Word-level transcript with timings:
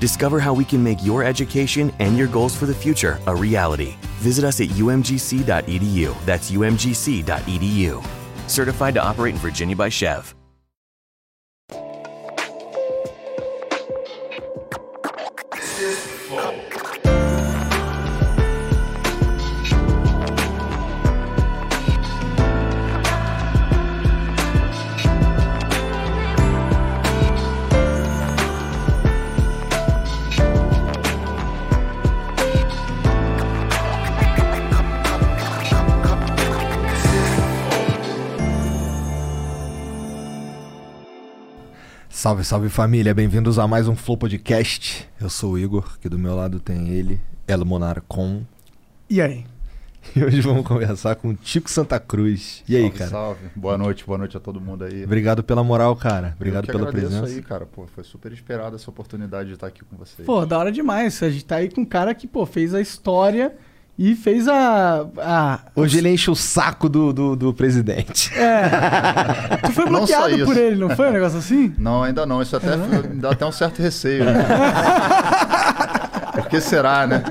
Discover 0.00 0.38
how 0.40 0.54
we 0.54 0.64
can 0.64 0.82
make 0.82 1.04
your 1.04 1.24
education 1.24 1.92
and 1.98 2.16
your 2.16 2.28
goals 2.28 2.54
for 2.54 2.66
the 2.66 2.74
future 2.74 3.18
a 3.26 3.34
reality. 3.34 3.96
Visit 4.18 4.44
us 4.44 4.60
at 4.60 4.68
umgc.edu. 4.68 6.24
That's 6.24 6.50
umgc.edu. 6.50 8.06
Certified 8.48 8.94
to 8.94 9.02
operate 9.02 9.34
in 9.34 9.40
Virginia 9.40 9.76
by 9.76 9.88
Chev. 9.88 10.37
Salve, 42.28 42.44
salve 42.44 42.68
família, 42.68 43.14
bem-vindos 43.14 43.58
a 43.58 43.66
mais 43.66 43.88
um 43.88 43.96
Flow 43.96 44.14
Podcast. 44.14 45.08
Eu 45.18 45.30
sou 45.30 45.52
o 45.52 45.58
Igor, 45.58 45.94
aqui 45.94 46.10
do 46.10 46.18
meu 46.18 46.36
lado 46.36 46.60
tem 46.60 46.90
ele, 46.90 47.18
El 47.46 47.64
Monarcon. 47.64 48.42
E 49.08 49.22
aí? 49.22 49.46
E 50.14 50.22
hoje 50.22 50.42
vamos 50.42 50.66
conversar 50.66 51.16
com 51.16 51.30
o 51.30 51.34
Tico 51.34 51.70
Santa 51.70 51.98
Cruz. 51.98 52.62
E 52.68 52.76
aí, 52.76 52.82
salve, 52.82 52.98
cara? 52.98 53.10
Salve, 53.10 53.40
boa 53.56 53.78
noite, 53.78 54.04
boa 54.04 54.18
noite 54.18 54.36
a 54.36 54.40
todo 54.40 54.60
mundo 54.60 54.84
aí. 54.84 55.04
Obrigado 55.04 55.42
pela 55.42 55.64
moral, 55.64 55.96
cara. 55.96 56.34
Obrigado 56.36 56.64
Eu 56.64 56.66
que 56.66 56.78
pela 56.78 56.92
presença. 56.92 57.24
aí, 57.24 57.40
cara. 57.40 57.64
Pô, 57.64 57.86
foi 57.86 58.04
super 58.04 58.30
esperada 58.30 58.76
essa 58.76 58.90
oportunidade 58.90 59.48
de 59.48 59.54
estar 59.54 59.66
aqui 59.66 59.82
com 59.82 59.96
vocês. 59.96 60.26
Pô, 60.26 60.44
da 60.44 60.58
hora 60.58 60.70
demais. 60.70 61.22
A 61.22 61.30
gente 61.30 61.46
tá 61.46 61.56
aí 61.56 61.70
com 61.70 61.80
um 61.80 61.86
cara 61.86 62.14
que, 62.14 62.26
pô, 62.26 62.44
fez 62.44 62.74
a 62.74 62.80
história 62.80 63.56
e 63.98 64.14
fez 64.14 64.46
a. 64.46 65.04
a 65.18 65.58
Hoje 65.74 65.98
ele 65.98 66.08
enche 66.08 66.30
o 66.30 66.36
saco 66.36 66.88
do, 66.88 67.12
do, 67.12 67.34
do 67.34 67.52
presidente. 67.52 68.32
É. 68.38 69.58
Tu 69.66 69.72
foi 69.72 69.84
Não 69.86 69.92
bloqueado 69.92 70.44
por 70.44 70.56
ele, 70.56 70.76
não 70.76 70.90
foi 70.90 71.08
um 71.08 71.12
negócio 71.12 71.38
assim? 71.38 71.74
Não, 71.76 72.04
ainda 72.04 72.24
não. 72.24 72.40
Isso 72.40 72.56
até 72.56 72.76
me 72.76 73.20
dá 73.20 73.32
até 73.32 73.44
um 73.44 73.50
certo 73.50 73.82
receio. 73.82 74.24
Né? 74.24 74.34
Por 76.32 76.46
que 76.48 76.60
será, 76.60 77.06
né? 77.06 77.24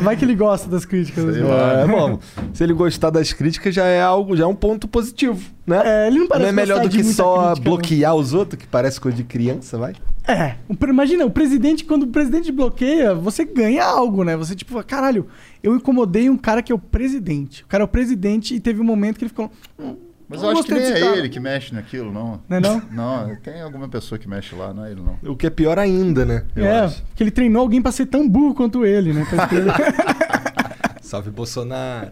Vai 0.00 0.16
que 0.16 0.24
ele 0.24 0.34
gosta 0.34 0.68
das 0.68 0.84
críticas. 0.84 1.24
Sei 1.34 1.42
né? 1.42 1.48
lá. 1.48 1.80
É, 1.80 1.86
bom, 1.86 2.18
se 2.52 2.62
ele 2.62 2.72
gostar 2.72 3.10
das 3.10 3.32
críticas 3.32 3.74
já 3.74 3.84
é 3.84 4.00
algo, 4.00 4.36
já 4.36 4.44
é 4.44 4.46
um 4.46 4.54
ponto 4.54 4.86
positivo, 4.86 5.42
né? 5.66 5.82
É, 5.84 6.06
ele 6.06 6.20
não 6.20 6.28
parece 6.28 6.52
não 6.52 6.60
é 6.60 6.64
melhor 6.64 6.80
do 6.80 6.88
que 6.88 7.02
só 7.02 7.34
crítica, 7.34 7.54
não. 7.56 7.62
bloquear 7.64 8.14
os 8.14 8.32
outros, 8.32 8.60
que 8.60 8.66
parece 8.66 9.00
coisa 9.00 9.16
de 9.16 9.24
criança, 9.24 9.76
vai? 9.76 9.94
É. 10.26 10.54
Imagina, 10.88 11.26
o 11.26 11.30
presidente, 11.30 11.84
quando 11.84 12.04
o 12.04 12.06
presidente 12.06 12.50
bloqueia, 12.50 13.14
você 13.14 13.44
ganha 13.44 13.84
algo, 13.84 14.24
né? 14.24 14.36
Você, 14.36 14.54
tipo, 14.54 14.82
caralho, 14.84 15.26
eu 15.62 15.74
incomodei 15.74 16.30
um 16.30 16.36
cara 16.36 16.62
que 16.62 16.72
é 16.72 16.74
o 16.74 16.78
presidente. 16.78 17.62
O 17.64 17.66
cara 17.66 17.82
é 17.82 17.86
o 17.86 17.88
presidente 17.88 18.54
e 18.54 18.60
teve 18.60 18.80
um 18.80 18.84
momento 18.84 19.18
que 19.18 19.24
ele 19.24 19.28
ficou. 19.28 19.50
"Hum, 19.78 19.96
Mas 20.28 20.42
não 20.42 20.50
eu 20.50 20.58
acho 20.58 20.64
que 20.64 20.72
nem 20.72 20.82
é 20.82 20.92
desse 20.92 21.04
cara." 21.04 21.16
ele 21.16 21.28
que 21.28 21.40
mexe 21.40 21.74
naquilo, 21.74 22.12
não. 22.12 22.40
Não 22.48 22.56
é 22.56 22.60
não? 22.60 22.82
Não, 22.90 23.36
tem 23.36 23.60
alguma 23.60 23.88
pessoa 23.88 24.18
que 24.18 24.28
mexe 24.28 24.54
lá, 24.54 24.72
não 24.72 24.84
é 24.84 24.92
ele 24.92 25.02
não. 25.02 25.18
O 25.30 25.36
que 25.36 25.46
é 25.46 25.50
pior 25.50 25.78
ainda, 25.78 26.24
né? 26.24 26.44
Eu 26.54 26.64
é, 26.64 26.80
acho. 26.80 27.02
que 27.14 27.22
ele 27.22 27.30
treinou 27.30 27.62
alguém 27.62 27.82
pra 27.82 27.92
ser 27.92 28.06
tão 28.06 28.28
burro 28.28 28.54
quanto 28.54 28.84
ele, 28.84 29.12
né? 29.12 29.26
Salve 31.02 31.30
Bolsonaro. 31.30 32.10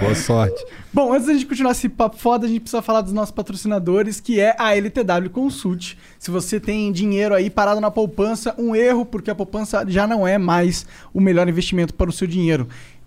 Boa 0.00 0.14
sorte. 0.14 0.64
Bom, 0.92 1.12
antes 1.12 1.26
da 1.26 1.34
gente 1.34 1.46
continuar 1.46 1.72
esse 1.72 1.88
papo 1.88 2.16
foda, 2.16 2.46
a 2.46 2.48
gente 2.48 2.60
precisa 2.60 2.80
falar 2.80 3.02
dos 3.02 3.12
nossos 3.12 3.30
patrocinadores, 3.30 4.18
que 4.18 4.40
é 4.40 4.56
a 4.58 4.74
LTW 4.74 5.28
Consult. 5.30 5.96
Se 6.18 6.30
você 6.30 6.58
tem 6.58 6.90
dinheiro 6.90 7.34
aí 7.34 7.50
parado 7.50 7.80
na 7.80 7.90
poupança, 7.90 8.54
um 8.56 8.74
erro, 8.74 9.04
porque 9.04 9.30
a 9.30 9.34
poupança 9.34 9.84
já 9.86 10.06
não 10.06 10.26
é 10.26 10.38
mais 10.38 10.86
o 11.12 11.20
melhor 11.20 11.48
investimento 11.48 11.92
para 11.92 12.08
o 12.08 12.12
seu 12.12 12.26
dinheiro. 12.26 12.66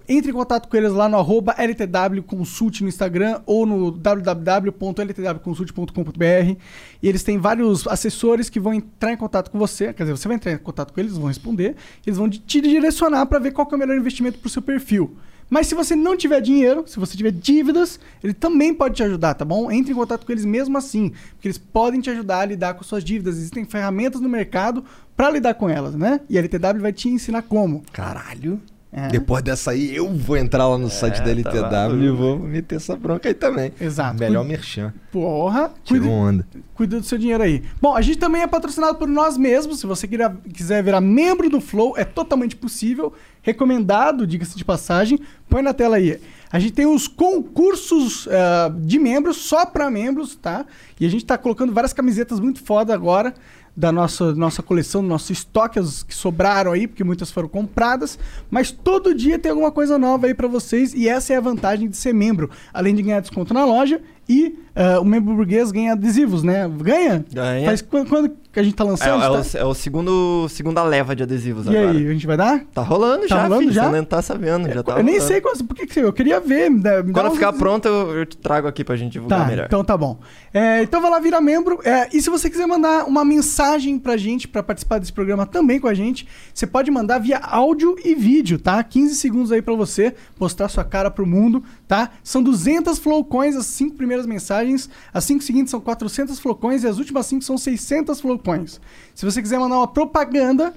Entre 0.09 0.31
em 0.31 0.33
contato 0.33 0.69
com 0.69 0.77
eles 0.77 0.93
lá 0.93 1.09
no 1.09 1.17
arroba 1.17 1.53
LTW 1.57 2.23
Consult 2.23 2.81
no 2.81 2.87
Instagram 2.87 3.41
ou 3.45 3.65
no 3.65 3.91
www.ltwconsult.com.br 3.91 6.61
e 7.03 7.09
eles 7.09 7.23
têm 7.23 7.37
vários 7.37 7.85
assessores 7.87 8.49
que 8.49 8.57
vão 8.57 8.73
entrar 8.73 9.11
em 9.11 9.17
contato 9.17 9.51
com 9.51 9.59
você, 9.59 9.91
quer 9.91 10.03
dizer, 10.03 10.15
você 10.15 10.29
vai 10.29 10.35
entrar 10.35 10.53
em 10.53 10.57
contato 10.57 10.93
com 10.93 10.99
eles, 11.01 11.17
vão 11.17 11.27
responder, 11.27 11.75
eles 12.05 12.17
vão 12.17 12.29
te 12.29 12.61
direcionar 12.61 13.25
para 13.25 13.39
ver 13.39 13.51
qual 13.51 13.67
é 13.69 13.75
o 13.75 13.77
melhor 13.77 13.97
investimento 13.97 14.39
para 14.39 14.47
o 14.47 14.49
seu 14.49 14.61
perfil. 14.61 15.17
Mas 15.49 15.67
se 15.67 15.75
você 15.75 15.95
não 15.95 16.17
tiver 16.17 16.41
dinheiro, 16.41 16.83
se 16.87 16.99
você 16.99 17.15
tiver 17.15 17.31
dívidas, 17.31 17.99
ele 18.23 18.33
também 18.33 18.73
pode 18.73 18.95
te 18.95 19.03
ajudar, 19.03 19.33
tá 19.33 19.45
bom? 19.45 19.71
Entre 19.71 19.91
em 19.91 19.95
contato 19.95 20.25
com 20.25 20.31
eles 20.31 20.45
mesmo 20.45 20.77
assim, 20.77 21.11
porque 21.33 21.47
eles 21.47 21.57
podem 21.57 22.01
te 22.01 22.09
ajudar 22.09 22.39
a 22.39 22.45
lidar 22.45 22.73
com 22.73 22.83
suas 22.83 23.03
dívidas. 23.03 23.37
Existem 23.37 23.65
ferramentas 23.65 24.19
no 24.19 24.27
mercado 24.27 24.83
para 25.15 25.29
lidar 25.29 25.53
com 25.53 25.69
elas, 25.69 25.95
né? 25.95 26.19
E 26.29 26.37
a 26.37 26.41
LTW 26.41 26.81
vai 26.81 26.91
te 26.91 27.09
ensinar 27.09 27.43
como. 27.43 27.83
Caralho. 27.93 28.61
É. 28.97 29.09
Depois 29.09 29.43
dessa 29.43 29.69
aí, 29.69 29.95
eu 29.95 30.11
vou 30.11 30.35
entrar 30.35 30.67
lá 30.67 30.75
no 30.75 30.89
site 30.89 31.21
da 31.21 31.29
LTW 31.29 32.03
e 32.03 32.09
vou 32.09 32.39
meter 32.39 32.77
essa 32.77 32.95
bronca 32.95 33.29
aí 33.29 33.35
também. 33.35 33.71
Exato. 33.79 34.17
Melhor 34.19 34.43
merchan. 34.43 34.91
Porra, 35.11 35.71
Tirou 35.83 36.01
cuida, 36.01 36.15
onda. 36.15 36.47
cuida 36.73 36.99
do 36.99 37.05
seu 37.05 37.19
dinheiro 37.19 37.43
aí. 37.43 37.61
Bom, 37.79 37.95
a 37.95 38.01
gente 38.01 38.17
também 38.17 38.41
é 38.41 38.47
patrocinado 38.47 38.97
por 38.97 39.07
nós 39.07 39.37
mesmos. 39.37 39.81
Se 39.81 39.85
você 39.85 40.07
quiser 40.51 40.81
virar 40.81 40.99
membro 40.99 41.47
do 41.47 41.61
Flow, 41.61 41.93
é 41.95 42.03
totalmente 42.03 42.55
possível. 42.55 43.13
Recomendado, 43.43 44.25
diga-se 44.25 44.57
de 44.57 44.65
passagem. 44.65 45.19
Põe 45.47 45.61
na 45.61 45.75
tela 45.75 45.97
aí. 45.97 46.19
A 46.51 46.57
gente 46.57 46.73
tem 46.73 46.87
os 46.87 47.07
concursos 47.07 48.27
ah, 48.31 48.73
de 48.79 48.97
membros, 48.97 49.37
só 49.37 49.63
para 49.63 49.91
membros, 49.91 50.35
tá? 50.35 50.65
E 50.99 51.05
a 51.05 51.09
gente 51.09 51.23
tá 51.23 51.37
colocando 51.37 51.71
várias 51.71 51.93
camisetas 51.93 52.39
muito 52.39 52.63
foda 52.63 52.95
agora 52.95 53.35
da 53.77 53.91
nossa, 53.91 54.33
nossa 54.33 54.63
coleção, 54.63 55.03
do 55.03 55.07
nosso 55.07 55.31
estoque, 55.31 55.77
as 55.77 56.01
que 56.01 56.15
sobraram 56.15 56.71
aí, 56.71 56.87
porque 56.87 57.03
muitas 57.03 57.29
foram 57.29 57.47
compradas. 57.47 58.17
Mas 58.49 58.71
todo 58.71 59.13
dia 59.13 59.37
tem 59.37 59.51
alguma 59.51 59.71
coisa 59.71 59.99
nova 59.99 60.25
aí 60.25 60.33
para 60.33 60.47
vocês 60.47 60.95
e 60.95 61.07
essa 61.07 61.33
é 61.33 61.37
a 61.37 61.41
vantagem 61.41 61.87
de 61.87 61.95
ser 61.95 62.11
membro. 62.11 62.49
Além 62.73 62.95
de 62.95 63.03
ganhar 63.03 63.19
desconto 63.19 63.53
na 63.53 63.63
loja 63.63 64.01
e 64.29 64.57
ah, 64.75 64.99
o 64.99 65.05
membro 65.05 65.33
burguês 65.35 65.71
ganha 65.71 65.93
adesivos, 65.93 66.43
né? 66.43 66.69
Ganha? 66.81 67.25
Ganha. 67.33 67.65
Faz 67.65 67.81
quando, 67.81 68.07
quando 68.09 68.29
que 68.51 68.59
a 68.59 68.63
gente 68.63 68.75
tá 68.75 68.83
É, 68.83 68.87
lançando? 68.87 69.23
é 69.23 69.27
tá? 69.43 69.57
o, 69.59 69.61
é 69.61 69.65
o 69.65 69.73
segundo, 69.73 70.47
segunda 70.49 70.83
leva 70.83 71.15
de 71.15 71.23
adesivos 71.23 71.65
E 71.67 71.69
agora. 71.69 71.91
aí, 71.91 72.07
a 72.07 72.11
gente 72.13 72.27
vai 72.27 72.37
dar? 72.37 72.59
Tá 72.73 72.81
rolando 72.81 73.21
Tá 73.27 73.27
já, 73.35 73.43
rolando 73.43 73.61
filho. 73.61 73.73
já? 73.73 73.85
Você 73.89 73.97
não 73.97 74.03
tá 74.05 74.21
sabendo, 74.21 74.71
já 74.71 74.83
tá 74.83 74.97
eu 74.97 75.03
nem 75.03 75.19
sei 75.19 75.41
quando, 75.41 75.63
por 75.63 75.75
que 75.75 75.85
que 75.87 75.99
eu 75.99 76.11
queria 76.13 76.39
ver. 76.39 76.69
dá- 76.79 77.03
Quando 77.03 77.31
ficar 77.31 77.53
pronto, 77.53 77.87
eu, 77.87 78.17
eu 78.17 78.25
te 78.25 78.37
trago 78.37 78.67
aqui 78.67 78.83
pra 78.83 78.95
gente 78.95 79.13
divulgar 79.13 79.41
Tá, 79.41 79.45
melhor. 79.47 79.65
então 79.67 79.83
tá 79.83 79.95
bom. 79.97 80.19
É, 80.53 80.81
então 80.83 81.01
vai 81.01 81.09
lá 81.11 81.19
virar 81.19 81.41
membro. 81.41 81.79
É, 81.83 82.09
e 82.15 82.21
se 82.21 82.29
você 82.29 82.49
quiser 82.49 82.65
mandar 82.67 83.05
uma 83.05 83.23
mensagem 83.23 83.97
pra 83.97 84.17
gente, 84.17 84.47
pra 84.47 84.61
participar 84.61 84.99
desse 84.99 85.13
programa 85.13 85.45
também 85.45 85.79
com 85.79 85.87
a 85.87 85.93
gente, 85.93 86.27
você 86.53 86.67
pode 86.67 86.91
mandar 86.91 87.19
via 87.19 87.37
áudio 87.39 87.95
e 88.03 88.13
vídeo, 88.15 88.59
tá? 88.59 88.83
15 88.83 89.15
segundos 89.15 89.51
aí 89.51 89.61
pra 89.61 89.73
você 89.75 90.13
mostrar 90.39 90.67
sua 90.67 90.83
cara 90.83 91.09
pro 91.09 91.25
mundo, 91.25 91.63
tá? 91.87 92.11
São 92.23 92.43
200 92.43 92.99
flowcoins 92.99 93.55
as 93.55 93.65
cinco 93.65 93.95
primeiras 93.95 94.25
mensagens, 94.25 94.89
as 95.13 95.23
cinco 95.23 95.43
seguintes 95.43 95.71
são 95.71 95.79
400 95.79 96.37
flowcoins 96.39 96.83
e 96.83 96.87
as 96.87 96.97
últimas 96.97 97.25
cinco 97.25 97.43
são 97.43 97.57
600 97.57 98.19
flowcoins. 98.19 98.79
Se 99.15 99.25
você 99.25 99.41
quiser 99.41 99.57
mandar 99.59 99.77
uma 99.77 99.87
propaganda, 99.87 100.73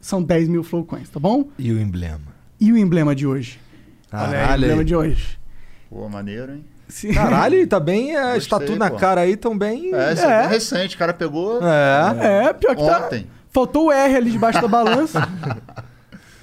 são 0.00 0.22
10 0.22 0.48
mil 0.48 0.62
flowcoins, 0.62 1.08
tá 1.08 1.18
bom? 1.18 1.48
E 1.58 1.72
o 1.72 1.80
emblema? 1.80 2.20
E 2.60 2.70
o 2.72 2.78
emblema 2.78 3.14
de 3.14 3.26
hoje? 3.26 3.58
Olha 4.12 4.22
aí, 4.22 4.28
o 4.28 4.30
Caralho. 4.32 4.62
emblema 4.64 4.84
de 4.84 4.94
hoje. 4.94 5.38
Pô, 5.90 6.08
maneiro, 6.08 6.52
hein? 6.52 6.64
Se- 6.88 7.12
Caralho, 7.12 7.56
e 7.56 7.66
tá 7.66 7.80
bem. 7.80 8.14
É, 8.14 8.20
Gostei, 8.22 8.38
está 8.38 8.60
tudo 8.60 8.76
na 8.78 8.90
pô. 8.90 8.96
cara 8.96 9.22
aí, 9.22 9.36
tão 9.36 9.56
bem. 9.56 9.92
É, 9.94 10.12
isso 10.12 10.24
É. 10.24 10.44
é 10.44 10.46
recente. 10.46 10.94
O 10.94 10.98
cara 10.98 11.14
pegou 11.14 11.58
É. 11.62 12.46
É, 12.48 12.52
pior 12.52 12.76
que 12.76 12.84
tá. 12.84 13.06
ontem. 13.06 13.26
Faltou 13.50 13.86
o 13.86 13.92
R 13.92 14.14
ali 14.16 14.30
debaixo 14.30 14.60
da 14.60 14.68
balança. 14.68 15.26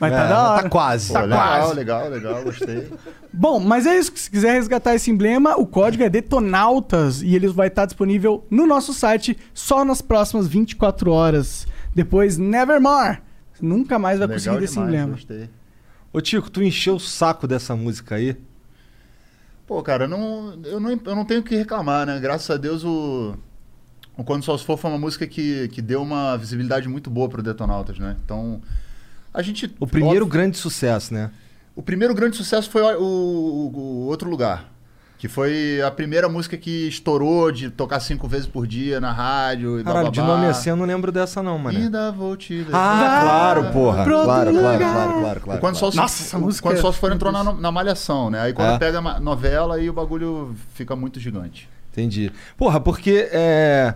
Mas 0.01 0.11
É, 0.13 0.15
tá 0.17 0.25
da 0.27 0.49
hora. 0.51 0.63
Tá 0.63 0.69
quase. 0.69 1.07
Pô, 1.09 1.13
Tá 1.13 1.21
legal, 1.21 1.59
quase. 1.59 1.73
legal, 1.75 2.09
legal, 2.09 2.43
gostei. 2.43 2.89
Bom, 3.31 3.59
mas 3.59 3.85
é 3.85 3.97
isso. 3.99 4.11
Se 4.15 4.31
quiser 4.31 4.53
resgatar 4.53 4.95
esse 4.95 5.11
emblema, 5.11 5.55
o 5.57 5.65
código 5.67 6.03
é 6.03 6.09
Detonautas 6.09 7.21
e 7.21 7.35
ele 7.35 7.47
vai 7.47 7.67
estar 7.67 7.85
disponível 7.85 8.43
no 8.49 8.65
nosso 8.65 8.93
site 8.93 9.37
só 9.53 9.85
nas 9.85 10.01
próximas 10.01 10.47
24 10.47 11.11
horas. 11.11 11.67
Depois, 11.93 12.37
Nevermore. 12.37 13.19
Nunca 13.61 13.99
mais 13.99 14.17
vai 14.17 14.27
legal 14.27 14.39
conseguir 14.39 14.59
desse 14.59 14.73
demais, 14.73 14.89
emblema. 14.89 15.13
Gostei. 15.13 15.49
Ô, 16.11 16.19
Tico, 16.19 16.49
tu 16.49 16.63
encheu 16.63 16.95
o 16.95 16.99
saco 16.99 17.47
dessa 17.47 17.75
música 17.75 18.15
aí? 18.15 18.35
Pô, 19.67 19.81
cara, 19.83 20.07
não, 20.07 20.59
eu, 20.65 20.79
não, 20.79 20.89
eu 20.89 21.15
não 21.15 21.23
tenho 21.23 21.41
o 21.41 21.43
que 21.43 21.55
reclamar, 21.55 22.05
né? 22.07 22.19
Graças 22.19 22.49
a 22.49 22.57
Deus 22.57 22.83
o, 22.83 23.35
o 24.17 24.23
Quando 24.23 24.43
Só 24.43 24.57
Se 24.57 24.65
For 24.65 24.77
foi 24.77 24.89
uma 24.89 24.97
música 24.99 25.25
que, 25.27 25.67
que 25.69 25.81
deu 25.81 26.01
uma 26.01 26.35
visibilidade 26.37 26.89
muito 26.89 27.09
boa 27.09 27.29
pro 27.29 27.41
Detonautas, 27.43 27.97
né? 27.99 28.17
Então, 28.25 28.61
a 29.33 29.41
gente... 29.41 29.73
O 29.79 29.87
primeiro 29.87 30.25
óbvio- 30.25 30.31
grande 30.39 30.57
sucesso, 30.57 31.13
né? 31.13 31.31
O 31.75 31.81
primeiro 31.81 32.13
grande 32.13 32.35
sucesso 32.35 32.69
foi 32.69 32.81
o, 32.81 33.01
o- 33.01 33.71
o 33.75 34.05
Outro 34.07 34.29
Lugar. 34.29 34.69
Que 35.17 35.27
foi 35.27 35.79
a 35.85 35.91
primeira 35.91 36.27
música 36.27 36.57
que 36.57 36.87
estourou 36.87 37.51
de 37.51 37.69
tocar 37.69 37.99
cinco 37.99 38.27
vezes 38.27 38.47
por 38.47 38.65
dia 38.65 38.99
na 38.99 39.11
rádio 39.11 39.79
e 39.79 39.83
Caralho, 39.83 40.09
de 40.09 40.19
bababá. 40.19 40.37
nome 40.39 40.49
assim 40.49 40.71
eu 40.71 40.75
não 40.75 40.83
lembro 40.83 41.11
dessa 41.11 41.43
não, 41.43 41.59
mano. 41.59 41.77
Ainda 41.77 42.11
vou 42.11 42.35
te 42.35 42.55
levar. 42.55 42.71
Ah, 42.73 43.21
claro, 43.21 43.71
porra. 43.71 44.03
Claro, 44.03 44.23
claro, 44.25 44.51
lugar. 44.51 44.79
claro, 44.79 45.19
claro, 45.21 45.41
claro. 45.41 45.57
O 45.59 45.61
Quando 45.61 45.75
Só 45.75 45.91
Se- 45.91 45.97
Nossa, 45.97 46.23
essa 46.23 46.37
o 46.39 46.41
música 46.41 46.67
Quando 46.67 46.77
é 46.79 46.81
Só 46.81 46.91
Se 46.91 46.97
For 46.97 47.11
entrou 47.11 47.31
na, 47.31 47.43
na 47.53 47.71
Malhação, 47.71 48.31
né? 48.31 48.41
Aí 48.41 48.51
quando 48.51 48.71
É. 48.73 48.79
pega 48.79 48.97
a 48.97 49.19
novela, 49.19 49.75
aí 49.75 49.87
o 49.87 49.93
bagulho 49.93 50.55
fica 50.73 50.95
muito 50.95 51.19
gigante. 51.19 51.69
Entendi. 51.91 52.31
Porra, 52.57 52.79
porque 52.79 53.29
é. 53.31 53.93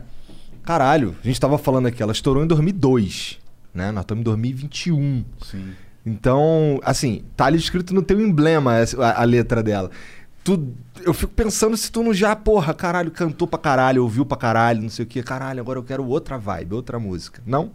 Caralho, 0.64 1.16
a 1.24 1.28
gente 1.28 1.40
tava 1.42 1.58
falando 1.58 1.88
aqui, 1.88 2.04
ela 2.04 2.12
estourou 2.12 2.44
em 2.44 2.48
2002, 2.48 3.40
né? 3.76 3.92
Nós 3.92 4.04
estamos 4.04 4.22
em 4.22 4.24
2021. 4.24 5.26
Sim. 5.44 5.74
Então, 6.06 6.80
assim, 6.84 7.24
tá 7.36 7.46
ali 7.46 7.58
escrito 7.58 7.94
no 7.94 8.02
teu 8.02 8.22
emblema 8.22 8.74
a, 9.00 9.22
a 9.22 9.24
letra 9.24 9.64
dela. 9.64 9.90
Tu, 10.44 10.74
eu 11.04 11.14
fico 11.14 11.34
pensando 11.34 11.76
se 11.76 11.92
tu 11.92 12.04
não 12.04 12.14
já, 12.14 12.36
porra, 12.36 12.74
caralho, 12.74 13.10
cantou 13.10 13.48
pra 13.48 13.58
caralho, 13.58 14.04
ouviu 14.04 14.24
pra 14.24 14.38
caralho, 14.38 14.84
não 14.84 14.90
sei 14.90 15.04
o 15.04 15.08
que, 15.08 15.24
caralho, 15.24 15.60
agora 15.60 15.80
eu 15.80 15.84
quero 15.84 16.06
outra 16.06 16.38
vibe, 16.38 16.76
outra 16.76 17.00
música. 17.00 17.42
Não? 17.46 17.72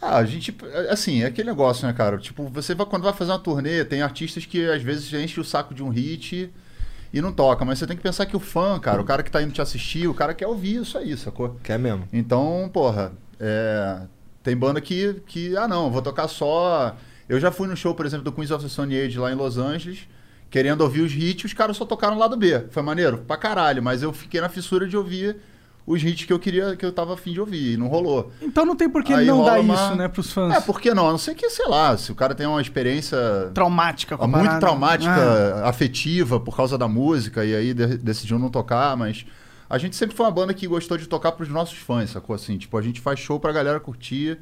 Ah, 0.00 0.16
a 0.16 0.24
gente, 0.24 0.54
assim, 0.90 1.22
é 1.22 1.26
aquele 1.26 1.48
negócio, 1.48 1.86
né, 1.86 1.92
cara? 1.94 2.18
Tipo, 2.18 2.48
você 2.48 2.74
vai, 2.74 2.86
quando 2.86 3.02
vai 3.02 3.14
fazer 3.14 3.32
uma 3.32 3.38
turnê, 3.38 3.84
tem 3.84 4.02
artistas 4.02 4.44
que 4.44 4.68
às 4.68 4.82
vezes 4.82 5.10
enchem 5.12 5.40
o 5.40 5.44
saco 5.44 5.74
de 5.74 5.82
um 5.82 5.88
hit 5.88 6.52
e 7.12 7.20
não 7.20 7.32
toca, 7.32 7.64
mas 7.64 7.78
você 7.78 7.86
tem 7.86 7.96
que 7.96 8.02
pensar 8.02 8.26
que 8.26 8.36
o 8.36 8.40
fã, 8.40 8.78
cara, 8.78 9.00
o 9.00 9.04
cara 9.04 9.22
que 9.22 9.30
tá 9.30 9.42
indo 9.42 9.52
te 9.52 9.62
assistir, 9.62 10.06
o 10.06 10.14
cara 10.14 10.34
quer 10.34 10.46
ouvir 10.46 10.82
isso 10.82 10.96
aí, 10.96 11.16
sacou? 11.16 11.58
Quer 11.62 11.78
mesmo? 11.78 12.06
Então, 12.12 12.70
porra, 12.72 13.12
é, 13.38 14.02
tem 14.42 14.56
banda 14.56 14.80
que, 14.80 15.20
que, 15.26 15.56
ah 15.56 15.68
não, 15.68 15.90
vou 15.90 16.02
tocar 16.02 16.28
só. 16.28 16.96
Eu 17.28 17.38
já 17.38 17.50
fui 17.50 17.68
no 17.68 17.76
show, 17.76 17.94
por 17.94 18.06
exemplo, 18.06 18.24
do 18.24 18.32
Queens 18.32 18.50
of 18.50 18.62
the 18.64 18.68
Stone 18.70 18.96
Age 18.98 19.18
lá 19.18 19.30
em 19.30 19.34
Los 19.34 19.56
Angeles, 19.58 20.00
querendo 20.50 20.80
ouvir 20.80 21.02
os 21.02 21.12
hits, 21.12 21.44
os 21.44 21.52
caras 21.52 21.76
só 21.76 21.84
tocaram 21.84 22.18
lá 22.18 22.26
do 22.26 22.36
B. 22.36 22.64
Foi 22.70 22.82
maneiro? 22.82 23.18
Pra 23.18 23.36
caralho, 23.36 23.82
mas 23.82 24.02
eu 24.02 24.12
fiquei 24.12 24.40
na 24.40 24.48
fissura 24.48 24.86
de 24.88 24.96
ouvir 24.96 25.36
os 25.86 26.02
hits 26.02 26.24
que 26.26 26.32
eu 26.32 26.38
queria, 26.38 26.76
que 26.76 26.84
eu 26.84 26.92
tava 26.92 27.14
afim 27.14 27.32
de 27.32 27.40
ouvir, 27.40 27.72
e 27.72 27.76
não 27.76 27.86
rolou. 27.88 28.30
Então 28.42 28.64
não 28.64 28.76
tem 28.76 28.88
por 28.88 29.02
que 29.02 29.12
Aí 29.12 29.26
não 29.26 29.44
dar 29.44 29.60
uma- 29.60 29.74
isso, 29.74 29.94
né, 29.96 30.08
pros 30.08 30.32
fãs. 30.32 30.54
É, 30.54 30.60
por 30.60 30.80
que 30.80 30.92
não? 30.94 31.08
A 31.08 31.10
não 31.12 31.18
ser 31.18 31.34
que, 31.34 31.48
sei 31.50 31.66
lá, 31.68 31.96
se 31.96 32.10
o 32.12 32.14
cara 32.14 32.34
tem 32.34 32.46
uma 32.46 32.60
experiência 32.60 33.16
Traumática 33.54 34.16
com 34.16 34.24
a 34.24 34.28
muito 34.28 34.58
traumática, 34.60 35.10
Ah. 35.64 35.68
afetiva 35.68 36.38
por 36.40 36.56
causa 36.56 36.76
da 36.78 36.86
música, 36.88 37.44
e 37.44 37.54
aí 37.54 37.72
de- 37.74 37.96
decidiu 37.98 38.38
não 38.38 38.50
tocar, 38.50 38.96
mas 38.96 39.24
a 39.70 39.78
gente 39.78 39.94
sempre 39.94 40.16
foi 40.16 40.26
uma 40.26 40.32
banda 40.32 40.52
que 40.52 40.66
gostou 40.66 40.98
de 40.98 41.06
tocar 41.06 41.30
pros 41.30 41.48
nossos 41.48 41.78
fãs, 41.78 42.10
sacou? 42.10 42.34
Assim, 42.34 42.58
tipo, 42.58 42.76
a 42.76 42.82
gente 42.82 43.00
faz 43.00 43.20
show 43.20 43.38
pra 43.38 43.52
galera 43.52 43.78
curtir. 43.78 44.36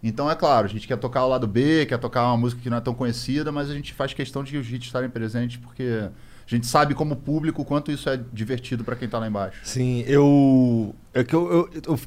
Então 0.00 0.30
é 0.30 0.34
claro, 0.36 0.66
a 0.66 0.70
gente 0.70 0.86
quer 0.86 0.96
tocar 0.96 1.24
o 1.24 1.28
lado 1.28 1.46
B, 1.46 1.84
quer 1.86 1.98
tocar 1.98 2.24
uma 2.28 2.36
música 2.36 2.62
que 2.62 2.70
não 2.70 2.76
é 2.76 2.80
tão 2.80 2.94
conhecida, 2.94 3.50
mas 3.50 3.68
a 3.68 3.74
gente 3.74 3.92
faz 3.92 4.14
questão 4.14 4.44
de 4.44 4.56
os 4.56 4.72
hits 4.72 4.86
estarem 4.86 5.10
presentes, 5.10 5.56
porque 5.56 5.82
a 5.82 6.10
gente 6.46 6.68
sabe 6.68 6.94
como 6.94 7.16
público 7.16 7.64
quanto 7.64 7.90
isso 7.90 8.08
é 8.08 8.18
divertido 8.32 8.84
pra 8.84 8.94
quem 8.94 9.08
tá 9.08 9.18
lá 9.18 9.26
embaixo. 9.26 9.60
Sim, 9.64 10.04
eu. 10.06 10.94
É 11.12 11.24
que 11.24 11.34
eu, 11.34 11.50
eu, 11.50 11.82
eu, 11.88 12.00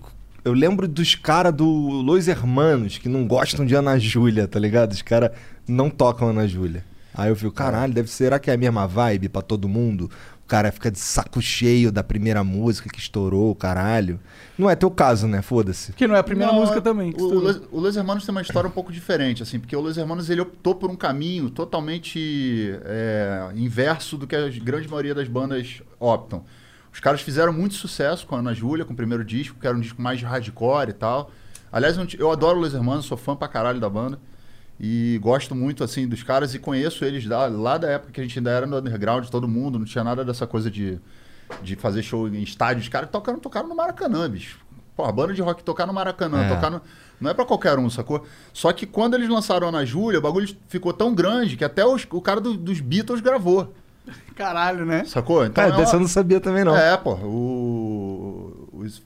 eu 0.46 0.54
lembro 0.54 0.88
dos 0.88 1.16
caras 1.16 1.54
do 1.54 1.66
Los 1.66 2.30
Hermanos 2.30 2.98
que 2.98 3.10
não 3.10 3.28
gostam 3.28 3.66
de 3.66 3.76
Ana 3.76 4.00
Júlia, 4.00 4.48
tá 4.48 4.58
ligado? 4.58 4.94
Os 4.94 5.02
caras 5.02 5.32
não 5.68 5.90
tocam 5.90 6.30
Ana 6.30 6.48
Júlia. 6.48 6.86
Aí 7.14 7.30
eu 7.30 7.36
fico, 7.36 7.52
caralho, 7.52 7.94
deve 7.94 8.10
será 8.10 8.40
que 8.40 8.50
é 8.50 8.56
a 8.56 8.58
mesma 8.58 8.88
vibe 8.88 9.30
pra 9.30 9.42
todo 9.42 9.70
mundo? 9.70 10.10
O 10.46 10.48
cara 10.48 10.72
fica 10.72 10.92
de 10.92 11.00
saco 11.00 11.42
cheio 11.42 11.92
da 11.92 12.04
primeira 12.04 12.44
música 12.44 12.90
que 12.90 13.00
estourou, 13.00 13.56
caralho. 13.56 14.20
Não 14.58 14.70
é 14.70 14.76
teu 14.76 14.92
caso, 14.92 15.26
né? 15.28 15.42
Foda-se. 15.42 15.94
Que 15.94 16.06
não 16.06 16.16
é 16.16 16.20
a 16.20 16.24
primeira 16.24 16.52
Não, 16.52 16.60
música 16.60 16.82
também. 16.82 17.12
que 17.14 17.22
O. 17.22 17.28
Los- 17.40 17.62
o 17.72 17.88
Hermanos 17.98 18.26
tem 18.26 18.32
uma 18.36 18.42
história 18.42 18.68
um 18.68 18.72
pouco 18.72 18.92
diferente, 18.92 19.42
assim, 19.42 19.58
porque 19.60 19.76
o 19.76 19.80
Los 19.80 19.98
Hermanos 19.98 20.30
ele 20.30 20.42
optou 20.42 20.76
por 20.76 20.92
um 20.92 20.96
caminho 20.96 21.50
totalmente 21.50 22.78
é, 22.84 23.50
inverso 23.56 24.18
do 24.18 24.28
que 24.28 24.36
a 24.36 24.50
grande 24.50 24.88
maioria 24.88 25.16
das 25.16 25.28
bandas 25.28 25.82
optam. 26.00 26.44
Os 26.92 27.00
caras 27.00 27.22
fizeram 27.22 27.52
muito 27.54 27.74
sucesso 27.76 28.28
com 28.28 28.36
a 28.36 28.40
Ana 28.40 28.54
Júlia, 28.54 28.86
com 28.86 28.94
o 28.94 28.96
primeiro 28.96 29.24
disco, 29.26 29.58
que 29.60 29.66
era 29.66 29.76
um 29.76 29.80
disco 29.80 30.02
mais 30.02 30.20
de 30.20 30.26
hardcore 30.26 30.90
e 30.90 30.94
tal. 30.94 31.32
Aliás, 31.72 31.98
eu, 31.98 32.06
eu 32.20 32.32
adoro 32.32 32.60
o 32.60 32.62
Los 32.62 32.74
Hermanos, 32.74 33.06
sou 33.06 33.18
fã 33.18 33.36
pra 33.36 33.48
caralho 33.48 33.80
da 33.80 33.90
banda. 33.90 34.20
E 34.80 35.20
gosto 35.22 35.54
muito, 35.56 35.84
assim, 35.84 36.08
dos 36.08 36.24
caras 36.24 36.54
e 36.56 36.60
conheço 36.60 37.06
eles 37.06 37.26
da- 37.28 37.48
lá 37.48 37.78
da 37.78 37.90
época 37.90 38.12
que 38.12 38.20
a 38.20 38.24
gente 38.24 38.40
ainda 38.40 38.52
era 38.52 38.66
no 38.66 38.78
underground, 38.78 39.26
todo 39.28 39.48
mundo, 39.48 39.78
não 39.80 39.86
tinha 39.86 40.04
nada 40.04 40.26
dessa 40.26 40.46
coisa 40.48 40.70
de, 40.70 41.00
de 41.62 41.76
fazer 41.76 42.02
show 42.04 42.28
em 42.28 42.42
estádio. 42.42 42.82
Os 42.82 42.90
caras 42.90 43.10
tocaram, 43.10 43.40
tocaram 43.40 43.68
no 43.70 43.76
Maracanã, 43.76 44.30
bicho. 44.30 44.60
Pô, 44.96 45.06
a 45.06 45.12
banda 45.12 45.34
de 45.34 45.42
rock 45.42 45.64
tocar 45.64 45.86
no 45.88 45.94
Maracanã, 45.94 46.44
É. 46.44 46.50
tocar 46.50 46.70
no... 46.70 46.82
Não 47.22 47.30
é 47.32 47.34
pra 47.34 47.46
qualquer 47.46 47.80
um, 47.80 47.90
sacou? 47.90 48.26
Só 48.52 48.72
que 48.74 48.86
quando 48.86 49.14
eles 49.14 49.30
lançaram 49.30 49.68
Ana 49.70 49.86
Júlia, 49.86 50.20
o 50.20 50.22
bagulho 50.22 50.54
ficou 50.68 50.92
tão 50.92 51.16
grande 51.16 51.56
que 51.56 51.64
até 51.64 51.86
os- 51.86 52.06
o 52.12 52.20
cara 52.22 52.42
do- 52.42 52.56
dos 52.58 52.82
Beatles 52.82 53.22
gravou, 53.22 53.74
Caralho, 54.36 54.86
né? 54.86 55.06
sacou? 55.06 55.46
Então 55.46 55.64
é, 55.64 55.70
é 55.70 55.72
uma- 55.72 55.84
eu 55.94 56.00
não 56.00 56.08
sabia 56.08 56.40
também, 56.42 56.64
não. 56.66 56.76
É, 56.76 56.98
pô, 56.98 57.14
o... 57.14 58.43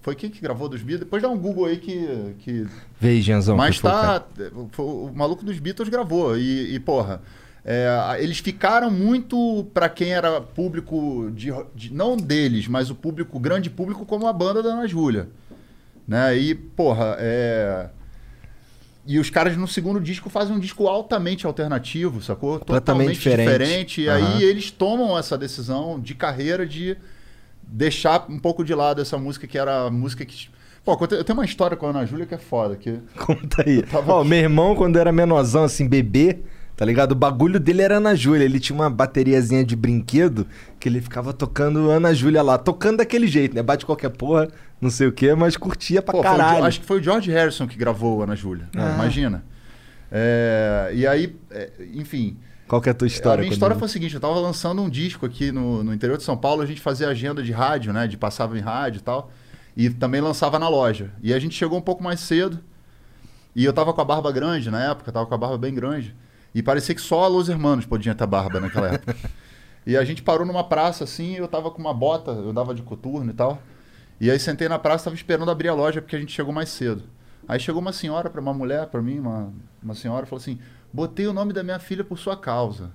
Foi 0.01 0.15
quem 0.15 0.29
que 0.29 0.41
gravou 0.41 0.67
dos 0.69 0.81
Beatles? 0.81 0.99
Depois 1.01 1.21
dá 1.21 1.29
um 1.29 1.37
Google 1.37 1.65
aí 1.65 1.77
que... 1.77 2.35
que... 2.39 2.65
Vê, 2.99 3.21
Genzão. 3.21 3.55
Mas 3.57 3.79
tá... 3.79 4.23
foi- 4.71 4.85
O 4.85 5.11
maluco 5.13 5.43
dos 5.45 5.59
Beatles 5.59 5.89
gravou 5.89 6.37
e, 6.37 6.75
e, 6.75 6.79
porra... 6.79 7.21
é, 7.65 8.17
eles 8.19 8.39
ficaram 8.39 8.89
muito 8.89 9.67
pra 9.73 9.89
quem 9.89 10.13
era 10.13 10.39
público 10.41 11.29
de, 11.35 11.49
de- 11.75 11.93
não 11.93 12.15
deles, 12.17 12.67
mas 12.67 12.89
o 12.89 12.95
público 12.95 13.39
grande 13.39 13.69
público 13.69 14.05
como 14.05 14.27
a 14.27 14.33
banda 14.33 14.63
da 14.63 14.69
Ana 14.69 14.87
Júlia, 14.87 15.27
né? 16.07 16.37
E 16.37 16.55
porra, 16.55 17.15
é 17.19 17.89
e 19.09 19.19
os 19.19 19.29
caras 19.29 19.55
no 19.55 19.69
segundo 19.69 20.01
disco 20.01 20.29
fazem 20.29 20.53
um 20.53 20.59
disco 20.59 20.85
altamente 20.85 21.45
alternativo, 21.47 22.21
sacou? 22.21 22.59
Completamente 22.59 23.13
diferente. 23.17 24.01
E 24.01 24.09
Aham. 24.09 24.35
aí 24.35 24.43
eles 24.43 24.69
tomam 24.69 25.17
essa 25.17 25.37
decisão 25.37 25.97
de 25.97 26.13
carreira 26.13 26.67
de 26.67 26.97
deixar 27.67 28.25
um 28.29 28.39
pouco 28.39 28.63
de 28.63 28.73
lado 28.73 29.01
essa 29.01 29.17
música 29.17 29.45
que 29.47 29.57
era 29.57 29.85
a 29.85 29.91
música 29.91 30.25
que. 30.25 30.49
Pô, 30.83 30.97
eu 31.11 31.23
tenho 31.23 31.37
uma 31.37 31.45
história 31.45 31.75
com 31.75 31.85
a 31.85 31.89
Ana 31.89 32.05
Júlia 32.05 32.25
que 32.25 32.33
é 32.33 32.37
foda. 32.37 32.75
Que... 32.77 32.99
Conta 33.19 33.63
aí. 33.65 33.81
tava 33.83 34.13
Ó, 34.13 34.23
meu 34.23 34.39
irmão, 34.39 34.73
quando 34.75 34.97
era 34.97 35.11
menorzão, 35.11 35.65
assim, 35.65 35.85
bebê, 35.85 36.39
tá 36.77 36.85
ligado? 36.85 37.11
O 37.11 37.15
bagulho 37.15 37.59
dele 37.59 37.81
era 37.81 37.97
Ana 37.97 38.15
Júlia. 38.15 38.45
Ele 38.45 38.57
tinha 38.59 38.73
uma 38.73 38.89
bateriazinha 38.89 39.65
de 39.65 39.75
brinquedo 39.75 40.47
que 40.79 40.87
ele 40.87 41.01
ficava 41.01 41.33
tocando 41.33 41.89
Ana 41.89 42.13
Júlia 42.13 42.41
lá. 42.41 42.57
Tocando 42.57 42.97
daquele 42.97 43.27
jeito, 43.27 43.53
né? 43.53 43.61
Bate 43.61 43.85
qualquer 43.85 44.09
porra, 44.11 44.47
não 44.79 44.89
sei 44.89 45.07
o 45.07 45.11
quê, 45.11 45.35
mas 45.35 45.57
curtia 45.57 46.01
pra 46.01 46.13
Pô, 46.13 46.19
o 46.21 46.23
caralho. 46.23 46.59
Jo- 46.59 46.65
acho 46.65 46.79
que 46.79 46.85
foi 46.85 46.99
o 47.01 47.03
George 47.03 47.29
Harrison 47.31 47.67
que 47.67 47.77
gravou 47.77 48.23
Ana 48.23 48.35
Júlia. 48.35 48.69
Ah. 48.73 48.93
Imagina. 48.95 49.43
É, 50.09 50.91
e 50.93 51.05
aí, 51.05 51.35
é, 51.51 51.69
enfim. 51.93 52.37
Qual 52.67 52.81
que 52.81 52.89
é 52.89 52.91
a 52.91 52.95
tua 52.95 53.07
história? 53.07 53.41
a 53.41 53.43
minha 53.43 53.53
história 53.53 53.75
foi 53.75 53.85
a 53.85 53.89
seguinte: 53.89 54.13
eu 54.13 54.19
tava 54.19 54.39
lançando 54.39 54.81
um 54.81 54.89
disco 54.89 55.25
aqui 55.25 55.51
no, 55.51 55.83
no 55.83 55.93
interior 55.93 56.17
de 56.17 56.23
São 56.23 56.35
Paulo, 56.35 56.61
a 56.61 56.65
gente 56.65 56.81
fazia 56.81 57.07
agenda 57.07 57.41
de 57.41 57.51
rádio, 57.51 57.93
né? 57.93 58.07
De 58.07 58.17
passava 58.17 58.57
em 58.57 58.61
rádio 58.61 58.99
e 58.99 59.01
tal. 59.01 59.31
E 59.75 59.89
também 59.89 60.19
lançava 60.19 60.59
na 60.59 60.67
loja. 60.67 61.11
E 61.21 61.33
a 61.33 61.39
gente 61.39 61.55
chegou 61.55 61.77
um 61.77 61.81
pouco 61.81 62.03
mais 62.03 62.19
cedo. 62.19 62.59
E 63.55 63.63
eu 63.63 63.73
tava 63.73 63.93
com 63.93 64.01
a 64.01 64.05
barba 64.05 64.31
grande 64.31 64.69
na 64.69 64.83
época, 64.83 65.11
tava 65.11 65.25
com 65.25 65.33
a 65.33 65.37
barba 65.37 65.57
bem 65.57 65.73
grande. 65.73 66.15
E 66.53 66.61
parecia 66.61 66.93
que 66.93 67.01
só 67.01 67.23
a 67.23 67.27
Los 67.27 67.49
Hermanos 67.49 67.85
podia 67.85 68.13
ter 68.13 68.27
barba 68.27 68.59
naquela 68.59 68.93
época. 68.93 69.15
e 69.85 69.95
a 69.95 70.03
gente 70.03 70.21
parou 70.21 70.45
numa 70.45 70.63
praça 70.63 71.03
assim, 71.03 71.35
eu 71.35 71.47
tava 71.47 71.71
com 71.71 71.79
uma 71.79 71.93
bota, 71.93 72.31
eu 72.31 72.51
dava 72.51 72.73
de 72.73 72.81
coturno 72.81 73.31
e 73.31 73.33
tal. 73.33 73.61
E 74.19 74.29
aí 74.29 74.39
sentei 74.39 74.67
na 74.67 74.79
praça, 74.79 75.05
tava 75.05 75.15
esperando 75.15 75.49
abrir 75.49 75.69
a 75.69 75.73
loja 75.73 76.01
porque 76.01 76.15
a 76.15 76.19
gente 76.19 76.33
chegou 76.33 76.53
mais 76.53 76.69
cedo. 76.69 77.03
Aí 77.47 77.59
chegou 77.59 77.81
uma 77.81 77.93
senhora 77.93 78.29
para 78.29 78.41
uma 78.41 78.53
mulher, 78.53 78.87
para 78.87 79.01
mim, 79.01 79.19
uma, 79.19 79.53
uma 79.81 79.93
senhora, 79.93 80.25
falou 80.25 80.41
assim: 80.41 80.59
"Botei 80.91 81.27
o 81.27 81.33
nome 81.33 81.53
da 81.53 81.63
minha 81.63 81.79
filha 81.79 82.03
por 82.03 82.17
sua 82.17 82.35
causa". 82.37 82.89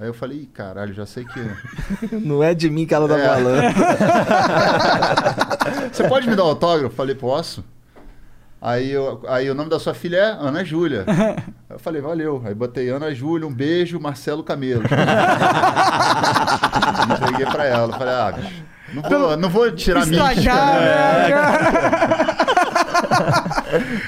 Aí 0.00 0.06
eu 0.06 0.14
falei: 0.14 0.42
Ih, 0.42 0.46
"Caralho, 0.46 0.94
já 0.94 1.04
sei 1.06 1.24
que 1.24 1.40
Não 2.16 2.40
é 2.42 2.54
de 2.54 2.70
mim 2.70 2.86
que 2.86 2.94
ela 2.94 3.08
tá 3.08 3.18
É. 3.18 3.28
falando. 3.28 3.62
Você 5.92 6.08
pode 6.08 6.28
me 6.28 6.36
dar 6.36 6.44
um 6.44 6.48
autógrafo? 6.48 6.94
Falei, 6.94 7.14
posso. 7.14 7.64
Aí, 8.60 8.90
eu- 8.90 9.22
aí 9.28 9.48
o 9.50 9.54
nome 9.54 9.70
da 9.70 9.78
sua 9.78 9.94
filha 9.94 10.16
é 10.16 10.30
Ana 10.32 10.64
Júlia. 10.64 11.04
Aí 11.06 11.36
eu 11.70 11.78
falei, 11.78 12.00
valeu. 12.02 12.42
Aí 12.44 12.52
botei 12.54 12.88
Ana 12.90 13.14
Júlia, 13.14 13.46
um 13.46 13.54
beijo, 13.54 14.00
Marcelo 14.00 14.42
Camelo. 14.42 14.82
Entreguei 17.12 17.46
pra 17.46 17.64
ela. 17.66 17.96
Falei, 17.96 18.14
ah, 18.14 18.32
bicho, 18.32 18.62
não 18.94 19.02
vou, 19.02 19.36
não 19.36 19.48
vou 19.48 19.70
tirar 19.72 20.02
a 20.02 20.06
mística, 20.06 20.32
Estragar, 20.32 20.80
né? 20.80 21.28
né? 21.28 21.48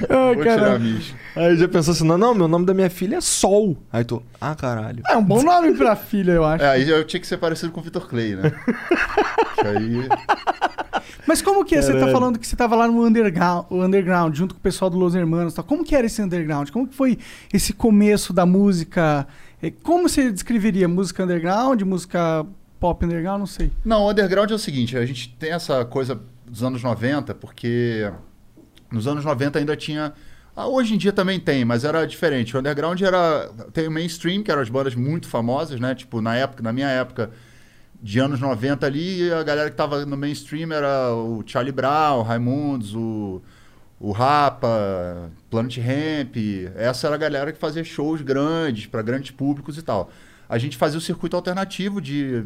Ai, 0.09 0.35
Vou 0.35 0.43
tirar 0.43 0.79
mística. 0.79 1.19
Aí 1.37 1.57
já 1.57 1.69
pensou 1.69 1.93
assim, 1.93 2.07
não, 2.07 2.17
não, 2.19 2.35
meu 2.35 2.49
nome 2.49 2.65
da 2.67 2.75
minha 2.75 2.91
filha 2.91 3.17
é 3.17 3.21
Sol. 3.21 3.77
Aí 3.93 4.05
tu, 4.05 4.23
ah, 4.41 4.55
caralho. 4.55 5.03
É 5.09 5.17
um 5.17 5.23
bom 5.25 5.43
nome 5.43 5.75
pra 5.75 5.95
filha, 5.97 6.33
eu 6.33 6.45
acho. 6.45 6.65
É, 6.65 6.69
aí 6.69 6.89
eu 6.89 7.05
tinha 7.05 7.21
que 7.21 7.27
ser 7.27 7.37
parecido 7.37 7.71
com 7.73 7.81
o 7.81 7.83
Vitor 7.83 8.09
Clay, 8.09 8.37
né? 8.37 8.53
aí. 9.65 10.09
Mas 11.27 11.43
como 11.43 11.65
que 11.65 11.77
é? 11.77 11.83
Você 11.83 11.99
tá 11.99 12.09
falando 12.09 12.39
que 12.39 12.47
você 12.47 12.57
tava 12.57 12.75
lá 12.75 12.89
no 12.89 13.05
underground, 13.05 13.67
o 13.71 13.83
underground 13.85 14.35
junto 14.35 14.55
com 14.55 14.59
o 14.59 14.63
pessoal 14.63 14.91
do 14.91 14.99
Los 14.99 15.15
Hermanos. 15.15 15.53
e 15.53 15.57
tal. 15.57 15.65
Como 15.65 15.85
que 15.85 15.95
era 15.95 16.07
esse 16.07 16.21
underground? 16.21 16.71
Como 16.71 16.89
que 16.89 16.95
foi 16.95 17.19
esse 17.53 17.73
começo 17.73 18.33
da 18.33 18.45
música? 18.47 19.27
Eh, 19.63 19.71
Como 19.83 20.09
você 20.09 20.31
descreveria? 20.33 20.89
Música 20.89 21.23
underground, 21.25 21.83
música 21.83 22.45
pop 22.81 23.05
underground? 23.05 23.39
Não 23.41 23.47
sei. 23.47 23.71
Não, 23.85 24.03
o 24.03 24.11
underground 24.11 24.51
é 24.51 24.55
o 24.55 24.59
seguinte, 24.59 24.97
a 24.97 25.05
gente 25.05 25.29
tem 25.39 25.53
essa 25.53 25.85
coisa 25.85 26.19
dos 26.47 26.65
anos 26.65 26.83
90, 26.83 27.35
porque 27.35 28.11
nos 28.91 29.07
anos 29.07 29.25
90 29.25 29.59
ainda 29.59 29.77
tinha. 29.77 30.13
ah, 30.55 30.67
hoje 30.67 30.95
em 30.95 30.99
dia 30.99 31.13
também 31.13 31.39
tem, 31.41 31.65
mas 31.65 31.85
era 31.85 32.07
diferente. 32.07 32.57
O 32.57 32.61
underground 32.61 33.01
era. 33.01 33.51
Tem 33.73 33.87
o 33.89 33.91
mainstream, 33.91 34.43
que 34.43 34.51
eram 34.51 34.63
as 34.63 34.69
bandas 34.69 34.95
muito 34.95 35.29
famosas, 35.29 35.81
né? 35.81 35.95
Tipo, 35.95 36.21
na 36.21 36.37
época, 36.37 36.63
na 36.63 36.73
minha 36.73 36.89
época 36.89 37.31
de 38.03 38.19
anos 38.19 38.41
90 38.41 38.87
ali, 38.87 39.31
a 39.33 39.43
galera 39.43 39.71
que 39.71 39.77
tava 39.77 40.05
no 40.07 40.17
mainstream 40.17 40.73
era 40.73 41.15
o 41.15 41.43
Charlie 41.47 41.73
Brown, 41.73 42.21
o 42.21 42.23
Raimundos, 42.23 42.95
o, 42.95 43.43
o 43.99 44.13
Rapa, 44.13 45.31
Planet 45.51 45.79
Ramp. 45.79 46.37
Essa 46.77 47.09
era 47.09 47.17
a 47.17 47.19
galera 47.19 47.53
que 47.53 47.59
fazia 47.59 47.85
shows 47.85 48.23
grandes, 48.23 48.87
para 48.87 49.03
grandes 49.03 49.31
públicos 49.31 49.77
e 49.77 49.83
tal. 49.83 50.11
A 50.49 50.59
gente 50.59 50.77
fazia 50.77 50.99
o 50.99 51.01
circuito 51.01 51.37
alternativo 51.37 52.01
de, 52.01 52.45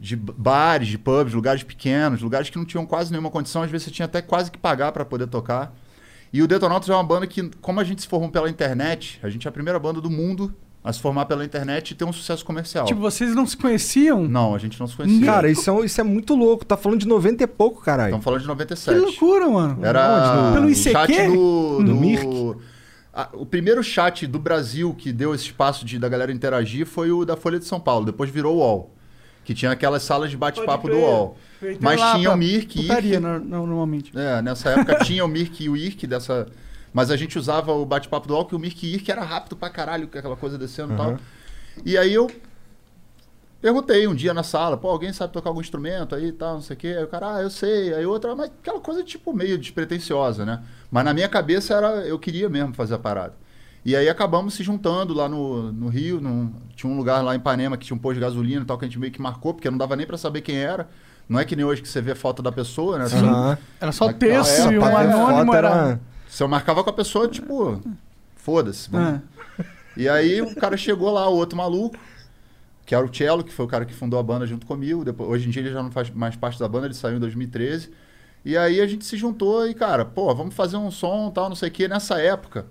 de 0.00 0.14
bares, 0.16 0.88
de 0.88 0.96
pubs, 0.98 1.34
lugares 1.34 1.62
pequenos, 1.62 2.22
lugares 2.22 2.48
que 2.50 2.56
não 2.56 2.64
tinham 2.64 2.86
quase 2.86 3.10
nenhuma 3.10 3.30
condição. 3.30 3.62
Às 3.62 3.70
vezes 3.70 3.86
você 3.86 3.90
tinha 3.90 4.06
até 4.06 4.22
quase 4.22 4.50
que 4.50 4.58
pagar 4.58 4.92
para 4.92 5.04
poder 5.04 5.26
tocar. 5.26 5.74
E 6.32 6.42
o 6.42 6.46
Detonautas 6.46 6.88
é 6.88 6.94
uma 6.94 7.02
banda 7.02 7.26
que, 7.26 7.50
como 7.60 7.80
a 7.80 7.84
gente 7.84 8.02
se 8.02 8.08
formou 8.08 8.30
pela 8.30 8.48
internet, 8.50 9.18
a 9.22 9.28
gente 9.28 9.46
é 9.46 9.48
a 9.48 9.52
primeira 9.52 9.78
banda 9.78 10.00
do 10.00 10.10
mundo 10.10 10.54
a 10.84 10.92
se 10.92 11.00
formar 11.00 11.24
pela 11.26 11.44
internet 11.44 11.90
e 11.90 11.94
ter 11.94 12.04
um 12.04 12.12
sucesso 12.12 12.44
comercial. 12.44 12.86
Tipo, 12.86 13.00
vocês 13.00 13.34
não 13.34 13.44
se 13.46 13.56
conheciam? 13.56 14.28
Não, 14.28 14.54
a 14.54 14.58
gente 14.58 14.78
não 14.78 14.86
se 14.86 14.94
conhecia. 14.94 15.26
Cara, 15.26 15.50
isso 15.50 15.68
é, 15.70 15.84
isso 15.84 16.00
é 16.00 16.04
muito 16.04 16.34
louco. 16.36 16.64
Tá 16.64 16.76
falando 16.76 17.00
de 17.00 17.08
90 17.08 17.42
e 17.42 17.46
pouco, 17.46 17.82
caralho. 17.82 18.08
Estamos 18.10 18.24
falando 18.24 18.40
de 18.40 18.44
Que 18.46 18.48
97. 18.52 18.98
loucura, 19.00 19.48
mano. 19.48 19.84
Era 19.84 20.44
Onde? 20.44 20.54
Pelo 20.54 20.66
o 20.66 20.70
ICQ? 20.70 20.92
chat 20.92 21.26
do, 21.28 21.78
No 21.80 21.84
do 21.84 21.94
Mirk? 21.96 22.56
a- 23.12 23.28
o 23.32 23.44
primeiro 23.44 23.82
chat 23.82 24.26
do 24.26 24.38
Brasil 24.38 24.94
que 24.94 25.12
deu 25.12 25.34
esse 25.34 25.44
espaço 25.44 25.84
de, 25.84 25.98
da 25.98 26.08
galera 26.08 26.30
interagir 26.30 26.86
foi 26.86 27.10
o 27.10 27.24
da 27.24 27.36
Folha 27.36 27.58
de 27.58 27.64
São 27.64 27.80
Paulo. 27.80 28.06
Depois 28.06 28.30
virou 28.30 28.56
o 28.56 28.58
UOL. 28.60 28.94
Que 29.48 29.54
tinha 29.54 29.70
aquelas 29.70 30.02
salas 30.02 30.28
de 30.30 30.36
bate-papo 30.36 30.88
do. 30.90 30.96
UOL. 30.98 31.38
Mas 31.80 31.98
tinha 32.18 32.30
o 32.30 32.36
Mirk 32.36 32.78
e 32.78 33.18
no- 33.18 33.38
no- 33.38 33.66
normalmente. 33.66 34.12
É, 34.14 34.42
nessa 34.42 34.68
época 34.68 34.98
tinha 35.06 35.24
o 35.24 35.28
Mirk 35.28 35.64
e 35.64 35.70
o 35.70 35.74
IRC 35.74 36.06
dessa. 36.06 36.46
Mas 36.92 37.10
a 37.10 37.16
gente 37.16 37.38
usava 37.38 37.72
o 37.72 37.86
bate-papo 37.86 38.28
do 38.28 38.34
UOL, 38.34 38.44
que 38.44 38.54
o 38.54 38.58
Mirk 38.58 38.84
e 38.86 38.92
IRC 38.92 39.10
era 39.10 39.22
rápido 39.22 39.56
pra 39.56 39.70
caralho, 39.70 40.06
com 40.06 40.18
aquela 40.18 40.36
coisa 40.36 40.58
descendo 40.58 40.92
e 40.92 40.96
tal. 40.98 41.18
E 41.82 41.96
aí 41.96 42.12
eu 42.12 42.30
perguntei 43.60 44.06
um 44.06 44.14
dia 44.14 44.34
na 44.34 44.42
sala, 44.42 44.76
pô, 44.76 44.88
alguém 44.88 45.14
sabe 45.14 45.32
tocar 45.32 45.48
algum 45.48 45.62
instrumento 45.62 46.14
aí 46.14 46.26
e 46.26 46.32
tal, 46.32 46.54
não 46.56 46.60
sei 46.60 46.76
o 46.76 46.78
quê. 46.78 46.88
Aí 46.88 47.04
o 47.04 47.08
cara, 47.08 47.36
ah, 47.36 47.40
eu 47.42 47.48
sei. 47.48 47.94
Aí 47.94 48.04
outra, 48.04 48.36
mas 48.36 48.50
aquela 48.60 48.80
coisa 48.80 49.02
tipo 49.02 49.32
meio 49.32 49.56
despretensiosa, 49.56 50.44
né? 50.44 50.62
Mas 50.90 51.06
na 51.06 51.14
minha 51.14 51.28
cabeça 51.28 51.72
era, 51.74 52.06
eu 52.06 52.18
queria 52.18 52.50
mesmo 52.50 52.74
fazer 52.74 52.96
a 52.96 52.98
parada. 52.98 53.32
E 53.88 53.96
aí 53.96 54.06
acabamos 54.06 54.52
se 54.52 54.62
juntando 54.62 55.14
lá 55.14 55.30
no, 55.30 55.72
no 55.72 55.88
Rio, 55.88 56.20
num- 56.20 56.52
tinha 56.76 56.92
um 56.92 56.94
lugar 56.98 57.24
lá 57.24 57.34
em 57.34 57.38
Ipanema 57.38 57.74
que 57.74 57.86
tinha 57.86 57.96
um 57.96 57.98
posto 57.98 58.16
de 58.16 58.20
gasolina 58.20 58.60
e 58.60 58.64
tal, 58.66 58.76
que 58.76 58.84
a 58.84 58.88
gente 58.88 58.98
meio 58.98 59.10
que 59.10 59.18
marcou, 59.22 59.54
porque 59.54 59.70
não 59.70 59.78
dava 59.78 59.96
nem 59.96 60.06
pra 60.06 60.18
saber 60.18 60.42
quem 60.42 60.56
era. 60.58 60.90
Não 61.26 61.40
é 61.40 61.44
que 61.46 61.56
nem 61.56 61.64
hoje 61.64 61.80
que 61.80 61.88
você 61.88 62.02
vê 62.02 62.14
foto 62.14 62.42
da 62.42 62.52
pessoa, 62.52 62.98
né? 62.98 63.06
Aham. 63.06 63.58
Era 63.80 63.90
só 63.90 64.12
texto 64.12 64.50
época, 64.60 64.74
e 64.74 64.78
um 64.78 64.84
é, 64.86 64.94
anônimo 64.94 65.46
foto 65.46 65.56
era... 65.56 66.00
Se 66.28 66.42
eu 66.42 66.48
marcava 66.48 66.84
com 66.84 66.90
a 66.90 66.92
pessoa, 66.92 67.28
tipo, 67.28 67.80
foda-se. 68.36 68.90
É. 68.94 69.64
E 69.96 70.06
aí 70.06 70.42
o 70.42 70.54
cara 70.54 70.76
chegou 70.76 71.10
lá, 71.10 71.26
o 71.26 71.34
outro 71.36 71.56
maluco, 71.56 71.96
que 72.84 72.94
era 72.94 73.06
o 73.06 73.14
Cello, 73.14 73.42
que 73.42 73.54
foi 73.54 73.64
o 73.64 73.68
cara 73.68 73.86
que 73.86 73.94
fundou 73.94 74.20
a 74.20 74.22
banda 74.22 74.46
junto 74.46 74.66
comigo. 74.66 75.02
Depois, 75.02 75.30
hoje 75.30 75.48
em 75.48 75.50
dia 75.50 75.62
ele 75.62 75.72
já 75.72 75.82
não 75.82 75.90
faz 75.90 76.10
mais 76.10 76.36
parte 76.36 76.60
da 76.60 76.68
banda, 76.68 76.88
ele 76.88 76.94
saiu 76.94 77.16
em 77.16 77.20
2013. 77.20 77.90
E 78.44 78.54
aí 78.54 78.82
a 78.82 78.86
gente 78.86 79.06
se 79.06 79.16
juntou 79.16 79.66
e, 79.66 79.72
cara, 79.72 80.04
pô, 80.04 80.34
vamos 80.34 80.54
fazer 80.54 80.76
um 80.76 80.90
som 80.90 81.30
tal, 81.30 81.48
não 81.48 81.56
sei 81.56 81.70
o 81.70 81.72
quê. 81.72 81.88
Nessa 81.88 82.20
época, 82.20 82.66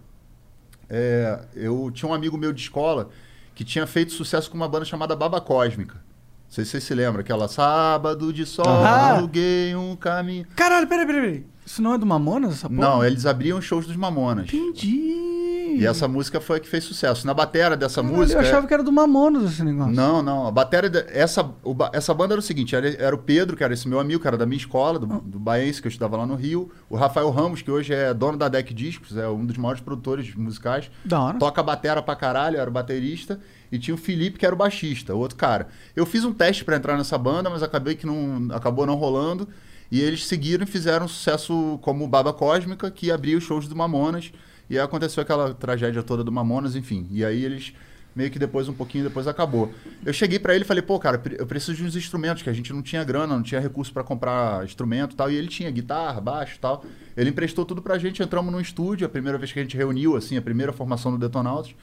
é, 0.90 1.40
eu 1.56 1.92
tinha 1.92 2.10
um 2.10 2.14
amigo 2.14 2.38
meu 2.38 2.54
de 2.54 2.62
escola 2.62 3.10
que 3.54 3.64
tinha 3.64 3.88
feito 3.88 4.14
sucesso 4.14 4.50
com 4.50 4.56
uma 4.58 4.68
banda 4.68 4.86
chamada 4.86 5.16
Baba 5.16 5.42
Cósmica. 5.42 5.96
Não 5.96 6.54
sei 6.54 6.64
se 6.64 6.72
vocês 6.72 6.84
se 6.84 6.94
lembram, 6.94 7.22
aquela 7.22 7.48
Sábado 7.48 8.32
de 8.32 8.46
Sol, 8.46 8.66
aluguei 8.66 9.76
um 9.76 9.96
caminho. 9.96 10.46
Caralho, 10.56 10.88
peraí, 10.88 11.06
peraí, 11.06 11.22
peraí. 11.22 11.46
Isso 11.68 11.82
não 11.82 11.94
é 11.94 11.98
do 11.98 12.06
Mamonas, 12.06 12.54
essa 12.54 12.70
porra? 12.70 12.80
Não, 12.82 13.04
eles 13.06 13.26
abriam 13.26 13.60
shows 13.60 13.86
dos 13.86 13.98
Mamonas. 13.98 14.48
Entendi. 14.54 15.76
E 15.80 15.86
essa 15.86 16.08
música 16.08 16.40
foi 16.40 16.58
a 16.58 16.60
que 16.62 16.68
fez 16.68 16.86
sucesso. 16.86 17.28
Na 17.28 17.34
bateria 17.34 17.76
dessa 17.76 18.02
Caralho, 18.02 18.18
música. 18.18 18.40
Eu 18.42 18.46
achava 18.48 18.66
que 18.66 18.74
era 18.74 18.82
do 18.82 18.92
Mamonas 18.92 19.52
esse 19.52 19.64
negócio. 19.66 19.94
Não, 19.94 20.24
não. 20.24 20.48
A 20.48 20.52
bateria. 20.52 20.90
de- 20.90 21.06
Essa, 21.10 21.44
o 21.64 21.76
essa 21.92 22.14
banda 22.14 22.34
era 22.34 22.40
o 22.40 22.42
seguinte: 22.42 22.74
era, 22.74 22.90
era 22.90 23.14
o 23.14 23.20
Pedro, 23.20 23.58
que 23.58 23.64
era 23.66 23.74
esse 23.74 23.86
meu 23.88 24.00
amigo, 24.00 24.22
que 24.22 24.28
era 24.28 24.38
da 24.38 24.46
minha 24.46 24.58
escola, 24.58 24.98
do, 24.98 25.06
do 25.06 25.38
Baense, 25.38 25.82
que 25.82 25.88
eu 25.88 25.90
estudava 25.90 26.16
lá 26.16 26.26
no 26.26 26.36
Rio. 26.36 26.72
O 26.90 26.96
Rafael 26.96 27.30
Ramos, 27.30 27.62
que 27.62 27.70
hoje 27.70 27.94
é 27.94 28.14
dono 28.14 28.38
da 28.38 28.48
Deck 28.48 28.74
Discos, 28.74 29.18
é 29.18 29.28
um 29.28 29.46
dos 29.46 29.58
maiores 29.58 29.82
produtores 29.82 30.34
musicais. 30.36 30.90
Da 31.04 31.20
hora. 31.22 31.38
Toca 31.38 31.62
batera 31.62 32.02
pra 32.02 32.16
caralho, 32.16 32.58
era 32.58 32.70
o 32.70 32.74
baterista. 32.74 33.40
E 33.70 33.78
tinha 33.78 33.94
o 33.94 33.98
Felipe, 33.98 34.40
que 34.40 34.46
era 34.46 34.56
o 34.56 34.58
baixista, 34.58 35.14
o 35.14 35.20
outro 35.20 35.38
cara. 35.38 35.68
Eu 35.94 36.06
fiz 36.06 36.24
um 36.24 36.32
teste 36.34 36.64
pra 36.64 36.78
entrar 36.78 36.98
nessa 36.98 37.18
banda, 37.18 37.50
mas 37.50 37.62
acabei 37.62 37.96
que 37.96 38.08
não. 38.08 38.48
acabou 38.56 38.86
não 38.86 38.96
rolando. 38.96 39.48
E 39.92 40.02
eles 40.02 40.26
seguiram 40.26 40.64
e 40.64 40.68
fizeram 40.68 41.08
sucesso 41.08 41.80
como 41.82 42.08
Baba 42.08 42.34
Cósmica, 42.34 42.92
que 42.92 43.12
abria 43.12 43.38
os 43.38 43.44
shows 43.44 43.68
do 43.68 43.76
Mamonas. 43.76 44.32
E 44.70 44.78
aí 44.78 44.84
aconteceu 44.84 45.22
aquela 45.22 45.54
tragédia 45.54 46.04
toda 46.04 46.24
do 46.24 46.32
Mamonas, 46.32 46.76
enfim. 46.76 47.08
E 47.12 47.24
aí 47.24 47.44
eles 47.44 47.74
meio 48.18 48.32
que 48.32 48.40
depois, 48.40 48.68
um 48.68 48.74
pouquinho 48.74 49.04
depois, 49.04 49.28
acabou. 49.28 49.72
Eu 50.04 50.12
cheguei 50.12 50.40
pra 50.40 50.56
ele 50.56 50.64
e 50.64 50.68
falei, 50.68 50.82
pô, 50.82 50.98
cara, 50.98 51.22
eu 51.38 51.46
preciso 51.46 51.76
de 51.76 51.84
uns 51.84 51.96
instrumentos, 51.96 52.42
que 52.42 52.50
a 52.50 52.54
gente 52.54 52.74
não 52.74 52.82
tinha 52.82 53.04
grana, 53.04 53.36
não 53.36 53.44
tinha 53.44 53.62
recurso 53.62 53.94
pra 53.94 54.04
comprar 54.04 54.66
instrumento 54.66 55.14
e 55.14 55.16
tal. 55.16 55.30
E 55.30 55.36
ele 55.36 55.48
tinha 55.48 55.70
guitarra, 55.70 56.20
baixo 56.20 56.58
tal. 56.60 56.84
Ele 57.16 57.30
emprestou 57.30 57.64
tudo 57.64 57.80
pra 57.80 58.00
gente, 58.00 58.24
entramos 58.24 58.52
num 58.52 58.60
estúdio, 58.60 59.06
a 59.06 59.10
primeira 59.10 59.38
vez 59.38 59.54
que 59.54 59.60
a 59.60 59.62
gente 59.62 59.78
reuniu, 59.78 60.16
assim, 60.16 60.36
a 60.36 60.42
primeira 60.42 60.74
formação 60.74 61.12
do 61.12 61.20
Detonautas. 61.20 61.76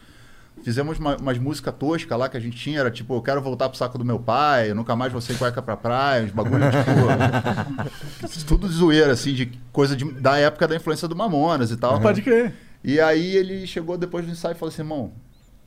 Fizemos 0.63 0.99
uma, 0.99 1.17
umas 1.17 1.37
músicas 1.39 1.75
toscas 1.79 2.19
lá 2.19 2.29
que 2.29 2.37
a 2.37 2.41
gente 2.41 2.57
tinha, 2.57 2.81
era 2.81 2.91
tipo, 2.91 3.15
eu 3.15 3.21
quero 3.21 3.43
voltar 3.43 3.69
pro 3.69 3.77
saco 3.77 3.99
do 3.99 4.05
meu 4.05 4.19
pai, 4.19 4.71
eu 4.71 4.75
nunca 4.75 4.97
mais 4.97 5.13
vou 5.13 5.21
sem 5.21 5.37
cueca 5.37 5.61
pra 5.61 5.77
praia, 5.77 6.25
uns 6.25 6.31
bagulho 6.31 6.65
tipo. 6.71 8.29
tudo 8.47 8.69
de 8.69 8.75
zoeira, 8.75 9.13
assim, 9.13 9.35
de 9.35 9.47
coisa 9.73 9.95
de- 9.95 10.11
da 10.21 10.39
época 10.39 10.67
da 10.67 10.77
influência 10.77 11.07
do 11.07 11.15
Mamonas 11.15 11.71
e 11.71 11.77
tal. 11.77 12.01
Pode 12.01 12.23
crer. 12.23 12.55
E 12.83 12.99
aí 13.01 13.37
ele 13.37 13.67
chegou 13.67 13.99
depois 13.99 14.25
do 14.25 14.33
ensaio 14.33 14.53
e 14.55 14.59
falou 14.59 14.73
assim, 14.73 14.83
irmão, 14.83 15.13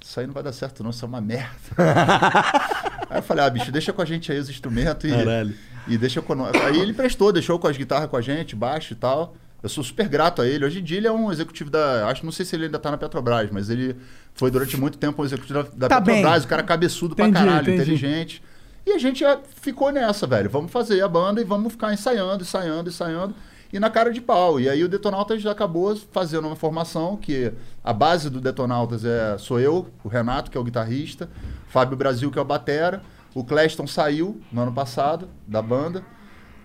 isso 0.04 0.20
aí 0.20 0.26
não 0.28 0.34
vai 0.34 0.42
dar 0.44 0.52
certo 0.54 0.84
não, 0.84 0.90
isso 0.92 1.04
é 1.04 1.08
uma 1.08 1.22
merda. 1.22 1.50
aí 3.10 3.18
eu 3.20 3.24
falei, 3.24 3.44
ah, 3.46 3.50
bicho, 3.50 3.72
deixa 3.72 3.92
com 3.94 4.02
a 4.02 4.06
gente 4.06 4.32
aí 4.32 4.40
os 4.40 4.50
instrumentos 4.50 5.10
e, 5.10 5.14
Caralho. 5.14 5.54
e 5.88 5.98
deixa 5.98 6.22
com 6.22 6.34
nós. 6.36 6.56
Aí 6.56 6.80
ele 6.80 6.94
prestou, 6.94 7.32
deixou 7.32 7.60
com 7.60 7.68
as 7.68 7.78
guitarras 7.78 8.10
com 8.10 8.18
a 8.18 8.22
gente, 8.22 8.56
baixo 8.56 8.94
e 8.94 8.96
tal. 8.96 9.36
Eu 9.68 9.70
sou 9.70 9.84
super 9.84 10.08
grato 10.08 10.42
a 10.42 10.48
ele. 10.48 10.64
Hoje 10.66 10.80
em 10.80 10.84
dia 10.84 10.98
ele 10.98 11.08
é 11.08 11.12
um 11.12 11.30
executivo 11.30 11.70
da. 11.70 12.08
Acho 12.08 12.24
não 12.24 12.32
sei 12.32 12.46
se 12.46 12.56
ele 12.56 12.66
ainda 12.66 12.80
tá 12.80 12.90
na 12.90 12.98
Petrobras, 12.98 13.50
mas 13.52 13.70
ele 13.70 13.98
foi 14.34 14.50
durante 14.50 14.78
muito 14.78 14.98
tempo 14.98 15.22
um 15.22 15.26
executivo 15.26 15.62
da, 15.62 15.70
da 15.76 15.88
Tá 15.90 16.02
Petrobras, 16.02 16.40
bem. 16.40 16.46
o 16.46 16.48
cara 16.48 16.64
cabeçudo 16.64 17.14
Entendi, 17.14 17.32
pra 17.34 17.40
caralho, 17.42 17.62
entendi. 17.64 17.82
inteligente. 17.82 18.42
E 18.86 18.92
a 18.94 18.98
gente 18.98 19.26
é, 19.26 19.38
ficou 19.62 19.92
nessa, 19.92 20.26
velho. 20.26 20.50
Vamos 20.50 20.72
fazer 20.72 21.02
a 21.02 21.08
banda 21.10 21.42
e 21.42 21.44
vamos 21.44 21.74
ficar 21.74 21.94
ensaiando, 21.94 22.44
ensaiando, 22.44 22.90
ensaiando. 22.90 23.36
E 23.74 23.78
na 23.78 23.90
cara 23.90 24.10
de 24.14 24.22
pau. 24.22 24.58
E 24.58 24.70
aí 24.70 24.82
o 24.82 24.88
Detonautas 24.88 25.46
acabou 25.46 25.94
fazendo 26.14 26.48
uma 26.48 26.56
formação 26.56 27.18
que 27.18 27.52
a 27.84 27.92
base 27.92 28.30
do 28.30 28.40
Detonautas 28.40 29.04
é 29.04 29.38
sou 29.38 29.60
eu, 29.60 29.90
o 30.02 30.08
Renato, 30.08 30.50
que 30.50 30.58
é 30.58 30.62
o 30.62 30.64
guitarrista, 30.64 31.30
Fábio 31.68 31.98
Brasil, 31.98 32.32
que 32.32 32.40
é 32.40 32.42
o 32.42 32.46
batera, 32.46 33.02
o 33.36 33.44
Cleston 33.44 33.86
saiu 33.86 34.40
no 34.50 34.62
ano 34.62 34.72
passado 34.72 35.28
da 35.46 35.62
banda. 35.62 36.02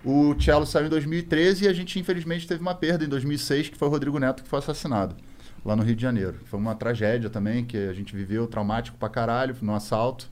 O 0.05 0.35
Cello 0.39 0.65
saiu 0.65 0.87
em 0.87 0.89
2013 0.89 1.65
e 1.65 1.67
a 1.67 1.73
gente, 1.73 1.97
infelizmente, 1.97 2.47
teve 2.47 2.61
uma 2.61 2.75
perda 2.75 3.05
em 3.05 3.07
2006, 3.07 3.69
que 3.69 3.77
foi 3.77 3.87
o 3.87 3.91
Rodrigo 3.91 4.19
Neto, 4.19 4.43
que 4.43 4.49
foi 4.49 4.59
assassinado 4.59 5.15
lá 5.63 5.75
no 5.75 5.83
Rio 5.83 5.95
de 5.95 6.01
Janeiro. 6.01 6.35
Foi 6.45 6.59
uma 6.59 6.75
tragédia 6.75 7.29
também, 7.29 7.63
que 7.63 7.77
a 7.77 7.93
gente 7.93 8.15
viveu, 8.15 8.45
traumático 8.47 8.97
pra 8.97 9.07
caralho, 9.07 9.55
no 9.61 9.73
assalto. 9.73 10.29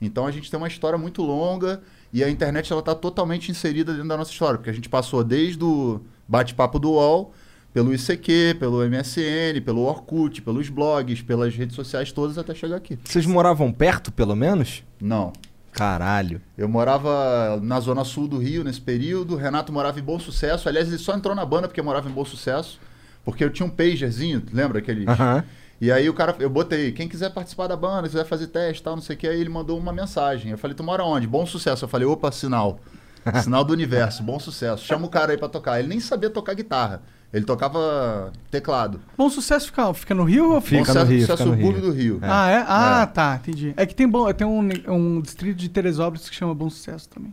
Então 0.00 0.26
a 0.26 0.30
gente 0.30 0.50
tem 0.50 0.58
uma 0.58 0.68
história 0.68 0.98
muito 0.98 1.22
longa 1.22 1.80
e 2.12 2.22
a 2.22 2.28
internet 2.28 2.72
ela 2.72 2.82
tá 2.82 2.94
totalmente 2.94 3.50
inserida 3.50 3.92
dentro 3.92 4.08
da 4.08 4.16
nossa 4.16 4.32
história, 4.32 4.58
porque 4.58 4.70
a 4.70 4.74
gente 4.74 4.88
passou 4.88 5.22
desde 5.22 5.62
o 5.62 6.00
bate-papo 6.26 6.78
do 6.78 6.90
UOL, 6.92 7.32
pelo 7.72 7.92
ICQ, 7.92 8.56
pelo 8.58 8.88
MSN, 8.88 9.60
pelo 9.64 9.80
Orkut, 9.80 10.42
pelos 10.42 10.68
blogs, 10.68 11.22
pelas 11.22 11.54
redes 11.54 11.74
sociais 11.74 12.12
todas 12.12 12.38
até 12.38 12.54
chegar 12.54 12.76
aqui. 12.76 12.98
Vocês 13.04 13.26
moravam 13.26 13.72
perto, 13.72 14.12
pelo 14.12 14.36
menos? 14.36 14.84
Não. 15.00 15.32
Caralho. 15.74 16.40
Eu 16.56 16.68
morava 16.68 17.58
na 17.60 17.80
zona 17.80 18.04
sul 18.04 18.28
do 18.28 18.38
Rio 18.38 18.62
nesse 18.62 18.80
período. 18.80 19.34
O 19.34 19.36
Renato 19.36 19.72
morava 19.72 19.98
em 19.98 20.02
Bom 20.02 20.18
Sucesso. 20.20 20.68
Aliás, 20.68 20.86
ele 20.88 20.98
só 20.98 21.14
entrou 21.14 21.34
na 21.34 21.44
banda 21.44 21.66
porque 21.66 21.82
morava 21.82 22.08
em 22.08 22.12
Bom 22.12 22.24
Sucesso. 22.24 22.80
Porque 23.24 23.42
eu 23.42 23.50
tinha 23.50 23.66
um 23.66 23.70
pagerzinho, 23.70 24.42
lembra 24.52 24.78
aquele? 24.78 25.08
Aham. 25.08 25.44
E 25.80 25.90
aí 25.90 26.08
o 26.08 26.14
cara, 26.14 26.36
eu 26.38 26.48
botei, 26.48 26.92
quem 26.92 27.08
quiser 27.08 27.30
participar 27.30 27.66
da 27.66 27.76
banda, 27.76 28.08
quiser 28.08 28.24
fazer 28.24 28.46
teste 28.46 28.80
e 28.80 28.84
tal, 28.84 28.94
não 28.94 29.02
sei 29.02 29.16
o 29.16 29.18
que, 29.18 29.26
aí 29.26 29.40
ele 29.40 29.50
mandou 29.50 29.76
uma 29.76 29.92
mensagem. 29.92 30.52
Eu 30.52 30.58
falei, 30.58 30.76
tu 30.76 30.84
mora 30.84 31.02
onde? 31.02 31.26
Bom 31.26 31.44
sucesso. 31.44 31.84
Eu 31.84 31.88
falei, 31.88 32.06
opa, 32.06 32.30
sinal. 32.30 32.78
Sinal 33.42 33.64
do 33.64 33.72
universo, 33.72 34.22
bom 34.22 34.38
sucesso. 34.38 34.84
Chama 34.84 35.06
o 35.06 35.08
cara 35.08 35.32
aí 35.32 35.38
pra 35.38 35.48
tocar. 35.48 35.78
Ele 35.78 35.88
nem 35.88 35.98
sabia 35.98 36.28
tocar 36.28 36.52
guitarra. 36.52 37.02
Ele 37.34 37.44
tocava 37.44 38.32
teclado. 38.50 39.00
Bom 39.18 39.28
sucesso 39.28 39.66
fica, 39.66 39.92
fica 39.92 40.14
no 40.14 40.22
Rio 40.22 40.52
ou 40.52 40.60
Fica 40.60 40.76
Bom 40.76 40.80
no 40.82 40.86
sucesso- 40.86 41.10
Rio, 41.10 41.20
sucesso 41.22 41.42
fica 41.42 41.50
no 41.50 41.56
subúrbio 41.56 41.82
Rio. 41.82 41.90
do 41.90 41.96
Rio. 41.96 42.18
Ah, 42.22 42.48
é? 42.50 42.64
Ah, 42.66 43.00
É. 43.02 43.06
tá, 43.06 43.40
entendi. 43.42 43.74
É 43.76 43.84
que 43.84 43.94
tem, 43.94 44.08
bom, 44.08 44.32
tem 44.32 44.46
um, 44.46 44.68
um 44.88 45.20
distrito 45.20 45.56
de 45.56 45.68
Teresópolis 45.68 46.28
que 46.30 46.34
chama 46.36 46.54
Bom 46.54 46.70
Sucesso 46.70 47.08
também. 47.08 47.32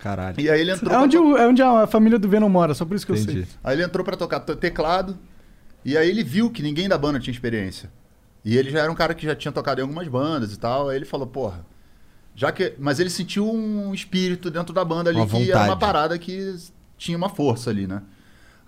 Caralho. 0.00 0.40
E 0.40 0.48
aí 0.48 0.60
ele 0.60 0.70
entrou 0.72 0.90
É 0.90 0.94
pra 0.94 1.02
onde, 1.02 1.16
to- 1.16 1.36
é 1.36 1.46
onde 1.46 1.60
a 1.60 1.86
família 1.86 2.18
do 2.18 2.28
Venom 2.28 2.48
mora, 2.48 2.72
só 2.72 2.84
por 2.86 2.94
isso 2.94 3.04
que 3.04 3.12
eu 3.12 3.16
Entendi. 3.16 3.44
sei. 3.44 3.58
Aí 3.62 3.74
ele 3.76 3.82
entrou 3.84 4.02
pra 4.04 4.16
tocar 4.16 4.40
te- 4.40 4.56
teclado. 4.56 5.18
E 5.84 5.96
aí 5.96 6.08
ele 6.08 6.22
viu 6.24 6.48
que 6.50 6.62
ninguém 6.62 6.88
da 6.88 6.96
banda 6.96 7.18
tinha 7.20 7.32
experiência. 7.32 7.90
E 8.44 8.56
ele 8.56 8.70
já 8.70 8.78
era 8.80 8.90
um 8.90 8.94
cara 8.94 9.12
que 9.12 9.26
já 9.26 9.34
tinha 9.34 9.52
tocado 9.52 9.80
em 9.80 9.82
algumas 9.82 10.08
bandas 10.08 10.52
e 10.54 10.58
tal. 10.58 10.88
Aí 10.88 10.96
ele 10.96 11.04
falou, 11.04 11.26
porra. 11.26 11.66
Já 12.34 12.50
que. 12.52 12.74
Mas 12.78 12.98
ele 13.00 13.10
sentiu 13.10 13.50
um 13.52 13.92
espírito 13.92 14.50
dentro 14.50 14.72
da 14.72 14.84
banda 14.84 15.10
ali 15.10 15.18
Uma 15.18 15.26
que 15.26 15.50
era 15.50 15.58
uma 15.58 15.74
vontade. 15.74 15.80
parada 15.80 16.18
que 16.18 16.54
tinha 16.96 17.18
uma 17.18 17.28
força 17.28 17.68
ali, 17.68 17.86
né? 17.86 18.00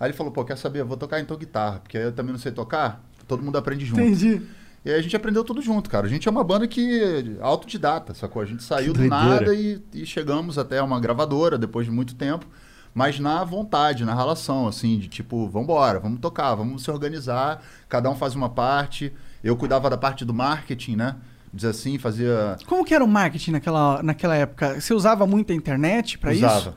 Aí 0.03 0.09
ele 0.09 0.17
falou, 0.17 0.33
pô, 0.33 0.43
quer 0.43 0.57
saber? 0.57 0.81
Eu 0.81 0.85
vou 0.85 0.97
tocar 0.97 1.21
então 1.21 1.37
guitarra, 1.37 1.79
porque 1.79 1.97
eu 1.97 2.11
também 2.11 2.33
não 2.33 2.39
sei 2.39 2.51
tocar. 2.51 3.01
Todo 3.25 3.41
mundo 3.41 3.57
aprende 3.57 3.85
junto. 3.85 4.01
Entendi. 4.01 4.41
E 4.83 4.91
aí 4.91 4.99
a 4.99 5.01
gente 5.01 5.15
aprendeu 5.15 5.45
tudo 5.45 5.61
junto, 5.61 5.89
cara. 5.89 6.05
A 6.05 6.09
gente 6.09 6.27
é 6.27 6.31
uma 6.31 6.43
banda 6.43 6.67
que 6.67 7.37
autodidata, 7.39 8.13
sacou? 8.13 8.41
A 8.41 8.45
gente 8.45 8.63
saiu 8.63 8.91
do 8.91 9.01
nada 9.07 9.55
e, 9.55 9.81
e 9.93 10.05
chegamos 10.05 10.57
até 10.57 10.81
uma 10.81 10.99
gravadora 10.99 11.57
depois 11.57 11.85
de 11.85 11.91
muito 11.93 12.15
tempo, 12.15 12.45
mas 12.93 13.17
na 13.17 13.45
vontade, 13.45 14.03
na 14.03 14.13
relação, 14.13 14.67
assim, 14.67 14.99
de 14.99 15.07
tipo, 15.07 15.47
vambora, 15.47 16.01
vamos 16.01 16.19
tocar, 16.19 16.53
vamos 16.53 16.83
se 16.83 16.91
organizar, 16.91 17.63
cada 17.87 18.09
um 18.09 18.15
faz 18.15 18.35
uma 18.35 18.49
parte. 18.49 19.13
Eu 19.41 19.55
cuidava 19.55 19.89
da 19.89 19.97
parte 19.97 20.25
do 20.25 20.33
marketing, 20.33 20.97
né? 20.97 21.15
Dizer 21.53 21.69
assim, 21.69 21.97
fazia. 21.97 22.57
Como 22.67 22.83
que 22.83 22.93
era 22.93 23.05
o 23.05 23.07
marketing 23.07 23.51
naquela, 23.51 24.03
naquela 24.03 24.35
época? 24.35 24.81
Você 24.81 24.93
usava 24.93 25.25
muito 25.25 25.53
a 25.53 25.55
internet 25.55 26.17
pra 26.17 26.33
Usava. 26.33 26.59
isso? 26.59 26.69
O 26.69 26.73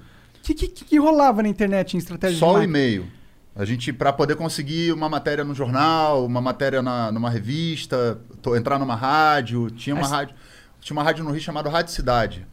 que, 0.54 0.68
que, 0.68 0.84
que 0.84 0.98
rolava 0.98 1.42
na 1.42 1.48
internet 1.48 1.94
em 1.94 1.98
estratégia 1.98 2.38
Só 2.38 2.46
de 2.46 2.50
o 2.50 2.54
marketing? 2.54 2.70
e-mail. 2.70 3.06
A 3.54 3.64
gente, 3.64 3.92
para 3.92 4.12
poder 4.12 4.36
conseguir 4.36 4.92
uma 4.92 5.08
matéria 5.08 5.42
no 5.42 5.54
jornal, 5.54 6.26
uma 6.26 6.40
matéria 6.42 6.82
na, 6.82 7.10
numa 7.10 7.30
revista, 7.30 8.18
to- 8.42 8.54
entrar 8.54 8.78
numa 8.78 8.94
rádio, 8.94 9.70
tinha 9.70 9.94
uma 9.94 10.02
Mas- 10.02 10.10
rádio, 10.10 10.34
tinha 10.80 10.94
uma 10.94 11.02
rádio 11.02 11.24
no 11.24 11.30
Rio 11.30 11.40
chamada 11.40 11.70
Rádio 11.70 11.92
Cidade, 11.92 12.46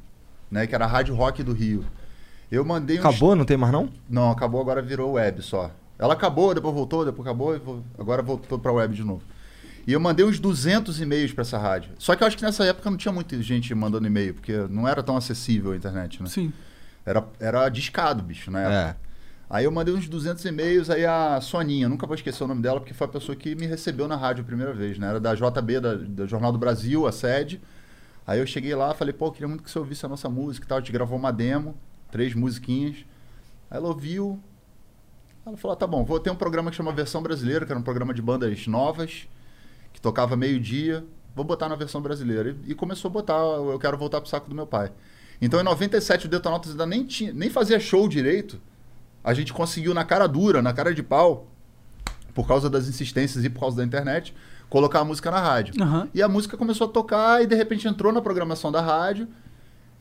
né, 0.50 0.66
que 0.66 0.74
era 0.74 0.86
a 0.86 0.88
Rádio 0.88 1.14
Rock 1.14 1.44
do 1.44 1.52
Rio. 1.52 1.86
Eu 2.50 2.64
mandei 2.64 2.98
uns- 3.00 3.06
Acabou? 3.06 3.36
Não 3.36 3.44
tem 3.44 3.58
mais 3.58 3.74
não? 3.74 3.90
Não, 4.10 4.32
acabou, 4.32 4.62
agora 4.62 4.82
virou 4.82 5.14
web 5.14 5.42
só. 5.42 5.72
Ela 6.00 6.14
acabou, 6.14 6.54
depois 6.54 6.74
voltou, 6.74 7.04
depois 7.04 7.28
acabou, 7.28 7.56
e 7.56 7.62
agora 8.00 8.22
voltou 8.22 8.58
pra 8.58 8.72
web 8.72 8.96
de 8.96 9.04
novo. 9.04 9.24
E 9.86 9.92
eu 9.92 10.00
mandei 10.00 10.26
uns 10.26 10.40
200 10.40 11.02
e-mails 11.02 11.34
pra 11.34 11.42
essa 11.42 11.58
rádio. 11.58 11.92
Só 12.00 12.16
que 12.16 12.24
eu 12.24 12.28
acho 12.28 12.38
que 12.38 12.44
nessa 12.44 12.64
época 12.64 12.90
não 12.90 12.98
tinha 12.98 13.12
muita 13.12 13.42
gente 13.42 13.76
mandando 13.76 14.08
e-mail, 14.08 14.34
porque 14.34 14.54
não 14.70 14.88
era 14.88 15.04
tão 15.04 15.18
acessível 15.18 15.74
a 15.74 15.76
internet, 15.76 16.24
né? 16.24 16.30
Sim. 16.30 16.54
Era, 17.06 17.26
era 17.40 17.70
discado, 17.70 18.24
bicho, 18.24 18.50
na 18.50 18.62
época. 18.62 19.00
É. 19.00 19.14
Aí 19.50 19.66
eu 19.66 19.72
mandei 19.72 19.94
uns 19.94 20.08
200 20.08 20.44
e-mails, 20.46 20.90
aí 20.90 21.06
a 21.06 21.40
Soninha, 21.40 21.88
nunca 21.88 22.08
vou 22.08 22.16
esquecer 22.16 22.44
o 22.44 22.48
nome 22.48 22.62
dela, 22.62 22.80
porque 22.80 22.94
foi 22.94 23.06
a 23.06 23.10
pessoa 23.10 23.36
que 23.36 23.54
me 23.54 23.68
recebeu 23.68 24.08
na 24.08 24.16
rádio 24.16 24.42
a 24.42 24.46
primeira 24.46 24.74
vez, 24.74 24.98
né? 24.98 25.08
Era 25.08 25.20
da 25.20 25.36
JB, 25.36 25.80
da, 25.80 25.94
do 25.94 26.28
Jornal 26.28 26.52
do 26.52 26.58
Brasil, 26.58 27.06
a 27.06 27.12
sede. 27.12 27.62
Aí 28.26 28.40
eu 28.40 28.48
cheguei 28.48 28.74
lá, 28.74 28.94
falei, 28.94 29.14
pô, 29.14 29.28
eu 29.28 29.32
queria 29.32 29.48
muito 29.48 29.64
que 29.64 29.70
você 29.70 29.78
ouvisse 29.78 30.06
a 30.06 30.10
nossa 30.10 30.30
música 30.30 30.66
e 30.66 30.68
tal. 30.68 30.78
A 30.78 30.82
gente 30.82 30.92
gravou 30.92 31.18
uma 31.18 31.32
demo, 31.32 31.78
três 32.10 32.34
musiquinhas. 32.34 33.06
Aí 33.70 33.78
ela 33.78 33.90
ouviu. 33.90 34.40
Ela 35.46 35.58
falou, 35.58 35.74
ah, 35.74 35.78
tá 35.78 35.86
bom, 35.86 36.06
vou 36.06 36.20
ter 36.20 36.32
um 36.32 36.36
programa 36.36 36.72
que 36.72 36.78
chama 36.78 36.92
Versão 36.94 37.22
Brasileira, 37.22 37.66
que 37.66 37.72
era 37.72 37.80
um 37.80 37.84
programa 37.84 38.14
de 38.14 38.22
bandas 38.22 38.66
novas, 38.66 39.28
que 39.92 40.00
tocava 40.00 40.38
meio-dia. 40.38 41.06
Vou 41.36 41.44
botar 41.44 41.68
na 41.68 41.76
versão 41.76 42.02
brasileira. 42.02 42.56
E, 42.66 42.72
e 42.72 42.76
começou 42.76 43.10
a 43.10 43.12
botar, 43.12 43.38
eu 43.38 43.78
quero 43.78 43.98
voltar 43.98 44.22
pro 44.22 44.30
saco 44.30 44.48
do 44.48 44.56
meu 44.56 44.66
pai. 44.66 44.92
Então 45.46 45.60
em 45.60 45.64
97 45.64 46.26
o 46.26 46.30
Detonautas 46.30 46.72
ainda 46.72 46.86
nem, 46.86 47.04
tinha, 47.04 47.34
nem 47.34 47.50
fazia 47.50 47.80
show 47.80 48.08
direito. 48.08 48.60
A 49.24 49.34
gente 49.34 49.54
conseguiu 49.54 49.94
na 49.94 50.04
cara 50.04 50.28
dura, 50.28 50.62
na 50.62 50.74
cara 50.74 50.94
de 50.94 51.04
pau, 51.04 51.48
por 52.34 52.48
causa 52.48 52.70
das 52.70 52.88
insistências 52.88 53.44
e 53.44 53.50
por 53.50 53.60
causa 53.60 53.78
da 53.78 53.84
internet, 53.84 54.34
colocar 54.70 55.00
a 55.02 55.06
música 55.06 55.30
na 55.30 55.40
rádio. 55.40 55.74
Aham. 55.82 56.08
E 56.14 56.22
a 56.22 56.28
música 56.28 56.58
começou 56.58 56.88
a 56.88 56.90
tocar 56.90 57.44
e 57.44 57.48
de 57.48 57.56
repente 57.56 57.88
entrou 57.88 58.12
na 58.12 58.22
programação 58.22 58.72
da 58.72 58.82
rádio. 58.82 59.28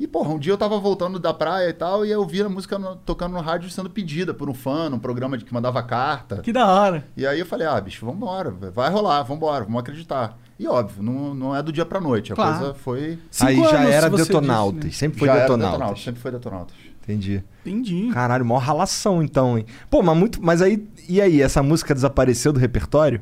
E, 0.00 0.06
porra, 0.08 0.30
um 0.30 0.38
dia 0.38 0.52
eu 0.52 0.58
tava 0.58 0.78
voltando 0.80 1.18
da 1.20 1.32
praia 1.32 1.68
e 1.68 1.72
tal, 1.72 2.04
e 2.04 2.10
eu 2.10 2.24
vi 2.26 2.40
a 2.42 2.48
música 2.48 2.76
no- 2.78 2.96
tocando 2.96 3.34
no 3.34 3.40
rádio 3.40 3.70
sendo 3.70 3.88
pedida 3.90 4.34
por 4.34 4.48
um 4.48 4.54
fã, 4.54 4.88
num 4.88 4.98
programa 4.98 5.38
de, 5.38 5.44
que 5.44 5.52
mandava 5.54 5.80
carta. 5.82 6.38
Que 6.38 6.52
da 6.52 6.66
hora. 6.66 7.04
E 7.16 7.24
aí 7.26 7.38
eu 7.38 7.46
falei, 7.46 7.66
ah, 7.68 7.80
bicho, 7.80 8.04
vambora, 8.04 8.50
vai 8.50 8.90
rolar, 8.90 9.22
vambora, 9.22 9.64
vamos 9.64 9.78
acreditar. 9.78 10.36
E 10.58 10.66
óbvio, 10.68 11.02
não, 11.02 11.34
não 11.34 11.56
é 11.56 11.62
do 11.62 11.72
dia 11.72 11.84
pra 11.84 12.00
noite, 12.00 12.32
a 12.32 12.36
Claro. 12.36 12.58
coisa 12.58 12.74
foi... 12.74 13.18
Cinco 13.30 13.50
Aí 13.50 13.56
já 13.70 13.82
era 13.84 14.08
Detonautas. 14.10 14.74
disse, 14.80 14.86
né? 14.86 14.92
Sempre 14.92 15.18
foi 15.18 15.26
Já 15.28 15.32
era 15.34 15.40
Detonautas. 15.42 15.72
Detonautas, 15.72 16.04
sempre 16.04 16.20
foi 16.20 16.30
Detonautas. 16.30 16.76
Entendi. 17.02 17.42
Entendi. 17.66 18.10
Caralho, 18.12 18.44
maior 18.44 18.60
ralação 18.60 19.22
então, 19.22 19.58
hein? 19.58 19.66
Pô, 19.90 20.02
mas 20.02 20.16
muito. 20.16 20.40
Mas 20.42 20.62
aí. 20.62 20.86
E 21.08 21.20
aí, 21.20 21.42
essa 21.42 21.60
música 21.62 21.92
desapareceu 21.94 22.52
do 22.52 22.60
repertório? 22.60 23.20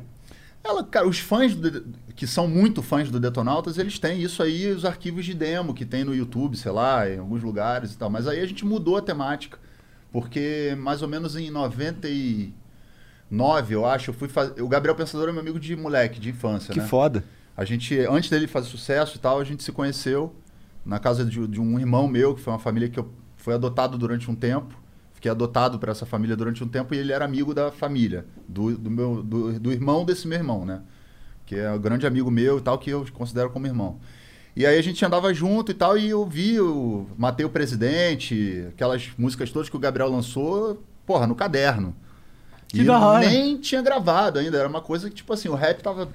Ela, 0.63 0.83
cara, 0.83 1.07
os 1.07 1.17
fãs 1.17 1.55
do 1.55 1.83
que 2.15 2.27
são 2.27 2.47
muito 2.47 2.83
fãs 2.83 3.09
do 3.09 3.19
Detonautas, 3.19 3.79
eles 3.79 3.97
têm 3.97 4.21
isso 4.21 4.43
aí, 4.43 4.67
os 4.67 4.85
arquivos 4.85 5.25
de 5.25 5.33
demo 5.33 5.73
que 5.73 5.83
tem 5.85 6.03
no 6.03 6.13
YouTube, 6.13 6.55
sei 6.55 6.71
lá, 6.71 7.09
em 7.09 7.17
alguns 7.17 7.41
lugares 7.41 7.93
e 7.93 7.97
tal. 7.97 8.11
Mas 8.11 8.27
aí 8.27 8.39
a 8.39 8.45
gente 8.45 8.63
mudou 8.63 8.97
a 8.97 9.01
temática, 9.01 9.57
porque 10.11 10.77
mais 10.79 11.01
ou 11.01 11.07
menos 11.07 11.35
em 11.35 11.49
99, 13.31 13.73
eu 13.73 13.85
acho, 13.85 14.09
eu 14.09 14.13
fui 14.13 14.27
fazer. 14.27 14.61
O 14.61 14.67
Gabriel 14.67 14.93
Pensador 14.93 15.29
é 15.29 15.31
meu 15.31 15.39
amigo 15.41 15.59
de 15.59 15.75
moleque, 15.75 16.19
de 16.19 16.29
infância, 16.29 16.73
Que 16.73 16.79
né? 16.79 16.85
foda. 16.87 17.23
A 17.55 17.63
gente, 17.63 17.97
antes 17.99 18.29
dele 18.29 18.45
fazer 18.45 18.67
sucesso 18.67 19.15
e 19.15 19.19
tal, 19.19 19.39
a 19.39 19.43
gente 19.43 19.63
se 19.63 19.71
conheceu 19.71 20.35
na 20.85 20.99
casa 20.99 21.23
de, 21.23 21.47
de 21.47 21.61
um 21.61 21.79
irmão 21.79 22.07
meu, 22.07 22.35
que 22.35 22.41
foi 22.41 22.51
uma 22.51 22.59
família 22.59 22.89
que 22.89 22.99
eu 22.99 23.09
fui 23.37 23.53
adotado 23.53 23.97
durante 23.97 24.29
um 24.29 24.35
tempo. 24.35 24.79
Fiquei 25.13 25.29
adotado 25.31 25.77
por 25.79 25.87
essa 25.87 26.05
família 26.05 26.35
durante 26.35 26.63
um 26.63 26.67
tempo 26.67 26.93
e 26.93 26.97
ele 26.97 27.13
era 27.13 27.23
amigo 27.23 27.53
da 27.53 27.71
família, 27.71 28.25
do, 28.47 28.75
do, 28.75 28.89
meu, 28.89 29.21
do, 29.23 29.59
do 29.59 29.71
irmão 29.71 30.03
desse 30.03 30.27
meu 30.27 30.37
irmão, 30.37 30.65
né? 30.65 30.81
Que 31.45 31.55
é 31.55 31.71
um 31.71 31.79
grande 31.79 32.07
amigo 32.07 32.31
meu 32.31 32.57
e 32.57 32.61
tal, 32.61 32.77
que 32.77 32.89
eu 32.89 33.05
considero 33.13 33.51
como 33.51 33.67
irmão. 33.67 33.99
E 34.55 34.65
aí 34.65 34.77
a 34.77 34.81
gente 34.81 35.05
andava 35.05 35.33
junto 35.33 35.71
e 35.71 35.73
tal, 35.73 35.97
e 35.97 36.09
eu 36.09 36.25
vi 36.25 36.59
o 36.59 37.07
Matei 37.17 37.45
o 37.45 37.49
Presidente, 37.49 38.65
aquelas 38.69 39.09
músicas 39.17 39.51
todas 39.51 39.69
que 39.69 39.75
o 39.75 39.79
Gabriel 39.79 40.09
lançou, 40.09 40.83
porra, 41.05 41.27
no 41.27 41.35
caderno. 41.35 41.95
Que 42.71 42.81
e 42.81 42.85
da 42.85 42.99
hora. 42.99 43.27
nem 43.29 43.57
tinha 43.57 43.81
gravado 43.81 44.39
ainda, 44.39 44.57
era 44.57 44.67
uma 44.67 44.81
coisa 44.81 45.09
que, 45.09 45.15
tipo 45.15 45.31
assim, 45.33 45.49
o 45.49 45.55
rap 45.55 45.81
tava 45.81 46.09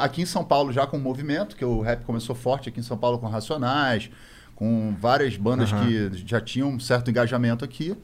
aqui 0.00 0.22
em 0.22 0.26
São 0.26 0.44
Paulo 0.44 0.72
já 0.72 0.86
com 0.86 0.96
o 0.96 1.00
movimento, 1.00 1.54
que 1.56 1.64
o 1.64 1.80
rap 1.80 2.02
começou 2.04 2.34
forte 2.34 2.68
aqui 2.68 2.80
em 2.80 2.82
São 2.82 2.96
Paulo 2.98 3.18
com 3.18 3.26
Racionais, 3.28 4.10
com 4.54 4.94
várias 4.98 5.36
bandas 5.36 5.72
Aham. 5.72 5.86
que 5.86 6.26
já 6.26 6.40
tinham 6.40 6.70
um 6.70 6.80
certo 6.80 7.10
engajamento 7.10 7.64
aqui. 7.64 7.94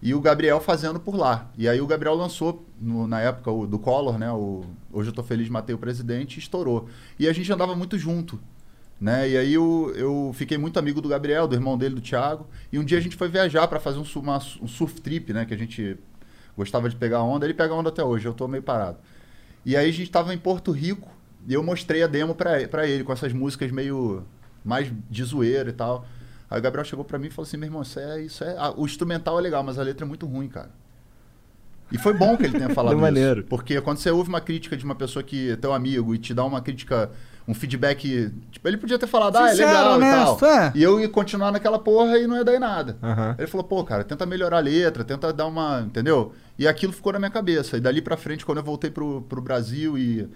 E 0.00 0.14
o 0.14 0.20
Gabriel 0.20 0.60
fazendo 0.60 1.00
por 1.00 1.16
lá. 1.16 1.50
E 1.58 1.68
aí 1.68 1.80
o 1.80 1.86
Gabriel 1.86 2.14
lançou, 2.14 2.64
no- 2.80 3.06
na 3.08 3.20
época 3.20 3.50
o, 3.50 3.66
do 3.66 3.78
Collor, 3.80 4.16
né? 4.16 4.30
O 4.30 4.64
Hoje 4.92 5.08
Eu 5.10 5.12
Tô 5.12 5.24
Feliz, 5.24 5.48
Matei 5.48 5.74
o 5.74 5.78
Presidente, 5.78 6.36
e 6.36 6.38
estourou. 6.38 6.88
E 7.18 7.26
a 7.28 7.32
gente 7.32 7.52
andava 7.52 7.74
muito 7.74 7.98
junto. 7.98 8.38
Né? 9.00 9.30
E 9.30 9.36
aí 9.36 9.54
eu, 9.54 9.92
eu 9.96 10.32
fiquei 10.34 10.58
muito 10.58 10.78
amigo 10.78 11.00
do 11.00 11.08
Gabriel, 11.08 11.46
do 11.48 11.54
irmão 11.54 11.76
dele, 11.78 11.94
do 11.96 12.00
Thiago. 12.00 12.46
E 12.72 12.78
um 12.78 12.84
dia 12.84 12.98
a 12.98 13.00
gente 13.00 13.16
foi 13.16 13.28
viajar 13.28 13.66
para 13.66 13.80
fazer 13.80 13.98
um, 13.98 14.04
uma- 14.20 14.38
um 14.60 14.68
surf 14.68 15.00
trip, 15.00 15.32
né? 15.32 15.44
Que 15.44 15.54
a 15.54 15.58
gente 15.58 15.96
gostava 16.58 16.90
de 16.90 16.96
pegar 16.96 17.22
onda. 17.22 17.46
Ele 17.46 17.54
pega 17.54 17.72
onda 17.72 17.88
até 17.88 18.04
hoje, 18.04 18.26
eu 18.26 18.34
tô 18.34 18.48
meio 18.48 18.62
parado. 18.62 18.98
E 19.64 19.76
aí 19.76 19.88
a 19.88 19.92
gente 19.92 20.10
tava 20.10 20.34
em 20.34 20.38
Porto 20.38 20.72
Rico 20.72 21.08
e 21.46 21.54
eu 21.54 21.62
mostrei 21.62 22.02
a 22.02 22.06
demo 22.06 22.34
pra, 22.34 22.66
pra 22.68 22.86
ele, 22.86 23.04
com 23.04 23.12
essas 23.12 23.32
músicas 23.32 23.70
meio 23.70 24.24
mais 24.64 24.92
de 25.08 25.24
zoeira 25.24 25.70
e 25.70 25.72
tal. 25.72 26.04
Aí 26.50 26.58
o 26.58 26.62
Gabriel 26.62 26.84
chegou 26.84 27.04
pra 27.04 27.18
mim 27.18 27.28
e 27.28 27.30
falou 27.30 27.46
assim: 27.46 27.56
meu 27.56 27.68
irmão, 27.68 27.82
isso 27.82 28.00
é. 28.00 28.22
Isso 28.22 28.44
é 28.44 28.56
ah, 28.58 28.74
o 28.76 28.84
instrumental 28.84 29.38
é 29.38 29.42
legal, 29.42 29.62
mas 29.62 29.78
a 29.78 29.82
letra 29.82 30.04
é 30.04 30.08
muito 30.08 30.26
ruim, 30.26 30.48
cara. 30.48 30.70
E 31.90 31.96
foi 31.96 32.12
bom 32.12 32.36
que 32.36 32.44
ele 32.44 32.58
tenha 32.58 32.70
falado 32.74 32.94
isso. 32.94 33.00
maneiro. 33.00 33.44
Porque 33.44 33.80
quando 33.80 33.98
você 33.98 34.10
ouve 34.10 34.28
uma 34.28 34.40
crítica 34.40 34.76
de 34.76 34.84
uma 34.84 34.94
pessoa 34.94 35.22
que 35.22 35.52
é 35.52 35.56
teu 35.56 35.72
amigo 35.72 36.14
e 36.14 36.18
te 36.18 36.34
dá 36.34 36.44
uma 36.44 36.60
crítica, 36.60 37.10
um 37.48 37.54
feedback. 37.54 38.30
Tipo, 38.52 38.68
ele 38.68 38.76
podia 38.76 38.98
ter 38.98 39.06
falado, 39.06 39.36
ah, 39.36 39.46
é 39.48 39.50
Sincero, 39.52 39.68
legal 39.70 39.94
honesto, 39.94 40.36
e 40.36 40.38
tal. 40.40 40.50
é. 40.50 40.72
E 40.74 40.82
eu 40.82 41.00
ia 41.00 41.08
continuar 41.08 41.50
naquela 41.50 41.78
porra 41.78 42.18
e 42.18 42.26
não 42.26 42.36
ia 42.36 42.44
dar 42.44 42.54
em 42.54 42.58
nada. 42.58 42.98
Aham. 43.02 43.34
Ele 43.38 43.46
falou, 43.46 43.64
pô, 43.64 43.82
cara, 43.82 44.04
tenta 44.04 44.26
melhorar 44.26 44.58
a 44.58 44.60
letra, 44.60 45.02
tenta 45.02 45.32
dar 45.32 45.46
uma. 45.46 45.80
Entendeu? 45.80 46.34
E 46.58 46.68
aquilo 46.68 46.92
ficou 46.92 47.10
na 47.14 47.18
minha 47.18 47.30
cabeça. 47.30 47.78
E 47.78 47.80
dali 47.80 48.02
pra 48.02 48.18
frente, 48.18 48.44
quando 48.44 48.58
eu 48.58 48.64
voltei 48.64 48.90
pro, 48.90 49.22
pro 49.22 49.40
Brasil 49.40 49.96
e, 49.96 50.28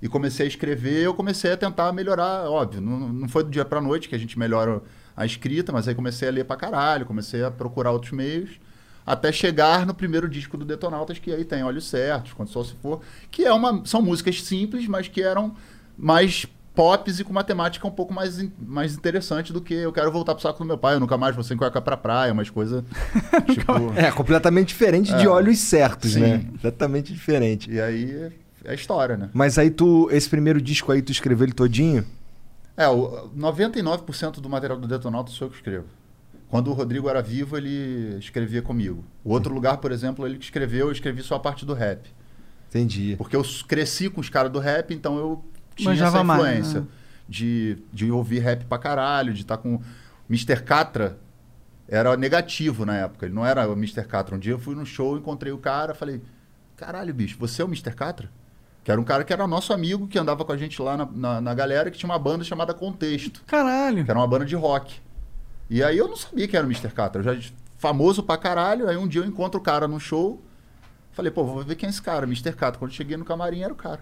e 0.00 0.08
comecei 0.08 0.46
a 0.46 0.48
escrever, 0.48 1.02
eu 1.02 1.12
comecei 1.12 1.52
a 1.52 1.56
tentar 1.56 1.92
melhorar. 1.92 2.48
Óbvio, 2.48 2.80
não, 2.80 3.00
não 3.08 3.28
foi 3.28 3.42
do 3.42 3.50
dia 3.50 3.64
pra 3.64 3.80
noite 3.80 4.08
que 4.08 4.14
a 4.14 4.18
gente 4.18 4.38
melhora 4.38 4.80
a 5.16 5.26
escrita, 5.26 5.72
mas 5.72 5.88
aí 5.88 5.94
comecei 5.94 6.28
a 6.28 6.30
ler 6.30 6.44
pra 6.44 6.54
caralho, 6.56 7.04
comecei 7.04 7.42
a 7.42 7.50
procurar 7.50 7.90
outros 7.90 8.12
meios. 8.12 8.60
Até 9.04 9.32
chegar 9.32 9.84
no 9.84 9.92
primeiro 9.92 10.28
disco 10.28 10.56
do 10.56 10.64
Detonautas, 10.64 11.18
que 11.18 11.32
aí 11.32 11.44
tem 11.44 11.64
Olhos 11.64 11.86
Certos, 11.88 12.32
Quando 12.32 12.48
Só 12.48 12.62
Se 12.62 12.74
For, 12.80 13.00
que 13.28 13.44
é 13.44 13.52
uma, 13.52 13.84
são 13.84 14.00
músicas 14.00 14.40
simples, 14.42 14.86
mas 14.86 15.08
que 15.08 15.20
eram 15.20 15.56
mais 15.98 16.46
pops 16.74 17.18
e 17.20 17.24
com 17.24 17.30
uma 17.30 17.42
temática 17.44 17.86
um 17.86 17.90
pouco 17.90 18.12
mais, 18.14 18.42
mais 18.58 18.94
interessante 18.94 19.52
do 19.52 19.60
que 19.60 19.74
eu 19.74 19.92
quero 19.92 20.10
voltar 20.10 20.34
pro 20.34 20.42
saco 20.42 20.58
do 20.60 20.64
meu 20.64 20.78
pai, 20.78 20.94
eu 20.94 21.00
nunca 21.00 21.16
mais 21.18 21.34
vou 21.34 21.42
sem 21.44 21.56
cueca 21.56 21.80
pra 21.80 21.96
praia, 21.96 22.32
umas 22.32 22.48
coisas 22.50 22.82
tipo... 23.52 23.92
É, 23.96 24.10
completamente 24.12 24.68
diferente 24.68 25.14
de 25.14 25.24
É. 25.24 25.28
olhos 25.28 25.58
certos, 25.58 26.12
Sim. 26.12 26.20
né? 26.20 26.46
Exatamente 26.58 27.12
diferente. 27.12 27.70
E 27.70 27.80
aí 27.80 28.32
é 28.64 28.74
história, 28.74 29.16
né? 29.16 29.30
Mas 29.32 29.58
aí 29.58 29.70
tu, 29.70 30.08
esse 30.12 30.28
primeiro 30.28 30.60
disco 30.60 30.92
aí, 30.92 31.02
tu 31.02 31.10
escreveu 31.12 31.46
ele 31.46 31.52
todinho? 31.52 32.04
É, 32.76 32.88
o 32.88 33.28
99% 33.36 34.40
do 34.40 34.48
material 34.48 34.78
do 34.78 34.86
Detonautas 34.88 35.34
sou 35.34 35.46
eu 35.48 35.50
que 35.50 35.56
escrevo. 35.56 35.86
Quando 36.48 36.68
o 36.68 36.72
Rodrigo 36.72 37.08
era 37.08 37.20
vivo, 37.22 37.56
ele 37.56 38.16
escrevia 38.18 38.60
comigo. 38.62 39.04
O 39.24 39.30
outro 39.32 39.52
lugar, 39.54 39.76
por 39.76 39.92
exemplo, 39.92 40.26
ele 40.26 40.36
que 40.38 40.44
escreveu, 40.44 40.86
eu 40.86 40.92
escrevi 40.92 41.22
só 41.22 41.36
a 41.36 41.40
parte 41.40 41.64
do 41.64 41.74
rap. 41.74 42.08
Entendi. 42.68 43.14
Porque 43.16 43.36
eu 43.36 43.42
cresci 43.68 44.08
com 44.08 44.20
os 44.20 44.28
caras 44.28 44.50
do 44.50 44.58
rap, 44.58 44.92
então 44.94 45.16
eu 45.18 45.44
tinha 45.76 45.92
essa 45.92 46.24
mais, 46.24 46.40
influência 46.40 46.80
né? 46.80 46.86
de, 47.28 47.78
de 47.92 48.10
ouvir 48.10 48.40
rap 48.40 48.64
pra 48.64 48.78
caralho, 48.78 49.32
de 49.32 49.42
estar 49.42 49.56
com. 49.56 49.80
Mr. 50.28 50.62
Catra 50.62 51.18
era 51.88 52.16
negativo 52.16 52.86
na 52.86 52.96
época, 52.96 53.26
ele 53.26 53.34
não 53.34 53.44
era 53.44 53.68
o 53.68 53.72
Mr. 53.72 54.04
Catra. 54.04 54.36
Um 54.36 54.38
dia 54.38 54.52
eu 54.52 54.58
fui 54.58 54.74
no 54.74 54.86
show, 54.86 55.16
encontrei 55.16 55.52
o 55.52 55.58
cara, 55.58 55.94
falei: 55.94 56.20
caralho, 56.76 57.12
bicho, 57.12 57.36
você 57.38 57.62
é 57.62 57.64
o 57.64 57.68
Mr. 57.68 57.94
Catra? 57.94 58.30
Que 58.84 58.90
era 58.90 59.00
um 59.00 59.04
cara 59.04 59.24
que 59.24 59.32
era 59.32 59.46
nosso 59.46 59.72
amigo, 59.72 60.06
que 60.06 60.18
andava 60.18 60.44
com 60.44 60.52
a 60.52 60.56
gente 60.56 60.80
lá 60.80 60.96
na, 60.96 61.06
na, 61.06 61.40
na 61.40 61.54
galera, 61.54 61.90
que 61.90 61.98
tinha 61.98 62.08
uma 62.08 62.18
banda 62.18 62.44
chamada 62.44 62.72
Contexto, 62.72 63.42
Caralho. 63.46 64.04
que 64.04 64.10
era 64.10 64.18
uma 64.18 64.26
banda 64.26 64.44
de 64.44 64.54
rock. 64.56 65.00
E 65.68 65.82
aí 65.82 65.98
eu 65.98 66.08
não 66.08 66.16
sabia 66.16 66.48
que 66.48 66.56
era 66.56 66.66
o 66.66 66.70
Mr. 66.70 66.90
Catra, 66.92 67.20
eu 67.20 67.24
já 67.24 67.50
famoso 67.76 68.22
pra 68.22 68.36
caralho. 68.36 68.88
Aí 68.88 68.96
um 68.96 69.08
dia 69.08 69.22
eu 69.22 69.26
encontro 69.26 69.60
o 69.60 69.62
cara 69.62 69.88
no 69.88 69.98
show, 69.98 70.40
falei, 71.12 71.30
pô, 71.30 71.44
vou 71.44 71.64
ver 71.64 71.74
quem 71.74 71.88
é 71.88 71.90
esse 71.90 72.00
cara, 72.00 72.24
Mr. 72.24 72.52
Catra. 72.52 72.78
Quando 72.78 72.90
eu 72.90 72.96
cheguei 72.96 73.16
no 73.16 73.24
camarim, 73.24 73.62
era 73.62 73.72
o 73.72 73.76
cara. 73.76 74.00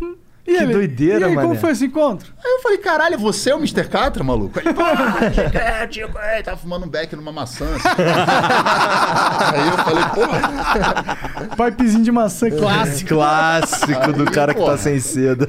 E 0.44 0.56
Que 0.56 0.62
ele- 0.64 0.72
doideira, 0.72 1.20
e 1.28 1.30
aí, 1.30 1.34
como 1.36 1.54
foi 1.54 1.70
esse 1.70 1.84
encontro? 1.84 2.32
Aí 2.44 2.50
eu 2.52 2.60
falei, 2.62 2.78
caralho, 2.78 3.16
você 3.16 3.50
é 3.50 3.54
o 3.54 3.58
Mr. 3.58 3.84
Catra, 3.88 4.24
maluco? 4.24 4.58
Ele, 4.58 4.74
pô, 4.74 4.82
é, 5.56 5.86
Tico, 5.86 6.18
é, 6.18 6.42
tava 6.42 6.56
fumando 6.56 6.84
um 6.84 6.88
beck 6.88 7.14
numa 7.14 7.30
maçã. 7.30 7.64
assim. 7.76 7.88
Aí 9.54 9.68
eu 9.68 9.78
falei, 9.78 10.04
porra, 10.14 11.70
Pipezinho 11.70 12.02
de 12.02 12.10
maçã 12.10 12.50
clássico. 12.50 13.10
Clássico 13.10 14.12
do 14.12 14.22
Aí, 14.22 14.30
cara 14.34 14.52
que 14.52 14.58
tá 14.60 14.66
porra. 14.66 14.78
sem 14.78 14.98
seda. 14.98 15.46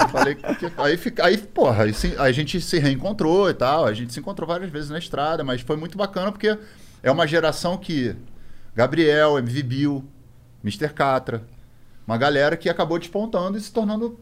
Eu 0.00 0.08
falei, 0.08 0.34
que- 0.34 0.72
aí, 0.78 0.96
fica, 0.96 1.26
aí, 1.26 1.36
porra, 1.38 1.84
aí 1.84 1.94
a 2.18 2.32
gente 2.32 2.60
se 2.60 2.78
reencontrou 2.78 3.50
e 3.50 3.54
tal. 3.54 3.84
A 3.84 3.92
gente 3.92 4.12
se 4.14 4.20
encontrou 4.20 4.48
várias 4.48 4.70
vezes 4.70 4.88
na 4.90 4.98
estrada, 4.98 5.44
mas 5.44 5.60
foi 5.60 5.76
muito 5.76 5.98
bacana 5.98 6.32
porque 6.32 6.56
é 7.02 7.10
uma 7.10 7.26
geração 7.26 7.76
que. 7.76 8.16
Gabriel, 8.74 9.38
MV 9.38 9.62
Bill, 9.62 10.04
Mr. 10.64 10.88
Catra, 10.94 11.42
uma 12.06 12.16
galera 12.16 12.56
que 12.56 12.68
acabou 12.68 12.98
despontando 12.98 13.56
e 13.56 13.60
se 13.60 13.72
tornando 13.72 14.18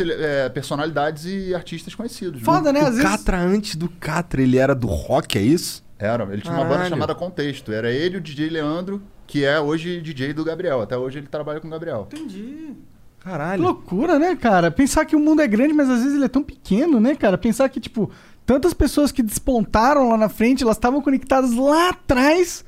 é, 0.00 0.48
personalidades 0.48 1.24
e 1.24 1.54
artistas 1.54 1.94
conhecidos. 1.94 2.42
Foda, 2.42 2.72
né? 2.72 2.80
Às 2.80 2.88
o 2.88 2.92
vezes. 2.92 3.10
Catra 3.10 3.38
antes 3.38 3.76
do 3.76 3.88
Catra, 3.88 4.42
ele 4.42 4.58
era 4.58 4.74
do 4.74 4.86
rock, 4.86 5.38
é 5.38 5.42
isso? 5.42 5.84
Era, 5.98 6.24
ele 6.32 6.42
tinha 6.42 6.52
uma 6.54 6.64
banda 6.64 6.74
Caralho. 6.74 6.90
chamada 6.90 7.14
Contexto. 7.14 7.72
Era 7.72 7.90
ele 7.90 8.16
e 8.16 8.18
o 8.18 8.20
DJ 8.20 8.48
Leandro, 8.48 9.00
que 9.26 9.44
é 9.44 9.60
hoje 9.60 10.00
DJ 10.00 10.32
do 10.32 10.44
Gabriel. 10.44 10.80
Até 10.80 10.96
hoje 10.96 11.18
ele 11.18 11.28
trabalha 11.28 11.60
com 11.60 11.68
o 11.68 11.70
Gabriel. 11.70 12.08
Entendi. 12.12 12.74
Que 13.18 13.24
Caralho. 13.24 13.62
loucura, 13.62 14.18
né, 14.18 14.34
cara? 14.34 14.68
Pensar 14.68 15.04
que 15.04 15.14
o 15.14 15.20
mundo 15.20 15.42
é 15.42 15.46
grande, 15.46 15.72
mas 15.72 15.88
às 15.88 16.00
vezes 16.00 16.14
ele 16.16 16.24
é 16.24 16.28
tão 16.28 16.42
pequeno, 16.42 16.98
né, 16.98 17.14
cara? 17.14 17.38
Pensar 17.38 17.68
que, 17.68 17.78
tipo, 17.78 18.10
tantas 18.44 18.74
pessoas 18.74 19.12
que 19.12 19.22
despontaram 19.22 20.08
lá 20.08 20.16
na 20.16 20.28
frente, 20.28 20.64
elas 20.64 20.76
estavam 20.76 21.00
conectadas 21.00 21.52
lá 21.52 21.90
atrás. 21.90 22.64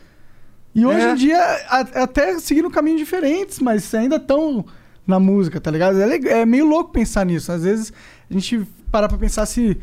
E 0.75 0.85
hoje 0.85 1.01
É. 1.01 1.13
em 1.13 1.15
dia, 1.15 1.39
a- 1.69 2.03
até 2.03 2.39
seguiram 2.39 2.71
caminhos 2.71 2.99
diferentes, 3.01 3.61
mas 3.61 3.95
ainda 3.95 4.17
estão 4.17 4.65
na 5.07 5.21
música, 5.21 5.61
tá 5.61 5.71
ligado? 5.71 6.01
É, 6.01 6.41
é 6.41 6.47
meio 6.47 6.67
louco 6.67 6.91
pensar 6.91 7.25
nisso. 7.25 7.53
Às 7.53 7.63
vezes 7.63 7.93
a 8.31 8.33
gente 8.35 8.67
para 8.91 9.09
pra 9.09 9.19
pensar 9.19 9.47
se 9.47 9.79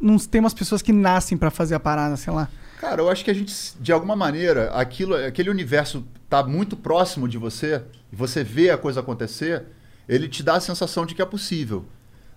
não 0.00 0.16
tem 0.18 0.40
umas 0.40 0.54
pessoas 0.54 0.80
que 0.82 0.92
nascem 0.92 1.36
pra 1.36 1.50
fazer 1.50 1.74
a 1.74 1.80
parada, 1.80 2.16
sei 2.16 2.32
lá. 2.32 2.48
Cara, 2.80 3.02
eu 3.02 3.10
acho 3.10 3.22
que 3.24 3.30
a 3.30 3.34
gente, 3.34 3.54
de 3.78 3.92
alguma 3.92 4.16
maneira, 4.16 4.70
aquilo, 4.72 5.14
aquele 5.14 5.50
universo 5.50 6.04
tá 6.28 6.42
muito 6.42 6.76
próximo 6.76 7.28
de 7.28 7.36
você, 7.36 7.82
e 8.10 8.16
você 8.16 8.42
vê 8.42 8.70
a 8.70 8.78
coisa 8.78 9.00
acontecer, 9.00 9.64
ele 10.08 10.26
te 10.28 10.42
dá 10.42 10.54
a 10.54 10.60
sensação 10.60 11.04
de 11.04 11.14
que 11.14 11.20
é 11.20 11.26
possível. 11.26 11.84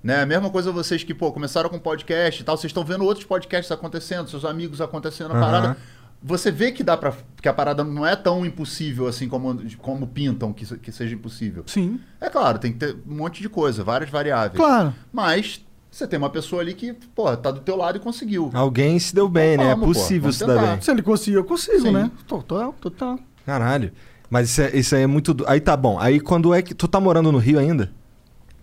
Né? 0.03 0.21
A 0.21 0.25
mesma 0.25 0.49
coisa 0.49 0.69
vocês 0.71 1.01
que, 1.03 1.13
pô, 1.13 1.31
começaram 1.31 1.69
com 1.69 1.79
podcast 1.79 2.41
e 2.41 2.43
tal, 2.43 2.57
vocês 2.57 2.69
estão 2.71 2.83
vendo 2.83 3.05
outros 3.05 3.25
podcasts 3.25 3.71
acontecendo, 3.71 4.29
seus 4.29 4.43
amigos 4.43 4.81
acontecendo 4.81 5.31
a 5.31 5.35
Aham. 5.37 5.39
parada. 5.45 5.77
Você 6.23 6.49
vê 6.51 6.71
que 6.71 6.83
dá 6.83 6.95
para 6.95 7.13
que 7.41 7.49
a 7.49 7.53
parada 7.53 7.83
não 7.83 8.05
é 8.05 8.15
tão 8.15 8.45
impossível 8.45 9.07
assim 9.07 9.27
como, 9.27 9.59
como 9.79 10.07
pintam 10.07 10.53
que, 10.53 10.65
que 10.77 10.91
seja 10.91 11.13
impossível. 11.15 11.63
Sim. 11.67 11.99
É 12.21 12.29
claro, 12.29 12.57
tem 12.59 12.71
que 12.71 12.79
ter 12.79 12.95
um 13.07 13.15
monte 13.15 13.41
de 13.41 13.49
coisa, 13.49 13.83
várias 13.83 14.09
variáveis. 14.09 14.55
Claro. 14.55 14.93
Mas 15.11 15.59
você 15.91 16.07
tem 16.07 16.17
uma 16.17 16.29
pessoa 16.29 16.61
ali 16.61 16.73
que, 16.73 16.93
pô, 16.93 17.35
tá 17.35 17.51
do 17.51 17.59
teu 17.59 17.75
lado 17.75 17.97
e 17.97 17.99
conseguiu. 17.99 18.49
Alguém 18.53 18.97
se 18.99 19.13
deu 19.13 19.27
bem, 19.27 19.57
né? 19.57 19.65
É 19.65 19.69
Vamos, 19.75 19.85
pô, 19.85 19.93
possível 19.93 20.31
se 20.31 20.45
dar 20.45 20.57
bem. 20.75 20.81
Se 20.81 20.89
ele 20.91 21.01
conseguir, 21.01 21.35
eu 21.35 21.43
consigo, 21.43 21.81
Sim. 21.81 21.91
né? 21.91 22.09
Total, 22.25 22.71
total. 22.79 23.19
Caralho. 23.45 23.91
Mas 24.29 24.49
isso, 24.49 24.61
é- 24.61 24.75
isso 24.77 24.95
aí 24.95 25.01
é 25.03 25.07
muito. 25.07 25.33
do- 25.33 25.45
Aí 25.47 25.59
tá 25.59 25.75
bom. 25.75 25.99
Aí 25.99 26.19
quando 26.21 26.53
é 26.53 26.61
que. 26.61 26.73
Tu 26.73 26.87
tá 26.87 26.99
morando 26.99 27.31
no 27.31 27.37
Rio 27.37 27.59
ainda? 27.59 27.91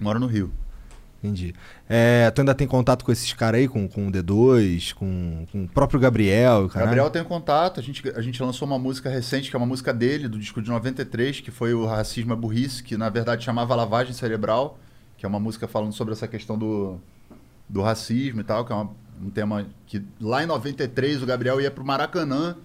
Mora 0.00 0.18
no 0.18 0.26
Rio. 0.26 0.50
Entendi. 1.22 1.54
É, 1.86 2.30
tu 2.30 2.40
ainda 2.40 2.54
tem 2.54 2.66
contato 2.66 3.04
com 3.04 3.12
esses 3.12 3.30
caras 3.34 3.60
aí, 3.60 3.68
com, 3.68 3.86
com 3.86 4.08
o 4.08 4.10
D2, 4.10 4.94
com, 4.94 5.46
com 5.52 5.64
o 5.64 5.68
próprio 5.68 6.00
Gabriel? 6.00 6.66
Caralho? 6.68 6.86
Gabriel 6.86 7.10
tem 7.10 7.22
contato, 7.22 7.78
a 7.78 7.82
gente, 7.82 8.08
a 8.08 8.22
gente 8.22 8.42
lançou 8.42 8.66
uma 8.66 8.78
música 8.78 9.10
recente, 9.10 9.50
que 9.50 9.54
é 9.54 9.58
uma 9.58 9.66
música 9.66 9.92
dele, 9.92 10.28
do 10.28 10.38
disco 10.38 10.62
de 10.62 10.70
93, 10.70 11.40
que 11.40 11.50
foi 11.50 11.74
o 11.74 11.84
Racismo 11.84 12.32
é 12.32 12.36
Burrice, 12.36 12.82
que 12.82 12.96
na 12.96 13.10
verdade 13.10 13.44
chamava 13.44 13.74
Lavagem 13.74 14.14
Cerebral, 14.14 14.78
que 15.18 15.26
é 15.26 15.28
uma 15.28 15.38
música 15.38 15.68
falando 15.68 15.92
sobre 15.92 16.14
essa 16.14 16.26
questão 16.26 16.56
do, 16.56 16.98
do 17.68 17.82
racismo 17.82 18.40
e 18.40 18.44
tal, 18.44 18.64
que 18.64 18.72
é 18.72 18.74
uma- 18.74 18.90
um 19.22 19.28
tema 19.28 19.66
que 19.86 20.02
lá 20.18 20.42
em 20.42 20.46
93 20.46 21.22
o 21.22 21.26
Gabriel 21.26 21.60
ia 21.60 21.70
pro 21.70 21.84
Maracanã 21.84 22.56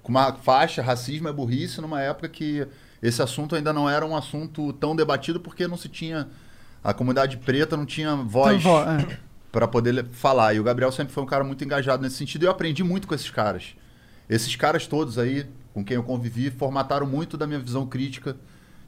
com 0.00 0.10
uma 0.12 0.32
faixa 0.34 0.80
Racismo 0.80 1.26
é 1.26 1.32
Burrice, 1.32 1.80
numa 1.80 2.00
época 2.00 2.28
que 2.28 2.64
esse 3.02 3.20
assunto 3.20 3.56
ainda 3.56 3.72
não 3.72 3.90
era 3.90 4.06
um 4.06 4.14
assunto 4.16 4.72
tão 4.74 4.94
debatido 4.94 5.40
porque 5.40 5.66
não 5.66 5.76
se 5.76 5.88
tinha. 5.88 6.28
A 6.84 6.92
comunidade 6.92 7.38
preta 7.38 7.76
não 7.76 7.86
tinha 7.86 8.14
voz 8.14 8.60
Então, 8.60 8.78
é. 8.78 9.18
para 9.50 9.66
poder 9.66 10.04
falar. 10.12 10.52
E 10.52 10.60
o 10.60 10.62
Gabriel 10.62 10.92
sempre 10.92 11.14
foi 11.14 11.22
um 11.22 11.26
cara 11.26 11.42
muito 11.42 11.64
engajado 11.64 12.02
nesse 12.02 12.16
sentido 12.16 12.42
e 12.42 12.46
eu 12.46 12.50
aprendi 12.50 12.84
muito 12.84 13.08
com 13.08 13.14
esses 13.14 13.30
caras. 13.30 13.74
Esses 14.28 14.54
caras 14.54 14.86
todos 14.86 15.18
aí, 15.18 15.46
com 15.72 15.82
quem 15.82 15.94
eu 15.94 16.02
convivi, 16.02 16.50
formataram 16.50 17.06
muito 17.06 17.38
da 17.38 17.46
minha 17.46 17.58
visão 17.58 17.86
crítica 17.86 18.36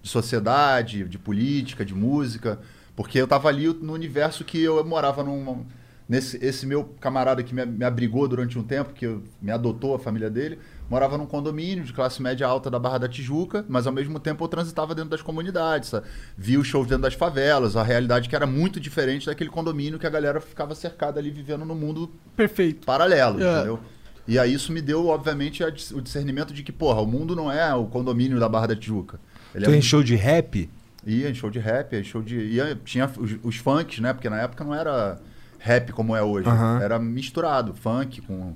de 0.03 0.09
sociedade, 0.09 1.05
de 1.05 1.19
política, 1.19 1.85
de 1.85 1.95
música, 1.95 2.61
porque 2.95 3.19
eu 3.19 3.27
tava 3.27 3.49
ali 3.49 3.67
no 3.67 3.93
universo 3.93 4.45
que 4.45 4.61
eu 4.61 4.85
morava 4.85 5.25
num 5.25 5.65
nesse 6.09 6.37
esse 6.45 6.67
meu 6.67 6.85
camarada 7.01 7.43
que 7.43 7.55
me, 7.55 7.65
me 7.67 7.85
abrigou 7.85 8.27
durante 8.29 8.59
um 8.59 8.63
tempo, 8.63 8.93
que 8.93 9.07
eu- 9.07 9.23
me 9.43 9.51
adotou 9.51 9.95
a 9.95 9.99
família 9.99 10.31
dele, 10.31 10.59
morava 10.89 11.19
num 11.19 11.27
condomínio 11.27 11.83
de 11.85 11.93
classe 11.93 12.23
média 12.23 12.47
alta 12.47 12.71
da 12.71 12.79
Barra 12.79 12.99
da 12.99 13.09
Tijuca, 13.09 13.65
mas 13.69 13.87
ao 13.87 13.93
mesmo 13.93 14.21
tempo 14.21 14.45
eu 14.45 14.49
transitava 14.49 14.95
dentro 14.95 15.11
das 15.11 15.23
comunidades, 15.23 15.89
sabe? 15.91 16.07
via 16.39 16.61
os 16.61 16.67
shows 16.67 16.87
dentro 16.87 17.03
das 17.03 17.15
favelas, 17.15 17.77
a 17.77 17.83
realidade 17.83 18.29
que 18.29 18.37
era 18.37 18.47
muito 18.47 18.79
diferente 18.79 19.27
daquele 19.27 19.51
condomínio 19.51 19.99
que 19.99 20.07
a 20.07 20.11
galera 20.11 20.41
ficava 20.41 20.75
cercada 20.75 21.19
ali 21.19 21.31
vivendo 21.31 21.65
no 21.65 21.75
mundo 21.75 22.11
Perfeito. 22.37 22.87
paralelo, 22.87 23.43
É. 23.43 23.55
entendeu? 23.57 23.81
E 24.29 24.39
aí 24.41 24.53
isso 24.53 24.73
me 24.73 24.81
deu, 24.83 25.07
obviamente, 25.07 25.63
a 25.63 25.69
o 25.69 26.01
discernimento 26.01 26.53
de 26.53 26.63
que, 26.65 26.73
porra, 26.73 27.01
o 27.01 27.07
mundo 27.07 27.35
não 27.37 27.51
é 27.51 27.73
o 27.75 27.87
condomínio 27.87 28.41
da 28.41 28.49
Barra 28.49 28.67
da 28.69 28.77
Tijuca. 28.77 29.21
Ele 29.55 29.65
Tu 29.65 29.71
é 29.71 29.77
em 29.77 29.83
show 29.83 30.03
de 30.03 30.17
rap? 30.17 30.69
Ia 31.07 31.31
em 31.31 31.35
show 31.35 31.49
de 31.49 31.61
rap, 31.61 31.93
ia 31.93 32.01
em 32.01 32.05
show 32.05 32.21
de. 32.21 32.37
Ia, 32.37 32.77
tinha 32.85 33.09
os, 33.19 33.37
os 33.45 33.57
funks, 33.57 34.01
né? 34.01 34.13
Porque 34.13 34.29
na 34.29 34.41
época 34.41 34.65
não 34.65 34.75
era 34.75 35.21
rap 35.67 35.93
como 35.93 36.15
é 36.17 36.23
hoje. 36.23 36.49
Aham. 36.49 36.81
Era 36.81 36.99
misturado, 36.99 37.75
funk 37.75 38.23
com. 38.23 38.55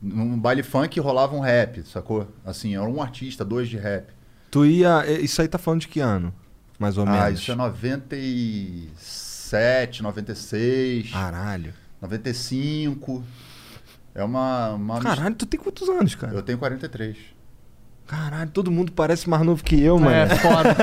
Num 0.00 0.38
baile 0.38 0.62
funk 0.62 0.98
rolava 1.00 1.34
um 1.34 1.40
rap, 1.40 1.82
sacou? 1.82 2.28
Assim, 2.46 2.74
era 2.76 2.84
um 2.84 3.02
artista, 3.02 3.44
dois 3.44 3.68
de 3.68 3.76
rap. 3.76 4.06
Tu 4.50 4.64
ia. 4.66 5.04
Isso 5.20 5.42
aí 5.42 5.48
tá 5.48 5.58
falando 5.58 5.80
de 5.80 5.88
que 5.88 5.98
ano? 6.00 6.32
Mais 6.78 6.96
ou 6.96 7.04
Ah, 7.06 7.24
menos. 7.24 7.40
isso 7.40 7.50
é 7.50 7.54
97, 7.56 10.02
96, 10.02 11.10
Caralho. 11.10 11.74
95. 12.00 13.24
É 14.14 14.22
uma. 14.22 14.74
uma 14.74 15.00
Caralho, 15.00 15.34
tu 15.34 15.44
tem 15.46 15.58
quantos 15.58 15.88
anos, 15.88 16.14
cara? 16.14 16.32
Eu 16.32 16.42
tenho 16.42 16.58
43. 16.58 17.16
Caralho, 18.08 18.50
todo 18.50 18.70
mundo 18.70 18.90
parece 18.90 19.28
mais 19.28 19.42
novo 19.42 19.62
que 19.62 19.78
eu, 19.78 19.98
mano. 19.98 20.10
É, 20.10 20.26
foda. 20.40 20.74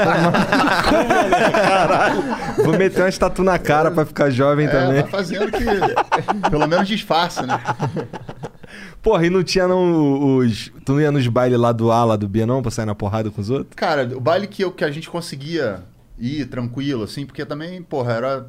Vou 2.63 2.77
meter 2.77 3.01
uma 3.01 3.11
tatu 3.11 3.43
na 3.43 3.57
cara 3.57 3.89
pra 3.89 4.05
ficar 4.05 4.29
jovem 4.29 4.67
É, 4.67 4.69
também. 4.69 5.01
vai 5.01 5.09
fazendo 5.09 5.51
que. 5.51 6.49
pelo 6.51 6.67
menos 6.67 6.88
disfarça, 6.88 7.41
né? 7.41 7.59
Porra, 9.01 9.25
e 9.25 9.31
não 9.31 9.43
tinha 9.43 9.67
não 9.67 10.38
os. 10.38 10.71
Tu 10.85 10.93
não 10.93 11.01
ia 11.01 11.11
nos 11.11 11.27
bailes 11.27 11.59
lá 11.59 11.71
do 11.71 11.91
A, 11.91 12.05
lá 12.05 12.15
do 12.15 12.27
B, 12.27 12.45
não, 12.45 12.61
pra 12.61 12.69
sair 12.69 12.85
na 12.85 12.93
porrada 12.93 13.31
com 13.31 13.41
os 13.41 13.49
outros? 13.49 13.73
Cara, 13.75 14.07
o 14.15 14.19
baile 14.21 14.45
que, 14.45 14.63
eu, 14.63 14.71
que 14.71 14.83
a 14.85 14.91
gente 14.91 15.09
conseguia 15.09 15.83
ir 16.19 16.45
tranquilo, 16.45 17.03
assim, 17.05 17.25
porque 17.25 17.43
também, 17.43 17.81
porra, 17.81 18.13
era. 18.13 18.47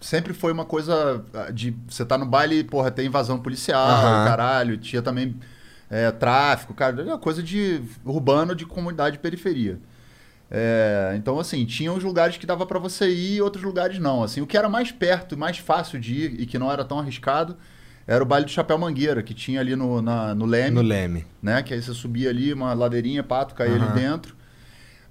Sempre 0.00 0.32
foi 0.32 0.52
uma 0.52 0.64
coisa 0.64 1.24
ah, 1.32 1.52
de. 1.52 1.76
Você 1.88 2.04
tá 2.04 2.18
no 2.18 2.26
baile, 2.26 2.64
porra, 2.64 2.90
tem 2.90 3.06
invasão 3.06 3.38
policial, 3.38 4.24
caralho, 4.24 4.76
tinha 4.76 5.02
também 5.02 5.36
é, 5.90 6.10
tráfico, 6.10 6.74
cara, 6.74 7.00
era 7.02 7.18
coisa 7.18 7.42
de 7.42 7.80
urbano 8.04 8.54
de 8.54 8.66
comunidade 8.66 9.16
de 9.16 9.22
periferia. 9.22 9.78
É, 10.50 11.14
então, 11.16 11.38
assim, 11.38 11.64
tinha 11.66 11.92
uns 11.92 12.02
lugares 12.02 12.36
que 12.38 12.46
dava 12.46 12.64
pra 12.64 12.78
você 12.78 13.08
ir 13.10 13.36
e 13.36 13.42
outros 13.42 13.62
lugares 13.62 13.98
não. 13.98 14.22
Assim, 14.22 14.40
o 14.40 14.46
que 14.46 14.56
era 14.56 14.68
mais 14.68 14.90
perto 14.90 15.34
e 15.34 15.38
mais 15.38 15.58
fácil 15.58 16.00
de 16.00 16.14
ir 16.14 16.40
e 16.40 16.46
que 16.46 16.58
não 16.58 16.72
era 16.72 16.84
tão 16.84 16.98
arriscado 16.98 17.56
era 18.06 18.22
o 18.22 18.26
baile 18.26 18.46
do 18.46 18.50
Chapéu 18.50 18.78
Mangueira, 18.78 19.22
que 19.22 19.34
tinha 19.34 19.60
ali 19.60 19.76
no, 19.76 20.00
na- 20.00 20.34
no 20.34 20.46
Leme 20.46 20.76
No 20.76 20.80
Leme. 20.82 21.26
né? 21.42 21.62
Que 21.62 21.74
aí 21.74 21.82
você 21.82 21.92
subia 21.92 22.30
ali 22.30 22.50
uma 22.54 22.72
ladeirinha, 22.72 23.22
pato, 23.22 23.54
caía 23.54 23.74
Aham. 23.76 23.84
ali 23.92 24.00
dentro. 24.00 24.34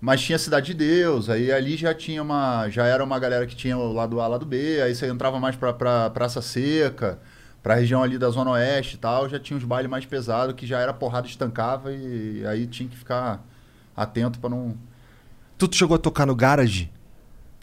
Mas 0.02 0.22
tinha 0.22 0.38
Cidade 0.40 0.68
de 0.68 0.74
Deus, 0.76 1.30
aí 1.30 1.52
ali 1.52 1.76
já 1.78 1.94
tinha 1.94 2.22
uma. 2.22 2.70
Já 2.70 2.86
era 2.86 3.04
uma 3.04 3.18
galera 3.20 3.46
que 3.48 3.56
tinha 3.56 3.78
o 3.78 3.92
lado 3.94 4.20
A, 4.22 4.28
lado 4.28 4.46
B, 4.46 4.80
aí 4.82 4.94
você 4.96 5.08
entrava 5.08 5.40
mais 5.40 5.56
pra, 5.56 5.74
pra 5.74 6.10
Praça 6.12 6.40
Seca, 6.42 7.20
pra 7.68 7.76
região 7.76 8.02
ali 8.02 8.18
da 8.18 8.30
Zona 8.30 8.52
Oeste 8.52 8.96
e 8.96 8.98
tal, 8.98 9.28
já 9.28 9.38
tinha 9.38 9.58
uns 9.58 9.66
bailes 9.66 9.92
mais 9.92 10.06
pesados, 10.06 10.56
que 10.56 10.66
já 10.66 10.80
era 10.80 10.94
porrada, 10.94 11.28
estancava 11.28 11.92
e 11.92 12.42
aí 12.48 12.66
tinha 12.66 12.88
que 12.88 12.96
ficar 12.96 13.44
atento 13.94 14.40
pra 14.40 14.50
não... 14.50 14.78
Tu 15.58 15.68
chegou 15.76 15.96
a 15.96 15.98
tocar 15.98 16.26
no 16.26 16.34
garage? 16.34 16.90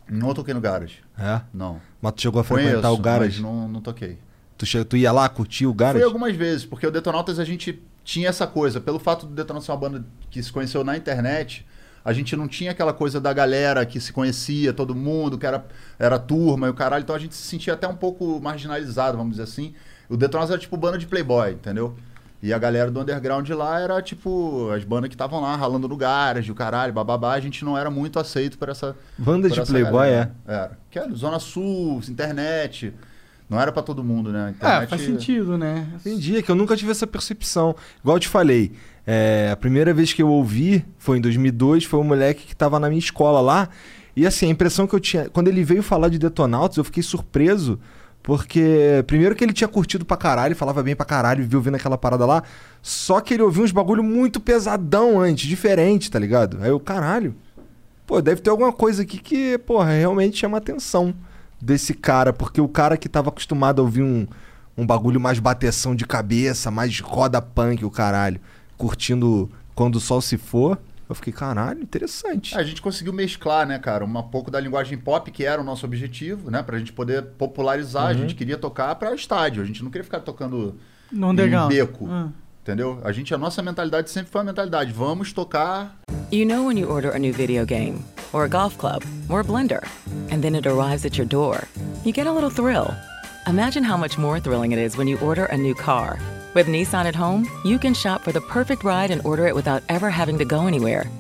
Não 0.07 0.35
toquei 0.35 0.53
no 0.53 0.61
garage, 0.61 0.99
É. 1.19 1.41
não. 1.55 1.81
Mas 2.03 2.13
tu 2.13 2.21
chegou 2.21 2.39
a 2.39 2.45
frequentar 2.45 2.83
Conheço, 2.83 2.93
o 2.93 2.99
garage? 2.99 3.41
não, 3.41 3.67
não 3.67 3.81
toquei. 3.81 4.19
Tu, 4.59 4.67
che... 4.67 4.85
tu 4.85 4.95
ia 4.95 5.11
lá 5.11 5.27
curtir 5.27 5.65
o 5.65 5.73
garage? 5.73 6.01
Foi 6.01 6.07
algumas 6.07 6.37
vezes, 6.37 6.67
porque 6.67 6.87
o 6.87 6.91
Detonautas 6.91 7.39
a 7.39 7.45
gente 7.45 7.83
tinha 8.05 8.29
essa 8.29 8.47
coisa. 8.47 8.83
Pelo 8.83 8.99
fato 8.99 9.25
do 9.25 9.35
Detonautas 9.35 9.65
ser 9.65 9.73
uma 9.73 9.79
banda 9.79 10.05
que 10.31 10.43
se 10.43 10.53
conheceu 10.53 10.85
na 10.85 10.99
internet, 10.99 11.67
a 12.05 12.13
gente 12.13 12.37
não 12.37 12.47
tinha 12.47 12.73
aquela 12.73 12.93
coisa 12.93 13.19
da 13.19 13.33
galera 13.33 13.87
que 13.87 13.99
se 13.99 14.13
conhecia, 14.13 14.75
todo 14.75 14.95
mundo, 14.95 15.39
que 15.39 15.47
era, 15.47 15.65
era 15.99 16.19
turma 16.19 16.67
e 16.67 16.71
o 16.71 16.75
caralho. 16.75 17.05
Então 17.05 17.17
a 17.17 17.19
gente 17.19 17.35
se 17.35 17.43
sentia 17.49 17.73
até 17.73 17.89
um 17.89 17.97
pouco 17.97 18.39
marginalizado, 18.39 19.17
vamos 19.17 19.37
dizer 19.37 19.45
assim. 19.45 19.73
O 20.09 20.17
Detonautas 20.17 20.51
era 20.51 20.61
tipo 20.61 20.77
banda 20.77 20.99
de 20.99 21.07
playboy, 21.07 21.53
entendeu? 21.53 21.95
E 22.43 22.53
a 22.53 22.59
galera 22.59 22.91
do 22.91 23.01
underground 23.01 23.49
lá 23.51 23.81
era 23.81 24.03
tipo 24.03 24.69
as 24.71 24.85
bandas 24.85 25.09
que 25.09 25.15
estavam 25.15 25.41
lá 25.41 25.57
ralando 25.57 25.89
no 25.89 25.97
garage, 25.97 26.53
o 26.53 26.55
caralho, 26.55 26.93
bababá. 26.93 27.33
A 27.33 27.41
gente 27.41 27.65
não 27.65 27.77
era 27.77 27.91
muito 27.91 28.19
aceito 28.19 28.59
por 28.59 28.69
essa. 28.69 28.95
Banda 29.17 29.49
por 29.49 29.55
de 29.55 29.61
essa 29.61 29.73
playboy, 29.73 30.07
é. 30.07 30.11
galera. 30.11 30.35
Era. 30.47 30.79
Que 30.91 30.99
era 30.99 31.15
Zona 31.15 31.39
Sul, 31.39 32.03
internet. 32.07 32.93
Não 33.49 33.61
era 33.61 33.73
pra 33.73 33.83
todo 33.83 34.03
mundo, 34.03 34.31
né? 34.31 34.49
É, 34.49 34.51
Internet... 34.51 34.91
faz 34.91 35.03
sentido, 35.03 35.57
né? 35.57 35.87
Entendi, 35.95 36.37
é 36.37 36.43
que 36.43 36.51
eu 36.51 36.55
nunca 36.55 36.77
tive 36.77 36.91
essa 36.91 37.07
percepção. 37.07 37.75
Igual 38.03 38.17
eu 38.17 38.21
te 38.21 38.29
falei, 38.29 38.73
é, 39.07 39.51
a 39.53 39.57
primeira 39.57 39.95
vez 39.95 40.13
que 40.13 40.23
eu 40.23 40.29
ouvi 40.29 40.85
foi 40.99 41.19
em 41.19 41.21
2002, 41.21 41.85
foi 41.85 42.01
um 42.01 42.05
moleque 42.05 42.47
que 42.47 42.57
tava 42.57 42.79
na 42.79 42.89
minha 42.89 42.99
escola 42.99 43.41
lá. 43.41 43.69
E 44.17 44.27
assim, 44.27 44.47
a 44.47 44.51
impressão 44.51 44.87
que 44.87 44.95
eu 44.95 45.01
tinha. 45.01 45.29
Quando 45.29 45.49
ele 45.49 45.65
veio 45.65 45.83
falar 45.83 46.09
de 46.09 46.19
Detonautas, 46.19 46.77
eu 46.77 46.85
fiquei 46.85 47.03
surpreso. 47.03 47.79
Porque, 48.25 49.05
primeiro 49.07 49.37
que 49.37 49.45
ele 49.45 49.53
tinha 49.53 49.69
curtido 49.69 50.03
pra 50.03 50.17
caralho, 50.17 50.57
falava 50.57 50.83
bem 50.83 50.97
pra 50.97 51.05
caralho, 51.05 51.47
viu 51.47 51.59
ouvindo 51.59 51.75
aquela 51.75 51.99
parada 51.99 52.25
lá. 52.25 52.43
Só 52.81 53.21
que 53.21 53.35
ele 53.35 53.43
ouviu 53.43 53.63
uns 53.63 53.71
bagulho 53.71 54.03
muito 54.03 54.41
pesadão 54.41 55.21
antes, 55.21 55.47
diferente, 55.47 56.11
tá 56.11 56.19
ligado? 56.19 56.57
Aí 56.63 56.71
eu, 56.71 56.81
caralho. 56.81 57.35
Pô, 58.07 58.23
deve 58.23 58.41
ter 58.41 58.49
alguma 58.49 58.73
coisa 58.73 59.03
aqui 59.03 59.19
que, 59.19 59.59
porra, 59.59 59.93
realmente 59.93 60.39
chama 60.39 60.57
a 60.57 60.59
atenção 60.59 61.15
desse 61.61 61.93
cara. 61.93 62.33
Porque 62.33 62.63
o 62.63 62.69
cara 62.69 62.97
que 62.97 63.11
tava 63.11 63.29
acostumado 63.29 63.83
a 63.83 63.85
ouvir 63.85 64.01
um, 64.01 64.27
um 64.75 64.87
bagulho 64.87 65.21
mais 65.21 65.39
bateção 65.39 65.95
de 65.95 66.07
cabeça, 66.07 66.71
mais 66.71 66.99
roda 67.01 67.43
punk, 67.43 67.85
o 67.85 67.91
caralho, 67.91 68.41
curtindo 68.79 69.51
quando 69.75 69.97
o 69.97 70.01
sol 70.01 70.23
se 70.23 70.39
for. 70.39 70.79
Eu 71.09 71.15
fiquei, 71.15 71.33
caralho, 71.33 71.83
interessante. 71.83 72.57
A 72.57 72.63
gente 72.63 72.81
conseguiu 72.81 73.13
mesclar, 73.13 73.67
né, 73.67 73.79
cara, 73.79 74.05
um 74.05 74.23
pouco 74.23 74.51
da 74.51 74.59
linguagem 74.59 74.97
pop, 74.97 75.31
que 75.31 75.45
era 75.45 75.61
o 75.61 75.65
nosso 75.65 75.85
objetivo, 75.85 76.51
né, 76.51 76.63
pra 76.63 76.79
gente 76.79 76.93
poder 76.93 77.23
popularizar. 77.23 78.05
Uhum. 78.05 78.11
A 78.11 78.15
gente 78.15 78.35
queria 78.35 78.57
tocar 78.57 78.95
pra 78.95 79.15
estádio, 79.15 79.63
a 79.63 79.67
gente 79.67 79.83
não 79.83 79.91
queria 79.91 80.05
ficar 80.05 80.21
tocando 80.21 80.79
No 81.13 81.31
em 81.33 81.69
beco, 81.69 82.09
Ah. 82.11 82.29
entendeu? 82.63 83.01
A 83.05 83.13
gente, 83.13 83.35
a 83.35 83.39
nossa 83.39 83.63
mentalidade 83.63 84.11
sempre 84.11 84.33
foi 84.33 84.41
a 84.41 84.45
mentalidade, 84.45 84.93
vamos 84.93 85.33
tocar 85.33 85.97
You 86.33 86.47
know 86.47 86.67
when 86.67 86.79
you 86.79 86.91
order 86.91 87.15
a 87.15 87.19
new 87.19 87.33
video 87.33 87.65
game, 87.67 88.03
or 88.33 88.45
a 88.45 88.49
golf 88.49 88.77
club, 88.79 89.05
or 89.29 89.41
a 89.41 89.45
blender, 89.45 89.87
and 90.33 90.41
then 90.41 90.57
it 90.57 90.67
arrives 90.67 91.05
at 91.05 91.17
your 91.19 91.27
door, 91.29 91.69
you 92.05 92.13
get 92.13 92.27
a 92.27 92.33
little 92.33 92.51
thrill. 92.51 92.93
Imagine 93.47 93.85
how 93.85 93.99
much 93.99 94.19
more 94.19 94.41
thrilling 94.41 94.73
it 94.73 94.79
is 94.79 94.97
when 94.97 95.07
you 95.07 95.19
order 95.21 95.45
a 95.53 95.57
new 95.57 95.75
car. 95.75 96.19
With 96.55 96.69
Nissan 96.69 97.05
at 97.07 97.17
home, 97.17 97.51
you 97.65 97.81
can 97.81 97.95
shop 97.95 98.23
for 98.23 98.31
the 98.31 98.41
perfect 98.41 98.85
ride 98.85 99.11
and 99.11 99.21
order 99.27 99.47
it 99.47 99.57
without 99.57 99.83
ever 99.89 100.09
having 100.09 100.39
to 100.39 100.45
go 100.45 100.67
anywhere. 100.67 101.11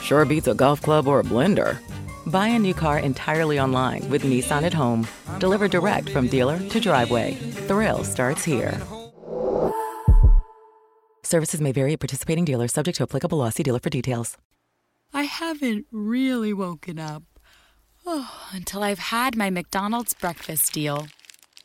Sure 0.00 0.24
beats 0.24 0.48
a 0.48 0.54
golf 0.54 0.80
club 0.80 1.06
or 1.06 1.20
a 1.20 1.22
blender. 1.22 1.78
Buy 2.26 2.48
a 2.48 2.58
new 2.58 2.72
car 2.72 2.98
entirely 2.98 3.60
online 3.60 4.08
with 4.08 4.22
Nissan 4.22 4.62
at 4.62 4.72
home. 4.72 5.06
Delivered 5.38 5.72
direct 5.72 6.08
from 6.08 6.26
dealer 6.26 6.58
to 6.70 6.80
driveway. 6.80 7.34
Thrill 7.68 8.02
starts 8.02 8.44
here. 8.44 8.80
Services 11.22 11.60
may 11.60 11.72
vary 11.72 11.92
at 11.92 12.00
participating 12.00 12.46
dealers, 12.46 12.72
subject 12.72 12.96
to 12.96 13.02
applicable 13.02 13.36
law. 13.36 13.50
See 13.50 13.62
dealer 13.62 13.80
for 13.80 13.90
details. 13.90 14.38
I 15.12 15.24
haven't 15.24 15.86
really 15.92 16.54
woken 16.54 16.98
up. 16.98 17.24
Oh, 18.06 18.30
until 18.52 18.82
I've 18.82 18.98
had 18.98 19.36
my 19.36 19.50
McDonald's 19.50 20.14
breakfast 20.14 20.72
deal. 20.72 21.08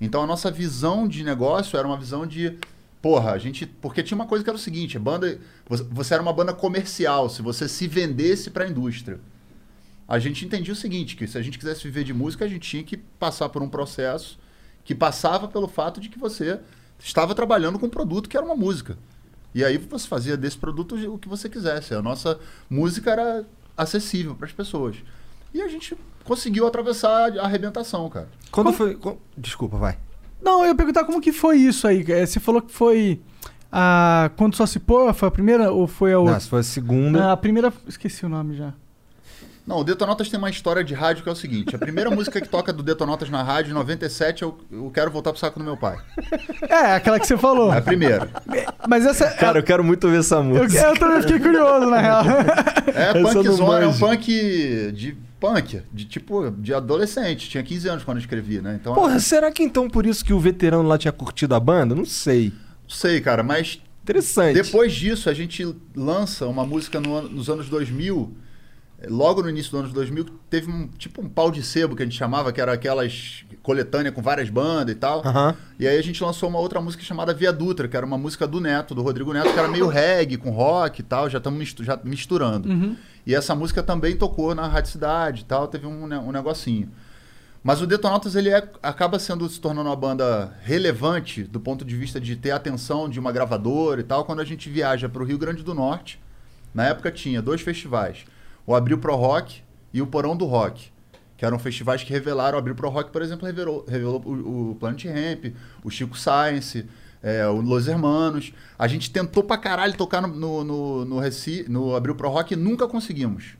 Então 0.00 0.22
a 0.22 0.26
nossa 0.26 0.50
visão 0.50 1.06
de 1.06 1.22
negócio 1.22 1.78
era 1.78 1.86
uma 1.86 1.96
visão 1.96 2.26
de 2.26 2.56
porra, 3.02 3.32
a 3.32 3.38
gente, 3.38 3.66
porque 3.66 4.02
tinha 4.02 4.16
uma 4.16 4.26
coisa 4.26 4.44
que 4.44 4.50
era 4.50 4.56
o 4.56 4.60
seguinte, 4.60 4.98
banda, 4.98 5.38
você, 5.68 5.82
você 5.84 6.14
era 6.14 6.22
uma 6.22 6.32
banda 6.32 6.52
comercial, 6.52 7.28
se 7.28 7.42
você 7.42 7.68
se 7.68 7.86
vendesse 7.86 8.50
para 8.50 8.64
a 8.64 8.68
indústria. 8.68 9.20
A 10.06 10.18
gente 10.18 10.44
entendia 10.44 10.72
o 10.72 10.76
seguinte, 10.76 11.16
que 11.16 11.26
se 11.26 11.38
a 11.38 11.42
gente 11.42 11.58
quisesse 11.58 11.82
viver 11.84 12.04
de 12.04 12.12
música, 12.12 12.44
a 12.44 12.48
gente 12.48 12.68
tinha 12.68 12.82
que 12.82 12.96
passar 12.96 13.48
por 13.48 13.62
um 13.62 13.68
processo 13.68 14.38
que 14.84 14.94
passava 14.94 15.46
pelo 15.48 15.68
fato 15.68 16.00
de 16.00 16.08
que 16.08 16.18
você 16.18 16.58
estava 16.98 17.34
trabalhando 17.34 17.78
com 17.78 17.86
um 17.86 17.90
produto 17.90 18.28
que 18.28 18.36
era 18.36 18.44
uma 18.44 18.56
música. 18.56 18.98
E 19.54 19.64
aí 19.64 19.78
você 19.78 20.06
fazia 20.06 20.36
desse 20.36 20.58
produto 20.58 20.96
o 21.12 21.18
que 21.18 21.28
você 21.28 21.48
quisesse. 21.48 21.94
A 21.94 22.02
nossa 22.02 22.38
música 22.68 23.10
era 23.10 23.44
acessível 23.76 24.34
para 24.34 24.46
as 24.46 24.52
pessoas. 24.52 24.96
E 25.52 25.60
a 25.62 25.68
gente 25.68 25.96
conseguiu 26.30 26.64
atravessar 26.64 27.36
a 27.38 27.44
arrebentação, 27.44 28.08
cara. 28.08 28.28
Quando 28.52 28.72
foi. 28.72 28.94
co- 28.94 29.18
Desculpa, 29.36 29.76
vai. 29.76 29.98
Não, 30.40 30.60
eu 30.62 30.68
ia 30.68 30.74
perguntar 30.76 31.02
como 31.04 31.20
que 31.20 31.32
foi 31.32 31.56
isso 31.56 31.88
aí. 31.88 32.04
É, 32.08 32.24
Você 32.24 32.38
falou 32.38 32.62
que 32.62 32.72
foi 32.72 33.20
a 33.72 34.30
quando 34.36 34.54
só 34.54 34.64
se 34.64 34.78
pôr, 34.78 35.12
foi 35.12 35.26
a 35.26 35.30
primeira 35.32 35.72
ou 35.72 35.88
foi 35.88 36.12
a 36.12 36.18
outra? 36.20 36.34
Não, 36.34 36.40
foi 36.40 36.60
a 36.60 36.62
segunda. 36.62 37.24
Ah, 37.24 37.32
a 37.32 37.36
primeira, 37.36 37.72
esqueci 37.88 38.24
o 38.24 38.28
nome 38.28 38.56
já. 38.56 38.72
Não, 39.66 39.78
o 39.78 39.84
Detonautas 39.84 40.28
tem 40.28 40.38
uma 40.38 40.48
história 40.50 40.82
de 40.82 40.94
rádio 40.94 41.22
que 41.24 41.28
é 41.28 41.32
o 41.32 41.36
seguinte: 41.36 41.74
a 41.74 41.78
primeira 41.80 42.10
música 42.14 42.40
que 42.40 42.48
toca 42.48 42.72
do 42.72 42.82
Detonautas 42.82 43.28
na 43.28 43.42
rádio, 43.42 43.72
em 43.72 43.74
97, 43.74 44.42
eu, 44.42 44.56
eu 44.70 44.88
quero 44.94 45.10
voltar 45.10 45.30
pro 45.32 45.40
saco 45.40 45.58
do 45.58 45.64
meu 45.64 45.76
pai. 45.76 45.98
É, 46.68 46.94
aquela 46.94 47.18
que 47.18 47.26
você 47.26 47.36
falou. 47.36 47.74
É 47.74 47.78
a 47.78 47.82
primeira. 47.82 48.30
Mas 48.88 49.04
essa 49.04 49.28
Cara, 49.32 49.58
eu 49.58 49.62
quero 49.64 49.82
muito 49.82 50.04
ouvir 50.04 50.18
essa 50.20 50.36
eu, 50.36 50.44
música. 50.44 50.80
eu 50.80 50.96
também 50.96 51.22
fiquei 51.22 51.40
curioso 51.40 51.86
na 51.86 51.98
real. 52.00 52.22
É 52.94 53.08
Essa 53.10 53.18
eu 53.18 53.22
não 53.22 53.32
punkzona, 53.34 53.84
é 53.84 53.86
um 53.88 53.98
punk 53.98 54.92
de 54.94 55.16
punk, 55.40 55.82
de 55.92 56.04
tipo, 56.04 56.50
de 56.50 56.74
adolescente. 56.74 57.48
Tinha 57.48 57.62
15 57.62 57.88
anos 57.88 58.04
quando 58.04 58.18
eu 58.18 58.20
escrevi, 58.20 58.60
né? 58.60 58.78
Então, 58.80 58.94
Porra, 58.94 59.18
será 59.18 59.50
que 59.50 59.62
então 59.62 59.88
por 59.88 60.04
isso 60.06 60.24
que 60.24 60.32
o 60.32 60.38
veterano 60.38 60.86
lá 60.86 60.98
tinha 60.98 61.12
curtido 61.12 61.54
a 61.54 61.60
banda? 61.60 61.94
Não 61.94 62.04
sei. 62.04 62.52
não 62.82 62.90
sei, 62.90 63.20
cara, 63.20 63.42
mas 63.42 63.80
Interessante. 64.02 64.54
Depois 64.60 64.92
disso, 64.94 65.28
a 65.28 65.34
gente 65.34 65.76
lança 65.94 66.46
uma 66.46 66.64
música 66.66 66.98
no 66.98 67.14
ano- 67.14 67.28
nos 67.28 67.48
anos 67.50 67.68
2000. 67.68 68.32
eh, 68.98 69.06
Logo 69.08 69.42
no 69.42 69.48
início 69.50 69.70
dos 69.70 69.80
anos 69.80 69.92
2000, 69.92 70.24
teve 70.48 70.70
um 70.70 70.88
tipo 70.88 71.22
um 71.22 71.28
pau 71.28 71.50
de 71.50 71.62
sebo 71.62 71.94
que 71.94 72.02
a 72.02 72.06
gente 72.06 72.16
chamava, 72.16 72.50
que 72.52 72.60
era 72.60 72.72
aquelas 72.72 73.44
coletânea 73.62 74.10
com 74.10 74.22
várias 74.22 74.48
bandas 74.48 74.94
e 74.94 74.98
tal. 74.98 75.22
E 75.78 75.86
aí 75.86 75.98
a 75.98 76.02
gente 76.02 76.22
lançou 76.24 76.48
uma 76.48 76.58
outra 76.58 76.80
música 76.80 77.02
chamada 77.04 77.32
Via 77.34 77.52
Dutra, 77.52 77.86
que 77.86 77.96
era 77.96 78.04
uma 78.06 78.16
música 78.18 78.46
do 78.48 78.58
Neto, 78.58 78.94
do 78.94 79.02
Rodrigo 79.02 79.32
Neto, 79.34 79.52
que 79.52 79.58
era 79.58 79.68
meio 79.68 79.86
reggae, 79.88 80.38
com 80.38 80.50
rock 80.50 81.00
e 81.00 81.04
tal, 81.04 81.28
já 81.30 81.38
estamos 81.38 81.74
misturando. 82.04 82.68
E 83.26 83.34
essa 83.34 83.54
música 83.54 83.82
também 83.82 84.16
tocou 84.16 84.54
na 84.54 84.66
Rádio 84.66 84.92
Cidade 84.92 85.42
e 85.42 85.44
tal, 85.44 85.68
teve 85.68 85.86
um, 85.86 86.04
um 86.04 86.32
negocinho. 86.32 86.90
Mas 87.62 87.82
o 87.82 87.86
Detonautas 87.86 88.34
ele 88.34 88.48
é- 88.48 88.66
acaba 88.82 89.18
sendo 89.18 89.46
se 89.48 89.60
tornando 89.60 89.90
uma 89.90 89.96
banda 89.96 90.56
relevante 90.62 91.42
do 91.42 91.60
ponto 91.60 91.84
de 91.84 91.94
vista 91.94 92.18
de 92.18 92.34
ter 92.34 92.52
atenção 92.52 93.08
de 93.08 93.20
uma 93.20 93.30
gravadora 93.30 94.00
e 94.00 94.04
tal, 94.04 94.24
quando 94.24 94.40
a 94.40 94.44
gente 94.44 94.70
viaja 94.70 95.08
para 95.08 95.22
o 95.22 95.26
Rio 95.26 95.36
Grande 95.36 95.62
do 95.62 95.74
Norte. 95.74 96.18
Na 96.74 96.86
época 96.86 97.10
tinha 97.10 97.42
dois 97.42 97.60
festivais, 97.60 98.24
o 98.66 98.74
Abril 98.74 98.96
Pro 98.98 99.14
Rock 99.14 99.60
e 99.92 100.00
o 100.00 100.06
Porão 100.06 100.36
do 100.36 100.46
Rock, 100.46 100.90
que 101.36 101.44
eram 101.44 101.58
festivais 101.58 102.02
que 102.02 102.12
revelaram, 102.12 102.56
o 102.56 102.58
Abril 102.58 102.74
Pro 102.74 102.88
Rock, 102.88 103.10
por 103.10 103.20
exemplo, 103.20 103.44
revelou, 103.44 103.84
revelou 103.86 104.22
o, 104.24 104.70
o 104.70 104.74
Planet 104.76 105.04
Ramp, 105.06 105.54
o 105.84 105.90
Chico 105.90 106.16
Science, 106.16 106.86
é, 107.22 107.46
o 107.46 107.60
Los 107.60 107.86
Hermanos. 107.88 108.52
A 108.78 108.86
gente 108.88 109.10
tentou 109.10 109.42
pra 109.42 109.58
caralho 109.58 109.94
tocar 109.96 110.20
no, 110.22 110.28
no, 110.28 110.64
no, 110.64 111.04
no, 111.04 111.18
Reci- 111.18 111.66
no 111.68 111.94
Abril 111.94 112.14
Pro 112.14 112.28
Rock 112.30 112.54
e 112.54 112.56
nunca 112.56 112.86
conseguimos. 112.88 113.56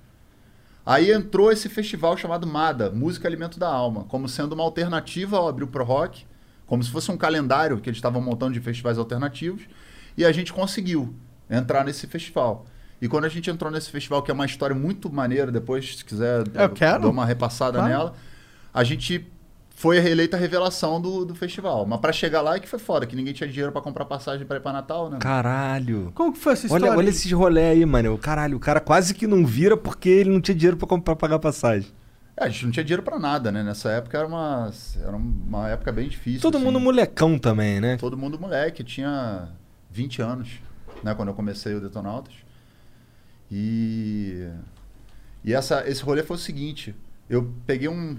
Aí 0.85 1.13
entrou 1.13 1.53
esse 1.53 1.69
festival 1.69 2.17
chamado 2.17 2.47
MADA, 2.47 2.91
Música 2.91 3.29
Alimento 3.29 3.59
da 3.59 3.69
Alma, 3.69 4.05
como 4.05 4.29
sendo 4.29 4.55
uma 4.55 4.65
alternativa 4.65 5.37
ao 5.37 5.49
Abril 5.49 5.67
Pro 5.69 5.85
Rock, 5.85 6.25
como 6.67 6.83
se 6.83 6.91
fosse 6.91 7.11
um 7.11 7.17
calendário 7.17 7.79
que 7.81 7.89
eles 7.91 7.99
estavam 7.99 8.21
montando 8.21 8.55
de 8.55 8.61
festivais 8.61 8.97
alternativos, 8.99 9.63
e 10.17 10.25
a 10.25 10.33
gente 10.33 10.53
conseguiu 10.53 11.15
entrar 11.49 11.85
nesse 11.85 12.07
festival. 12.07 12.67
E 13.01 13.09
quando 13.09 13.25
a 13.25 13.29
gente 13.29 13.49
entrou 13.51 13.71
nesse 13.71 13.91
festival, 13.91 14.23
que 14.23 14.31
é 14.31 14.35
uma 14.35 14.47
história 14.47 14.75
muito 14.75 15.13
maneira, 15.13 15.51
depois, 15.53 15.97
se 15.99 16.05
quiser, 16.05 16.45
Eu 16.55 16.71
quero. 16.71 17.03
dou 17.03 17.11
uma 17.11 17.25
repassada 17.27 17.79
Claro. 17.79 17.89
nela, 17.89 18.15
a 18.73 18.85
gente 18.85 19.27
foi 19.81 19.97
eleita 19.97 20.37
a 20.37 20.41
revelação 20.41 21.01
do, 21.01 21.25
do 21.25 21.35
festival. 21.35 21.87
Mas 21.87 21.99
pra 22.01 22.13
chegar 22.13 22.43
lá 22.43 22.57
é 22.57 22.61
que 22.61 22.69
foi 22.69 22.79
foda, 22.79 23.07
que 23.07 23.17
ninguém 23.17 23.33
tinha 23.33 23.49
dinheiro 23.49 23.73
pra 23.73 23.81
comprar 23.81 24.05
passagem 24.05 24.47
pra 24.47 24.59
ir 24.59 24.61
pra 24.61 24.75
Natal, 24.75 25.09
né? 25.09 25.17
Caralho. 25.19 26.13
Como 26.15 26.35
que 26.35 26.39
foi 26.39 26.53
essa 26.53 26.67
história? 26.67 26.91
Olha, 26.91 26.99
olha 26.99 27.09
esses 27.09 27.33
rolê 27.33 27.71
aí, 27.71 27.87
mano. 27.87 28.19
Caralho, 28.19 28.59
o 28.59 28.61
cara 28.61 28.79
quase 28.79 29.15
que 29.15 29.27
não 29.27 29.47
vira 29.47 29.79
porque 29.79 30.11
ele 30.11 30.29
não 30.29 30.39
tinha 30.39 30.55
dinheiro 30.55 30.77
pra, 30.77 30.87
comprar, 30.87 31.17
pra 31.17 31.29
pagar 31.29 31.39
passagem. 31.39 31.91
É, 32.37 32.45
a 32.45 32.49
gente 32.51 32.67
não 32.67 32.73
tinha 32.73 32.85
dinheiro 32.85 33.03
pra 33.03 33.19
nada, 33.19 33.51
né? 33.51 33.63
Nessa 33.63 33.91
época 33.91 34.19
era 34.19 34.27
uma, 34.27 34.71
era 35.03 35.17
uma 35.17 35.71
época 35.71 35.91
bem 35.91 36.11
difícil. 36.11 36.43
Todo 36.43 36.59
assim. 36.59 36.65
mundo 36.67 36.79
molecão 36.79 37.39
também, 37.39 37.81
né? 37.81 37.97
Todo 37.97 38.19
mundo 38.19 38.39
moleque, 38.39 38.85
tinha 38.85 39.49
20 39.91 40.21
anos, 40.21 40.61
né, 41.03 41.15
quando 41.15 41.29
eu 41.29 41.35
comecei 41.35 41.75
o 41.75 41.81
Detonautas. 41.81 42.35
E 43.51 44.47
e 45.43 45.55
essa 45.55 45.89
esse 45.89 46.03
rolê 46.03 46.23
foi 46.23 46.37
o 46.37 46.39
seguinte, 46.39 46.95
eu 47.31 47.51
peguei 47.67 47.89
um 47.89 48.19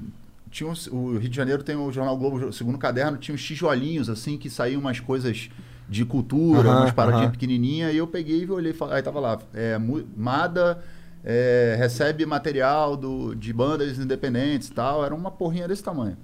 tinha 0.52 0.70
um, 0.70 0.74
o 0.96 1.18
Rio 1.18 1.30
de 1.30 1.36
Janeiro 1.36 1.64
tem 1.64 1.76
o 1.76 1.92
Jornal 1.92 2.18
Globo, 2.18 2.48
o 2.48 2.54
segundo 2.54 2.78
caderno, 2.78 3.18
tinha 3.18 3.34
uns 3.34 3.44
tijolinhos 3.44 4.10
assim 4.10 4.38
que 4.38 4.50
saíam 4.50 4.82
umas 4.82 5.00
coisas 5.00 5.50
de 5.88 6.06
cultura, 6.06 6.70
Aham, 6.70 6.80
umas 6.82 6.92
paradinhas 6.92 7.26
aham. 7.26 7.32
pequenininhas, 7.32 7.94
e 7.94 7.98
eu 7.98 8.08
peguei 8.08 8.44
e 8.44 8.52
olhei, 8.52 8.74
e 8.74 8.94
aí 8.94 9.02
tava 9.02 9.20
lá, 9.20 9.40
é, 9.54 9.78
Mada 10.16 10.84
é, 11.24 11.76
recebe 11.78 12.26
material 12.26 12.96
do, 12.98 13.36
de 13.36 13.54
bandas 13.54 13.98
independentes 13.98 14.70
e 14.70 14.74
tal, 14.74 15.04
era 15.06 15.14
uma 15.14 15.32
porrinha 15.32 15.68
desse 15.68 15.84
tamanho. 15.84 16.18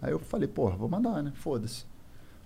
Aí 0.00 0.12
eu 0.12 0.18
falei, 0.18 0.46
porra, 0.46 0.76
vou 0.76 0.88
mandar, 0.88 1.22
né? 1.22 1.32
Foda-se. 1.34 1.84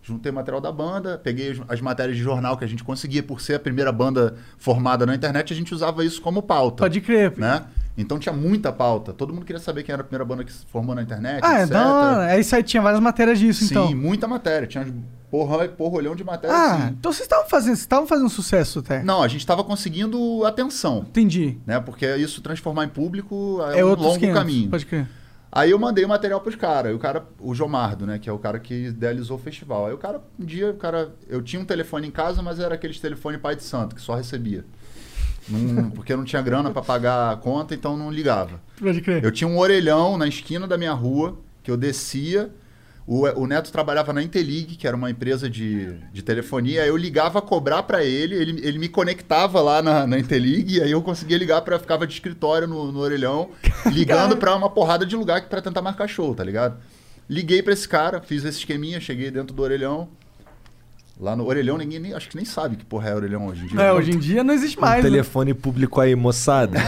Juntei 0.02 0.32
material 0.32 0.60
da 0.60 0.72
banda, 0.72 1.18
peguei 1.22 1.52
as, 1.52 1.60
as 1.68 1.80
matérias 1.80 2.16
de 2.16 2.22
jornal 2.22 2.56
que 2.56 2.64
a 2.64 2.66
gente 2.68 2.82
conseguia, 2.82 3.22
por 3.22 3.40
ser 3.40 3.54
a 3.54 3.60
primeira 3.60 3.92
banda 3.92 4.36
formada 4.58 5.06
na 5.06 5.14
internet, 5.14 5.52
a 5.52 5.56
gente 5.56 5.72
usava 5.74 6.04
isso 6.04 6.20
como 6.20 6.42
pauta. 6.42 6.82
Pode 6.82 7.00
crer. 7.00 7.36
Né? 7.36 7.64
Então 7.96 8.18
tinha 8.18 8.32
muita 8.32 8.72
pauta. 8.72 9.12
Todo 9.12 9.32
mundo 9.34 9.44
queria 9.44 9.60
saber 9.60 9.82
quem 9.82 9.92
era 9.92 10.00
a 10.02 10.04
primeira 10.04 10.24
banda 10.24 10.44
que 10.44 10.52
se 10.52 10.64
formou 10.66 10.94
na 10.94 11.02
internet, 11.02 11.40
Ah, 11.44 11.58
é 11.58 11.62
etc. 11.62 11.72
da 11.72 11.94
hora. 11.94 12.24
Aí 12.26 12.42
sai- 12.42 12.62
tinha 12.62 12.82
várias 12.82 13.00
matérias 13.02 13.38
disso, 13.38 13.64
Sim, 13.64 13.74
então. 13.74 13.94
muita 13.94 14.26
matéria. 14.26 14.66
Tinha 14.66 14.86
porra, 15.30 15.68
porrolhão 15.68 16.16
de 16.16 16.24
matéria. 16.24 16.56
Ah, 16.56 16.74
assim. 16.74 16.94
então 16.98 17.12
vocês 17.12 17.24
estavam 17.26 17.48
fazendo, 17.48 17.68
vocês 17.74 17.80
estavam 17.80 18.06
fazendo 18.06 18.28
sucesso 18.30 18.78
até. 18.78 19.02
Não, 19.02 19.22
a 19.22 19.28
gente 19.28 19.40
estava 19.40 19.62
conseguindo 19.62 20.44
atenção, 20.46 21.04
Entendi. 21.08 21.58
né? 21.66 21.80
Porque 21.80 22.06
isso 22.16 22.40
transformar 22.40 22.84
em 22.84 22.88
público 22.88 23.58
é, 23.72 23.80
É, 23.80 23.84
um 23.84 23.88
longo 23.88 24.14
500. 24.18 24.34
caminho. 24.38 24.70
Pode 24.70 24.86
crer. 24.86 25.06
Aí 25.54 25.70
eu 25.70 25.78
mandei 25.78 26.02
o 26.02 26.08
material 26.08 26.40
pros 26.40 26.54
caras. 26.56 26.94
O 26.96 26.98
cara, 26.98 27.26
o 27.38 27.54
Jomardo, 27.54 28.06
né? 28.06 28.18
Que 28.18 28.26
é 28.26 28.32
o 28.32 28.38
cara 28.38 28.58
que 28.58 28.86
idealizou 28.86 29.36
o 29.36 29.40
festival. 29.40 29.84
Aí 29.86 29.92
o 29.92 29.98
cara, 29.98 30.22
um 30.40 30.46
dia, 30.46 30.70
o 30.70 30.74
cara. 30.76 31.12
Eu 31.28 31.42
tinha 31.42 31.60
um 31.60 31.64
telefone 31.66 32.08
em 32.08 32.10
casa, 32.10 32.40
mas 32.40 32.58
era 32.58 32.74
aqueles 32.74 32.98
telefone 32.98 33.36
pai 33.36 33.54
de 33.54 33.62
santo, 33.62 33.94
que 33.94 34.00
só 34.00 34.14
recebia. 34.14 34.64
Não- 35.52 35.90
porque 35.90 36.12
eu 36.12 36.16
não 36.16 36.24
tinha 36.24 36.40
grana 36.42 36.70
pra 36.70 36.82
pagar 36.82 37.32
a 37.32 37.36
conta, 37.36 37.74
então 37.74 37.96
não 37.96 38.10
ligava. 38.10 38.60
Pode 38.78 39.00
crer. 39.00 39.22
Eu 39.24 39.30
tinha 39.30 39.48
um 39.48 39.58
orelhão 39.58 40.16
na 40.16 40.26
esquina 40.26 40.66
da 40.66 40.78
minha 40.78 40.92
rua, 40.92 41.38
que 41.62 41.70
eu 41.70 41.76
descia. 41.76 42.50
O, 43.04 43.22
o 43.42 43.46
Neto 43.48 43.72
trabalhava 43.72 44.12
na 44.12 44.22
Intelig, 44.22 44.76
que 44.76 44.86
era 44.86 44.96
uma 44.96 45.10
empresa 45.10 45.50
de, 45.50 45.92
de 46.12 46.22
telefonia. 46.22 46.86
Eu 46.86 46.96
ligava 46.96 47.40
a 47.40 47.42
cobrar 47.42 47.82
pra 47.82 48.04
ele, 48.04 48.34
ele, 48.36 48.66
ele 48.66 48.78
me 48.78 48.88
conectava 48.88 49.60
lá 49.60 49.82
na, 49.82 50.06
na 50.06 50.18
Intelig, 50.18 50.76
e 50.76 50.80
aí 50.80 50.90
eu 50.92 51.02
conseguia 51.02 51.36
ligar 51.36 51.62
para 51.62 51.78
ficava 51.80 52.06
de 52.06 52.12
escritório 52.14 52.68
no, 52.68 52.92
no 52.92 53.00
orelhão, 53.00 53.50
ligando 53.92 54.36
pra 54.36 54.54
uma 54.54 54.70
porrada 54.70 55.04
de 55.04 55.16
lugar 55.16 55.42
pra 55.48 55.60
tentar 55.60 55.82
marcar 55.82 56.06
show, 56.08 56.32
tá 56.34 56.44
ligado? 56.44 56.76
Liguei 57.28 57.60
pra 57.62 57.72
esse 57.72 57.88
cara, 57.88 58.20
fiz 58.20 58.44
esse 58.44 58.58
esqueminha, 58.58 59.00
cheguei 59.00 59.30
dentro 59.30 59.54
do 59.54 59.62
orelhão. 59.62 60.08
Lá 61.22 61.36
no 61.36 61.46
orelhão, 61.46 61.78
ninguém 61.78 62.00
nem, 62.00 62.12
acho 62.14 62.28
que 62.28 62.34
nem 62.34 62.44
sabe 62.44 62.74
que 62.74 62.84
porra 62.84 63.10
é 63.10 63.14
orelhão 63.14 63.46
hoje 63.46 63.62
em 63.62 63.68
dia. 63.68 63.80
É, 63.80 63.92
hoje 63.92 64.10
em 64.10 64.18
dia 64.18 64.42
não 64.42 64.52
existe 64.52 64.76
Um 64.76 64.80
mais. 64.80 65.04
né? 65.04 65.08
telefone 65.08 65.54
público 65.54 66.00
aí, 66.00 66.16
moçada. 66.16 66.80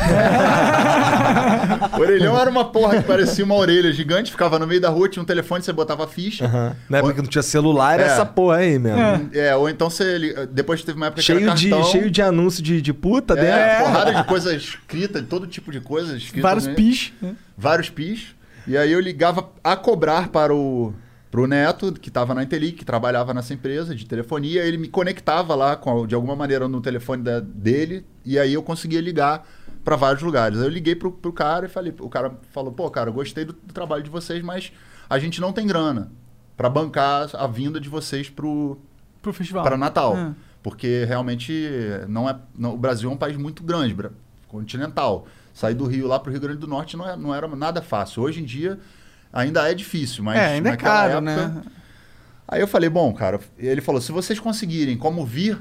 O 1.97 2.01
orelhão 2.03 2.37
era 2.37 2.51
uma 2.51 2.65
porra 2.65 2.97
que 2.97 3.05
parecia 3.07 3.45
uma 3.45 3.55
orelha 3.55 3.93
gigante, 3.93 4.33
ficava 4.33 4.59
no 4.59 4.67
meio 4.67 4.81
da 4.81 4.89
rua, 4.89 5.09
tinha 5.09 5.23
um 5.23 5.27
telefone, 5.27 5.63
você 5.63 5.73
botava 5.73 6.09
ficha. 6.09 6.47
Aham. 6.47 6.75
Na 6.89 6.99
época 6.99 7.15
que 7.15 7.23
não 7.23 7.29
tinha 7.29 7.43
celular, 7.43 7.95
era 7.95 8.03
É. 8.03 8.07
essa 8.13 8.27
porra 8.27 8.57
aí 8.57 8.77
mesmo. 8.77 9.31
É, 9.33 9.55
ou 9.55 9.69
então 9.69 9.89
você. 9.89 10.47
Depois 10.51 10.83
teve 10.83 10.97
uma 10.97 11.07
época 11.07 11.21
que 11.21 11.27
Cheio, 11.27 11.41
era 11.47 11.55
de, 11.55 11.71
cartão, 11.71 11.91
cheio 11.91 12.11
de 12.11 12.21
anúncio 12.23 12.61
de, 12.61 12.83
de 12.83 12.93
puta 12.93 13.37
dentro. 13.37 13.51
é, 13.51 13.79
porrada 13.83 14.15
de 14.15 14.25
coisa 14.25 14.53
escrita, 14.55 15.21
de 15.23 15.29
todo 15.29 15.47
tipo 15.47 15.71
de 15.71 15.81
coisa 15.81 16.17
escrita. 16.17 16.43
Vários 16.47 16.67
né? 16.67 16.75
pis. 16.75 17.13
né? 17.23 17.37
Vários 17.57 17.89
pis. 17.89 18.35
E 18.67 18.77
aí 18.77 18.91
eu 18.91 18.99
ligava 18.99 19.49
a 19.63 19.77
cobrar 19.77 20.29
para 20.29 20.53
o 20.53 20.93
pro 21.35 21.49
Neto, 21.49 21.93
que 21.95 22.11
estava 22.11 22.33
na 22.33 22.45
Intelic, 22.45 22.77
que 22.79 22.85
trabalhava 22.85 23.35
nessa 23.35 23.53
empresa 23.53 23.93
de 23.93 24.07
telefonia, 24.07 24.63
ele 24.65 24.79
me 24.79 24.87
conectava 24.87 25.57
lá 25.57 25.75
com, 25.75 26.07
de 26.07 26.15
alguma 26.15 26.37
maneira 26.37 26.69
no 26.69 26.81
telefone 26.81 27.25
da- 27.25 27.41
dele, 27.41 28.07
e 28.25 28.39
aí 28.39 28.55
eu 28.55 28.63
conseguia 28.63 29.01
ligar 29.01 29.45
para 29.85 29.97
vários 29.97 30.23
lugares. 30.23 30.59
Aí 30.61 30.65
eu 30.65 30.71
liguei 30.71 30.95
pro, 30.95 31.11
pro 31.11 31.33
cara 31.33 31.67
e 31.67 31.69
falei, 31.69 31.93
o 31.99 32.09
cara 32.09 32.39
falou, 32.53 32.71
pô, 32.73 32.89
cara, 32.89 33.11
eu 33.11 33.13
gostei 33.15 33.45
do, 33.45 33.53
do 33.53 33.73
trabalho 33.75 34.05
de 34.05 34.11
vocês, 34.11 34.41
mas 34.45 34.71
a 35.11 35.19
gente 35.19 35.41
não 35.41 35.53
tem 35.53 35.67
grana 35.67 36.13
para 36.57 36.71
bancar 36.71 37.29
a 37.35 37.49
vinda 37.49 37.81
de 37.81 37.89
vocês 37.89 38.31
pro, 38.31 38.79
Pro 39.21 39.33
festival. 39.33 39.65
para 39.65 39.77
Natal. 39.77 40.17
É. 40.17 40.33
Porque 40.63 41.05
realmente 41.05 41.69
não 42.09 42.31
é, 42.31 42.39
não- 42.57 42.75
o 42.75 42.79
Brasil 42.79 43.11
é 43.11 43.13
um 43.13 43.17
país 43.17 43.37
muito 43.37 43.65
grande, 43.65 43.97
continental. 44.47 45.27
Sair 45.53 45.75
do 45.75 45.85
Rio 45.85 46.07
lá 46.07 46.19
para 46.21 46.29
o 46.31 46.33
Rio 46.33 46.41
Grande 46.41 46.59
do 46.59 46.67
Norte 46.69 46.97
não, 46.97 47.09
é- 47.09 47.17
não 47.17 47.35
era 47.35 47.49
nada 47.49 47.83
fácil. 47.83 48.23
Hoje 48.23 48.41
em 48.41 48.45
dia 48.45 48.79
ainda 49.35 49.71
é 49.71 49.75
difícil, 49.75 50.25
mas 50.25 50.39
É, 50.39 50.47
ainda 50.55 50.71
é 50.71 50.77
caro, 50.77 51.13
época- 51.15 51.21
né? 51.49 51.63
Aí 52.47 52.61
eu 52.61 52.69
falei, 52.69 52.89
bom, 52.89 53.13
cara, 53.13 53.41
ele 53.59 53.81
falou, 53.81 54.01
se 54.01 54.13
vocês 54.13 54.39
conseguirem 54.39 54.97
como 54.97 55.25
vir, 55.27 55.59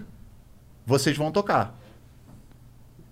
vocês 0.86 1.18
vão 1.18 1.32
tocar. 1.32 1.80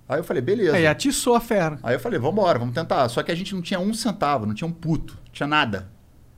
Aí 0.08 0.20
eu 0.20 0.24
falei, 0.24 0.42
beleza. 0.42 0.76
Aí 0.76 0.86
atiçou 0.86 1.36
a 1.36 1.40
fera. 1.40 1.80
Aí 1.82 1.96
eu 1.96 2.00
falei, 2.00 2.20
vambora, 2.20 2.60
vamos 2.60 2.74
tentar. 2.76 3.08
Só 3.08 3.24
que 3.24 3.32
a 3.32 3.36
gente 3.36 3.56
não 3.56 3.62
tinha 3.62 3.80
um 3.80 3.94
centavo, 3.94 4.46
não 4.46 4.54
tinha 4.54 4.68
um 4.68 4.72
puto, 4.74 5.14
não 5.26 5.32
tinha 5.32 5.48
nada. 5.48 5.88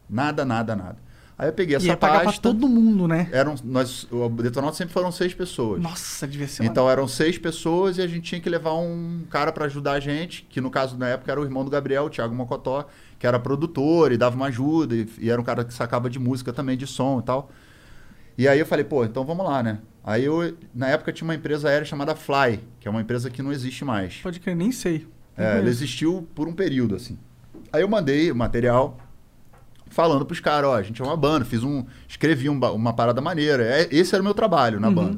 Nada, 0.08 0.46
nada, 0.46 0.76
nada. 0.76 0.98
Aí 1.36 1.50
eu 1.50 1.54
peguei 1.54 1.76
essa 1.76 1.88
Ia 1.88 1.98
pagar 1.98 2.26
pasta. 2.26 2.40
todo 2.40 2.70
mundo, 2.70 3.08
né? 3.08 3.28
Eram, 3.32 3.56
nós, 3.64 4.06
o 4.12 4.30
Detonautas 4.30 4.78
sempre 4.78 4.94
foram 4.94 5.12
seis 5.12 5.34
pessoas. 5.34 5.82
Nossa, 5.82 6.28
devia 6.28 6.48
ser. 6.48 6.64
Então 6.64 6.88
eram 6.88 7.08
seis 7.08 7.40
pessoas 7.40 7.98
e 7.98 8.04
a 8.04 8.08
gente 8.08 8.22
tinha 8.22 8.40
que 8.40 8.48
levar 8.48 8.76
um 8.76 9.24
cara 9.32 9.52
pra 9.52 9.66
ajudar 9.66 9.94
a 9.94 10.00
gente, 10.00 10.46
que 10.48 10.62
no 10.62 10.70
caso 10.70 10.96
na 10.96 11.08
época 11.10 11.32
era 11.32 11.42
o 11.42 11.44
irmão 11.44 11.66
do 11.66 11.72
Gabriel, 11.72 12.06
o 12.06 12.10
Thiago 12.12 12.36
Mocotó, 12.36 12.86
que 13.24 13.28
era 13.28 13.40
produtor 13.40 14.12
e 14.12 14.18
dava 14.18 14.36
uma 14.36 14.48
ajuda, 14.48 14.94
e, 14.94 15.08
e 15.18 15.30
era 15.30 15.40
um 15.40 15.46
cara 15.46 15.64
que 15.64 15.74
sacava 15.74 16.10
de 16.10 16.20
música 16.20 16.52
também, 16.52 16.76
de 16.76 16.86
som 16.86 17.22
e 17.22 17.24
tal. 17.24 17.50
E 18.38 18.50
aí 18.50 18.60
eu 18.60 18.66
falei, 18.66 18.84
pô, 18.84 19.06
então 19.06 19.24
vamos 19.24 19.46
lá, 19.46 19.64
né? 19.64 19.80
Aí 20.04 20.26
eu, 20.26 20.58
na 20.76 20.90
época 20.90 21.14
tinha 21.14 21.26
uma 21.26 21.34
empresa 21.34 21.70
aérea 21.70 21.86
chamada 21.86 22.18
Fly, 22.18 22.60
que 22.82 22.86
é 22.86 22.92
uma 22.92 23.00
empresa 23.00 23.30
que 23.30 23.42
não 23.42 23.50
existe 23.54 23.86
mais. 23.86 24.18
Pode 24.18 24.42
crer, 24.42 24.58
nem 24.58 24.74
sei. 24.74 25.08
É, 25.38 25.60
ela 25.60 25.70
existiu 25.70 26.28
por 26.36 26.50
um 26.50 26.54
período, 26.54 26.96
assim. 26.96 27.18
Aí 27.72 27.82
eu 27.82 27.88
mandei 27.88 28.30
o 28.30 28.36
material 28.36 28.98
falando 29.88 30.26
pros 30.26 30.42
caras, 30.42 30.72
ó, 30.72 30.76
a 30.76 30.84
gente 30.84 31.02
é 31.02 31.06
uma 31.06 31.16
banda, 31.16 31.46
fiz 31.46 31.64
um. 31.64 31.86
Escrevi 32.06 32.50
um 32.50 32.60
uma 32.60 32.92
parada 32.92 33.22
maneira. 33.22 33.64
É, 33.64 33.88
esse 33.90 34.14
era 34.14 34.22
o 34.22 34.26
meu 34.26 34.34
trabalho 34.34 34.82
na 34.82 34.92
banda. 34.92 35.18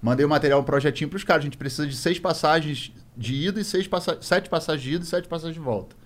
Mandei 0.00 0.24
o 0.24 0.28
material, 0.28 0.60
um 0.60 0.64
projetinho 0.64 1.10
pros 1.10 1.24
caras. 1.24 1.42
A 1.42 1.46
gente 1.46 1.58
precisa 1.58 1.88
de 1.88 1.96
seis 1.96 2.20
passagens 2.20 2.92
de 3.16 3.34
ida 3.34 3.60
e 3.60 3.64
seis 3.64 3.88
passa 3.88 4.16
sete 4.20 4.48
passagens 4.48 4.84
de 4.84 4.94
ida 4.94 5.04
e 5.04 5.08
sete 5.08 5.26
passagens 5.26 5.56
de 5.56 5.60
volta. 5.60 6.01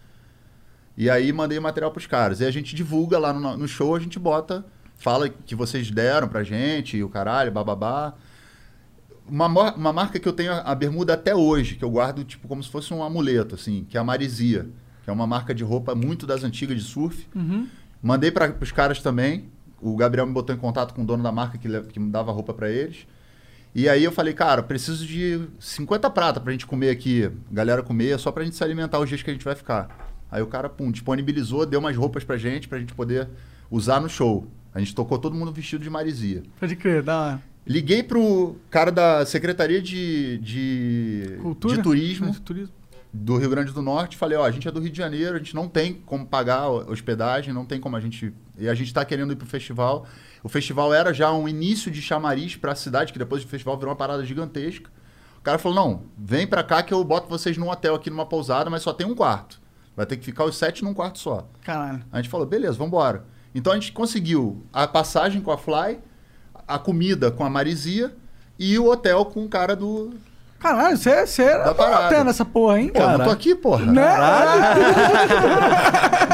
E 0.97 1.11
aí 1.11 1.33
mandei 1.33 1.61
material 1.61 1.91
pros 1.91 2.07
caras. 2.07 2.41
E 2.41 2.45
a 2.45 2.51
gente 2.51 2.75
divulga 2.75 3.19
lá 3.19 3.33
no, 3.33 3.57
no 3.57 3.69
show, 3.69 3.95
a 3.95 4.01
gente 4.01 4.19
bota, 4.19 4.65
fala 4.97 5.29
que 5.29 5.55
vocês 5.55 5.91
deram 5.91 6.29
pra 6.29 6.43
gente, 6.43 6.97
e 6.97 7.05
o 7.05 7.09
caralho, 7.09 7.53
bababá. 7.53 8.15
Uma, 9.29 9.75
uma 9.75 9.93
marca 9.93 10.19
que 10.19 10.29
eu 10.29 10.33
tenho 10.33 10.53
a, 10.53 10.75
bermuda 10.75 11.15
até 11.15 11.35
hoje, 11.35 11.75
que 11.75 11.85
eu 11.85 11.91
guardo 11.91 12.25
tipo 12.25 12.47
como 12.47 12.63
se 12.63 12.71
fosse 12.71 12.95
um 12.95 13.03
amuleto, 13.03 13.57
assim, 13.57 13.85
que 13.89 13.97
é 13.97 14.01
a 14.01 14.05
Marizia, 14.05 14.69
que 15.03 15.11
é 15.11 15.13
uma 15.13 15.27
marca 15.27 15.53
de 15.55 15.65
roupa 15.65 15.95
muito 15.95 16.27
das 16.27 16.45
antigas 16.45 16.77
de 16.77 16.85
surf. 16.85 17.27
Mandei 18.01 18.31
para 18.31 18.55
os 18.61 18.73
caras 18.73 19.03
também. 19.03 19.51
O 19.81 19.97
Gabriel 19.97 20.27
me 20.27 20.33
botou 20.33 20.55
em 20.55 20.59
contato 20.59 20.95
com 20.95 21.03
o 21.03 21.05
dono 21.05 21.23
da 21.23 21.33
marca 21.33 21.59
que, 21.59 21.69
que 21.83 22.01
me 22.01 22.11
dava 22.11 22.33
roupa 22.33 22.55
para 22.55 22.71
eles. 22.71 23.07
E 23.75 23.91
aí 23.91 24.05
eu 24.05 24.13
falei, 24.13 24.33
cara, 24.33 24.63
preciso 24.63 25.05
de 25.05 25.49
50 25.59 26.09
prata 26.09 26.41
pra 26.41 26.51
gente 26.51 26.67
comer 26.67 26.89
aqui, 26.89 27.31
galera 27.51 27.83
comer, 27.83 28.19
só 28.19 28.33
pra 28.33 28.43
gente 28.43 28.57
se 28.57 28.65
alimentar 28.65 28.99
os 28.99 29.09
dias 29.09 29.23
que 29.23 29.29
a 29.29 29.33
gente 29.35 29.45
vai 29.45 29.55
ficar. 29.55 30.16
Aí 30.31 30.43
o 30.43 30.47
cara, 30.47 30.69
pum, 30.69 30.91
disponibilizou, 30.91 31.65
deu 31.65 31.81
umas 31.81 31.97
roupas 31.97 32.25
pra 32.25 32.37
gente, 32.37 32.69
pra 32.69 32.79
gente 32.79 32.95
poder 32.95 33.29
usar 33.71 34.01
no 34.01 34.09
show. 34.09 34.47
A 34.75 34.79
gente 34.79 34.95
tocou 34.95 35.19
todo 35.19 35.35
mundo 35.35 35.53
vestido 35.53 35.83
de 35.83 35.91
Marizia. 35.91 36.43
Pode 36.61 36.77
crer, 36.77 37.03
da 37.03 37.19
hora. 37.21 37.43
Liguei 37.67 38.03
pro 38.03 38.57
cara 38.71 38.93
da 38.93 39.25
Secretaria 39.27 39.83
de, 39.83 40.39
de, 40.39 41.39
Cultura? 41.43 41.77
de 41.77 41.83
Turismo 41.83 42.31
De 42.31 42.41
turismo. 42.41 42.73
do 43.13 43.37
Rio 43.39 43.51
Grande 43.51 43.73
do 43.73 43.83
Norte. 43.83 44.17
Falei, 44.17 44.37
ó, 44.39 44.45
a 44.45 44.51
gente 44.51 44.69
é 44.69 44.71
do 44.71 44.79
Rio 44.79 44.91
de 44.91 44.99
Janeiro, 44.99 45.35
a 45.35 45.39
gente 45.39 45.55
não 45.55 45.69
tem 45.69 45.95
como 45.95 46.25
pagar 46.27 46.69
hospedagem, 46.69 47.53
não 47.53 47.65
tem 47.65 47.81
como 47.81 47.97
a 47.97 48.01
gente... 48.01 48.33
E 48.59 48.69
a 48.69 48.75
gente 48.75 48.93
tá 48.93 49.05
querendo 49.05 49.33
ir 49.33 49.37
pro 49.37 49.47
festival. 49.47 50.07
O 50.45 50.49
festival 50.49 50.95
era 50.95 51.13
já 51.13 51.33
um 51.33 51.49
início 51.49 51.91
de 51.91 52.01
chamariz 52.01 52.55
pra 52.55 52.75
cidade, 52.75 53.13
que 53.13 53.19
depois 53.19 53.43
do 53.43 53.49
festival 53.49 53.77
virou 53.77 53.91
uma 53.91 53.97
parada 53.97 54.25
gigantesca. 54.25 54.91
O 55.39 55.43
cara 55.43 55.59
falou, 55.59 55.77
não, 55.77 56.03
vem 56.17 56.47
pra 56.47 56.63
cá 56.63 56.83
que 56.83 56.93
eu 56.95 57.03
boto 57.03 57.29
vocês 57.29 57.57
num 57.57 57.69
hotel 57.71 57.95
aqui, 57.95 58.11
numa 58.11 58.27
pousada, 58.27 58.69
mas 58.71 58.83
só 58.83 58.93
tem 58.93 59.07
um 59.07 59.15
quarto. 59.15 59.61
Vai 59.97 60.05
ter 60.05 60.19
que 60.19 60.25
ficar 60.25 60.45
os 60.45 60.57
sete 60.57 60.85
num 60.85 60.93
quarto 60.93 61.19
só. 61.19 61.49
Caralho. 61.63 62.05
A 62.13 62.21
gente 62.21 62.31
falou, 62.31 62.47
beleza, 62.47 62.75
vamos 62.75 62.89
embora. 62.89 63.25
Então 63.55 63.73
a 63.73 63.77
gente 63.77 63.93
conseguiu 63.93 64.63
a 64.71 64.87
passagem 64.87 65.41
com 65.41 65.51
a 65.51 65.57
Fly, 65.57 65.99
a 66.69 66.79
comida 66.79 67.31
com 67.31 67.43
a 67.43 67.49
Marizia 67.49 68.15
e 68.59 68.79
o 68.79 68.91
hotel 68.91 69.25
com 69.25 69.45
o 69.45 69.49
cara 69.49 69.75
do. 69.75 70.13
Caralho, 70.59 70.97
você 70.97 71.27
você 71.27 71.43
era 71.43 71.71
até 72.07 72.25
nessa 72.25 72.45
porra, 72.45 72.81
hein? 72.81 72.89
Pô, 72.89 72.99
eu 73.01 73.19
não 73.19 73.25
tô 73.25 73.31
aqui, 73.31 73.55
porra. 73.55 73.87
Né? 73.87 73.93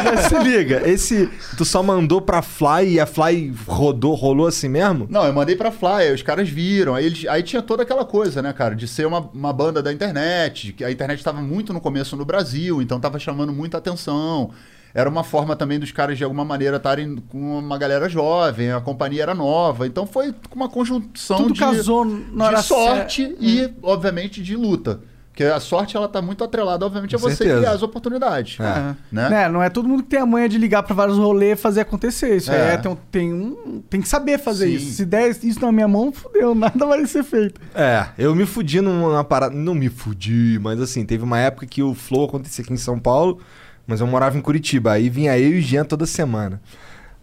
Mas 0.05 0.21
se 0.27 0.39
liga, 0.39 0.83
esse. 0.89 1.29
Tu 1.57 1.65
só 1.65 1.83
mandou 1.83 2.21
pra 2.21 2.41
Fly 2.43 2.95
e 2.95 3.01
a 3.01 3.07
Fly 3.07 3.53
rodou, 3.67 4.15
rolou 4.15 4.47
assim 4.47 4.69
mesmo? 4.69 5.07
Não, 5.11 5.25
eu 5.25 5.33
mandei 5.33 5.57
pra 5.57 5.71
Fly, 5.71 5.89
aí 6.09 6.15
os 6.15 6.23
caras 6.23 6.49
viram. 6.49 6.95
Aí, 6.95 7.07
eles- 7.07 7.27
aí 7.29 7.43
tinha 7.43 7.63
toda 7.63 7.83
aquela 7.83 8.05
coisa, 8.05 8.41
né, 8.43 8.53
cara, 8.53 8.75
de 8.75 8.87
ser 8.89 9.07
uma, 9.07 9.21
uma 9.35 9.53
banda 9.53 9.83
da 9.83 9.93
internet, 9.93 10.73
que 10.73 10.85
a 10.85 10.91
internet 10.91 11.19
estava 11.19 11.41
muito 11.41 11.73
no 11.73 11.81
começo 11.81 12.17
no 12.17 12.25
Brasil, 12.25 12.81
então 12.81 12.99
tava 13.01 13.19
chamando 13.19 13.53
muita 13.53 13.79
atenção. 13.79 14.51
Era 14.95 15.09
uma 15.09 15.25
forma 15.25 15.57
também 15.57 15.79
dos 15.79 15.91
caras, 15.91 16.19
de 16.19 16.25
alguma 16.25 16.45
maneira, 16.45 16.77
estarem 16.77 17.17
com 17.29 17.59
uma 17.59 17.79
galera 17.79 18.09
jovem, 18.09 18.71
a 18.73 18.81
companhia 18.81 19.23
era 19.23 19.35
nova. 19.35 19.87
Então 19.87 20.07
foi 20.07 20.35
com 20.51 20.57
uma 20.57 20.69
conjunção 20.69 21.39
Tudo 21.39 21.55
de, 21.55 21.61
casou 21.61 22.05
na 22.05 22.45
hora 22.47 22.57
de 22.59 22.65
sorte 22.65 23.23
certa. 23.27 23.37
e, 23.45 23.73
obviamente, 23.83 24.43
de 24.43 24.55
luta. 24.57 25.01
Porque 25.31 25.45
a 25.45 25.59
sorte, 25.61 25.97
ela 25.97 26.07
tá 26.09 26.21
muito 26.21 26.45
atrelada, 26.45 26.85
obviamente, 26.85 27.17
a 27.17 27.19
Com 27.19 27.23
você 27.31 27.37
certeza. 27.37 27.59
criar 27.61 27.71
as 27.71 27.83
oportunidades. 27.83 28.61
É. 28.61 28.95
Né? 29.11 29.29
Né, 29.31 29.49
Não 29.49 29.63
é 29.63 29.71
todo 29.71 29.89
mundo 29.89 30.03
que 30.03 30.11
tem 30.11 30.21
a 30.21 30.27
manha 30.27 30.47
de 30.47 30.59
ligar 30.59 30.83
pra 30.83 30.95
vários 30.95 31.17
rolês 31.17 31.59
e 31.59 31.63
fazer 31.63 31.81
acontecer. 31.81 32.37
Isso 32.37 32.53
É. 32.53 32.75
é, 32.75 32.77
tem, 32.77 32.93
um- 32.93 32.97
tem, 33.11 33.33
um, 33.33 33.83
tem 33.89 34.03
que 34.03 34.09
saber 34.11 34.37
fazer 34.39 34.67
Sim. 34.69 34.75
isso. 34.75 34.93
Se 34.93 35.07
der 35.07 35.31
isso 35.31 35.59
na 35.59 35.73
minha 35.73 35.89
mão, 35.89 36.13
fudeu, 36.13 36.53
nada 36.55 36.85
vai 36.85 37.07
ser 37.07 37.25
feito. 37.25 37.59
É, 37.75 38.09
eu 38.19 38.35
me 38.35 38.45
fudi 38.45 38.83
numa 38.83 39.25
parada. 39.25 39.55
Não 39.55 39.75
me 39.75 39.89
fudi, 39.89 40.59
mas 40.61 40.79
assim, 40.83 41.03
teve 41.07 41.25
uma 41.25 41.39
época 41.39 41.65
que 41.65 41.83
o 41.83 41.95
Flow 41.95 42.27
acontecia 42.27 42.63
aqui 42.63 42.75
em 42.75 42.77
São 42.77 42.99
Paulo, 42.99 43.39
mas 43.87 44.01
eu 44.01 44.07
morava 44.07 44.37
em 44.37 44.41
Curitiba. 44.41 44.93
Aí 44.93 45.09
vinha 45.09 45.39
eu 45.39 45.53
e 45.55 45.59
o 45.59 45.63
Jean 45.63 45.85
toda 45.85 46.07
semana. 46.07 46.61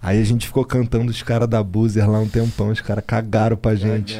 Aí 0.01 0.21
a 0.21 0.23
gente 0.23 0.47
ficou 0.47 0.63
cantando 0.63 1.11
os 1.11 1.21
caras 1.21 1.47
da 1.47 1.61
Boozer 1.61 2.09
lá 2.09 2.19
um 2.19 2.27
tempão, 2.27 2.69
os 2.69 2.79
caras 2.81 3.03
cagaram 3.05 3.57
pra 3.57 3.75
gente. 3.75 4.17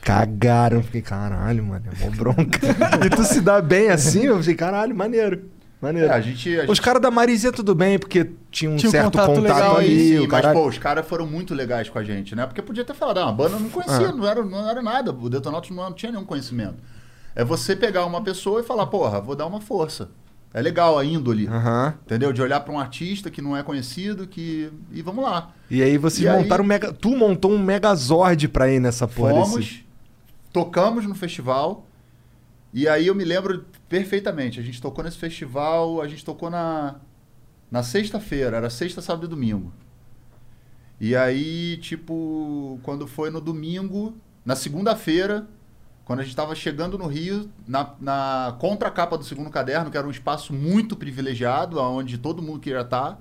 Cagaram. 0.00 0.78
Eu 0.78 0.82
fiquei, 0.82 1.02
caralho, 1.02 1.62
mano, 1.64 1.84
é 2.00 2.04
mó 2.04 2.10
bronca. 2.10 2.60
e 3.04 3.10
tu 3.10 3.24
se 3.24 3.40
dá 3.40 3.60
bem 3.60 3.90
assim? 3.90 4.24
Eu 4.24 4.38
fiquei, 4.38 4.54
caralho, 4.54 4.94
maneiro. 4.94 5.50
Maneiro. 5.80 6.08
É, 6.08 6.12
a 6.14 6.20
gente, 6.20 6.48
a 6.58 6.62
Os 6.62 6.68
gente- 6.68 6.82
caras 6.82 7.00
da 7.00 7.10
Marizia 7.10 7.52
tudo 7.52 7.72
bem, 7.74 7.98
porque 7.98 8.30
tinha 8.50 8.70
um 8.70 8.76
Tinha 8.76 8.90
certo 8.90 9.12
contato 9.12 9.34
contato, 9.34 9.76
ali. 9.76 10.08
Sim, 10.08 10.18
o 10.18 10.20
mas, 10.22 10.30
caralho. 10.30 10.58
pô, 10.58 10.66
os 10.68 10.78
caras 10.78 11.06
foram 11.06 11.24
muito 11.26 11.54
legais 11.54 11.88
com 11.88 11.98
a 11.98 12.02
gente, 12.04 12.34
né? 12.34 12.46
Porque 12.46 12.60
podia 12.62 12.84
ter 12.84 12.94
falado, 12.94 13.18
ah, 13.18 13.28
a 13.28 13.32
banda 13.32 13.56
eu 13.56 13.60
não 13.60 13.68
conhecia, 13.68 14.08
Ah. 14.08 14.12
não, 14.12 14.26
era, 14.26 14.42
não 14.42 14.68
era 14.68 14.82
nada. 14.82 15.12
O 15.12 15.28
Detonautas 15.30 15.70
não 15.70 15.92
tinha 15.92 16.10
nenhum 16.10 16.24
conhecimento. 16.24 16.76
É 17.36 17.44
você 17.44 17.76
pegar 17.76 18.04
uma 18.06 18.20
pessoa 18.22 18.60
e 18.60 18.64
falar, 18.64 18.86
porra, 18.86 19.20
vou 19.20 19.36
dar 19.36 19.46
uma 19.46 19.60
força. 19.60 20.08
É 20.52 20.62
legal 20.62 20.98
a 20.98 21.04
índole, 21.04 21.46
Aham. 21.46 21.94
entendeu? 22.06 22.32
De 22.32 22.40
olhar 22.40 22.60
pra 22.60 22.72
um 22.72 22.78
artista 22.78 23.30
que 23.30 23.42
não 23.42 23.56
é 23.56 23.62
conhecido, 23.62 24.26
que. 24.26 24.72
E 24.90 25.02
vamos 25.02 25.22
lá. 25.22 25.52
E 25.70 25.82
aí 25.82 25.98
vocês 25.98 26.22
E 26.24 26.28
aí- 26.28 26.42
montaram 26.42 26.64
um 26.64 26.66
mega. 26.66 26.92
Tu 26.92 27.14
montou 27.16 27.52
um 27.52 27.58
megazord 27.58 28.48
pra 28.48 28.70
ir 28.70 28.80
nessa 28.80 29.06
porra 29.06 29.32
Fomos, 29.32 29.56
desse- 29.56 29.84
tocamos 30.52 31.04
no 31.06 31.14
festival. 31.14 31.86
E 32.72 32.88
aí 32.88 33.06
eu 33.06 33.14
me 33.14 33.24
lembro 33.24 33.64
perfeitamente. 33.88 34.58
A 34.58 34.62
gente 34.62 34.80
tocou 34.80 35.04
nesse 35.04 35.18
festival, 35.18 36.00
a 36.00 36.08
gente 36.08 36.24
tocou 36.24 36.48
na, 36.50 36.96
na 37.70 37.82
sexta-feira, 37.82 38.56
era 38.56 38.70
sexta, 38.70 39.00
sábado 39.02 39.26
e 39.26 39.28
domingo. 39.28 39.72
E 41.00 41.14
aí, 41.14 41.76
tipo, 41.76 42.80
quando 42.82 43.06
foi 43.06 43.30
no 43.30 43.40
domingo, 43.40 44.16
na 44.44 44.56
segunda-feira, 44.56 45.46
quando 46.08 46.20
a 46.20 46.22
gente 46.22 46.30
estava 46.30 46.54
chegando 46.54 46.96
no 46.96 47.06
Rio, 47.06 47.50
na, 47.66 47.90
na 48.00 48.56
contracapa 48.58 49.18
do 49.18 49.24
segundo 49.24 49.50
caderno, 49.50 49.90
que 49.90 49.98
era 49.98 50.06
um 50.06 50.10
espaço 50.10 50.54
muito 50.54 50.96
privilegiado, 50.96 51.78
onde 51.78 52.16
todo 52.16 52.40
mundo 52.40 52.58
queria 52.60 52.80
estar, 52.80 53.20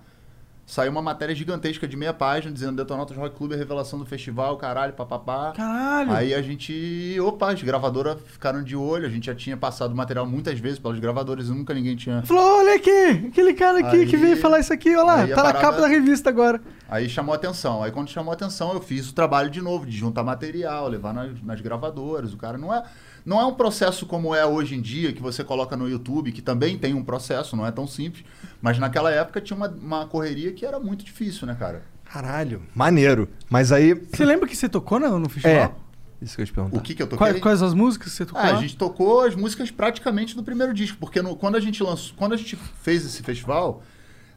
saiu 0.65 0.89
uma 0.91 1.01
matéria 1.01 1.35
gigantesca 1.35 1.85
de 1.85 1.97
meia 1.97 2.13
página 2.13 2.49
dizendo 2.49 2.77
Detonautas 2.77 3.17
Rock 3.17 3.35
Club 3.35 3.51
é 3.51 3.55
revelação 3.57 3.99
do 3.99 4.05
festival, 4.05 4.55
caralho, 4.55 4.93
papapá. 4.93 5.51
Caralho. 5.51 6.13
Aí 6.13 6.33
a 6.33 6.41
gente, 6.41 7.19
opa, 7.19 7.51
as 7.51 7.61
gravadoras 7.61 8.21
ficaram 8.25 8.63
de 8.63 8.73
olho, 8.77 9.05
a 9.05 9.09
gente 9.09 9.25
já 9.25 9.35
tinha 9.35 9.57
passado 9.57 9.93
material 9.93 10.25
muitas 10.25 10.57
vezes 10.57 10.79
pelas 10.79 10.97
gravadoras 10.97 11.49
e 11.49 11.51
nunca 11.51 11.73
ninguém 11.73 11.97
tinha. 11.97 12.21
Falou, 12.21 12.59
olha 12.59 12.75
aqui, 12.75 13.27
aquele 13.27 13.53
cara 13.53 13.79
aqui 13.79 13.97
Aí- 13.97 14.07
que 14.07 14.15
veio 14.15 14.37
falar 14.37 14.61
isso 14.61 14.71
aqui, 14.71 14.95
olha 14.95 15.03
lá, 15.03 15.17
tá 15.27 15.27
na 15.27 15.35
parada- 15.35 15.59
capa 15.59 15.81
da 15.81 15.87
revista 15.87 16.29
agora. 16.29 16.61
Aí 16.89 17.09
chamou 17.09 17.33
atenção. 17.35 17.83
Aí 17.83 17.91
quando 17.91 18.09
chamou 18.09 18.31
atenção, 18.33 18.73
eu 18.73 18.81
fiz 18.81 19.09
o 19.09 19.13
trabalho 19.13 19.49
de 19.49 19.61
novo, 19.61 19.85
de 19.85 19.95
juntar 19.97 20.23
material, 20.23 20.87
levar 20.87 21.13
nas, 21.13 21.41
nas 21.43 21.59
gravadoras. 21.61 22.33
O 22.33 22.37
cara 22.37 22.57
não 22.57 22.73
é. 22.73 22.83
Não 23.25 23.41
é 23.41 23.45
um 23.45 23.53
processo 23.53 24.05
como 24.05 24.33
é 24.33 24.45
hoje 24.45 24.75
em 24.75 24.81
dia, 24.81 25.11
que 25.11 25.21
você 25.21 25.43
coloca 25.43 25.75
no 25.75 25.89
YouTube, 25.89 26.31
que 26.31 26.41
também 26.41 26.77
tem 26.77 26.93
um 26.93 27.03
processo, 27.03 27.57
não 27.57 27.65
é 27.67 27.71
tão 27.71 27.85
simples. 27.85 28.23
Mas 28.61 28.79
naquela 28.79 29.11
época 29.11 29.41
tinha 29.41 29.57
uma, 29.57 29.67
uma 29.67 30.05
correria 30.07 30.53
que 30.53 30.65
era 30.65 30.79
muito 30.79 31.03
difícil, 31.03 31.45
né, 31.45 31.53
cara? 31.59 31.83
Caralho, 32.05 32.61
maneiro. 32.73 33.27
Mas 33.49 33.71
aí. 33.73 33.93
Você 33.93 34.23
lembra 34.23 34.47
que 34.47 34.55
você 34.55 34.69
tocou 34.69 34.97
no, 34.97 35.19
no 35.19 35.27
festival? 35.27 35.75
É. 35.83 35.87
Isso 36.23 36.35
que 36.35 36.41
eu 36.41 36.45
te 36.47 36.53
perguntar. 36.53 36.77
O 36.77 36.81
que, 36.81 36.95
que 36.95 37.03
eu 37.03 37.07
toquei? 37.07 37.27
Quais, 37.27 37.39
quais 37.41 37.61
as 37.61 37.73
músicas 37.73 38.07
que 38.11 38.15
você 38.17 38.25
tocou? 38.25 38.41
Ah, 38.41 38.55
a 38.55 38.61
gente 38.61 38.75
tocou 38.77 39.21
as 39.21 39.35
músicas 39.35 39.69
praticamente 39.69 40.35
do 40.35 40.41
primeiro 40.41 40.73
disco, 40.73 40.97
porque 40.99 41.21
no- 41.21 41.35
quando 41.35 41.57
a 41.57 41.59
gente 41.59 41.83
lançou, 41.83 42.15
quando 42.17 42.33
a 42.33 42.37
gente 42.37 42.55
fez 42.81 43.05
esse 43.05 43.21
festival, 43.21 43.83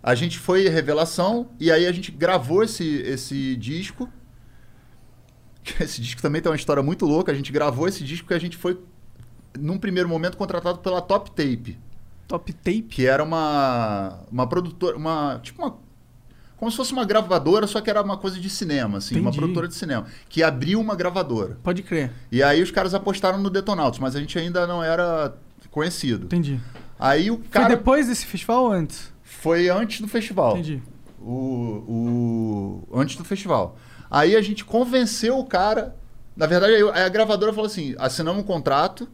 a 0.02 0.14
gente 0.14 0.38
foi 0.38 0.68
revelação 0.68 1.50
e 1.58 1.70
aí 1.70 1.86
a 1.86 1.92
gente 1.92 2.10
gravou 2.10 2.62
esse, 2.62 2.84
esse 3.02 3.56
disco. 3.56 4.08
Esse 5.78 6.00
disco 6.00 6.22
também 6.22 6.40
tem 6.40 6.50
uma 6.50 6.56
história 6.56 6.82
muito 6.82 7.04
louca. 7.04 7.30
A 7.30 7.34
gente 7.34 7.52
gravou 7.52 7.86
esse 7.86 8.02
disco 8.02 8.26
que 8.26 8.34
a 8.34 8.38
gente 8.38 8.56
foi, 8.56 8.80
num 9.58 9.78
primeiro 9.78 10.08
momento, 10.08 10.36
contratado 10.36 10.78
pela 10.78 11.02
Top 11.02 11.30
Tape, 11.30 11.78
Top 12.26 12.50
Tape. 12.52 12.82
que 12.82 13.06
era 13.06 13.22
uma, 13.22 14.20
uma 14.32 14.48
produtora, 14.48 14.96
uma 14.96 15.38
tipo 15.42 15.62
uma 15.62 15.76
como 16.56 16.70
se 16.70 16.76
fosse 16.76 16.92
uma 16.92 17.06
gravadora, 17.06 17.66
só 17.66 17.80
que 17.80 17.88
era 17.88 18.02
uma 18.02 18.18
coisa 18.18 18.38
de 18.38 18.50
cinema, 18.50 18.98
assim, 18.98 19.14
uma 19.14 19.22
Entendi. 19.22 19.38
produtora 19.38 19.66
de 19.66 19.74
cinema, 19.74 20.06
que 20.28 20.42
abriu 20.42 20.78
uma 20.78 20.94
gravadora. 20.94 21.58
Pode 21.62 21.82
crer. 21.82 22.12
E 22.30 22.42
aí 22.42 22.62
os 22.62 22.70
caras 22.70 22.92
apostaram 22.92 23.38
no 23.38 23.48
Detonautas, 23.48 23.98
mas 23.98 24.14
a 24.14 24.20
gente 24.20 24.38
ainda 24.38 24.66
não 24.66 24.82
era 24.82 25.34
conhecido. 25.70 26.26
Entendi. 26.26 26.60
Aí 26.98 27.30
o 27.30 27.36
Foi 27.38 27.48
cara 27.48 27.68
depois 27.68 28.08
desse 28.08 28.26
festival 28.26 28.64
ou 28.64 28.72
antes? 28.72 29.10
Foi 29.40 29.68
antes 29.68 30.00
do 30.00 30.08
festival. 30.08 30.52
Entendi. 30.52 30.82
O, 31.20 32.84
o 32.92 32.98
antes 32.98 33.16
do 33.16 33.24
festival. 33.24 33.76
Aí 34.10 34.36
a 34.36 34.42
gente 34.42 34.64
convenceu 34.64 35.38
o 35.38 35.44
cara. 35.44 35.96
Na 36.36 36.46
verdade, 36.46 36.74
a 36.82 37.08
gravadora 37.08 37.52
falou 37.52 37.66
assim: 37.66 37.94
assinamos 37.98 38.42
um 38.42 38.46
contrato 38.46 39.08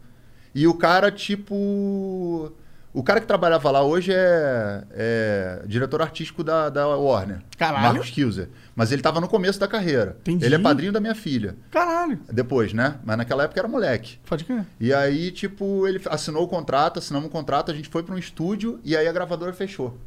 e 0.54 0.66
o 0.66 0.74
cara 0.74 1.10
tipo 1.10 2.52
o 2.96 3.02
cara 3.02 3.20
que 3.20 3.26
trabalhava 3.26 3.70
lá 3.70 3.82
hoje 3.82 4.10
é, 4.10 4.84
é 4.90 5.62
diretor 5.66 6.00
artístico 6.00 6.42
da, 6.42 6.70
da 6.70 6.88
Warner. 6.88 7.42
Caralho. 7.58 7.82
Marcos 7.82 8.08
Kilzer. 8.08 8.48
Mas 8.74 8.90
ele 8.90 9.00
estava 9.00 9.20
no 9.20 9.28
começo 9.28 9.60
da 9.60 9.68
carreira. 9.68 10.16
Entendi. 10.22 10.46
Ele 10.46 10.54
é 10.54 10.58
padrinho 10.58 10.92
da 10.92 10.98
minha 10.98 11.14
filha. 11.14 11.56
Caralho. 11.70 12.18
Depois, 12.32 12.72
né? 12.72 12.96
Mas 13.04 13.18
naquela 13.18 13.44
época 13.44 13.60
era 13.60 13.68
moleque. 13.68 14.18
Pode 14.26 14.44
crer. 14.44 14.64
E 14.80 14.94
aí, 14.94 15.30
tipo, 15.30 15.86
ele 15.86 16.00
assinou 16.06 16.44
o 16.44 16.48
contrato, 16.48 16.98
assinamos 16.98 17.28
um 17.28 17.30
contrato, 17.30 17.70
a 17.70 17.74
gente 17.74 17.90
foi 17.90 18.02
para 18.02 18.14
um 18.14 18.18
estúdio 18.18 18.80
e 18.82 18.96
aí 18.96 19.06
a 19.06 19.12
gravadora 19.12 19.52
fechou. 19.52 19.98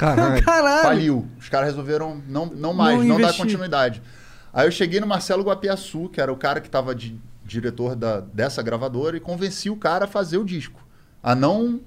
Caralho. 0.00 0.40
Caralho. 0.42 0.82
Faliu. 0.82 1.28
Os 1.38 1.50
caras 1.50 1.68
resolveram 1.68 2.22
não, 2.26 2.46
não 2.46 2.72
mais, 2.72 2.98
Não 2.98 3.18
não, 3.18 3.20
dar 3.20 3.36
continuidade. 3.36 4.02
Aí 4.50 4.66
eu 4.66 4.72
cheguei 4.72 4.98
no 4.98 5.06
Marcelo 5.06 5.44
Guapiaçu, 5.44 6.08
que 6.08 6.20
era 6.20 6.32
o 6.32 6.36
cara 6.36 6.58
que 6.58 6.68
estava 6.68 6.94
de 6.94 7.20
diretor 7.44 7.94
da, 7.94 8.20
dessa 8.20 8.62
gravadora, 8.62 9.18
e 9.18 9.20
convenci 9.20 9.68
o 9.68 9.76
cara 9.76 10.06
a 10.06 10.08
fazer 10.08 10.38
o 10.38 10.44
disco. 10.44 10.80
A 11.22 11.34
não. 11.34 11.80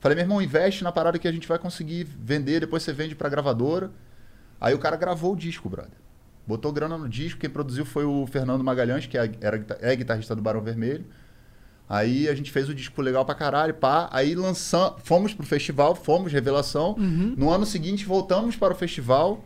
Falei, 0.00 0.16
meu 0.16 0.24
irmão, 0.24 0.40
investe 0.40 0.82
na 0.82 0.90
parada 0.90 1.18
que 1.18 1.28
a 1.28 1.32
gente 1.32 1.46
vai 1.46 1.58
conseguir 1.58 2.04
vender, 2.04 2.60
depois 2.60 2.82
você 2.82 2.92
vende 2.92 3.14
pra 3.14 3.28
gravadora. 3.28 3.90
Aí 4.58 4.74
o 4.74 4.78
cara 4.78 4.96
gravou 4.96 5.34
o 5.34 5.36
disco, 5.36 5.68
brother. 5.68 5.92
Botou 6.46 6.72
grana 6.72 6.96
no 6.96 7.08
disco, 7.08 7.38
quem 7.40 7.50
produziu 7.50 7.84
foi 7.84 8.04
o 8.04 8.26
Fernando 8.26 8.64
Magalhães, 8.64 9.06
que 9.06 9.18
é, 9.18 9.30
era, 9.42 9.66
é 9.80 9.94
guitarrista 9.94 10.34
do 10.34 10.40
Barão 10.40 10.62
Vermelho. 10.62 11.04
Aí 11.88 12.28
a 12.28 12.34
gente 12.34 12.50
fez 12.50 12.68
o 12.68 12.74
disco 12.74 13.00
legal 13.00 13.24
pra 13.24 13.34
caralho, 13.34 13.72
pá. 13.74 14.08
Aí 14.12 14.34
lançamos, 14.34 14.94
fomos 15.04 15.32
pro 15.32 15.46
festival, 15.46 15.94
fomos, 15.94 16.32
revelação. 16.32 16.96
No 17.36 17.50
ano 17.50 17.64
seguinte, 17.64 18.04
voltamos 18.04 18.56
para 18.56 18.72
o 18.72 18.76
festival 18.76 19.44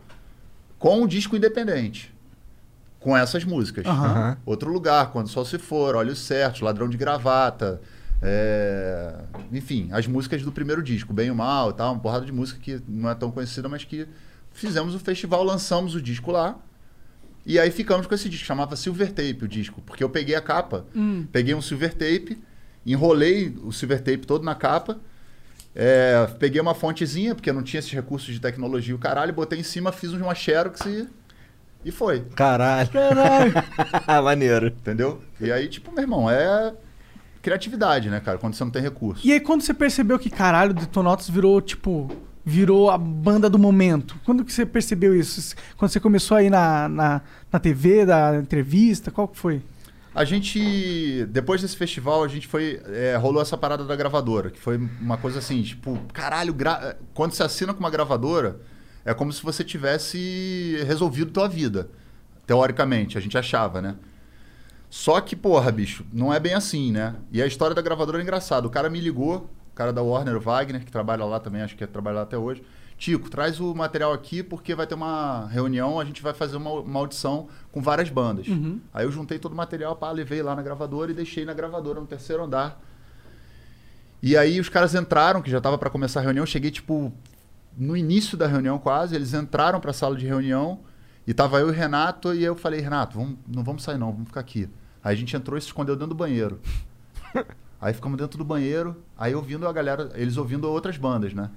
com 0.79 1.03
o 1.03 1.07
disco 1.07 1.35
independente. 1.35 2.11
Com 2.99 3.15
essas 3.15 3.43
músicas. 3.43 3.85
Aham. 3.85 4.05
Aham. 4.09 4.37
Outro 4.45 4.71
lugar, 4.71 5.11
Quando 5.11 5.27
o 5.27 5.29
Sol 5.29 5.45
Se 5.45 5.57
For, 5.59 5.95
Olhos 5.95 6.19
Certos, 6.19 6.61
Ladrão 6.61 6.87
de 6.89 6.97
Gravata. 6.97 7.79
é, 8.21 9.13
Enfim, 9.51 9.89
as 9.91 10.05
músicas 10.07 10.41
do 10.43 10.51
primeiro 10.51 10.81
disco, 10.83 11.13
Bem 11.13 11.27
e 11.27 11.31
o 11.31 11.35
Mal 11.35 11.69
e 11.71 11.73
tal, 11.73 11.93
uma 11.93 11.99
porrada 12.01 12.25
de 12.25 12.31
música 12.31 12.59
que 12.59 12.81
não 12.87 13.09
é 13.09 13.15
tão 13.15 13.31
conhecida, 13.31 13.67
mas 13.69 13.83
que 13.83 14.07
fizemos 14.51 14.93
o 14.95 14.99
festival, 14.99 15.43
lançamos 15.43 15.95
o 15.95 16.01
disco 16.01 16.31
lá. 16.31 16.55
E 17.45 17.59
aí 17.59 17.71
ficamos 17.71 18.05
com 18.07 18.13
esse 18.13 18.29
disco, 18.29 18.45
chamava 18.45 18.75
Silver 18.75 19.09
Tape 19.09 19.39
o 19.43 19.47
disco, 19.47 19.81
porque 19.85 20.03
eu 20.03 20.09
peguei 20.09 20.35
a 20.35 20.41
capa, 20.41 20.85
peguei 21.31 21.53
um 21.55 21.61
Silver 21.61 21.91
Tape, 21.91 22.37
enrolei 22.85 23.55
o 23.63 23.71
Silver 23.71 23.99
Tape 23.99 24.25
todo 24.27 24.43
na 24.43 24.53
capa, 24.53 24.99
é, 25.75 26.27
peguei 26.39 26.61
uma 26.61 26.75
fontezinha, 26.75 27.33
porque 27.33 27.51
não 27.51 27.63
tinha 27.63 27.79
esses 27.79 27.91
recursos 27.91 28.33
de 28.33 28.39
tecnologia, 28.39 28.93
o 28.93 28.99
caralho, 28.99 29.33
botei 29.33 29.59
em 29.59 29.63
cima, 29.63 29.91
fiz 29.91 30.11
uma 30.13 30.35
Xerox 30.35 30.81
e, 30.85 31.07
e 31.83 31.91
foi. 31.91 32.21
Caralho. 32.35 32.89
Caralho. 32.89 33.53
Maneiro. 34.23 34.67
Entendeu? 34.67 35.21
E 35.39 35.51
aí, 35.51 35.67
tipo, 35.67 35.91
meu 35.91 36.03
irmão, 36.03 36.29
é 36.29 36.73
criatividade, 37.41 38.09
né, 38.09 38.19
cara? 38.19 38.37
Quando 38.37 38.53
você 38.53 38.63
não 38.63 38.71
tem 38.71 38.81
recurso. 38.81 39.25
E 39.25 39.31
aí, 39.31 39.39
quando 39.39 39.61
você 39.61 39.73
percebeu 39.73 40.19
que, 40.19 40.29
caralho, 40.29 40.71
o 40.71 40.73
Detonautas 40.75 41.29
virou, 41.29 41.59
tipo, 41.61 42.09
virou 42.43 42.89
a 42.89 42.97
banda 42.97 43.49
do 43.49 43.59
momento? 43.59 44.15
Quando 44.25 44.43
que 44.43 44.51
você 44.51 44.65
percebeu 44.65 45.15
isso? 45.15 45.55
Quando 45.77 45.91
você 45.91 45.99
começou 45.99 46.37
aí 46.37 46.49
na, 46.49 46.89
na, 46.89 47.21
na 47.51 47.59
TV, 47.59 48.05
da 48.05 48.37
entrevista, 48.37 49.11
qual 49.11 49.27
que 49.27 49.37
foi? 49.37 49.61
A 50.13 50.25
gente, 50.25 51.25
depois 51.29 51.61
desse 51.61 51.77
festival, 51.77 52.23
a 52.23 52.27
gente 52.27 52.45
foi. 52.47 52.81
é, 52.87 53.15
rolou 53.15 53.41
essa 53.41 53.57
parada 53.57 53.85
da 53.85 53.95
gravadora, 53.95 54.49
que 54.49 54.59
foi 54.59 54.77
uma 54.77 55.17
coisa 55.17 55.39
assim, 55.39 55.61
tipo, 55.61 55.97
caralho, 56.11 56.53
gra- 56.53 56.97
quando 57.13 57.31
você 57.31 57.43
assina 57.43 57.73
com 57.73 57.79
uma 57.79 57.89
gravadora, 57.89 58.59
é 59.05 59.13
como 59.13 59.31
se 59.31 59.41
você 59.41 59.63
tivesse 59.63 60.83
resolvido 60.85 61.31
tua 61.31 61.47
vida. 61.47 61.89
Teoricamente, 62.45 63.17
a 63.17 63.21
gente 63.21 63.37
achava, 63.37 63.81
né? 63.81 63.95
Só 64.89 65.21
que, 65.21 65.35
porra, 65.35 65.71
bicho, 65.71 66.05
não 66.11 66.33
é 66.33 66.39
bem 66.41 66.53
assim, 66.53 66.91
né? 66.91 67.15
E 67.31 67.41
a 67.41 67.47
história 67.47 67.73
da 67.73 67.81
gravadora 67.81 68.19
é 68.19 68.21
engraçada. 68.21 68.67
O 68.67 68.69
cara 68.69 68.89
me 68.89 68.99
ligou, 68.99 69.49
o 69.71 69.75
cara 69.75 69.93
da 69.93 70.01
Warner, 70.01 70.35
o 70.35 70.39
Wagner, 70.39 70.83
que 70.83 70.91
trabalha 70.91 71.25
lá 71.25 71.39
também, 71.39 71.61
acho 71.61 71.75
que 71.75 71.87
trabalha 71.87 72.17
lá 72.17 72.21
até 72.23 72.37
hoje. 72.37 72.63
Tico, 72.97 73.29
traz 73.29 73.59
o 73.59 73.73
material 73.73 74.13
aqui 74.13 74.43
porque 74.43 74.75
vai 74.75 74.85
ter 74.85 74.93
uma 74.93 75.47
reunião, 75.47 75.99
a 75.99 76.05
gente 76.05 76.21
vai 76.21 76.33
fazer 76.33 76.57
uma, 76.57 76.71
uma 76.71 76.99
audição 76.99 77.47
com 77.71 77.81
várias 77.81 78.09
bandas. 78.09 78.45
Aí 78.93 79.05
eu 79.05 79.11
juntei 79.11 79.39
todo 79.39 79.53
o 79.53 79.55
material, 79.55 79.95
pá, 79.95 80.11
levei 80.11 80.43
lá 80.43 80.55
na 80.55 80.61
gravadora 80.61 81.11
e 81.11 81.15
deixei 81.15 81.43
na 81.43 81.53
gravadora 81.53 81.99
no 81.99 82.05
terceiro 82.05 82.43
andar. 82.43 82.79
E 84.21 84.37
aí 84.37 84.59
os 84.59 84.69
caras 84.69 84.93
entraram, 84.93 85.41
que 85.41 85.49
já 85.49 85.59
tava 85.59 85.79
para 85.79 85.89
começar 85.89 86.19
a 86.19 86.23
reunião, 86.23 86.43
eu 86.43 86.47
cheguei 86.47 86.69
tipo 86.69 87.11
no 87.75 87.97
início 87.97 88.37
da 88.37 88.45
reunião 88.45 88.77
quase, 88.77 89.15
eles 89.15 89.33
entraram 89.33 89.79
para 89.79 89.91
a 89.91 89.93
sala 89.93 90.15
de 90.15 90.27
reunião 90.27 90.81
e 91.25 91.33
tava 91.33 91.59
eu 91.59 91.69
e 91.69 91.71
o 91.71 91.73
Renato 91.73 92.33
e 92.33 92.43
eu 92.43 92.55
falei, 92.55 92.81
Renato, 92.81 93.17
vamos, 93.17 93.37
não 93.47 93.63
vamos 93.63 93.81
sair 93.81 93.97
não, 93.97 94.11
vamos 94.11 94.27
ficar 94.27 94.41
aqui. 94.41 94.69
Aí 95.03 95.15
a 95.15 95.17
gente 95.17 95.35
entrou 95.35 95.57
e 95.57 95.61
se 95.61 95.67
escondeu 95.67 95.95
dentro 95.95 96.09
do 96.09 96.15
banheiro. 96.15 96.59
aí 97.81 97.93
ficamos 97.93 98.17
dentro 98.17 98.37
do 98.37 98.45
banheiro, 98.45 98.95
aí 99.17 99.33
ouvindo 99.33 99.67
a 99.67 99.73
galera, 99.73 100.11
eles 100.13 100.37
ouvindo 100.37 100.69
outras 100.69 100.97
bandas, 100.97 101.33
né? 101.33 101.49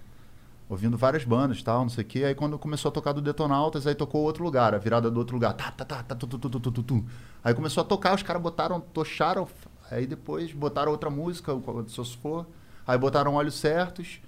Ouvindo 0.67 0.97
várias 0.97 1.23
bandas 1.23 1.63
tal, 1.63 1.83
não 1.83 1.91
sei 1.91 2.03
o 2.03 2.07
quê. 2.07 2.25
Aí 2.25 2.35
quando 2.35 2.59
começou 2.59 2.89
a 2.89 2.93
tocar 2.93 3.13
do 3.13 3.21
Detonautas, 3.21 3.87
aí 3.87 3.95
tocou 3.95 4.23
outro 4.23 4.43
lugar, 4.43 4.75
a 4.75 4.79
virada 4.79 5.11
do 5.11 5.19
outro 5.19 5.37
lugar. 5.37 5.53
Tá, 5.53 5.71
tá, 5.71 5.85
tá, 5.85 6.03
tá, 6.03 6.15
tu, 6.15 6.27
tu, 6.27 6.39
tu, 6.39 6.49
tu, 6.49 6.71
tu, 6.71 6.83
tu. 6.83 7.05
Aí 7.45 7.53
começou 7.53 7.83
a 7.83 7.85
tocar, 7.85 8.15
os 8.15 8.23
caras 8.23 8.41
botaram, 8.41 8.81
tocharam, 8.81 9.47
aí 9.91 10.07
depois 10.07 10.51
botaram 10.53 10.91
outra 10.91 11.11
música, 11.11 11.53
o 11.53 11.85
Sosfor, 11.89 12.47
aí 12.87 12.97
botaram 12.97 13.35
Olhos 13.35 13.55
Certos, 13.57 14.21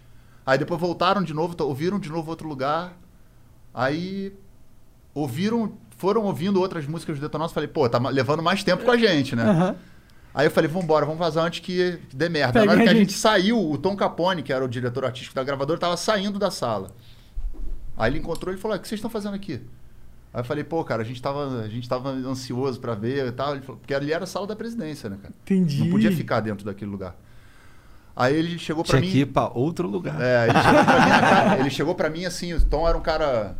aí 0.45 0.59
depois 0.59 0.79
voltaram 0.79 1.23
de 1.23 1.33
novo, 1.33 1.57
ouviram 1.65 1.99
de 1.99 2.11
novo 2.11 2.29
outro 2.29 2.47
lugar, 2.47 2.93
aí 3.73 4.35
ouviram, 5.15 5.73
foram 5.97 6.25
ouvindo 6.25 6.61
outras 6.61 6.87
músicas 6.87 7.19
do 7.19 7.23
Detonautas, 7.23 7.55
falei, 7.55 7.69
pô, 7.69 7.89
tá 7.89 7.99
levando 8.11 8.43
mais 8.43 8.63
tempo 8.63 8.85
com 8.85 8.91
a 8.91 8.99
gente, 8.99 9.35
né? 9.35 9.45
Aham. 9.45 9.77
Aí 10.37 10.47
eu 10.47 10.51
falei, 10.51 10.69
vambora, 10.69 11.07
vamos 11.07 11.19
vazar 11.19 11.47
antes 11.47 11.61
que 11.61 11.99
dê 12.13 12.29
merda. 12.29 12.63
Na 12.63 12.73
hora 12.73 12.83
que 12.83 12.89
a 12.91 12.95
gente 12.95 13.15
saiu, 13.15 13.59
o 13.71 13.79
Tom 13.79 13.97
Capone, 13.97 14.43
que 14.43 14.53
era 14.53 14.63
o 14.63 14.69
diretor 14.69 15.03
artístico 15.07 15.35
da 15.35 15.43
gravadora, 15.43 15.81
tava 15.81 15.97
saindo 15.97 16.39
da 16.39 16.51
sala. 16.51 16.91
Aí 17.97 18.13
ele 18.13 18.19
encontrou 18.19 18.55
e 18.55 18.59
falou, 18.59 18.75
"Ah, 18.75 18.79
o 18.79 18.81
que 18.83 18.87
vocês 18.87 18.99
estão 18.99 19.09
fazendo 19.11 19.35
aqui? 19.35 19.63
Aí 20.35 20.41
eu 20.41 20.45
falei, 20.45 20.63
pô, 20.63 20.85
cara, 20.85 21.01
a 21.01 21.05
gente 21.07 21.23
tava, 21.23 21.63
a 21.63 21.69
gente 21.69 21.89
tava 21.89 22.11
ansioso 22.11 22.79
pra 22.79 22.95
ver 22.95 23.27
e 23.29 23.33
tal. 23.33 23.53
Ele 23.55 23.63
falou, 23.63 23.79
porque 23.81 23.95
ali 23.95 24.13
era 24.13 24.25
a 24.25 24.27
sala 24.27 24.47
da 24.47 24.55
presidência, 24.55 25.09
né, 25.09 25.17
cara? 25.23 25.33
Entendi. 25.43 25.79
Não 25.83 25.89
podia 25.91 26.13
ficar 26.13 26.41
dentro 26.41 26.67
daquele 26.67 26.91
lugar. 26.91 27.17
Aí 28.15 28.35
ele 28.37 28.59
chegou 28.59 28.85
pra 28.85 28.99
Tinha 28.99 29.01
mim... 29.07 29.11
que 29.13 29.21
ir 29.21 29.27
pra 29.27 29.49
outro 29.55 29.89
lugar. 29.89 30.21
É, 30.21 30.49
ele 30.51 30.59
chegou 30.63 30.85
pra 30.85 31.01
mim, 31.05 31.11
na 31.11 31.21
cara- 31.21 31.59
ele 31.61 31.71
chegou 31.71 31.95
pra 31.95 32.11
mim 32.11 32.25
assim, 32.27 32.53
o 32.53 32.61
Tom 32.63 32.87
era 32.87 32.99
um 32.99 33.01
cara 33.01 33.57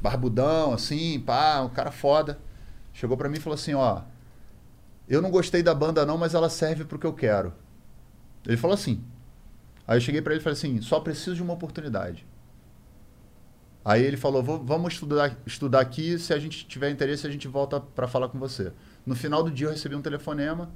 barbudão, 0.00 0.72
assim, 0.72 1.20
pá, 1.20 1.60
um 1.60 1.68
cara 1.68 1.90
foda. 1.90 2.38
Chegou 2.94 3.16
pra 3.18 3.28
mim 3.28 3.36
e 3.36 3.40
falou 3.40 3.54
assim, 3.54 3.74
ó, 3.74 4.00
eu 5.08 5.20
não 5.22 5.30
gostei 5.30 5.62
da 5.62 5.74
banda 5.74 6.04
não, 6.06 6.16
mas 6.18 6.34
ela 6.34 6.48
serve 6.48 6.84
pro 6.84 6.98
que 6.98 7.06
eu 7.06 7.12
quero. 7.12 7.52
Ele 8.46 8.56
falou 8.56 8.74
assim. 8.74 9.02
Aí 9.86 9.96
eu 9.96 10.00
cheguei 10.00 10.22
pra 10.22 10.32
ele 10.32 10.40
e 10.40 10.42
falei 10.42 10.56
assim, 10.56 10.80
só 10.80 10.98
preciso 11.00 11.36
de 11.36 11.42
uma 11.42 11.52
oportunidade. 11.52 12.26
Aí 13.84 14.02
ele 14.02 14.16
falou, 14.16 14.42
"Vou- 14.42 14.64
vamos 14.64 14.94
estudar, 14.94 15.36
estudar 15.46 15.80
aqui, 15.80 16.18
se 16.18 16.32
a 16.32 16.38
gente 16.38 16.66
tiver 16.66 16.90
interesse 16.90 17.26
a 17.26 17.30
gente 17.30 17.46
volta 17.46 17.80
pra 17.80 18.08
falar 18.08 18.28
com 18.28 18.38
você. 18.38 18.72
No 19.04 19.14
final 19.14 19.42
do 19.42 19.50
dia 19.50 19.66
eu 19.66 19.70
recebi 19.70 19.94
um 19.94 20.02
telefonema, 20.02 20.70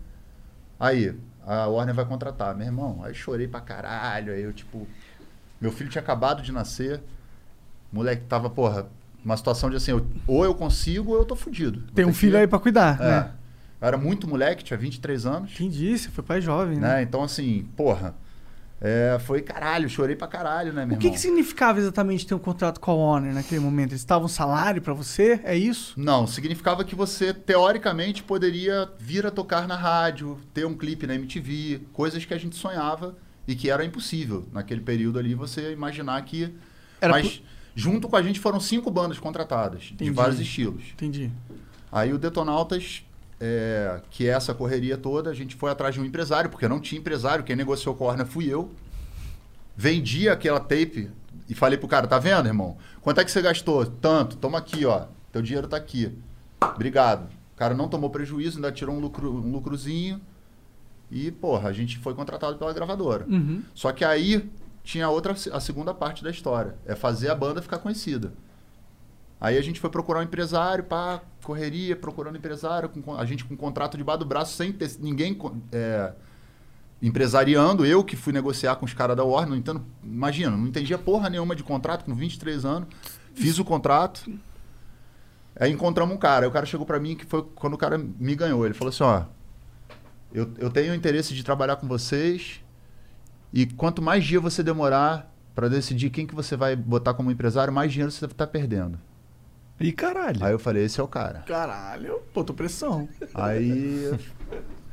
Aí, 0.81 1.13
a 1.45 1.67
Warner 1.67 1.93
vai 1.93 2.05
contratar. 2.05 2.55
Meu 2.55 2.65
irmão, 2.65 3.01
aí 3.03 3.13
chorei 3.13 3.49
pra 3.49 3.61
caralho. 3.61 4.33
Aí 4.33 4.43
eu, 4.43 4.53
tipo. 4.53 4.87
Meu 5.61 5.73
filho 5.73 5.91
tinha 5.91 6.01
acabado 6.01 6.41
de 6.41 6.53
nascer. 6.53 7.01
Moleque 7.93 8.23
tava, 8.27 8.49
porra, 8.49 8.87
uma 9.25 9.37
situação 9.37 9.69
de 9.69 9.75
assim, 9.75 9.91
eu- 9.91 10.07
ou 10.25 10.45
eu 10.45 10.55
consigo 10.55 11.11
ou 11.11 11.19
eu 11.19 11.25
tô 11.25 11.35
fudido. 11.35 11.81
Tem 11.97 12.05
um 12.05 12.13
filho 12.15 12.35
que- 12.35 12.39
aí 12.39 12.47
pra 12.47 12.61
cuidar, 12.61 12.97
É. 13.01 13.05
né? 13.11 13.31
Eu 13.81 13.89
era 13.89 13.97
muito 13.97 14.29
moleque, 14.29 14.65
tinha 14.65 14.77
23 14.77 15.27
anos. 15.27 15.53
Entendi, 15.53 15.97
você 15.97 16.09
foi 16.09 16.25
pai 16.25 16.41
jovem, 16.41 16.79
né? 16.79 16.97
Né? 16.97 17.03
Então, 17.03 17.23
assim, 17.23 17.67
porra. 17.77 18.15
é, 18.81 19.19
foi 19.21 19.41
caralho, 19.43 19.89
chorei 19.89 20.15
pra 20.17 20.27
caralho, 20.29 20.73
né, 20.73 20.85
meu 20.87 20.97
O 20.97 20.99
que, 20.99 21.11
que 21.11 21.19
significava 21.19 21.79
exatamente 21.79 22.27
ter 22.27 22.35
um 22.35 22.39
contrato 22.39 22.81
com 22.81 22.91
a 22.91 22.95
Warner 22.95 23.35
naquele 23.35 23.61
momento? 23.61 23.91
Eles 23.91 24.01
estavam 24.01 24.27
um 24.27 24.29
salário 24.29 24.81
pra 24.83 24.95
você? 24.95 25.41
É 25.45 25.57
isso? 25.57 25.95
Não, 25.97 26.27
significava 26.27 26.85
que 26.85 26.95
você, 26.95 27.33
teoricamente, 27.35 28.23
poderia 28.23 28.89
vir 28.99 29.27
a 29.27 29.31
tocar 29.31 29.67
na 29.67 29.77
rádio, 29.77 30.39
ter 30.55 30.65
um 30.67 30.75
clipe 30.75 31.07
na 31.07 31.15
MTV, 31.15 31.83
coisas 31.93 32.25
que 32.25 32.35
a 32.35 32.39
gente 32.39 32.57
sonhava 32.57 33.17
e 33.47 33.55
que 33.55 33.71
era 33.71 33.85
impossível 33.85 34.47
naquele 34.53 34.81
período 34.81 35.19
ali 35.19 35.35
você 35.35 35.73
imaginar 35.73 36.21
que. 36.23 36.53
Era 37.01 37.13
Mas 37.13 37.43
junto 37.75 38.09
com 38.09 38.17
a 38.17 38.23
gente 38.23 38.41
foram 38.41 38.59
cinco 38.61 38.91
bandas 38.91 39.19
contratadas, 39.19 39.83
de 39.83 39.95
Entendi. 39.95 40.11
vários 40.11 40.41
estilos. 40.41 40.83
Entendi. 40.93 41.31
Aí 41.91 42.13
o 42.13 42.19
Detonautas, 42.19 43.05
é, 43.41 44.01
que 44.11 44.27
é 44.27 44.31
essa 44.31 44.53
correria 44.53 44.97
toda, 44.97 45.31
a 45.31 45.35
gente 45.35 45.55
foi 45.55 45.71
atrás 45.71 45.95
de 45.95 46.01
um 46.01 46.05
empresário, 46.05 46.51
porque 46.51 46.67
não 46.67 46.81
tinha 46.81 47.01
empresário, 47.01 47.45
quem 47.45 47.57
negociou 47.57 47.95
com 47.95 48.05
a 48.05 48.09
Warner 48.09 48.27
fui 48.27 48.47
eu. 48.47 48.71
Vendi 49.77 50.29
aquela 50.29 50.59
tape 50.59 51.11
e 51.49 51.55
falei 51.55 51.79
pro 51.79 51.89
cara, 51.89 52.07
tá 52.07 52.19
vendo, 52.19 52.47
irmão? 52.47 52.77
Quanto 53.01 53.21
é 53.21 53.25
que 53.25 53.31
você 53.31 53.41
gastou? 53.41 53.87
Tanto, 53.87 54.37
toma 54.37 54.59
aqui, 54.59 54.85
ó. 54.85 55.07
Teu 55.33 55.41
dinheiro 55.41 55.69
tá 55.69 55.77
aqui. 55.77 56.13
Obrigado. 56.61 57.29
O 57.55 57.57
cara 57.57 57.75
não 57.75 57.89
tomou 57.89 58.11
prejuízo, 58.11 58.59
ainda 58.59 58.73
tirou 58.73 58.95
um, 58.95 59.01
lucro, 59.01 59.33
um 59.33 59.53
lucrozinho. 59.53 60.21
E, 61.11 61.31
porra, 61.31 61.69
a 61.69 61.73
gente 61.73 61.99
foi 61.99 62.15
contratado 62.15 62.59
pela 62.59 62.73
gravadora. 62.73 63.25
Uhum. 63.29 63.63
Só 63.75 63.93
que 63.93 64.05
aí 64.05 64.51
tinha 64.83 65.09
outra, 65.09 65.33
a 65.33 65.61
segunda 65.61 65.95
parte 65.95 66.23
da 66.23 66.31
história. 66.31 66.77
É 66.85 66.95
fazer 66.95 67.31
a 67.31 67.35
banda 67.35 67.63
ficar 67.63 67.79
conhecida. 67.79 68.33
Aí 69.41 69.57
a 69.57 69.63
gente 69.63 69.79
foi 69.79 69.89
procurar 69.89 70.21
um 70.21 70.23
empresário, 70.23 70.83
pá, 70.85 71.21
correria, 71.45 71.95
procurando 71.95 72.37
empresário, 72.37 72.89
com, 72.89 73.15
a 73.15 73.25
gente 73.25 73.45
com 73.45 73.55
um 73.55 73.57
contrato 73.57 73.97
debaixo 73.97 74.21
do 74.21 74.27
braço, 74.27 74.57
sem 74.57 74.73
ter 74.73 74.91
ninguém 74.99 75.39
é, 75.71 76.13
empresariando. 77.01 77.87
Eu 77.87 78.03
que 78.03 78.17
fui 78.17 78.33
negociar 78.33 78.77
com 78.77 78.85
os 78.85 78.93
caras 78.93 79.17
da 79.17 79.23
Warner, 79.23 79.63
não 79.65 79.85
imagina, 80.03 80.57
não 80.57 80.67
entendia 80.67 80.99
porra 80.99 81.31
nenhuma 81.31 81.55
de 81.55 81.63
contrato, 81.63 82.05
com 82.05 82.15
23 82.15 82.65
anos. 82.65 82.89
Fiz 83.33 83.59
o 83.59 83.65
contrato. 83.65 84.29
Aí 85.59 85.73
encontramos 85.73 86.15
um 86.15 86.19
cara. 86.19 86.45
Aí 86.45 86.49
o 86.49 86.53
cara 86.53 86.67
chegou 86.67 86.85
pra 86.85 86.99
mim, 86.99 87.15
que 87.15 87.25
foi 87.25 87.43
quando 87.55 87.75
o 87.75 87.79
cara 87.79 87.97
me 87.97 88.35
ganhou. 88.35 88.65
Ele 88.65 88.75
falou 88.75 88.91
assim: 88.91 89.05
ó, 89.05 89.23
eu, 90.33 90.53
eu 90.59 90.71
tenho 90.71 90.95
interesse 90.95 91.33
de 91.33 91.45
trabalhar 91.45 91.77
com 91.77 91.87
vocês. 91.87 92.61
E 93.53 93.67
quanto 93.67 94.03
mais 94.03 94.25
dia 94.25 94.41
você 94.41 94.63
demorar 94.63 95.33
pra 95.55 95.69
decidir 95.69 96.11
quem 96.11 96.27
que 96.27 96.35
você 96.35 96.57
vai 96.57 96.77
botar 96.77 97.15
como 97.15 97.31
empresário, 97.31 97.73
mais 97.73 97.91
dinheiro 97.93 98.11
você 98.11 98.27
tá 98.29 98.47
perdendo. 98.47 98.99
Ih, 99.81 99.93
caralho. 99.93 100.45
Aí 100.45 100.53
eu 100.53 100.59
falei, 100.59 100.85
esse 100.85 101.01
é 101.01 101.03
o 101.03 101.09
cara. 101.09 101.41
Caralho, 101.47 102.21
pô, 102.35 102.43
tô 102.43 102.53
pressão. 102.53 103.09
Aí 103.35 104.13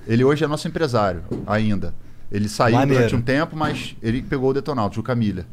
ele 0.07 0.23
hoje 0.23 0.43
é 0.43 0.47
nosso 0.47 0.67
empresário 0.67 1.23
ainda. 1.47 1.93
Ele 2.31 2.47
saiu 2.49 2.75
Maneiro. 2.75 3.01
durante 3.03 3.15
um 3.15 3.21
tempo, 3.21 3.55
mas 3.55 3.95
ele 4.01 4.21
pegou 4.21 4.49
o 4.49 4.53
Detonautas, 4.53 4.97
o 4.97 5.03
Camilha. 5.03 5.45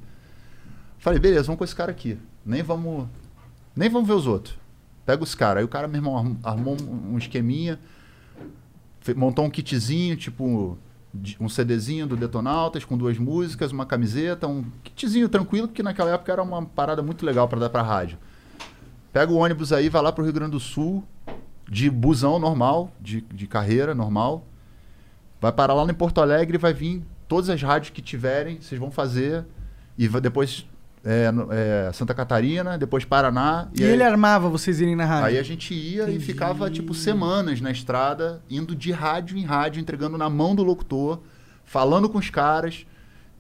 Falei, 0.98 1.18
beleza, 1.18 1.44
vamos 1.44 1.58
com 1.58 1.64
esse 1.64 1.74
cara 1.74 1.90
aqui. 1.90 2.18
Nem 2.44 2.62
vamos, 2.62 3.06
nem 3.74 3.88
vamos 3.88 4.06
ver 4.08 4.14
os 4.14 4.26
outros. 4.26 4.54
Pega 5.06 5.22
os 5.22 5.34
caras. 5.34 5.58
Aí 5.60 5.64
o 5.64 5.68
cara, 5.68 5.88
meu 5.88 5.98
irmão, 5.98 6.16
arm- 6.16 6.36
armou 6.42 6.76
um 6.80 7.16
esqueminha, 7.18 7.78
montou 9.16 9.44
um 9.44 9.50
kitzinho, 9.50 10.16
tipo 10.16 10.78
um 11.38 11.48
CDzinho 11.48 12.06
do 12.06 12.16
Detonautas 12.16 12.84
com 12.84 12.96
duas 12.96 13.18
músicas, 13.18 13.70
uma 13.72 13.84
camiseta, 13.84 14.46
um 14.48 14.64
kitzinho 14.82 15.28
tranquilo, 15.28 15.68
que 15.68 15.82
naquela 15.82 16.10
época 16.12 16.32
era 16.32 16.42
uma 16.42 16.64
parada 16.64 17.02
muito 17.02 17.24
legal 17.26 17.46
para 17.48 17.58
dar 17.60 17.70
pra 17.70 17.82
rádio. 17.82 18.16
Pega 19.12 19.32
o 19.32 19.36
ônibus 19.36 19.72
aí, 19.72 19.88
vai 19.88 20.02
lá 20.02 20.10
pro 20.12 20.24
Rio 20.24 20.32
Grande 20.32 20.52
do 20.52 20.60
Sul, 20.60 21.04
de 21.68 21.90
busão 21.90 22.38
normal, 22.38 22.90
de, 23.00 23.20
de 23.32 23.46
carreira 23.46 23.94
normal. 23.94 24.44
Vai 25.40 25.52
parar 25.52 25.74
lá 25.74 25.84
em 25.90 25.94
Porto 25.94 26.20
Alegre 26.20 26.56
e 26.56 26.58
vai 26.58 26.72
vir 26.72 27.02
todas 27.28 27.50
as 27.50 27.60
rádios 27.62 27.90
que 27.90 28.00
tiverem, 28.00 28.60
vocês 28.60 28.80
vão 28.80 28.90
fazer. 28.90 29.44
E 29.98 30.08
vai- 30.08 30.20
depois 30.20 30.66
é, 31.04 31.30
é, 31.88 31.92
Santa 31.92 32.14
Catarina, 32.14 32.78
depois 32.78 33.04
Paraná. 33.04 33.68
E, 33.78 33.82
aí, 33.84 33.90
ele 33.90 34.02
armava 34.02 34.48
vocês 34.48 34.80
irem 34.80 34.94
na 34.96 35.04
rádio? 35.04 35.26
aí 35.26 35.38
a 35.38 35.42
gente 35.42 35.74
ia 35.74 36.08
e 36.08 36.18
ficava 36.20 36.70
tipo 36.70 36.94
semanas 36.94 37.60
na 37.60 37.70
estrada, 37.70 38.40
indo 38.48 38.74
de 38.74 38.92
rádio 38.92 39.36
em 39.36 39.44
rádio, 39.44 39.80
entregando 39.80 40.16
na 40.16 40.30
mão 40.30 40.54
do 40.54 40.62
locutor, 40.62 41.20
falando 41.64 42.08
com 42.08 42.18
os 42.18 42.30
caras, 42.30 42.86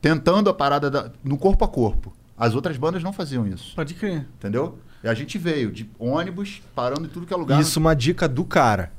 tentando 0.00 0.50
a 0.50 0.54
parada 0.54 0.90
da- 0.90 1.10
no 1.22 1.38
corpo 1.38 1.64
a 1.64 1.68
corpo. 1.68 2.12
As 2.36 2.54
outras 2.54 2.76
bandas 2.76 3.02
não 3.02 3.12
faziam 3.12 3.46
isso, 3.46 3.74
Pode 3.76 3.94
crer. 3.94 4.26
entendeu? 4.38 4.78
E 5.02 5.08
a 5.08 5.14
gente 5.14 5.36
veio 5.38 5.72
de 5.72 5.90
ônibus, 5.98 6.62
parando 6.74 7.06
em 7.06 7.08
tudo 7.08 7.26
que 7.26 7.34
é 7.34 7.36
lugar. 7.36 7.60
Isso 7.60 7.80
uma 7.80 7.94
dica 7.94 8.28
do 8.28 8.44
cara. 8.44 8.92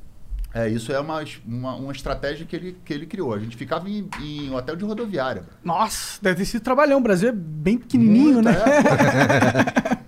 É, 0.54 0.70
isso 0.70 0.92
é 0.92 1.00
uma, 1.00 1.24
uma, 1.48 1.76
uma 1.76 1.92
estratégia 1.92 2.46
que 2.46 2.56
ele, 2.56 2.78
que 2.86 2.94
ele 2.94 3.08
criou. 3.08 3.34
A 3.34 3.40
gente 3.40 3.58
ficava 3.58 3.90
em, 3.90 4.08
em 4.22 4.54
hotel 4.54 4.76
de 4.76 4.86
rodoviária. 4.86 5.46
Nossa, 5.64 6.22
deve 6.22 6.38
ter 6.38 6.46
sido 6.46 6.62
trabalhão. 6.62 7.00
O 7.00 7.02
Brasil 7.04 7.30
é 7.30 7.32
bem 7.32 7.78
pequenininho, 7.78 8.36
Muito, 8.36 8.50
né? 8.50 8.56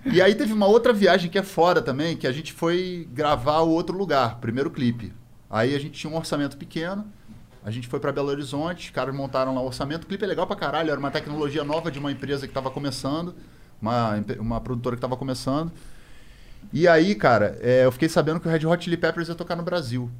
é. 0.04 0.08
e 0.14 0.22
aí 0.22 0.36
teve 0.36 0.52
uma 0.52 0.66
outra 0.66 0.92
viagem 0.92 1.28
que 1.28 1.38
é 1.38 1.42
foda 1.42 1.82
também, 1.82 2.16
que 2.16 2.28
a 2.28 2.32
gente 2.32 2.52
foi 2.52 3.08
gravar 3.12 3.60
o 3.60 3.70
outro 3.70 3.98
lugar, 3.98 4.38
primeiro 4.38 4.70
clipe. 4.70 5.12
Aí 5.50 5.74
a 5.74 5.80
gente 5.80 5.98
tinha 5.98 6.12
um 6.12 6.16
orçamento 6.16 6.56
pequeno, 6.56 7.04
a 7.64 7.70
gente 7.72 7.88
foi 7.88 7.98
pra 7.98 8.12
Belo 8.12 8.28
Horizonte, 8.28 8.86
os 8.86 8.90
caras 8.90 9.12
montaram 9.12 9.52
lá 9.52 9.60
o 9.60 9.66
orçamento. 9.66 10.04
O 10.04 10.06
clipe 10.06 10.22
é 10.24 10.28
legal 10.28 10.46
pra 10.46 10.54
caralho, 10.54 10.90
era 10.92 11.00
uma 11.00 11.10
tecnologia 11.10 11.64
nova 11.64 11.90
de 11.90 11.98
uma 11.98 12.12
empresa 12.12 12.46
que 12.46 12.54
tava 12.54 12.70
começando, 12.70 13.34
uma, 13.80 14.24
uma 14.38 14.60
produtora 14.60 14.96
que 14.96 15.02
tava 15.02 15.16
começando. 15.16 15.72
E 16.72 16.88
aí, 16.88 17.14
cara, 17.14 17.58
é, 17.60 17.84
eu 17.84 17.92
fiquei 17.92 18.08
sabendo 18.08 18.40
que 18.40 18.48
o 18.48 18.50
Red 18.50 18.66
Hot 18.66 18.84
Chili 18.84 18.96
Peppers 18.96 19.28
ia 19.28 19.34
tocar 19.34 19.56
no 19.56 19.62
Brasil. 19.62 20.10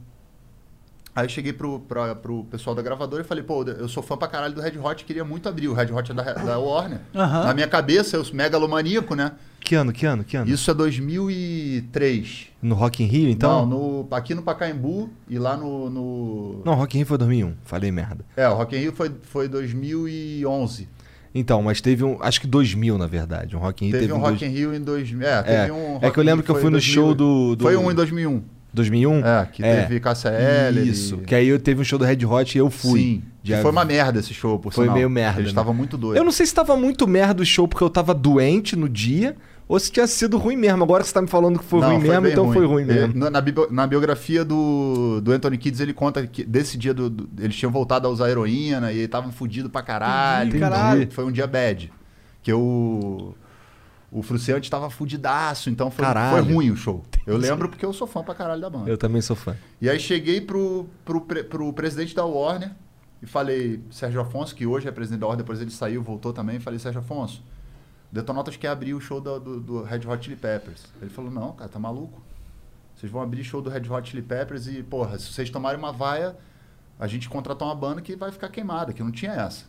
Aí 1.17 1.25
eu 1.25 1.31
cheguei 1.31 1.51
pro, 1.51 1.81
pra, 1.81 2.15
pro 2.15 2.45
pessoal 2.45 2.77
da 2.77 2.83
gravadora 2.83 3.23
e 3.23 3.25
falei, 3.25 3.43
pô, 3.43 3.65
eu 3.65 3.89
sou 3.89 4.03
fã 4.03 4.19
pra 4.19 4.29
caralho 4.29 4.55
do 4.55 4.61
Red 4.61 4.79
Hot, 4.79 5.03
queria 5.03 5.25
muito 5.25 5.49
abrir. 5.49 5.67
O 5.67 5.73
Red 5.73 5.91
Hot 5.91 6.13
é 6.13 6.15
da, 6.15 6.23
da 6.35 6.59
Warner. 6.59 7.01
Aham. 7.15 7.45
Na 7.45 7.55
minha 7.55 7.67
cabeça, 7.67 8.19
eu 8.19 8.25
sou 8.25 8.35
megalomaníaco, 8.35 9.15
né? 9.15 9.33
Que 9.59 9.75
ano, 9.75 9.95
que 9.95 10.05
ano, 10.05 10.23
que 10.23 10.37
ano? 10.37 10.51
Isso 10.51 10.71
é 10.71 10.75
2003. 10.75 12.49
No 12.61 12.75
Rock 12.75 13.03
in 13.03 13.07
Rio, 13.07 13.31
então? 13.31 13.65
Não, 13.65 14.03
no, 14.05 14.15
aqui 14.15 14.35
no 14.35 14.43
Pacaembu 14.43 15.09
e 15.27 15.39
lá 15.39 15.57
no... 15.57 15.89
no... 15.89 16.63
Não, 16.67 16.75
Rock 16.75 16.97
in 16.97 16.99
Rio 16.99 17.07
foi 17.07 17.17
2001. 17.17 17.55
Falei 17.65 17.91
merda. 17.91 18.23
É, 18.37 18.47
o 18.47 18.55
Rock 18.55 18.77
in 18.77 18.81
Rio 18.81 18.93
foi, 18.93 19.11
foi 19.23 19.49
2011. 19.49 20.87
Então, 21.39 21.63
mas 21.63 21.81
teve 21.81 22.03
um... 22.03 22.17
Acho 22.21 22.41
que 22.41 22.47
2000, 22.47 22.97
na 22.99 23.07
verdade. 23.07 23.57
Um 23.57 23.59
Rock 23.61 23.85
in 23.85 23.89
Rio 23.89 23.93
Teve, 24.01 24.07
teve, 24.09 24.19
um 24.19 24.23
Rock 24.23 24.45
in 24.45 24.49
Rio 24.49 24.75
em 24.75 24.81
2000. 24.81 25.27
É, 25.27 25.31
É, 25.31 25.43
teve 25.43 25.73
um 25.73 25.77
é 25.77 25.93
Rock 25.93 26.11
que 26.13 26.19
eu 26.21 26.25
lembro 26.25 26.45
que 26.45 26.51
eu 26.51 26.55
fui 26.55 26.65
no 26.65 26.71
2000. 26.73 26.95
show 26.95 27.15
do... 27.15 27.57
do... 27.57 27.63
Foi 27.63 27.77
um 27.77 27.91
em 27.91 27.95
2001. 27.95 28.43
2001? 28.73 29.25
É, 29.25 29.49
que 29.51 29.63
teve 29.63 30.01
Cássia 30.01 30.29
Eller 30.31 30.85
e- 30.85 30.91
Isso, 30.91 31.19
que 31.19 31.35
aí 31.35 31.49
eu 31.49 31.59
teve 31.59 31.81
um 31.81 31.85
show 31.85 31.99
do 31.99 32.05
Red 32.05 32.25
Hot 32.27 32.57
e 32.57 32.61
eu 32.61 32.69
fui. 32.71 33.01
Sim. 33.01 33.23
Que 33.43 33.57
foi 33.59 33.71
uma 33.71 33.85
merda 33.85 34.19
esse 34.19 34.35
show, 34.35 34.59
por 34.59 34.73
Foi 34.73 34.85
sinal. 34.85 34.97
meio 34.97 35.09
merda, 35.09 35.39
Eles 35.41 35.47
né? 35.47 35.51
estavam 35.53 35.73
muito 35.73 35.97
doidos. 35.97 36.19
Eu 36.19 36.25
não 36.25 36.33
sei 36.33 36.45
se 36.45 36.55
tava 36.55 36.77
muito 36.77 37.07
merda 37.07 37.43
o 37.43 37.47
show 37.47 37.67
porque 37.69 37.83
eu 37.85 37.89
tava 37.89 38.13
doente 38.13 38.75
no 38.77 38.89
dia 38.89 39.37
ou 39.69 39.79
se 39.81 39.91
tinha 39.91 40.07
sido 40.07 40.37
ruim 40.39 40.57
mesmo. 40.57 40.83
Agora 40.85 41.03
que 41.03 41.09
você 41.09 41.15
tá 41.15 41.23
me 41.23 41.29
falando 41.29 41.59
que 41.59 41.65
foi 41.65 41.81
Não, 41.81 41.89
ruim 41.89 41.99
mesmo, 41.99 42.23
bem 42.23 42.33
então 42.33 42.53
foi 42.53 42.67
ruim 42.67 42.85
mesmo. 42.85 43.15
na, 43.15 43.31
na 43.31 43.43
na 43.71 43.87
biografia 43.87 44.45
do, 44.45 45.21
do 45.21 45.33
Anthony 45.33 45.59
Kids, 45.59 45.81
ele 45.81 45.93
conta 45.93 46.27
que 46.27 46.45
desse 46.45 46.77
dia 46.79 46.95
do, 46.95 47.11
do- 47.11 47.29
eles 47.43 47.57
tinham 47.57 47.71
voltado 47.73 48.07
a 48.07 48.11
usar 48.11 48.31
heroína 48.31 48.93
e 48.93 48.99
estavam 49.01 49.33
fudidos 49.33 49.71
pra 49.71 49.83
caralho. 49.83 50.49
Entendi, 50.49 50.61
caralho. 50.61 51.11
Foi 51.11 51.25
um 51.25 51.33
dia 51.33 51.47
bad. 51.47 51.93
Que 52.43 52.53
o. 52.53 53.35
O 54.09 54.23
Fruciante 54.23 54.71
tava 54.71 54.89
fudidaço, 54.89 55.69
então 55.69 55.91
foi, 55.91 56.05
foi 56.31 56.41
ruim 56.41 56.71
o 56.71 56.77
show. 56.77 57.03
Eu 57.27 57.37
lembro 57.37 57.69
porque 57.69 57.85
eu 57.85 57.93
sou 57.93 58.07
fã 58.07 58.23
pra 58.23 58.35
caralho 58.37 58.61
da 58.61 58.71
banda. 58.71 58.89
Eu 58.89 58.97
também 58.97 59.21
sou 59.21 59.35
fã. 59.35 59.57
E 59.83 59.91
aí 59.91 59.99
cheguei 59.99 60.41
pro, 60.41 60.87
pro, 61.05 61.21
pro 61.21 61.73
presidente 61.73 62.15
da 62.15 62.25
Warner 62.25 62.71
e 63.21 63.27
falei, 63.27 63.81
Sérgio 63.91 64.21
Afonso, 64.21 64.55
que 64.55 64.65
hoje 64.65 64.87
é 64.89 64.93
presidente 64.93 65.21
da 65.21 65.27
Warner, 65.27 65.43
depois 65.45 65.61
ele 65.61 65.73
saiu, 65.73 66.03
voltou 66.03 66.33
também, 66.33 66.61
falei, 66.61 66.79
Sérgio 66.79 67.01
Afonso, 67.01 67.43
Detonautas 68.17 68.57
quer 68.57 68.69
abrir 68.69 68.95
o 68.95 69.01
show 69.01 69.21
do, 69.21 69.39
do, 69.39 69.61
do 69.61 69.83
Red 69.83 70.07
Hot 70.07 70.25
Chili 70.25 70.37
Peppers. 70.37 70.85
Ele 71.03 71.11
falou, 71.11 71.31
não, 71.31 71.53
cara, 71.53 71.69
tá 71.69 71.79
maluco. 71.79 72.23
Vocês 72.95 73.13
vão 73.13 73.21
abrir 73.21 73.45
show 73.45 73.61
do 73.61 73.69
Red 73.69 73.91
Hot 73.91 74.09
Chili 74.09 74.23
Peppers 74.23 74.67
e, 74.67 74.83
porra, 74.83 75.19
se 75.19 75.31
vocês 75.31 75.51
tomarem 75.51 75.79
uma 75.79 75.93
vaia, 75.93 76.35
a 76.99 77.07
gente 77.07 77.29
contratou 77.29 77.69
uma 77.69 77.75
banda 77.75 78.01
que 78.01 78.17
vai 78.17 78.33
ficar 78.33 78.49
queimada, 78.49 78.95
que 78.95 79.03
não 79.03 79.13
tinha 79.13 79.33
essa. 79.33 79.67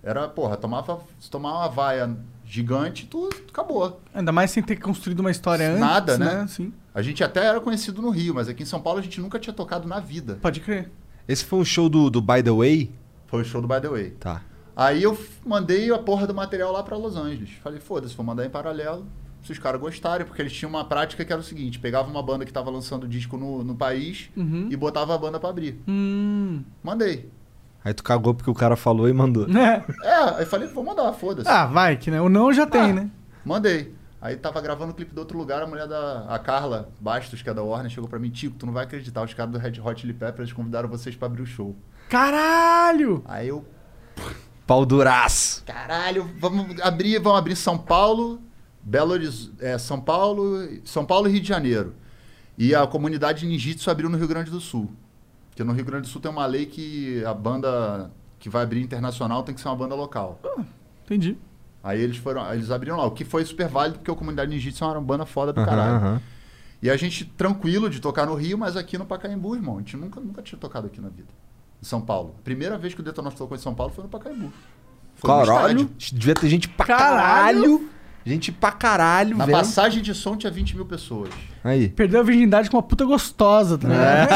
Era, 0.00 0.28
porra, 0.28 0.56
tomava, 0.56 1.00
se 1.18 1.28
tomar 1.28 1.54
uma 1.54 1.68
vaia 1.68 2.16
gigante, 2.44 3.06
tu 3.06 3.28
acabou. 3.48 4.00
Ainda 4.14 4.30
mais 4.30 4.52
sem 4.52 4.62
ter 4.62 4.76
construído 4.76 5.18
uma 5.18 5.32
história 5.32 5.68
antes, 5.68 5.80
Nada, 5.80 6.16
né? 6.16 6.42
né? 6.42 6.46
Sim. 6.46 6.72
A 6.94 7.02
gente 7.02 7.24
até 7.24 7.46
era 7.46 7.60
conhecido 7.60 8.00
no 8.00 8.10
Rio, 8.10 8.32
mas 8.32 8.48
aqui 8.48 8.62
em 8.62 8.66
São 8.66 8.80
Paulo 8.80 9.00
a 9.00 9.02
gente 9.02 9.20
nunca 9.20 9.40
tinha 9.40 9.52
tocado 9.52 9.88
na 9.88 9.98
vida. 9.98 10.38
Pode 10.40 10.60
crer. 10.60 10.88
Esse 11.26 11.44
foi 11.44 11.58
um 11.58 11.64
show 11.64 11.88
do, 11.88 12.08
do 12.08 12.22
By 12.22 12.44
The 12.44 12.52
Way? 12.52 12.92
Foi 13.26 13.42
o 13.42 13.44
show 13.44 13.60
do 13.60 13.66
By 13.66 13.80
The 13.80 13.88
Way. 13.88 14.10
Tá. 14.20 14.42
Aí 14.76 15.02
eu 15.02 15.18
mandei 15.44 15.90
a 15.90 15.98
porra 15.98 16.26
do 16.26 16.34
material 16.34 16.70
lá 16.70 16.82
pra 16.82 16.96
Los 16.98 17.16
Angeles. 17.16 17.48
Falei, 17.62 17.80
foda-se, 17.80 18.14
vou 18.14 18.24
mandar 18.26 18.44
em 18.44 18.50
paralelo. 18.50 19.06
Se 19.42 19.52
os 19.52 19.58
caras 19.58 19.80
gostarem, 19.80 20.26
porque 20.26 20.42
eles 20.42 20.52
tinham 20.52 20.68
uma 20.68 20.84
prática 20.84 21.24
que 21.24 21.32
era 21.32 21.40
o 21.40 21.44
seguinte: 21.44 21.78
pegava 21.78 22.10
uma 22.10 22.22
banda 22.22 22.44
que 22.44 22.52
tava 22.52 22.68
lançando 22.70 23.06
disco 23.08 23.36
no, 23.38 23.62
no 23.64 23.74
país 23.74 24.28
Uhum. 24.36 24.68
e 24.70 24.76
botava 24.76 25.14
a 25.14 25.18
banda 25.18 25.38
pra 25.40 25.48
abrir. 25.50 25.80
Hum. 25.88 26.62
Mandei. 26.82 27.30
Aí 27.84 27.94
tu 27.94 28.02
cagou 28.02 28.34
porque 28.34 28.50
o 28.50 28.54
cara 28.54 28.74
falou 28.76 29.08
e 29.08 29.12
mandou. 29.12 29.46
É. 29.56 29.84
É, 30.04 30.14
aí 30.40 30.44
falei, 30.44 30.66
vou 30.68 30.82
mandar, 30.84 31.12
foda-se. 31.12 31.48
Ah, 31.48 31.66
vai, 31.66 31.96
que 31.96 32.10
né? 32.10 32.20
O 32.20 32.28
não 32.28 32.52
já 32.52 32.66
tem, 32.66 32.90
Ah, 32.90 32.92
né? 32.92 33.10
Mandei. 33.44 33.94
Aí 34.20 34.34
tava 34.36 34.60
gravando 34.60 34.90
o 34.90 34.94
clipe 34.94 35.14
do 35.14 35.18
outro 35.18 35.38
lugar, 35.38 35.62
a 35.62 35.66
mulher 35.66 35.86
da. 35.86 36.24
A 36.28 36.38
Carla 36.40 36.88
Bastos, 37.00 37.40
que 37.40 37.48
é 37.48 37.54
da 37.54 37.62
Warner, 37.62 37.90
chegou 37.90 38.08
pra 38.10 38.18
mim, 38.18 38.28
Tico, 38.30 38.56
tu 38.58 38.66
não 38.66 38.72
vai 38.72 38.82
acreditar, 38.84 39.22
os 39.22 39.32
caras 39.32 39.52
do 39.52 39.58
Red 39.58 39.80
Hot 39.80 40.00
Chili 40.00 40.12
Peppers 40.12 40.52
convidaram 40.52 40.88
vocês 40.88 41.14
pra 41.14 41.26
abrir 41.26 41.42
o 41.42 41.46
show. 41.46 41.76
Caralho! 42.08 43.22
Aí 43.26 43.46
eu, 43.46 43.64
Pau 44.66 44.84
duraço. 44.84 45.62
caralho, 45.64 46.28
vamos 46.38 46.80
abrir, 46.80 47.18
vamos 47.20 47.38
abrir 47.38 47.54
São 47.56 47.78
Paulo, 47.78 48.40
Belo 48.82 49.12
Horizonte, 49.12 49.54
é, 49.60 49.78
São 49.78 50.00
Paulo, 50.00 50.68
São 50.84 51.04
Paulo 51.04 51.28
e 51.28 51.32
Rio 51.32 51.40
de 51.40 51.48
Janeiro. 51.48 51.94
E 52.58 52.74
a 52.74 52.86
comunidade 52.86 53.46
Ninjitsu 53.46 53.90
abriu 53.90 54.08
no 54.08 54.16
Rio 54.16 54.26
Grande 54.26 54.50
do 54.50 54.60
Sul. 54.60 54.90
Porque 55.50 55.62
no 55.62 55.72
Rio 55.72 55.84
Grande 55.84 56.02
do 56.02 56.08
Sul 56.08 56.20
tem 56.20 56.30
uma 56.30 56.46
lei 56.46 56.66
que 56.66 57.24
a 57.24 57.32
banda 57.32 58.10
que 58.38 58.48
vai 58.48 58.62
abrir 58.62 58.80
internacional 58.82 59.42
tem 59.42 59.54
que 59.54 59.60
ser 59.60 59.68
uma 59.68 59.76
banda 59.76 59.94
local. 59.94 60.40
Entendi. 61.04 61.36
Aí 61.82 62.00
eles 62.00 62.16
foram, 62.16 62.52
eles 62.52 62.70
abriram 62.70 62.96
lá, 62.96 63.04
o 63.04 63.12
que 63.12 63.24
foi 63.24 63.44
super 63.44 63.68
válido 63.68 63.98
porque 63.98 64.10
a 64.10 64.14
comunidade 64.14 64.50
Ninjitsu 64.50 64.82
é 64.84 64.88
uma 64.88 65.00
banda 65.00 65.24
foda 65.24 65.52
do 65.52 65.60
Aham, 65.60 65.68
caralho. 65.68 65.94
aham. 65.96 66.22
E 66.82 66.90
a 66.90 66.96
gente 66.96 67.24
tranquilo 67.24 67.88
de 67.88 68.00
tocar 68.00 68.26
no 68.26 68.34
Rio, 68.34 68.58
mas 68.58 68.76
aqui 68.76 68.98
no 68.98 69.06
Pacaembu, 69.06 69.54
irmão. 69.54 69.76
A 69.76 69.78
gente 69.78 69.96
nunca, 69.96 70.20
nunca 70.20 70.42
tinha 70.42 70.58
tocado 70.58 70.86
aqui 70.88 71.00
na 71.00 71.08
vida. 71.08 71.28
Em 71.82 71.84
São 71.84 72.00
Paulo. 72.00 72.34
Primeira 72.44 72.76
vez 72.78 72.94
que 72.94 73.00
o 73.00 73.02
Detonautas 73.04 73.38
tocou 73.38 73.56
em 73.56 73.60
São 73.60 73.74
Paulo 73.74 73.92
foi 73.94 74.04
no 74.04 74.10
Pacaembu. 74.10 74.52
Foi 75.16 75.30
Caralho. 75.30 75.90
Devia 76.12 76.34
ter 76.34 76.48
gente 76.48 76.68
pra 76.68 76.86
Caralho. 76.86 77.60
caralho. 77.62 77.90
Gente 78.24 78.50
pra 78.50 78.72
caralho, 78.72 79.36
Na 79.36 79.46
velho. 79.46 79.56
passagem 79.56 80.02
de 80.02 80.12
som 80.12 80.36
tinha 80.36 80.50
20 80.50 80.74
mil 80.74 80.84
pessoas. 80.84 81.30
Aí. 81.62 81.90
Perdeu 81.90 82.18
a 82.18 82.22
virgindade 82.24 82.68
com 82.68 82.76
uma 82.76 82.82
puta 82.82 83.04
gostosa, 83.04 83.78
tá 83.78 83.86
ligado? 83.88 84.28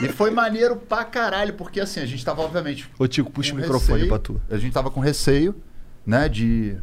E 0.02 0.08
foi 0.08 0.30
maneiro 0.30 0.76
pra 0.76 1.04
caralho, 1.04 1.52
porque 1.52 1.78
assim, 1.80 2.00
a 2.00 2.06
gente 2.06 2.24
tava, 2.24 2.40
obviamente. 2.42 2.88
Ô, 2.98 3.06
Tico, 3.06 3.30
puxa 3.30 3.50
com 3.52 3.58
o 3.58 3.60
microfone 3.60 3.92
receio. 4.04 4.08
pra 4.08 4.18
tu. 4.18 4.40
A 4.50 4.56
gente 4.56 4.72
tava 4.72 4.90
com 4.90 5.00
receio, 5.00 5.54
né, 6.06 6.28
de 6.30 6.76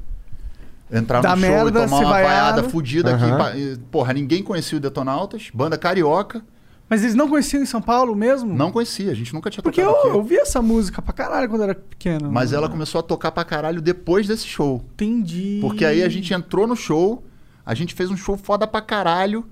entrar 0.91 1.21
Dá 1.21 1.35
no 1.35 1.41
show 1.41 1.49
merda, 1.49 1.69
e 1.81 1.83
tomar 1.85 1.99
uma 1.99 2.09
vaiada 2.09 2.63
fudida 2.69 3.13
Aham. 3.15 3.41
aqui. 3.47 3.79
Porra, 3.91 4.13
ninguém 4.13 4.43
conhecia 4.43 4.77
o 4.77 4.81
Detonautas, 4.81 5.49
banda 5.53 5.75
carioca. 5.77 6.43
Mas 6.89 7.03
eles 7.03 7.13
não 7.13 7.29
conheciam 7.29 7.61
em 7.61 7.65
São 7.67 7.81
Paulo 7.81 8.15
mesmo? 8.15 8.53
Não 8.55 8.71
conhecia, 8.71 9.11
a 9.11 9.13
gente 9.13 9.31
nunca 9.33 9.49
tinha 9.51 9.61
Porque 9.61 9.79
eu, 9.79 9.87
tocado 9.91 10.07
aqui. 10.07 10.17
eu 10.17 10.23
vi 10.23 10.37
essa 10.37 10.59
música 10.61 11.01
pra 11.01 11.13
caralho 11.13 11.47
quando 11.47 11.61
eu 11.61 11.65
era 11.65 11.75
pequeno. 11.75 12.31
Mas 12.31 12.51
ela 12.51 12.67
começou 12.67 12.99
a 12.99 13.03
tocar 13.03 13.31
pra 13.31 13.43
caralho 13.43 13.79
depois 13.81 14.27
desse 14.27 14.47
show. 14.47 14.83
Entendi. 14.93 15.59
Porque 15.61 15.85
aí 15.85 16.01
a 16.01 16.09
gente 16.09 16.33
entrou 16.33 16.65
no 16.65 16.75
show, 16.75 17.23
a 17.65 17.75
gente 17.75 17.93
fez 17.93 18.09
um 18.09 18.17
show 18.17 18.35
foda 18.35 18.65
pra 18.65 18.81
caralho. 18.81 19.45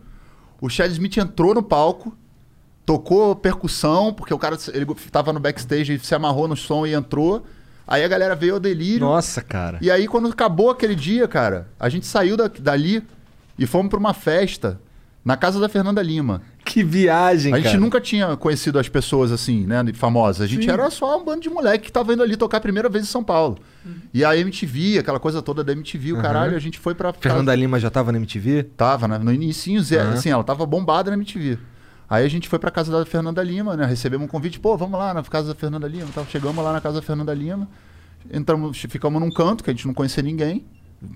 O 0.60 0.68
Chad 0.68 0.92
Smith 0.92 1.16
entrou 1.18 1.54
no 1.54 1.62
palco, 1.62 2.18
tocou 2.86 3.36
percussão, 3.36 4.14
porque 4.14 4.34
o 4.34 4.40
cara 4.40 4.58
ele 4.74 4.86
tava 5.12 5.32
no 5.34 5.40
backstage 5.40 5.94
e 5.94 6.00
se 6.00 6.16
amarrou 6.16 6.48
no 6.48 6.56
som 6.56 6.86
e 6.86 6.94
entrou. 6.94 7.46
Aí 7.88 8.04
a 8.04 8.08
galera 8.08 8.36
veio 8.36 8.56
ao 8.56 8.60
delírio. 8.60 9.06
Nossa, 9.08 9.42
cara. 9.42 9.78
E 9.82 9.90
aí, 9.92 10.08
quando 10.08 10.28
acabou 10.28 10.70
aquele 10.72 10.96
dia, 10.96 11.28
cara, 11.28 11.70
a 11.80 11.88
gente 11.88 12.06
saiu 12.06 12.36
da- 12.36 12.48
dali 12.60 13.02
e 13.58 13.66
fomos 13.66 13.90
pra 13.90 14.00
uma 14.00 14.14
festa 14.14 14.80
na 15.24 15.38
casa 15.38 15.60
da 15.60 15.70
Fernanda 15.70 16.02
Lima. 16.02 16.42
Que 16.68 16.84
viagem, 16.84 17.54
A 17.54 17.58
gente 17.58 17.66
cara. 17.66 17.80
nunca 17.80 18.02
tinha 18.02 18.36
conhecido 18.36 18.78
as 18.78 18.90
pessoas 18.90 19.32
assim, 19.32 19.66
né, 19.66 19.82
famosas. 19.94 20.42
A 20.42 20.48
gente 20.48 20.66
Sim. 20.66 20.72
era 20.72 20.90
só 20.92 21.18
um 21.18 21.24
bando 21.24 21.40
de 21.40 21.50
moleque 21.50 21.86
que 21.86 21.92
tava 21.92 22.14
indo 22.14 22.22
ali 22.22 22.36
tocar 22.36 22.58
a 22.58 22.60
primeira 22.60 22.90
vez 22.90 23.06
em 23.06 23.08
São 23.08 23.24
Paulo. 23.24 23.58
E 24.14 24.24
a 24.26 24.36
MTV, 24.38 25.00
aquela 25.00 25.18
coisa 25.18 25.42
toda 25.42 25.64
da 25.64 25.72
MTV, 25.72 26.14
o 26.14 26.22
caralho, 26.22 26.58
a 26.58 26.60
gente 26.60 26.78
foi 26.78 26.94
pra... 26.94 27.14
Fernanda 27.14 27.56
Lima 27.56 27.80
já 27.80 27.90
tava 27.90 28.12
na 28.12 28.18
MTV? 28.18 28.64
Tava, 28.76 29.08
né? 29.08 29.18
No 29.18 29.32
início, 29.32 29.80
Aham. 29.98 30.14
assim, 30.14 30.30
ela 30.30 30.44
tava 30.44 30.66
bombada 30.66 31.10
na 31.10 31.16
MTV. 31.16 31.58
Aí 32.10 32.26
a 32.26 32.30
gente 32.30 32.50
foi 32.50 32.60
pra 32.60 32.70
casa 32.70 32.92
da 32.92 33.06
Fernanda 33.06 33.42
Lima, 33.42 33.78
né? 33.78 33.86
Recebemos 33.86 34.26
um 34.26 34.28
convite, 34.28 34.60
pô, 34.60 34.76
vamos 34.76 35.00
lá 35.00 35.14
na 35.14 35.24
casa 35.24 35.48
da 35.50 35.56
Fernanda 35.56 35.88
Lima. 35.88 36.06
Então, 36.10 36.26
chegamos 36.30 36.64
lá 36.64 36.74
na 36.74 36.82
casa 36.82 36.96
da 36.96 37.02
Fernanda 37.02 37.34
Lima, 37.34 37.68
entramos, 38.30 38.78
ficamos 38.78 39.22
num 39.22 39.32
canto 39.32 39.64
que 39.64 39.70
a 39.70 39.74
gente 39.74 39.88
não 39.88 39.94
conhecia 39.94 40.22
ninguém. 40.22 40.66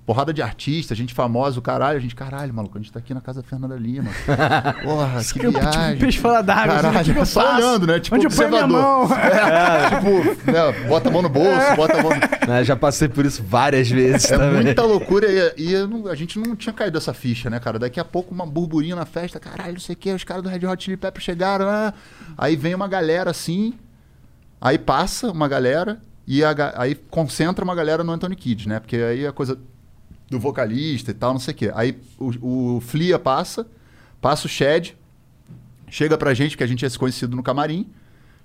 Porrada 0.05 0.31
de 0.31 0.43
artista, 0.43 0.93
gente 0.93 1.11
famosa, 1.11 1.57
o 1.57 1.61
caralho. 1.61 1.97
A 1.97 1.99
gente, 2.01 2.13
caralho, 2.13 2.53
maluco, 2.53 2.77
a 2.77 2.81
gente 2.81 2.91
tá 2.91 2.99
aqui 2.99 3.15
na 3.15 3.19
casa 3.21 3.41
da 3.41 3.47
Fernanda 3.47 3.75
Lima. 3.75 4.11
Porra, 4.83 5.23
que 5.23 5.39
Tipo, 5.39 5.51
viagem. 5.51 5.97
peixe 5.97 6.19
fora 6.19 6.43
d'água. 6.43 6.75
assim, 6.75 6.81
Caralho, 6.91 7.17
eu 7.17 7.25
só 7.25 7.55
olhando, 7.55 7.87
né? 7.87 7.99
Tipo 7.99 8.15
Onde 8.15 8.27
eu 8.27 8.31
ponho 8.31 8.49
minha 8.49 8.63
observador. 8.65 9.09
mão? 9.09 9.17
É, 9.41 9.89
tipo, 9.89 10.51
né, 10.51 10.87
bota 10.87 11.09
a 11.09 11.11
mão 11.11 11.21
no 11.23 11.29
bolso, 11.29 11.75
bota 11.75 11.99
a 11.99 12.03
mão... 12.03 12.11
Né, 12.47 12.63
já 12.63 12.75
passei 12.75 13.07
por 13.07 13.25
isso 13.25 13.41
várias 13.43 13.89
vezes 13.89 14.29
É 14.31 14.37
também. 14.37 14.63
muita 14.65 14.83
loucura 14.83 15.25
e, 15.57 15.63
e 15.63 15.73
eu 15.73 15.87
não- 15.87 16.07
a 16.07 16.15
gente 16.15 16.37
não 16.37 16.55
tinha 16.55 16.73
caído 16.73 16.97
essa 16.99 17.13
ficha, 17.13 17.49
né, 17.49 17.59
cara? 17.59 17.79
Daqui 17.79 17.99
a 17.99 18.05
pouco 18.05 18.33
uma 18.35 18.45
burburinho 18.45 18.95
na 18.95 19.05
festa, 19.05 19.39
caralho, 19.39 19.73
não 19.73 19.79
sei 19.79 19.93
o 19.93 19.97
que, 19.97 20.13
os 20.13 20.23
caras 20.23 20.43
do 20.43 20.49
Red 20.49 20.63
Hot 20.67 20.83
Chili 20.83 20.95
Peppers 20.97 21.23
chegaram, 21.25 21.65
né? 21.65 21.91
aí 22.37 22.55
vem 22.55 22.75
uma 22.75 22.87
galera 22.87 23.31
assim, 23.31 23.73
aí 24.59 24.77
passa 24.77 25.31
uma 25.31 25.47
galera 25.47 25.99
e 26.27 26.43
a 26.43 26.53
aí 26.75 26.93
concentra 26.95 27.63
uma 27.65 27.73
galera 27.73 28.03
no 28.03 28.11
Anthony 28.11 28.35
Kidd, 28.35 28.69
né? 28.69 28.79
Porque 28.79 28.95
aí 28.95 29.25
a 29.25 29.31
coisa 29.31 29.57
do 30.31 30.39
vocalista 30.39 31.11
e 31.11 31.13
tal, 31.13 31.33
não 31.33 31.39
sei 31.39 31.53
o 31.53 31.57
que. 31.57 31.71
Aí 31.75 31.99
o, 32.17 32.77
o 32.77 32.81
Flia 32.81 33.19
passa, 33.19 33.67
passa 34.21 34.47
o 34.47 34.49
Shed, 34.49 34.95
chega 35.89 36.17
pra 36.17 36.33
gente, 36.33 36.57
que 36.57 36.63
a 36.63 36.67
gente 36.67 36.79
tinha 36.79 36.89
se 36.89 36.97
conhecido 36.97 37.35
no 37.35 37.43
camarim, 37.43 37.87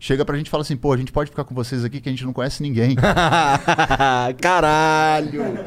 chega 0.01 0.24
pra 0.24 0.37
gente 0.37 0.49
e 0.49 0.51
fala 0.51 0.62
assim, 0.62 0.76
pô, 0.76 0.93
a 0.93 0.97
gente 0.97 1.12
pode 1.12 1.30
ficar 1.30 1.45
com 1.45 1.55
vocês 1.55 1.84
aqui 1.84 2.01
que 2.01 2.09
a 2.09 2.12
gente 2.12 2.24
não 2.24 2.32
conhece 2.32 2.61
ninguém. 2.62 2.97
Caralho. 4.41 5.64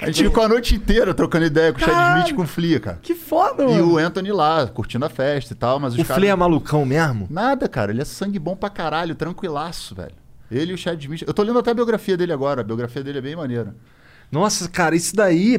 A 0.00 0.06
gente 0.06 0.22
ficou 0.24 0.42
a 0.44 0.48
noite 0.48 0.74
inteira 0.74 1.12
trocando 1.12 1.44
ideia 1.46 1.72
com 1.72 1.78
o 1.78 1.82
Chad. 1.84 2.16
Smith 2.18 2.30
e 2.30 2.34
com 2.34 2.42
o 2.42 2.46
Flea, 2.46 2.78
cara. 2.80 2.98
Que 3.02 3.14
foda, 3.14 3.64
E 3.64 3.66
mano. 3.66 3.92
o 3.92 3.98
Anthony 3.98 4.30
lá, 4.32 4.66
curtindo 4.68 5.04
a 5.04 5.08
festa 5.08 5.52
e 5.52 5.56
tal, 5.56 5.80
mas 5.80 5.94
os 5.94 6.00
O. 6.00 6.04
Flea 6.04 6.30
é 6.30 6.36
malucão 6.36 6.86
mesmo? 6.86 7.26
Nada, 7.28 7.68
cara. 7.68 7.90
Ele 7.92 8.00
é 8.00 8.04
sangue 8.04 8.38
bom 8.38 8.54
pra 8.56 8.70
caralho, 8.70 9.14
tranquilaço, 9.16 9.94
velho. 9.94 10.14
Ele 10.50 10.70
e 10.72 10.74
o 10.74 10.78
Chad 10.78 11.00
Smith. 11.02 11.22
Eu 11.26 11.34
tô 11.34 11.42
lendo 11.42 11.58
até 11.58 11.72
a 11.72 11.74
biografia 11.74 12.16
dele 12.16 12.32
agora. 12.32 12.60
A 12.60 12.64
biografia 12.64 13.02
dele 13.02 13.18
é 13.18 13.20
bem 13.20 13.34
maneira. 13.36 13.74
Nossa, 14.30 14.68
cara, 14.68 14.94
isso 14.94 15.14
daí, 15.14 15.58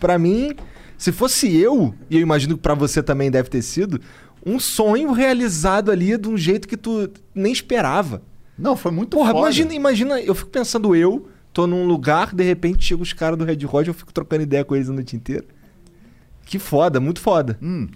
pra 0.00 0.18
mim, 0.18 0.54
se 0.96 1.12
fosse 1.12 1.54
eu, 1.54 1.94
e 2.08 2.16
eu 2.16 2.22
imagino 2.22 2.56
que 2.56 2.62
pra 2.62 2.74
você 2.74 3.02
também 3.02 3.30
deve 3.30 3.48
ter 3.48 3.62
sido, 3.62 4.00
um 4.44 4.58
sonho 4.58 5.12
realizado 5.12 5.90
ali 5.90 6.16
de 6.16 6.28
um 6.28 6.36
jeito 6.36 6.66
que 6.68 6.76
tu 6.76 7.10
nem 7.34 7.52
esperava. 7.52 8.22
Não, 8.58 8.76
foi 8.76 8.90
muito 8.90 9.16
Porra, 9.16 9.32
foda. 9.32 9.40
imagina, 9.40 9.74
imagina, 9.74 10.20
eu 10.20 10.34
fico 10.34 10.50
pensando 10.50 10.94
eu, 10.96 11.28
tô 11.52 11.66
num 11.66 11.86
lugar, 11.86 12.34
de 12.34 12.42
repente 12.44 12.84
chega 12.84 13.02
os 13.02 13.12
caras 13.12 13.38
do 13.38 13.44
Red 13.44 13.58
Hot, 13.70 13.88
eu 13.88 13.94
fico 13.94 14.12
trocando 14.12 14.42
ideia 14.42 14.64
com 14.64 14.74
eles 14.74 14.88
a 14.88 14.92
noite 14.92 15.14
inteira. 15.16 15.44
Que 16.44 16.58
foda, 16.58 17.00
muito 17.00 17.20
foda. 17.20 17.58
Hum. 17.60 17.88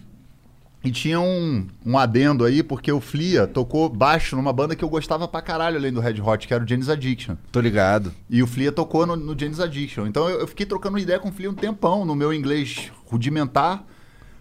E 0.83 0.91
tinha 0.91 1.20
um, 1.20 1.66
um 1.85 1.99
adendo 1.99 2.45
aí, 2.45 2.62
porque 2.62 2.91
o 2.91 3.01
Flia 3.01 3.47
tocou 3.47 3.89
baixo 3.89 4.35
numa 4.35 4.53
banda 4.53 4.74
que 4.74 4.83
eu 4.83 4.89
gostava 4.89 5.28
pra 5.28 5.43
caralho, 5.43 5.76
além 5.76 5.93
do 5.93 6.01
Red 6.01 6.20
Hot, 6.22 6.49
que 6.49 6.55
era 6.55 6.64
o 6.64 6.66
Janis 6.66 6.89
Addiction. 6.89 7.37
Tô 7.53 7.61
ligado. 7.61 8.14
E 8.31 8.43
o 8.43 8.47
Flia 8.47 8.72
tocou 8.72 9.07
no, 9.07 9.14
no 9.14 9.39
Janis 9.39 9.61
Addiction. 9.61 10.07
Então 10.07 10.26
eu, 10.28 10.41
eu 10.41 10.47
fiquei 10.47 10.64
trocando 10.64 10.99
ideia 10.99 11.18
com 11.18 11.28
o 11.28 11.33
Flia 11.33 11.51
um 11.51 11.55
tempão, 11.55 12.07
no 12.07 12.14
meu 12.14 12.33
inglês 12.33 12.91
rudimentar, 13.05 13.85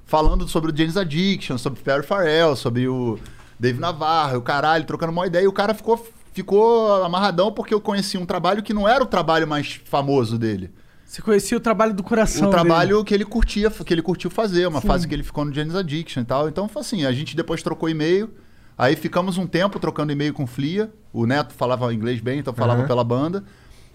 falando 0.06 0.48
sobre 0.48 0.72
o 0.72 0.76
Janis 0.76 0.96
Addiction, 0.96 1.58
sobre 1.58 1.82
o 1.82 1.84
Perry 1.84 2.06
Farrell, 2.06 2.56
sobre 2.56 2.88
o 2.88 3.20
Dave 3.60 3.80
Navarro, 3.80 4.38
o 4.38 4.42
caralho, 4.42 4.86
trocando 4.86 5.12
uma 5.12 5.28
ideia. 5.28 5.44
E 5.44 5.48
o 5.48 5.54
cara 5.54 5.74
ficou, 5.74 6.08
ficou 6.32 7.04
amarradão 7.04 7.52
porque 7.52 7.74
eu 7.74 7.82
conheci 7.82 8.18
um 8.18 8.26
trabalho 8.26 8.64
que 8.64 8.74
não 8.74 8.88
era 8.88 9.04
o 9.04 9.08
trabalho 9.08 9.46
mais 9.46 9.82
famoso 9.84 10.38
dele. 10.38 10.72
Você 11.10 11.24
conhecia 11.24 11.58
o 11.58 11.60
trabalho 11.60 11.92
do 11.92 12.04
coração 12.04 12.48
o 12.48 12.52
dele. 12.52 12.62
trabalho 12.62 13.04
que 13.04 13.16
ele 13.16 13.26
curtia, 13.26 13.72
que 13.72 13.92
ele 13.92 14.02
curtiu 14.04 14.30
fazer, 14.30 14.68
uma 14.68 14.80
fase 14.80 15.08
que 15.08 15.14
ele 15.16 15.24
ficou 15.24 15.44
no 15.44 15.52
Janis 15.52 15.74
Addiction 15.74 16.22
e 16.22 16.26
tal. 16.26 16.48
Então 16.48 16.68
foi 16.70 16.82
assim, 16.82 17.04
a 17.04 17.12
gente 17.12 17.36
depois 17.36 17.64
trocou 17.64 17.90
e-mail, 17.90 18.30
aí 18.78 18.96
ficamos 18.96 19.36
um 19.36 19.48
tempo 19.48 19.80
trocando 19.80 20.12
e-mail 20.12 20.32
com 20.36 20.44
o 20.44 20.48
Flia. 20.48 20.94
O 21.12 21.26
Neto 21.26 21.52
falava 21.56 21.92
inglês 21.92 22.20
bem, 22.22 22.38
então 22.38 22.54
falava 22.54 22.82
Aham. 22.82 22.88
pela 22.88 23.04
banda. 23.04 23.44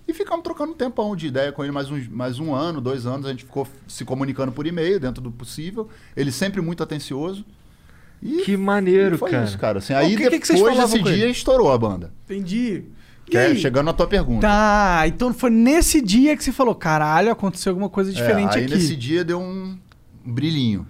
E 0.08 0.12
ficamos 0.12 0.42
trocando 0.42 0.72
um 0.72 0.74
tempão 0.74 1.14
de 1.14 1.28
ideia 1.28 1.52
com 1.52 1.62
ele, 1.62 1.70
mais, 1.72 1.88
uns, 1.88 2.08
mais 2.08 2.40
um 2.40 2.52
ano, 2.52 2.80
dois 2.80 3.06
anos, 3.06 3.26
a 3.26 3.30
gente 3.30 3.44
ficou 3.44 3.64
se 3.86 4.04
comunicando 4.04 4.50
por 4.50 4.66
e-mail, 4.66 4.98
dentro 4.98 5.22
do 5.22 5.30
possível. 5.30 5.88
Ele 6.16 6.32
sempre 6.32 6.60
muito 6.60 6.82
atencioso. 6.82 7.44
E 8.20 8.38
Que 8.42 8.56
maneiro, 8.56 9.14
e 9.14 9.18
foi 9.18 9.30
cara. 9.30 9.44
isso, 9.44 9.56
cara. 9.56 9.78
Assim, 9.78 9.92
O 9.92 9.98
aí 9.98 10.16
que- 10.16 10.28
que 10.30 10.40
que 10.40 10.46
vocês 10.48 10.58
depois 10.58 10.74
falavam 10.76 10.98
desse 10.98 11.14
dia 11.14 11.22
ele? 11.24 11.32
estourou 11.32 11.70
a 11.72 11.78
banda. 11.78 12.12
Entendi. 12.24 12.84
Que 13.26 13.36
é, 13.36 13.54
chegando 13.54 13.86
na 13.86 13.92
tua 13.92 14.06
pergunta. 14.06 14.46
Tá, 14.46 15.02
então 15.06 15.32
foi 15.32 15.50
nesse 15.50 16.00
dia 16.00 16.36
que 16.36 16.44
você 16.44 16.52
falou, 16.52 16.74
caralho, 16.74 17.30
aconteceu 17.30 17.70
alguma 17.70 17.88
coisa 17.88 18.12
diferente 18.12 18.54
é, 18.54 18.58
aí 18.58 18.64
aqui. 18.64 18.74
nesse 18.74 18.94
dia 18.96 19.24
deu 19.24 19.40
um 19.40 19.78
brilhinho. 20.24 20.86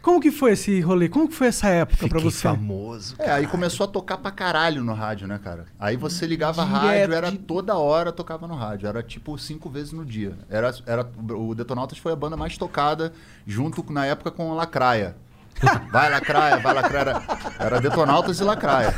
Como 0.00 0.20
que 0.20 0.30
foi 0.30 0.52
esse 0.52 0.80
rolê? 0.80 1.08
Como 1.08 1.28
que 1.28 1.34
foi 1.34 1.48
essa 1.48 1.68
época 1.68 2.08
pra 2.08 2.18
Fiquei 2.18 2.30
você? 2.30 2.42
famoso. 2.42 3.16
É, 3.18 3.30
aí 3.30 3.46
começou 3.46 3.84
a 3.84 3.88
tocar 3.88 4.16
pra 4.16 4.30
caralho 4.30 4.82
no 4.82 4.94
rádio, 4.94 5.26
né, 5.26 5.38
cara? 5.42 5.66
Aí 5.78 5.96
você 5.96 6.24
ligava 6.24 6.64
Direto 6.64 6.80
rádio, 6.80 7.14
era 7.14 7.32
toda 7.32 7.76
hora 7.76 8.12
tocava 8.12 8.46
no 8.46 8.54
rádio. 8.54 8.86
Era 8.88 9.02
tipo 9.02 9.36
cinco 9.36 9.68
vezes 9.68 9.92
no 9.92 10.06
dia. 10.06 10.34
Era, 10.48 10.72
era, 10.86 11.06
o 11.36 11.54
Detonautas 11.54 11.98
foi 11.98 12.12
a 12.12 12.16
banda 12.16 12.36
mais 12.36 12.56
tocada, 12.56 13.12
junto 13.46 13.82
com- 13.82 13.92
na 13.92 14.06
época 14.06 14.30
com 14.30 14.50
a 14.52 14.54
Lacraia. 14.54 15.16
Vai 15.92 16.10
Lacraia, 16.10 16.56
vai 16.58 16.74
Lacraia. 16.74 17.00
Era, 17.00 17.22
era 17.58 17.80
Detonautas 17.80 18.40
e 18.40 18.44
Lacraia. 18.44 18.94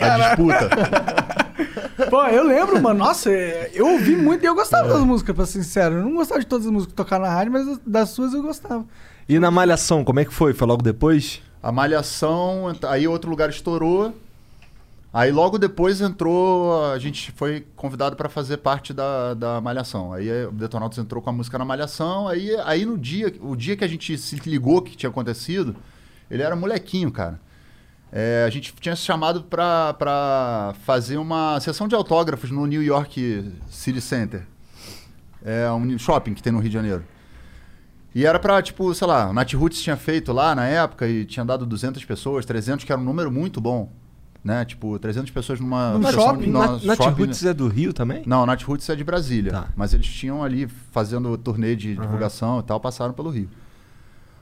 A 0.00 0.28
disputa. 0.28 0.68
Pô, 2.10 2.24
eu 2.26 2.44
lembro, 2.44 2.80
mano. 2.80 3.00
Nossa, 3.00 3.30
é, 3.30 3.70
eu 3.74 3.86
ouvi 3.86 4.14
muito 4.16 4.44
e 4.44 4.46
eu 4.46 4.54
gostava 4.54 4.88
das 4.88 5.02
músicas, 5.02 5.34
pra 5.34 5.46
ser 5.46 5.62
sincero. 5.62 5.96
Eu 5.96 6.04
não 6.04 6.14
gostava 6.14 6.40
de 6.40 6.46
todas 6.46 6.66
as 6.66 6.72
músicas 6.72 6.92
que 6.92 6.96
tocaram 6.96 7.24
na 7.24 7.30
rádio, 7.30 7.52
mas 7.52 7.78
das 7.84 8.10
suas 8.10 8.32
eu 8.34 8.42
gostava. 8.42 8.84
E 9.28 9.38
na 9.38 9.50
Malhação, 9.50 10.04
como 10.04 10.20
é 10.20 10.24
que 10.24 10.32
foi? 10.32 10.54
Foi 10.54 10.66
logo 10.66 10.82
depois? 10.82 11.42
A 11.62 11.72
Malhação, 11.72 12.72
aí 12.88 13.06
outro 13.08 13.28
lugar 13.28 13.50
estourou. 13.50 14.14
Aí 15.18 15.32
logo 15.32 15.58
depois 15.58 16.00
entrou, 16.00 16.92
a 16.92 16.96
gente 16.96 17.32
foi 17.32 17.66
convidado 17.74 18.14
para 18.14 18.28
fazer 18.28 18.58
parte 18.58 18.94
da, 18.94 19.34
da 19.34 19.60
Malhação. 19.60 20.12
Aí 20.12 20.28
eh, 20.28 20.46
o 20.46 20.52
Detonautas 20.52 20.96
entrou 20.96 21.20
com 21.20 21.28
a 21.28 21.32
música 21.32 21.58
na 21.58 21.64
Malhação. 21.64 22.28
Aí, 22.28 22.54
aí 22.64 22.86
no 22.86 22.96
dia, 22.96 23.34
o 23.40 23.56
dia 23.56 23.76
que 23.76 23.82
a 23.82 23.88
gente 23.88 24.16
se 24.16 24.36
ligou 24.48 24.80
que 24.80 24.96
tinha 24.96 25.10
acontecido, 25.10 25.74
ele 26.30 26.40
era 26.40 26.54
molequinho, 26.54 27.10
cara. 27.10 27.40
É, 28.12 28.44
a 28.46 28.50
gente 28.50 28.72
tinha 28.74 28.94
se 28.94 29.02
chamado 29.02 29.42
pra 29.42 30.72
fazer 30.84 31.16
uma 31.16 31.58
sessão 31.58 31.88
de 31.88 31.96
autógrafos 31.96 32.52
no 32.52 32.64
New 32.64 32.84
York 32.84 33.52
City 33.68 34.00
Center. 34.00 34.46
É 35.44 35.68
um 35.72 35.98
shopping 35.98 36.32
que 36.32 36.44
tem 36.44 36.52
no 36.52 36.60
Rio 36.60 36.70
de 36.70 36.74
Janeiro. 36.74 37.04
E 38.14 38.24
era 38.24 38.38
pra, 38.38 38.62
tipo, 38.62 38.94
sei 38.94 39.08
lá, 39.08 39.30
o 39.30 39.32
Nat 39.32 39.52
Roots 39.52 39.82
tinha 39.82 39.96
feito 39.96 40.32
lá 40.32 40.54
na 40.54 40.68
época 40.68 41.08
e 41.08 41.24
tinha 41.24 41.44
dado 41.44 41.66
200 41.66 42.04
pessoas, 42.04 42.46
300, 42.46 42.84
que 42.84 42.92
era 42.92 43.00
um 43.00 43.04
número 43.04 43.32
muito 43.32 43.60
bom. 43.60 43.90
Né? 44.44 44.64
Tipo, 44.64 44.98
300 44.98 45.30
pessoas 45.30 45.58
numa 45.60 45.92
Num 45.94 46.02
sessão- 46.06 46.20
shopping? 46.22 46.46
numa 46.46 46.78
Nat, 46.78 46.96
shopping- 46.96 47.24
Roots 47.24 47.44
é 47.44 47.52
do 47.52 47.66
Rio 47.68 47.92
também? 47.92 48.22
Não, 48.24 48.46
Nat 48.46 48.62
Roots 48.62 48.88
é 48.88 48.94
de 48.96 49.02
Brasília. 49.04 49.50
Tá. 49.52 49.68
Mas 49.76 49.92
eles 49.92 50.06
tinham 50.06 50.42
ali, 50.42 50.66
fazendo 50.92 51.36
turnê 51.36 51.74
de 51.76 51.94
divulgação 51.96 52.60
e 52.60 52.62
tal, 52.62 52.78
passaram 52.80 53.12
pelo 53.12 53.30
Rio. 53.30 53.48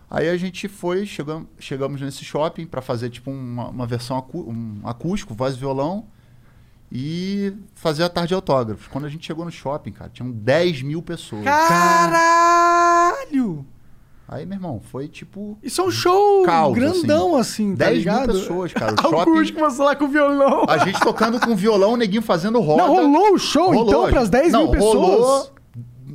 Aí 0.08 0.28
a 0.28 0.36
gente 0.36 0.68
foi, 0.68 1.04
chegamos, 1.06 1.48
chegamos 1.58 2.00
nesse 2.00 2.24
shopping 2.24 2.66
pra 2.66 2.80
fazer 2.80 3.10
tipo 3.10 3.30
uma, 3.30 3.68
uma 3.68 3.86
versão 3.86 4.16
acú 4.16 4.48
um 4.48 4.80
acústico, 4.86 5.34
voz 5.34 5.56
e 5.56 5.58
violão, 5.58 6.06
e 6.92 7.52
fazer 7.74 8.04
a 8.04 8.08
tarde 8.08 8.28
de 8.28 8.34
autógrafos. 8.34 8.86
Quando 8.86 9.06
a 9.06 9.08
gente 9.08 9.26
chegou 9.26 9.44
no 9.44 9.50
shopping, 9.50 9.90
cara, 9.90 10.08
tinham 10.10 10.30
10 10.30 10.82
mil 10.82 11.02
pessoas. 11.02 11.42
Caralho! 12.36 13.66
Aí, 14.28 14.44
meu 14.44 14.56
irmão, 14.56 14.80
foi 14.90 15.06
tipo 15.06 15.56
Isso 15.62 15.80
é 15.80 15.84
um 15.84 15.90
show 15.90 16.42
Caos, 16.44 16.74
grandão, 16.74 17.36
assim, 17.36 17.76
tá 17.76 17.84
10 17.84 17.90
mil 17.90 17.98
ligado? 17.98 18.32
pessoas, 18.32 18.72
cara. 18.72 18.92
O 19.06 19.20
Acústico, 19.20 19.60
shopping. 19.60 19.74
você 19.76 19.82
lá 19.82 19.94
com 19.96 20.08
violão. 20.08 20.64
A 20.68 20.78
gente 20.78 20.98
tocando 21.00 21.38
com 21.38 21.54
violão, 21.54 21.92
o 21.92 21.96
neguinho 21.96 22.22
fazendo 22.22 22.60
roda. 22.60 22.82
Não, 22.82 22.94
rolou 22.94 23.34
o 23.34 23.38
show, 23.38 23.72
Rolou. 23.72 23.86
então, 23.88 24.08
pras 24.10 24.28
10 24.28 24.52
Não, 24.52 24.62
mil 24.64 24.70
pessoas? 24.72 24.94
Rolou 24.96 25.50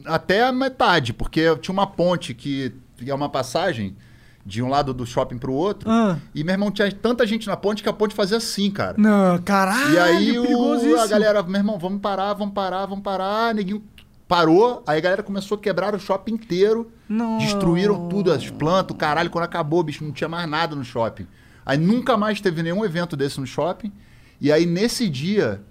até 0.05 0.43
a 0.43 0.51
metade, 0.51 1.13
porque 1.13 1.55
tinha 1.57 1.71
uma 1.73 1.87
ponte 1.87 2.33
que 2.33 2.73
é 3.05 3.13
uma 3.13 3.29
passagem 3.29 3.95
de 4.43 4.61
um 4.61 4.67
lado 4.69 4.91
do 4.93 5.05
shopping 5.05 5.37
pro 5.37 5.53
outro. 5.53 5.87
Ah. 5.89 6.17
E, 6.33 6.43
meu 6.43 6.53
irmão, 6.53 6.71
tinha 6.71 6.91
tanta 6.91 7.27
gente 7.27 7.45
na 7.47 7.55
ponte 7.55 7.83
que 7.83 7.89
a 7.89 7.93
ponte 7.93 8.15
fazia 8.15 8.37
assim, 8.37 8.71
cara. 8.71 8.95
Não, 8.97 9.37
caralho, 9.37 9.93
e 9.93 9.99
aí 9.99 10.39
o- 10.39 10.99
a 10.99 11.05
galera, 11.05 11.43
meu 11.43 11.57
irmão, 11.59 11.77
vamos 11.77 12.01
parar, 12.01 12.33
vamos 12.33 12.53
parar, 12.55 12.87
vamos 12.87 13.03
parar. 13.03 13.53
Neguinho 13.53 13.83
parou, 14.31 14.81
aí 14.87 14.97
a 14.97 15.01
galera 15.01 15.21
começou 15.23 15.57
a 15.57 15.59
quebrar 15.59 15.93
o 15.93 15.99
shopping 15.99 16.35
inteiro. 16.35 16.89
Não. 17.09 17.37
Destruíram 17.37 18.07
tudo, 18.07 18.31
as 18.31 18.49
plantas, 18.49 18.95
o 18.95 18.97
caralho. 18.97 19.29
Quando 19.29 19.43
acabou, 19.43 19.83
bicho, 19.83 20.05
não 20.05 20.13
tinha 20.13 20.29
mais 20.29 20.49
nada 20.49 20.73
no 20.73 20.85
shopping. 20.85 21.27
Aí 21.65 21.77
nunca 21.77 22.15
mais 22.15 22.39
teve 22.39 22.63
nenhum 22.63 22.85
evento 22.85 23.17
desse 23.17 23.41
no 23.41 23.45
shopping. 23.45 23.91
E 24.39 24.49
aí 24.49 24.65
nesse 24.65 25.09
dia, 25.09 25.61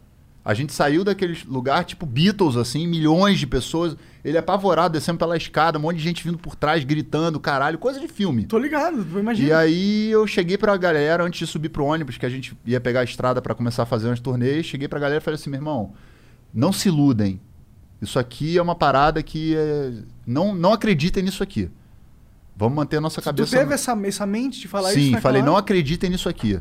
a 0.45 0.53
gente 0.53 0.75
saiu 0.75 1.03
daquele 1.05 1.39
lugar, 1.49 1.87
tipo 1.87 2.05
Beatles, 2.05 2.55
assim, 2.57 2.87
milhões 2.87 3.39
de 3.39 3.47
pessoas. 3.47 3.97
Ele 4.23 4.37
apavorado, 4.37 4.93
descendo 4.93 5.19
pela 5.19 5.39
escada, 5.39 5.79
um 5.79 5.81
monte 5.81 5.97
de 5.97 6.03
gente 6.03 6.23
vindo 6.23 6.37
por 6.37 6.55
trás, 6.55 6.85
gritando, 6.85 7.41
caralho, 7.41 7.79
coisa 7.79 7.99
de 7.99 8.09
filme. 8.09 8.45
Tô 8.45 8.59
ligado, 8.59 9.01
E 9.17 9.19
imagina. 9.21 9.57
aí 9.59 10.11
eu 10.11 10.27
cheguei 10.27 10.59
pra 10.59 10.77
galera, 10.77 11.25
antes 11.25 11.39
de 11.39 11.47
subir 11.47 11.71
pro 11.71 11.87
ônibus, 11.87 12.19
que 12.19 12.27
a 12.27 12.31
gente 12.31 12.55
ia 12.67 12.79
pegar 12.79 13.01
a 13.01 13.05
estrada 13.05 13.41
pra 13.41 13.55
começar 13.55 13.85
a 13.85 13.87
fazer 13.87 14.09
umas 14.09 14.21
turnês, 14.21 14.67
cheguei 14.67 14.87
pra 14.87 15.01
galera 15.01 15.23
e 15.23 15.25
falei 15.25 15.37
assim, 15.37 15.49
meu 15.49 15.57
irmão, 15.59 15.95
não 16.53 16.75
se 16.75 16.89
iludem. 16.89 17.41
Isso 18.01 18.19
aqui 18.19 18.57
é 18.57 18.63
uma 18.63 18.75
parada 18.75 19.23
que 19.23 19.55
é... 19.57 19.93
não, 20.27 20.55
não 20.55 20.73
acreditem 20.73 21.23
nisso 21.23 21.43
aqui. 21.43 21.71
Vamos 22.57 22.77
manter 22.77 22.97
a 22.97 23.01
nossa 23.01 23.21
Tu 23.21 23.25
cabeça... 23.25 23.51
teve 23.57 23.67
no- 23.69 23.73
essa, 23.75 23.99
essa 24.05 24.27
mente 24.27 24.61
de 24.61 24.69
falar 24.69 24.91
isso 24.91 24.99
Sim, 25.01 25.05
naquela 25.13 25.21
falei, 25.23 25.43
não 25.43 25.53
hora? 25.53 25.61
acreditem 25.63 26.11
nisso 26.11 26.29
aqui. 26.29 26.61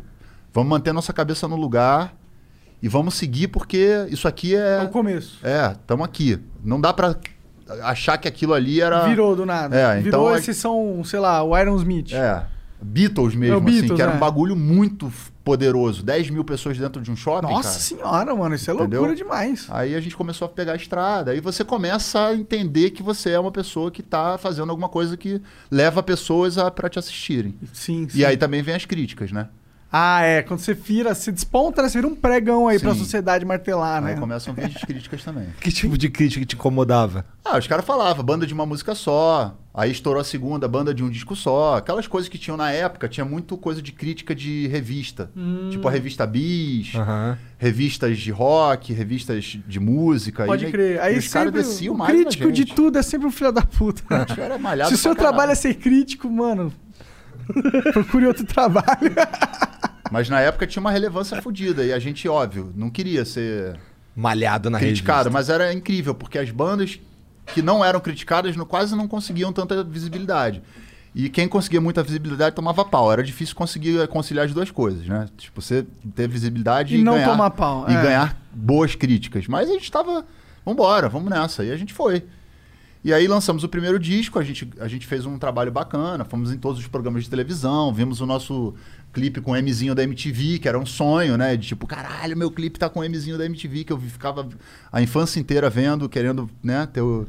Vamos 0.53 0.69
manter 0.69 0.89
a 0.89 0.93
nossa 0.93 1.13
cabeça 1.13 1.47
no 1.47 1.55
lugar 1.55 2.13
e 2.81 2.87
vamos 2.87 3.15
seguir 3.15 3.47
porque 3.49 4.05
isso 4.09 4.27
aqui 4.27 4.55
É 4.55 4.79
é... 4.81 4.83
o 4.83 4.89
começo. 4.89 5.39
É, 5.43 5.71
estamos 5.71 6.05
aqui. 6.05 6.39
Não 6.63 6.79
dá 6.79 6.93
pra 6.93 7.15
achar 7.83 8.17
que 8.17 8.27
aquilo 8.27 8.53
ali 8.53 8.81
era... 8.81 9.07
Virou 9.07 9.35
do 9.35 9.45
nada. 9.45 9.75
É, 9.75 9.95
Virou 10.01 10.07
então 10.07 10.27
a- 10.27 10.37
esses 10.37 10.57
são, 10.57 11.01
sei 11.03 11.19
lá, 11.19 11.43
o 11.43 11.57
Iron 11.57 11.75
Smith. 11.77 12.11
É. 12.13 12.45
Beatles 12.81 13.35
mesmo, 13.35 13.55
É, 13.55 13.57
assim, 13.57 13.65
Beatles, 13.65 13.91
que 13.95 14.01
era 14.01 14.11
é. 14.11 14.15
um 14.15 14.19
bagulho 14.19 14.55
muito 14.55 15.11
poderoso. 15.49 16.03
10 16.03 16.29
mil 16.29 16.43
pessoas 16.43 16.77
dentro 16.77 17.01
de 17.01 17.09
um 17.09 17.15
shopping, 17.15 17.47
Nossa 17.47 17.69
cara. 17.69 17.79
senhora, 17.81 18.35
mano, 18.35 18.53
isso 18.53 18.69
é 18.69 18.73
Entendeu? 18.75 18.99
loucura 19.01 19.15
demais. 19.15 19.65
Aí 19.69 19.95
a 19.95 19.99
gente 19.99 20.15
começou 20.15 20.45
a 20.45 20.49
pegar 20.49 20.73
a 20.73 20.75
estrada. 20.75 21.31
Aí 21.31 21.39
você 21.41 21.63
começa 21.63 22.27
a 22.27 22.35
entender 22.35 22.91
que 22.91 23.01
você 23.01 23.31
é 23.31 23.39
uma 23.39 23.51
pessoa 23.51 23.89
que 23.89 24.03
tá 24.03 24.37
fazendo 24.37 24.69
alguma 24.69 24.87
coisa 24.87 25.17
que 25.17 25.41
leva 25.71 26.03
pessoas 26.03 26.59
a, 26.59 26.69
pra 26.69 26.87
te 26.87 26.99
assistirem. 26.99 27.55
Sim, 27.73 28.07
sim. 28.07 28.19
E 28.19 28.25
aí 28.25 28.37
também 28.37 28.61
vem 28.61 28.75
as 28.75 28.85
críticas, 28.85 29.31
né? 29.31 29.47
Ah, 29.91 30.21
é. 30.21 30.43
Quando 30.43 30.59
você 30.59 30.75
vira, 30.75 31.15
se 31.15 31.31
desponta, 31.31 31.81
né, 31.81 31.89
você 31.89 31.97
vira 31.97 32.07
um 32.07 32.15
pregão 32.15 32.67
aí 32.67 32.77
pra 32.79 32.93
Sim. 32.93 32.99
sociedade 32.99 33.43
martelar, 33.43 33.99
né? 33.99 34.11
Aí 34.11 34.19
começam 34.19 34.53
a 34.53 34.55
vir 34.55 34.65
as 34.77 34.83
críticas 34.83 35.23
também. 35.23 35.47
Que 35.59 35.71
tipo 35.71 35.97
de 35.97 36.09
crítica 36.09 36.45
te 36.45 36.53
incomodava? 36.53 37.25
Ah, 37.43 37.57
os 37.57 37.65
caras 37.65 37.83
falavam, 37.83 38.23
banda 38.23 38.45
de 38.45 38.53
uma 38.53 38.67
música 38.67 38.93
só. 38.93 39.55
Aí 39.79 39.91
estourou 39.91 40.19
a 40.19 40.25
segunda, 40.25 40.67
banda 40.67 40.93
de 40.93 41.01
um 41.01 41.09
disco 41.09 41.37
só. 41.37 41.77
Aquelas 41.77 42.05
coisas 42.05 42.27
que 42.27 42.37
tinham 42.37 42.57
na 42.57 42.69
época, 42.69 43.07
tinha 43.07 43.23
muito 43.25 43.55
coisa 43.57 43.81
de 43.81 43.93
crítica 43.93 44.35
de 44.35 44.67
revista. 44.67 45.31
Tipo 45.71 45.87
a 45.87 45.91
revista 45.91 46.27
Bis, 46.27 46.93
Aham. 46.95 47.37
revistas 47.57 48.17
de 48.17 48.29
rock, 48.29 48.91
revistas 48.91 49.57
de 49.65 49.79
música. 49.79 50.45
Pode 50.45 50.65
e, 50.65 50.71
crer. 50.71 50.95
e 50.97 50.99
Aí 50.99 51.17
os 51.17 51.29
caras 51.29 51.53
sempre 51.53 51.63
desciam 51.63 51.95
o 51.95 51.97
mais 51.97 52.11
crítico 52.11 52.51
de 52.51 52.65
tudo 52.65 52.97
é 52.97 53.01
sempre 53.01 53.25
um 53.25 53.31
filho 53.31 53.53
da 53.53 53.61
puta. 53.61 54.01
Caras 54.03 54.37
é 54.37 54.57
malhado 54.57 54.89
Se 54.89 54.95
o 54.95 54.97
seu 54.97 55.15
caralho. 55.15 55.29
trabalho 55.33 55.51
é 55.53 55.55
ser 55.55 55.75
crítico, 55.75 56.29
mano, 56.29 56.73
procure 57.93 58.25
outro 58.27 58.45
trabalho. 58.45 59.15
Mas 60.11 60.27
na 60.27 60.41
época 60.41 60.67
tinha 60.67 60.81
uma 60.81 60.91
relevância 60.91 61.41
fodida. 61.41 61.85
E 61.85 61.93
a 61.93 61.99
gente, 61.99 62.27
óbvio, 62.27 62.73
não 62.75 62.89
queria 62.89 63.23
ser 63.23 63.79
Malhado 64.13 64.69
na 64.69 64.77
criticado. 64.77 65.29
revista. 65.29 65.31
Mas 65.31 65.47
era 65.49 65.71
incrível, 65.73 66.13
porque 66.13 66.37
as 66.37 66.51
bandas 66.51 66.99
que 67.53 67.61
não 67.61 67.83
eram 67.83 67.99
criticadas 67.99 68.55
no- 68.55 68.65
quase 68.65 68.95
não 68.95 69.07
conseguiam 69.07 69.51
tanta 69.53 69.83
visibilidade. 69.83 70.61
E 71.15 71.27
quem 71.27 71.47
conseguia 71.47 71.81
muita 71.81 72.03
visibilidade 72.03 72.55
tomava 72.55 72.85
pau. 72.85 73.11
Era 73.11 73.23
difícil 73.23 73.55
conseguir 73.55 74.07
conciliar 74.09 74.45
as 74.45 74.53
duas 74.53 74.69
coisas, 74.69 75.07
né? 75.07 75.27
Tipo, 75.37 75.59
você 75.61 75.85
ter 76.15 76.27
visibilidade 76.27 76.95
E 76.95 76.99
e, 76.99 77.03
não 77.03 77.13
ganhar, 77.13 77.29
tomar 77.31 77.49
pau, 77.49 77.85
E 77.89 77.93
é. 77.93 78.01
ganhar 78.01 78.39
boas 78.53 78.93
críticas. 78.95 79.47
Mas 79.47 79.69
a 79.69 79.73
gente 79.73 79.91
tava... 79.91 80.25
Vambora, 80.63 81.09
vamos 81.09 81.29
nessa. 81.29 81.63
E 81.63 81.71
a 81.71 81.77
gente 81.77 81.93
foi. 81.93 82.23
E 83.03 83.13
aí 83.13 83.27
lançamos 83.27 83.63
o 83.63 83.69
primeiro 83.69 83.97
disco, 83.97 84.37
a 84.37 84.43
gente, 84.43 84.69
a 84.79 84.87
gente 84.87 85.07
fez 85.07 85.25
um 85.25 85.39
trabalho 85.39 85.71
bacana, 85.71 86.25
fomos 86.25 86.51
em 86.51 86.57
todos 86.57 86.79
os 86.79 86.85
programas 86.87 87.23
de 87.23 87.29
televisão, 87.29 87.93
vimos 87.93 88.19
o 88.19 88.25
nosso 88.25 88.75
clipe 89.13 89.39
com 89.39 89.53
o 89.53 89.55
Mzinho 89.61 89.95
da 89.95 90.03
MTV, 90.03 90.59
que 90.59 90.67
era 90.67 90.77
um 90.77 90.85
sonho, 90.85 91.37
né? 91.37 91.55
De 91.55 91.65
tipo, 91.69 91.87
caralho, 91.87 92.35
meu 92.37 92.51
clipe 92.51 92.77
tá 92.77 92.89
com 92.89 92.99
o 92.99 93.09
Mzinho 93.09 93.37
da 93.37 93.45
MTV, 93.45 93.85
que 93.85 93.93
eu 93.93 93.97
ficava 93.97 94.47
a 94.91 95.01
infância 95.01 95.39
inteira 95.39 95.69
vendo, 95.69 96.07
querendo, 96.09 96.49
né, 96.61 96.85
ter 96.85 97.01
o... 97.01 97.25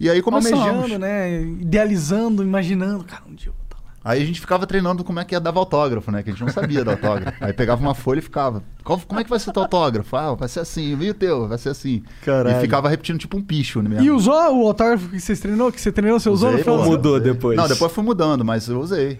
E 0.00 0.08
aí 0.08 0.22
começamos. 0.22 0.64
Almejando, 0.66 0.98
né? 0.98 1.40
Idealizando, 1.40 2.42
imaginando. 2.42 3.04
Cara, 3.04 3.24
um 3.28 3.34
dia 3.34 3.48
eu. 3.48 3.67
Aí 4.04 4.22
a 4.22 4.24
gente 4.24 4.40
ficava 4.40 4.66
treinando 4.66 5.02
como 5.04 5.18
é 5.20 5.24
que 5.24 5.34
ia 5.34 5.40
dar 5.40 5.54
autógrafo, 5.54 6.10
né? 6.10 6.22
Que 6.22 6.30
a 6.30 6.32
gente 6.32 6.40
não 6.42 6.48
sabia 6.52 6.84
dar 6.84 6.92
autógrafo. 6.92 7.36
Aí 7.44 7.52
pegava 7.52 7.80
uma 7.82 7.94
folha 7.94 8.20
e 8.20 8.22
ficava. 8.22 8.62
"Qual- 8.84 8.98
como 9.06 9.20
é 9.20 9.24
que 9.24 9.28
vai 9.28 9.38
ser 9.38 9.52
teu 9.52 9.62
autógrafo? 9.62 10.16
Ah, 10.16 10.34
vai 10.34 10.48
ser 10.48 10.60
assim, 10.60 10.94
viu 10.96 11.12
teu? 11.12 11.46
Vai 11.48 11.58
ser 11.58 11.70
assim. 11.70 12.02
Caralho. 12.24 12.56
E 12.56 12.60
ficava 12.60 12.88
repetindo 12.88 13.18
tipo 13.18 13.36
um 13.36 13.42
picho 13.42 13.82
mesmo. 13.82 14.02
E 14.04 14.10
usou 14.10 14.34
o 14.34 14.66
autógrafo 14.68 15.08
que 15.08 15.20
vocês 15.20 15.38
treinou? 15.40 15.70
Que 15.72 15.80
você 15.80 15.92
treinou, 15.92 16.18
você 16.18 16.30
usou 16.30 16.50
Usei, 16.52 16.64
do- 16.64 16.84
Mudou 16.84 17.20
depois. 17.20 17.56
Não, 17.56 17.68
depois 17.68 17.92
fui 17.92 18.04
mudando, 18.04 18.44
mas 18.44 18.68
eu 18.68 18.80
usei. 18.80 19.18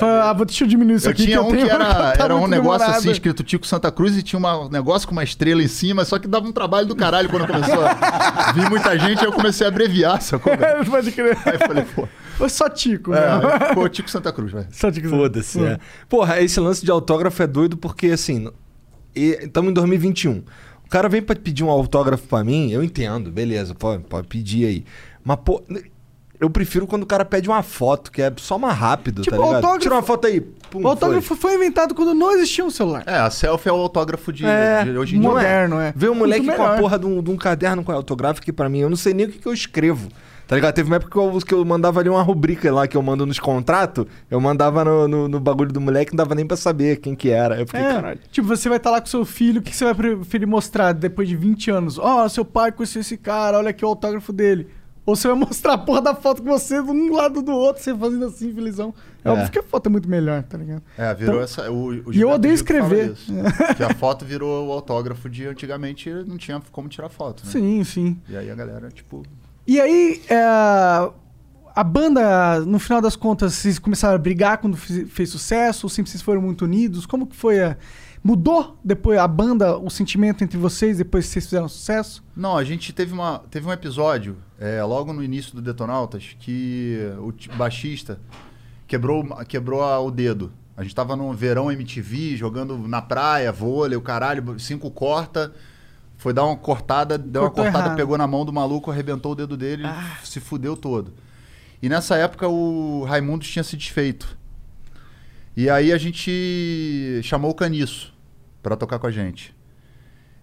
Ah, 0.00 0.32
vou- 0.32 0.46
deixa 0.46 0.64
eu 0.64 0.68
diminuir 0.68 0.96
isso 0.96 1.08
Eu 1.08 1.10
aqui. 1.10 1.24
tinha 1.24 1.36
eu 1.36 1.46
um 1.46 1.50
tenho 1.50 1.66
que 1.66 1.72
era, 1.72 1.84
tá 2.12 2.24
era 2.24 2.34
um 2.36 2.46
negócio 2.46 2.78
demorado. 2.78 2.98
assim, 2.98 3.10
escrito 3.10 3.42
Tico 3.42 3.66
Santa 3.66 3.90
Cruz, 3.90 4.16
e 4.16 4.22
tinha 4.22 4.38
uma- 4.38 4.60
um 4.66 4.68
negócio 4.70 5.06
com 5.06 5.12
uma 5.12 5.24
estrela 5.24 5.62
em 5.62 5.68
cima, 5.68 6.04
só 6.04 6.18
que 6.18 6.26
dava 6.28 6.46
um 6.46 6.52
trabalho 6.52 6.86
do 6.86 6.94
caralho 6.96 7.28
quando 7.28 7.46
começou 7.46 7.84
a 7.84 8.52
vir 8.52 8.70
muita 8.70 8.96
gente, 8.98 9.18
aí 9.20 9.26
eu 9.26 9.32
comecei 9.32 9.66
a 9.66 9.68
abreviar, 9.68 10.22
sacou? 10.22 10.52
Pode 10.88 11.10
crer. 11.12 11.36
Aí 11.44 11.54
eu 11.54 11.66
falei, 11.66 11.84
pô. 11.84 12.08
Foi 12.36 12.48
só 12.48 12.68
Tico, 12.68 13.10
né? 13.12 13.18
É, 13.20 13.30
aí 13.62 13.68
ficou 13.68 13.88
Tico 13.88 14.10
Santa 14.10 14.32
Cruz, 14.32 14.52
velho. 14.52 14.66
Só 14.70 14.90
Tico. 14.90 15.08
Foda-se, 15.08 15.62
é. 15.64 15.78
Porra, 16.08 16.40
esse 16.40 16.58
lance 16.60 16.84
de 16.84 16.90
autógrafo 16.90 17.42
é 17.42 17.46
doido 17.46 17.76
porque, 17.76 18.08
assim, 18.08 18.50
estamos 19.14 19.70
em 19.70 19.74
2021. 19.74 20.42
O 20.84 20.88
cara 20.88 21.08
vem 21.08 21.22
pra 21.22 21.34
pedir 21.36 21.64
um 21.64 21.70
autógrafo 21.70 22.26
pra 22.28 22.44
mim, 22.44 22.70
eu 22.70 22.82
entendo, 22.82 23.30
beleza, 23.30 23.74
pode, 23.74 24.02
pode 24.04 24.26
pedir 24.28 24.66
aí. 24.66 24.84
Mas, 25.24 25.38
pô, 25.44 25.62
eu 26.38 26.50
prefiro 26.50 26.86
quando 26.86 27.04
o 27.04 27.06
cara 27.06 27.24
pede 27.24 27.48
uma 27.48 27.62
foto, 27.62 28.10
que 28.10 28.20
é 28.20 28.30
só 28.36 28.58
mais 28.58 28.76
rápido, 28.76 29.22
Tipo, 29.22 29.36
tá 29.36 29.42
ligado? 29.42 29.54
autógrafo- 29.56 29.80
Tira 29.80 29.94
uma 29.94 30.02
foto 30.02 30.26
aí. 30.26 30.40
Pum, 30.40 30.82
O 30.82 30.88
autógrafo 30.88 31.34
foi. 31.36 31.54
inventado 31.54 31.94
quando 31.94 32.12
não 32.14 32.32
existia 32.32 32.64
um 32.64 32.70
celular. 32.70 33.04
É, 33.06 33.16
a 33.16 33.30
selfie 33.30 33.68
é 33.68 33.72
o 33.72 33.76
autógrafo 33.76 34.32
de, 34.32 34.44
É, 34.44 34.84
de 34.84 34.90
hoje 34.98 35.16
em 35.16 35.20
dia. 35.20 35.28
moderno, 35.30 35.78
é. 35.78 35.92
Ver 35.94 36.10
um 36.10 36.14
moleque 36.14 36.46
com 36.46 36.62
a 36.62 36.76
porra 36.78 36.98
de 36.98 37.06
um, 37.06 37.22
de 37.22 37.30
um 37.30 37.36
caderno 37.36 37.84
com 37.84 37.92
autográfico 37.92 38.44
que 38.44 38.52
pra 38.52 38.68
mim, 38.68 38.80
eu 38.80 38.88
não 38.90 38.96
sei 38.96 39.14
nem 39.14 39.26
o 39.26 39.28
que, 39.30 39.38
que 39.38 39.46
eu 39.46 39.52
escrevo. 39.52 40.08
Tá 40.52 40.56
ligado? 40.56 40.74
Teve 40.74 40.90
uma 40.90 40.96
época 40.96 41.10
que 41.10 41.16
eu, 41.16 41.38
que 41.40 41.54
eu 41.54 41.64
mandava 41.64 41.98
ali 42.00 42.10
uma 42.10 42.20
rubrica 42.20 42.70
lá 42.70 42.86
que 42.86 42.94
eu 42.94 43.00
mando 43.00 43.24
nos 43.24 43.38
contratos, 43.38 44.04
eu 44.30 44.38
mandava 44.38 44.84
no, 44.84 45.08
no, 45.08 45.26
no 45.26 45.40
bagulho 45.40 45.72
do 45.72 45.80
moleque, 45.80 46.12
não 46.12 46.18
dava 46.18 46.34
nem 46.34 46.46
pra 46.46 46.58
saber 46.58 46.96
quem 46.96 47.14
que 47.14 47.30
era. 47.30 47.58
Eu 47.58 47.66
fiquei, 47.66 47.80
É, 47.80 47.94
caralho. 47.94 48.20
tipo, 48.30 48.46
você 48.46 48.68
vai 48.68 48.76
estar 48.76 48.90
lá 48.90 49.00
com 49.00 49.06
seu 49.06 49.24
filho, 49.24 49.60
o 49.60 49.62
que 49.62 49.74
você 49.74 49.82
vai 49.86 49.94
preferir 49.94 50.46
mostrar 50.46 50.92
depois 50.92 51.26
de 51.26 51.36
20 51.36 51.70
anos? 51.70 51.98
Ó, 51.98 52.28
seu 52.28 52.44
pai 52.44 52.70
conheceu 52.70 53.00
esse 53.00 53.16
cara, 53.16 53.56
olha 53.56 53.70
aqui 53.70 53.82
o 53.82 53.88
autógrafo 53.88 54.30
dele. 54.30 54.68
Ou 55.06 55.16
você 55.16 55.26
vai 55.26 55.36
mostrar 55.40 55.72
a 55.72 55.78
porra 55.78 56.02
da 56.02 56.14
foto 56.14 56.42
com 56.42 56.50
você 56.50 56.82
de 56.82 56.90
um 56.90 57.14
lado 57.16 57.40
do 57.40 57.52
outro, 57.52 57.82
você 57.82 57.96
fazendo 57.96 58.26
assim, 58.26 58.52
felizão. 58.52 58.94
É, 59.24 59.28
É. 59.30 59.32
óbvio 59.32 59.50
que 59.52 59.58
a 59.58 59.62
foto 59.62 59.86
é 59.86 59.90
muito 59.90 60.06
melhor, 60.06 60.42
tá 60.42 60.58
ligado? 60.58 60.82
É, 60.98 61.14
virou 61.14 61.36
Então- 61.36 61.44
essa. 61.44 61.70
O, 61.72 61.86
o 62.10 62.12
E 62.12 62.20
eu 62.20 62.28
odeio 62.28 62.52
escrever. 62.52 63.12
isso. 63.12 63.32
que 63.74 63.82
a 63.82 63.88
foto 63.96 64.22
virou 64.26 64.68
o 64.68 64.72
autógrafo 64.72 65.30
de 65.30 65.46
antigamente 65.46 66.10
não 66.26 66.36
tinha 66.36 66.60
como 66.70 66.88
tirar 66.90 67.08
foto, 67.08 67.42
né? 67.46 67.50
Sim, 67.52 67.82
sim. 67.84 68.18
E 68.28 68.36
aí 68.36 68.50
a 68.50 68.54
galera, 68.54 68.88
tipo. 68.90 69.22
E 69.66 69.80
aí, 69.80 70.22
é, 70.28 70.36
a 71.74 71.84
banda, 71.84 72.60
no 72.60 72.78
final 72.78 73.00
das 73.00 73.16
contas, 73.16 73.54
vocês 73.54 73.78
começaram 73.78 74.14
a 74.14 74.18
brigar 74.18 74.58
quando 74.58 74.76
fez 74.76 75.30
sucesso? 75.30 75.86
Ou 75.86 75.90
sempre 75.90 76.10
vocês 76.10 76.22
foram 76.22 76.42
muito 76.42 76.64
unidos? 76.64 77.06
Como 77.06 77.26
que 77.26 77.36
foi? 77.36 77.62
a- 77.62 77.76
Mudou 78.24 78.78
depois 78.84 79.18
a 79.18 79.26
banda, 79.26 79.76
o 79.76 79.90
sentimento 79.90 80.44
entre 80.44 80.56
vocês 80.56 80.98
depois 80.98 81.26
que 81.26 81.32
vocês 81.32 81.44
fizeram 81.46 81.68
sucesso? 81.68 82.22
Não, 82.36 82.56
a 82.56 82.62
gente 82.62 82.92
teve, 82.92 83.12
uma, 83.12 83.40
teve 83.50 83.66
um 83.66 83.72
episódio, 83.72 84.36
é, 84.60 84.80
logo 84.84 85.12
no 85.12 85.24
início 85.24 85.56
do 85.56 85.60
Detonautas, 85.60 86.36
que 86.38 87.00
o 87.18 87.32
baixista 87.56 88.20
quebrou, 88.86 89.24
quebrou 89.48 89.82
a- 89.82 89.98
o 89.98 90.08
dedo. 90.10 90.52
A 90.76 90.84
gente 90.84 90.94
tava 90.94 91.16
no 91.16 91.32
verão 91.32 91.70
MTV, 91.72 92.36
jogando 92.36 92.78
na 92.86 93.02
praia, 93.02 93.50
vôlei, 93.50 93.96
o 93.98 94.00
caralho, 94.00 94.56
cinco 94.60 94.88
corta. 94.88 95.52
Foi 96.22 96.32
dar 96.32 96.44
uma 96.44 96.56
cortada, 96.56 97.18
deu 97.18 97.42
Cortou 97.42 97.64
uma 97.64 97.72
cortada, 97.72 97.86
errado. 97.86 97.96
pegou 97.96 98.16
na 98.16 98.28
mão 98.28 98.44
do 98.44 98.52
maluco, 98.52 98.92
arrebentou 98.92 99.32
o 99.32 99.34
dedo 99.34 99.56
dele, 99.56 99.82
e 100.22 100.24
se 100.24 100.38
fudeu 100.38 100.76
todo. 100.76 101.12
E 101.82 101.88
nessa 101.88 102.16
época 102.16 102.46
o 102.46 103.02
Raimundo 103.02 103.44
tinha 103.44 103.64
se 103.64 103.76
desfeito. 103.76 104.38
E 105.56 105.68
aí 105.68 105.92
a 105.92 105.98
gente 105.98 107.20
chamou 107.24 107.50
o 107.50 107.54
Caniço 107.54 108.14
pra 108.62 108.76
tocar 108.76 109.00
com 109.00 109.08
a 109.08 109.10
gente. 109.10 109.52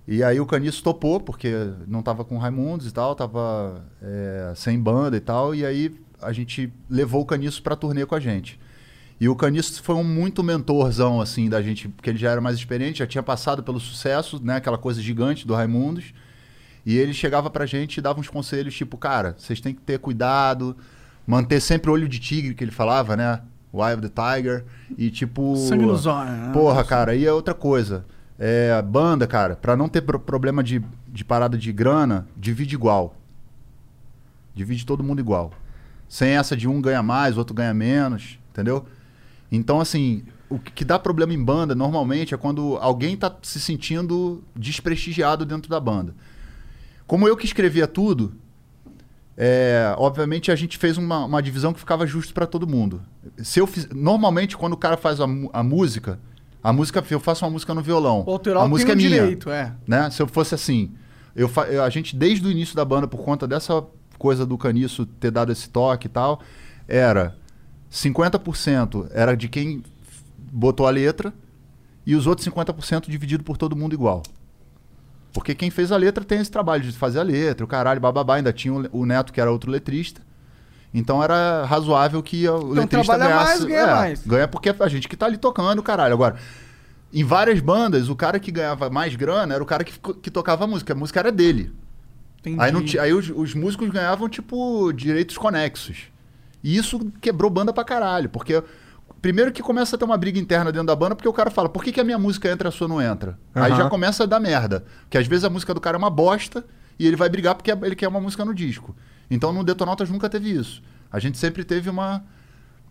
E 0.05 0.21
aí 0.21 0.37
o 0.41 0.45
Caniço 0.45 0.83
topou, 0.83 1.21
porque 1.21 1.49
não 1.87 2.03
tava 2.03 2.25
com 2.25 2.35
o 2.35 2.39
Raimundos 2.39 2.85
e 2.85 2.91
tal, 2.91 3.15
tava 3.15 3.81
é, 4.01 4.51
sem 4.57 4.77
banda 4.77 5.15
e 5.15 5.21
tal, 5.21 5.55
e 5.55 5.65
aí 5.65 5.97
a 6.21 6.33
gente 6.33 6.73
levou 6.89 7.21
o 7.21 7.25
Caniço 7.25 7.63
pra 7.63 7.77
turnê 7.77 8.05
com 8.05 8.15
a 8.15 8.19
gente. 8.19 8.59
E 9.19 9.27
o 9.27 9.35
Caniço 9.35 9.83
foi 9.83 9.95
um 9.95 10.03
muito 10.03 10.41
mentorzão, 10.41 11.19
assim, 11.19 11.49
da 11.49 11.61
gente, 11.61 11.89
porque 11.89 12.09
ele 12.09 12.17
já 12.17 12.31
era 12.31 12.39
mais 12.39 12.55
experiente, 12.55 12.99
já 12.99 13.07
tinha 13.07 13.21
passado 13.21 13.61
pelo 13.61 13.79
sucesso, 13.79 14.39
né, 14.41 14.55
aquela 14.55 14.77
coisa 14.77 15.01
gigante 15.01 15.45
do 15.45 15.53
Raimundos. 15.53 16.13
E 16.85 16.97
ele 16.97 17.13
chegava 17.13 17.49
pra 17.49 17.65
gente 17.65 17.97
e 17.97 18.01
dava 18.01 18.19
uns 18.19 18.29
conselhos, 18.29 18.73
tipo, 18.73 18.97
cara, 18.97 19.35
vocês 19.37 19.59
têm 19.59 19.73
que 19.73 19.81
ter 19.81 19.99
cuidado, 19.99 20.75
manter 21.27 21.59
sempre 21.59 21.89
o 21.89 21.93
olho 21.93 22.07
de 22.07 22.17
tigre, 22.17 22.53
que 22.55 22.63
ele 22.63 22.71
falava, 22.71 23.17
né? 23.17 23.41
Wild 23.73 24.09
the 24.09 24.37
Tiger. 24.37 24.63
E 24.97 25.11
tipo. 25.11 25.55
Sangue 25.57 25.85
nos 25.85 26.05
olhos, 26.05 26.31
né? 26.31 26.51
Porra, 26.53 26.83
cara, 26.83 27.13
e 27.13 27.25
é 27.25 27.31
outra 27.33 27.53
coisa. 27.53 28.05
É, 28.39 28.81
banda, 28.81 29.27
cara, 29.27 29.55
pra 29.57 29.75
não 29.75 29.89
ter 29.89 30.01
pro- 30.01 30.17
problema 30.19 30.63
de, 30.63 30.81
de 31.09 31.25
parada 31.25 31.57
de 31.57 31.71
grana, 31.73 32.25
divide 32.37 32.73
igual. 32.73 33.13
Divide 34.55 34.85
todo 34.85 35.03
mundo 35.03 35.19
igual. 35.19 35.51
Sem 36.07 36.29
essa 36.29 36.55
de 36.57 36.67
um 36.67 36.81
ganha 36.81 37.03
mais, 37.03 37.37
outro 37.37 37.53
ganha 37.53 37.73
menos, 37.73 38.39
entendeu? 38.49 38.85
Então, 39.51 39.79
assim, 39.79 40.23
o 40.49 40.59
que 40.59 40.83
dá 40.83 40.97
problema 40.97 41.33
em 41.33 41.43
banda 41.43 41.75
normalmente 41.75 42.33
é 42.33 42.37
quando 42.37 42.77
alguém 42.81 43.15
tá 43.15 43.35
se 43.41 43.59
sentindo 43.59 44.43
desprestigiado 44.55 45.45
dentro 45.45 45.69
da 45.69 45.79
banda. 45.79 46.15
Como 47.05 47.27
eu 47.27 47.35
que 47.35 47.45
escrevia 47.45 47.87
tudo, 47.87 48.33
é, 49.37 49.93
obviamente 49.97 50.51
a 50.51 50.55
gente 50.55 50.77
fez 50.77 50.97
uma, 50.97 51.25
uma 51.25 51.41
divisão 51.41 51.73
que 51.73 51.79
ficava 51.79 52.05
justo 52.05 52.33
para 52.33 52.45
todo 52.45 52.67
mundo. 52.67 53.01
Se 53.37 53.59
eu 53.59 53.65
fiz, 53.65 53.87
normalmente 53.89 54.57
quando 54.57 54.73
o 54.73 54.77
cara 54.77 54.97
faz 54.97 55.21
a, 55.21 55.25
a 55.53 55.63
música, 55.63 56.19
a 56.63 56.73
música 56.73 57.03
eu 57.09 57.19
faço 57.19 57.45
uma 57.45 57.51
música 57.51 57.73
no 57.73 57.81
violão. 57.81 58.23
A 58.65 58.67
música 58.67 58.91
é 58.91 58.95
minha, 58.95 59.09
direito, 59.09 59.49
é. 59.49 59.73
né? 59.87 60.09
Se 60.09 60.21
eu 60.21 60.27
fosse 60.27 60.53
assim, 60.53 60.91
eu, 61.35 61.49
eu- 61.71 61.83
a 61.83 61.89
gente 61.89 62.15
desde 62.15 62.45
o 62.45 62.51
início 62.51 62.75
da 62.75 62.83
banda 62.83 63.07
por 63.07 63.23
conta 63.23 63.47
dessa 63.47 63.83
coisa 64.17 64.45
do 64.45 64.57
Caniço 64.57 65.05
ter 65.05 65.31
dado 65.31 65.51
esse 65.51 65.69
toque 65.69 66.07
e 66.07 66.09
tal, 66.09 66.41
era 66.85 67.35
50% 67.91 69.09
era 69.11 69.35
de 69.35 69.47
quem 69.47 69.83
botou 70.51 70.87
a 70.87 70.89
letra 70.89 71.33
e 72.05 72.15
os 72.15 72.27
outros 72.27 72.47
50% 72.47 73.09
dividido 73.09 73.43
por 73.43 73.57
todo 73.57 73.75
mundo 73.75 73.93
igual. 73.93 74.23
Porque 75.33 75.53
quem 75.53 75.69
fez 75.69 75.91
a 75.91 75.97
letra 75.97 76.23
tem 76.23 76.39
esse 76.39 76.49
trabalho 76.49 76.83
de 76.83 76.91
fazer 76.91 77.19
a 77.19 77.23
letra, 77.23 77.63
o 77.63 77.67
caralho, 77.67 78.01
bababá, 78.01 78.35
ainda 78.35 78.51
tinha 78.51 78.73
o, 78.73 79.05
Neto 79.05 79.31
que 79.31 79.39
era 79.39 79.51
outro 79.51 79.69
letrista. 79.69 80.21
Então 80.91 81.23
era 81.23 81.65
razoável 81.65 82.21
que 82.23 82.47
o 82.47 82.71
letrista 82.71 83.15
trabalha 83.15 83.29
ganhasse. 83.29 83.45
mais, 83.45 83.63
ganha 83.63 83.81
é, 83.81 83.95
mais. 83.95 84.25
Ganha 84.25 84.47
porque 84.47 84.75
a 84.79 84.87
gente 84.87 85.07
que 85.07 85.15
tá 85.15 85.27
ali 85.27 85.37
tocando, 85.37 85.83
caralho. 85.83 86.13
Agora, 86.13 86.37
em 87.13 87.23
várias 87.23 87.59
bandas, 87.59 88.09
o 88.09 88.15
cara 88.15 88.39
que 88.39 88.51
ganhava 88.51 88.89
mais 88.89 89.15
grana 89.15 89.53
era 89.53 89.63
o 89.63 89.67
cara 89.67 89.83
que, 89.83 89.99
que 89.99 90.31
tocava 90.31 90.63
a 90.63 90.67
música. 90.67 90.93
A 90.93 90.95
música 90.95 91.19
era 91.19 91.31
dele. 91.31 91.71
Entendi. 92.39 92.59
Aí, 92.59 92.71
não 92.71 92.83
aí 93.01 93.13
os, 93.13 93.29
os 93.29 93.53
músicos 93.53 93.89
ganhavam, 93.89 94.27
tipo, 94.27 94.91
direitos 94.93 95.37
conexos. 95.37 96.09
E 96.63 96.75
isso 96.75 96.99
quebrou 97.21 97.49
banda 97.49 97.71
pra 97.73 97.83
caralho. 97.83 98.29
Porque, 98.29 98.61
primeiro 99.21 99.51
que 99.51 99.61
começa 99.61 99.95
a 99.95 99.99
ter 99.99 100.05
uma 100.05 100.17
briga 100.17 100.39
interna 100.39 100.71
dentro 100.71 100.87
da 100.87 100.95
banda, 100.95 101.15
porque 101.15 101.29
o 101.29 101.33
cara 101.33 101.49
fala, 101.49 101.69
por 101.69 101.83
que, 101.83 101.91
que 101.91 101.99
a 101.99 102.03
minha 102.03 102.17
música 102.17 102.49
entra 102.49 102.67
e 102.67 102.69
a 102.69 102.71
sua 102.71 102.87
não 102.87 103.01
entra? 103.01 103.39
Aí 103.55 103.71
Aham. 103.71 103.83
já 103.83 103.89
começa 103.89 104.23
a 104.23 104.25
dar 104.25 104.39
merda. 104.39 104.83
Porque 105.01 105.17
às 105.17 105.27
vezes 105.27 105.45
a 105.45 105.49
música 105.49 105.73
do 105.73 105.81
cara 105.81 105.97
é 105.97 105.99
uma 105.99 106.09
bosta 106.09 106.65
e 106.97 107.07
ele 107.07 107.15
vai 107.15 107.29
brigar 107.29 107.55
porque 107.55 107.71
ele 107.71 107.95
quer 107.95 108.07
uma 108.07 108.19
música 108.19 108.43
no 108.43 108.53
disco. 108.53 108.95
Então 109.31 109.53
no 109.53 109.63
Detonautas 109.63 110.09
nunca 110.09 110.27
teve 110.29 110.51
isso. 110.51 110.81
A 111.11 111.19
gente 111.19 111.37
sempre 111.37 111.63
teve 111.63 111.89
uma. 111.89 112.23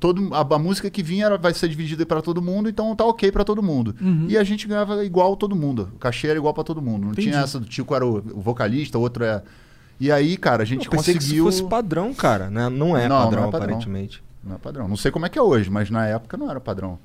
Todo, 0.01 0.33
a, 0.33 0.41
a 0.41 0.59
música 0.59 0.89
que 0.89 1.03
vinha 1.03 1.27
era, 1.27 1.37
vai 1.37 1.53
ser 1.53 1.69
dividida 1.69 2.07
para 2.07 2.23
todo 2.23 2.41
mundo, 2.41 2.69
então 2.69 2.95
tá 2.95 3.05
ok 3.05 3.33
para 3.33 3.43
todo 3.43 3.61
mundo. 3.61 3.97
Uhum. 4.01 4.27
E 4.29 4.39
a 4.39 4.45
gente 4.45 4.67
ganhava 4.69 5.05
igual 5.05 5.37
todo 5.37 5.57
mundo. 5.57 5.91
O 5.95 5.99
cachê 5.99 6.29
era 6.29 6.39
igual 6.39 6.55
para 6.55 6.63
todo 6.63 6.81
mundo. 6.81 7.07
Não 7.07 7.13
Entendi. 7.13 7.31
tinha 7.31 7.41
essa 7.41 7.59
do 7.59 7.67
Tico 7.67 7.95
era 7.95 8.07
o, 8.07 8.19
o 8.19 8.41
vocalista, 8.41 8.97
o 8.97 9.01
outro 9.01 9.25
é. 9.25 9.43
E 10.01 10.13
aí, 10.13 10.37
cara, 10.37 10.63
a 10.63 10.67
gente 10.67 10.87
Eu 10.87 10.91
pensei 10.93 11.15
conseguiu. 11.15 11.45
que 11.45 11.51
isso 11.51 11.59
fosse 11.61 11.69
padrão, 11.71 12.15
cara. 12.15 12.49
Né? 12.51 12.69
Não 12.69 12.97
é 12.97 13.09
Não, 13.09 13.17
não 13.19 13.25
padrão, 13.25 13.49
é 13.49 13.51
padrão. 13.51 13.65
aparentemente. 13.69 14.23
Não 14.45 14.55
é 14.55 14.59
padrão. 14.59 14.89
Não 14.89 14.97
sei 14.97 15.11
como 15.11 15.27
é 15.27 15.29
que 15.29 15.39
é 15.39 15.43
hoje, 15.43 15.69
mas 15.71 15.91
na 15.91 16.07
época 16.07 16.37
não 16.37 16.51
era 16.51 16.61
padrão. 16.61 16.99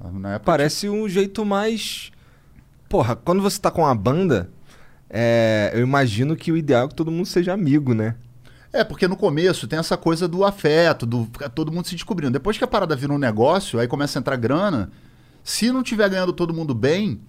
Época 0.00 0.40
Parece 0.44 0.88
um 0.88 1.08
jeito 1.08 1.44
mais. 1.44 2.10
Porra, 2.88 3.16
quando 3.16 3.40
você 3.42 3.58
tá 3.58 3.70
com 3.70 3.82
uma 3.82 3.94
banda, 3.94 4.50
é, 5.08 5.70
eu 5.74 5.80
imagino 5.80 6.36
que 6.36 6.52
o 6.52 6.56
ideal 6.56 6.84
é 6.86 6.88
que 6.88 6.94
todo 6.94 7.10
mundo 7.10 7.26
seja 7.26 7.52
amigo, 7.52 7.94
né? 7.94 8.14
É, 8.72 8.84
porque 8.84 9.08
no 9.08 9.16
começo 9.16 9.66
tem 9.66 9.78
essa 9.78 9.96
coisa 9.96 10.28
do 10.28 10.44
afeto, 10.44 11.06
do 11.06 11.24
ficar 11.32 11.48
todo 11.48 11.72
mundo 11.72 11.86
se 11.86 11.94
descobrindo. 11.94 12.32
Depois 12.32 12.58
que 12.58 12.64
a 12.64 12.66
parada 12.66 12.94
vira 12.94 13.12
um 13.12 13.18
negócio, 13.18 13.78
aí 13.80 13.88
começa 13.88 14.18
a 14.18 14.20
entrar 14.20 14.36
grana. 14.36 14.90
Se 15.42 15.70
não 15.72 15.82
tiver 15.82 16.10
ganhando 16.10 16.32
todo 16.32 16.52
mundo 16.52 16.74
bem, 16.74 17.20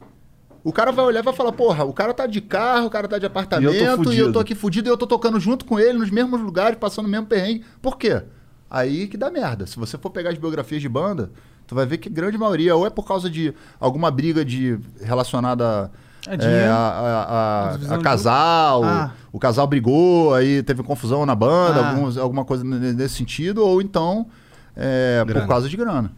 o 0.67 0.73
cara 0.73 0.91
vai 0.91 1.05
olhar 1.05 1.19
e 1.21 1.23
vai 1.23 1.33
falar: 1.33 1.51
porra, 1.51 1.83
o 1.85 1.93
cara 1.93 2.13
tá 2.13 2.25
de 2.27 2.41
carro, 2.41 2.87
o 2.87 2.89
cara 2.89 3.07
tá 3.07 3.17
de 3.17 3.25
apartamento, 3.25 3.73
e 3.73 3.79
eu 3.79 3.97
tô, 3.97 4.03
fudido." 4.03 4.39
aqui 4.39 4.55
fudido 4.55 4.89
e 4.89 4.91
eu 4.91 4.97
tô 4.97 5.07
tocando 5.07 5.39
junto 5.39 5.65
com 5.65 5.79
ele 5.79 5.97
nos 5.97 6.09
mesmos 6.09 6.41
lugares, 6.41 6.77
passando 6.79 7.05
o 7.05 7.09
mesmo 7.09 7.25
perrengue. 7.27 7.63
Por 7.81 7.97
quê? 7.97 8.21
Aí 8.69 9.07
que 9.07 9.15
dá 9.17 9.29
merda. 9.31 9.65
Se 9.65 9.77
você 9.77 9.97
for 9.97 10.09
pegar 10.09 10.29
as 10.31 10.37
biografias 10.37 10.81
de 10.81 10.89
banda, 10.89 11.31
tu 11.65 11.73
vai 11.73 11.85
ver 11.85 11.97
que 11.97 12.09
a 12.09 12.11
grande 12.11 12.37
maioria 12.37 12.75
ou 12.75 12.85
é 12.85 12.89
por 12.89 13.07
causa 13.07 13.29
de 13.29 13.53
alguma 13.79 14.11
briga 14.11 14.43
de 14.43 14.77
relacionada 15.01 15.89
É 16.27 16.33
é, 16.33 16.37
dinheiro? 16.37 16.71
a, 16.71 16.75
a- 16.75 17.23
a- 17.23 17.73
a 17.93 17.97
de 17.97 18.03
casal, 18.03 18.83
Ah. 18.83 19.11
o 19.31 19.39
casal 19.39 19.65
brigou, 19.67 20.33
aí 20.33 20.61
teve 20.63 20.83
confusão 20.83 21.25
na 21.25 21.33
banda, 21.33 21.79
Ah. 21.81 21.89
alguns- 21.91 22.17
alguma 22.17 22.43
coisa 22.43 22.63
nesse 22.65 23.15
sentido, 23.15 23.65
ou 23.65 23.81
então 23.81 24.25
é, 24.75 25.23
por 25.25 25.47
causa 25.47 25.67
de 25.69 25.77
grana. 25.77 26.11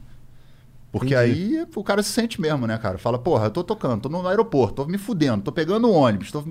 Porque 0.91 1.13
Entendi. 1.13 1.57
aí 1.57 1.67
o 1.75 1.83
cara 1.83 2.01
se 2.01 2.09
sente 2.09 2.41
mesmo, 2.41 2.65
né, 2.65 2.77
cara? 2.77 2.97
Fala, 2.97 3.19
porra, 3.19 3.45
eu 3.45 3.51
tô 3.51 3.63
tocando, 3.63 4.01
tô 4.01 4.09
no 4.09 4.27
aeroporto, 4.27 4.75
tô 4.75 4.85
me 4.85 4.97
fudendo, 4.97 5.43
tô 5.43 5.51
pegando 5.51 5.91
ônibus, 5.91 6.31
tô. 6.31 6.43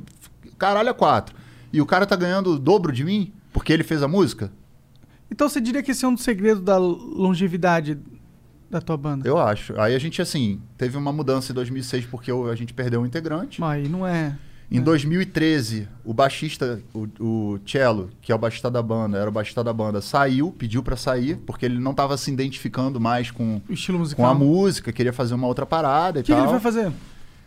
Caralho, 0.57 0.89
é 0.89 0.93
quatro. 0.93 1.35
E 1.73 1.81
o 1.81 1.87
cara 1.87 2.07
tá 2.07 2.17
ganhando 2.17 2.53
o 2.53 2.59
dobro 2.59 2.93
de 2.93 3.05
mim 3.05 3.33
porque 3.53 3.73
ele 3.73 3.83
fez 3.83 4.03
a 4.03 4.09
música? 4.09 4.53
Então 5.31 5.49
você 5.49 5.61
diria 5.61 5.83
que 5.83 5.91
esse 5.91 6.05
é 6.05 6.09
um 6.09 6.15
dos 6.15 6.23
segredos 6.23 6.63
da 6.63 6.79
longevidade 6.79 7.99
da 8.71 8.81
tua 8.81 8.97
banda? 8.97 9.29
Eu 9.29 9.39
acho. 9.39 9.79
Aí 9.81 9.95
a 9.95 9.99
gente, 9.99 10.23
assim, 10.23 10.61
teve 10.77 10.97
uma 10.97 11.13
mudança 11.13 11.53
em 11.53 11.55
2006 11.55 12.07
porque 12.07 12.31
a 12.31 12.55
gente 12.55 12.73
perdeu 12.73 13.01
um 13.01 13.07
integrante. 13.07 13.61
Mas 13.61 13.83
aí 13.83 13.89
não 13.89 14.07
é. 14.07 14.39
Em 14.71 14.83
2013, 14.83 15.89
o 16.05 16.13
baixista, 16.13 16.81
o, 16.93 17.09
o 17.19 17.61
Cello, 17.67 18.11
que 18.21 18.31
é 18.31 18.35
o 18.35 18.39
baixista 18.39 18.71
da 18.71 18.83
banda, 18.83 19.17
era 19.17 19.29
o 19.29 19.33
baixista 19.33 19.65
da 19.65 19.73
banda, 19.73 20.03
saiu, 20.03 20.53
pediu 20.53 20.83
pra 20.83 20.95
sair, 20.95 21.37
porque 21.47 21.65
ele 21.65 21.79
não 21.79 21.95
tava 21.95 22.19
se 22.19 22.31
identificando 22.31 23.01
mais 23.01 23.31
com, 23.31 23.63
O 23.67 23.73
estilo 23.73 23.97
com 23.97 24.03
musical. 24.03 24.27
a 24.27 24.35
música, 24.35 24.93
queria 24.93 25.13
fazer 25.13 25.33
uma 25.35 25.47
outra 25.47 25.65
parada 25.65 26.19
e 26.19 26.21
O 26.21 26.25
que, 26.25 26.33
que 26.33 26.37
tal. 26.37 26.43
ele 26.45 26.51
vai 26.53 26.61
fazer? 26.61 26.93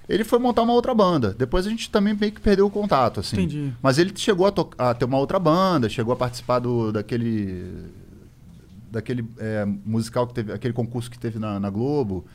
Ele 0.10 0.24
foi 0.24 0.40
montar 0.40 0.64
uma 0.64 0.74
outra 0.74 0.96
banda. 0.96 1.34
Depois 1.38 1.68
a 1.68 1.70
gente 1.70 1.92
também 1.92 2.16
meio 2.20 2.32
que 2.32 2.42
perdeu 2.42 2.66
o 2.66 2.72
contato, 2.72 3.20
assim. 3.20 3.36
Entendi. 3.38 3.72
Mas 3.84 4.00
ele 4.00 4.12
chegou 4.16 4.48
a, 4.48 4.90
a 4.90 4.94
ter 4.96 5.06
uma 5.06 5.18
outra 5.20 5.38
banda, 5.38 5.88
chegou 5.90 6.12
a 6.14 6.18
participar 6.18 6.58
do, 6.58 6.92
daquele. 6.92 7.86
daquele 8.92 9.24
é, 9.38 9.64
musical 9.86 10.26
que 10.28 10.34
teve. 10.34 10.52
aquele 10.52 10.74
concurso 10.74 11.10
que 11.10 11.20
teve 11.20 11.38
na, 11.40 11.60
na 11.60 11.70
Globo. 11.70 12.26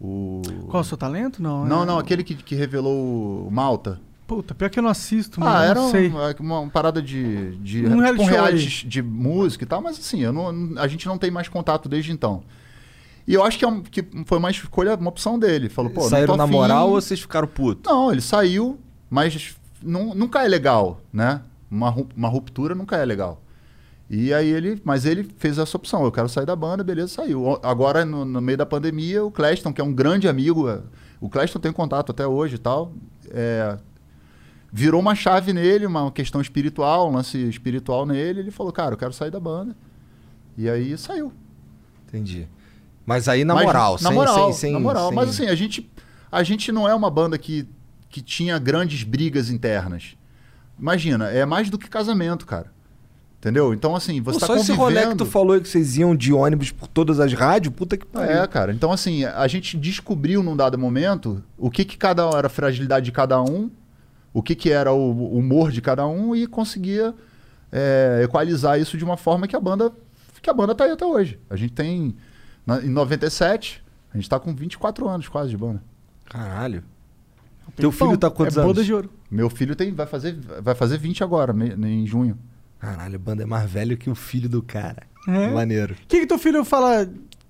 O... 0.00 0.42
Qual 0.68 0.82
é 0.82 0.84
o 0.84 0.84
seu 0.86 0.98
talento? 0.98 1.40
Não, 1.42 1.64
Não, 1.64 1.82
é- 1.84 1.86
não, 1.86 1.98
aquele 1.98 2.22
que, 2.24 2.34
que 2.34 2.54
revelou 2.56 3.46
o 3.46 3.50
Malta. 3.50 4.00
Puta, 4.26 4.54
pior 4.54 4.70
que 4.70 4.78
eu 4.78 4.82
não 4.82 4.88
assisto, 4.90 5.38
Ah, 5.40 5.44
mano. 5.44 5.56
eu 5.64 5.70
era 5.70 5.80
não 5.80 5.86
um- 5.86 5.90
sei. 5.90 6.08
uma, 6.08 6.34
uma 6.62 6.70
parada 6.70 7.02
de. 7.02 7.56
de 7.56 7.84
Um 7.86 7.90
tipo 7.90 7.94
reality 8.02 8.24
show 8.24 8.26
reality 8.32 8.86
de 8.88 9.02
música 9.02 9.64
e 9.64 9.66
tal, 9.66 9.82
mas 9.82 9.98
assim, 9.98 10.22
eu 10.22 10.32
não, 10.32 10.78
a 10.78 10.88
gente 10.88 11.06
não 11.06 11.18
tem 11.18 11.30
mais 11.30 11.48
contato 11.48 11.88
desde 11.88 12.10
então. 12.12 12.42
E 13.28 13.34
eu 13.34 13.42
acho 13.44 13.58
que, 13.58 13.64
é 13.64 13.68
um- 13.68 13.82
que 13.82 14.02
foi 14.26 14.38
uma 14.38 14.50
escolha, 14.50 14.94
uma 14.96 15.08
opção 15.10 15.38
dele. 15.38 15.68
Falou, 15.68 15.90
pô, 15.90 16.02
não 16.02 16.08
Saíram 16.08 16.34
tô 16.34 16.36
na 16.38 16.44
afim. 16.44 16.52
moral 16.52 16.88
ou 16.90 17.00
vocês 17.00 17.20
ficaram 17.20 17.46
putos? 17.48 17.90
Não, 17.90 18.10
ele 18.12 18.20
saiu, 18.20 18.78
mas 19.10 19.56
nu- 19.82 20.14
nunca 20.14 20.42
é 20.44 20.48
legal, 20.48 21.00
né? 21.12 21.40
Uma, 21.70 21.94
uma 22.16 22.28
ruptura 22.28 22.74
nunca 22.74 22.96
é 22.96 23.04
legal. 23.04 23.42
E 24.08 24.32
aí 24.32 24.48
ele, 24.48 24.80
mas 24.84 25.04
ele 25.06 25.28
fez 25.38 25.58
essa 25.58 25.76
opção, 25.76 26.04
eu 26.04 26.12
quero 26.12 26.28
sair 26.28 26.44
da 26.46 26.54
banda, 26.54 26.84
beleza, 26.84 27.08
saiu. 27.08 27.42
O- 27.42 27.60
Agora, 27.62 28.04
no, 28.04 28.24
no 28.24 28.40
meio 28.40 28.56
da 28.58 28.66
pandemia, 28.66 29.24
o 29.24 29.30
Cleston, 29.30 29.72
que 29.72 29.80
é 29.80 29.84
um 29.84 29.92
grande 29.92 30.28
amigo, 30.28 30.68
é, 30.68 30.80
o 31.20 31.28
Cleston 31.28 31.58
tem 31.58 31.72
contato 31.72 32.10
até 32.12 32.26
hoje 32.26 32.56
e 32.56 32.58
tal, 32.58 32.92
é, 33.30 33.78
virou 34.76 35.00
uma 35.00 35.14
chave 35.14 35.52
nele, 35.52 35.86
uma 35.86 36.10
questão 36.10 36.40
espiritual, 36.40 37.08
um 37.08 37.12
lance 37.12 37.38
espiritual 37.48 38.04
nele, 38.04 38.40
ele 38.40 38.50
falou, 38.50 38.72
cara, 38.72 38.94
eu 38.94 38.98
quero 38.98 39.12
sair 39.12 39.30
da 39.30 39.38
banda. 39.38 39.76
E 40.58 40.68
aí 40.68 40.98
saiu. 40.98 41.32
Entendi. 42.08 42.48
Mas 43.06 43.28
aí 43.28 43.44
na 43.44 43.54
Mas- 43.54 43.66
moral, 43.66 43.92
na 43.92 43.98
sem, 43.98 44.12
moral, 44.12 44.34
sem, 44.46 44.52
sem, 44.52 44.72
na 44.72 44.80
moral. 44.80 45.06
sem- 45.08 45.14
Mas 45.16 45.28
assim, 45.28 45.46
a 45.46 45.54
gente, 45.54 45.88
a 46.30 46.42
gente 46.42 46.72
não 46.72 46.88
é 46.88 46.94
uma 46.94 47.08
banda 47.08 47.38
que, 47.38 47.68
que 48.08 48.20
tinha 48.20 48.58
grandes 48.58 49.04
brigas 49.04 49.48
internas. 49.48 50.16
Imagina, 50.76 51.28
é 51.30 51.46
mais 51.46 51.70
do 51.70 51.78
que 51.78 51.88
casamento, 51.88 52.44
cara. 52.44 52.72
Entendeu? 53.38 53.72
Então, 53.72 53.94
assim, 53.94 54.20
você 54.20 54.40
Pô, 54.40 54.40
tá 54.40 54.46
só 54.48 54.56
esse 54.56 54.72
rolê 54.72 54.94
que 54.94 55.00
convivendo... 55.02 55.24
tu 55.24 55.30
falou 55.30 55.60
que 55.60 55.68
vocês 55.68 55.96
iam 55.98 56.16
de 56.16 56.32
ônibus 56.32 56.72
por 56.72 56.88
todas 56.88 57.20
as 57.20 57.32
rádios, 57.32 57.72
puta 57.72 57.96
que 57.96 58.06
pariu. 58.06 58.38
É, 58.42 58.46
cara. 58.48 58.72
Então, 58.72 58.90
assim, 58.90 59.24
a 59.24 59.46
gente 59.46 59.76
descobriu 59.76 60.42
num 60.42 60.56
dado 60.56 60.76
momento 60.76 61.44
o 61.56 61.70
que 61.70 61.84
que 61.84 61.96
cada 61.96 62.28
era 62.30 62.48
a 62.48 62.50
fragilidade 62.50 63.04
de 63.04 63.12
cada 63.12 63.40
um, 63.40 63.70
o 64.34 64.42
que 64.42 64.54
que 64.54 64.70
era 64.70 64.92
o 64.92 65.34
humor 65.38 65.70
de 65.72 65.80
cada 65.80 66.06
um 66.06 66.36
e 66.36 66.46
conseguia 66.46 67.14
é, 67.72 68.20
equalizar 68.24 68.78
isso 68.78 68.98
de 68.98 69.04
uma 69.04 69.16
forma 69.16 69.48
que 69.48 69.56
a 69.56 69.60
banda 69.60 69.90
que 70.42 70.50
a 70.50 70.52
banda 70.52 70.74
tá 70.74 70.84
aí 70.84 70.90
até 70.90 71.06
hoje. 71.06 71.38
A 71.48 71.56
gente 71.56 71.72
tem 71.72 72.14
na- 72.66 72.82
em 72.82 72.90
97, 72.90 73.82
a 74.12 74.16
gente 74.18 74.28
tá 74.28 74.38
com 74.38 74.54
24 74.54 75.08
anos 75.08 75.26
quase 75.26 75.48
de 75.48 75.56
banda. 75.56 75.82
Caralho. 76.26 76.84
Teu 77.76 77.90
Tempão. 77.90 78.08
filho 78.08 78.18
tá 78.18 78.28
com 78.28 78.36
quantos 78.36 78.56
é 78.58 78.60
anos? 78.60 78.84
de 78.84 78.92
ouro. 78.92 79.10
Meu 79.30 79.48
filho 79.48 79.74
tem 79.74 79.90
vai 79.94 80.06
fazer 80.06 80.38
vai 80.60 80.74
fazer 80.74 80.98
20 80.98 81.24
agora, 81.24 81.52
me- 81.54 81.70
em 81.88 82.06
junho. 82.06 82.38
Caralho, 82.78 83.16
a 83.16 83.18
banda 83.18 83.42
é 83.42 83.46
mais 83.46 83.70
velho 83.70 83.96
que 83.96 84.10
o 84.10 84.14
filho 84.14 84.48
do 84.50 84.62
cara. 84.62 85.04
É? 85.26 85.48
Maneiro. 85.50 85.94
O 85.94 86.06
que, 86.06 86.20
que 86.20 86.26
teu 86.26 86.38
filho 86.38 86.62
fala, 86.62 87.08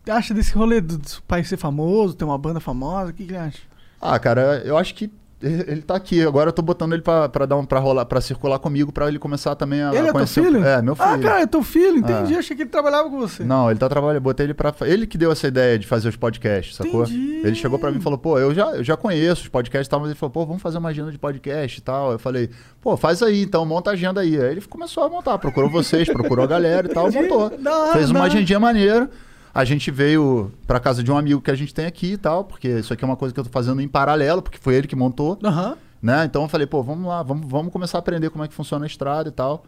acha 0.09 0.33
desse 0.33 0.53
rolê 0.55 0.81
do, 0.81 0.97
do 0.97 1.23
pai 1.27 1.43
ser 1.43 1.57
famoso, 1.57 2.15
ter 2.15 2.25
uma 2.25 2.39
banda 2.39 2.61
famosa? 2.61 3.11
O 3.11 3.13
que, 3.15 3.25
que 3.25 3.33
ele 3.33 3.39
acha? 3.39 3.59
Ah, 4.01 4.17
cara, 4.21 4.63
eu 4.65 4.79
acho 4.79 4.95
que 4.95 5.11
ele 5.47 5.65
ele 5.69 5.83
tá 5.83 5.95
aqui. 5.97 6.23
Agora 6.25 6.49
eu 6.49 6.53
tô 6.53 6.63
botando 6.63 6.93
ele 6.93 7.03
pra, 7.03 7.29
pra 7.29 7.47
dar 7.47 7.57
um 7.57 7.65
para 7.65 7.79
rolar, 7.79 8.05
para 8.07 8.21
circular 8.21 8.59
comigo, 8.59 8.91
pra 8.93 9.09
ele 9.09 9.19
começar 9.19 9.55
também 9.55 9.83
a, 9.83 9.89
ele 9.91 9.99
a 9.99 10.01
é 10.01 10.05
teu 10.05 10.13
conhecer. 10.13 10.41
o- 10.41 10.45
filho? 10.45 10.65
É, 10.65 10.83
meu 10.83 10.95
filho. 10.95 11.09
Ah, 11.09 11.19
cara, 11.19 11.41
é 11.43 11.47
teu 11.47 11.63
filho, 11.63 11.99
entendi. 11.99 12.35
Ah. 12.35 12.39
Achei 12.39 12.57
que 12.57 12.63
ele 12.63 12.71
trabalhava 12.71 13.09
com 13.11 13.19
você. 13.19 13.45
Não, 13.45 13.71
ele 13.71 13.79
tá 13.79 13.89
trabalhando. 13.89 14.23
Botei 14.23 14.47
ele 14.47 14.55
pra. 14.55 14.73
Ele 14.83 15.07
que 15.07 15.19
deu 15.19 15.31
essa 15.33 15.47
ideia 15.47 15.79
de 15.79 15.87
fazer 15.87 16.09
os 16.09 16.17
podcasts, 16.17 16.77
sacou? 16.77 17.03
Entendi. 17.05 17.41
Ele 17.45 17.55
chegou 17.55 17.79
pra 17.79 17.91
mim 17.91 17.99
e 17.99 18.01
falou, 18.01 18.19
pô, 18.19 18.39
eu 18.39 18.55
já, 18.55 18.67
eu 18.77 18.85
já 18.85 18.97
conheço 18.97 19.43
os 19.43 19.49
podcasts 19.49 19.87
e 19.87 19.91
tal, 19.91 20.01
mas 20.01 20.11
ele 20.11 20.19
falou, 20.19 20.31
pô, 20.33 20.47
vamos 20.47 20.63
fazer 20.63 20.79
uma 20.79 20.89
agenda 20.89 21.11
de 21.13 21.19
podcast 21.19 21.79
e 21.79 21.83
tal. 21.83 22.13
Eu 22.13 22.19
falei, 22.19 22.51
pô, 22.81 22.97
faz 22.97 23.23
aí 23.23 23.43
então, 23.43 23.65
monta 23.67 23.91
a 23.91 23.93
agenda 23.95 24.21
aí. 24.21 24.41
Aí 24.41 24.53
ele 24.53 24.61
começou 24.63 25.05
a 25.05 25.09
montar, 25.09 25.39
procurou 25.39 25.71
vocês, 25.71 26.09
procurou 26.09 26.45
a 26.45 26.49
galera 26.49 26.87
e 26.87 26.91
tal, 26.95 27.11
montou. 27.13 27.45
Hora, 27.45 27.93
Fez 27.93 28.11
da 28.11 28.19
uma 28.19 28.25
agendinha 28.27 28.59
maneira. 28.61 29.09
A 29.55 29.65
gente 29.65 29.91
veio 29.91 30.51
pra 30.67 30.81
casa 30.81 31.03
de 31.03 31.13
um 31.13 31.17
amigo 31.17 31.41
que 31.41 31.51
a 31.51 31.55
gente 31.55 31.73
tem 31.73 31.87
aqui 31.87 32.15
e 32.15 32.17
tal, 32.17 32.43
porque 32.45 32.69
isso 32.69 32.93
aqui 32.93 33.05
é 33.05 33.07
uma 33.07 33.17
coisa 33.17 33.33
que 33.33 33.39
eu 33.39 33.45
tô 33.45 33.51
fazendo 33.51 33.81
em 33.81 33.87
paralelo, 33.87 34.43
porque 34.43 34.59
foi 34.59 34.75
ele 34.75 34.89
que 34.89 34.97
montou 34.97 35.39
Aham. 35.45 35.77
né? 36.03 36.25
Então 36.25 36.43
eu 36.43 36.49
falei, 36.49 36.67
pô, 36.67 36.83
vamos 36.83 37.07
lá, 37.07 37.23
vamos, 37.23 37.47
vamos 37.49 37.73
começar 37.73 37.99
a 37.99 38.01
aprender 38.01 38.31
como 38.31 38.43
é 38.45 38.49
que 38.49 38.55
funciona 38.55 38.85
a 38.85 38.89
estrada 38.89 39.29
e 39.29 39.33
tal. 39.33 39.65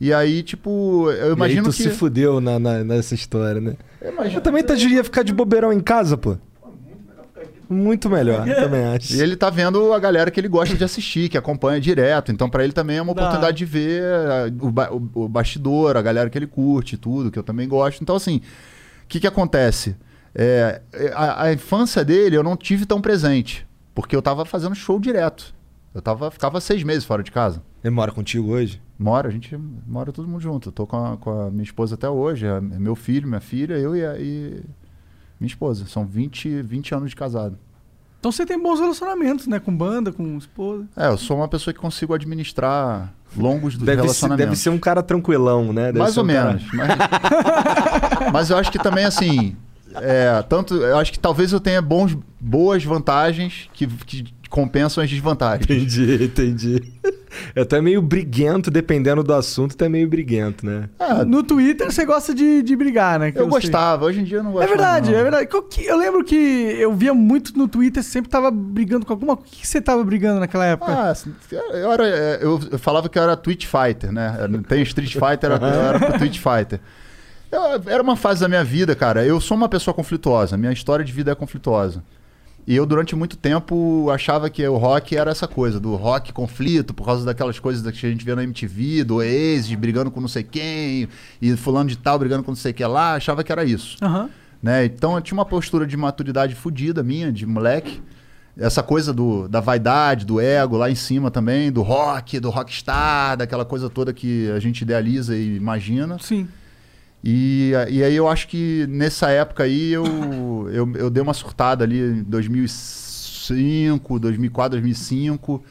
E 0.00 0.12
aí, 0.12 0.42
tipo, 0.42 1.08
eu 1.12 1.34
imagino 1.34 1.62
e 1.62 1.66
aí 1.68 1.72
tu 1.72 1.76
que. 1.76 1.82
se 1.84 1.90
fudeu 1.90 2.40
na, 2.40 2.58
na- 2.58 2.82
nessa 2.82 3.14
história, 3.14 3.60
né? 3.60 3.76
Eu 4.00 4.12
imagino- 4.12 4.38
Eu 4.38 4.40
também 4.42 4.64
tá, 4.64 4.74
ia 4.74 5.04
ficar 5.04 5.22
de 5.22 5.32
bobeirão 5.32 5.72
em 5.72 5.78
casa, 5.78 6.16
pô. 6.16 6.36
Muito 7.70 8.10
melhor, 8.10 8.46
eu 8.46 8.54
também 8.56 8.84
acho. 8.84 9.14
E 9.14 9.20
ele 9.20 9.34
tá 9.34 9.48
vendo 9.48 9.92
a 9.94 9.98
galera 9.98 10.30
que 10.30 10.38
ele 10.38 10.48
gosta 10.48 10.76
de 10.76 10.84
assistir, 10.84 11.28
que 11.30 11.38
acompanha 11.38 11.80
direto. 11.80 12.30
Então, 12.30 12.50
pra 12.50 12.64
ele 12.64 12.72
também 12.72 12.98
é 12.98 13.02
uma 13.02 13.12
oportunidade 13.12 13.56
de 13.56 13.64
ver 13.64 14.02
eh, 14.02 14.52
o, 14.60 14.70
ba- 14.70 14.90
o- 14.92 15.28
bastidor, 15.28 15.96
a 15.96 16.02
galera 16.02 16.28
que 16.28 16.36
ele 16.36 16.46
curte, 16.46 16.96
tudo, 16.98 17.30
que 17.30 17.38
eu 17.38 17.42
também 17.42 17.66
gosto. 17.66 18.02
Então, 18.02 18.14
assim, 18.16 18.42
que 19.12 19.20
que 19.20 19.26
acontece? 19.26 19.94
É, 20.34 20.80
é, 20.92 21.12
a, 21.14 21.42
a 21.44 21.52
infância 21.52 22.02
dele 22.04 22.36
eu 22.36 22.42
não 22.42 22.56
tive 22.56 22.86
tão 22.86 23.00
presente, 23.00 23.66
porque 23.94 24.16
eu 24.16 24.22
tava 24.22 24.44
fazendo 24.46 24.74
show 24.74 24.98
direto. 24.98 25.54
Eu 25.94 26.00
tava, 26.00 26.30
ficava 26.30 26.58
seis 26.60 26.82
meses 26.82 27.04
fora 27.04 27.22
de 27.22 27.30
casa. 27.30 27.62
Ele 27.84 27.94
mora 27.94 28.10
contigo 28.12 28.48
hoje? 28.52 28.80
Mora, 28.98 29.28
a 29.28 29.30
gente 29.30 29.54
mora 29.86 30.10
todo 30.10 30.26
mundo 30.26 30.40
junto. 30.40 30.68
Eu 30.68 30.72
tô 30.72 30.86
com 30.86 30.96
a, 31.04 31.16
com 31.18 31.30
a 31.42 31.50
minha 31.50 31.64
esposa 31.64 31.94
até 31.96 32.08
hoje, 32.08 32.46
é 32.46 32.60
meu 32.60 32.94
filho, 32.96 33.28
minha 33.28 33.40
filha, 33.40 33.74
eu 33.74 33.94
e, 33.94 34.04
a- 34.06 34.16
e 34.18 34.62
minha 35.38 35.48
esposa. 35.48 35.84
São 35.86 36.06
20, 36.06 36.62
20 36.62 36.94
anos 36.94 37.10
de 37.10 37.16
casado. 37.16 37.58
Então 38.18 38.32
você 38.32 38.46
tem 38.46 38.58
bons 38.58 38.80
relacionamentos, 38.80 39.46
né? 39.46 39.58
Com 39.60 39.76
banda, 39.76 40.12
com 40.12 40.38
esposa. 40.38 40.86
É, 40.96 41.08
eu 41.08 41.18
sou 41.18 41.36
uma 41.36 41.48
pessoa 41.48 41.74
que 41.74 41.80
consigo 41.80 42.14
administrar 42.14 43.12
longos 43.36 43.74
dos 43.74 43.84
Deve 43.84 43.98
ser, 43.98 44.02
relacionamentos. 44.02 44.44
deve 44.50 44.56
ser 44.56 44.70
um 44.70 44.78
cara 44.78 45.02
tranquilão, 45.02 45.72
né? 45.72 45.86
Deve 45.86 45.98
Mais 45.98 46.14
ser 46.14 46.20
ou 46.20 46.26
um 46.26 46.28
cara- 46.28 46.46
menos. 46.52 46.64
Mas... 46.72 46.88
mas 48.32 48.50
eu 48.50 48.56
acho 48.58 48.70
que 48.70 48.78
também, 48.78 49.04
assim, 49.04 49.56
é, 49.96 50.42
tanto, 50.48 50.74
eu 50.74 50.96
acho 50.98 51.12
que 51.12 51.18
talvez 51.18 51.52
eu 51.52 51.60
tenha 51.60 51.80
bons, 51.82 52.16
boas 52.40 52.84
vantagens 52.84 53.68
que, 53.72 53.86
que 53.86 54.24
compensam 54.48 55.02
as 55.02 55.10
desvantagens. 55.10 55.64
Entendi, 55.68 56.24
entendi. 56.24 56.82
Eu 57.54 57.64
tô 57.66 57.80
meio 57.82 58.00
briguento, 58.02 58.70
dependendo 58.70 59.22
do 59.22 59.32
assunto, 59.34 59.80
é 59.82 59.88
meio 59.88 60.08
briguento, 60.08 60.64
né? 60.64 60.88
Ah, 60.98 61.24
No 61.24 61.42
Twitter 61.42 61.90
você 61.90 62.04
gosta 62.04 62.34
de, 62.34 62.62
de 62.62 62.76
brigar, 62.76 63.18
né? 63.18 63.32
que 63.32 63.38
eu 63.38 63.42
sei. 63.44 63.50
gostava, 63.50 64.04
hoje 64.04 64.20
em 64.20 64.24
dia 64.24 64.38
eu 64.38 64.42
não 64.44 64.52
gosto 64.52 64.64
É 64.64 64.68
verdade, 64.68 65.06
mais, 65.10 65.18
é 65.20 65.22
verdade. 65.22 65.48
Eu 65.84 65.96
lembro 65.96 66.24
que 66.24 66.34
eu 66.36 66.92
via 66.94 67.12
muito 67.14 67.56
no 67.58 67.66
Twitter, 67.68 68.02
sempre 68.02 68.30
tava 68.30 68.50
brigando 68.50 69.04
com 69.06 69.12
alguma. 69.12 69.34
O 69.34 69.36
que 69.38 69.66
você 69.66 69.80
tava 69.80 70.02
brigando 70.04 70.40
naquela 70.40 70.66
época? 70.66 70.92
Ah, 70.92 71.10
assim, 71.10 71.34
eu, 71.50 71.92
era, 71.92 72.06
é, 72.08 72.38
eu, 72.42 72.60
eu 72.70 72.78
falava 72.78 73.08
que 73.08 73.18
eu 73.18 73.22
era 73.22 73.36
Twitch 73.36 73.66
Fighter, 73.66 74.12
né? 74.12 74.36
Eu 74.40 74.48
Não 74.48 74.62
tem 74.62 74.82
Street 74.82 75.12
Fighter, 75.12 75.50
eu 75.50 75.56
era 75.66 75.98
pro 75.98 76.18
Twitch 76.18 76.38
Fighter. 76.38 76.80
Eu- 77.50 77.82
era 77.92 78.02
uma 78.02 78.16
fase 78.16 78.40
da 78.40 78.48
minha 78.48 78.64
vida, 78.64 78.94
cara. 78.94 79.24
Eu 79.24 79.40
sou 79.40 79.56
uma 79.56 79.68
pessoa 79.68 79.92
conflituosa. 79.94 80.56
Minha 80.56 80.72
história 80.72 81.04
de 81.04 81.12
vida 81.12 81.30
é 81.32 81.34
conflituosa. 81.34 82.02
E 82.66 82.76
eu, 82.76 82.86
durante 82.86 83.16
muito 83.16 83.36
tempo, 83.36 84.08
achava 84.10 84.48
que 84.48 84.66
o 84.66 84.76
rock 84.76 85.16
era 85.16 85.30
essa 85.30 85.48
coisa, 85.48 85.80
do 85.80 85.96
rock 85.96 86.32
conflito, 86.32 86.94
por 86.94 87.04
causa 87.04 87.24
daquelas 87.24 87.58
coisas 87.58 87.82
que 87.82 88.06
a 88.06 88.10
gente 88.10 88.24
vê 88.24 88.34
na 88.34 88.44
MTV, 88.44 89.02
do 89.02 89.16
Oasis 89.16 89.74
brigando 89.74 90.10
com 90.10 90.20
não 90.20 90.28
sei 90.28 90.44
quem, 90.44 91.08
e 91.40 91.56
fulano 91.56 91.88
de 91.88 91.98
tal 91.98 92.18
brigando 92.18 92.44
com 92.44 92.52
não 92.52 92.56
sei 92.56 92.70
o 92.70 92.74
que 92.74 92.84
lá. 92.84 93.14
Achava 93.14 93.42
que 93.42 93.50
era 93.50 93.64
isso 93.64 93.96
Aham. 94.00 94.30
né? 94.62 94.84
Então 94.84 95.16
eu 95.16 95.20
tinha 95.20 95.36
uma 95.36 95.44
postura 95.44 95.86
de 95.86 95.96
maturidade 95.96 96.54
fodida 96.54 97.02
minha, 97.02 97.32
de 97.32 97.44
moleque. 97.44 98.00
Essa 98.56 98.82
coisa 98.82 99.12
do, 99.14 99.48
da 99.48 99.60
vaidade, 99.60 100.26
do 100.26 100.38
ego 100.38 100.76
lá 100.76 100.90
em 100.90 100.94
cima 100.94 101.30
também, 101.30 101.72
do 101.72 101.82
rock, 101.82 102.38
do 102.38 102.50
rockstar, 102.50 103.36
daquela 103.36 103.64
coisa 103.64 103.88
toda 103.88 104.12
que 104.12 104.50
a 104.50 104.60
gente 104.60 104.82
idealiza 104.82 105.34
e 105.34 105.56
imagina. 105.56 106.18
Sim. 106.20 106.46
E, 107.24 107.72
e 107.88 108.02
aí 108.02 108.16
eu 108.16 108.26
acho 108.28 108.48
que 108.48 108.84
nessa 108.88 109.30
época 109.30 109.62
aí 109.62 109.92
eu, 109.92 110.04
eu, 110.72 110.92
eu 110.96 111.08
dei 111.10 111.22
uma 111.22 111.32
surtada 111.34 111.84
ali 111.84 112.00
em 112.00 112.22
2005, 112.24 114.18
2004, 114.18 114.70
2005. 114.80 115.62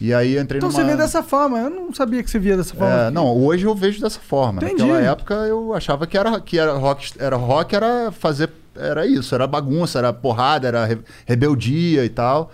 E 0.00 0.14
aí 0.14 0.38
entrei 0.38 0.58
Então 0.58 0.70
numa... 0.70 0.80
você 0.80 0.84
vê 0.90 0.96
dessa 0.96 1.22
forma. 1.22 1.58
Eu 1.58 1.68
não 1.68 1.92
sabia 1.92 2.22
que 2.22 2.30
você 2.30 2.38
via 2.38 2.56
dessa 2.56 2.74
forma. 2.74 2.94
É, 2.94 3.10
não, 3.10 3.26
hoje 3.36 3.66
eu 3.66 3.74
vejo 3.74 4.00
dessa 4.00 4.18
forma. 4.18 4.62
Entendi. 4.64 4.80
Naquela 4.82 5.00
época 5.00 5.34
eu 5.34 5.74
achava 5.74 6.06
que 6.06 6.16
era 6.16 6.40
que 6.40 6.58
era 6.58 6.72
rock, 6.72 7.12
era 7.18 7.36
rock 7.36 7.74
era 7.76 8.10
fazer 8.10 8.48
era 8.74 9.06
isso, 9.06 9.34
era 9.34 9.46
bagunça, 9.46 9.98
era 9.98 10.10
porrada, 10.12 10.66
era 10.68 10.86
re- 10.86 10.98
rebeldia 11.26 12.02
e 12.04 12.08
tal. 12.08 12.50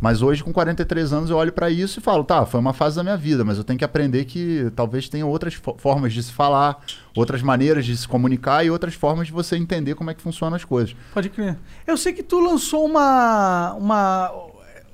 Mas 0.00 0.22
hoje 0.22 0.44
com 0.44 0.52
43 0.52 1.12
anos 1.12 1.28
eu 1.30 1.36
olho 1.36 1.52
pra 1.52 1.68
isso 1.70 1.98
e 1.98 2.02
falo, 2.02 2.22
tá, 2.22 2.46
foi 2.46 2.60
uma 2.60 2.72
fase 2.72 2.94
da 2.94 3.02
minha 3.02 3.16
vida, 3.16 3.44
mas 3.44 3.58
eu 3.58 3.64
tenho 3.64 3.76
que 3.78 3.84
aprender 3.84 4.24
que 4.26 4.70
talvez 4.76 5.08
tenha 5.08 5.26
outras 5.26 5.54
fo- 5.54 5.74
formas 5.76 6.12
de 6.12 6.22
se 6.22 6.32
falar, 6.32 6.84
outras 7.16 7.42
maneiras 7.42 7.84
de 7.84 7.96
se 7.96 8.06
comunicar 8.06 8.64
e 8.64 8.70
outras 8.70 8.94
formas 8.94 9.26
de 9.26 9.32
você 9.32 9.56
entender 9.56 9.96
como 9.96 10.08
é 10.10 10.14
que 10.14 10.22
funcionam 10.22 10.54
as 10.54 10.64
coisas. 10.64 10.94
Pode 11.12 11.28
crer. 11.30 11.58
Eu 11.84 11.96
sei 11.96 12.12
que 12.12 12.22
tu 12.22 12.38
lançou 12.38 12.84
uma. 12.86 13.74
uma 13.74 14.32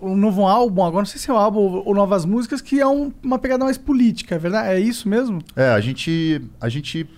um 0.03 0.15
novo 0.17 0.47
álbum, 0.47 0.83
agora 0.85 1.01
não 1.03 1.07
sei 1.07 1.19
se 1.19 1.31
é 1.31 1.33
o 1.33 1.37
álbum 1.37 1.83
ou 1.85 1.95
novas 1.95 2.27
músicas, 2.27 2.61
que 2.61 2.79
é 2.81 2.87
um- 2.87 3.11
uma 3.23 3.39
pegada 3.39 3.65
mais 3.65 3.79
política, 3.79 4.35
é 4.35 4.39
verdade? 4.39 4.69
É 4.69 4.79
isso 4.81 5.09
mesmo? 5.09 5.39
É, 5.57 5.69
a 5.71 5.81
gente, 5.81 6.43
a 6.61 6.69
gente, 6.69 7.09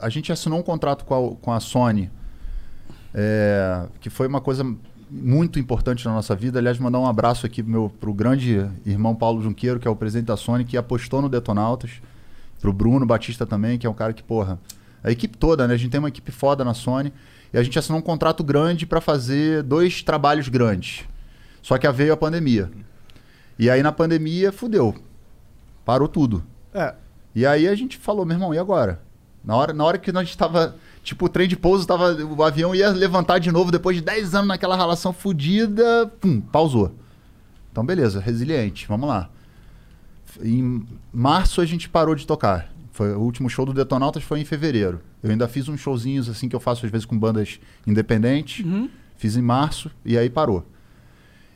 a 0.00 0.08
gente 0.08 0.32
assinou 0.32 0.58
um 0.58 0.62
contrato 0.62 1.04
com 1.04 1.14
a, 1.14 1.36
com 1.36 1.52
a 1.52 1.60
Sony, 1.60 2.10
é, 3.14 3.84
que 4.00 4.10
foi 4.10 4.26
uma 4.26 4.40
coisa 4.40 4.64
muito 5.12 5.58
importante 5.58 6.06
na 6.06 6.12
nossa 6.14 6.34
vida. 6.34 6.58
Aliás, 6.58 6.78
mandar 6.78 6.98
um 6.98 7.06
abraço 7.06 7.44
aqui 7.44 7.62
pro 7.62 7.70
meu, 7.70 7.92
pro 8.00 8.14
grande 8.14 8.66
irmão 8.86 9.14
Paulo 9.14 9.42
Junqueiro, 9.42 9.78
que 9.78 9.86
é 9.86 9.90
o 9.90 9.96
presidente 9.96 10.26
da 10.26 10.36
Sony, 10.36 10.64
que 10.64 10.76
apostou 10.76 11.20
no 11.20 11.28
Detonautas. 11.28 11.90
Pro 12.60 12.72
Bruno 12.72 13.04
Batista 13.04 13.44
também, 13.44 13.76
que 13.76 13.86
é 13.86 13.90
um 13.90 13.94
cara 13.94 14.12
que, 14.12 14.22
porra, 14.22 14.58
a 15.04 15.10
equipe 15.10 15.36
toda, 15.36 15.68
né? 15.68 15.74
A 15.74 15.76
gente 15.76 15.90
tem 15.90 15.98
uma 15.98 16.08
equipe 16.08 16.32
foda 16.32 16.64
na 16.64 16.72
Sony. 16.72 17.12
E 17.52 17.58
a 17.58 17.62
gente 17.62 17.78
assinou 17.78 17.98
um 17.98 18.02
contrato 18.02 18.42
grande 18.42 18.86
para 18.86 19.00
fazer 19.00 19.62
dois 19.62 20.02
trabalhos 20.02 20.48
grandes. 20.48 21.04
Só 21.60 21.76
que 21.76 21.90
veio 21.90 22.14
a 22.14 22.16
pandemia. 22.16 22.70
E 23.58 23.68
aí 23.68 23.82
na 23.82 23.92
pandemia, 23.92 24.50
fudeu. 24.50 24.94
Parou 25.84 26.08
tudo. 26.08 26.42
É. 26.72 26.94
E 27.34 27.44
aí 27.44 27.68
a 27.68 27.74
gente 27.74 27.98
falou, 27.98 28.24
meu 28.24 28.36
irmão, 28.36 28.54
e 28.54 28.58
agora? 28.58 29.00
Na 29.44 29.56
hora, 29.56 29.72
na 29.72 29.84
hora 29.84 29.98
que 29.98 30.12
nós 30.12 30.28
estava 30.28 30.76
Tipo, 31.02 31.26
o 31.26 31.28
trem 31.28 31.48
de 31.48 31.56
pouso 31.56 31.86
tava. 31.86 32.14
O 32.14 32.42
avião 32.42 32.74
ia 32.74 32.90
levantar 32.90 33.38
de 33.38 33.50
novo 33.50 33.72
depois 33.72 33.96
de 33.96 34.02
10 34.02 34.34
anos 34.34 34.48
naquela 34.48 34.76
relação 34.76 35.12
fodida. 35.12 36.06
Pum, 36.20 36.40
pausou. 36.40 36.94
Então, 37.70 37.84
beleza, 37.84 38.20
resiliente, 38.20 38.86
vamos 38.86 39.08
lá. 39.08 39.30
Em 40.42 40.86
março 41.12 41.60
a 41.60 41.64
gente 41.64 41.88
parou 41.88 42.14
de 42.14 42.26
tocar. 42.26 42.70
Foi, 42.92 43.12
o 43.14 43.20
último 43.20 43.48
show 43.48 43.64
do 43.64 43.72
Detonautas 43.72 44.22
foi 44.22 44.40
em 44.40 44.44
fevereiro. 44.44 45.00
Eu 45.22 45.30
ainda 45.30 45.48
fiz 45.48 45.68
uns 45.68 45.80
showzinhos 45.80 46.28
assim 46.28 46.48
que 46.48 46.54
eu 46.54 46.60
faço 46.60 46.84
às 46.84 46.92
vezes 46.92 47.06
com 47.06 47.18
bandas 47.18 47.58
independentes. 47.86 48.64
Fiz 49.16 49.36
em 49.36 49.42
março 49.42 49.90
e 50.04 50.16
aí 50.18 50.28
parou. 50.28 50.66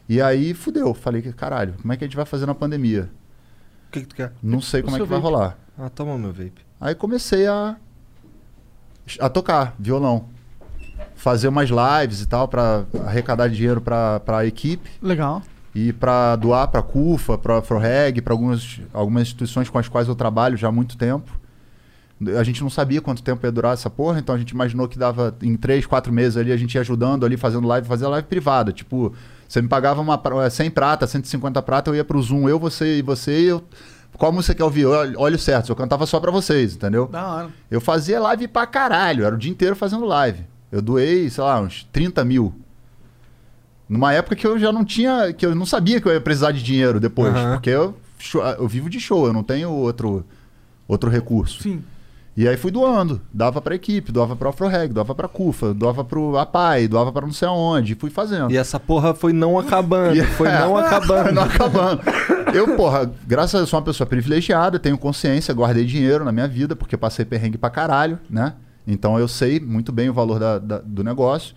E 0.09 0.21
aí 0.21 0.55
fudeu. 0.55 0.95
Falei 0.95 1.21
que, 1.21 1.33
caralho, 1.33 1.75
como 1.81 1.93
é 1.93 1.97
que 1.97 2.05
a 2.05 2.07
gente 2.07 2.17
vai 2.17 2.25
fazer 2.25 2.47
na 2.47 2.55
pandemia? 2.55 3.11
O 3.89 3.93
que, 3.93 4.01
que 4.01 4.07
tu 4.07 4.15
quer? 4.15 4.33
Não 4.43 4.61
sei 4.61 4.83
como 4.83 4.97
é 4.97 5.01
que 5.01 5.05
vai 5.05 5.21
vape. 5.21 5.33
rolar. 5.33 5.59
Ah, 5.79 5.91
toma 5.91 6.17
meu 6.17 6.33
vape. 6.33 6.65
Aí 6.81 6.95
comecei 6.95 7.47
a, 7.47 7.77
a 9.21 9.29
tocar 9.29 9.75
violão. 9.79 10.27
Fazer 11.15 11.49
umas 11.49 11.71
lives 11.71 12.21
e 12.23 12.27
tal 12.27 12.47
para 12.49 12.85
arrecadar 13.07 13.49
dinheiro 13.49 13.81
para 13.81 14.21
a 14.27 14.47
equipe 14.47 14.89
Legal. 15.03 15.43
e 15.75 15.93
para 15.93 16.37
doar 16.37 16.69
para 16.69 16.81
a 16.81 16.83
CUFA, 16.83 17.39
para 17.39 17.55
a 17.55 17.59
Afroreg, 17.59 18.21
para 18.21 18.33
algumas, 18.35 18.81
algumas 18.93 19.23
instituições 19.23 19.69
com 19.71 19.79
as 19.79 19.89
quais 19.89 20.09
eu 20.09 20.15
trabalho 20.15 20.57
já 20.57 20.69
há 20.69 20.73
muito 20.73 20.97
tempo. 20.97 21.31
A 22.39 22.43
gente 22.43 22.63
não 22.63 22.71
sabia 22.71 23.03
quanto 23.03 23.23
tempo 23.23 23.45
ia 23.47 23.53
durar 23.53 23.75
essa 23.75 23.91
porra, 23.91 24.19
então 24.19 24.35
a 24.35 24.39
gente 24.39 24.51
imaginou 24.51 24.89
que 24.89 24.99
dava 24.99 25.37
em 25.43 25.55
três, 25.55 25.85
quatro 25.85 26.11
meses 26.11 26.37
ali, 26.39 26.51
a 26.51 26.57
gente 26.57 26.75
ia 26.75 26.81
ajudando 26.81 27.27
ali, 27.27 27.37
fazendo 27.37 27.69
live, 27.69 27.87
fazia 27.87 28.09
live 28.09 28.27
privada. 28.27 28.73
Tipo, 28.73 29.13
você 29.47 29.61
me 29.61 29.69
pagava 29.69 30.01
uma, 30.01 30.17
pra- 30.17 30.49
100 30.49 30.71
prata, 30.71 31.07
150 31.07 31.61
prata, 31.61 31.91
eu 31.91 31.95
ia 31.95 32.05
pro 32.05 32.21
Zoom, 32.23 32.49
eu, 32.49 32.59
você 32.59 32.99
e 32.99 33.03
você, 33.03 33.41
e 33.43 33.45
eu. 33.47 33.63
Qual 34.19 34.33
música 34.33 34.55
que 34.55 34.62
eu 34.62 34.67
ouvir? 34.67 34.87
Olha 34.87 35.37
o 35.37 35.39
certo, 35.39 35.71
eu 35.71 35.77
cantava 35.77 36.07
só 36.07 36.19
pra 36.19 36.31
vocês, 36.31 36.75
entendeu? 36.75 37.07
Da 37.07 37.27
hora. 37.27 37.49
Eu 37.71 37.81
fazia 37.81 38.19
live 38.21 38.49
pra 38.49 38.67
caralho, 38.67 39.25
era 39.25 39.35
o 39.35 39.39
dia 39.39 39.51
inteiro 39.51 39.77
fazendo 39.77 40.05
live. 40.05 40.45
Eu 40.73 40.81
doei, 40.83 41.29
sei 41.31 41.45
lá, 41.45 41.61
uns 41.61 41.85
30 41.93 42.25
mil. 42.25 42.55
Numa 43.89 44.12
época 44.12 44.35
que 44.35 44.47
eu 44.47 44.59
já 44.59 44.73
não 44.73 44.85
tinha, 44.85 45.33
que 45.33 45.47
eu 45.47 45.55
não 45.55 45.64
sabia 45.67 46.01
que 46.01 46.09
eu 46.09 46.12
ia 46.12 46.21
precisar 46.21 46.51
de 46.51 46.62
dinheiro 46.62 46.99
depois, 46.99 47.35
Aham. 47.35 47.53
porque 47.53 47.71
eu, 47.71 47.95
eu 48.59 48.67
vivo 48.67 48.91
de 48.91 48.99
show, 48.99 49.27
eu 49.27 49.33
não 49.33 49.43
tenho 49.45 49.71
outro, 49.71 50.25
outro 50.89 51.09
recurso. 51.09 51.62
Sim. 51.62 51.85
E 52.37 52.47
aí 52.47 52.57
fui 52.59 52.70
doando, 52.70 53.18
dava 53.32 53.62
pra 53.62 53.74
equipe, 53.74 54.12
doava 54.12 54.37
pra 54.37 54.51
Afroreg, 54.51 54.93
doava 54.93 55.14
pra 55.14 55.26
CUFA, 55.26 55.72
doava 55.72 56.05
pro 56.05 56.37
APAI, 56.37 56.87
doava 56.87 57.11
pra 57.11 57.22
não 57.24 57.32
sei 57.32 57.49
aonde, 57.49 57.95
e 57.95 57.97
fui 57.97 58.11
fazendo. 58.11 58.51
E 58.53 58.57
essa 58.59 58.78
porra 58.78 59.14
foi 59.14 59.32
não 59.32 59.57
acabando. 59.61 60.22
Foi 60.37 60.49
É. 60.49 60.59
não 60.61 60.76
acabando. 60.76 61.32
não 61.32 61.43
acabando. 61.49 62.03
Eu, 62.55 62.76
porra, 62.76 63.11
graças 63.26 63.55
a 63.55 63.59
Deus 63.59 63.70
sou 63.70 63.78
uma 63.78 63.84
pessoa 63.87 64.07
privilegiada, 64.07 64.78
tenho 64.78 64.99
consciência, 64.99 65.55
guardei 65.55 65.87
dinheiro 65.87 66.24
na 66.26 66.32
minha 66.32 66.47
vida, 66.47 66.76
porque 66.76 66.95
passei 66.97 67.24
perrengue 67.24 67.57
pra 67.57 67.70
caralho, 67.70 68.18
né? 68.28 68.53
Então 68.87 69.18
eu 69.18 69.26
sei 69.28 69.59
muito 69.59 69.91
bem 69.91 70.11
o 70.11 70.12
valor 70.12 70.39
da- 70.39 70.59
da- 70.59 70.78
do 70.84 71.03
negócio. 71.03 71.55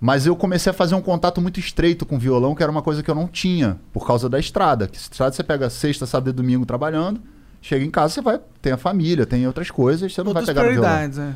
Mas 0.00 0.26
eu 0.26 0.36
comecei 0.36 0.68
a 0.70 0.74
fazer 0.74 0.94
um 0.94 1.00
contato 1.00 1.40
muito 1.40 1.58
estreito 1.58 2.04
com 2.04 2.16
o 2.16 2.18
violão, 2.18 2.54
que 2.54 2.62
era 2.62 2.70
uma 2.70 2.82
coisa 2.82 3.02
que 3.02 3.10
eu 3.10 3.14
não 3.14 3.26
tinha, 3.26 3.78
por 3.90 4.06
causa 4.06 4.28
da 4.28 4.38
estrada. 4.38 4.86
Que 4.86 4.98
estrada 4.98 5.32
você 5.34 5.42
pega 5.42 5.70
sexta, 5.70 6.04
sábado 6.04 6.28
e 6.28 6.32
domingo 6.32 6.66
trabalhando, 6.66 7.22
chega 7.66 7.82
em 7.82 7.90
casa, 7.90 8.12
você 8.14 8.20
vai, 8.20 8.38
tem 8.60 8.72
a 8.72 8.76
família, 8.76 9.24
tem 9.24 9.46
outras 9.46 9.70
coisas, 9.70 10.12
você 10.12 10.20
não 10.22 10.28
Outras 10.28 10.44
vai 10.44 10.54
pegar 10.54 10.66
no 10.66 10.72
violão. 10.74 10.90
prioridades, 10.90 11.18
é. 11.18 11.34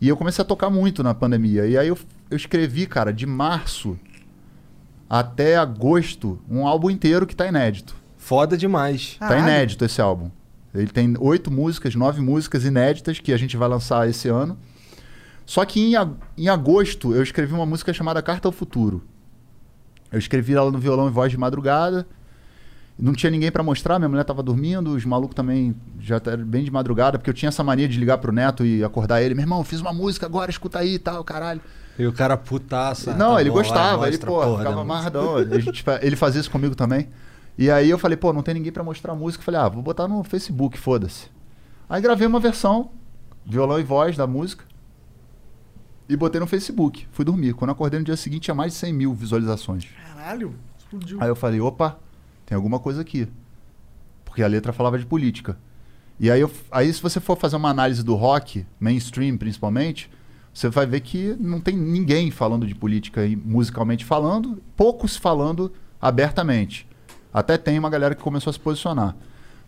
E 0.00 0.08
eu 0.08 0.16
comecei 0.16 0.40
a 0.42 0.44
tocar 0.46 0.70
muito 0.70 1.02
na 1.02 1.12
pandemia. 1.12 1.66
E 1.66 1.76
aí 1.76 1.88
eu, 1.88 1.98
eu 2.30 2.36
escrevi, 2.36 2.86
cara, 2.86 3.12
de 3.12 3.26
março 3.26 3.98
até 5.08 5.56
agosto, 5.56 6.38
um 6.48 6.66
álbum 6.66 6.90
inteiro 6.90 7.26
que 7.26 7.34
tá 7.34 7.46
inédito. 7.46 7.96
Foda 8.16 8.56
demais. 8.56 9.16
Tá 9.18 9.28
Caralho. 9.28 9.44
inédito 9.48 9.84
esse 9.84 10.00
álbum. 10.00 10.30
Ele 10.74 10.88
tem 10.88 11.14
oito 11.18 11.50
músicas, 11.50 11.94
nove 11.94 12.20
músicas 12.20 12.64
inéditas 12.64 13.18
que 13.18 13.32
a 13.32 13.36
gente 13.36 13.56
vai 13.56 13.68
lançar 13.68 14.08
esse 14.08 14.28
ano. 14.28 14.58
Só 15.46 15.64
que 15.64 15.80
em, 15.80 15.96
ag- 15.96 16.16
em 16.36 16.48
agosto 16.48 17.14
eu 17.14 17.22
escrevi 17.22 17.54
uma 17.54 17.64
música 17.66 17.92
chamada 17.92 18.20
Carta 18.20 18.48
ao 18.48 18.52
Futuro. 18.52 19.02
Eu 20.12 20.18
escrevi 20.18 20.54
ela 20.54 20.70
no 20.70 20.78
violão 20.78 21.08
e 21.08 21.10
voz 21.10 21.30
de 21.30 21.38
madrugada. 21.38 22.06
Não 22.98 23.12
tinha 23.12 23.30
ninguém 23.30 23.50
pra 23.50 23.62
mostrar, 23.62 23.98
minha 23.98 24.08
mulher 24.08 24.24
tava 24.24 24.42
dormindo, 24.42 24.94
os 24.94 25.04
malucos 25.04 25.34
também 25.34 25.76
já 26.00 26.16
estavam 26.16 26.46
bem 26.46 26.64
de 26.64 26.70
madrugada, 26.70 27.18
porque 27.18 27.28
eu 27.28 27.34
tinha 27.34 27.50
essa 27.50 27.62
mania 27.62 27.86
de 27.86 27.98
ligar 27.98 28.16
pro 28.18 28.32
neto 28.32 28.64
e 28.64 28.82
acordar 28.82 29.22
ele. 29.22 29.34
Meu 29.34 29.42
irmão, 29.42 29.62
fiz 29.62 29.80
uma 29.80 29.92
música 29.92 30.24
agora, 30.24 30.50
escuta 30.50 30.78
aí 30.78 30.94
e 30.94 30.98
tal, 30.98 31.22
caralho. 31.22 31.60
E 31.98 32.06
o 32.06 32.12
cara 32.12 32.36
putaça. 32.38 33.14
Não, 33.14 33.34
tá 33.34 33.40
ele 33.40 33.50
bom, 33.50 33.56
gostava, 33.56 34.06
ele, 34.06 34.16
mostra 34.16 34.30
a 34.30 34.32
pô, 34.32 34.40
porra 34.40 34.58
ficava 34.58 34.76
da 34.76 34.82
amarradão. 34.82 35.34
Ele 36.00 36.16
fazia 36.16 36.40
isso 36.40 36.50
comigo 36.50 36.74
também. 36.74 37.08
E 37.58 37.70
aí 37.70 37.88
eu 37.88 37.98
falei, 37.98 38.16
pô, 38.16 38.32
não 38.32 38.42
tem 38.42 38.54
ninguém 38.54 38.72
pra 38.72 38.82
mostrar 38.82 39.12
a 39.12 39.16
música. 39.16 39.42
Eu 39.42 39.44
falei, 39.44 39.60
ah, 39.60 39.68
vou 39.68 39.82
botar 39.82 40.08
no 40.08 40.22
Facebook, 40.24 40.78
foda-se. 40.78 41.28
Aí 41.88 42.00
gravei 42.00 42.26
uma 42.26 42.40
versão, 42.40 42.90
violão 43.44 43.78
e 43.78 43.82
voz 43.82 44.16
da 44.16 44.26
música, 44.26 44.64
e 46.08 46.16
botei 46.16 46.40
no 46.40 46.46
Facebook. 46.46 47.06
Fui 47.12 47.24
dormir. 47.24 47.52
Quando 47.54 47.70
eu 47.70 47.72
acordei 47.72 47.98
no 47.98 48.04
dia 48.06 48.16
seguinte, 48.16 48.44
tinha 48.44 48.54
mais 48.54 48.72
de 48.72 48.78
100 48.78 48.92
mil 48.92 49.14
visualizações. 49.14 49.86
Caralho. 50.06 50.54
Explodiu. 50.78 51.18
Aí 51.20 51.28
eu 51.28 51.36
falei, 51.36 51.60
opa, 51.60 51.98
tem 52.46 52.56
alguma 52.56 52.78
coisa 52.78 53.02
aqui. 53.02 53.28
Porque 54.24 54.42
a 54.42 54.46
letra 54.46 54.72
falava 54.72 54.98
de 54.98 55.04
política. 55.04 55.58
E 56.18 56.30
aí, 56.30 56.40
eu- 56.40 56.50
aí 56.70 56.92
se 56.92 57.02
você 57.02 57.20
for 57.20 57.36
fazer 57.36 57.56
uma 57.56 57.68
análise 57.68 58.02
do 58.02 58.14
rock, 58.14 58.64
mainstream 58.80 59.36
principalmente, 59.36 60.10
você 60.54 60.70
vai 60.70 60.86
ver 60.86 61.00
que 61.00 61.36
não 61.38 61.60
tem 61.60 61.76
ninguém 61.76 62.30
falando 62.30 62.66
de 62.66 62.74
política 62.74 63.20
musicalmente 63.44 64.04
falando, 64.04 64.62
poucos 64.74 65.16
falando 65.16 65.70
abertamente. 66.00 66.88
Até 67.32 67.58
tem 67.58 67.78
uma 67.78 67.90
galera 67.90 68.14
que 68.14 68.22
começou 68.22 68.50
a 68.50 68.54
se 68.54 68.60
posicionar. 68.60 69.14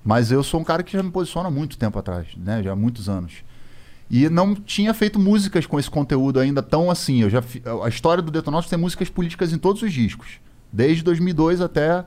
Mas 0.03 0.33
eu 0.33 0.43
sou 0.43 0.61
um 0.61 0.65
cara 0.65 0.83
que 0.83 0.93
já 0.93 1.03
me 1.03 1.11
posiciona 1.11 1.49
há 1.49 1.51
muito 1.51 1.77
tempo 1.77 1.99
atrás, 1.99 2.29
né? 2.37 2.63
Já 2.63 2.73
há 2.73 2.77
muitos 2.77 3.09
anos. 3.11 3.45
E 4.11 4.31
não 4.31 4.55
tinha 4.55 4.95
feito 4.95 5.19
músicas 5.19 5.67
com 5.67 5.79
esse 5.79 5.91
conteúdo 5.91 6.41
ainda 6.41 6.63
tão 6.63 6.91
assim. 6.91 7.21
Eu 7.21 7.29
já 7.29 7.43
a 7.85 7.89
história 7.91 8.23
do 8.23 8.31
Detonautas 8.31 8.71
tem 8.71 8.79
músicas 8.79 9.11
políticas 9.11 9.53
em 9.53 9.59
todos 9.59 9.83
os 9.83 9.93
discos, 9.93 10.41
desde 10.73 11.03
2002 11.03 11.61
até 11.61 12.07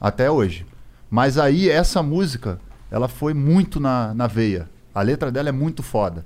até 0.00 0.30
hoje. 0.30 0.64
Mas 1.10 1.36
aí 1.38 1.68
essa 1.68 2.02
música, 2.02 2.58
ela 2.90 3.08
foi 3.08 3.34
muito 3.34 3.78
na, 3.80 4.14
na 4.14 4.26
veia. 4.26 4.68
A 4.94 5.02
letra 5.02 5.30
dela 5.30 5.48
é 5.48 5.52
muito 5.52 5.82
foda. 5.82 6.24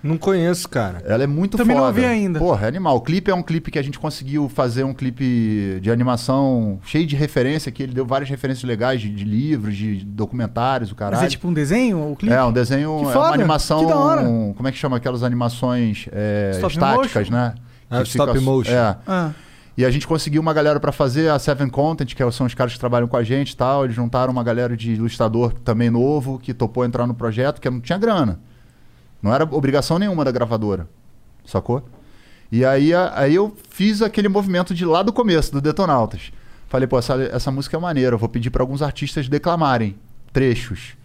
Não 0.00 0.16
conheço, 0.16 0.68
cara. 0.68 1.02
Ela 1.04 1.24
é 1.24 1.26
muito 1.26 1.56
Também 1.56 1.74
não 1.74 1.82
foda. 1.82 1.96
ouvi 1.98 2.04
ainda. 2.04 2.38
Porra, 2.38 2.66
é 2.66 2.68
animal. 2.68 2.96
O 2.96 3.00
clipe 3.00 3.32
é 3.32 3.34
um 3.34 3.42
clipe 3.42 3.68
que 3.68 3.78
a 3.80 3.82
gente 3.82 3.98
conseguiu 3.98 4.48
fazer 4.48 4.84
um 4.84 4.94
clipe 4.94 5.80
de 5.82 5.90
animação 5.90 6.78
cheio 6.84 7.04
de 7.04 7.16
referência, 7.16 7.72
que 7.72 7.82
ele 7.82 7.92
deu 7.92 8.06
várias 8.06 8.30
referências 8.30 8.62
legais 8.62 9.00
de, 9.00 9.10
de 9.10 9.24
livros, 9.24 9.76
de 9.76 10.04
documentários, 10.04 10.90
o 10.90 10.94
Mas 10.94 10.98
caralho. 11.00 11.26
é 11.26 11.28
tipo 11.28 11.48
um 11.48 11.52
desenho? 11.52 12.12
O 12.12 12.14
clipe? 12.16 12.32
É, 12.32 12.44
um 12.44 12.52
desenho, 12.52 12.96
Que 13.00 13.12
é 13.12 13.18
uma 13.18 13.34
animação. 13.34 13.80
que 13.80 13.86
da 13.86 13.98
hora. 13.98 14.22
Como 14.22 14.68
é 14.68 14.70
que 14.70 14.78
chama 14.78 14.98
aquelas 14.98 15.24
animações 15.24 16.06
é, 16.12 16.52
Stop 16.54 16.72
estáticas, 16.74 17.28
motion? 17.28 17.32
né? 17.34 17.54
Ah, 17.90 18.02
Que 18.02 18.10
fica- 18.12 18.24
stop 18.24 18.40
motion. 18.40 18.72
É. 18.72 18.96
Ah, 19.04 19.30
E 19.78 19.84
a 19.84 19.90
gente 19.92 20.08
conseguiu 20.08 20.42
uma 20.42 20.52
galera 20.52 20.80
pra 20.80 20.90
fazer 20.90 21.30
a 21.30 21.38
Seven 21.38 21.68
Content, 21.68 22.12
que 22.12 22.30
são 22.32 22.44
os 22.44 22.52
caras 22.52 22.72
que 22.72 22.80
trabalham 22.80 23.06
com 23.06 23.16
a 23.16 23.22
gente 23.22 23.52
e 23.52 23.56
tal. 23.56 23.84
Eles 23.84 23.94
juntaram 23.94 24.32
uma 24.32 24.42
galera 24.42 24.76
de 24.76 24.94
ilustrador 24.94 25.52
também 25.52 25.88
novo, 25.88 26.36
que 26.36 26.52
topou 26.52 26.84
entrar 26.84 27.06
no 27.06 27.14
projeto, 27.14 27.60
que 27.60 27.70
não 27.70 27.80
tinha 27.80 27.96
grana. 27.96 28.40
Não 29.22 29.32
era 29.32 29.44
obrigação 29.44 29.96
nenhuma 29.96 30.24
da 30.24 30.32
gravadora. 30.32 30.88
Sacou? 31.44 31.88
E 32.50 32.64
aí, 32.64 32.92
aí 32.92 33.36
eu 33.36 33.56
fiz 33.70 34.02
aquele 34.02 34.28
movimento 34.28 34.74
de 34.74 34.84
lá 34.84 35.00
do 35.00 35.12
começo, 35.12 35.52
do 35.52 35.60
Detonautas. 35.60 36.32
Falei, 36.66 36.88
pô, 36.88 36.98
essa, 36.98 37.14
essa 37.14 37.52
música 37.52 37.76
é 37.76 37.80
maneira, 37.80 38.14
eu 38.16 38.18
vou 38.18 38.28
pedir 38.28 38.50
pra 38.50 38.64
alguns 38.64 38.82
artistas 38.82 39.28
declamarem 39.28 39.94
trechos. 40.32 40.96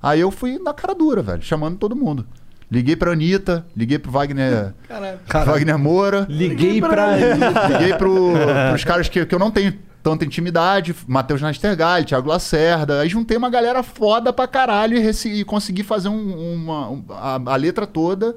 Aí 0.00 0.20
eu 0.20 0.30
fui 0.30 0.60
na 0.60 0.72
cara 0.72 0.94
dura, 0.94 1.22
velho, 1.22 1.42
chamando 1.42 1.76
todo 1.76 1.96
mundo. 1.96 2.24
Liguei 2.70 2.96
pra 2.96 3.12
Anitta, 3.12 3.64
liguei 3.76 3.98
pro 3.98 4.10
Wagner, 4.10 4.74
caralho. 4.88 5.18
Wagner 5.46 5.78
Moura. 5.78 6.26
Liguei 6.28 6.80
pra. 6.80 7.16
Liguei 7.16 7.94
pro, 7.94 8.32
pros 8.70 8.82
caras 8.84 9.08
que, 9.08 9.24
que 9.24 9.34
eu 9.34 9.38
não 9.38 9.50
tenho 9.52 9.72
tanta 10.02 10.24
intimidade, 10.24 10.94
Matheus 11.06 11.40
Nastergalli, 11.40 12.04
Thiago 12.04 12.28
Lacerda. 12.28 13.00
Aí 13.00 13.08
juntei 13.08 13.36
uma 13.36 13.48
galera 13.50 13.82
foda 13.82 14.32
pra 14.32 14.46
caralho 14.48 14.96
e, 14.96 15.00
reci- 15.00 15.32
e 15.32 15.44
consegui 15.44 15.82
fazer 15.84 16.08
um- 16.08 16.54
uma, 16.54 16.90
um- 16.90 17.04
a, 17.10 17.40
a 17.52 17.56
letra 17.56 17.86
toda 17.86 18.36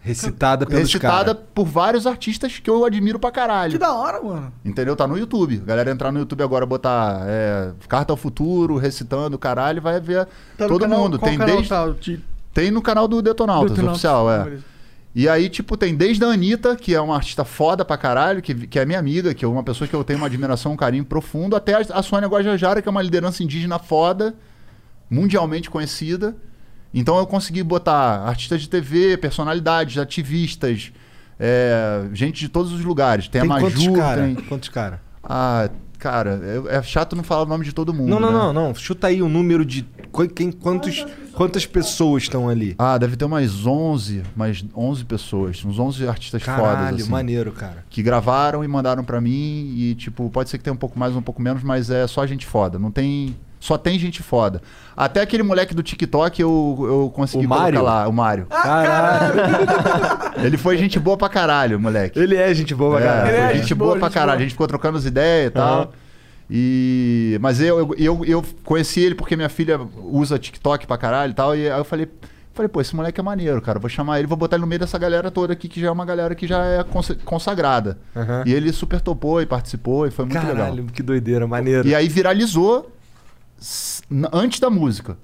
Recitada 0.00 0.64
pelos 0.66 0.82
recitada 0.92 1.34
caras. 1.34 1.48
por 1.54 1.64
vários 1.66 2.06
artistas 2.06 2.58
que 2.60 2.70
eu 2.70 2.84
admiro 2.84 3.18
pra 3.18 3.30
caralho. 3.32 3.72
Que 3.72 3.78
da 3.78 3.92
hora, 3.92 4.22
mano. 4.22 4.52
Entendeu? 4.64 4.94
Tá 4.94 5.06
no 5.06 5.18
YouTube. 5.18 5.60
A 5.62 5.66
galera 5.66 5.90
entrar 5.90 6.12
no 6.12 6.20
YouTube 6.20 6.42
agora, 6.44 6.64
botar 6.64 7.22
é, 7.26 7.72
Carta 7.88 8.12
ao 8.12 8.16
Futuro, 8.16 8.76
recitando, 8.76 9.36
caralho, 9.36 9.82
vai 9.82 10.00
ver 10.00 10.26
Tá 10.56 10.68
todo 10.68 10.80
canal- 10.82 11.00
mundo. 11.00 11.18
qual 11.18 11.28
Tem, 11.28 11.38
canal 11.38 11.56
desde, 11.56 11.68
tá? 11.68 11.86
Tem 12.56 12.70
no 12.70 12.80
canal 12.80 13.06
do 13.06 13.20
Detonautas, 13.20 13.72
Detonautas. 13.72 13.96
oficial, 13.96 14.32
é. 14.32 14.44
Beleza. 14.44 14.64
E 15.14 15.28
aí, 15.28 15.50
tipo, 15.50 15.76
tem 15.76 15.94
desde 15.94 16.24
a 16.24 16.28
Anitta, 16.28 16.74
que 16.74 16.94
é 16.94 17.00
uma 17.00 17.14
artista 17.14 17.44
foda 17.44 17.84
pra 17.84 17.98
caralho, 17.98 18.40
que, 18.40 18.54
que 18.54 18.78
é 18.78 18.86
minha 18.86 18.98
amiga, 18.98 19.34
que 19.34 19.44
é 19.44 19.48
uma 19.48 19.62
pessoa 19.62 19.86
que 19.86 19.94
eu 19.94 20.02
tenho 20.02 20.18
uma 20.18 20.26
admiração, 20.26 20.72
um 20.72 20.76
carinho 20.76 21.04
profundo, 21.04 21.54
até 21.54 21.74
a, 21.74 21.80
a 21.92 22.02
Sônia 22.02 22.26
Guajajara, 22.26 22.80
que 22.80 22.88
é 22.88 22.90
uma 22.90 23.02
liderança 23.02 23.42
indígena 23.42 23.78
foda, 23.78 24.34
mundialmente 25.10 25.68
conhecida. 25.68 26.34
Então 26.94 27.18
eu 27.18 27.26
consegui 27.26 27.62
botar 27.62 28.22
artistas 28.26 28.62
de 28.62 28.70
TV, 28.70 29.18
personalidades, 29.18 29.98
ativistas, 29.98 30.92
é, 31.38 32.08
gente 32.14 32.40
de 32.40 32.48
todos 32.48 32.72
os 32.72 32.82
lugares. 32.82 33.28
Tem, 33.28 33.42
Tem 33.42 33.50
a 33.50 33.52
Maju, 33.52 33.66
quantos 33.66 34.00
cara? 34.00 34.22
tem... 34.22 34.34
Quantos 34.34 34.68
cara? 34.70 35.02
Ah, 35.22 35.68
cara, 35.98 36.40
é, 36.70 36.76
é 36.76 36.82
chato 36.82 37.14
não 37.16 37.22
falar 37.22 37.42
o 37.42 37.46
nome 37.46 37.64
de 37.64 37.72
todo 37.72 37.92
mundo, 37.92 38.08
Não, 38.08 38.20
não, 38.20 38.30
né? 38.32 38.38
não, 38.38 38.52
não. 38.52 38.74
Chuta 38.74 39.06
aí 39.08 39.20
o 39.22 39.28
número 39.28 39.64
de. 39.64 39.82
qu- 40.12 40.28
Quem, 40.28 40.50
quantos, 40.52 41.04
quantas 41.32 41.64
pessoas 41.66 42.24
estão 42.24 42.48
ali? 42.48 42.74
Ah, 42.78 42.96
deve 42.98 43.16
ter 43.16 43.24
umas 43.24 43.66
11, 43.66 44.22
mais 44.36 44.64
11 44.76 45.04
pessoas, 45.04 45.64
uns 45.64 45.78
11 45.78 46.06
artistas 46.08 46.42
fodas, 46.42 46.60
Caralho, 46.62 46.96
assim. 46.96 47.10
maneiro, 47.10 47.52
cara. 47.52 47.84
que 47.90 48.02
gravaram 48.02 48.62
e 48.64 48.68
mandaram 48.68 49.02
pra 49.04 49.20
mim 49.20 49.72
e 49.76 49.94
tipo, 49.94 50.28
pode 50.30 50.50
ser 50.50 50.58
que 50.58 50.64
tenha 50.64 50.74
um 50.74 50.78
pouco 50.78 50.98
mais, 50.98 51.14
um 51.16 51.22
pouco 51.22 51.40
menos, 51.42 51.62
mas 51.62 51.90
é 51.90 52.06
só 52.06 52.26
gente 52.26 52.46
foda, 52.46 52.78
não 52.78 52.90
tem 52.90 53.36
só 53.58 53.76
tem 53.78 53.98
gente 53.98 54.22
foda. 54.22 54.60
Até 54.96 55.20
aquele 55.20 55.42
moleque 55.42 55.74
do 55.74 55.82
TikTok 55.82 56.40
eu, 56.40 56.76
eu 56.80 57.12
consegui 57.14 57.46
O 57.46 57.48
Mário? 57.48 57.82
lá, 57.82 58.06
o 58.08 58.12
Mário. 58.12 58.46
Caralho. 58.46 59.34
Ele 60.44 60.56
foi 60.56 60.76
gente 60.76 60.98
boa 60.98 61.16
pra 61.16 61.28
caralho, 61.28 61.78
moleque. 61.80 62.18
Ele 62.18 62.36
é 62.36 62.52
gente 62.54 62.74
boa, 62.74 63.00
É, 63.00 63.04
cara. 63.04 63.20
foi 63.20 63.28
Ele 63.28 63.36
é 63.38 63.48
gente, 63.48 63.60
gente 63.62 63.74
boa, 63.74 63.88
boa, 63.90 63.98
pra 63.98 64.08
gente 64.08 64.14
caralho. 64.14 64.30
boa. 64.32 64.36
A 64.38 64.42
gente 64.42 64.52
ficou 64.52 64.66
trocando 64.66 64.98
as 64.98 65.04
ideias 65.04 65.48
e 65.48 65.50
tal. 65.50 65.78
Aham. 65.80 65.88
E 66.50 67.38
mas 67.40 67.60
eu, 67.60 67.78
eu, 67.78 67.94
eu, 67.98 68.24
eu 68.24 68.44
conheci 68.64 69.00
ele 69.00 69.14
porque 69.16 69.34
minha 69.34 69.48
filha 69.48 69.80
usa 70.04 70.38
TikTok 70.38 70.86
pra 70.86 70.96
caralho 70.96 71.32
e 71.32 71.34
tal 71.34 71.56
e 71.56 71.68
aí 71.68 71.78
eu 71.78 71.84
falei 71.84 72.08
Falei, 72.54 72.70
pô, 72.70 72.80
esse 72.80 72.96
moleque 72.96 73.20
é 73.20 73.22
maneiro, 73.22 73.60
cara. 73.60 73.78
Vou 73.78 73.90
chamar 73.90 74.18
ele, 74.18 74.26
vou 74.26 74.34
botar 74.34 74.56
ele 74.56 74.62
no 74.62 74.66
meio 74.66 74.78
dessa 74.78 74.96
galera 74.96 75.30
toda 75.30 75.52
aqui, 75.52 75.68
que 75.68 75.78
já 75.78 75.88
é 75.88 75.90
uma 75.90 76.06
galera 76.06 76.34
que 76.34 76.46
já 76.46 76.64
é 76.64 76.82
cons- 76.84 77.14
consagrada. 77.22 77.98
Aham. 78.16 78.44
E 78.46 78.54
ele 78.54 78.72
super 78.72 78.98
topou 78.98 79.42
e 79.42 79.44
participou 79.44 80.06
e 80.06 80.10
foi 80.10 80.24
muito 80.24 80.38
legal. 80.38 80.56
Caralho, 80.56 80.84
que 80.86 81.02
doideira, 81.02 81.46
maneiro. 81.46 81.86
E 81.86 81.94
aí 81.94 82.08
viralizou 82.08 82.90
antes 84.32 84.60
da 84.60 84.70
música. 84.70 85.16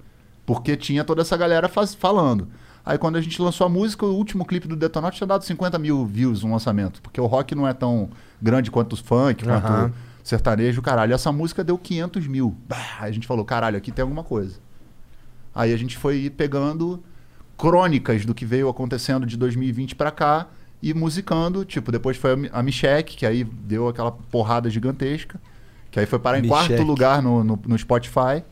Porque 0.44 0.76
tinha 0.76 1.04
toda 1.04 1.22
essa 1.22 1.36
galera 1.36 1.68
faz- 1.68 1.94
falando. 1.94 2.48
Aí 2.84 2.98
quando 2.98 3.16
a 3.16 3.20
gente 3.20 3.40
lançou 3.40 3.64
a 3.66 3.70
música, 3.70 4.04
o 4.04 4.12
último 4.14 4.44
clipe 4.44 4.66
do 4.66 4.74
Detonautas 4.74 5.16
tinha 5.16 5.26
dado 5.26 5.44
50 5.44 5.78
mil 5.78 6.04
views 6.04 6.42
no 6.42 6.50
lançamento. 6.50 7.00
Porque 7.00 7.20
o 7.20 7.26
rock 7.26 7.54
não 7.54 7.66
é 7.68 7.72
tão 7.72 8.10
grande 8.40 8.70
quanto 8.70 8.94
o 8.94 8.96
funk, 8.96 9.44
quanto 9.44 9.64
Aham. 9.66 9.86
o 9.88 9.92
sertanejo, 10.26 10.82
caralho. 10.82 11.14
Essa 11.14 11.30
música 11.30 11.62
deu 11.62 11.78
500 11.78 12.26
mil. 12.26 12.56
Bah, 12.68 12.76
aí 12.98 13.10
a 13.10 13.12
gente 13.14 13.26
falou, 13.26 13.44
caralho, 13.44 13.76
aqui 13.76 13.92
tem 13.92 14.02
alguma 14.02 14.24
coisa. 14.24 14.58
Aí 15.54 15.72
a 15.72 15.76
gente 15.76 15.96
foi 15.96 16.28
pegando 16.28 17.00
crônicas 17.56 18.24
do 18.24 18.34
que 18.34 18.44
veio 18.44 18.68
acontecendo 18.68 19.26
de 19.26 19.36
2020 19.36 19.94
pra 19.94 20.10
cá 20.10 20.48
e 20.82 20.92
musicando. 20.92 21.64
Tipo, 21.64 21.92
depois 21.92 22.16
foi 22.16 22.50
a 22.52 22.62
Michek, 22.64 23.16
que 23.16 23.24
aí 23.24 23.44
deu 23.44 23.86
aquela 23.86 24.10
porrada 24.10 24.68
gigantesca. 24.68 25.40
Que 25.92 26.00
aí 26.00 26.06
foi 26.06 26.18
parar 26.18 26.40
em 26.40 26.48
quarto 26.48 26.82
lugar 26.82 27.22
no, 27.22 27.44
no, 27.44 27.60
no 27.64 27.78
Spotify. 27.78 28.42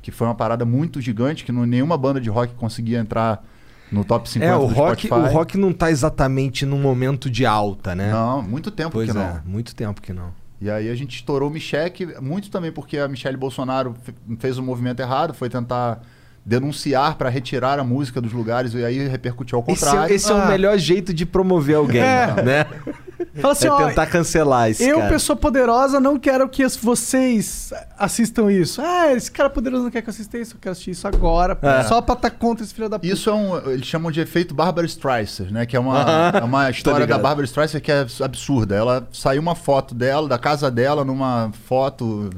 Que 0.00 0.12
foi 0.12 0.26
uma 0.26 0.34
parada 0.34 0.64
muito 0.66 1.00
gigante, 1.00 1.44
que 1.44 1.50
não, 1.50 1.64
nenhuma 1.66 1.96
banda 1.96 2.20
de 2.20 2.28
rock 2.30 2.54
conseguia 2.54 2.98
entrar 3.00 3.42
no 3.90 4.04
top 4.04 4.28
50 4.28 4.52
É, 4.52 4.54
o 4.56 4.60
do 4.60 4.66
rock, 4.74 5.06
Spotify. 5.06 5.28
o 5.28 5.32
rock 5.32 5.56
não 5.58 5.72
tá 5.72 5.90
exatamente 5.90 6.66
num 6.66 6.78
momento 6.78 7.30
de 7.30 7.46
alta, 7.46 7.94
né? 7.94 8.12
Não, 8.12 8.42
muito 8.42 8.70
tempo 8.70 8.90
Pois 8.92 9.10
que 9.10 9.16
é, 9.16 9.20
não. 9.20 9.40
muito 9.46 9.74
tempo 9.74 10.02
que 10.02 10.12
não. 10.12 10.28
E 10.60 10.70
aí 10.70 10.88
a 10.90 10.94
gente 10.94 11.16
estourou 11.16 11.48
o 11.48 11.52
Michek, 11.52 12.20
muito 12.20 12.50
também 12.50 12.70
porque 12.70 12.98
a 12.98 13.08
Michelle 13.08 13.36
Bolsonaro 13.36 13.94
fe- 14.02 14.14
fez 14.38 14.58
um 14.58 14.62
movimento 14.62 15.00
errado, 15.00 15.32
foi 15.34 15.48
tentar 15.48 16.00
denunciar 16.46 17.16
para 17.16 17.28
retirar 17.30 17.78
a 17.78 17.84
música 17.84 18.20
dos 18.20 18.32
lugares 18.32 18.74
e 18.74 18.84
aí 18.84 19.08
repercutiu 19.08 19.58
ao 19.58 19.64
Esse 19.72 19.84
é, 19.84 19.88
contrário. 19.88 20.14
esse 20.14 20.30
é 20.30 20.34
o 20.34 20.38
Ah. 20.42 20.46
melhor 20.46 20.76
jeito 20.76 21.14
de 21.14 21.24
promover 21.24 21.76
alguém, 21.76 22.02
É. 22.02 22.42
né? 22.42 22.66
Fala 23.40 23.52
assim, 23.52 23.66
é 23.66 23.70
ó, 23.70 23.86
tentar 23.88 24.06
cancelar 24.06 24.70
esse 24.70 24.84
eu, 24.86 24.98
cara. 24.98 25.10
pessoa 25.10 25.34
poderosa, 25.36 25.98
não 25.98 26.18
quero 26.18 26.48
que 26.48 26.64
vocês 26.80 27.72
assistam 27.98 28.52
isso. 28.52 28.80
Ah, 28.82 29.12
esse 29.12 29.30
cara 29.30 29.48
poderoso 29.50 29.84
não 29.84 29.90
quer 29.90 30.02
que 30.02 30.08
eu 30.08 30.12
assista 30.12 30.36
isso, 30.38 30.54
eu 30.54 30.58
quero 30.60 30.72
assistir 30.72 30.90
isso 30.92 31.08
agora. 31.08 31.58
É. 31.62 31.82
Só 31.84 32.00
pra 32.02 32.14
estar 32.14 32.30
contra 32.30 32.62
esse 32.64 32.74
filho 32.74 32.88
da 32.88 32.98
puta. 32.98 33.12
Isso 33.12 33.30
é 33.30 33.32
um. 33.34 33.56
Eles 33.70 33.86
chamam 33.86 34.12
de 34.12 34.20
efeito 34.20 34.54
Barbara 34.54 34.86
Streisand, 34.86 35.50
né? 35.50 35.66
Que 35.66 35.76
é 35.76 35.80
uma, 35.80 36.30
é 36.34 36.44
uma 36.44 36.68
história 36.70 37.06
da. 37.06 37.18
Barbara 37.18 37.44
Streisand 37.46 37.80
que 37.80 37.90
é 37.90 38.06
absurda. 38.22 38.74
Ela 38.76 39.08
saiu 39.12 39.40
uma 39.40 39.54
foto 39.54 39.94
dela, 39.94 40.28
da 40.28 40.38
casa 40.38 40.70
dela, 40.70 41.04
numa 41.04 41.50
foto. 41.66 42.30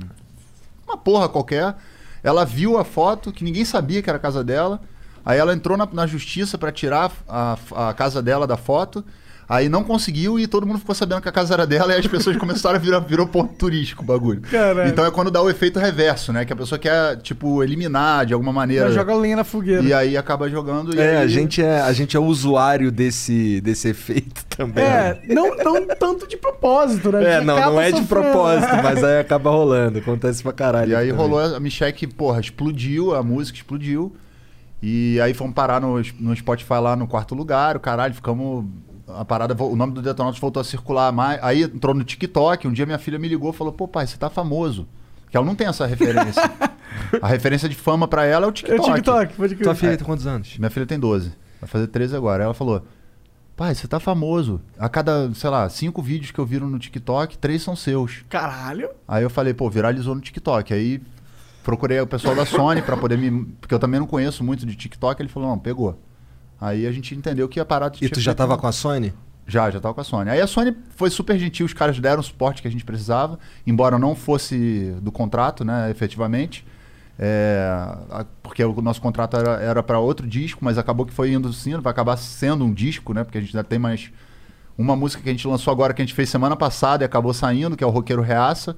Uma 0.87 0.97
porra 0.97 1.29
qualquer. 1.29 1.75
Ela 2.27 2.45
viu 2.45 2.77
a 2.77 2.85
foto, 2.85 3.31
que 3.31 3.45
ninguém 3.45 3.65
sabia 3.65 4.03
que 4.03 4.11
era 4.11 4.17
a 4.17 4.21
casa 4.21 4.43
dela. 4.43 4.81
Aí 5.25 5.39
ela 5.39 5.55
entrou 5.55 5.79
na, 5.79 5.87
na 5.93 6.09
justiça 6.09 6.59
pra 6.59 6.73
tirar 6.73 7.13
a, 7.29 7.57
a 7.89 7.95
casa 7.95 8.21
dela 8.21 8.49
da 8.49 8.57
foto. 8.57 9.05
Aí 9.49 9.69
não 9.69 9.85
conseguiu 9.85 10.41
e 10.41 10.47
todo 10.49 10.67
mundo 10.67 10.81
ficou 10.81 10.93
sabendo 10.93 11.21
que 11.21 11.29
a 11.29 11.33
casa 11.33 11.55
era 11.55 11.65
dela 11.65 11.95
e 11.95 11.99
as 12.01 12.07
pessoas 12.09 12.37
começaram 12.37 12.75
a 12.75 12.79
virar 12.81 12.99
virou 12.99 13.29
ponto 13.29 13.55
turístico 13.55 14.03
o 14.03 14.05
bagulho. 14.05 14.41
Caralho. 14.41 14.89
Então 14.91 15.07
é 15.07 15.11
quando 15.13 15.31
dá 15.31 15.41
o 15.41 15.49
efeito 15.49 15.79
reverso, 15.79 16.33
né? 16.33 16.45
Que 16.45 16.53
a 16.53 16.57
pessoa 16.57 16.79
quer, 16.81 17.17
tipo, 17.19 17.63
eliminar 17.63 18.27
de 18.27 18.35
alguma 18.35 18.53
maneira. 18.53 18.89
Já 18.89 18.95
joga 18.97 19.15
lenha 19.15 19.37
na 19.37 19.45
fogueira. 19.45 19.83
E 19.85 19.93
aí 19.95 20.17
acaba 20.17 20.49
jogando. 20.51 20.93
e 20.97 20.99
É, 21.01 21.19
aí- 21.19 21.25
a 21.25 21.27
gente 21.29 21.63
é, 21.63 21.81
a 21.81 21.93
gente 21.93 22.17
é 22.17 22.21
usuário 22.21 22.91
desse, 22.91 23.61
desse 23.61 23.89
efeito 23.89 24.45
também. 24.51 24.83
É, 24.83 25.21
não, 25.29 25.57
não 25.59 25.87
tanto 25.95 26.27
de 26.27 26.37
propósito, 26.37 27.13
né? 27.13 27.35
É, 27.35 27.41
não, 27.41 27.57
não 27.57 27.81
é 27.81 27.93
de 27.93 27.99
sofrendo. 27.99 28.09
propósito, 28.09 28.73
mas 28.83 29.05
aí 29.05 29.21
acaba 29.21 29.49
rolando. 29.51 30.01
Acontece 30.01 30.43
pra 30.43 30.53
caralho. 30.53 30.91
E 30.91 30.95
aí 30.97 31.11
também. 31.11 31.23
rolou 31.25 31.39
a 31.55 31.61
Michelle, 31.61 31.95
porra, 32.09 32.41
explodiu, 32.41 33.15
a 33.15 33.23
música 33.23 33.59
explodiu. 33.59 34.13
E 34.83 35.21
aí 35.21 35.33
fomos 35.33 35.55
parar 35.55 35.81
no, 35.81 36.01
no 36.21 36.37
Spotify 36.37 36.75
lá 36.75 36.95
no 36.97 37.07
quarto 37.07 37.35
lugar, 37.35 37.77
o 37.77 37.81
caralho, 37.81 38.13
ficamos. 38.15 38.65
A 39.09 39.25
parada, 39.25 39.55
o 39.63 39.77
nome 39.77 39.93
do 39.93 40.03
Detonautas 40.03 40.41
voltou 40.41 40.61
a 40.61 40.65
circular 40.65 41.13
mais. 41.13 41.43
Aí 41.43 41.63
entrou 41.63 41.95
no 41.95 42.03
TikTok. 42.03 42.67
Um 42.67 42.73
dia 42.73 42.85
minha 42.85 42.99
filha 42.99 43.19
me 43.19 43.29
ligou 43.29 43.51
e 43.51 43.53
falou: 43.53 43.73
pô, 43.73 43.87
pai, 43.87 44.07
você 44.07 44.17
tá 44.17 44.29
famoso. 44.29 44.87
Que 45.31 45.37
ela 45.37 45.47
não 45.47 45.55
tem 45.55 45.67
essa 45.67 45.87
referência. 45.87 46.43
a 47.23 47.29
referência 47.29 47.69
de 47.69 47.75
fama 47.75 48.09
pra 48.09 48.25
ela 48.25 48.47
é 48.47 48.49
o 48.49 48.51
É 48.51 48.51
o 48.51 48.53
TikTok. 48.53 48.95
TikTok, 48.95 49.35
pode 49.35 49.55
crer. 49.55 49.65
Tua 49.65 49.75
filha 49.75 49.97
tem 49.97 50.07
quantos 50.07 50.27
anos? 50.27 50.59
Minha 50.59 50.71
filha 50.71 50.87
tem 50.87 50.99
12. 50.99 51.33
Vai 51.61 51.69
fazer 51.69 51.87
13 51.87 52.17
agora. 52.17 52.45
Ela 52.45 52.55
falou: 52.55 52.83
pai, 53.57 53.75
você 53.75 53.87
tá 53.87 54.01
famoso. 54.01 54.61
A 54.79 54.89
cada, 54.89 55.33
sei 55.35 55.51
lá, 55.51 55.69
cinco 55.69 56.03
vídeos 56.03 56.33
que 56.33 56.39
eu 56.39 56.47
viro 56.47 56.69
no 56.69 56.79
TikTok, 56.79 57.39
três 57.39 57.63
são 57.63 57.77
seus. 57.77 58.25
Caralho. 58.29 58.91
Aí 59.07 59.23
eu 59.23 59.31
falei, 59.31 59.55
pô, 59.55 59.71
viralizou 59.71 60.15
no 60.15 60.21
TikTok. 60.21 60.75
Aí 60.75 61.01
procurei 61.63 62.01
o 62.01 62.07
pessoal 62.07 62.35
da 62.35 62.45
Sony 62.45 62.83
pra 62.83 62.97
poder 62.97 63.17
me. 63.17 63.45
Porque 63.61 63.75
eu 63.75 63.79
também 63.79 64.01
não 64.01 64.07
conheço 64.07 64.45
muito 64.45 64.67
de 64.67 64.75
TikTok. 64.75 65.23
Ele 65.23 65.29
falou: 65.29 65.51
não, 65.51 65.59
pegou. 65.59 65.99
Aí 66.61 66.87
a 66.87 66.93
gente 66.93 67.15
entendeu 67.15 67.49
que 67.49 67.61
a 67.61 67.65
parada 67.65 67.97
E 68.01 68.09
tu 68.09 68.21
já 68.21 68.35
tava 68.35 68.57
com 68.57 68.67
a 68.67 68.73
Sony? 68.73 69.13
Já, 69.47 69.71
já 69.71 69.81
tava 69.81 69.95
com 69.95 70.01
a 70.01 70.05
Sony. 70.05 70.31
Aí 70.31 70.41
a 70.41 70.47
Sony 70.47 70.77
foi 70.97 71.11
super 71.11 71.39
gentil, 71.39 71.67
os 71.67 71.73
caras 71.73 71.99
deram 71.99 72.21
o 72.21 72.23
suporte 72.23 72.61
que 72.61 72.69
a 72.69 72.71
gente 72.71 72.85
precisava, 72.85 73.39
embora 73.67 73.99
não 73.99 74.15
fosse 74.15 74.95
do 75.01 75.13
contrato, 75.13 75.65
né, 75.65 75.91
efetivamente. 75.91 76.67
É, 77.19 78.27
porque 78.43 78.63
o 78.63 78.83
nosso 78.83 79.01
contrato 79.01 79.37
era, 79.37 79.61
era 79.63 79.83
para 79.83 79.99
outro 79.99 80.27
disco, 80.27 80.65
mas 80.65 80.77
acabou 80.77 81.07
que 81.07 81.13
foi 81.13 81.33
indo 81.33 81.53
sim, 81.53 81.79
vai 81.79 81.91
acabar 81.91 82.17
sendo 82.17 82.65
um 82.65 82.73
disco, 82.73 83.15
né? 83.15 83.25
Porque 83.25 83.39
a 83.39 83.41
gente 83.41 83.57
ainda 83.57 83.67
tem 83.67 83.79
mais 83.79 84.11
uma 84.77 84.95
música 84.95 85.23
que 85.23 85.29
a 85.29 85.33
gente 85.33 85.49
lançou 85.49 85.73
agora, 85.73 85.95
que 85.95 86.03
a 86.03 86.05
gente 86.05 86.15
fez 86.15 86.29
semana 86.29 86.57
passada 86.57 87.05
e 87.05 87.07
acabou 87.07 87.33
saindo, 87.33 87.77
que 87.77 87.83
é 87.83 87.87
o 87.87 87.91
Roqueiro 87.91 88.21
Reaça, 88.21 88.77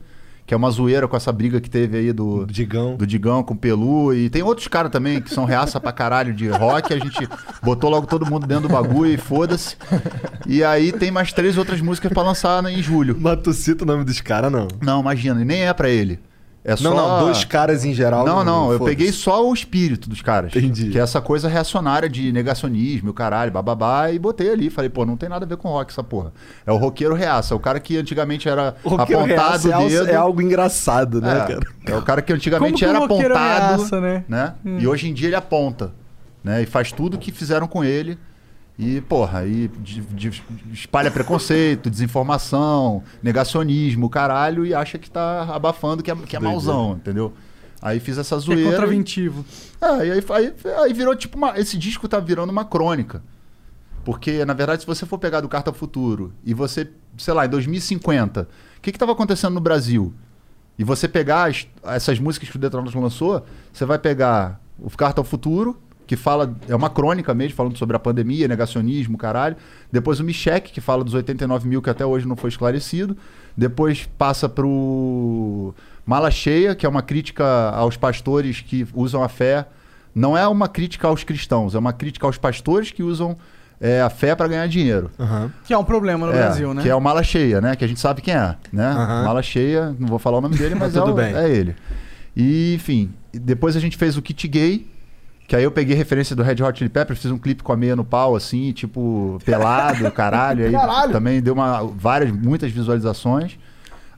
que 0.48 0.54
é 0.54 0.56
uma 0.56 0.70
zoeira 0.70 1.06
com 1.06 1.14
essa 1.14 1.30
briga 1.30 1.60
que 1.60 1.68
teve 1.68 1.98
aí 1.98 2.10
do, 2.10 2.46
Digão. 2.46 2.96
do 2.96 3.06
Digão 3.06 3.42
com 3.42 3.52
o 3.52 3.56
Pelu. 3.56 4.14
E 4.14 4.30
tem 4.30 4.42
outros 4.42 4.66
caras 4.66 4.90
também 4.90 5.20
que 5.20 5.28
são 5.28 5.44
reaça 5.44 5.78
pra 5.78 5.92
caralho 5.92 6.32
de 6.32 6.48
rock. 6.48 6.94
A 6.94 6.98
gente 6.98 7.28
botou 7.62 7.90
logo 7.90 8.06
todo 8.06 8.24
mundo 8.24 8.46
dentro 8.46 8.66
do 8.66 8.72
bagulho 8.72 9.12
e 9.12 9.18
foda-se. 9.18 9.76
E 10.46 10.64
aí 10.64 10.90
tem 10.90 11.10
mais 11.10 11.34
três 11.34 11.58
outras 11.58 11.82
músicas 11.82 12.10
pra 12.10 12.22
lançar 12.22 12.64
em 12.64 12.82
julho. 12.82 13.14
Mas 13.20 13.42
tu 13.42 13.52
cita 13.52 13.84
o 13.84 13.86
nome 13.86 14.04
dos 14.04 14.22
caras, 14.22 14.50
não. 14.50 14.68
Não, 14.80 15.02
imagina, 15.02 15.42
e 15.42 15.44
nem 15.44 15.66
é 15.66 15.72
pra 15.74 15.90
ele. 15.90 16.18
É 16.68 16.76
só... 16.76 16.84
Não, 16.84 16.94
não, 16.94 17.24
dois 17.24 17.44
caras 17.44 17.82
em 17.84 17.94
geral. 17.94 18.26
Não, 18.26 18.44
não, 18.44 18.70
eu 18.70 18.78
peguei 18.80 19.10
só 19.10 19.48
o 19.48 19.54
espírito 19.54 20.06
dos 20.08 20.20
caras. 20.20 20.54
Entendi. 20.54 20.90
Que 20.90 20.98
é 20.98 21.00
essa 21.00 21.18
coisa 21.18 21.48
reacionária 21.48 22.10
de 22.10 22.30
negacionismo, 22.30 23.10
o 23.10 23.14
caralho, 23.14 23.50
bababá, 23.50 24.10
e 24.10 24.18
botei 24.18 24.50
ali. 24.50 24.68
Falei, 24.68 24.90
pô, 24.90 25.06
não 25.06 25.16
tem 25.16 25.30
nada 25.30 25.46
a 25.46 25.48
ver 25.48 25.56
com 25.56 25.68
rock 25.68 25.90
essa 25.90 26.04
porra. 26.04 26.30
É 26.66 26.70
o 26.70 26.76
roqueiro 26.76 27.14
reaça, 27.14 27.54
o 27.54 27.58
cara 27.58 27.80
que 27.80 27.96
antigamente 27.96 28.48
era 28.50 28.68
apontado 28.68 29.24
reaça 29.24 29.68
é, 29.68 29.70
o 29.70 29.74
algo- 29.76 29.88
dedo. 29.88 30.08
é 30.10 30.14
algo 30.14 30.42
engraçado, 30.42 31.20
né, 31.22 31.32
É, 31.32 31.40
cara? 31.46 31.60
é 31.86 31.96
o 31.96 32.02
cara 32.02 32.20
que 32.20 32.32
antigamente 32.34 32.84
Como 32.84 32.96
era 32.96 33.04
apontado, 33.04 33.74
ameaça, 33.74 34.00
né? 34.00 34.24
né? 34.28 34.54
E 34.78 34.86
hoje 34.86 35.08
em 35.08 35.14
dia 35.14 35.28
ele 35.28 35.36
aponta, 35.36 35.92
né? 36.44 36.62
E 36.62 36.66
faz 36.66 36.92
tudo 36.92 37.14
o 37.14 37.18
que 37.18 37.32
fizeram 37.32 37.66
com 37.66 37.82
ele. 37.82 38.18
E, 38.78 39.00
porra, 39.00 39.40
aí 39.40 39.68
espalha 40.72 41.10
preconceito, 41.10 41.90
desinformação, 41.90 43.02
negacionismo, 43.22 44.08
caralho, 44.08 44.64
e 44.64 44.72
acha 44.72 44.98
que 44.98 45.10
tá 45.10 45.42
abafando 45.52 46.02
que 46.02 46.10
é, 46.10 46.14
que 46.16 46.36
é 46.36 46.38
mauzão, 46.40 46.92
entendeu? 46.92 47.32
Aí 47.82 47.98
fiz 48.00 48.18
essa 48.18 48.36
É 48.36 48.38
zoeira. 48.38 48.70
contraventivo. 48.70 49.44
É, 49.80 50.06
e 50.06 50.12
aí, 50.12 50.24
aí, 50.30 50.54
aí 50.84 50.92
virou 50.92 51.14
tipo 51.16 51.36
uma. 51.36 51.58
Esse 51.58 51.76
disco 51.76 52.06
tá 52.08 52.18
virando 52.20 52.50
uma 52.50 52.64
crônica. 52.64 53.22
Porque, 54.04 54.44
na 54.44 54.54
verdade, 54.54 54.82
se 54.82 54.86
você 54.86 55.04
for 55.04 55.18
pegar 55.18 55.40
do 55.40 55.48
Carta 55.48 55.72
Futuro 55.72 56.32
e 56.44 56.54
você, 56.54 56.88
sei 57.16 57.34
lá, 57.34 57.46
em 57.46 57.48
2050, 57.48 58.48
o 58.78 58.80
que 58.80 58.90
estava 58.90 59.12
acontecendo 59.12 59.54
no 59.54 59.60
Brasil? 59.60 60.14
E 60.78 60.84
você 60.84 61.06
pegar 61.08 61.48
as- 61.50 61.66
essas 61.84 62.18
músicas 62.18 62.48
que 62.48 62.56
o 62.56 62.58
Detroit 62.58 62.96
lançou, 62.96 63.44
você 63.72 63.84
vai 63.84 63.98
pegar 63.98 64.60
o 64.78 64.88
Carta 64.90 65.20
ao 65.20 65.24
Futuro, 65.24 65.76
que 66.08 66.16
fala, 66.16 66.56
é 66.68 66.74
uma 66.74 66.88
crônica 66.90 67.32
mesmo, 67.34 67.54
falando 67.54 67.76
sobre 67.78 67.94
a 67.94 67.98
pandemia, 68.00 68.48
negacionismo, 68.48 69.16
caralho. 69.16 69.54
Depois 69.92 70.18
o 70.18 70.24
Michek, 70.24 70.72
que 70.72 70.80
fala 70.80 71.04
dos 71.04 71.12
89 71.14 71.68
mil, 71.68 71.80
que 71.82 71.90
até 71.90 72.04
hoje 72.04 72.26
não 72.26 72.34
foi 72.34 72.48
esclarecido. 72.48 73.16
Depois 73.56 74.08
passa 74.18 74.48
pro 74.48 75.74
Mala 76.06 76.30
Cheia, 76.30 76.74
que 76.74 76.86
é 76.86 76.88
uma 76.88 77.02
crítica 77.02 77.44
aos 77.70 77.96
pastores 77.96 78.60
que 78.62 78.86
usam 78.94 79.22
a 79.22 79.28
fé. 79.28 79.66
Não 80.14 80.36
é 80.36 80.48
uma 80.48 80.66
crítica 80.66 81.06
aos 81.08 81.22
cristãos, 81.22 81.74
é 81.74 81.78
uma 81.78 81.92
crítica 81.92 82.26
aos 82.26 82.38
pastores 82.38 82.90
que 82.90 83.02
usam 83.02 83.36
é, 83.80 84.00
a 84.00 84.08
fé 84.10 84.34
para 84.34 84.48
ganhar 84.48 84.66
dinheiro. 84.66 85.10
Aham. 85.20 85.52
Que 85.64 85.74
é 85.74 85.78
um 85.78 85.84
problema 85.84 86.26
no 86.26 86.32
É, 86.32 86.36
Brasil, 86.36 86.72
né? 86.72 86.82
Que 86.82 86.88
é 86.88 86.94
o 86.94 87.00
Mala 87.00 87.22
Cheia, 87.22 87.60
né? 87.60 87.76
Que 87.76 87.84
a 87.84 87.88
gente 87.88 88.00
sabe 88.00 88.22
quem 88.22 88.34
é, 88.34 88.56
né? 88.72 88.86
Aham. 88.86 89.24
Mala 89.24 89.42
Cheia, 89.42 89.94
não 89.98 90.08
vou 90.08 90.18
falar 90.18 90.38
o 90.38 90.40
nome 90.40 90.56
dele, 90.56 90.74
mas 90.80 90.96
é, 90.96 91.00
tudo 91.00 91.12
o- 91.12 91.14
bem. 91.14 91.34
é 91.34 91.48
ele. 91.50 91.76
E, 92.34 92.74
enfim, 92.74 93.10
depois 93.32 93.76
a 93.76 93.80
gente 93.80 93.96
fez 93.96 94.16
o 94.16 94.22
Kit 94.22 94.48
Gay, 94.48 94.86
que 95.48 95.56
aí 95.56 95.64
eu 95.64 95.70
peguei 95.72 95.96
referência 95.96 96.36
do 96.36 96.42
Red 96.44 96.62
Hot 96.62 96.78
Chili 96.78 96.88
Peppers, 96.90 97.18
fiz 97.20 97.30
um 97.32 97.38
clipe 97.38 97.62
com 97.64 97.72
a 97.72 97.76
meia 97.76 97.96
no 97.96 98.04
pau, 98.04 98.36
assim, 98.36 98.70
tipo, 98.70 99.40
pelado, 99.44 100.08
caralho. 100.12 100.64
Aí 100.66 100.70
Caralho. 100.72 101.10
também 101.12 101.40
deu 101.40 101.54
uma, 101.54 101.82
várias, 101.84 102.30
muitas 102.30 102.70
visualizações. 102.70 103.58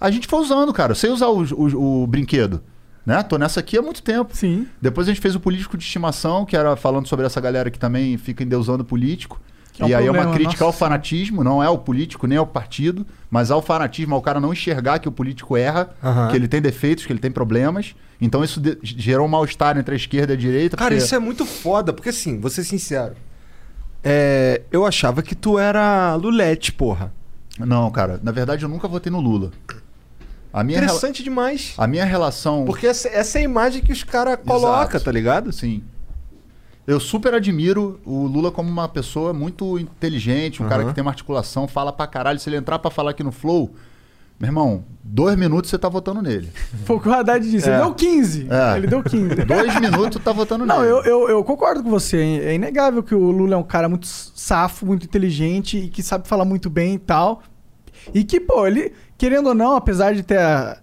A 0.00 0.10
gente 0.10 0.26
foi 0.26 0.40
usando, 0.40 0.72
cara. 0.72 0.90
Eu 0.92 0.96
sei 0.96 1.08
usar 1.10 1.28
o, 1.28 1.42
o- 1.54 2.02
o 2.02 2.06
brinquedo, 2.06 2.60
né? 3.06 3.22
Tô 3.22 3.38
nessa 3.38 3.60
aqui 3.60 3.78
há 3.78 3.82
muito 3.82 4.02
tempo. 4.02 4.36
Sim. 4.36 4.66
Depois 4.82 5.06
a 5.08 5.12
gente 5.12 5.20
fez 5.22 5.34
o 5.36 5.40
Político 5.40 5.78
de 5.78 5.84
Estimação, 5.84 6.44
que 6.44 6.56
era 6.56 6.74
falando 6.74 7.06
sobre 7.06 7.24
essa 7.24 7.40
galera 7.40 7.70
que 7.70 7.78
também 7.78 8.18
fica 8.18 8.42
endeusando 8.42 8.84
político. 8.84 9.40
É 9.80 9.84
um 9.84 9.88
e 9.88 9.94
aí 9.94 10.06
é 10.06 10.10
uma 10.10 10.18
problema, 10.22 10.34
crítica 10.34 10.64
ao 10.64 10.68
nossa. 10.68 10.78
fanatismo, 10.78 11.42
não 11.42 11.62
é 11.62 11.66
ao 11.66 11.78
político 11.78 12.26
nem 12.26 12.36
ao 12.38 12.46
partido, 12.46 13.06
mas 13.30 13.50
ao 13.50 13.62
fanatismo, 13.62 14.14
ao 14.14 14.20
cara 14.22 14.38
não 14.38 14.52
enxergar 14.52 14.98
que 14.98 15.08
o 15.08 15.12
político 15.12 15.56
erra, 15.56 15.90
Aham. 16.02 16.28
que 16.28 16.36
ele 16.36 16.46
tem 16.48 16.60
defeitos, 16.60 17.06
que 17.06 17.12
ele 17.12 17.18
tem 17.20 17.30
problemas. 17.30 17.94
Então 18.20 18.44
isso 18.44 18.60
gerou 18.82 19.26
um 19.26 19.30
mal-estar 19.30 19.78
entre 19.78 19.94
a 19.94 19.96
esquerda 19.96 20.32
e 20.32 20.36
a 20.36 20.38
direita. 20.38 20.76
Cara, 20.76 20.90
porque- 20.90 21.02
isso 21.04 21.14
é 21.14 21.18
muito 21.18 21.46
foda, 21.46 21.92
porque 21.92 22.10
assim, 22.10 22.38
vou 22.38 22.50
ser 22.50 22.64
sincero. 22.64 23.14
É, 24.02 24.62
eu 24.70 24.86
achava 24.86 25.22
que 25.22 25.34
tu 25.34 25.58
era 25.58 26.14
Lulete, 26.14 26.72
porra. 26.72 27.12
Não, 27.58 27.90
cara, 27.90 28.18
na 28.22 28.32
verdade 28.32 28.64
eu 28.64 28.68
nunca 28.68 28.88
votei 28.88 29.10
no 29.12 29.20
Lula. 29.20 29.50
A 30.52 30.64
minha, 30.64 30.78
Interessante 30.78 31.22
demais. 31.22 31.74
a 31.78 31.86
minha 31.86 32.04
relação. 32.04 32.64
Porque 32.64 32.86
essa, 32.86 33.08
essa 33.08 33.38
é 33.38 33.42
a 33.42 33.44
imagem 33.44 33.82
que 33.82 33.92
os 33.92 34.02
caras 34.02 34.36
colocam, 34.44 34.98
tá 35.00 35.12
ligado? 35.12 35.52
Sim. 35.52 35.82
Eu 36.86 36.98
super 36.98 37.34
admiro 37.34 38.00
o 38.04 38.26
Lula 38.26 38.50
como 38.50 38.68
uma 38.68 38.88
pessoa 38.88 39.32
muito 39.32 39.78
inteligente, 39.78 40.62
um 40.62 40.68
cara 40.68 40.82
Aham. 40.82 40.88
que 40.90 40.94
tem 40.94 41.02
uma 41.02 41.10
articulação, 41.10 41.68
fala 41.68 41.92
pra 41.92 42.06
caralho. 42.06 42.38
Se 42.38 42.48
ele 42.48 42.56
entrar 42.56 42.78
pra 42.78 42.90
falar 42.90 43.10
aqui 43.12 43.22
no 43.22 43.30
Flow, 43.30 43.72
meu 44.40 44.48
irmão, 44.48 44.84
dois 45.04 45.36
minutos 45.36 45.70
você 45.70 45.78
tá 45.78 45.88
votando 45.88 46.20
nele. 46.22 46.50
Foi 46.84 46.96
o 46.96 47.00
que 47.00 47.08
o 47.08 47.12
Haddad 47.12 47.48
disse. 47.48 47.68
É. 47.68 47.74
Ele 47.74 47.82
deu 47.82 47.94
15. 47.94 48.46
É. 48.50 48.76
Ele 48.78 48.86
deu 48.86 49.02
15. 49.02 49.34
Dois 49.44 49.80
minutos 49.80 50.20
tá 50.22 50.32
votando 50.32 50.64
Não, 50.66 50.80
nele. 50.80 50.90
eu, 50.90 51.02
eu, 51.04 51.28
eu 51.28 51.44
concordo 51.44 51.82
com 51.82 51.90
você. 51.90 52.16
É 52.42 52.54
inegável 52.54 53.02
que 53.02 53.14
o 53.14 53.30
Lula 53.30 53.54
é 53.54 53.58
um 53.58 53.62
cara 53.62 53.88
muito 53.88 54.06
safo, 54.06 54.84
muito 54.86 55.04
inteligente 55.04 55.76
e 55.78 55.88
que 55.88 56.02
sabe 56.02 56.26
falar 56.26 56.44
muito 56.46 56.68
bem 56.70 56.94
e 56.94 56.98
tal. 56.98 57.42
E 58.14 58.24
que, 58.24 58.40
pô, 58.40 58.66
ele, 58.66 58.92
querendo 59.18 59.48
ou 59.50 59.54
não, 59.54 59.76
apesar 59.76 60.14
de 60.14 60.22
ter 60.22 60.38
a- 60.38 60.78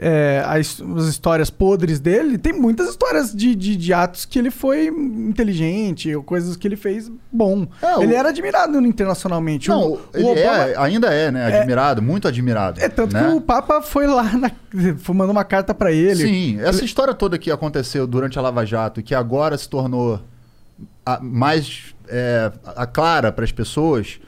é, 0.00 0.42
as, 0.46 0.80
as 0.96 1.06
histórias 1.06 1.50
podres 1.50 1.98
dele, 1.98 2.38
tem 2.38 2.52
muitas 2.52 2.88
histórias 2.88 3.34
de, 3.34 3.54
de, 3.54 3.74
de 3.76 3.92
atos 3.92 4.24
que 4.24 4.38
ele 4.38 4.50
foi 4.50 4.86
inteligente, 4.86 6.14
ou 6.14 6.22
coisas 6.22 6.56
que 6.56 6.68
ele 6.68 6.76
fez 6.76 7.10
bom. 7.32 7.66
É, 7.82 7.96
o- 7.96 8.02
Ele 8.02 8.14
era 8.14 8.28
admirado 8.28 8.78
internacionalmente. 8.86 9.68
Não, 9.68 9.82
o, 9.82 9.94
o 9.94 10.00
ele 10.14 10.24
Obama- 10.24 10.40
é, 10.68 10.74
ainda 10.78 11.08
é, 11.12 11.30
né? 11.30 11.58
Admirado, 11.58 12.00
muito 12.00 12.28
admirado. 12.28 12.80
É 12.80 12.88
tanto 12.88 13.12
né? 13.12 13.22
que 13.24 13.34
o 13.34 13.40
Papa 13.40 13.82
foi 13.82 14.06
lá, 14.06 14.22
na, 14.36 14.50
mandou 15.12 15.32
uma 15.32 15.44
carta 15.44 15.74
pra 15.74 15.90
ele. 15.90 16.16
Sim, 16.26 16.60
essa 16.60 16.84
história 16.84 17.12
toda 17.12 17.36
que 17.38 17.50
aconteceu 17.50 18.06
durante 18.06 18.38
a 18.38 18.42
Lava 18.42 18.64
Jato 18.64 19.00
e 19.00 19.02
que 19.02 19.14
agora 19.14 19.58
se 19.58 19.68
tornou 19.68 20.20
a- 21.04 21.18
mais 21.20 21.94
é, 22.08 22.52
a 22.76 22.86
clara 22.86 23.32
para 23.32 23.44
as 23.44 23.50
pessoas. 23.52 24.20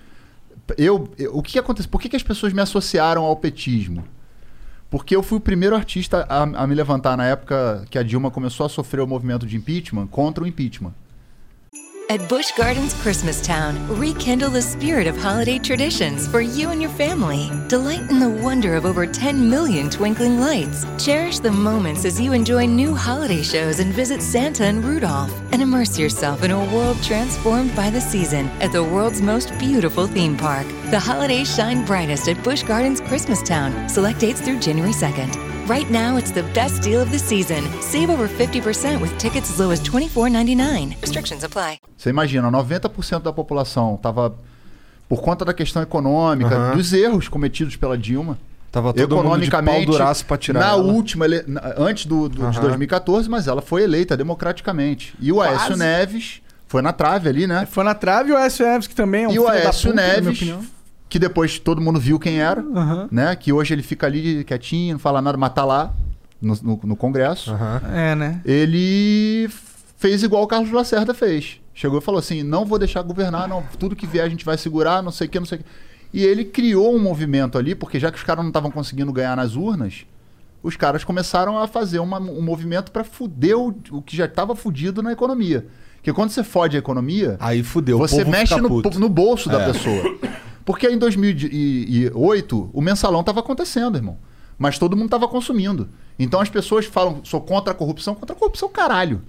Eu, 0.77 1.09
eu- 1.19 1.37
o 1.37 1.43
que 1.43 1.59
aconteceu? 1.59 1.91
Por 1.91 2.01
que, 2.01 2.09
que 2.09 2.17
as 2.17 2.23
pessoas 2.23 2.53
me 2.53 2.61
associaram 2.61 3.23
ao 3.23 3.37
petismo? 3.37 4.05
Porque 4.91 5.15
eu 5.15 5.23
fui 5.23 5.39
o 5.39 5.41
primeiro 5.41 5.77
artista 5.77 6.27
a, 6.29 6.43
a 6.43 6.67
me 6.67 6.75
levantar 6.75 7.17
na 7.17 7.25
época 7.25 7.87
que 7.89 7.97
a 7.97 8.03
Dilma 8.03 8.31
começou 8.31 8.67
a 8.67 8.69
sofrer 8.69 9.01
o 9.01 9.07
movimento 9.07 9.47
de 9.47 9.57
impeachment 9.57 10.09
contra 10.09 10.43
o 10.43 10.47
impeachment. 10.47 10.93
At 12.11 12.29
Busch 12.29 12.51
Gardens 12.57 12.93
Christmastown, 12.95 13.97
rekindle 13.97 14.51
the 14.51 14.61
spirit 14.61 15.07
of 15.07 15.17
holiday 15.17 15.61
traditions 15.61 16.27
for 16.27 16.41
you 16.41 16.71
and 16.71 16.83
your 16.83 16.91
family. 16.91 17.53
Delight 17.69 18.11
in 18.11 18.19
the 18.19 18.29
wonder 18.29 18.75
of 18.75 18.85
over 18.85 19.07
10 19.07 19.49
million 19.49 19.89
twinkling 19.89 20.41
lights. 20.41 20.85
Cherish 20.99 21.39
the 21.39 21.53
moments 21.53 22.05
as 22.05 22.21
you 22.21 22.33
enjoy 22.33 22.67
new 22.67 22.97
holiday 22.97 23.43
shows 23.43 23.79
and 23.79 23.93
visit 23.93 24.21
Santa 24.23 24.65
and 24.65 24.85
Rudolph. 24.85 25.33
And 25.53 25.63
immerse 25.63 26.01
yourself 26.01 26.43
in 26.43 26.51
a 26.51 26.75
world 26.75 27.01
transformed 27.01 27.77
by 27.77 27.91
the 27.91 28.01
season 28.01 28.49
at 28.61 28.73
the 28.73 28.83
world's 28.83 29.23
most 29.23 29.57
beautiful 29.61 30.09
theme 30.09 30.37
park. 30.37 30.67
The 30.91 30.99
holidays 30.99 31.55
shine 31.55 31.87
brightest 31.87 32.29
at 32.29 32.43
Busch 32.43 32.65
Gardens 32.65 33.01
Christmastown. 33.01 33.89
Select 33.89 34.19
dates 34.19 34.41
through 34.41 34.59
January 34.59 34.93
2nd. 34.93 35.60
Right 35.71 35.89
now, 35.91 36.19
it's 36.19 36.33
the 36.33 36.43
best 36.53 36.83
deal 36.83 37.01
of 37.01 37.11
the 37.13 37.19
season. 37.19 37.63
Save 37.81 38.11
over 38.11 38.27
50% 38.29 39.01
with 39.01 39.17
tickets 39.19 39.51
as 39.51 39.59
low 39.61 39.71
as 39.71 39.81
$24.99. 39.81 40.97
Restrictions 41.01 41.45
apply. 41.45 41.79
Você 41.97 42.11
imagina, 42.11 42.51
90% 42.51 43.23
da 43.23 43.33
população 43.33 43.95
estava 43.95 44.35
por 45.09 45.21
conta 45.23 45.45
da 45.45 45.55
questão 45.55 45.81
econômica, 45.83 46.73
dos 46.75 46.93
erros 46.93 47.29
cometidos 47.29 47.77
pela 47.77 47.97
Dilma. 47.97 48.37
Tava 48.73 48.93
todo 48.93 49.17
mundo 49.17 49.41
de 49.41 49.51
pau 49.51 49.61
economicamente 49.61 50.39
tirar 50.39 50.61
na 50.61 50.69
ela. 50.71 50.83
última 50.83 51.25
ele- 51.25 51.45
na- 51.47 51.75
antes 51.77 52.07
do, 52.07 52.29
do- 52.29 52.51
de 52.51 52.57
Aham. 52.59 52.61
2014 52.61 53.29
mas 53.29 53.49
ela 53.49 53.61
foi 53.61 53.83
eleita 53.83 54.17
democraticamente 54.17 55.13
e 55.21 55.33
o 55.33 55.41
Aécio 55.41 55.67
Quase. 55.71 55.79
Neves 55.81 56.41
foi 56.69 56.81
na 56.81 56.93
trave 56.93 57.29
ali 57.29 57.49
né 57.49 57.67
Foi 57.69 57.83
na 57.83 57.95
trave 57.95 58.31
o 58.31 58.37
Aécio 58.37 58.65
Neves, 58.65 58.87
que 58.87 58.95
também 58.95 59.25
é 59.25 59.29
um 59.29 59.33
e 59.33 59.39
o 59.41 59.49
Aécio 59.49 59.91
puta, 59.91 60.01
na 60.01 60.03
minha 60.03 60.15
Neves 60.21 60.37
opinião. 60.39 60.65
Que 61.11 61.19
depois 61.19 61.59
todo 61.59 61.81
mundo 61.81 62.01
viu 62.01 62.19
quem 62.19 62.41
era 62.41 62.61
Aham. 62.63 63.09
né 63.11 63.37
que 63.37 63.53
hoje 63.53 63.75
ele 63.75 63.83
fica 63.83 64.07
ali 64.07 64.45
quietinho 64.45 64.95
não 64.95 64.99
fala 64.99 65.21
nada 65.21 65.37
mas 65.37 65.53
tá 65.53 65.65
lá 65.65 65.93
no, 66.41 66.55
no- 66.63 66.81
no 66.85 66.97
Congresso 66.97 67.51
Aham. 67.53 67.83
É, 67.93 68.15
né? 68.15 68.41
ele 68.47 69.49
fez 69.99 70.23
igual 70.23 70.43
o 70.43 70.47
Carlos 70.47 70.71
Lacerda 70.73 71.13
fez. 71.13 71.61
Chegou 71.75 71.99
e 71.99 72.03
falou 72.03 72.19
assim: 72.19 72.43
não 72.43 72.65
vou 72.65 72.79
deixar 72.79 73.01
governar, 73.03 73.47
não. 73.49 73.63
Tudo 73.79 73.95
que 73.97 74.07
vier 74.07 74.25
a 74.25 74.29
gente 74.29 74.45
vai 74.45 74.57
segurar, 74.59 75.03
não 75.03 75.11
sei 75.13 75.27
o 75.27 75.31
que, 75.31 75.39
não 75.39 75.47
sei 75.47 75.59
o 75.59 75.61
que. 75.63 75.67
E 76.13 76.25
ele 76.25 76.45
criou 76.45 76.95
um 76.95 76.99
movimento 76.99 77.57
ali, 77.59 77.75
porque 77.75 77.99
já 78.01 78.11
que 78.11 78.17
os 78.19 78.25
caras 78.25 78.43
não 78.43 78.51
estavam 78.51 78.71
conseguindo 78.71 79.13
ganhar 79.13 79.37
nas 79.37 79.55
urnas, 79.57 80.05
os 80.63 80.77
caras 80.77 81.05
começaram 81.05 81.59
a 81.59 81.67
fazer 81.67 81.99
uma- 81.99 82.19
um 82.19 82.43
movimento 82.43 82.91
para 82.91 83.05
fuder 83.05 83.57
o, 83.59 83.75
o 83.93 84.03
que 84.03 84.17
já 84.17 84.25
estava 84.27 84.55
fudido 84.57 85.03
na 85.03 85.13
economia. 85.13 85.67
Porque 85.97 86.13
quando 86.13 86.31
você 86.31 86.43
fode 86.43 86.77
a 86.77 86.79
economia, 86.79 87.37
Aí 87.41 87.63
fudeu. 87.63 87.97
o 87.97 88.01
você 88.01 88.19
povo 88.19 88.31
mexe 88.31 88.55
fica 88.55 88.61
no, 88.63 88.69
puto. 88.69 88.99
no 88.99 89.09
bolso 89.09 89.49
da 89.51 89.61
É. 89.63 89.67
pessoa. 89.73 90.03
Porque 90.71 90.89
em 90.89 90.97
2008, 90.97 92.71
o 92.73 92.81
mensalão 92.81 93.21
estava 93.21 93.41
acontecendo, 93.41 93.97
irmão. 93.97 94.17
Mas 94.57 94.79
todo 94.79 94.97
mundo 94.97 95.07
estava 95.07 95.27
consumindo. 95.27 95.89
Então 96.17 96.39
as 96.41 96.49
pessoas 96.49 96.87
falam, 96.87 97.23
sou 97.25 97.41
contra 97.41 97.73
a 97.73 97.75
corrupção. 97.75 98.15
Contra 98.15 98.37
a 98.37 98.39
corrupção, 98.39 98.69
caralho. 98.69 99.21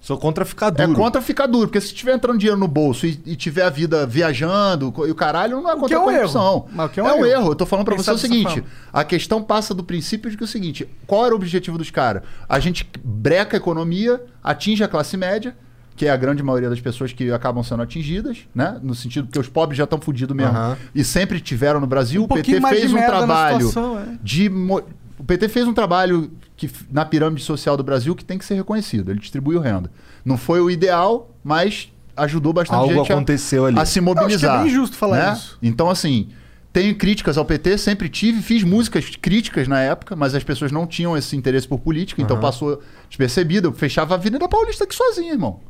Sou 0.00 0.18
contra 0.18 0.44
ficar 0.44 0.70
duro. 0.70 0.90
É 0.90 0.94
contra 0.96 1.22
ficar 1.22 1.46
duro, 1.46 1.68
porque 1.68 1.80
se 1.80 1.94
tiver 1.94 2.16
entrando 2.16 2.36
dinheiro 2.36 2.58
no 2.58 2.66
bolso 2.66 3.06
e, 3.06 3.22
e 3.24 3.36
tiver 3.36 3.62
a 3.62 3.70
vida 3.70 4.04
viajando 4.04 4.92
e 5.06 5.10
o 5.12 5.14
caralho, 5.14 5.60
não 5.60 5.70
é 5.70 5.74
contra 5.74 5.86
que 5.86 5.94
é 5.94 5.96
a 5.96 6.00
um 6.00 6.04
corrupção. 6.04 6.42
erro. 6.42 6.68
Mas 6.72 6.86
o 6.86 6.88
que 6.92 7.00
é 7.00 7.04
é 7.04 7.06
um 7.06 7.06
um 7.06 7.24
erro. 7.24 7.26
erro. 7.26 7.50
Eu 7.52 7.54
tô 7.54 7.64
falando 7.64 7.84
pra 7.84 7.94
Pensar 7.94 8.14
você 8.14 8.26
o 8.26 8.28
seguinte: 8.28 8.64
a 8.92 9.04
questão 9.04 9.40
passa 9.40 9.72
do 9.72 9.84
princípio 9.84 10.28
de 10.28 10.36
que 10.36 10.42
é 10.42 10.46
o 10.46 10.48
seguinte: 10.48 10.88
qual 11.06 11.24
era 11.24 11.32
o 11.32 11.36
objetivo 11.36 11.78
dos 11.78 11.92
caras? 11.92 12.24
A 12.48 12.58
gente 12.58 12.90
breca 13.04 13.56
a 13.56 13.58
economia, 13.58 14.20
atinge 14.42 14.82
a 14.82 14.88
classe 14.88 15.16
média, 15.16 15.56
que 16.02 16.06
é 16.06 16.10
a 16.10 16.16
grande 16.16 16.42
maioria 16.42 16.68
das 16.68 16.80
pessoas 16.80 17.12
que 17.12 17.30
acabam 17.30 17.62
sendo 17.62 17.80
atingidas, 17.80 18.38
né? 18.52 18.76
No 18.82 18.92
sentido 18.92 19.28
que 19.30 19.38
os 19.38 19.48
pobres 19.48 19.78
já 19.78 19.84
estão 19.84 20.00
fudidos 20.00 20.36
mesmo. 20.36 20.50
Aham. 20.50 20.76
E 20.92 21.04
sempre 21.04 21.38
tiveram 21.40 21.78
no 21.78 21.86
Brasil. 21.86 22.22
Um 22.22 22.24
o 22.24 22.28
PT 22.28 22.60
fez 22.60 22.92
um 22.92 22.96
trabalho 23.06 23.68
situação, 23.68 24.00
é. 24.00 24.18
de. 24.20 24.50
mo- 24.50 24.82
O 25.16 25.22
PT 25.22 25.48
fez 25.48 25.68
um 25.68 25.72
trabalho 25.72 26.32
que, 26.56 26.68
na 26.90 27.04
pirâmide 27.04 27.44
social 27.44 27.76
do 27.76 27.84
Brasil 27.84 28.16
que 28.16 28.24
tem 28.24 28.36
que 28.36 28.44
ser 28.44 28.54
reconhecido. 28.54 29.12
Ele 29.12 29.20
distribuiu 29.20 29.60
renda. 29.60 29.92
Não 30.24 30.36
foi 30.36 30.60
o 30.60 30.68
ideal, 30.68 31.30
mas 31.44 31.92
ajudou 32.16 32.52
bastante 32.52 32.80
Algo 32.80 32.92
gente 32.94 33.12
a- 33.12 33.14
aconteceu 33.14 33.64
ali. 33.66 33.78
a, 33.78 33.84
se 33.84 34.00
Eu 34.00 34.02
acho 34.02 34.12
que 34.12 34.18
é 34.18 34.22
mobilizar. 34.22 34.62
bem 34.64 34.70
justo 34.72 34.96
falar 34.96 35.18
né? 35.28 35.32
isso. 35.34 35.56
Então, 35.62 35.88
assim, 35.88 36.30
tenho 36.72 36.96
críticas 36.96 37.38
ao 37.38 37.44
PT, 37.44 37.78
sempre 37.78 38.08
tive, 38.08 38.42
fiz 38.42 38.64
músicas 38.64 39.08
críticas 39.22 39.68
na 39.68 39.78
época, 39.78 40.16
mas 40.16 40.34
as 40.34 40.42
pessoas 40.42 40.72
não 40.72 40.84
tinham 40.84 41.16
esse 41.16 41.36
interesse 41.36 41.68
por 41.68 41.78
política, 41.78 42.20
então 42.20 42.40
passou 42.40 42.82
despercebido. 43.08 43.68
Eu 43.68 43.72
fechava 43.72 44.14
a 44.14 44.16
Avenida 44.16 44.48
Paulista 44.48 44.82
aqui 44.82 44.94
sozinho, 44.96 45.32
irmão. 45.32 45.60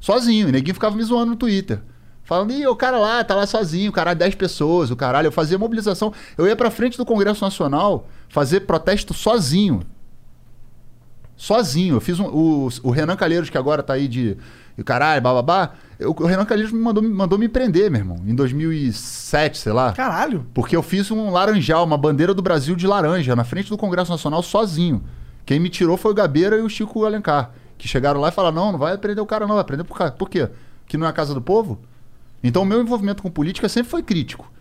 Sozinho. 0.00 0.48
E 0.48 0.52
ninguém 0.52 0.72
ficava 0.74 0.96
me 0.96 1.02
zoando 1.04 1.32
no 1.32 1.36
Twitter. 1.36 1.80
Falando, 2.24 2.52
Ih, 2.52 2.66
o 2.66 2.76
cara 2.76 2.96
lá, 2.98 3.22
tá 3.24 3.34
lá 3.34 3.44
sozinho, 3.46 3.90
o 3.90 3.92
caralho, 3.92 4.18
10 4.18 4.34
pessoas, 4.36 4.90
o 4.90 4.96
caralho. 4.96 5.26
Eu 5.26 5.32
fazia 5.32 5.58
mobilização. 5.58 6.12
Eu 6.38 6.46
ia 6.46 6.54
pra 6.56 6.70
frente 6.70 6.96
do 6.96 7.04
Congresso 7.04 7.42
Nacional 7.44 8.06
fazer 8.28 8.60
protesto 8.60 9.12
sozinho. 9.12 9.82
Sozinho. 11.36 11.96
Eu 11.96 12.00
fiz 12.00 12.18
um. 12.20 12.26
O, 12.26 12.68
o 12.82 12.90
Renan 12.90 13.16
Calheiros, 13.16 13.50
que 13.50 13.58
agora 13.58 13.82
tá 13.82 13.94
aí 13.94 14.06
de. 14.06 14.36
de 14.76 14.84
Caralho, 14.84 15.22
bababá. 15.22 15.72
eu- 15.98 16.14
o 16.18 16.26
Renan 16.26 16.44
Calheiros 16.44 16.72
me 16.72 16.78
mandou, 16.80 17.02
me 17.02 17.08
mandou 17.08 17.38
me 17.38 17.48
prender, 17.48 17.90
meu 17.90 18.00
irmão. 18.00 18.18
Em 18.26 18.34
2007, 18.34 19.58
sei 19.58 19.72
lá. 19.72 19.92
Caralho. 19.92 20.46
Porque 20.54 20.76
eu 20.76 20.82
fiz 20.82 21.10
um 21.10 21.30
laranjal, 21.30 21.84
uma 21.84 21.98
bandeira 21.98 22.32
do 22.34 22.42
Brasil 22.42 22.76
de 22.76 22.86
laranja, 22.86 23.34
na 23.34 23.44
frente 23.44 23.68
do 23.70 23.76
Congresso 23.78 24.10
Nacional, 24.10 24.42
sozinho. 24.42 25.02
Quem 25.46 25.58
me 25.58 25.68
tirou 25.68 25.96
foi 25.96 26.10
o 26.12 26.14
Gabeira 26.14 26.56
e 26.58 26.60
o 26.62 26.68
Chico 26.68 27.04
Alencar. 27.04 27.50
Que 27.80 27.88
chegaram 27.88 28.20
lá 28.20 28.28
e 28.28 28.32
falaram: 28.32 28.54
não, 28.54 28.72
não 28.72 28.78
vai 28.78 28.96
prender 28.98 29.24
o 29.24 29.26
cara, 29.26 29.46
não, 29.46 29.54
vai 29.54 29.64
prender 29.64 29.86
por, 29.86 30.10
por 30.12 30.28
quê? 30.28 30.50
Que 30.86 30.98
não 30.98 31.06
é 31.06 31.08
a 31.10 31.14
casa 31.14 31.32
do 31.32 31.40
povo? 31.40 31.80
Então 32.44 32.60
o 32.62 32.66
meu 32.66 32.78
envolvimento 32.78 33.22
com 33.22 33.30
política 33.30 33.70
sempre 33.70 33.90
foi 33.90 34.02
crítico. 34.02 34.52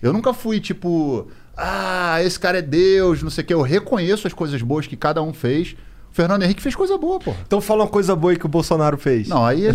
Eu 0.00 0.12
nunca 0.12 0.32
fui 0.32 0.60
tipo, 0.60 1.26
ah, 1.56 2.22
esse 2.22 2.38
cara 2.38 2.58
é 2.58 2.62
Deus, 2.62 3.20
não 3.20 3.30
sei 3.30 3.42
o 3.42 3.46
quê. 3.48 3.54
Eu 3.54 3.62
reconheço 3.62 4.28
as 4.28 4.32
coisas 4.32 4.62
boas 4.62 4.86
que 4.86 4.96
cada 4.96 5.20
um 5.20 5.34
fez. 5.34 5.74
O 6.12 6.14
Fernando 6.14 6.44
Henrique 6.44 6.62
fez 6.62 6.76
coisa 6.76 6.96
boa, 6.96 7.18
pô. 7.18 7.34
Então 7.44 7.60
fala 7.60 7.82
uma 7.82 7.90
coisa 7.90 8.14
boa 8.14 8.32
aí 8.32 8.38
que 8.38 8.46
o 8.46 8.48
Bolsonaro 8.48 8.96
fez. 8.96 9.26
Não, 9.26 9.44
aí 9.44 9.66
é 9.66 9.74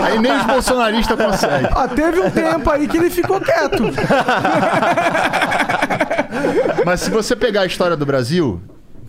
Aí 0.00 0.16
nem 0.20 0.30
os 0.36 0.46
bolsonaristas 0.46 1.18
conseguem. 1.18 1.68
Ah, 1.74 1.88
teve 1.88 2.20
um 2.20 2.30
tempo 2.30 2.70
aí 2.70 2.86
que 2.86 2.96
ele 2.96 3.10
ficou 3.10 3.40
quieto. 3.40 3.82
Mas 6.86 7.00
se 7.00 7.10
você 7.10 7.34
pegar 7.34 7.62
a 7.62 7.66
história 7.66 7.96
do 7.96 8.06
Brasil, 8.06 8.60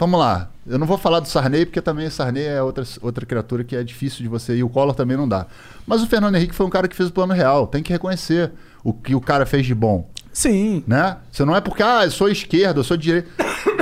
vamos 0.01 0.19
lá. 0.19 0.49
Eu 0.65 0.79
não 0.79 0.87
vou 0.87 0.97
falar 0.97 1.19
do 1.19 1.27
Sarney, 1.27 1.63
porque 1.63 1.79
também 1.79 2.07
o 2.07 2.11
Sarney 2.11 2.43
é 2.43 2.61
outra, 2.61 2.83
outra 3.03 3.23
criatura 3.23 3.63
que 3.63 3.75
é 3.75 3.83
difícil 3.83 4.23
de 4.23 4.27
você. 4.27 4.55
E 4.55 4.63
o 4.63 4.69
Collor 4.69 4.95
também 4.95 5.15
não 5.15 5.29
dá. 5.29 5.45
Mas 5.85 6.01
o 6.01 6.07
Fernando 6.07 6.35
Henrique 6.35 6.55
foi 6.55 6.65
um 6.65 6.71
cara 6.71 6.87
que 6.87 6.95
fez 6.95 7.09
o 7.09 7.11
plano 7.11 7.33
real. 7.33 7.67
Tem 7.67 7.83
que 7.83 7.93
reconhecer 7.93 8.51
o 8.83 8.93
que 8.93 9.13
o 9.13 9.21
cara 9.21 9.45
fez 9.45 9.63
de 9.63 9.75
bom. 9.75 10.09
Sim. 10.33 10.83
Né? 10.87 11.17
Você 11.31 11.45
não 11.45 11.55
é 11.55 11.61
porque, 11.61 11.83
ah, 11.83 12.03
eu 12.03 12.09
sou 12.09 12.29
esquerda, 12.29 12.79
eu 12.79 12.83
sou 12.83 12.97
direita. 12.97 13.29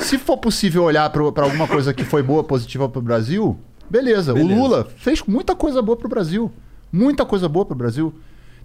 Se 0.01 0.17
for 0.17 0.35
possível 0.35 0.83
olhar 0.83 1.09
para 1.09 1.43
alguma 1.43 1.67
coisa 1.69 1.93
que 1.93 2.03
foi 2.03 2.21
boa, 2.21 2.43
positiva 2.43 2.89
pro 2.89 3.01
Brasil, 3.01 3.57
beleza. 3.89 4.33
Beleza. 4.33 4.53
O 4.53 4.57
Lula 4.57 4.87
fez 4.97 5.23
muita 5.25 5.55
coisa 5.55 5.81
boa 5.81 5.95
pro 5.95 6.09
Brasil. 6.09 6.51
Muita 6.91 7.25
coisa 7.25 7.47
boa 7.47 7.65
pro 7.65 7.75
Brasil. 7.75 8.13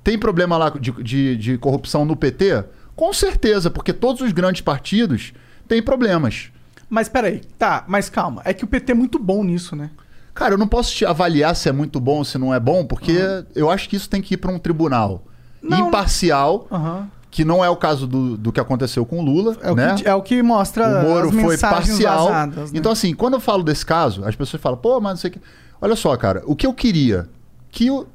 Tem 0.03 0.19
problema 0.19 0.57
lá 0.57 0.71
de, 0.71 0.91
de, 0.91 1.37
de 1.37 1.59
corrupção 1.59 2.05
no 2.05 2.17
PT? 2.17 2.65
Com 2.97 3.13
certeza, 3.13 3.71
porque 3.71 3.93
todos 3.93 4.23
os 4.23 4.33
grandes 4.33 4.61
partidos 4.61 5.33
têm 5.69 5.81
problemas. 5.81 6.51
Mas 6.95 7.09
peraí, 7.09 7.41
tá, 7.59 7.85
mas 7.89 8.09
calma. 8.09 8.41
É 8.45 8.55
que 8.55 8.65
o 8.65 8.69
PT 8.69 8.93
é 8.93 8.95
muito 8.95 9.19
bom 9.19 9.43
nisso, 9.43 9.75
né? 9.75 9.91
Cara, 10.33 10.55
eu 10.55 10.59
não 10.59 10.67
posso 10.69 10.93
te 10.95 11.05
avaliar 11.05 11.55
se 11.57 11.69
é 11.69 11.73
muito 11.73 11.99
bom 12.01 12.19
ou 12.19 12.25
se 12.25 12.39
não 12.39 12.55
é 12.55 12.61
bom, 12.61 12.85
porque 12.85 13.17
eu 13.55 13.69
acho 13.71 13.89
que 13.89 13.97
isso 13.97 14.09
tem 14.09 14.23
que 14.23 14.35
ir 14.35 14.37
para 14.37 14.51
um 14.53 14.59
tribunal 14.59 15.23
Não. 15.63 15.89
imparcial, 15.89 16.67
Aham. 16.71 17.09
que 17.31 17.45
não 17.45 17.65
é 17.65 17.69
o 17.71 17.77
caso 17.77 18.07
do, 18.07 18.37
do 18.37 18.53
que 18.53 18.61
aconteceu 18.61 19.05
com 19.05 19.19
o 19.21 19.23
Lula, 19.25 19.57
É, 19.61 19.71
o 19.73 19.75
né? 19.75 19.95
que, 19.97 20.09
é 20.09 20.15
o 20.15 20.23
que 20.23 20.43
mostra 20.43 20.87
o 20.87 21.09
Moro 21.09 21.33
foi 21.33 21.59
parcial. 21.59 22.27
vazadas, 22.29 22.73
né? 22.73 22.79
Então, 22.79 22.93
assim, 22.93 23.13
quando 23.15 23.35
eu 23.35 23.41
falo 23.41 23.63
desse 23.65 23.85
caso, 23.85 24.25
as 24.25 24.37
pessoas 24.37 24.63
falam, 24.63 24.79
pô, 24.79 25.01
mas 25.01 25.11
não 25.13 25.17
sei 25.19 25.31
o 25.31 25.33
que. 25.33 25.41
Olha 25.81 25.97
só, 25.97 26.17
cara, 26.17 26.43
o 26.47 26.55
que 26.57 26.67
eu 26.67 26.73
queria 26.73 27.29
que 27.71 27.91
o. 27.91 28.07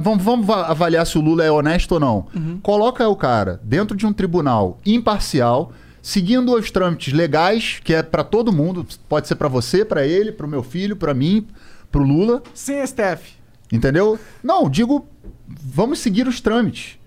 Vamos, 0.00 0.22
vamos 0.24 0.46
va- 0.46 0.68
avaliar 0.68 1.06
se 1.06 1.18
o 1.18 1.20
Lula 1.20 1.44
é 1.44 1.50
honesto 1.50 1.92
ou 1.92 2.00
não. 2.00 2.26
Uhum. 2.34 2.58
Coloca 2.62 3.06
o 3.06 3.14
cara 3.16 3.60
dentro 3.62 3.94
de 3.94 4.06
um 4.06 4.12
tribunal 4.12 4.78
imparcial, 4.86 5.72
seguindo 6.02 6.52
os 6.54 6.70
trâmites 6.70 7.12
legais, 7.14 7.80
que 7.82 7.94
é 7.94 8.02
pra 8.02 8.24
todo 8.24 8.52
mundo. 8.52 8.84
Pode 9.08 9.28
ser 9.28 9.36
pra 9.36 9.48
você, 9.48 9.84
pra 9.84 10.04
ele, 10.06 10.32
pro 10.32 10.48
meu 10.48 10.62
filho, 10.62 10.96
pra 10.96 11.14
mim, 11.14 11.46
pro 11.90 12.02
Lula. 12.02 12.42
Sem 12.52 12.84
STF. 12.86 13.34
Entendeu? 13.72 14.18
Não, 14.42 14.68
digo, 14.68 15.06
vamos 15.48 16.00
seguir 16.00 16.26
os 16.28 16.40
trâmites. 16.40 16.98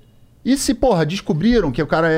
E 0.43 0.55
se, 0.57 0.73
porra, 0.73 1.05
descobriram 1.05 1.71
que 1.71 1.81
o 1.81 1.87
cara 1.87 2.11
é, 2.11 2.15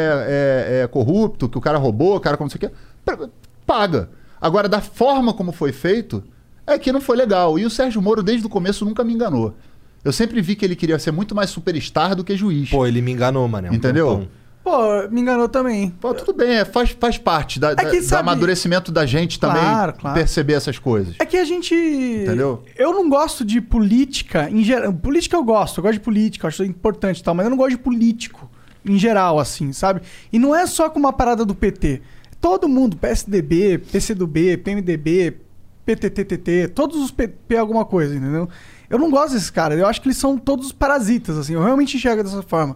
é- 0.80 0.82
é 0.84 0.88
corrupto, 0.88 1.50
que 1.50 1.58
o 1.58 1.62
cara 1.62 1.78
roubou, 1.78 2.16
o 2.16 2.20
cara 2.20 2.38
como 2.38 2.46
não 2.46 2.52
sei 2.52 2.58
o 2.68 2.70
quê, 2.70 2.76
pra- 3.04 3.30
paga. 3.66 4.10
Agora, 4.40 4.70
da 4.70 4.80
forma 4.82 5.34
como 5.34 5.52
foi 5.52 5.72
feito, 5.72 6.24
é 6.66 6.78
que 6.78 6.92
não 6.92 7.02
foi 7.02 7.18
legal. 7.18 7.58
E 7.58 7.66
o 7.66 7.70
Sérgio 7.70 8.02
Moro, 8.02 8.22
desde 8.22 8.46
o 8.46 8.50
começo, 8.50 8.86
nunca 8.86 9.04
me 9.04 9.14
enganou. 9.14 9.56
Eu 10.04 10.12
sempre 10.14 10.42
vi 10.42 10.56
que 10.56 10.64
ele 10.64 10.76
queria 10.76 11.00
ser 11.00 11.12
muito 11.12 11.34
mais 11.34 11.50
superstar 11.50 12.16
do 12.16 12.24
que 12.24 12.36
juiz. 12.38 12.70
Pô, 12.70 12.86
ele 12.86 13.02
me 13.02 13.12
enganou, 13.12 13.48
mané. 13.48 13.70
um 13.72 13.74
Entendeu? 13.74 14.28
Pô, 14.70 15.08
me 15.10 15.22
enganou 15.22 15.48
também. 15.48 15.92
Pô, 15.92 16.14
tudo 16.14 16.34
bem, 16.34 16.56
é, 16.58 16.66
faz, 16.66 16.90
faz 17.00 17.18
parte 17.18 17.58
da, 17.58 17.74
da- 17.74 17.86
que, 17.90 18.02
do 18.02 18.04
sabe- 18.06 18.22
amadurecimento 18.22 18.92
da 18.92 19.06
gente 19.06 19.40
também 19.40 19.62
Claro, 19.62 19.94
claro. 19.94 20.14
perceber 20.20 20.54
essas 20.54 20.78
coisas. 20.78 21.16
É 21.20 21.26
que 21.26 21.38
a 21.38 21.46
gente. 21.46 21.74
Entendeu? 21.74 22.64
Eu 22.76 22.92
não 22.92 23.08
gosto 23.08 23.46
de 23.46 23.62
política 23.62 24.50
em 24.50 24.64
geral. 24.66 24.92
Política 24.92 25.38
eu 25.38 25.44
gosto, 25.44 25.78
eu 25.78 25.84
gosto 25.84 25.94
de 25.94 26.00
política, 26.02 26.50
acho 26.50 26.66
importante 26.66 27.20
e 27.20 27.24
tal, 27.24 27.34
mas 27.34 27.46
eu 27.46 27.50
não 27.50 27.56
gosto 27.58 27.72
de 27.72 27.78
político 27.78 28.52
em 28.86 28.98
geral, 29.00 29.40
assim, 29.40 29.72
sabe? 29.72 30.02
E 30.34 30.38
não 30.38 30.54
é 30.54 30.66
só 30.68 30.90
com 30.90 31.00
uma 31.00 31.14
parada 31.14 31.46
do 31.46 31.56
PT. 31.56 32.02
Todo 32.42 32.68
mundo, 32.68 32.98
PSDB, 32.98 33.78
PCdoB, 33.78 34.58
PMDB, 34.58 35.38
PTTTT, 35.86 36.68
todos 36.76 36.98
os 37.02 37.10
PP 37.10 37.56
alguma 37.58 37.86
coisa, 37.86 38.14
entendeu? 38.16 38.50
Eu 38.90 39.00
não 39.00 39.10
gosto 39.10 39.34
desses 39.34 39.50
caras, 39.50 39.80
eu 39.80 39.88
acho 39.88 40.02
que 40.02 40.08
eles 40.10 40.18
são 40.18 40.38
todos 40.38 40.74
parasitas, 40.74 41.38
assim, 41.38 41.54
eu 41.54 41.64
realmente 41.64 41.96
enxergo 41.96 42.22
dessa 42.22 42.42
forma. 42.44 42.76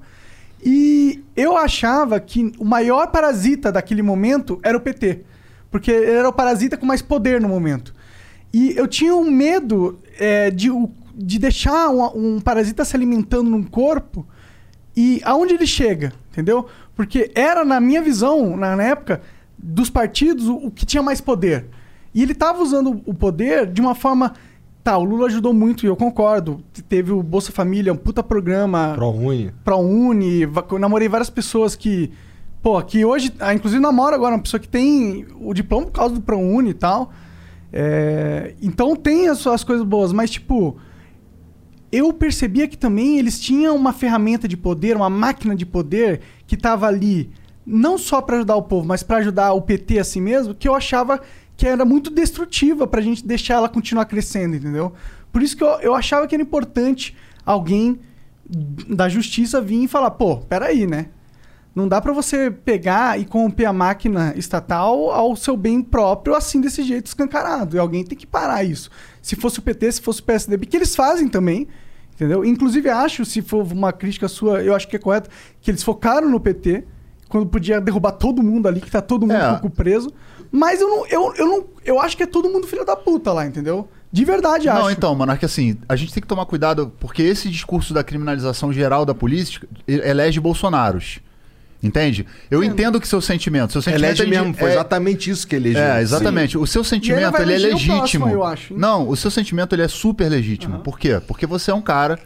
E 0.64 1.24
eu 1.42 1.58
achava 1.58 2.20
que 2.20 2.52
o 2.60 2.66
maior 2.66 3.08
parasita 3.08 3.72
daquele 3.72 4.02
momento 4.02 4.60
era 4.64 4.78
o 4.78 4.82
PT. 4.82 5.22
Porque 5.70 5.90
ele 5.90 6.12
era 6.12 6.30
o 6.30 6.34
parasita 6.34 6.78
com 6.78 6.86
mais 6.86 7.02
poder 7.02 7.40
no 7.40 7.48
momento. 7.48 7.94
E 8.54 8.74
eu 8.78 8.88
tinha 8.88 9.16
um 9.16 9.32
medo 9.32 10.00
é, 10.20 10.52
de, 10.52 10.70
de 11.16 11.40
deixar 11.40 11.90
um, 11.90 12.36
um 12.36 12.42
parasita 12.42 12.84
se 12.84 12.96
alimentando 12.96 13.50
num 13.50 13.64
corpo 13.64 14.28
e 14.96 15.22
aonde 15.24 15.54
ele 15.54 15.66
chega, 15.66 16.12
entendeu? 16.30 16.68
Porque 16.96 17.32
era, 17.34 17.64
na 17.64 17.80
minha 17.80 18.02
visão, 18.02 18.58
na, 18.58 18.76
na 18.76 18.84
época, 18.84 19.22
dos 19.58 19.90
partidos, 19.90 20.48
o, 20.48 20.56
o 20.56 20.72
que 20.72 20.86
tinha 20.86 21.02
mais 21.02 21.22
poder. 21.22 21.66
E 22.14 22.22
ele 22.22 22.34
estava 22.34 22.62
usando 22.62 23.02
o 23.06 23.14
poder 23.14 23.66
de 23.66 23.80
uma 23.80 23.96
forma. 23.96 24.34
Tá, 24.84 24.98
o 24.98 25.03
Lula 25.03 25.28
ajudou 25.28 25.53
muito, 25.53 25.86
e 25.86 25.88
eu 25.88 25.95
concordo. 25.95 26.64
Teve 26.90 27.12
o 27.12 27.22
Bolsa 27.22 27.52
Família, 27.52 27.94
um 27.94 27.98
puta 27.98 28.24
programa. 28.24 28.94
ProUni. 28.95 29.53
ProUni, 29.64 30.41
eu 30.41 30.80
namorei 30.80 31.08
várias 31.08 31.30
pessoas 31.30 31.76
que. 31.76 32.12
Pô, 32.64 32.82
que 32.82 33.06
hoje. 33.06 33.32
ah, 33.40 33.53
inclusive 33.53 33.82
namoro 33.82 34.16
agora 34.16 34.36
uma 34.36 34.41
pessoa 34.41 34.60
que 34.60 34.68
tem 34.68 35.26
o 35.40 35.53
diploma 35.53 35.86
por 35.86 35.94
causa 35.94 36.16
do 36.16 36.22
ProUni 36.22 36.72
e 36.72 36.74
tal. 36.74 37.12
É, 37.72 38.56
então 38.62 38.95
tem 38.95 39.30
as 39.30 39.38
suas 39.38 39.64
coisas 39.64 39.86
boas, 39.86 40.12
mas 40.12 40.32
tipo. 40.32 40.78
Eu 41.91 42.14
percebia 42.14 42.70
que 42.70 42.78
também 42.78 43.20
eles 43.20 43.38
tinham 43.38 43.76
uma 43.76 43.91
ferramenta 43.91 44.48
de 44.48 44.56
poder, 44.56 44.95
uma 44.95 45.10
máquina 45.10 45.53
de 45.53 45.66
poder 45.66 46.22
que 46.48 46.56
tava 46.56 46.88
ali 46.88 47.30
não 47.66 47.98
só 47.98 48.22
para 48.22 48.38
ajudar 48.38 48.56
o 48.56 48.64
povo, 48.64 48.88
mas 48.88 49.03
para 49.03 49.18
ajudar 49.18 49.53
o 49.53 49.62
PT 49.62 49.99
a 49.99 50.03
si 50.03 50.22
mesmo, 50.22 50.56
que 50.56 50.68
eu 50.68 50.74
achava 50.74 51.20
que 51.62 51.68
era 51.68 51.86
muito 51.86 52.10
destrutiva 52.10 52.88
pra 52.88 53.02
gente 53.02 53.24
deixar 53.24 53.54
ela 53.54 53.70
continuar 53.70 54.06
crescendo, 54.06 54.56
entendeu? 54.56 54.94
Por 55.32 55.44
isso 55.44 55.56
que 55.56 55.64
eu, 55.64 55.68
eu 55.82 55.94
achava 55.94 56.26
que 56.26 56.34
era 56.34 56.42
importante 56.42 57.16
alguém 57.46 58.00
da 58.90 59.08
justiça 59.08 59.62
vir 59.62 59.84
e 59.84 59.88
falar, 59.88 60.10
pô, 60.10 60.38
peraí, 60.38 60.88
né? 60.88 61.10
Não 61.76 61.88
dá 61.88 62.02
pra 62.02 62.14
você 62.14 62.50
pegar 62.50 63.20
e 63.20 63.26
corromper 63.26 63.70
a 63.70 63.72
máquina 63.74 64.34
estatal 64.36 65.12
ao 65.12 65.36
seu 65.36 65.56
bem 65.56 65.84
próprio, 65.84 66.34
assim, 66.34 66.60
desse 66.60 66.82
jeito 66.82 67.06
escancarado. 67.06 67.76
E 67.76 67.80
alguém 67.80 68.04
tem 68.04 68.18
que 68.18 68.26
parar 68.26 68.64
isso. 68.64 68.90
Se 69.22 69.36
fosse 69.36 69.60
o 69.60 69.62
PT, 69.62 69.92
se 69.92 70.02
fosse 70.02 70.20
o 70.20 70.24
PSDB, 70.24 70.66
que 70.66 70.76
eles 70.76 70.96
fazem 70.96 71.28
também, 71.28 71.68
entendeu? 72.16 72.44
Inclusive, 72.44 72.90
acho, 72.90 73.24
se 73.24 73.40
for 73.44 73.72
uma 73.72 73.94
crítica 73.94 74.28
sua, 74.28 74.64
eu 74.64 74.74
acho 74.76 74.88
que 74.88 74.96
é 74.96 75.00
correto, 75.00 75.30
que 75.62 75.70
eles 75.70 75.84
focaram 75.84 76.28
no 76.28 76.40
PT, 76.40 76.86
quando 77.30 77.46
podia 77.46 77.80
derrubar 77.80 78.14
todo 78.14 78.42
mundo 78.42 78.68
ali, 78.68 78.82
que 78.82 78.90
tá 78.90 79.00
todo 79.00 79.28
mundo 79.28 79.36
É. 79.64 79.70
preso. 79.70 80.12
Mas 80.52 80.82
eu 80.82 80.88
não, 80.88 81.07
eu, 81.07 81.34
eu 81.36 81.45
não. 81.48 81.65
Eu 81.86 81.99
acho 81.99 82.18
que 82.18 82.23
é 82.23 82.26
todo 82.28 82.49
mundo 82.49 82.68
filho 82.68 82.84
da 82.86 82.95
puta 82.95 83.32
lá, 83.32 83.45
entendeu? 83.45 83.88
De 84.11 84.26
verdade, 84.26 84.68
acho. 84.68 84.82
Não, 84.82 84.91
então, 84.91 85.15
Monarque, 85.15 85.45
assim, 85.45 85.78
a 85.88 85.95
gente 85.95 86.14
tem 86.14 86.19
que 86.19 86.28
tomar 86.28 86.45
cuidado, 86.45 86.91
porque 86.99 87.22
esse 87.23 87.49
discurso 87.49 87.94
da 87.94 88.03
criminalização 88.03 88.73
geral 88.73 89.06
da 89.06 89.14
política 89.14 89.68
elege 89.88 90.40
Bolsonaros. 90.40 91.19
Entende? 91.84 92.28
Eu 92.52 92.64
entendo 92.64 92.99
que 93.02 93.07
seu 93.07 93.19
sentimento. 93.22 93.72
Seu 93.72 93.82
sentimento 93.82 94.06
Elege 94.06 94.22
ele- 94.23 94.30
mesmo, 94.30 94.53
foi 94.53 94.69
é- 94.69 94.73
exatamente 94.73 95.32
isso 95.32 95.48
que 95.48 95.56
elegeu. 95.56 95.82
É, 95.82 95.99
exatamente. 96.02 96.56
O 96.57 96.68
seu 96.68 96.84
sentimento 96.84 97.32
vai 97.32 97.41
ele 97.41 97.53
é 97.53 97.57
legítimo. 97.57 97.98
próximo, 97.98 98.30
eu 98.30 98.44
acho? 98.44 98.78
Não, 98.78 99.10
o 99.10 99.15
seu 99.15 99.32
sentimento 99.32 99.73
ele 99.73 99.82
é 99.82 99.88
super 99.88 100.30
legítimo. 100.30 100.80
Por 100.82 100.99
quê? 100.99 101.19
Porque 101.26 101.48
você 101.48 101.72
é 101.72 101.73
um 101.73 101.82
cara 101.82 102.19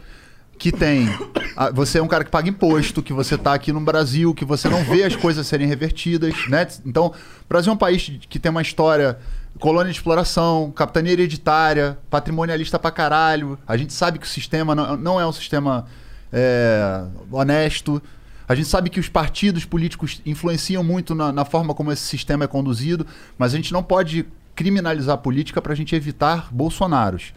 que 0.58 0.72
tem. 0.72 1.08
a- 1.56 1.70
Você 1.70 1.98
é 1.98 2.02
um 2.02 2.08
cara 2.08 2.24
que 2.24 2.30
paga 2.30 2.48
imposto, 2.48 3.02
que 3.02 3.12
você 3.12 3.36
tá 3.36 3.54
aqui 3.54 3.72
no 3.72 3.80
Brasil, 3.80 4.34
que 4.34 4.44
você 4.44 4.68
não 4.68 4.82
vê 4.84 5.04
as 5.04 5.14
coisas 5.16 5.46
serem 5.46 5.66
revertidas, 5.66 6.34
né? 6.48 6.66
Então, 6.84 7.06
o 7.06 7.48
Brasil 7.48 7.70
é 7.70 7.74
um 7.74 7.78
país 7.78 8.10
que 8.28 8.38
tem 8.38 8.50
uma 8.50 8.62
história. 8.62 9.18
Colônia 9.58 9.90
de 9.90 9.96
exploração, 9.98 10.70
capitania 10.70 11.12
hereditária, 11.14 11.96
patrimonialista 12.10 12.78
pra 12.78 12.90
caralho. 12.90 13.58
A 13.66 13.74
gente 13.76 13.92
sabe 13.92 14.18
que 14.18 14.26
o 14.26 14.28
sistema 14.28 14.74
não, 14.74 14.96
não 14.98 15.20
é 15.20 15.26
um 15.26 15.32
sistema 15.32 15.86
é, 16.32 17.02
honesto. 17.30 18.02
A 18.46 18.54
gente 18.54 18.68
sabe 18.68 18.90
que 18.90 19.00
os 19.00 19.08
partidos 19.08 19.64
políticos 19.64 20.20
influenciam 20.26 20.84
muito 20.84 21.14
na, 21.14 21.32
na 21.32 21.44
forma 21.46 21.74
como 21.74 21.90
esse 21.90 22.02
sistema 22.02 22.44
é 22.44 22.46
conduzido, 22.46 23.06
mas 23.38 23.54
a 23.54 23.56
gente 23.56 23.72
não 23.72 23.82
pode 23.82 24.26
criminalizar 24.54 25.14
a 25.14 25.18
política 25.18 25.60
para 25.62 25.72
a 25.72 25.76
gente 25.76 25.94
evitar 25.96 26.48
Bolsonaros. 26.52 27.32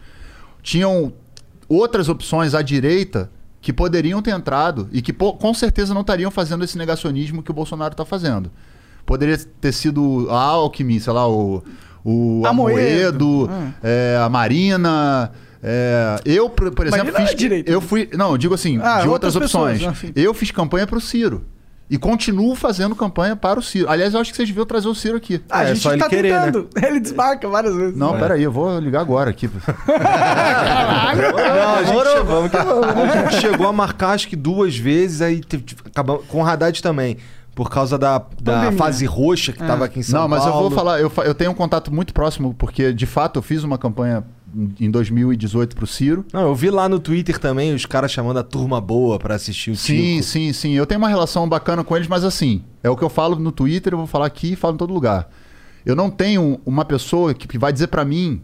Tinham 0.62 1.12
outras 1.70 2.08
opções 2.08 2.54
à 2.54 2.60
direita 2.60 3.30
que 3.60 3.72
poderiam 3.72 4.20
ter 4.20 4.32
entrado 4.32 4.88
e 4.90 5.00
que 5.00 5.12
com 5.12 5.54
certeza 5.54 5.94
não 5.94 6.00
estariam 6.00 6.30
fazendo 6.30 6.64
esse 6.64 6.76
negacionismo 6.76 7.42
que 7.42 7.50
o 7.50 7.54
Bolsonaro 7.54 7.92
está 7.92 8.04
fazendo. 8.04 8.50
Poderia 9.06 9.38
ter 9.38 9.72
sido 9.72 10.26
a 10.30 10.38
Alckmin, 10.40 10.98
sei 10.98 11.12
lá, 11.12 11.28
o, 11.28 11.62
o 12.04 12.42
Amoedo. 12.46 13.48
Amoedo, 13.48 13.50
é, 13.82 14.18
a 14.22 14.28
Marina. 14.28 15.30
é, 15.62 16.20
eu, 16.24 16.48
por, 16.48 16.68
exemplo, 16.86 17.12
Marina 17.12 17.26
fiz. 17.28 17.52
é 17.52 17.62
eu 17.66 17.80
né? 17.80 17.86
fui. 17.86 18.08
Não, 18.14 18.32
eu 18.32 18.38
digo 18.38 18.54
assim, 18.54 18.78
Ah, 18.82 19.02
de 19.02 19.08
outras 19.08 19.34
outras, 19.34 19.54
opções. 19.54 19.82
enfim. 19.82 20.12
eu 20.16 20.32
fiz 20.34 20.50
campanha 20.50 20.86
para 20.86 20.98
o 20.98 21.00
Ciro. 21.00 21.44
E 21.90 21.98
continuo 21.98 22.54
fazendo 22.54 22.94
campanha 22.94 23.34
para 23.34 23.58
o 23.58 23.62
Ciro. 23.62 23.90
Aliás, 23.90 24.14
eu 24.14 24.20
acho 24.20 24.30
que 24.30 24.36
vocês 24.36 24.48
deviam 24.48 24.64
trazer 24.64 24.86
o 24.86 24.94
Ciro 24.94 25.16
aqui. 25.16 25.42
Ah, 25.50 25.58
a 25.58 25.62
É, 25.64 25.66
gente 25.74 25.80
só 25.80 25.90
ele 25.92 26.00
tá 26.00 26.08
querer, 26.08 26.32
né? 26.32 26.44
tentando. 26.46 26.68
Ele 26.86 27.00
desmarca 27.00 27.48
várias 27.48 27.74
vezes. 27.74 27.96
Não, 27.96 28.16
peraí, 28.16 28.42
eu 28.44 28.52
vou 28.52 28.78
ligar 28.78 29.00
agora 29.00 29.30
aqui. 29.30 29.50
Não, 29.90 31.74
a 31.74 31.82
gente, 31.82 32.08
chegou, 32.12 32.44
a 32.44 33.06
gente 33.30 33.40
chegou 33.40 33.66
a 33.66 33.72
marcar 33.72 34.10
acho 34.10 34.28
que 34.28 34.36
duas 34.36 34.76
vezes, 34.76 35.20
aí 35.20 35.40
acabamos 35.86 36.24
com 36.26 36.42
o 36.42 36.46
Haddad 36.46 36.80
também. 36.82 37.16
Por 37.54 37.68
causa 37.68 37.98
da, 37.98 38.22
da 38.40 38.70
fase 38.72 39.04
roxa 39.04 39.52
que 39.52 39.58
tava 39.58 39.84
aqui 39.84 39.98
em 39.98 40.02
São 40.02 40.20
não, 40.22 40.28
mas 40.28 40.46
eu 40.46 40.52
Paulo. 40.52 40.68
vou 40.68 40.78
falar, 40.78 41.00
eu, 41.00 41.12
eu 41.24 41.34
tenho 41.34 41.50
um 41.50 41.54
contato 41.54 41.92
muito 41.92 42.14
próximo, 42.14 42.54
porque 42.54 42.92
de 42.92 43.04
fato 43.06 43.38
eu 43.40 43.42
fiz 43.42 43.64
uma 43.64 43.76
campanha 43.76 44.24
em 44.80 44.90
2018 44.90 45.76
pro 45.76 45.86
Ciro. 45.86 46.24
Não, 46.32 46.42
eu 46.42 46.54
vi 46.54 46.70
lá 46.70 46.88
no 46.88 46.98
Twitter 46.98 47.38
também 47.38 47.74
os 47.74 47.86
caras 47.86 48.10
chamando 48.10 48.38
a 48.38 48.42
turma 48.42 48.80
boa 48.80 49.18
pra 49.18 49.34
assistir 49.34 49.70
o 49.70 49.76
Sim, 49.76 50.16
Tico. 50.16 50.22
sim, 50.24 50.52
sim. 50.52 50.72
Eu 50.72 50.86
tenho 50.86 50.98
uma 50.98 51.08
relação 51.08 51.48
bacana 51.48 51.84
com 51.84 51.96
eles, 51.96 52.08
mas 52.08 52.24
assim, 52.24 52.62
é 52.82 52.90
o 52.90 52.96
que 52.96 53.02
eu 53.02 53.08
falo 53.08 53.36
no 53.36 53.52
Twitter, 53.52 53.92
eu 53.92 53.98
vou 53.98 54.06
falar 54.06 54.26
aqui 54.26 54.52
e 54.52 54.56
falo 54.56 54.74
em 54.74 54.78
todo 54.78 54.92
lugar. 54.92 55.30
Eu 55.84 55.96
não 55.96 56.10
tenho 56.10 56.60
uma 56.66 56.84
pessoa 56.84 57.32
que, 57.32 57.56
vai 57.58 57.72
dizer 57.72 57.86
pra 57.86 58.04
mim, 58.04 58.42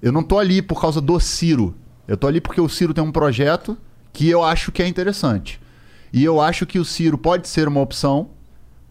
eu 0.00 0.12
não 0.12 0.22
tô 0.22 0.38
ali 0.38 0.62
por 0.62 0.80
causa 0.80 1.00
do 1.00 1.18
Ciro. 1.18 1.74
Eu 2.06 2.16
tô 2.16 2.26
ali 2.26 2.40
porque 2.40 2.60
o 2.60 2.68
Ciro 2.68 2.94
tem 2.94 3.02
um 3.02 3.10
projeto 3.10 3.76
que 4.12 4.28
eu 4.28 4.42
acho 4.44 4.70
que 4.70 4.82
é 4.82 4.86
interessante. 4.86 5.60
E 6.12 6.22
eu 6.22 6.40
acho 6.40 6.64
que 6.64 6.78
o 6.78 6.84
Ciro 6.84 7.18
pode 7.18 7.48
ser 7.48 7.66
uma 7.66 7.80
opção 7.80 8.30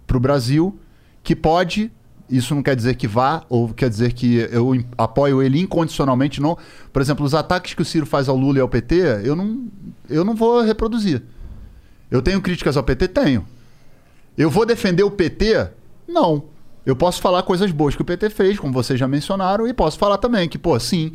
pro 0.05 0.19
Brasil 0.19 0.77
que 1.23 1.35
pode 1.35 1.91
isso 2.29 2.55
não 2.55 2.63
quer 2.63 2.75
dizer 2.75 2.95
que 2.95 3.07
vá, 3.07 3.43
ou 3.49 3.73
quer 3.73 3.89
dizer 3.89 4.13
que 4.13 4.37
eu 4.51 4.83
apoio 4.97 5.41
ele 5.41 5.59
incondicionalmente, 5.59 6.41
não. 6.41 6.57
Por 6.91 7.01
exemplo, 7.01 7.25
os 7.25 7.33
ataques 7.33 7.73
que 7.73 7.81
o 7.81 7.85
Ciro 7.85 8.05
faz 8.05 8.27
ao 8.27 8.35
Lula 8.35 8.57
e 8.57 8.61
ao 8.61 8.69
PT, 8.69 9.21
eu 9.23 9.35
não, 9.35 9.67
eu 10.09 10.25
não 10.25 10.35
vou 10.35 10.61
reproduzir. 10.61 11.21
Eu 12.09 12.21
tenho 12.21 12.41
críticas 12.41 12.77
ao 12.77 12.83
PT? 12.83 13.09
Tenho. 13.09 13.45
Eu 14.37 14.49
vou 14.49 14.65
defender 14.65 15.03
o 15.03 15.11
PT? 15.11 15.69
Não. 16.07 16.45
Eu 16.85 16.95
posso 16.95 17.21
falar 17.21 17.43
coisas 17.43 17.71
boas 17.71 17.95
que 17.95 18.01
o 18.01 18.05
PT 18.05 18.29
fez, 18.29 18.59
como 18.59 18.73
vocês 18.73 18.99
já 18.99 19.07
mencionaram, 19.07 19.67
e 19.67 19.73
posso 19.73 19.97
falar 19.97 20.17
também 20.17 20.47
que, 20.47 20.57
pô, 20.57 20.79
sim, 20.79 21.13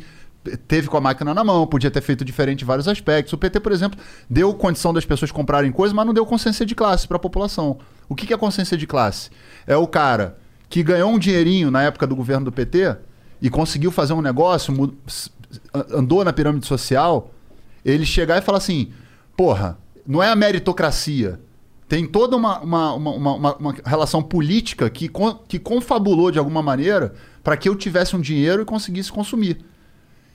teve 0.67 0.87
com 0.87 0.97
a 0.97 1.01
máquina 1.01 1.33
na 1.33 1.43
mão, 1.43 1.67
podia 1.67 1.91
ter 1.91 2.01
feito 2.01 2.25
diferente 2.25 2.63
em 2.63 2.65
vários 2.65 2.87
aspectos. 2.87 3.31
O 3.33 3.37
PT, 3.37 3.59
por 3.59 3.71
exemplo, 3.71 3.99
deu 4.29 4.53
condição 4.53 4.93
das 4.93 5.05
pessoas 5.05 5.31
comprarem 5.31 5.71
coisas, 5.71 5.93
mas 5.93 6.05
não 6.05 6.13
deu 6.13 6.25
consciência 6.25 6.65
de 6.65 6.75
classe 6.75 7.07
para 7.07 7.17
a 7.17 7.19
população. 7.19 7.77
O 8.09 8.15
que 8.15 8.33
é 8.33 8.37
consciência 8.37 8.77
de 8.77 8.87
classe? 8.87 9.29
É 9.65 9.77
o 9.77 9.87
cara 9.87 10.40
que 10.71 10.81
ganhou 10.81 11.11
um 11.11 11.19
dinheirinho 11.19 11.69
na 11.69 11.83
época 11.83 12.07
do 12.07 12.15
governo 12.15 12.45
do 12.45 12.51
PT 12.51 12.95
e 13.41 13.49
conseguiu 13.49 13.91
fazer 13.91 14.13
um 14.13 14.21
negócio, 14.21 14.73
andou 15.91 16.23
na 16.23 16.31
pirâmide 16.31 16.65
social, 16.65 17.31
ele 17.83 18.05
chegar 18.05 18.37
e 18.37 18.41
falar 18.41 18.57
assim: 18.59 18.91
porra, 19.35 19.77
não 20.07 20.23
é 20.23 20.29
a 20.31 20.35
meritocracia. 20.35 21.39
Tem 21.89 22.07
toda 22.07 22.37
uma, 22.37 22.59
uma, 22.61 22.93
uma, 22.93 23.55
uma- 23.57 23.75
relação 23.85 24.23
política 24.23 24.89
que, 24.89 25.11
que 25.49 25.59
confabulou 25.59 26.31
de 26.31 26.39
alguma 26.39 26.61
maneira 26.63 27.13
para 27.43 27.57
que 27.57 27.67
eu 27.67 27.75
tivesse 27.75 28.15
um 28.15 28.21
dinheiro 28.21 28.61
e 28.61 28.65
conseguisse 28.65 29.11
consumir. 29.11 29.57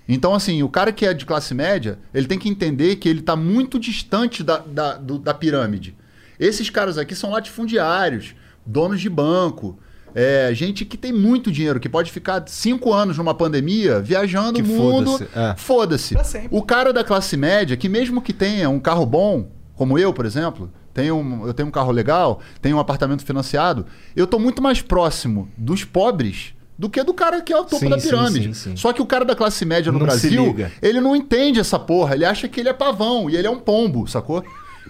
Então, 0.07 0.35
assim, 0.35 0.63
o 0.63 0.69
cara 0.69 0.93
que 0.93 1.07
é 1.07 1.15
de 1.15 1.25
classe 1.25 1.55
média, 1.55 1.99
ele 2.13 2.27
tem 2.27 2.39
que 2.39 2.49
entender 2.51 2.97
que 2.97 3.09
ele 3.09 3.21
está 3.21 3.35
muito 3.35 3.79
distante 3.81 4.45
da, 4.45 4.59
da, 4.59 4.97
do- 4.99 5.19
da 5.19 5.33
pirâmide. 5.33 5.97
Esses 6.39 6.69
caras 6.69 6.99
aqui 6.99 7.15
são 7.15 7.31
latifundiários, 7.31 8.35
donos 8.67 9.01
de 9.01 9.09
banco, 9.09 9.79
é, 10.15 10.51
gente 10.55 10.85
que 10.85 10.97
tem 10.97 11.13
muito 11.13 11.51
dinheiro, 11.53 11.79
que 11.81 11.89
pode 11.89 12.11
ficar 12.11 12.43
cinco 12.47 12.93
anos 12.93 13.19
numa 13.19 13.35
pandemia 13.35 14.01
viajando 14.01 14.55
Que 14.55 14.63
o 14.63 14.67
mundo. 14.67 15.19
foda-se, 15.57 16.17
é. 16.19 16.25
Sempre. 16.25 16.49
O 16.51 16.63
cara 16.63 16.93
da 16.93 17.05
classe 17.05 17.37
média, 17.37 17.77
que 17.77 17.89
mesmo 17.89 18.21
que 18.23 18.33
tenha 18.33 18.69
um 18.71 18.81
carro 18.81 19.05
bom, 19.05 19.49
como 19.75 19.99
eu, 19.99 20.13
por 20.13 20.25
exemplo, 20.25 20.71
tenho 20.95 21.17
um- 21.17 21.47
eu 21.47 21.53
tenho 21.53 21.69
um 21.69 21.73
carro 21.73 21.93
legal, 21.93 22.41
tenho 22.63 22.77
um 22.77 22.81
apartamento 22.81 23.25
financiado, 23.25 23.85
eu 24.15 24.27
tô 24.27 24.39
muito 24.39 24.63
mais 24.63 24.81
próximo 24.81 25.49
dos 25.57 25.85
pobres 25.85 26.55
do 26.79 26.89
que 26.91 27.03
do 27.03 27.13
cara 27.15 27.41
que 27.43 27.53
é 27.53 27.57
o 27.59 27.65
topo 27.65 27.79
Sim, 27.79 27.89
da 27.91 27.99
pirâmide. 27.99 28.55
sim, 28.55 28.71
sim. 28.71 28.77
Só 28.77 28.93
que 28.93 29.01
o 29.03 29.07
cara 29.07 29.25
da 29.25 29.35
classe 29.37 29.65
média 29.67 29.91
no 29.93 29.99
Não 29.99 30.07
Brasil, 30.07 30.55
ele 30.83 31.01
não 31.01 31.15
entende 31.17 31.59
essa 31.61 31.79
porra. 31.79 32.15
Ele 32.15 32.25
acha 32.25 32.49
que 32.49 32.61
ele 32.61 32.69
é 32.69 32.73
pavão 32.73 33.29
e 33.31 33.37
ele 33.37 33.47
é 33.47 33.51
um 33.51 33.59
pombo, 33.59 34.07
sacou? 34.07 34.43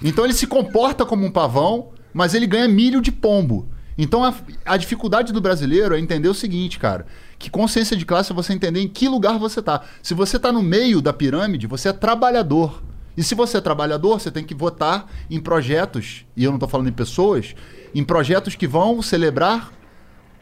Então 0.02 0.24
ele 0.24 0.34
se 0.34 0.46
comporta 0.46 1.04
como 1.06 1.24
um 1.24 1.30
pavão, 1.30 1.88
mas 2.12 2.34
ele 2.34 2.46
ganha 2.46 2.68
milho 2.68 3.00
de 3.00 3.10
pombo. 3.12 3.68
Então 3.98 4.24
a, 4.24 4.34
a 4.64 4.76
dificuldade 4.76 5.32
do 5.32 5.40
brasileiro 5.40 5.94
é 5.94 5.98
entender 5.98 6.28
o 6.28 6.34
seguinte, 6.34 6.78
cara. 6.78 7.06
Que 7.38 7.50
consciência 7.50 7.96
de 7.96 8.04
classe 8.04 8.32
é 8.32 8.34
você 8.34 8.52
entender 8.52 8.80
em 8.80 8.88
que 8.88 9.08
lugar 9.08 9.38
você 9.38 9.62
tá. 9.62 9.82
Se 10.02 10.14
você 10.14 10.38
tá 10.38 10.52
no 10.52 10.62
meio 10.62 11.00
da 11.00 11.12
pirâmide, 11.12 11.66
você 11.66 11.88
é 11.88 11.92
trabalhador. 11.92 12.82
E 13.16 13.22
se 13.22 13.34
você 13.34 13.56
é 13.56 13.60
trabalhador, 13.60 14.20
você 14.20 14.30
tem 14.30 14.44
que 14.44 14.54
votar 14.54 15.10
em 15.30 15.40
projetos, 15.40 16.26
e 16.36 16.44
eu 16.44 16.52
não 16.52 16.58
tô 16.58 16.68
falando 16.68 16.88
em 16.88 16.92
pessoas, 16.92 17.54
em 17.94 18.04
projetos 18.04 18.54
que 18.54 18.66
vão 18.66 19.00
celebrar 19.00 19.72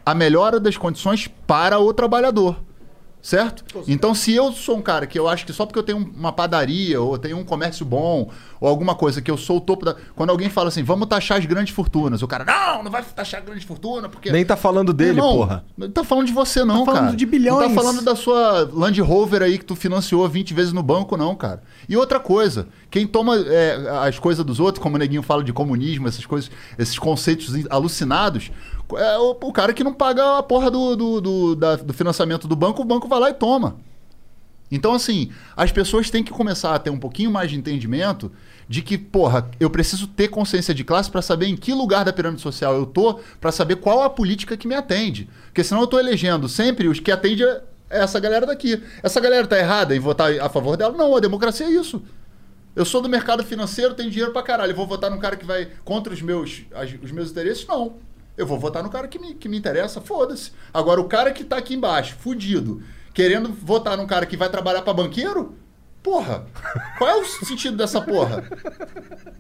a 0.05 0.15
melhora 0.15 0.59
das 0.59 0.77
condições 0.77 1.29
para 1.47 1.79
o 1.79 1.95
trabalhador. 1.95 2.57
Certo? 3.25 3.65
Então, 3.89 4.15
se 4.15 4.35
eu 4.35 4.53
sou 4.53 4.77
um 4.77 4.83
cara 4.83 5.07
que 5.07 5.19
eu 5.19 5.27
acho 5.27 5.47
que 5.47 5.53
só 5.55 5.65
porque 5.65 5.79
eu 5.79 5.83
tenho 5.83 5.97
uma 6.15 6.31
padaria, 6.31 7.01
ou 7.01 7.17
tenho 7.17 7.39
um 7.39 7.43
comércio 7.43 7.83
bom, 7.83 8.31
ou 8.61 8.69
alguma 8.69 8.95
coisa 8.95 9.23
que 9.23 9.31
eu 9.31 9.39
sou 9.39 9.57
o 9.57 9.61
topo 9.63 9.83
da. 9.87 9.97
Quando 10.15 10.29
alguém 10.29 10.51
fala 10.51 10.69
assim, 10.69 10.83
vamos 10.83 11.09
taxar 11.09 11.39
as 11.39 11.47
grandes 11.47 11.75
fortunas, 11.75 12.21
o 12.21 12.29
cara, 12.29 12.45
não, 12.45 12.83
não 12.83 12.91
vai 12.91 13.03
taxar 13.03 13.43
grande 13.43 13.65
fortuna, 13.65 14.11
porque. 14.11 14.31
Nem 14.31 14.45
tá 14.45 14.59
falando 14.59 14.93
dele, 14.93 15.13
Irmão, 15.13 15.39
porra. 15.39 15.65
Não 15.75 15.91
tá 15.91 16.05
falando 16.05 16.27
de 16.27 16.35
você, 16.35 16.67
não, 16.67 16.81
Tá 16.81 16.93
falando 16.93 17.05
cara. 17.05 17.17
de 17.17 17.25
bilhões. 17.25 17.71
Não 17.71 17.75
tá 17.75 17.83
falando 17.83 18.03
da 18.03 18.15
sua 18.15 18.69
Land 18.71 19.01
Rover 19.01 19.41
aí 19.41 19.57
que 19.57 19.65
tu 19.65 19.75
financiou 19.75 20.29
20 20.29 20.53
vezes 20.53 20.75
no 20.75 20.83
banco, 20.83 21.17
não, 21.17 21.35
cara. 21.35 21.63
E 21.89 21.97
outra 21.97 22.21
coisa, 22.21 22.69
quem 22.91 23.07
toma 23.07 23.39
é, 23.39 23.89
as 24.03 24.19
coisas 24.19 24.45
dos 24.45 24.61
outros, 24.61 24.83
como 24.83 24.97
o 24.97 24.99
Neguinho 24.99 25.23
fala 25.23 25.43
de 25.43 25.53
comunismo, 25.53 26.07
essas 26.09 26.27
coisas, 26.27 26.51
esses 26.79 26.99
conceitos 26.99 27.55
alucinados, 27.71 28.51
é 28.93 29.19
o, 29.19 29.31
o 29.43 29.53
cara 29.53 29.73
que 29.73 29.83
não 29.85 29.93
paga 29.95 30.39
a 30.39 30.43
porra 30.43 30.71
do, 30.71 30.95
do, 30.97 31.21
do, 31.21 31.57
da- 31.57 31.77
do 31.77 31.93
financiamento 31.93 32.47
do 32.47 32.55
banco, 32.57 32.83
o 32.83 32.85
banco 32.85 33.09
vai 33.09 33.19
lá 33.21 33.31
e 33.31 33.35
toma. 33.35 33.77
Então, 34.71 34.93
assim, 34.95 35.31
as 35.57 35.71
pessoas 35.71 36.11
têm 36.11 36.25
que 36.25 36.33
começar 36.33 36.75
a 36.75 36.79
ter 36.79 36.91
um 36.91 36.99
pouquinho 36.99 37.31
mais 37.31 37.51
de 37.51 37.57
entendimento 37.57 38.33
de 38.69 38.81
que, 38.83 38.97
porra, 38.97 39.49
eu 39.61 39.69
preciso 39.69 40.07
ter 40.09 40.29
consciência 40.29 40.75
de 40.75 40.83
classe 40.83 41.11
para 41.11 41.21
saber 41.23 41.47
em 41.47 41.57
que 41.57 41.73
lugar 41.73 42.05
da 42.05 42.13
pirâmide 42.13 42.41
social 42.43 42.75
eu 42.75 42.87
tô, 42.87 43.21
para 43.41 43.53
saber 43.53 43.77
qual 43.77 44.03
a 44.03 44.11
política 44.11 44.57
que 44.57 44.67
me 44.67 44.75
atende. 44.75 45.29
Porque 45.47 45.63
senão 45.63 45.83
eu 45.83 45.87
tô 45.87 45.99
elegendo 45.99 46.49
sempre 46.49 46.89
os 46.89 46.99
que 46.99 47.13
atendem 47.13 47.47
a 47.47 47.61
essa 47.91 48.19
galera 48.19 48.47
daqui. 48.47 48.83
Essa 49.03 49.21
galera 49.21 49.47
tá 49.47 49.59
errada 49.59 49.95
em 49.95 50.01
votar 50.01 50.33
a 50.41 50.49
favor 50.49 50.77
dela? 50.77 50.97
Não, 50.97 51.15
a 51.15 51.21
democracia 51.21 51.67
é 51.67 51.71
isso. 51.71 52.03
Eu 52.75 52.85
sou 52.87 53.01
do 53.01 53.09
mercado 53.09 53.45
financeiro, 53.45 53.95
tenho 53.95 54.11
dinheiro 54.11 54.33
pra 54.33 54.43
caralho. 54.43 54.75
Vou 54.75 54.87
votar 54.87 55.11
num 55.11 55.19
cara 55.19 55.37
que 55.37 55.45
vai 55.45 55.69
contra 55.85 56.13
os 56.13 56.23
meus, 56.23 56.63
os 57.03 57.13
meus 57.13 57.31
interesses? 57.31 57.65
Não. 57.69 57.97
Eu 58.37 58.47
vou 58.47 58.59
votar 58.59 58.83
no 58.83 58.91
cara 58.91 59.07
que 59.07 59.19
me, 59.19 59.35
que 59.35 59.49
me 59.49 59.57
interessa, 59.57 60.01
foda-se. 60.01 60.51
Agora, 60.73 61.01
o 61.01 61.05
cara 61.05 61.31
que 61.33 61.45
tá 61.45 61.57
aqui 61.57 61.75
embaixo, 61.75 62.17
fudido, 62.19 62.83
querendo 63.13 63.49
votar 63.53 63.97
num 63.97 64.07
cara 64.07 64.27
que 64.27 64.37
vai 64.37 64.49
trabalhar 64.49 64.83
pra 64.83 64.93
banqueiro? 64.93 65.55
Porra, 66.03 66.45
qual 66.99 67.09
é 67.11 67.17
o 67.17 67.25
sentido 67.25 67.77
dessa 67.79 68.01
porra? 68.01 68.45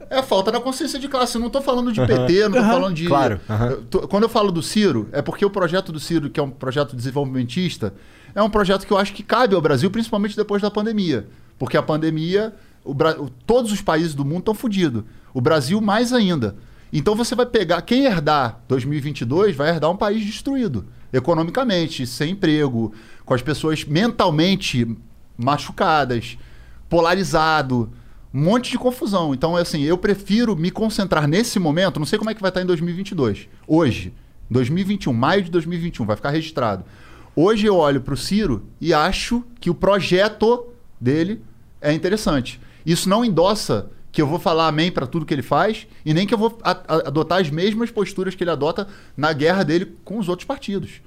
É 0.08 0.18
a 0.18 0.22
falta 0.22 0.50
da 0.50 0.60
consciência 0.60 0.98
de 0.98 1.08
classe. 1.08 1.34
Eu 1.36 1.40
não 1.42 1.50
tô 1.50 1.60
falando 1.60 1.92
de 1.92 2.00
PT, 2.06 2.48
não 2.48 2.52
tô 2.52 2.64
falando 2.70 2.94
de. 2.94 3.06
Claro. 3.06 3.40
Eu 3.72 3.82
tô- 3.84 4.08
quando 4.08 4.22
eu 4.22 4.28
falo 4.30 4.50
do 4.50 4.62
Ciro, 4.62 5.08
é 5.12 5.20
porque 5.20 5.44
o 5.44 5.50
projeto 5.50 5.92
do 5.92 6.00
Ciro, 6.00 6.30
que 6.30 6.40
é 6.40 6.42
um 6.42 6.48
projeto 6.50 6.96
desenvolvimentista, 6.96 7.92
é 8.34 8.42
um 8.42 8.48
projeto 8.48 8.86
que 8.86 8.92
eu 8.92 8.96
acho 8.96 9.12
que 9.12 9.22
cabe 9.22 9.54
ao 9.54 9.60
Brasil, 9.60 9.90
principalmente 9.90 10.36
depois 10.36 10.62
da 10.62 10.70
pandemia. 10.70 11.26
Porque 11.58 11.76
a 11.76 11.82
pandemia, 11.82 12.54
o- 12.84 12.94
todos 13.46 13.70
os 13.70 13.82
países 13.82 14.14
do 14.14 14.24
mundo 14.24 14.38
estão 14.40 14.54
fodidos. 14.54 15.04
O 15.34 15.40
Brasil 15.42 15.80
mais 15.82 16.12
ainda. 16.14 16.56
Então 16.96 17.16
você 17.16 17.34
vai 17.34 17.44
pegar. 17.44 17.82
Quem 17.82 18.04
herdar 18.04 18.60
2022 18.68 19.56
vai 19.56 19.70
herdar 19.70 19.90
um 19.90 19.96
país 19.96 20.24
destruído. 20.24 20.86
Economicamente, 21.12 22.06
sem 22.06 22.30
emprego, 22.30 22.94
com 23.24 23.34
as 23.34 23.42
pessoas 23.42 23.84
mentalmente 23.84 24.96
machucadas, 25.36 26.38
polarizado, 26.88 27.90
um 28.32 28.42
monte 28.44 28.70
de 28.70 28.78
confusão. 28.78 29.34
Então, 29.34 29.56
assim, 29.56 29.82
eu 29.82 29.98
prefiro 29.98 30.54
me 30.54 30.70
concentrar 30.70 31.26
nesse 31.26 31.58
momento, 31.58 31.98
não 31.98 32.06
sei 32.06 32.16
como 32.16 32.30
é 32.30 32.34
que 32.34 32.40
vai 32.40 32.50
estar 32.50 32.62
em 32.62 32.66
2022. 32.66 33.48
Hoje, 33.66 34.14
2021, 34.48 35.12
maio 35.12 35.42
de 35.42 35.50
2021, 35.50 36.06
vai 36.06 36.14
ficar 36.14 36.30
registrado. 36.30 36.84
Hoje 37.34 37.66
eu 37.66 37.76
olho 37.76 38.00
para 38.00 38.14
o 38.14 38.16
Ciro 38.16 38.68
e 38.80 38.94
acho 38.94 39.42
que 39.60 39.68
o 39.68 39.74
projeto 39.74 40.68
dele 41.00 41.42
é 41.80 41.92
interessante. 41.92 42.60
Isso 42.86 43.08
não 43.08 43.24
endossa 43.24 43.90
que 44.14 44.22
eu 44.22 44.26
vou 44.28 44.38
falar 44.38 44.68
amém 44.68 44.92
para 44.92 45.06
tudo 45.06 45.26
que 45.26 45.34
ele 45.34 45.42
faz 45.42 45.86
e 46.06 46.14
nem 46.14 46.24
que 46.26 46.32
eu 46.32 46.38
vou 46.38 46.56
adotar 46.62 47.40
as 47.40 47.50
mesmas 47.50 47.90
posturas 47.90 48.34
que 48.34 48.44
ele 48.44 48.50
adota 48.50 48.86
na 49.16 49.32
guerra 49.32 49.64
dele 49.64 49.92
com 50.04 50.18
os 50.18 50.28
outros 50.28 50.46
partidos. 50.46 51.02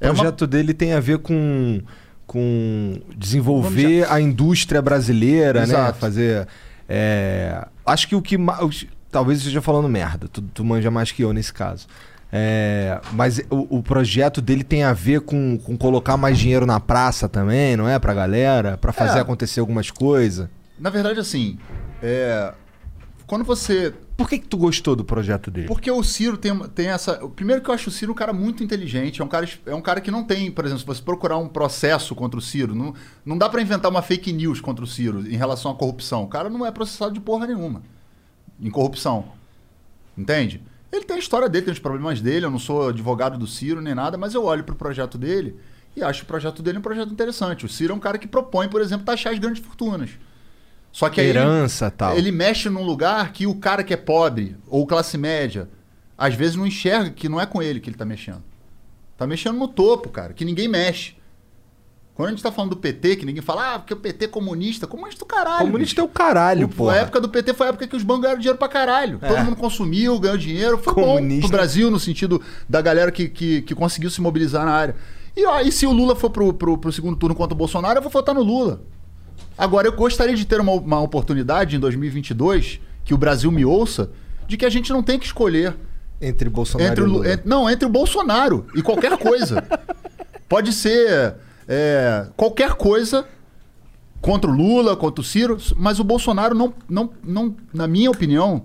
O 0.00 0.06
projeto 0.14 0.46
dele 0.46 0.72
tem 0.72 0.92
a 0.92 1.00
ver 1.00 1.18
com, 1.18 1.80
com 2.26 3.00
desenvolver 3.16 4.06
a 4.10 4.20
indústria 4.20 4.80
brasileira, 4.80 5.60
né? 5.66 5.74
Exato. 5.74 5.98
Fazer. 5.98 6.46
é, 6.88 7.66
acho 7.84 8.06
que 8.08 8.14
o 8.14 8.22
que. 8.22 8.38
ma- 8.38 8.62
os- 8.64 8.86
Talvez 9.10 9.38
eu 9.38 9.40
esteja 9.40 9.62
falando 9.62 9.88
merda, 9.88 10.28
tu, 10.28 10.42
tu 10.42 10.62
manja 10.62 10.90
mais 10.90 11.10
que 11.10 11.22
eu 11.24 11.32
nesse 11.32 11.52
caso. 11.52 11.86
É, 12.30 13.00
mas 13.14 13.40
o, 13.48 13.78
o 13.78 13.82
projeto 13.82 14.42
dele 14.42 14.62
tem 14.62 14.82
a 14.84 14.92
ver 14.92 15.22
com, 15.22 15.56
com 15.58 15.78
colocar 15.78 16.18
mais 16.18 16.38
dinheiro 16.38 16.66
na 16.66 16.78
praça 16.78 17.26
também, 17.26 17.74
não 17.74 17.88
é? 17.88 17.98
Pra 17.98 18.12
galera, 18.12 18.76
pra 18.76 18.92
fazer 18.92 19.16
É. 19.18 19.20
acontecer 19.22 19.60
algumas 19.60 19.90
coisas. 19.90 20.46
Na 20.78 20.90
verdade, 20.90 21.18
assim, 21.18 21.58
é, 22.02 22.54
quando 23.26 23.44
você 23.44 23.94
Por 24.16 24.28
que, 24.28 24.38
que 24.38 24.48
tu 24.48 24.56
gostou 24.56 24.96
do 24.96 25.04
projeto 25.04 25.50
dele? 25.50 25.68
Porque 25.68 25.90
o 25.90 26.02
Ciro 26.02 26.36
tem, 26.36 26.58
tem 26.70 26.88
essa. 26.88 27.16
Primeiro 27.28 27.62
que 27.62 27.68
eu 27.68 27.74
acho 27.74 27.88
o 27.88 27.92
Ciro 27.92 28.12
um 28.12 28.14
cara 28.14 28.32
muito 28.32 28.64
inteligente. 28.64 29.20
É 29.20 29.24
um 29.24 29.28
cara, 29.28 29.48
é 29.66 29.74
um 29.74 29.82
cara 29.82 30.00
que 30.00 30.10
não 30.10 30.24
tem, 30.24 30.50
por 30.50 30.64
exemplo, 30.64 30.80
se 30.80 30.86
você 30.86 31.02
procurar 31.02 31.36
um 31.36 31.48
processo 31.48 32.14
contra 32.14 32.38
o 32.38 32.42
Ciro, 32.42 32.74
não, 32.74 32.94
não 33.24 33.36
dá 33.36 33.48
pra 33.48 33.60
inventar 33.60 33.90
uma 33.90 34.02
fake 34.02 34.32
news 34.32 34.60
contra 34.60 34.82
o 34.82 34.88
Ciro 34.88 35.20
em 35.28 35.36
relação 35.36 35.70
à 35.70 35.74
corrupção. 35.74 36.24
O 36.24 36.28
cara 36.28 36.48
não 36.48 36.64
é 36.64 36.70
processado 36.70 37.12
de 37.12 37.20
porra 37.20 37.46
nenhuma 37.46 37.82
em 38.60 38.70
corrupção. 38.70 39.26
Entende? 40.16 40.62
Ele 40.90 41.04
tem 41.04 41.16
a 41.16 41.20
história 41.20 41.48
dele, 41.48 41.66
tem 41.66 41.72
os 41.72 41.78
problemas 41.78 42.20
dele. 42.20 42.46
Eu 42.46 42.50
não 42.50 42.58
sou 42.58 42.88
advogado 42.88 43.38
do 43.38 43.46
Ciro 43.46 43.80
nem 43.80 43.94
nada, 43.94 44.16
mas 44.16 44.34
eu 44.34 44.44
olho 44.44 44.64
pro 44.64 44.74
projeto 44.74 45.18
dele 45.18 45.54
e 45.94 46.02
acho 46.02 46.22
o 46.22 46.26
projeto 46.26 46.62
dele 46.62 46.78
um 46.78 46.82
projeto 46.82 47.12
interessante. 47.12 47.66
O 47.66 47.68
Ciro 47.68 47.92
é 47.92 47.96
um 47.96 48.00
cara 48.00 48.18
que 48.18 48.26
propõe, 48.26 48.68
por 48.68 48.80
exemplo, 48.80 49.04
taxar 49.04 49.32
as 49.32 49.38
grandes 49.38 49.62
fortunas. 49.62 50.10
Só 50.98 51.08
que 51.08 51.20
aí 51.20 51.28
ele- 51.28 51.38
Herança 51.38 51.92
tal. 51.92 52.18
ele 52.18 52.32
mexe 52.32 52.68
num 52.68 52.82
lugar 52.82 53.32
que 53.32 53.46
o 53.46 53.54
cara 53.54 53.84
que 53.84 53.94
é 53.94 53.96
pobre 53.96 54.56
ou 54.66 54.84
classe 54.84 55.16
média, 55.16 55.68
às 56.16 56.34
vezes 56.34 56.56
não 56.56 56.66
enxerga 56.66 57.10
que 57.10 57.28
não 57.28 57.40
é 57.40 57.46
com 57.46 57.62
ele 57.62 57.78
que 57.78 57.88
ele 57.88 57.96
tá 57.96 58.04
mexendo. 58.04 58.42
Tá 59.16 59.24
mexendo 59.24 59.56
no 59.56 59.68
topo, 59.68 60.08
cara, 60.08 60.32
que 60.32 60.44
ninguém 60.44 60.66
mexe. 60.66 61.14
Quando 62.16 62.26
a 62.26 62.30
gente 62.32 62.42
tá 62.42 62.50
falando 62.50 62.70
do 62.70 62.76
PT, 62.78 63.14
que 63.14 63.24
ninguém 63.24 63.40
fala, 63.40 63.74
ah, 63.74 63.78
porque 63.78 63.94
o 63.94 63.96
PT 63.96 64.24
é 64.24 64.28
comunista. 64.28 64.88
Comunista 64.88 65.20
do 65.20 65.24
caralho. 65.26 65.66
Comunista 65.66 66.00
é 66.00 66.04
o 66.04 66.08
caralho, 66.08 66.68
pô. 66.68 66.90
A 66.90 66.96
época 66.96 67.20
do 67.20 67.28
PT 67.28 67.54
foi 67.54 67.66
a 67.66 67.70
época 67.70 67.86
que 67.86 67.94
os 67.94 68.02
bancos 68.02 68.22
ganharam 68.22 68.40
dinheiro 68.40 68.58
pra 68.58 68.66
caralho. 68.66 69.20
Todo 69.20 69.44
mundo 69.44 69.54
consumiu, 69.54 70.18
ganhou 70.18 70.36
dinheiro. 70.36 70.78
Foi 70.78 70.94
bom 70.94 71.14
Comunista. 71.14 71.42
pro 71.46 71.56
Brasil, 71.56 71.92
no 71.92 72.00
sentido 72.00 72.42
da 72.68 72.82
galera 72.82 73.12
que, 73.12 73.28
que, 73.28 73.62
que 73.62 73.72
conseguiu 73.72 74.10
se 74.10 74.20
mobilizar 74.20 74.66
na 74.66 74.72
área. 74.72 74.96
E, 75.36 75.46
ó, 75.46 75.60
e 75.60 75.70
se 75.70 75.86
o 75.86 75.92
Lula 75.92 76.16
for 76.16 76.30
pro, 76.30 76.52
pro, 76.52 76.76
pro 76.76 76.90
segundo 76.92 77.14
turno 77.16 77.36
contra 77.36 77.54
o 77.54 77.56
Bolsonaro, 77.56 77.98
eu 77.98 78.02
vou 78.02 78.10
votar 78.10 78.34
no 78.34 78.42
Lula. 78.42 78.82
Agora, 79.58 79.88
eu 79.88 79.92
gostaria 79.92 80.36
de 80.36 80.44
ter 80.46 80.60
uma, 80.60 80.72
uma 80.72 81.00
oportunidade 81.00 81.74
em 81.76 81.80
2022, 81.80 82.80
que 83.04 83.12
o 83.12 83.18
Brasil 83.18 83.50
me 83.50 83.64
ouça, 83.64 84.10
de 84.46 84.56
que 84.56 84.64
a 84.64 84.70
gente 84.70 84.92
não 84.92 85.02
tem 85.02 85.18
que 85.18 85.26
escolher 85.26 85.74
Entre 86.20 86.48
Bolsonaro 86.48 86.90
entre 86.90 87.04
e 87.04 87.06
Lu- 87.06 87.12
Lula. 87.18 87.40
não, 87.44 87.68
entre 87.68 87.84
o 87.84 87.88
Bolsonaro 87.88 88.66
e 88.74 88.82
qualquer 88.82 89.18
coisa. 89.18 89.66
Pode 90.48 90.72
ser 90.72 91.34
é, 91.66 92.26
qualquer 92.36 92.74
coisa 92.74 93.26
contra 94.20 94.50
o 94.50 94.54
Lula, 94.54 94.96
contra 94.96 95.20
o 95.20 95.24
Ciro, 95.24 95.58
mas 95.76 95.98
o 96.00 96.04
Bolsonaro 96.04 96.54
não, 96.54 96.72
não, 96.88 97.10
não, 97.22 97.56
na 97.74 97.86
minha 97.86 98.10
opinião, 98.10 98.64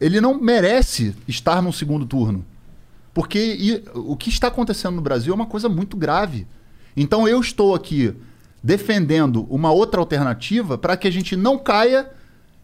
ele 0.00 0.20
não 0.20 0.40
merece 0.40 1.14
estar 1.26 1.62
no 1.62 1.72
segundo 1.72 2.04
turno. 2.06 2.44
Porque 3.14 3.38
e- 3.38 3.84
o 3.94 4.16
que 4.16 4.28
está 4.28 4.48
acontecendo 4.48 4.96
no 4.96 5.02
Brasil 5.02 5.32
é 5.32 5.36
uma 5.36 5.46
coisa 5.46 5.68
muito 5.68 5.96
grave. 5.96 6.46
Então 6.96 7.26
eu 7.28 7.40
estou 7.40 7.74
aqui 7.74 8.14
defendendo 8.62 9.46
uma 9.48 9.70
outra 9.70 10.00
alternativa 10.00 10.76
para 10.76 10.96
que 10.96 11.06
a 11.06 11.12
gente 11.12 11.36
não 11.36 11.58
caia 11.58 12.10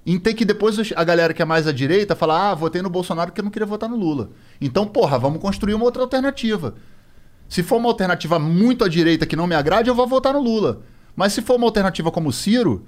em 0.06 0.18
ter 0.18 0.34
que 0.34 0.44
depois 0.44 0.76
a 0.94 1.04
galera 1.04 1.32
que 1.32 1.40
é 1.40 1.44
mais 1.44 1.66
à 1.66 1.72
direita 1.72 2.14
falar: 2.14 2.50
ah, 2.50 2.54
votei 2.54 2.82
no 2.82 2.90
Bolsonaro 2.90 3.30
porque 3.30 3.40
eu 3.40 3.44
não 3.44 3.50
queria 3.50 3.66
votar 3.66 3.88
no 3.88 3.96
Lula. 3.96 4.30
Então, 4.60 4.86
porra, 4.86 5.18
vamos 5.18 5.40
construir 5.40 5.74
uma 5.74 5.84
outra 5.84 6.02
alternativa. 6.02 6.74
Se 7.48 7.62
for 7.62 7.76
uma 7.76 7.88
alternativa 7.88 8.38
muito 8.38 8.84
à 8.84 8.88
direita 8.88 9.26
que 9.26 9.36
não 9.36 9.46
me 9.46 9.54
agrade, 9.54 9.88
eu 9.88 9.94
vou 9.94 10.06
votar 10.06 10.32
no 10.32 10.40
Lula. 10.40 10.82
Mas 11.14 11.32
se 11.32 11.42
for 11.42 11.56
uma 11.56 11.66
alternativa 11.66 12.10
como 12.10 12.28
o 12.28 12.32
Ciro, 12.32 12.86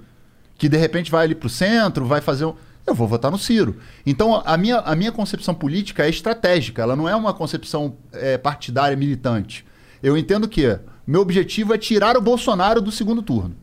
que 0.57 0.67
de 0.67 0.77
repente 0.77 1.09
vai 1.09 1.25
ali 1.25 1.35
pro 1.35 1.49
centro, 1.49 2.05
vai 2.05 2.21
fazer 2.21 2.45
um. 2.45 2.53
Eu 2.85 2.95
vou 2.95 3.07
votar 3.07 3.29
no 3.29 3.37
Ciro. 3.37 3.77
Então, 4.05 4.41
a 4.45 4.57
minha, 4.57 4.77
a 4.77 4.95
minha 4.95 5.11
concepção 5.11 5.53
política 5.53 6.05
é 6.05 6.09
estratégica, 6.09 6.81
ela 6.81 6.95
não 6.95 7.07
é 7.07 7.15
uma 7.15 7.33
concepção 7.33 7.97
é, 8.13 8.37
partidária 8.37 8.95
militante. 8.95 9.65
Eu 10.01 10.17
entendo 10.17 10.47
que 10.47 10.79
meu 11.07 11.21
objetivo 11.21 11.73
é 11.73 11.77
tirar 11.77 12.17
o 12.17 12.21
Bolsonaro 12.21 12.81
do 12.81 12.91
segundo 12.91 13.21
turno. 13.21 13.55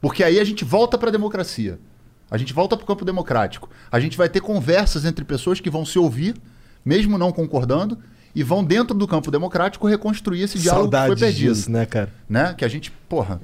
Porque 0.00 0.22
aí 0.24 0.38
a 0.40 0.44
gente 0.44 0.64
volta 0.64 0.96
para 0.96 1.08
a 1.08 1.12
democracia. 1.12 1.78
A 2.30 2.38
gente 2.38 2.52
volta 2.54 2.76
para 2.76 2.84
o 2.84 2.86
campo 2.86 3.04
democrático. 3.04 3.68
A 3.90 4.00
gente 4.00 4.16
vai 4.16 4.28
ter 4.28 4.40
conversas 4.40 5.04
entre 5.04 5.24
pessoas 5.24 5.60
que 5.60 5.68
vão 5.68 5.84
se 5.84 5.98
ouvir, 5.98 6.34
mesmo 6.84 7.18
não 7.18 7.30
concordando, 7.32 7.98
e 8.34 8.42
vão 8.42 8.64
dentro 8.64 8.96
do 8.96 9.06
campo 9.06 9.30
democrático 9.30 9.86
reconstruir 9.86 10.40
esse 10.42 10.58
diálogo 10.58 10.86
que 10.88 10.96
foi 10.96 11.00
Saudades 11.06 11.20
perdido 11.20 11.54
disso, 11.54 11.70
né, 11.70 11.84
cara? 11.84 12.10
né? 12.28 12.54
Que 12.56 12.64
a 12.64 12.68
gente, 12.68 12.90
porra. 13.08 13.42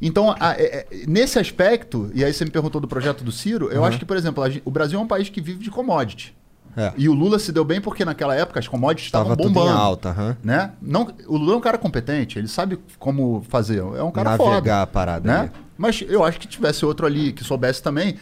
Então, 0.00 0.34
a- 0.38 0.52
é- 0.52 0.86
é- 0.92 1.06
nesse 1.06 1.38
aspecto, 1.38 2.10
e 2.14 2.22
aí 2.24 2.32
você 2.32 2.44
me 2.44 2.50
perguntou 2.50 2.80
do 2.80 2.86
projeto 2.86 3.24
do 3.24 3.32
Ciro, 3.32 3.68
eu 3.72 3.84
acho 3.84 3.98
que, 3.98 4.04
por 4.04 4.16
exemplo, 4.16 4.44
a 4.44 4.48
o 4.64 4.70
Brasil 4.70 4.98
é 4.98 5.02
um 5.02 5.06
país 5.08 5.28
que 5.30 5.40
vive 5.40 5.58
de 5.64 5.70
commodity. 5.70 6.36
É. 6.76 6.92
E 6.96 7.08
o 7.08 7.12
Lula 7.14 7.38
se 7.38 7.50
deu 7.52 7.64
bem 7.64 7.80
porque 7.80 8.04
naquela 8.04 8.34
época 8.34 8.60
as 8.60 8.68
commodities 8.68 9.06
estavam 9.06 9.28
Tava 9.30 9.36
tudo 9.42 9.50
em 9.50 9.54
bombando. 9.54 9.76
alta, 9.78 10.08
aham. 10.10 10.36
Né? 10.42 10.70
Não, 10.80 11.08
o 11.26 11.36
Lula 11.36 11.54
é 11.54 11.56
um 11.56 11.60
cara 11.60 11.78
competente, 11.78 12.38
ele 12.38 12.48
sabe 12.48 12.78
como 12.98 13.44
fazer. 13.48 13.78
É 13.78 14.02
um 14.02 14.10
cara 14.10 14.30
Navegar 14.30 14.54
foda. 14.56 14.82
a 14.82 14.86
parada 14.86 15.26
Né? 15.26 15.38
ali. 15.40 15.50
Mas 15.76 16.04
eu 16.08 16.24
acho 16.24 16.38
que 16.40 16.46
tivesse 16.48 16.84
outro 16.84 17.06
ali 17.06 17.32
que 17.32 17.42
soubesse 17.44 17.82
também. 17.82 18.16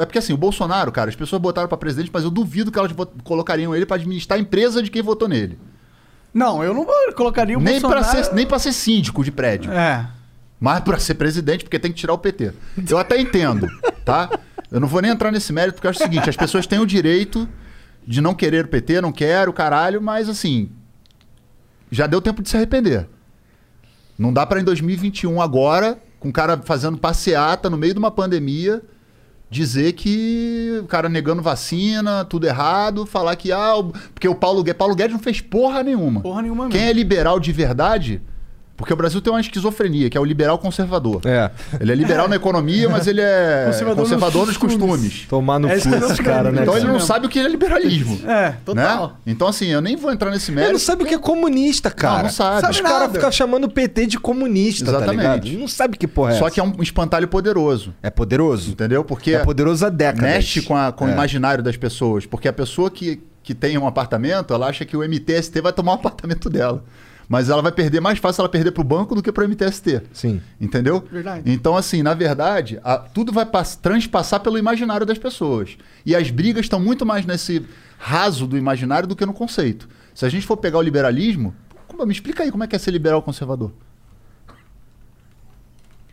É 0.00 0.06
porque 0.06 0.18
assim, 0.18 0.32
o 0.32 0.36
Bolsonaro, 0.36 0.90
cara, 0.90 1.10
as 1.10 1.16
pessoas 1.16 1.40
botaram 1.42 1.68
pra 1.68 1.76
presidente, 1.76 2.10
mas 2.12 2.24
eu 2.24 2.30
duvido 2.30 2.72
que 2.72 2.78
elas 2.78 2.92
colocariam 3.22 3.74
ele 3.76 3.84
pra 3.86 3.96
administrar 3.96 4.38
a 4.38 4.42
empresa 4.42 4.82
de 4.82 4.90
quem 4.90 5.02
votou 5.02 5.28
nele. 5.28 5.58
Não, 6.32 6.62
eu 6.62 6.72
não 6.74 6.86
colocaria 7.16 7.56
o 7.56 7.60
Nem 7.60 7.80
pra, 7.80 7.90
Bolsonaro... 8.00 8.24
ser, 8.24 8.34
nem 8.34 8.46
pra 8.46 8.58
ser 8.58 8.72
síndico 8.72 9.22
de 9.24 9.30
prédio. 9.32 9.72
É. 9.72 10.06
Mas 10.60 10.80
pra 10.80 10.98
ser 10.98 11.14
presidente, 11.14 11.64
porque 11.64 11.78
tem 11.78 11.92
que 11.92 11.98
tirar 11.98 12.12
o 12.14 12.18
PT. 12.18 12.52
Eu 12.88 12.98
até 12.98 13.20
entendo, 13.20 13.68
tá? 14.04 14.28
Eu 14.70 14.80
não 14.80 14.88
vou 14.88 15.00
nem 15.00 15.10
entrar 15.10 15.30
nesse 15.32 15.52
mérito, 15.52 15.74
porque 15.74 15.86
eu 15.86 15.90
acho 15.90 16.00
o 16.00 16.02
seguinte: 16.02 16.28
as 16.28 16.36
pessoas 16.36 16.66
têm 16.66 16.78
o 16.78 16.86
direito 16.86 17.48
de 18.06 18.20
não 18.20 18.34
querer 18.34 18.64
o 18.64 18.68
PT, 18.68 19.00
não 19.00 19.12
quero, 19.12 19.52
caralho, 19.52 20.00
mas 20.00 20.28
assim. 20.28 20.70
Já 21.90 22.06
deu 22.06 22.20
tempo 22.20 22.42
de 22.42 22.50
se 22.50 22.56
arrepender. 22.56 23.08
Não 24.18 24.32
dá 24.32 24.44
pra 24.44 24.60
em 24.60 24.64
2021 24.64 25.40
agora, 25.40 25.98
com 26.20 26.28
o 26.28 26.32
cara 26.32 26.58
fazendo 26.58 26.98
passeata 26.98 27.70
no 27.70 27.78
meio 27.78 27.94
de 27.94 27.98
uma 27.98 28.10
pandemia, 28.10 28.82
dizer 29.48 29.92
que 29.92 30.80
o 30.82 30.86
cara 30.86 31.08
negando 31.08 31.40
vacina, 31.40 32.24
tudo 32.24 32.46
errado, 32.46 33.06
falar 33.06 33.36
que 33.36 33.52
ah, 33.52 33.74
porque 34.12 34.28
o 34.28 34.34
Paulo 34.34 34.62
Guedes, 34.62 34.78
Paulo 34.78 34.94
Guedes 34.94 35.12
não 35.14 35.22
fez 35.22 35.40
porra 35.40 35.82
nenhuma. 35.82 36.20
Porra 36.20 36.42
nenhuma 36.42 36.68
Quem 36.68 36.80
mesmo. 36.80 36.90
é 36.90 36.92
liberal 36.92 37.40
de 37.40 37.52
verdade 37.52 38.20
Porque 38.78 38.92
o 38.92 38.96
Brasil 38.96 39.20
tem 39.20 39.30
uma 39.32 39.40
esquizofrenia, 39.40 40.08
que 40.08 40.16
é 40.16 40.20
o 40.20 40.24
liberal 40.24 40.56
conservador. 40.56 41.20
É. 41.26 41.50
Ele 41.80 41.90
é 41.90 41.94
liberal 41.96 42.28
na 42.28 42.36
economia, 42.36 42.88
mas 42.88 43.08
ele 43.08 43.20
é 43.20 43.64
Conservador 43.66 44.04
conservador, 44.04 44.46
nos 44.46 44.56
nos 44.56 44.56
costumes. 44.56 45.26
Tomar 45.28 45.58
no 45.58 45.68
É 45.68 45.72
cu 45.80 45.88
esses 45.94 46.20
caras, 46.20 46.54
né? 46.54 46.62
Então 46.62 46.74
ele 46.74 46.82
cara? 46.86 46.92
não 46.92 47.00
sabe 47.00 47.26
o 47.26 47.28
que 47.28 47.40
é 47.40 47.48
liberalismo. 47.48 48.20
É, 48.26 48.54
total. 48.64 49.06
Né? 49.08 49.12
Então, 49.26 49.48
assim, 49.48 49.66
eu 49.66 49.80
nem 49.80 49.96
vou 49.96 50.12
entrar 50.12 50.30
nesse 50.30 50.50
Ele 50.52 50.54
mérito. 50.56 50.72
não 50.74 50.78
sabe 50.78 51.02
o 51.02 51.06
que 51.06 51.14
é 51.14 51.18
comunista, 51.18 51.90
cara. 51.90 52.16
Não, 52.18 52.22
não 52.24 52.30
sabe. 52.30 52.60
Sabe 52.60 52.72
Os 52.74 52.80
caras 52.80 53.10
ficam 53.12 53.32
chamando 53.32 53.64
o 53.64 53.68
PT 53.68 54.06
de 54.06 54.18
comunista, 54.18 54.84
tá 54.84 54.98
Exatamente. 54.98 55.44
ligado? 55.48 55.58
Não 55.60 55.66
sabe 55.68 55.98
que 55.98 56.06
porra 56.06 56.34
é 56.34 56.38
Só 56.38 56.46
essa. 56.46 56.54
que 56.54 56.60
é 56.60 56.62
um 56.62 56.80
espantalho 56.80 57.26
poderoso. 57.26 57.92
É 58.00 58.10
poderoso. 58.10 58.70
Entendeu? 58.70 59.02
Porque 59.02 59.32
É 59.32 59.38
poderoso 59.44 59.84
há 59.84 59.88
décadas. 59.88 60.22
mexe 60.22 60.62
com, 60.62 60.76
a- 60.76 60.92
com 60.92 61.04
o 61.04 61.08
É. 61.08 61.12
imaginário 61.12 61.64
das 61.64 61.76
pessoas. 61.76 62.26
Porque 62.26 62.46
a 62.46 62.52
pessoa 62.52 62.88
que, 62.92 63.20
que 63.42 63.54
tem 63.56 63.76
um 63.76 63.88
apartamento, 63.88 64.54
ela 64.54 64.68
acha 64.68 64.84
que 64.84 64.96
o 64.96 65.02
MTST 65.02 65.60
vai 65.60 65.72
tomar 65.72 65.92
o 65.92 65.94
apartamento 65.96 66.48
dela. 66.48 66.84
Mas 67.28 67.50
ela 67.50 67.60
vai 67.60 67.70
perder 67.72 68.00
mais 68.00 68.18
fácil 68.18 68.40
ela 68.40 68.48
perder 68.48 68.72
pro 68.72 68.82
banco 68.82 69.14
do 69.14 69.22
que 69.22 69.30
pro 69.30 69.44
MTST. 69.46 70.02
Sim. 70.14 70.40
Entendeu? 70.58 71.06
Verdade. 71.12 71.42
Então, 71.50 71.76
assim, 71.76 72.02
na 72.02 72.14
verdade, 72.14 72.80
a- 72.82 72.96
tudo 72.98 73.30
vai 73.32 73.44
pass- 73.44 73.76
transpassar 73.76 74.40
pelo 74.40 74.56
imaginário 74.56 75.04
das 75.04 75.18
pessoas. 75.18 75.76
E 76.06 76.16
as 76.16 76.30
brigas 76.30 76.64
estão 76.64 76.80
muito 76.80 77.04
mais 77.04 77.26
nesse 77.26 77.66
raso 77.98 78.46
do 78.46 78.56
imaginário 78.56 79.06
do 79.06 79.14
que 79.14 79.26
no 79.26 79.34
conceito. 79.34 79.86
Se 80.14 80.24
a 80.24 80.28
gente 80.30 80.46
for 80.46 80.56
pegar 80.56 80.78
o 80.78 80.82
liberalismo, 80.82 81.54
como- 81.86 82.06
me 82.06 82.12
explica 82.12 82.42
aí 82.44 82.50
como 82.50 82.64
é 82.64 82.66
que 82.66 82.74
é 82.74 82.78
ser 82.78 82.92
liberal 82.92 83.20
conservador. 83.20 83.72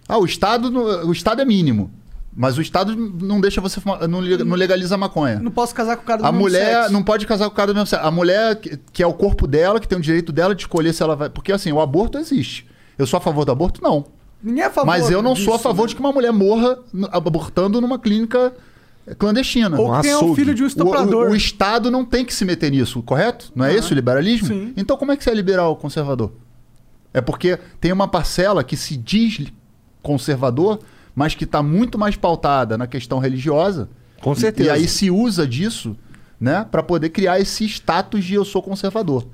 Ah, 0.08 0.18
o 0.18 0.26
Estado, 0.26 0.70
no- 0.70 1.08
o 1.08 1.12
Estado 1.12 1.42
é 1.42 1.46
mínimo. 1.46 1.92
Mas 2.36 2.58
o 2.58 2.62
Estado 2.62 2.96
não 2.96 3.40
deixa 3.40 3.62
você 3.62 3.80
fumar, 3.80 4.06
não 4.10 4.20
le- 4.20 4.44
não 4.44 4.58
legaliza 4.58 4.96
a 4.96 4.98
maconha. 4.98 5.40
Não 5.40 5.50
posso 5.52 5.74
casar 5.74 5.96
com 5.96 6.04
o 6.04 6.06
cara 6.06 6.22
do 6.22 6.26
A 6.28 6.32
mesmo 6.32 6.42
mulher 6.44 6.76
sexo. 6.82 6.92
não 6.94 7.02
pode 7.02 7.26
casar 7.26 7.46
com 7.46 7.54
o 7.54 7.56
cara 7.56 7.72
do 7.72 7.76
mesmo 7.76 7.88
sexo. 7.88 8.06
A 8.06 8.12
mulher, 8.12 8.56
que, 8.92 9.02
é 9.02 9.08
o 9.08 9.14
corpo 9.14 9.48
dela, 9.48 9.80
que 9.80 9.88
tem 9.88 9.98
o 9.98 10.02
direito 10.02 10.34
dela 10.34 10.54
de 10.54 10.64
escolher 10.64 10.92
se 10.94 11.02
ela 11.02 11.16
vai. 11.16 11.30
Porque 11.30 11.54
assim, 11.54 11.72
o 11.72 11.80
aborto 11.80 12.18
existe. 12.18 12.68
Eu 12.98 13.08
sou 13.08 13.18
a 13.18 13.22
favor 13.22 13.46
do 13.46 13.52
aborto? 13.54 13.82
Não. 13.82 14.06
Ninguém 14.44 14.64
é 14.64 14.66
a 14.68 14.70
favor 14.70 14.86
Mas 14.88 15.10
eu 15.10 15.22
não 15.22 15.34
sou 15.36 15.54
a 15.54 15.58
disso, 15.58 15.64
favor 15.64 15.84
né? 15.84 15.88
de 15.88 15.96
que 15.96 16.02
uma 16.02 16.12
mulher 16.12 16.34
morra 16.34 16.78
abortando 17.12 17.80
numa 17.80 17.98
clínica 17.98 18.52
clandestina. 19.18 19.80
Ou 19.80 19.96
que 19.96 20.02
tenha 20.02 20.16
um 20.16 20.18
açougue. 20.20 20.36
filho 20.36 20.54
de 20.54 20.62
um 20.62 20.66
O, 20.66 20.68
estuprador. 20.68 21.28
o- 21.28 21.32
o 21.32 21.36
Estado 21.36 21.90
não 21.90 22.04
tem 22.04 22.26
que 22.26 22.34
se 22.34 22.44
meter 22.44 22.70
nisso, 22.72 23.02
correto? 23.02 23.52
Não 23.56 23.64
é 23.66 23.74
esse 23.74 23.92
o 23.94 23.96
liberalismo? 23.96 24.48
Sim. 24.50 24.74
Então 24.76 24.98
como 24.98 25.12
é 25.12 25.18
que 25.18 25.24
você 25.24 25.30
é 25.30 25.34
liberal 25.34 25.76
conservador? 25.78 26.32
É 27.14 27.22
porque 27.22 27.58
tem 27.80 27.92
uma 27.94 28.08
parcela 28.10 28.62
que 28.64 28.76
se 28.76 28.98
diz 28.98 29.42
conservador, 30.02 30.80
mas 31.16 31.34
que 31.34 31.46
está 31.46 31.64
muito 31.64 31.98
mais 31.98 32.16
pautada 32.16 32.78
na 32.78 32.86
questão 32.88 33.20
religiosa. 33.20 33.88
Com 34.22 34.34
E- 34.34 34.36
certeza. 34.36 34.70
E 34.70 34.72
aí 34.72 34.88
se 34.88 35.10
usa 35.10 35.48
disso, 35.48 35.96
né, 36.40 36.66
para 36.70 36.84
poder 36.84 37.10
criar 37.10 37.40
esse 37.40 37.66
status 37.66 38.24
de 38.26 38.34
eu 38.34 38.44
sou 38.44 38.62
conservador. 38.62 39.26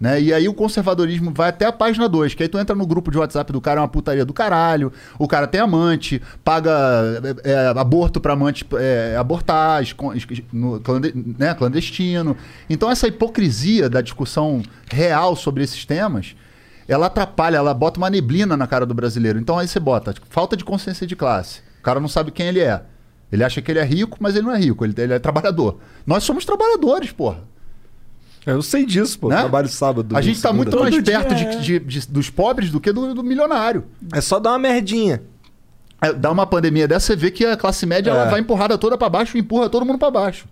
Né? 0.00 0.20
E 0.20 0.34
aí 0.34 0.48
o 0.48 0.52
conservadorismo 0.52 1.32
vai 1.32 1.50
até 1.50 1.64
a 1.66 1.72
página 1.72 2.08
2, 2.08 2.34
que 2.34 2.42
aí 2.42 2.48
tu 2.48 2.58
entra 2.58 2.74
no 2.74 2.84
grupo 2.84 3.12
de 3.12 3.16
WhatsApp 3.16 3.52
do 3.52 3.60
cara, 3.60 3.78
é 3.78 3.82
uma 3.82 3.88
putaria 3.88 4.24
do 4.24 4.32
caralho, 4.32 4.92
o 5.18 5.26
cara 5.28 5.46
tem 5.46 5.60
amante, 5.60 6.20
paga 6.44 6.70
é, 7.44 7.52
é, 7.52 7.66
aborto 7.78 8.20
pra 8.20 8.32
amante 8.32 8.66
é, 8.74 9.16
abortar, 9.16 9.82
no, 10.52 10.82
né, 11.38 11.54
clandestino. 11.54 12.36
Então 12.68 12.90
essa 12.90 13.06
hipocrisia 13.06 13.88
da 13.88 14.00
discussão 14.00 14.62
real 14.90 15.36
sobre 15.36 15.62
esses 15.62 15.84
temas, 15.86 16.34
ela 16.88 17.06
atrapalha, 17.06 17.56
ela 17.56 17.72
bota 17.74 17.98
uma 17.98 18.10
neblina 18.10 18.56
na 18.56 18.66
cara 18.66 18.84
do 18.86 18.94
brasileiro. 18.94 19.38
Então 19.38 19.58
aí 19.58 19.66
você 19.68 19.80
bota 19.80 20.14
falta 20.28 20.56
de 20.56 20.64
consciência 20.64 21.06
de 21.06 21.16
classe. 21.16 21.60
O 21.80 21.82
cara 21.82 22.00
não 22.00 22.08
sabe 22.08 22.30
quem 22.30 22.46
ele 22.46 22.60
é. 22.60 22.82
Ele 23.32 23.42
acha 23.42 23.60
que 23.60 23.70
ele 23.70 23.78
é 23.78 23.84
rico, 23.84 24.18
mas 24.20 24.36
ele 24.36 24.46
não 24.46 24.54
é 24.54 24.58
rico, 24.58 24.84
ele, 24.84 24.94
ele 24.96 25.12
é 25.14 25.18
trabalhador. 25.18 25.78
Nós 26.06 26.22
somos 26.24 26.44
trabalhadores, 26.44 27.10
porra. 27.10 27.38
Eu 28.46 28.60
sei 28.62 28.84
disso, 28.84 29.18
pô. 29.18 29.28
Né? 29.30 29.36
Trabalho 29.38 29.68
sábado. 29.68 30.14
A 30.16 30.20
gente 30.20 30.40
tá 30.40 30.50
segunda. 30.50 30.70
muito 30.70 30.78
mais 30.78 31.02
perto 31.02 31.34
de- 31.34 31.44
é. 31.44 31.56
de- 31.56 31.78
de- 31.80 32.06
dos 32.08 32.28
pobres 32.28 32.70
do 32.70 32.78
que 32.78 32.92
do, 32.92 33.14
do 33.14 33.24
milionário. 33.24 33.84
É 34.12 34.20
só 34.20 34.38
dar 34.38 34.50
uma 34.50 34.58
merdinha. 34.58 35.22
É, 36.00 36.12
Dá 36.12 36.30
uma 36.30 36.46
pandemia 36.46 36.86
dessa, 36.86 37.06
você 37.06 37.16
vê 37.16 37.30
que 37.30 37.46
a 37.46 37.56
classe 37.56 37.86
média 37.86 38.10
ela 38.10 38.26
É. 38.26 38.30
vai 38.30 38.40
empurrada 38.40 38.76
toda 38.76 38.98
pra 38.98 39.08
baixo 39.08 39.36
e 39.38 39.40
empurra 39.40 39.70
todo 39.70 39.86
mundo 39.86 39.98
pra 39.98 40.10
baixo. 40.10 40.46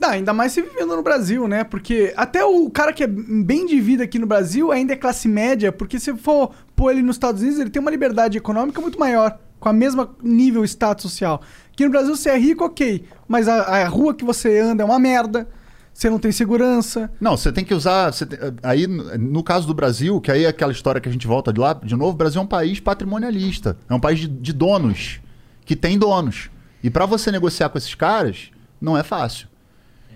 Não, 0.00 0.10
ainda 0.10 0.32
mais 0.32 0.52
se 0.52 0.62
vivendo 0.62 0.94
no 0.94 1.02
Brasil, 1.02 1.48
né? 1.48 1.64
Porque 1.64 2.12
até 2.16 2.44
o 2.44 2.70
cara 2.70 2.92
que 2.92 3.02
é 3.02 3.06
bem 3.06 3.66
de 3.66 3.80
vida 3.80 4.04
aqui 4.04 4.18
no 4.18 4.26
Brasil 4.26 4.70
ainda 4.70 4.92
é 4.92 4.96
classe 4.96 5.26
média, 5.26 5.72
porque 5.72 5.98
se 5.98 6.16
for 6.16 6.52
pôr 6.76 6.92
ele 6.92 7.02
nos 7.02 7.16
Estados 7.16 7.42
Unidos, 7.42 7.58
ele 7.58 7.70
tem 7.70 7.82
uma 7.82 7.90
liberdade 7.90 8.38
econômica 8.38 8.80
muito 8.80 8.98
maior, 8.98 9.38
com 9.58 9.68
a 9.68 9.72
mesma 9.72 10.10
nível 10.22 10.64
status 10.64 11.02
social. 11.10 11.42
Aqui 11.72 11.84
no 11.84 11.90
Brasil 11.90 12.14
você 12.14 12.30
é 12.30 12.38
rico, 12.38 12.64
ok, 12.64 13.04
mas 13.26 13.48
a, 13.48 13.62
a 13.62 13.88
rua 13.88 14.14
que 14.14 14.24
você 14.24 14.60
anda 14.60 14.84
é 14.84 14.86
uma 14.86 15.00
merda, 15.00 15.48
você 15.92 16.08
não 16.08 16.20
tem 16.20 16.30
segurança. 16.30 17.10
Não, 17.20 17.36
você 17.36 17.50
tem 17.50 17.64
que 17.64 17.74
usar. 17.74 18.12
tem- 18.12 18.38
aí, 18.62 18.86
no 18.86 19.42
caso 19.42 19.66
do 19.66 19.74
Brasil, 19.74 20.20
que 20.20 20.30
aí 20.30 20.44
é 20.44 20.48
aquela 20.48 20.70
história 20.70 21.00
que 21.00 21.08
a 21.08 21.12
gente 21.12 21.26
volta 21.26 21.52
de 21.52 21.58
lá, 21.58 21.72
de 21.72 21.96
novo, 21.96 22.12
o 22.12 22.16
Brasil 22.16 22.40
é 22.40 22.44
um 22.44 22.46
país 22.46 22.78
patrimonialista. 22.78 23.76
É 23.90 23.94
um 23.94 23.98
país 23.98 24.20
de, 24.20 24.28
de 24.28 24.52
donos, 24.52 25.20
que 25.64 25.74
tem 25.74 25.98
donos. 25.98 26.50
E 26.84 26.88
pra 26.88 27.04
você 27.04 27.32
negociar 27.32 27.68
com 27.68 27.78
esses 27.78 27.96
caras, 27.96 28.50
não 28.80 28.96
é 28.96 29.02
fácil. 29.02 29.47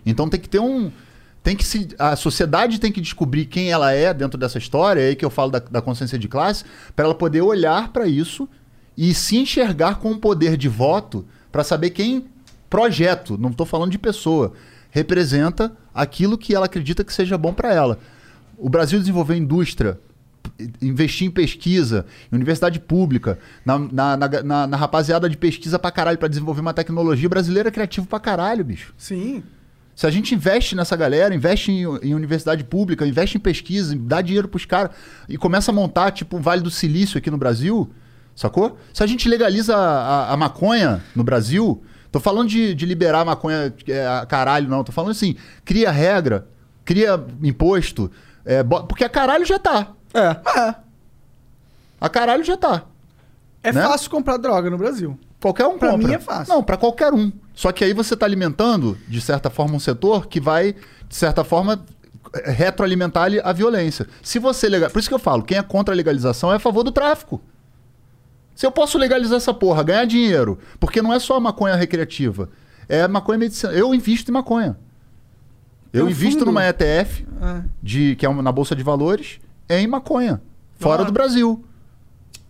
Então 0.04 0.28
tem 0.28 0.40
que 0.40 0.48
ter 0.48 0.58
um. 0.60 0.90
Tem 1.42 1.56
que 1.56 1.64
se. 1.64 1.88
A 1.98 2.14
sociedade 2.16 2.78
tem 2.78 2.92
que 2.92 3.00
descobrir 3.00 3.46
quem 3.46 3.70
ela 3.72 3.92
é 3.92 4.12
dentro 4.14 4.38
dessa 4.38 4.58
história, 4.58 5.00
é 5.00 5.08
aí 5.08 5.16
que 5.16 5.24
eu 5.24 5.30
falo 5.30 5.50
da, 5.50 5.58
da 5.58 5.82
consciência 5.82 6.18
de 6.18 6.28
classe, 6.28 6.64
para 6.94 7.04
ela 7.06 7.14
poder 7.14 7.40
olhar 7.42 7.88
pra 7.92 8.06
isso 8.06 8.48
e 8.96 9.12
se 9.14 9.36
enxergar 9.38 9.96
com 9.98 10.12
o 10.12 10.18
poder 10.18 10.56
de 10.56 10.68
voto 10.68 11.24
pra 11.50 11.64
saber 11.64 11.90
quem 11.90 12.26
projeto, 12.70 13.36
não 13.36 13.50
estou 13.50 13.66
falando 13.66 13.90
de 13.90 13.98
pessoa, 13.98 14.52
representa 14.90 15.72
aquilo 15.92 16.38
que 16.38 16.54
ela 16.54 16.66
acredita 16.66 17.02
que 17.04 17.12
seja 17.12 17.36
bom 17.36 17.52
pra 17.52 17.72
ela. 17.72 17.98
O 18.56 18.68
Brasil 18.68 18.98
desenvolveu 18.98 19.36
indústria, 19.36 19.98
investir 20.80 21.26
em 21.26 21.30
pesquisa, 21.30 22.06
em 22.30 22.36
universidade 22.36 22.78
pública, 22.78 23.38
na, 23.64 23.78
na, 23.78 24.16
na, 24.16 24.66
na- 24.66 24.76
rapaziada 24.76 25.28
de 25.28 25.36
pesquisa 25.36 25.78
pra 25.78 25.90
caralho 25.90 26.18
pra 26.18 26.28
desenvolver 26.28 26.60
uma 26.60 26.72
tecnologia 26.74 27.28
brasileira 27.28 27.68
é 27.68 27.72
criativo 27.72 28.06
pra 28.06 28.20
caralho, 28.20 28.64
bicho. 28.64 28.94
Sim. 28.96 29.42
Se 29.94 30.06
a 30.06 30.10
gente 30.10 30.34
investe 30.34 30.74
nessa 30.74 30.96
galera, 30.96 31.34
investe 31.34 31.70
em, 31.70 31.82
em 32.02 32.14
universidade 32.14 32.64
pública, 32.64 33.06
investe 33.06 33.36
em 33.36 33.40
pesquisa, 33.40 33.94
dá 33.96 34.20
dinheiro 34.22 34.48
pros 34.48 34.64
caras 34.64 34.90
e 35.28 35.36
começa 35.36 35.70
a 35.70 35.74
montar, 35.74 36.10
tipo, 36.12 36.38
o 36.38 36.40
Vale 36.40 36.62
do 36.62 36.70
Silício 36.70 37.18
aqui 37.18 37.30
no 37.30 37.36
Brasil, 37.36 37.90
sacou? 38.34 38.78
Se 38.94 39.02
a 39.02 39.06
gente 39.06 39.28
legaliza 39.28 39.76
a, 39.76 39.80
a- 40.30 40.32
a 40.32 40.36
maconha 40.36 41.02
no 41.14 41.22
Brasil, 41.22 41.82
tô 42.10 42.18
falando 42.18 42.48
de, 42.48 42.74
de 42.74 42.86
liberar 42.86 43.20
a 43.20 43.24
maconha 43.26 43.72
é, 43.86 44.06
a 44.06 44.24
caralho, 44.24 44.66
não, 44.68 44.82
tô 44.82 44.92
falando 44.92 45.10
assim, 45.10 45.36
cria 45.64 45.90
regra, 45.90 46.46
cria 46.84 47.22
imposto, 47.42 48.10
é, 48.46 48.62
porque 48.62 49.04
a 49.04 49.08
caralho 49.10 49.44
já 49.44 49.58
tá. 49.58 49.88
É. 50.14 50.74
A 52.00 52.08
caralho 52.08 52.42
já 52.44 52.56
tá. 52.56 52.84
É 53.62 53.72
Né? 53.72 53.82
fácil 53.82 54.10
comprar 54.10 54.36
droga 54.38 54.68
no 54.70 54.76
Brasil. 54.78 55.18
Qualquer 55.42 55.66
um 55.66 55.76
Pra 55.76 55.90
compra. 55.90 56.08
mim 56.08 56.14
é 56.14 56.18
fácil. 56.20 56.54
Não, 56.54 56.62
pra 56.62 56.76
qualquer 56.76 57.12
um. 57.12 57.32
Só 57.52 57.72
que 57.72 57.82
aí 57.84 57.92
você 57.92 58.16
tá 58.16 58.24
alimentando, 58.24 58.96
de 59.08 59.20
certa 59.20 59.50
forma, 59.50 59.74
um 59.74 59.80
setor 59.80 60.28
que 60.28 60.40
vai, 60.40 60.72
de 61.08 61.14
certa 61.16 61.42
forma, 61.44 61.84
retroalimentar 62.44 63.24
ali 63.24 63.40
a 63.42 63.52
violência. 63.52 64.06
Se 64.22 64.38
você 64.38 64.68
legal... 64.68 64.88
Por 64.90 65.00
isso 65.00 65.08
que 65.08 65.14
eu 65.14 65.18
falo, 65.18 65.42
quem 65.42 65.58
é 65.58 65.62
contra 65.62 65.92
a 65.92 65.96
legalização 65.96 66.52
é 66.52 66.56
a 66.56 66.58
favor 66.60 66.82
do 66.84 66.92
tráfico. 66.92 67.40
Se 68.54 68.64
eu 68.64 68.70
posso 68.70 68.96
legalizar 68.98 69.36
essa 69.36 69.52
porra, 69.52 69.82
ganhar 69.82 70.04
dinheiro, 70.04 70.58
porque 70.78 71.02
não 71.02 71.12
é 71.12 71.18
só 71.18 71.40
maconha 71.40 71.74
recreativa, 71.74 72.48
é 72.88 73.08
maconha 73.08 73.38
medicinal. 73.38 73.72
Eu 73.74 73.92
invisto 73.94 74.30
em 74.30 74.34
maconha. 74.34 74.76
Eu 75.92 76.00
Tem 76.00 76.02
um 76.04 76.10
invisto 76.10 76.38
fundo. 76.40 76.46
numa 76.52 76.64
ETF, 76.68 77.26
É. 77.40 77.62
de, 77.82 78.14
que 78.16 78.24
é 78.24 78.28
uma- 78.28 78.42
na 78.42 78.52
Bolsa 78.52 78.74
de 78.76 78.82
Valores, 78.82 79.40
em 79.68 79.86
maconha. 79.86 80.40
Fora 80.78 81.02
Ah. 81.02 81.04
do 81.04 81.12
Brasil. 81.12 81.64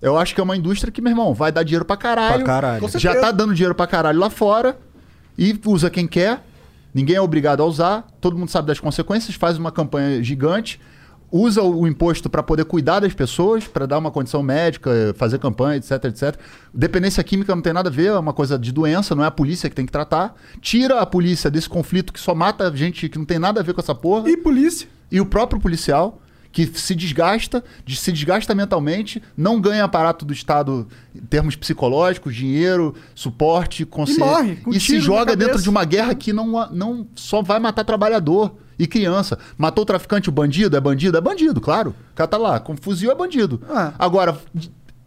Eu 0.02 0.18
acho 0.18 0.34
que 0.34 0.40
é 0.40 0.44
uma 0.44 0.56
indústria 0.56 0.90
que, 0.92 1.00
meu 1.00 1.12
irmão, 1.12 1.32
vai 1.32 1.52
dar 1.52 1.62
dinheiro 1.62 1.84
pra 1.84 1.96
caralho. 1.96 2.44
Pra 2.44 2.44
caralho. 2.44 2.88
Já 2.98 3.18
tá 3.20 3.30
dando 3.30 3.54
dinheiro 3.54 3.74
pra 3.74 3.86
caralho 3.86 4.18
lá 4.18 4.28
fora. 4.28 4.76
E 5.38 5.58
usa 5.64 5.88
quem 5.88 6.06
quer. 6.08 6.44
Ninguém 6.92 7.16
é 7.16 7.20
obrigado 7.20 7.62
a 7.62 7.66
usar. 7.66 8.06
Todo 8.20 8.36
mundo 8.36 8.50
sabe 8.50 8.66
das 8.66 8.80
consequências. 8.80 9.36
Faz 9.36 9.56
uma 9.56 9.70
campanha 9.70 10.22
gigante. 10.22 10.80
Usa 11.30 11.62
o 11.62 11.80
o 11.82 11.86
imposto 11.88 12.28
pra 12.28 12.42
poder 12.42 12.66
cuidar 12.66 13.00
das 13.00 13.14
pessoas, 13.14 13.66
pra 13.66 13.86
dar 13.86 13.96
uma 13.96 14.10
condição 14.10 14.42
médica, 14.42 14.90
fazer 15.16 15.38
campanha, 15.38 15.78
etc, 15.78 16.04
etc. 16.04 16.36
Dependência 16.74 17.24
química 17.24 17.54
não 17.54 17.62
tem 17.62 17.72
nada 17.72 17.88
a 17.88 17.92
ver, 17.92 18.08
é 18.08 18.18
uma 18.18 18.34
coisa 18.34 18.58
de 18.58 18.70
doença, 18.70 19.14
não 19.14 19.24
é 19.24 19.28
a 19.28 19.30
polícia 19.30 19.70
que 19.70 19.74
tem 19.74 19.86
que 19.86 19.92
tratar. 19.92 20.34
Tira 20.60 21.00
a 21.00 21.06
polícia 21.06 21.50
desse 21.50 21.70
conflito 21.70 22.12
que 22.12 22.20
só 22.20 22.34
mata 22.34 22.70
gente 22.76 23.08
que 23.08 23.16
não 23.18 23.24
tem 23.24 23.38
nada 23.38 23.60
a 23.60 23.62
ver 23.62 23.72
com 23.72 23.80
essa 23.80 23.94
porra 23.94 24.28
E 24.28 24.36
polícia. 24.36 24.86
e 25.10 25.22
o 25.22 25.24
próprio 25.24 25.58
policial 25.58 26.20
que 26.52 26.66
se 26.66 26.94
desgasta, 26.94 27.64
de- 27.84 27.96
se 27.96 28.12
desgasta 28.12 28.54
mentalmente, 28.54 29.22
não 29.36 29.58
ganha 29.60 29.84
aparato 29.84 30.24
do 30.24 30.32
Estado 30.32 30.86
em 31.14 31.20
termos 31.26 31.56
psicológicos, 31.56 32.34
dinheiro, 32.34 32.94
suporte, 33.14 33.84
consciência. 33.86 34.24
morre 34.26 34.56
com 34.56 34.70
E 34.70 34.78
se 34.78 35.00
joga 35.00 35.34
dentro 35.34 35.60
de 35.62 35.68
uma 35.70 35.84
guerra 35.84 36.14
que 36.14 36.32
não, 36.32 36.68
não 36.70 37.06
só 37.14 37.40
vai 37.42 37.58
matar 37.58 37.84
trabalhador 37.84 38.54
e 38.78 38.86
criança. 38.86 39.38
Matou 39.56 39.82
o 39.82 39.86
traficante, 39.86 40.28
o 40.28 40.32
bandido, 40.32 40.76
é 40.76 40.80
bandido? 40.80 41.16
É 41.16 41.20
bandido, 41.20 41.60
claro. 41.60 41.94
O 42.12 42.14
cara 42.14 42.28
tá 42.28 42.36
lá, 42.36 42.60
com 42.60 42.76
fuzil 42.76 43.10
é 43.10 43.14
bandido. 43.14 43.62
Ah. 43.70 43.92
Agora, 43.98 44.36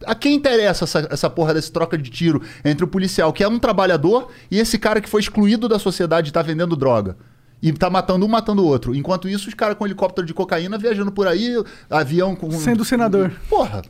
a 0.04 0.14
quem 0.14 0.34
interessa 0.34 0.84
essa, 0.84 1.06
essa 1.10 1.30
porra 1.30 1.54
desse 1.54 1.70
troca 1.70 1.96
de 1.96 2.10
tiro 2.10 2.42
entre 2.64 2.84
o 2.84 2.88
policial, 2.88 3.32
que 3.32 3.44
é 3.44 3.48
um 3.48 3.58
trabalhador, 3.58 4.28
e 4.50 4.58
esse 4.58 4.78
cara 4.78 5.00
que 5.00 5.08
foi 5.08 5.20
excluído 5.20 5.68
da 5.68 5.78
sociedade 5.78 6.30
e 6.30 6.32
tá 6.32 6.42
vendendo 6.42 6.74
droga? 6.76 7.16
E 7.62 7.72
tá 7.72 7.88
matando 7.88 8.24
um, 8.24 8.28
matando 8.28 8.62
o 8.62 8.66
outro. 8.66 8.94
Enquanto 8.94 9.28
isso, 9.28 9.48
os 9.48 9.54
caras 9.54 9.76
com 9.76 9.86
helicóptero 9.86 10.26
de 10.26 10.34
cocaína 10.34 10.76
viajando 10.78 11.10
por 11.10 11.26
aí, 11.26 11.54
avião 11.90 12.36
com. 12.36 12.50
Sendo 12.50 12.84
senador. 12.84 13.32
Porra, 13.48 13.82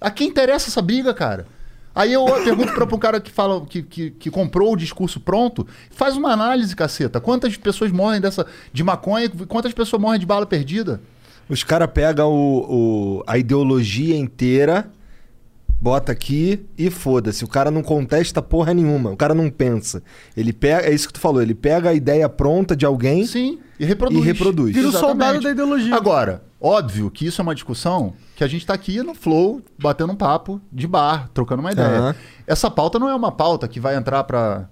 a 0.00 0.10
quem 0.10 0.28
interessa 0.28 0.68
essa 0.70 0.80
briga, 0.80 1.12
cara? 1.12 1.46
Aí 1.94 2.12
eu 2.12 2.24
pergunto 2.44 2.72
pra 2.72 2.84
um 2.84 2.98
cara 2.98 3.20
que 3.20 3.30
fala 3.30 3.60
que, 3.66 3.82
que, 3.82 4.10
que 4.12 4.30
comprou 4.30 4.72
o 4.72 4.76
discurso 4.76 5.18
pronto, 5.18 5.66
faz 5.90 6.16
uma 6.16 6.30
análise, 6.32 6.76
caceta. 6.76 7.20
Quantas 7.20 7.56
pessoas 7.56 7.90
morrem 7.90 8.20
dessa 8.20 8.46
de 8.72 8.84
maconha? 8.84 9.28
Quantas 9.48 9.72
pessoas 9.72 10.00
morrem 10.00 10.20
de 10.20 10.26
bala 10.26 10.46
perdida? 10.46 11.00
Os 11.48 11.64
caras 11.64 11.90
pegam 11.92 12.30
o, 12.30 13.18
o- 13.18 13.24
a 13.26 13.36
ideologia 13.36 14.16
inteira, 14.16 14.88
bota 15.80 16.12
aqui 16.12 16.66
e 16.76 16.90
foda-se. 16.90 17.44
O 17.44 17.48
cara 17.48 17.70
não 17.70 17.82
contesta 17.82 18.42
porra 18.42 18.74
nenhuma. 18.74 19.10
O 19.10 19.16
cara 19.16 19.34
não 19.34 19.50
pensa. 19.50 20.02
Ele 20.36 20.52
pega. 20.52 20.86
É 20.86 20.92
isso 20.92 21.06
que 21.06 21.14
tu 21.14 21.20
falou. 21.20 21.40
Ele 21.40 21.54
pega 21.54 21.90
a 21.90 21.94
ideia 21.94 22.28
pronta 22.28 22.76
de 22.76 22.84
alguém. 22.84 23.26
Sim, 23.26 23.58
e 23.78 23.84
reproduz. 23.84 24.20
E 24.20 24.24
reproduz. 24.24 24.74
Vira 24.74 24.88
o 24.88 24.92
soldado 24.92 25.40
da 25.40 25.50
ideologia. 25.50 25.94
Agora, 25.94 26.42
óbvio 26.60 27.10
que 27.10 27.26
isso 27.26 27.40
é 27.40 27.42
uma 27.42 27.54
discussão 27.54 28.12
que 28.36 28.44
a 28.44 28.48
gente 28.48 28.66
tá 28.66 28.74
aqui 28.74 29.02
no 29.02 29.14
Flow, 29.14 29.60
batendo 29.78 30.12
um 30.12 30.16
papo 30.16 30.60
de 30.72 30.86
bar, 30.86 31.28
trocando 31.32 31.60
uma 31.60 31.72
ideia. 31.72 31.98
Aham. 31.98 32.14
Essa 32.46 32.70
pauta 32.70 32.98
não 32.98 33.08
é 33.08 33.14
uma 33.14 33.32
pauta 33.32 33.66
que 33.68 33.80
vai 33.80 33.96
entrar 33.96 34.24
pra. 34.24 34.68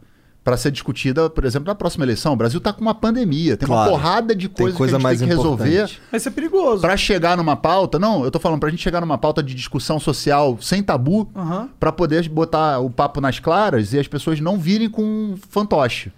Para 0.46 0.56
ser 0.56 0.70
discutida, 0.70 1.28
por 1.28 1.44
exemplo, 1.44 1.66
na 1.66 1.74
próxima 1.74 2.04
eleição. 2.04 2.32
O 2.32 2.36
Brasil 2.36 2.60
tá 2.60 2.72
com 2.72 2.80
uma 2.80 2.94
pandemia, 2.94 3.56
tem 3.56 3.66
uma 3.68 3.78
Claro. 3.78 3.90
porrada 3.90 4.32
de 4.32 4.48
coisas 4.48 4.78
coisa 4.78 4.92
que 4.92 4.94
a 4.94 4.98
gente 4.98 5.02
mais 5.02 5.18
tem 5.18 5.26
que 5.28 5.34
resolver. 5.34 5.68
importante. 5.74 6.00
Vai 6.08 6.20
ser 6.20 6.30
perigoso. 6.30 6.80
Pra 6.82 6.96
chegar 6.96 7.36
numa 7.36 7.56
pauta, 7.56 7.98
não, 7.98 8.22
eu 8.24 8.30
tô 8.30 8.38
falando 8.38 8.60
pra 8.60 8.70
gente 8.70 8.80
chegar 8.80 9.00
numa 9.00 9.18
pauta 9.18 9.42
de 9.42 9.52
discussão 9.56 9.98
social 9.98 10.56
sem 10.60 10.84
tabu, 10.84 11.28
Aham. 11.34 11.68
pra 11.80 11.90
poder 11.90 12.28
botar 12.28 12.78
o 12.78 12.88
papo 12.88 13.20
nas 13.20 13.40
claras 13.40 13.92
e 13.92 13.98
as 13.98 14.06
pessoas 14.06 14.38
não 14.38 14.56
virem 14.56 14.88
com 14.88 15.34
fantoche. 15.50 16.12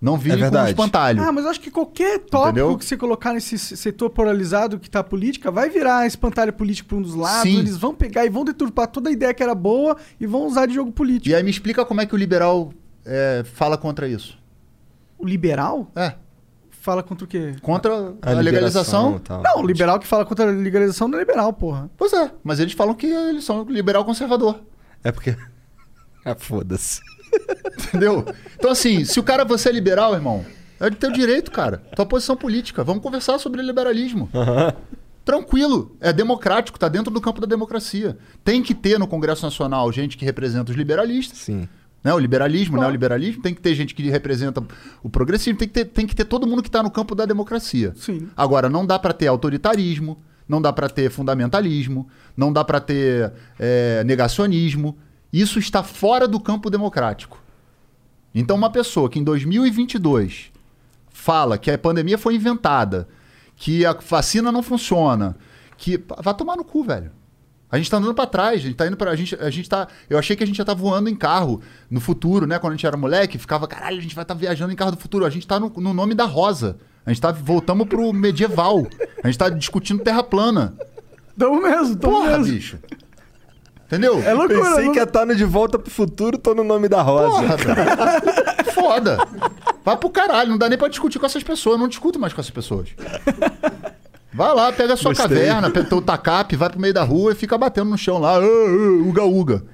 Não 0.00 0.16
virem 0.16 0.38
com 0.38 0.42
verdade. 0.42 0.70
espantalho. 0.70 1.20
Ah, 1.24 1.32
mas 1.32 1.44
eu 1.44 1.50
acho 1.50 1.60
que 1.60 1.70
qualquer 1.70 2.20
tópico 2.20 2.50
Entendeu? 2.50 2.78
que 2.78 2.84
você 2.84 2.96
colocar 2.96 3.32
nesse 3.32 3.58
setor 3.58 4.08
polarizado 4.10 4.78
que 4.78 4.88
tá 4.88 5.00
a 5.00 5.04
política 5.04 5.50
vai 5.50 5.68
virar 5.68 6.06
espantalho 6.06 6.52
político 6.52 6.90
por 6.90 6.98
um 6.98 7.02
dos 7.02 7.16
lados. 7.16 7.42
Sim. 7.50 7.58
Eles 7.58 7.76
vão 7.76 7.92
pegar 7.92 8.24
e 8.24 8.28
vão 8.28 8.44
deturpar 8.44 8.86
toda 8.86 9.08
a 9.08 9.12
ideia 9.12 9.34
que 9.34 9.42
era 9.42 9.52
boa 9.54 9.96
e 10.20 10.26
vão 10.28 10.46
usar 10.46 10.66
de 10.66 10.74
jogo 10.74 10.92
político. 10.92 11.28
E 11.30 11.34
aí 11.34 11.42
me 11.42 11.50
explica 11.50 11.84
como 11.84 12.00
é 12.00 12.06
que 12.06 12.14
o 12.14 12.18
liberal 12.18 12.70
é, 13.04 13.42
fala 13.44 13.76
contra 13.78 14.08
isso. 14.08 14.38
O 15.18 15.26
liberal 15.26 15.90
É, 15.94 16.14
fala 16.70 17.02
contra 17.02 17.24
o 17.24 17.28
quê? 17.28 17.54
contra 17.62 17.92
a, 18.22 18.30
A 18.30 18.40
legalização. 18.40 19.18
tal. 19.18 19.42
Não, 19.42 19.62
o 19.62 19.66
liberal 19.66 19.98
que 19.98 20.06
fala 20.06 20.24
contra 20.24 20.46
a 20.48 20.52
legalização 20.52 21.08
não 21.08 21.18
é 21.18 21.22
liberal, 21.22 21.52
porra. 21.52 21.90
Pois 21.96 22.12
é, 22.12 22.30
mas 22.42 22.60
eles 22.60 22.72
falam 22.74 22.94
que 22.94 23.06
eles 23.06 23.44
são 23.44 23.62
liberal 23.64 24.04
conservador. 24.04 24.60
É 25.02 25.10
porque. 25.12 25.36
Ah, 26.26 26.34
foda-se. 26.34 27.02
Entendeu? 27.88 28.24
Então, 28.56 28.70
assim, 28.70 29.04
se 29.04 29.20
o 29.20 29.22
cara 29.22 29.44
você 29.44 29.68
é 29.68 29.72
liberal, 29.72 30.14
irmão, 30.14 30.42
é 30.80 30.88
de 30.88 30.96
teu 30.96 31.12
direito, 31.12 31.50
cara. 31.50 31.82
Tua 31.94 32.06
posição 32.06 32.34
política. 32.34 32.82
Vamos 32.82 33.02
conversar 33.02 33.38
sobre 33.38 33.60
liberalismo. 33.60 34.30
Tranquilo, 35.22 35.96
é 36.00 36.12
democrático, 36.14 36.78
tá 36.78 36.88
dentro 36.88 37.10
do 37.12 37.20
campo 37.20 37.40
da 37.42 37.46
democracia. 37.46 38.16
Tem 38.42 38.62
que 38.62 38.74
ter 38.74 38.98
no 38.98 39.06
Congresso 39.06 39.44
Nacional 39.44 39.90
gente 39.92 40.16
que 40.16 40.24
representa 40.24 40.70
os 40.70 40.76
liberalistas. 40.78 41.38
Sim. 41.38 41.68
Né? 42.04 42.12
O 42.12 42.18
liberalismo, 42.18 42.76
né? 42.78 42.86
O 42.86 42.90
liberalismo 42.90 43.42
tem 43.42 43.54
que 43.54 43.62
ter 43.62 43.74
gente 43.74 43.94
que 43.94 44.10
representa 44.10 44.62
o 45.02 45.08
progressismo, 45.08 45.58
tem 45.58 45.66
que 45.66 45.72
ter, 45.72 45.86
tem 45.86 46.06
que 46.06 46.14
ter 46.14 46.26
todo 46.26 46.46
mundo 46.46 46.62
que 46.62 46.68
está 46.68 46.82
no 46.82 46.90
campo 46.90 47.14
da 47.14 47.24
democracia. 47.24 47.94
Sim. 47.96 48.28
Agora, 48.36 48.68
não 48.68 48.84
dá 48.84 48.98
para 48.98 49.14
ter 49.14 49.26
autoritarismo, 49.26 50.18
não 50.46 50.60
dá 50.60 50.70
para 50.70 50.90
ter 50.90 51.10
fundamentalismo, 51.10 52.06
não 52.36 52.52
dá 52.52 52.62
para 52.62 52.78
ter 52.78 53.32
é, 53.58 54.04
negacionismo. 54.04 54.98
Isso 55.32 55.58
está 55.58 55.82
fora 55.82 56.28
do 56.28 56.38
campo 56.38 56.68
democrático. 56.68 57.42
Então, 58.34 58.54
uma 58.54 58.68
pessoa 58.68 59.08
que 59.08 59.18
em 59.18 59.24
2022 59.24 60.52
fala 61.08 61.56
que 61.56 61.70
a 61.70 61.78
pandemia 61.78 62.18
foi 62.18 62.34
inventada, 62.34 63.08
que 63.56 63.86
a 63.86 63.94
vacina 63.94 64.52
não 64.52 64.62
funciona, 64.62 65.36
que. 65.78 66.04
Vai 66.22 66.34
tomar 66.34 66.56
no 66.56 66.64
cu, 66.64 66.84
velho. 66.84 67.10
A 67.70 67.76
gente 67.76 67.90
tá 67.90 67.96
andando 67.96 68.14
pra 68.14 68.26
trás, 68.26 68.60
a 68.60 68.62
gente 68.62 68.74
tá 68.76 68.86
indo 68.86 68.96
pra. 68.96 69.10
A 69.10 69.16
gente, 69.16 69.34
a 69.34 69.50
gente 69.50 69.68
tá. 69.68 69.88
Eu 70.08 70.16
achei 70.18 70.36
que 70.36 70.44
a 70.44 70.46
gente 70.46 70.56
já 70.56 70.64
tá 70.64 70.74
voando 70.74 71.08
em 71.08 71.16
carro 71.16 71.60
no 71.90 72.00
futuro, 72.00 72.46
né? 72.46 72.58
Quando 72.58 72.72
a 72.74 72.76
gente 72.76 72.86
era 72.86 72.96
moleque, 72.96 73.36
ficava, 73.38 73.66
caralho, 73.66 73.98
a 73.98 74.02
gente 74.02 74.14
vai 74.14 74.22
estar 74.22 74.34
viajando 74.34 74.72
em 74.72 74.76
carro 74.76 74.92
do 74.92 74.96
futuro. 74.96 75.24
A 75.24 75.30
gente 75.30 75.46
tá 75.46 75.58
no, 75.58 75.68
no 75.76 75.92
nome 75.92 76.14
da 76.14 76.24
rosa. 76.24 76.76
A 77.04 77.10
gente 77.10 77.20
tá. 77.20 77.32
Voltamos 77.32 77.88
pro 77.88 78.12
medieval. 78.12 78.86
A 79.22 79.26
gente 79.26 79.38
tá 79.38 79.48
discutindo 79.48 80.02
terra 80.04 80.22
plana. 80.22 80.74
Tamo 81.36 81.60
mesmo, 81.60 81.96
tamo 81.96 82.12
Porra, 82.18 82.38
mesmo. 82.38 82.52
bicho. 82.54 82.78
Entendeu? 83.86 84.22
É 84.22 84.32
loucura. 84.32 84.60
Pensei 84.62 84.84
não- 84.86 84.92
que 84.92 84.98
ia 84.98 85.04
estar 85.04 85.26
no 85.26 85.34
De 85.34 85.44
Volta 85.44 85.78
pro 85.78 85.90
Futuro, 85.90 86.38
tô 86.38 86.54
no 86.54 86.62
nome 86.64 86.88
da 86.88 87.02
Rosa. 87.02 87.40
Porra. 87.42 87.56
Foda. 88.72 89.18
Vai 89.84 89.96
pro 89.96 90.10
caralho, 90.10 90.50
não 90.50 90.58
dá 90.58 90.68
nem 90.68 90.78
pra 90.78 90.88
discutir 90.88 91.18
com 91.18 91.26
essas 91.26 91.42
pessoas. 91.42 91.74
Eu 91.74 91.80
não 91.80 91.88
discuto 91.88 92.18
mais 92.18 92.32
com 92.32 92.40
essas 92.40 92.50
pessoas. 92.50 92.88
Vai 94.34 94.52
lá, 94.54 94.72
pega 94.72 94.94
a 94.94 94.96
sua 94.96 95.12
Gostei. 95.12 95.28
caverna, 95.28 95.70
pega 95.70 95.88
teu 95.88 96.02
tacape, 96.02 96.56
vai 96.56 96.68
pro 96.68 96.80
meio 96.80 96.92
da 96.92 97.04
rua 97.04 97.32
e 97.32 97.34
fica 97.36 97.56
batendo 97.56 97.90
no 97.90 97.96
chão 97.98 98.18
lá. 98.18 98.36
"Ah, 98.36 98.40
ah, 98.40 99.08
Uga, 99.08 99.22
uga. 99.24 99.64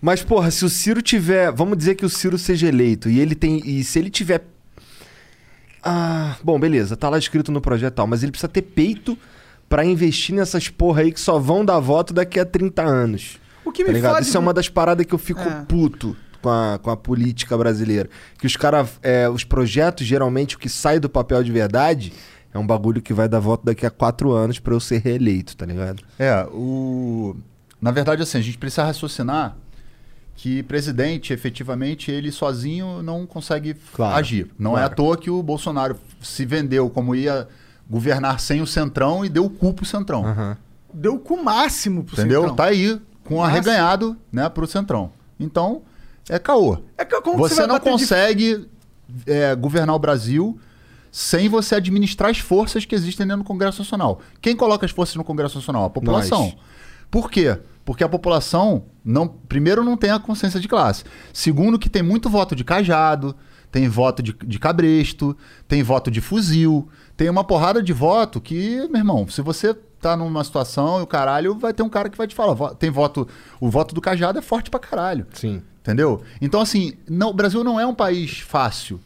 Mas, 0.00 0.22
porra, 0.22 0.50
se 0.50 0.64
o 0.64 0.68
Ciro 0.68 1.02
tiver. 1.02 1.50
Vamos 1.50 1.76
dizer 1.78 1.94
que 1.94 2.04
o 2.06 2.10
Ciro 2.10 2.38
seja 2.38 2.68
eleito 2.68 3.08
e 3.08 3.18
ele 3.18 3.34
tem. 3.34 3.60
E 3.64 3.82
se 3.82 3.98
ele 3.98 4.10
tiver. 4.10 4.44
Ah, 5.82 6.36
bom, 6.42 6.58
beleza, 6.58 6.96
tá 6.96 7.08
lá 7.10 7.18
escrito 7.18 7.52
no 7.52 7.60
projeto 7.60 7.92
e 7.92 7.96
tal, 7.96 8.06
mas 8.06 8.22
ele 8.22 8.32
precisa 8.32 8.48
ter 8.48 8.62
peito 8.62 9.18
pra 9.68 9.84
investir 9.84 10.34
nessas 10.34 10.68
porra 10.68 11.02
aí 11.02 11.12
que 11.12 11.20
só 11.20 11.38
vão 11.38 11.64
dar 11.64 11.78
voto 11.80 12.14
daqui 12.14 12.38
a 12.40 12.44
30 12.46 12.82
anos. 12.82 13.38
O 13.64 13.72
que 13.72 13.82
Tá 13.84 13.88
me 13.90 13.94
ligado? 13.96 14.14
fode... 14.14 14.26
Isso 14.26 14.36
é 14.36 14.40
uma 14.40 14.54
das 14.54 14.68
paradas 14.68 15.04
que 15.04 15.14
eu 15.14 15.18
fico 15.18 15.40
É. 15.40 15.64
puto 15.68 16.16
com 16.40 16.48
a, 16.50 16.78
com 16.80 16.90
a 16.90 16.96
política 16.96 17.56
brasileira. 17.58 18.08
Que 18.38 18.46
os 18.46 18.56
caras. 18.56 18.88
os 19.32 19.44
projetos, 19.44 20.06
geralmente, 20.06 20.56
o 20.56 20.58
que 20.58 20.68
sai 20.68 20.98
do 20.98 21.08
papel 21.08 21.42
de 21.42 21.50
verdade 21.52 22.12
é 22.54 22.58
um 22.58 22.66
bagulho 22.66 23.02
que 23.02 23.12
vai 23.12 23.28
dar 23.28 23.40
voto 23.40 23.66
daqui 23.66 23.84
a 23.84 23.90
quatro 23.90 24.30
anos 24.32 24.58
pra 24.58 24.72
eu 24.72 24.80
ser 24.80 25.02
reeleito, 25.02 25.56
tá 25.56 25.66
ligado? 25.66 26.02
É, 26.18 26.46
o. 26.52 27.36
Na 27.82 27.90
verdade, 27.90 28.22
assim, 28.22 28.38
a 28.38 28.40
gente 28.40 28.56
precisa 28.56 28.84
raciocinar 28.84 29.56
que 30.36 30.62
presidente, 30.62 31.32
efetivamente, 31.32 32.10
ele 32.10 32.32
sozinho 32.32 33.02
não 33.02 33.26
consegue 33.26 33.74
Claro, 33.92 34.16
agir. 34.16 34.50
Não 34.58 34.72
é 34.72 34.80
claro. 34.80 34.92
à 34.92 34.96
toa 34.96 35.16
que 35.16 35.30
o 35.30 35.42
Bolsonaro 35.42 35.96
se 36.22 36.44
vendeu 36.46 36.88
como 36.88 37.14
ia 37.14 37.46
governar 37.88 38.40
sem 38.40 38.60
o 38.62 38.66
Centrão 38.66 39.24
e 39.24 39.28
deu 39.28 39.44
o 39.44 39.50
cu 39.50 39.74
pro 39.74 39.84
Centrão. 39.84 40.24
Aham. 40.26 40.56
Deu 40.92 41.14
o 41.14 41.18
cu 41.18 41.42
máximo 41.42 42.02
pro 42.04 42.14
Entendeu? 42.14 42.40
Centrão. 42.42 42.56
Tá 42.56 42.64
aí, 42.64 43.00
com 43.24 43.36
Nossa. 43.36 43.48
arreganhado, 43.50 44.16
né, 44.32 44.48
pro 44.48 44.66
Centrão. 44.66 45.10
Então, 45.38 45.82
é 46.28 46.38
caô. 46.38 46.78
É 46.96 47.04
que 47.04 47.20
como 47.20 47.36
você 47.38 47.56
vai 47.56 47.66
não 47.66 47.74
bater 47.76 47.84
de- 47.84 47.90
consegue 47.92 48.68
é, 49.26 49.54
governar 49.54 49.94
o 49.94 49.98
Brasil 49.98 50.58
sem 51.14 51.48
você 51.48 51.76
administrar 51.76 52.28
as 52.28 52.40
forças 52.40 52.84
que 52.84 52.92
existem 52.92 53.24
dentro 53.24 53.44
do 53.44 53.46
Congresso 53.46 53.78
Nacional. 53.78 54.20
Quem 54.40 54.56
coloca 54.56 54.84
as 54.84 54.90
forças 54.90 55.14
no 55.14 55.22
Congresso 55.22 55.58
Nacional? 55.58 55.84
A 55.84 55.90
população. 55.90 56.40
Nós. 56.40 56.56
Por 57.08 57.30
quê? 57.30 57.56
Porque 57.84 58.02
a 58.02 58.08
população, 58.08 58.86
não, 59.04 59.28
primeiro, 59.28 59.84
não 59.84 59.96
tem 59.96 60.10
a 60.10 60.18
consciência 60.18 60.58
de 60.58 60.66
classe. 60.66 61.04
Segundo, 61.32 61.78
que 61.78 61.88
tem 61.88 62.02
muito 62.02 62.28
voto 62.28 62.56
de 62.56 62.64
cajado, 62.64 63.36
tem 63.70 63.88
voto 63.88 64.24
de, 64.24 64.32
de 64.32 64.58
cabresto, 64.58 65.36
tem 65.68 65.84
voto 65.84 66.10
de 66.10 66.20
fuzil, 66.20 66.88
tem 67.16 67.30
uma 67.30 67.44
porrada 67.44 67.80
de 67.80 67.92
voto 67.92 68.40
que, 68.40 68.84
meu 68.88 68.98
irmão, 68.98 69.28
se 69.28 69.40
você 69.40 69.72
tá 70.00 70.16
numa 70.16 70.42
situação 70.42 70.98
e 70.98 71.04
o 71.04 71.06
caralho, 71.06 71.56
vai 71.56 71.72
ter 71.72 71.84
um 71.84 71.88
cara 71.88 72.10
que 72.10 72.18
vai 72.18 72.26
te 72.26 72.34
falar. 72.34 72.74
Tem 72.74 72.90
voto. 72.90 73.28
O 73.60 73.70
voto 73.70 73.94
do 73.94 74.00
cajado 74.00 74.40
é 74.40 74.42
forte 74.42 74.68
pra 74.68 74.80
caralho. 74.80 75.28
Sim. 75.32 75.62
Entendeu? 75.80 76.22
Então, 76.40 76.60
assim, 76.60 76.94
não, 77.08 77.30
o 77.30 77.34
Brasil 77.34 77.62
não 77.62 77.78
é 77.78 77.86
um 77.86 77.94
país 77.94 78.40
fácil. 78.40 78.98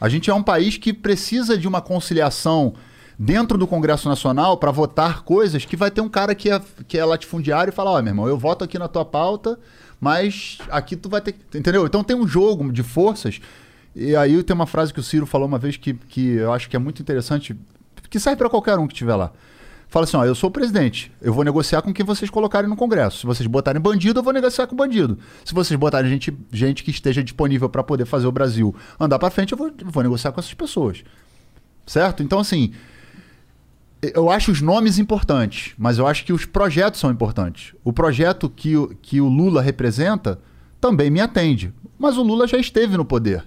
A 0.00 0.08
gente 0.08 0.30
é 0.30 0.34
um 0.34 0.42
país 0.42 0.76
que 0.76 0.92
precisa 0.92 1.56
de 1.56 1.66
uma 1.66 1.80
conciliação 1.80 2.74
dentro 3.18 3.56
do 3.56 3.66
Congresso 3.66 4.08
Nacional 4.08 4.58
para 4.58 4.70
votar 4.70 5.22
coisas 5.22 5.64
que 5.64 5.76
vai 5.76 5.90
ter 5.90 6.00
um 6.00 6.08
cara 6.08 6.34
que 6.34 6.50
é, 6.50 6.60
que 6.86 6.98
é 6.98 7.04
latifundiário 7.04 7.70
e 7.70 7.74
falar, 7.74 7.92
ó, 7.92 8.02
meu 8.02 8.10
irmão, 8.10 8.28
eu 8.28 8.36
voto 8.36 8.62
aqui 8.62 8.78
na 8.78 8.88
tua 8.88 9.04
pauta, 9.04 9.58
mas 10.00 10.58
aqui 10.70 10.96
tu 10.96 11.08
vai 11.08 11.20
ter 11.20 11.32
que. 11.32 11.58
Entendeu? 11.58 11.86
Então 11.86 12.04
tem 12.04 12.16
um 12.16 12.28
jogo 12.28 12.70
de 12.70 12.82
forças. 12.82 13.40
E 13.94 14.14
aí 14.14 14.42
tem 14.42 14.54
uma 14.54 14.66
frase 14.66 14.92
que 14.92 15.00
o 15.00 15.02
Ciro 15.02 15.24
falou 15.24 15.48
uma 15.48 15.58
vez 15.58 15.78
que, 15.78 15.94
que 15.94 16.34
eu 16.34 16.52
acho 16.52 16.68
que 16.68 16.76
é 16.76 16.78
muito 16.78 17.00
interessante, 17.00 17.56
que 18.10 18.20
serve 18.20 18.36
para 18.36 18.50
qualquer 18.50 18.78
um 18.78 18.86
que 18.86 18.92
estiver 18.92 19.16
lá. 19.16 19.32
Fala 19.88 20.04
assim, 20.04 20.16
ó, 20.16 20.24
eu 20.24 20.34
sou 20.34 20.48
o 20.48 20.52
presidente, 20.52 21.12
eu 21.22 21.32
vou 21.32 21.44
negociar 21.44 21.80
com 21.80 21.92
quem 21.94 22.04
vocês 22.04 22.28
colocarem 22.28 22.68
no 22.68 22.74
Congresso. 22.76 23.20
Se 23.20 23.26
vocês 23.26 23.46
botarem 23.46 23.80
bandido, 23.80 24.18
eu 24.18 24.22
vou 24.24 24.32
negociar 24.32 24.66
com 24.66 24.74
bandido. 24.74 25.16
Se 25.44 25.54
vocês 25.54 25.78
botarem 25.78 26.10
gente, 26.10 26.36
gente 26.52 26.82
que 26.82 26.90
esteja 26.90 27.22
disponível 27.22 27.68
para 27.68 27.84
poder 27.84 28.04
fazer 28.04 28.26
o 28.26 28.32
Brasil 28.32 28.74
andar 28.98 29.18
para 29.18 29.30
frente, 29.30 29.52
eu 29.52 29.58
vou, 29.58 29.68
eu 29.68 29.90
vou 29.90 30.02
negociar 30.02 30.32
com 30.32 30.40
essas 30.40 30.52
pessoas. 30.54 31.04
Certo? 31.86 32.20
Então, 32.22 32.40
assim, 32.40 32.72
eu 34.02 34.28
acho 34.28 34.50
os 34.50 34.60
nomes 34.60 34.98
importantes, 34.98 35.72
mas 35.78 35.98
eu 35.98 36.06
acho 36.06 36.24
que 36.24 36.32
os 36.32 36.44
projetos 36.44 36.98
são 37.00 37.10
importantes. 37.10 37.72
O 37.84 37.92
projeto 37.92 38.50
que, 38.50 38.76
o- 38.76 38.88
que 39.00 39.20
o 39.20 39.28
Lula 39.28 39.62
representa 39.62 40.40
também 40.80 41.10
me 41.10 41.20
atende. 41.20 41.72
Mas 41.98 42.16
o 42.18 42.22
Lula 42.22 42.46
já 42.46 42.58
esteve 42.58 42.96
no 42.96 43.04
poder. 43.04 43.44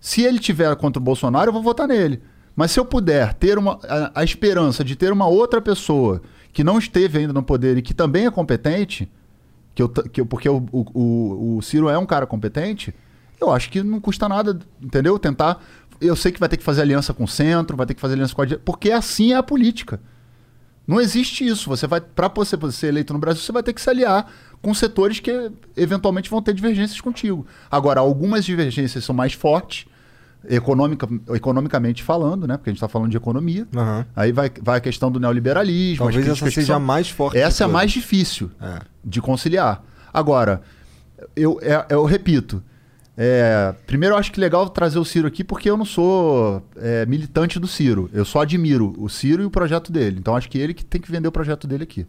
Se 0.00 0.22
ele 0.22 0.38
tiver 0.40 0.74
contra 0.76 1.00
o 1.00 1.02
Bolsonaro, 1.04 1.48
eu 1.48 1.52
vou 1.52 1.62
votar 1.62 1.86
nele. 1.88 2.20
Mas 2.54 2.70
se 2.70 2.78
eu 2.80 2.84
puder 2.84 3.34
ter 3.34 3.58
uma, 3.58 3.78
a, 3.84 4.20
a 4.20 4.24
esperança 4.24 4.84
de 4.84 4.94
ter 4.96 5.12
uma 5.12 5.26
outra 5.26 5.60
pessoa 5.60 6.20
que 6.52 6.62
não 6.62 6.78
esteve 6.78 7.18
ainda 7.18 7.32
no 7.32 7.42
poder 7.42 7.76
e 7.78 7.82
que 7.82 7.94
também 7.94 8.26
é 8.26 8.30
competente, 8.30 9.10
que 9.74 9.82
eu, 9.82 9.88
que 9.88 10.20
eu- 10.20 10.26
porque 10.26 10.48
o, 10.48 10.58
o, 10.70 10.84
o- 10.92 11.56
o 11.56 11.62
Ciro 11.62 11.88
é 11.88 11.96
um 11.96 12.04
cara 12.06 12.26
competente, 12.26 12.94
eu 13.40 13.50
acho 13.50 13.70
que 13.70 13.82
não 13.82 14.00
custa 14.00 14.28
nada, 14.28 14.58
entendeu? 14.80 15.18
Tentar. 15.18 15.60
Eu 16.00 16.14
sei 16.14 16.30
que 16.30 16.38
vai 16.40 16.48
ter 16.48 16.56
que 16.56 16.62
fazer 16.64 16.82
aliança 16.82 17.14
com 17.14 17.24
o 17.24 17.28
centro, 17.28 17.76
vai 17.76 17.86
ter 17.86 17.94
que 17.94 18.00
fazer 18.00 18.14
aliança 18.14 18.34
com 18.34 18.42
a 18.42 18.44
direita, 18.44 18.62
porque 18.64 18.90
assim 18.90 19.32
é 19.32 19.36
a 19.36 19.42
política. 19.42 20.00
Não 20.86 21.00
existe 21.00 21.46
isso. 21.46 21.68
Você 21.70 21.86
vai, 21.86 22.00
para 22.00 22.28
você 22.28 22.56
ser 22.72 22.88
eleito 22.88 23.12
no 23.12 23.18
Brasil, 23.18 23.40
você 23.40 23.52
vai 23.52 23.62
ter 23.62 23.72
que 23.72 23.80
se 23.80 23.88
aliar 23.88 24.30
com 24.60 24.74
setores 24.74 25.20
que 25.20 25.50
eventualmente 25.76 26.28
vão 26.28 26.42
ter 26.42 26.52
divergências 26.54 27.00
contigo. 27.00 27.46
Agora, 27.70 28.00
algumas 28.00 28.44
divergências 28.44 29.04
são 29.04 29.14
mais 29.14 29.32
fortes, 29.32 29.86
econômica, 30.48 31.08
economicamente 31.34 32.02
falando, 32.02 32.46
né? 32.46 32.56
Porque 32.56 32.70
a 32.70 32.72
gente 32.72 32.78
está 32.78 32.88
falando 32.88 33.10
de 33.10 33.16
economia. 33.16 33.66
Aham. 33.74 34.06
Aí 34.16 34.32
vai, 34.32 34.50
vai 34.60 34.78
a 34.78 34.80
questão 34.80 35.10
do 35.10 35.18
neoliberalismo. 35.20 36.04
Talvez 36.04 36.26
essa 36.28 36.50
seja 36.50 36.76
a 36.76 36.78
mais 36.78 37.08
forte. 37.08 37.38
Essa 37.38 37.64
é 37.64 37.66
a 37.66 37.68
mais 37.68 37.90
difícil 37.92 38.50
É. 38.60 38.80
de 39.04 39.20
conciliar. 39.20 39.82
Agora, 40.12 40.62
eu, 41.36 41.58
é- 41.62 41.86
eu 41.90 42.04
repito. 42.04 42.62
é, 43.16 43.74
primeiro, 43.86 44.14
eu 44.14 44.18
acho 44.18 44.32
que 44.32 44.40
legal 44.40 44.68
trazer 44.70 44.98
o 44.98 45.04
Ciro 45.04 45.28
aqui 45.28 45.44
porque 45.44 45.68
eu 45.70 45.76
não 45.76 45.84
sou 45.84 46.66
é, 46.76 47.04
militante 47.06 47.58
do 47.60 47.66
Ciro. 47.68 48.08
Eu 48.12 48.24
só 48.24 48.40
admiro 48.40 48.94
o 48.98 49.08
Ciro 49.08 49.42
e 49.42 49.46
o 49.46 49.50
projeto 49.50 49.92
dele. 49.92 50.16
Então, 50.18 50.34
acho 50.34 50.48
que 50.48 50.58
ele 50.58 50.72
que 50.74 50.84
tem 50.84 51.00
que 51.00 51.10
vender 51.10 51.28
o 51.28 51.32
projeto 51.32 51.66
dele 51.66 51.82
aqui. 51.84 52.06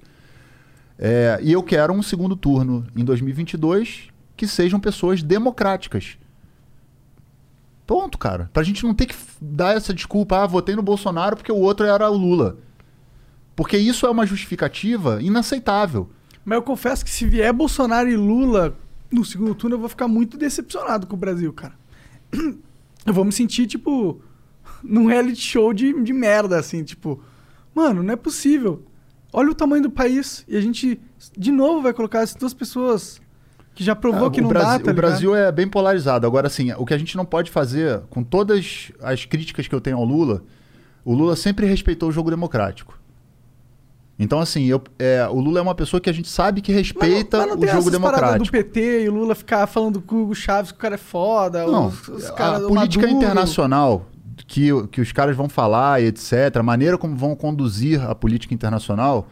É, 0.98 1.40
e 1.42 1.52
eu 1.52 1.62
quero 1.64 1.92
um 1.94 2.02
segundo 2.02 2.36
turno 2.36 2.86
em 2.96 3.04
2022 3.04 4.08
que 4.38 4.48
sejam 4.48 4.80
pessoas 4.80 5.22
democráticas. 5.22 6.18
Ponto, 7.86 8.18
cara. 8.18 8.50
Pra 8.54 8.64
gente 8.64 8.84
não 8.84 8.94
ter 8.94 9.08
que 9.08 9.16
dar 9.42 9.76
essa 9.76 9.94
desculpa, 9.94 10.44
ah, 10.44 10.48
votei 10.48 10.76
no 10.76 10.82
Bolsonaro 10.82 11.36
porque 11.36 11.52
o 11.52 11.58
outro 11.58 11.86
era 11.86 12.10
o 12.10 12.18
Lula. 12.18 12.58
Porque 13.56 13.78
isso 13.78 14.06
é 14.06 14.10
uma 14.10 14.26
justificativa 14.26 15.22
inaceitável. 15.22 16.10
Mas 16.44 16.56
eu 16.58 16.64
confesso 16.64 17.04
que 17.04 17.12
se 17.12 17.26
vier 17.26 17.54
Bolsonaro 17.54 18.10
e 18.10 18.16
Lula 18.16 18.78
no 19.14 19.24
segundo 19.24 19.54
turno, 19.54 19.76
eu 19.76 19.80
vou 19.80 19.90
ficar 19.90 20.08
muito 20.08 20.38
decepcionado 20.38 21.06
com 21.06 21.16
o 21.16 21.20
Brasil, 21.20 21.54
cara. 21.54 21.74
Eu 23.06 23.14
vou 23.14 23.26
me 23.26 23.34
sentir, 23.34 23.68
tipo, 23.68 24.22
num 24.82 25.08
reality 25.08 25.42
show 25.42 25.74
de, 25.74 25.94
de 26.02 26.14
merda, 26.14 26.58
assim, 26.58 26.84
tipo, 26.84 27.22
mano, 27.76 28.02
não 28.02 28.14
é 28.14 28.16
possível. 28.16 28.86
Olha 29.32 29.52
o 29.52 29.56
tamanho 29.56 29.84
do 29.84 29.92
país 29.92 30.46
e 30.48 30.56
a 30.56 30.62
gente, 30.62 31.00
de 31.38 31.52
novo, 31.52 31.82
vai 31.82 31.94
colocar 31.94 32.22
essas 32.22 32.36
duas 32.36 32.54
pessoas 32.54 33.22
que 33.76 33.84
já 33.84 33.96
provou 33.96 34.28
É, 34.28 34.32
que 34.32 34.40
o 34.40 34.44
não 34.44 34.50
Brasil, 34.50 34.80
dá, 34.80 34.86
tá 34.86 34.92
o? 34.92 34.94
Brasil 34.94 35.36
é 35.36 35.52
bem 35.52 35.68
polarizado. 35.68 36.28
Agora, 36.28 36.48
assim, 36.48 36.72
o 36.74 36.86
que 36.86 36.94
a 36.94 36.98
gente 36.98 37.16
não 37.18 37.26
pode 37.26 37.50
fazer, 37.52 38.02
com 38.10 38.24
todas 38.24 38.92
as 39.02 39.26
críticas 39.26 39.68
que 39.68 39.74
eu 39.76 39.82
tenho 39.82 39.98
ao 39.98 40.04
Lula, 40.06 40.44
o 41.04 41.14
Lula 41.14 41.36
sempre 41.36 41.66
respeitou 41.66 42.10
o 42.10 42.12
jogo 42.12 42.30
democrático. 42.30 43.00
Então, 44.18 44.40
assim, 44.40 44.66
eu- 44.66 44.82
é, 45.00 45.28
o 45.30 45.40
Lula 45.40 45.58
é 45.60 45.62
uma 45.62 45.74
pessoa 45.74 46.00
que 46.00 46.10
a 46.10 46.14
gente 46.14 46.30
sabe 46.30 46.62
que 46.62 46.72
respeita 46.72 47.38
Mas 47.40 47.48
não 47.48 47.56
o 47.56 47.60
tem 47.60 47.70
jogo 47.70 47.90
democrático. 47.90 48.46
do 48.46 48.52
PT 48.52 49.04
e 49.06 49.10
o 49.10 49.14
Lula 49.14 49.34
ficar 49.34 49.66
falando 49.66 50.00
com 50.02 50.16
o 50.18 50.22
Hugo 50.24 50.36
Chaves 50.36 50.72
que 50.72 50.78
o 50.78 50.82
cara 50.82 50.96
é 50.96 51.00
foda. 51.00 51.66
Não, 51.66 51.88
os, 51.88 52.08
os 52.08 52.26
a 52.30 52.34
caras, 52.34 52.64
o 52.64 52.68
política 52.68 53.08
Maduro. 53.08 53.24
internacional 53.24 54.06
que, 54.48 54.70
que 54.92 55.02
os 55.02 55.12
caras 55.12 55.36
vão 55.36 55.50
falar 55.50 56.00
e 56.02 56.06
etc., 56.06 56.56
a 56.58 56.64
maneira 56.64 56.96
como 56.98 57.16
vão 57.16 57.36
conduzir 57.36 58.00
a 58.08 58.14
política 58.14 58.54
internacional, 58.54 59.28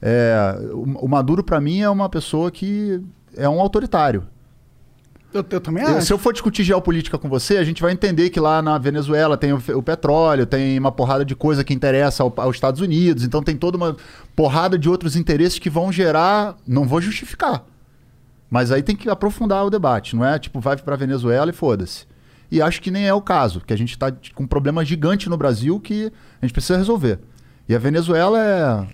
é, 0.00 0.56
o, 0.72 1.06
o 1.06 1.08
Maduro, 1.08 1.42
para 1.42 1.60
mim, 1.60 1.80
é 1.80 1.90
uma 1.90 2.08
pessoa 2.08 2.52
que 2.52 3.02
é 3.36 3.48
um 3.48 3.60
autoritário. 3.60 4.24
Eu, 5.32 5.44
eu 5.48 5.60
também 5.60 5.84
Eu- 5.84 5.96
acho. 5.98 6.06
se 6.06 6.12
eu 6.12 6.18
for 6.18 6.32
discutir 6.32 6.64
geopolítica 6.64 7.16
com 7.16 7.28
você, 7.28 7.56
a 7.56 7.62
gente 7.64 7.80
vai 7.80 7.92
entender 7.92 8.30
que 8.30 8.40
lá 8.40 8.60
na 8.60 8.76
Venezuela 8.78 9.36
tem 9.36 9.52
o, 9.52 9.62
o 9.76 9.82
petróleo, 9.82 10.44
tem 10.44 10.76
uma 10.78 10.90
porrada 10.90 11.24
de 11.24 11.36
coisa 11.36 11.62
que 11.62 11.72
interessa 11.72 12.24
ao- 12.24 12.34
aos 12.36 12.56
Estados 12.56 12.80
Unidos, 12.80 13.22
então 13.22 13.40
tem 13.42 13.56
toda 13.56 13.76
uma 13.76 13.96
porrada 14.34 14.76
de 14.76 14.88
outros 14.88 15.14
interesses 15.14 15.58
que 15.60 15.70
vão 15.70 15.92
gerar. 15.92 16.56
Não 16.66 16.84
vou 16.84 17.00
justificar. 17.00 17.64
Mas 18.50 18.72
aí 18.72 18.82
tem 18.82 18.96
que 18.96 19.08
aprofundar 19.08 19.64
o 19.64 19.70
debate, 19.70 20.16
não 20.16 20.24
é 20.24 20.36
tipo, 20.36 20.58
vai 20.58 20.76
pra 20.76 20.96
Venezuela 20.96 21.50
e 21.50 21.54
foda-se. 21.54 22.04
E 22.50 22.60
acho 22.60 22.82
que 22.82 22.90
nem 22.90 23.06
é 23.06 23.14
o 23.14 23.22
caso, 23.22 23.60
que 23.64 23.72
a 23.72 23.76
gente 23.78 23.96
tá 23.96 24.10
com 24.34 24.42
um 24.42 24.46
problema 24.48 24.84
gigante 24.84 25.28
no 25.30 25.36
Brasil 25.36 25.78
que 25.78 26.12
a 26.42 26.44
gente 26.44 26.52
precisa 26.52 26.76
resolver. 26.76 27.20
E 27.68 27.74
a 27.76 27.78
Venezuela 27.78 28.40
é. 28.44 28.86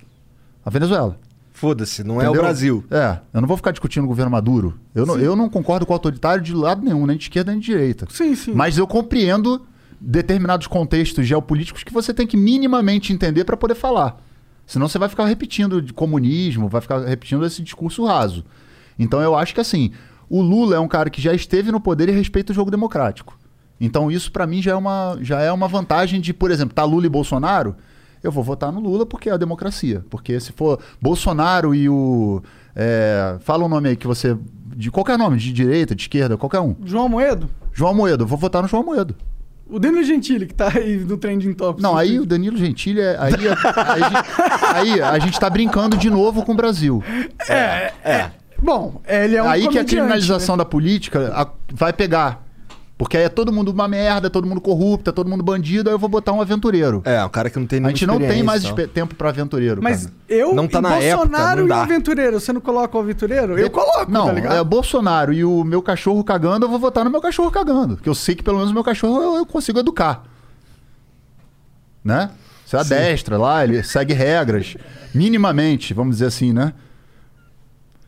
A 0.62 0.68
Venezuela. 0.68 1.16
Foda-se, 1.56 2.04
não 2.04 2.16
é 2.16 2.24
o 2.24 2.32
Entendeu? 2.32 2.42
Brasil. 2.42 2.84
É, 2.90 3.18
eu 3.32 3.40
não 3.40 3.48
vou 3.48 3.56
ficar 3.56 3.70
discutindo 3.70 4.04
o 4.04 4.06
governo 4.06 4.30
Maduro. 4.30 4.78
Eu 4.94 5.06
não, 5.06 5.18
eu 5.18 5.34
não 5.34 5.48
concordo 5.48 5.86
com 5.86 5.92
o 5.92 5.96
autoritário 5.96 6.42
de 6.42 6.52
lado 6.52 6.84
nenhum, 6.84 7.06
nem 7.06 7.16
de 7.16 7.22
esquerda 7.22 7.50
nem 7.50 7.58
de 7.58 7.64
direita. 7.64 8.06
Sim, 8.10 8.34
sim. 8.34 8.52
Mas 8.52 8.76
eu 8.76 8.86
compreendo 8.86 9.64
determinados 9.98 10.66
contextos 10.66 11.26
geopolíticos 11.26 11.82
que 11.82 11.94
você 11.94 12.12
tem 12.12 12.26
que 12.26 12.36
minimamente 12.36 13.10
entender 13.10 13.44
para 13.44 13.56
poder 13.56 13.74
falar. 13.74 14.22
Senão 14.66 14.86
você 14.86 14.98
vai 14.98 15.08
ficar 15.08 15.24
repetindo 15.24 15.80
de 15.80 15.94
comunismo, 15.94 16.68
vai 16.68 16.82
ficar 16.82 16.98
repetindo 17.06 17.46
esse 17.46 17.62
discurso 17.62 18.04
raso. 18.04 18.44
Então 18.98 19.22
eu 19.22 19.34
acho 19.34 19.54
que 19.54 19.60
assim, 19.60 19.92
o 20.28 20.42
Lula 20.42 20.76
é 20.76 20.78
um 20.78 20.88
cara 20.88 21.08
que 21.08 21.22
já 21.22 21.32
esteve 21.32 21.72
no 21.72 21.80
poder 21.80 22.10
e 22.10 22.12
respeita 22.12 22.52
o 22.52 22.54
jogo 22.54 22.70
democrático. 22.70 23.38
Então 23.80 24.10
isso 24.10 24.30
para 24.30 24.46
mim 24.46 24.60
já 24.60 24.72
é 24.72 24.74
uma 24.74 25.16
já 25.22 25.40
é 25.40 25.50
uma 25.50 25.68
vantagem 25.68 26.20
de, 26.20 26.34
por 26.34 26.50
exemplo, 26.50 26.74
tá 26.74 26.84
Lula 26.84 27.06
e 27.06 27.08
Bolsonaro, 27.08 27.76
eu 28.26 28.32
vou 28.32 28.42
votar 28.44 28.70
no 28.72 28.80
Lula 28.80 29.06
porque 29.06 29.28
é 29.30 29.32
a 29.32 29.36
democracia. 29.36 30.04
Porque 30.10 30.38
se 30.40 30.52
for 30.52 30.78
Bolsonaro 31.00 31.74
e 31.74 31.88
o 31.88 32.42
é, 32.74 33.36
fala 33.40 33.64
um 33.64 33.68
nome 33.68 33.88
aí 33.90 33.96
que 33.96 34.06
você 34.06 34.36
de 34.76 34.90
qualquer 34.90 35.16
nome, 35.16 35.38
de 35.38 35.52
direita, 35.52 35.94
de 35.94 36.02
esquerda, 36.02 36.36
qualquer 36.36 36.60
um. 36.60 36.74
João 36.84 37.08
Moedo? 37.08 37.48
João 37.72 37.94
Moedo, 37.94 38.24
eu 38.24 38.28
vou 38.28 38.36
votar 38.38 38.60
no 38.62 38.68
João 38.68 38.82
Moedo. 38.84 39.14
O 39.68 39.78
Danilo 39.80 40.04
Gentili, 40.04 40.46
que 40.46 40.54
tá 40.54 40.70
aí 40.76 40.96
no 40.98 41.16
Trending 41.16 41.52
Topics. 41.54 41.82
Não, 41.82 41.96
aí 41.96 42.20
o 42.20 42.26
Danilo 42.26 42.56
Gentili, 42.56 43.00
é- 43.00 43.16
aí, 43.18 43.32
aí, 44.74 44.92
aí 44.92 45.00
a 45.02 45.18
gente 45.18 45.40
tá 45.40 45.50
brincando 45.50 45.96
de 45.96 46.08
novo 46.08 46.44
com 46.44 46.52
o 46.52 46.54
Brasil. 46.54 47.02
Bom, 48.62 49.00
ele 49.06 49.36
é 49.36 49.42
um 49.42 49.48
aí 49.48 49.60
que 49.62 49.66
a 49.66 49.70
comediante, 49.70 49.94
criminalização 49.96 50.56
da 50.56 50.64
política 50.64 51.32
a- 51.34 51.48
vai 51.72 51.92
pegar. 51.92 52.45
Porque 52.98 53.14
aí 53.18 53.24
é 53.24 53.28
todo 53.28 53.52
mundo 53.52 53.68
uma 53.72 53.86
merda, 53.86 54.30
todo 54.30 54.46
mundo 54.46 54.58
corrupto, 54.60 55.10
é 55.10 55.12
todo 55.12 55.28
mundo 55.28 55.42
bandido, 55.42 55.90
aí 55.90 55.94
eu 55.94 55.98
vou 55.98 56.08
botar 56.08 56.32
um 56.32 56.40
aventureiro. 56.40 57.02
É, 57.04 57.22
um 57.22 57.28
cara 57.28 57.50
que 57.50 57.58
não 57.58 57.66
tem 57.66 57.84
A 57.84 57.88
gente 57.88 58.06
não 58.06 58.18
tem 58.18 58.42
mais 58.42 58.64
espe- 58.64 58.86
tempo 58.86 59.14
pra 59.14 59.28
aventureiro. 59.28 59.82
Mas 59.82 60.04
cara. 60.06 60.16
eu 60.30 60.54
Não 60.54 60.66
tá 60.66 60.78
e 60.78 60.82
na 60.82 60.88
Bolsonaro 60.88 61.60
época, 61.60 61.66
não 61.66 61.66
e 61.66 61.70
o 61.78 61.82
aventureiro, 61.82 62.40
você 62.40 62.52
não 62.54 62.60
coloca 62.60 62.96
o 62.96 63.00
aventureiro? 63.00 63.58
Eu 63.58 63.68
coloco, 63.68 64.10
Não, 64.10 64.26
tá 64.26 64.32
ligado? 64.32 64.56
é 64.56 64.64
Bolsonaro 64.64 65.30
e 65.30 65.44
o 65.44 65.62
meu 65.62 65.82
cachorro 65.82 66.24
cagando, 66.24 66.64
eu 66.64 66.70
vou 66.70 66.78
votar 66.78 67.04
no 67.04 67.10
meu 67.10 67.20
cachorro 67.20 67.50
cagando. 67.50 67.98
Que 67.98 68.08
eu 68.08 68.14
sei 68.14 68.34
que 68.34 68.42
pelo 68.42 68.56
menos 68.56 68.70
o 68.70 68.74
meu 68.74 68.82
cachorro 68.84 69.22
eu, 69.22 69.36
eu 69.36 69.46
consigo 69.46 69.78
educar. 69.78 70.22
Né? 72.02 72.30
Você 72.64 72.76
adestra 72.78 73.36
lá, 73.36 73.62
ele 73.62 73.82
segue 73.82 74.14
regras. 74.14 74.74
Minimamente, 75.14 75.92
vamos 75.92 76.16
dizer 76.16 76.26
assim, 76.26 76.52
né? 76.52 76.72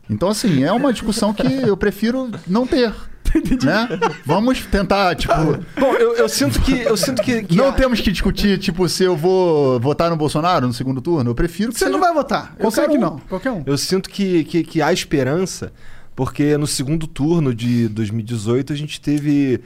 Então, 0.09 0.29
assim, 0.29 0.63
é 0.63 0.71
uma 0.73 0.91
discussão 0.91 1.31
que 1.31 1.45
eu 1.61 1.77
prefiro 1.77 2.31
não 2.47 2.65
ter. 2.65 2.91
né? 3.63 3.87
Vamos 4.25 4.65
tentar, 4.65 5.15
tipo. 5.15 5.33
Bom, 5.79 5.93
eu, 5.93 6.15
eu 6.15 6.29
sinto 6.29 6.61
que. 6.61 6.79
Eu 6.79 6.95
sinto 6.97 7.21
que. 7.21 7.43
que 7.43 7.55
Não 7.55 7.69
a- 7.69 7.71
temos 7.73 7.99
que 8.01 8.11
discutir, 8.11 8.57
tipo, 8.59 8.87
se 8.89 9.03
eu 9.03 9.15
vou 9.15 9.79
votar 9.79 10.09
no 10.09 10.15
Bolsonaro 10.15 10.67
no 10.67 10.73
segundo 10.73 11.01
turno. 11.01 11.31
Eu 11.31 11.35
prefiro 11.35 11.71
que 11.71 11.77
Você 11.79 11.85
seja- 11.85 11.91
não 11.91 11.99
vai 11.99 12.13
votar. 12.13 12.53
Eu 12.57 12.65
Qualquer 12.65 12.81
sei 12.81 12.89
que 12.91 12.97
um. 12.97 13.01
não. 13.01 13.19
Qualquer 13.29 13.51
um. 13.51 13.63
Eu 13.65 13.77
sinto 13.77 14.09
que, 14.09 14.43
que, 14.43 14.63
que 14.63 14.81
há 14.81 14.91
esperança, 14.93 15.71
porque 16.15 16.57
no 16.57 16.67
segundo 16.67 17.07
turno 17.07 17.53
de 17.53 17.87
2018 17.89 18.73
a 18.73 18.75
gente 18.75 18.99
teve 19.01 19.59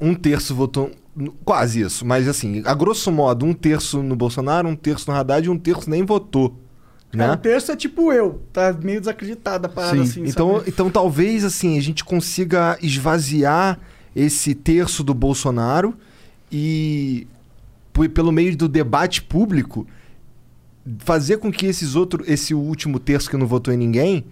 um 0.00 0.14
terço 0.14 0.54
votou. 0.54 0.90
Quase 1.44 1.80
isso, 1.82 2.06
mas 2.06 2.28
assim, 2.28 2.62
a 2.64 2.72
grosso 2.72 3.10
modo, 3.10 3.44
um 3.44 3.52
terço 3.52 4.00
no 4.02 4.14
Bolsonaro, 4.14 4.68
um 4.68 4.76
terço 4.76 5.10
no 5.10 5.16
Haddad 5.16 5.44
e 5.46 5.50
um 5.50 5.58
terço 5.58 5.90
nem 5.90 6.04
votou. 6.04 6.56
Né? 7.12 7.32
o 7.32 7.36
terço 7.36 7.72
é 7.72 7.76
tipo 7.76 8.12
eu. 8.12 8.40
Tá 8.52 8.72
meio 8.72 9.00
desacreditado 9.00 9.66
a 9.66 9.68
parada 9.68 9.96
Sim, 9.96 10.02
assim. 10.02 10.24
então, 10.26 10.58
sabe? 10.58 10.70
então 10.70 10.90
talvez 10.90 11.44
assim 11.44 11.76
a 11.76 11.82
gente 11.82 12.04
consiga 12.04 12.78
esvaziar 12.80 13.80
esse 14.14 14.54
terço 14.54 15.02
do 15.02 15.12
Bolsonaro 15.12 15.94
e 16.50 17.26
pelo 18.14 18.32
meio 18.32 18.56
do 18.56 18.68
debate 18.68 19.22
público 19.22 19.86
fazer 20.98 21.38
com 21.38 21.52
que 21.52 21.66
esses 21.66 21.94
outro, 21.94 22.24
esse 22.26 22.54
último 22.54 22.98
terço 22.98 23.28
que 23.28 23.36
não 23.36 23.46
votou 23.46 23.72
em 23.74 23.76
ninguém 23.76 24.24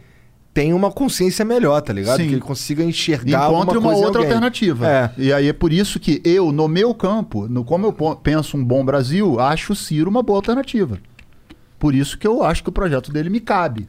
tenha 0.55 0.75
uma 0.75 0.91
consciência 0.91 1.45
melhor, 1.45 1.81
tá 1.83 1.93
ligado? 1.93 2.17
Sim. 2.17 2.29
Que 2.29 2.35
ele 2.35 2.41
consiga 2.41 2.83
enxergar 2.83 3.49
Encontre 3.49 3.79
uma 3.79 3.95
outra 3.95 4.23
alternativa. 4.23 4.89
É. 4.89 5.11
E 5.17 5.33
aí 5.33 5.49
é 5.49 5.53
por 5.53 5.73
isso 5.73 6.01
que 6.01 6.21
eu, 6.25 6.51
no 6.51 6.67
meu 6.67 6.95
campo, 6.95 7.47
no 7.49 7.65
como 7.65 7.87
eu 7.87 8.17
penso 8.17 8.57
um 8.57 8.65
bom 8.65 8.85
Brasil, 8.85 9.39
acho 9.39 9.73
o 9.73 9.77
Ciro 9.77 10.11
uma 10.11 10.23
boa 10.23 10.39
alternativa. 10.39 10.99
Por 11.79 11.95
isso 11.95 12.19
que 12.19 12.27
eu 12.27 12.43
acho 12.43 12.63
que 12.63 12.69
o 12.69 12.73
projeto 12.73 13.13
dele 13.13 13.31
me 13.31 13.41
cabe. 13.41 13.87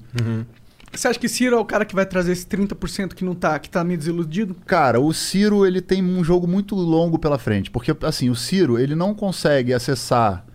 Você 0.92 1.08
acha 1.08 1.20
que 1.20 1.28
Ciro 1.30 1.56
é 1.56 1.60
o 1.60 1.66
cara 1.66 1.86
que 1.86 1.94
vai 1.96 2.06
trazer 2.06 2.32
esse 2.32 2.46
30% 2.48 3.14
que 3.14 3.24
não 3.24 3.36
tá, 3.36 3.58
que 3.60 3.70
tá 3.70 3.84
meio 3.84 3.98
desiludido? 3.98 4.56
Cara, 4.66 5.00
o 5.00 5.14
Ciro 5.14 5.66
ele 5.66 5.82
tem 5.82 6.04
um 6.04 6.24
jogo 6.24 6.48
muito 6.48 6.76
longo 6.76 7.18
pela 7.20 7.38
frente, 7.38 7.70
porque 7.70 7.96
assim 8.02 8.30
o 8.30 8.36
Ciro 8.36 8.78
ele 8.80 8.96
não 8.96 9.14
consegue 9.14 9.72
acessar 9.74 10.46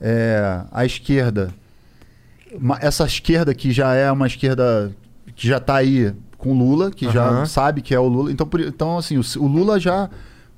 é, 0.00 0.62
a 0.70 0.84
esquerda, 0.84 1.52
essa 2.80 3.04
esquerda 3.04 3.54
que 3.54 3.72
já 3.72 3.94
é 3.94 4.10
uma 4.10 4.26
esquerda 4.26 4.94
que 5.34 5.46
já 5.48 5.58
tá 5.60 5.76
aí 5.76 6.14
com 6.38 6.52
o 6.52 6.58
Lula, 6.58 6.90
que 6.90 7.10
já 7.10 7.24
Aham. 7.28 7.46
sabe 7.46 7.82
que 7.82 7.94
é 7.94 7.98
o 7.98 8.06
Lula. 8.06 8.30
Então, 8.30 8.46
por- 8.46 8.60
então 8.60 8.98
assim 8.98 9.18
o, 9.18 9.22
o 9.42 9.46
Lula 9.46 9.80
já, 9.80 10.08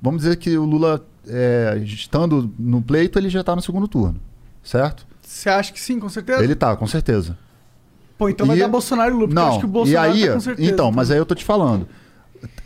vamos 0.01 0.21
dizer 0.21 0.35
que 0.37 0.55
o 0.57 0.65
Lula 0.65 1.05
é, 1.27 1.81
estando 1.83 2.51
no 2.59 2.81
pleito 2.81 3.17
ele 3.17 3.29
já 3.29 3.43
tá 3.43 3.55
no 3.55 3.61
segundo 3.61 3.87
turno, 3.87 4.19
certo? 4.63 5.07
Você 5.29 5.47
acha 5.47 5.71
que 5.71 5.79
sim, 5.79 5.99
com 5.99 6.09
certeza? 6.09 6.43
Ele 6.43 6.55
tá, 6.55 6.75
com 6.75 6.87
certeza. 6.87 7.37
Pô, 8.17 8.27
então 8.29 8.47
vai 8.47 8.57
E- 8.57 8.59
dar 8.59 8.67
Bolsonaro 8.67 9.11
e 9.11 9.13
Lula, 9.13 9.27
porque 9.27 9.39
eu 9.39 9.43
Não, 9.43 9.49
acho 9.51 9.59
que 9.59 9.65
o 9.65 9.69
Bolsonaro 9.69 10.15
e 10.17 10.21
aí, 10.23 10.27
tá 10.27 10.33
com 10.33 10.39
certeza. 10.39 10.71
então, 10.71 10.91
mas 10.91 11.11
aí 11.11 11.17
eu 11.19 11.25
tô 11.25 11.35
te 11.35 11.45
falando. 11.45 11.87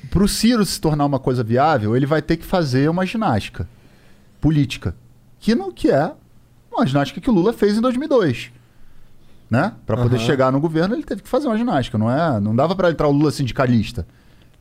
Pro 0.09 0.27
Ciro 0.29 0.65
se 0.65 0.79
tornar 0.79 1.05
uma 1.05 1.19
coisa 1.19 1.43
viável, 1.43 1.95
ele 1.95 2.05
vai 2.05 2.21
ter 2.21 2.37
que 2.37 2.45
fazer 2.45 2.89
uma 2.89 3.05
ginástica 3.05 3.67
política. 4.39 4.95
Que, 5.39 5.53
não, 5.53 5.71
que 5.73 5.91
é 5.91 6.11
uma 6.71 6.85
ginástica 6.87 7.19
que 7.19 7.29
o 7.29 7.33
Lula 7.33 7.51
fez 7.51 7.77
em 7.77 7.81
2002. 7.81 8.51
Né? 9.49 9.73
Para 9.85 9.97
poder 9.97 10.15
Aham. 10.15 10.25
chegar 10.25 10.51
no 10.51 10.59
governo, 10.59 10.95
ele 10.95 11.03
teve 11.03 11.21
que 11.21 11.27
fazer 11.29 11.47
uma 11.47 11.57
ginástica. 11.57 11.97
Não, 11.97 12.09
é, 12.09 12.39
não 12.39 12.55
dava 12.55 12.75
para 12.75 12.89
entrar 12.89 13.07
o 13.07 13.11
Lula 13.11 13.29
sindicalista. 13.31 14.07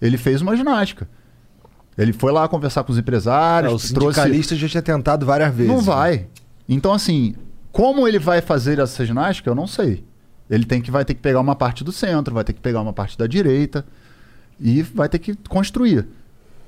Ele 0.01 0.19
fez 0.19 0.43
uma 0.43 0.57
ginástica. 0.57 1.09
Ele 1.97 2.13
foi 2.13 2.33
lá 2.33 2.49
conversar 2.49 2.83
com 2.85 2.91
os 2.93 2.99
É, 2.99 3.01
empresários, 3.01 3.91
o 3.91 3.95
trouxe 3.95 4.19
sindicalista 4.21 4.57
já 4.57 4.69
tinha 4.69 4.83
tentado 4.83 5.25
várias 5.25 5.55
vezes. 5.55 5.73
não 5.73 5.81
vai. 5.81 6.27
Então, 6.69 6.93
assim, 6.93 7.35
como 7.73 8.07
ele 8.07 8.19
vai 8.19 8.41
fazer 8.41 8.79
essa 8.79 9.05
ginástica, 9.05 9.49
eu 9.51 9.55
não 9.55 9.67
sei. 9.67 10.05
Ele 10.51 10.65
tem 10.65 10.81
que, 10.83 10.91
vai 10.91 11.05
ter 11.05 11.15
que 11.15 11.21
pegar 11.21 11.41
uma 11.41 11.57
parte 11.57 11.83
do 11.83 11.91
centro, 11.91 12.35
vai 12.35 12.45
ter 12.45 12.53
que 12.53 12.61
pegar 12.61 12.81
uma 12.83 12.93
parte 12.93 13.17
da 13.17 13.27
direita 13.27 13.85
e 14.61 14.83
vai 14.83 15.09
ter 15.09 15.19
que 15.19 15.35
construir. 15.49 16.07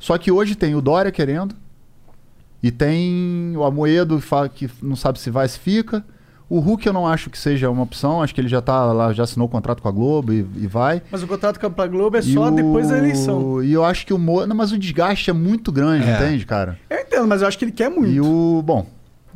Só 0.00 0.16
que 0.18 0.30
hoje 0.32 0.54
tem 0.54 0.74
o 0.74 0.80
Dória 0.80 1.12
querendo, 1.12 1.54
e 2.62 2.70
tem 2.70 3.52
o 3.56 3.62
Amoedo 3.64 4.22
que 4.54 4.70
não 4.82 4.96
sabe 4.96 5.18
se 5.18 5.28
vai, 5.30 5.46
se 5.46 5.58
fica. 5.58 6.02
O 6.48 6.60
Hulk 6.60 6.86
eu 6.86 6.92
não 6.92 7.06
acho 7.06 7.28
que 7.30 7.38
seja 7.38 7.68
uma 7.70 7.82
opção, 7.82 8.22
acho 8.22 8.34
que 8.34 8.40
ele 8.40 8.48
já 8.48 8.60
tá 8.62 8.84
lá, 8.92 9.12
já 9.12 9.24
assinou 9.24 9.46
o 9.48 9.50
contrato 9.50 9.82
com 9.82 9.88
a 9.88 9.92
Globo 9.92 10.32
e, 10.32 10.38
e 10.56 10.66
vai. 10.66 11.02
Mas 11.10 11.22
o 11.22 11.26
contrato 11.26 11.58
com 11.58 11.66
a 11.82 11.86
Globo 11.86 12.16
é 12.16 12.20
E 12.20 12.32
só 12.34 12.48
o- 12.48 12.50
depois 12.50 12.88
da 12.88 12.96
eleição. 12.98 13.62
E 13.62 13.72
eu 13.72 13.84
acho 13.84 14.06
que 14.06 14.14
o 14.14 14.18
Moro. 14.18 14.46
Não, 14.46 14.56
mas 14.56 14.72
o 14.72 14.78
desgaste 14.78 15.28
é 15.30 15.32
muito 15.32 15.70
grande, 15.72 16.06
É. 16.08 16.14
entende, 16.16 16.44
cara? 16.46 16.78
Eu 16.88 17.00
entendo, 17.00 17.26
mas 17.26 17.42
eu 17.42 17.48
acho 17.48 17.58
que 17.58 17.64
ele 17.66 17.72
quer 17.72 17.90
muito. 17.90 18.10
E 18.12 18.20
o. 18.20 18.62
Bom. 18.64 18.86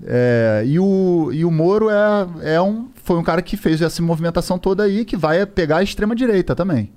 É, 0.06 0.62
e, 0.66 0.78
o, 0.78 1.30
e 1.32 1.44
o 1.44 1.50
Moro 1.50 1.88
é, 1.90 2.54
é 2.54 2.60
um, 2.60 2.88
foi 3.02 3.16
um 3.16 3.22
cara 3.22 3.42
que 3.42 3.56
fez 3.56 3.80
essa 3.82 4.02
movimentação 4.02 4.58
toda 4.58 4.82
aí 4.84 5.04
que 5.04 5.16
vai 5.16 5.44
pegar 5.46 5.78
a 5.78 5.82
extrema-direita 5.82 6.54
também. 6.54 6.90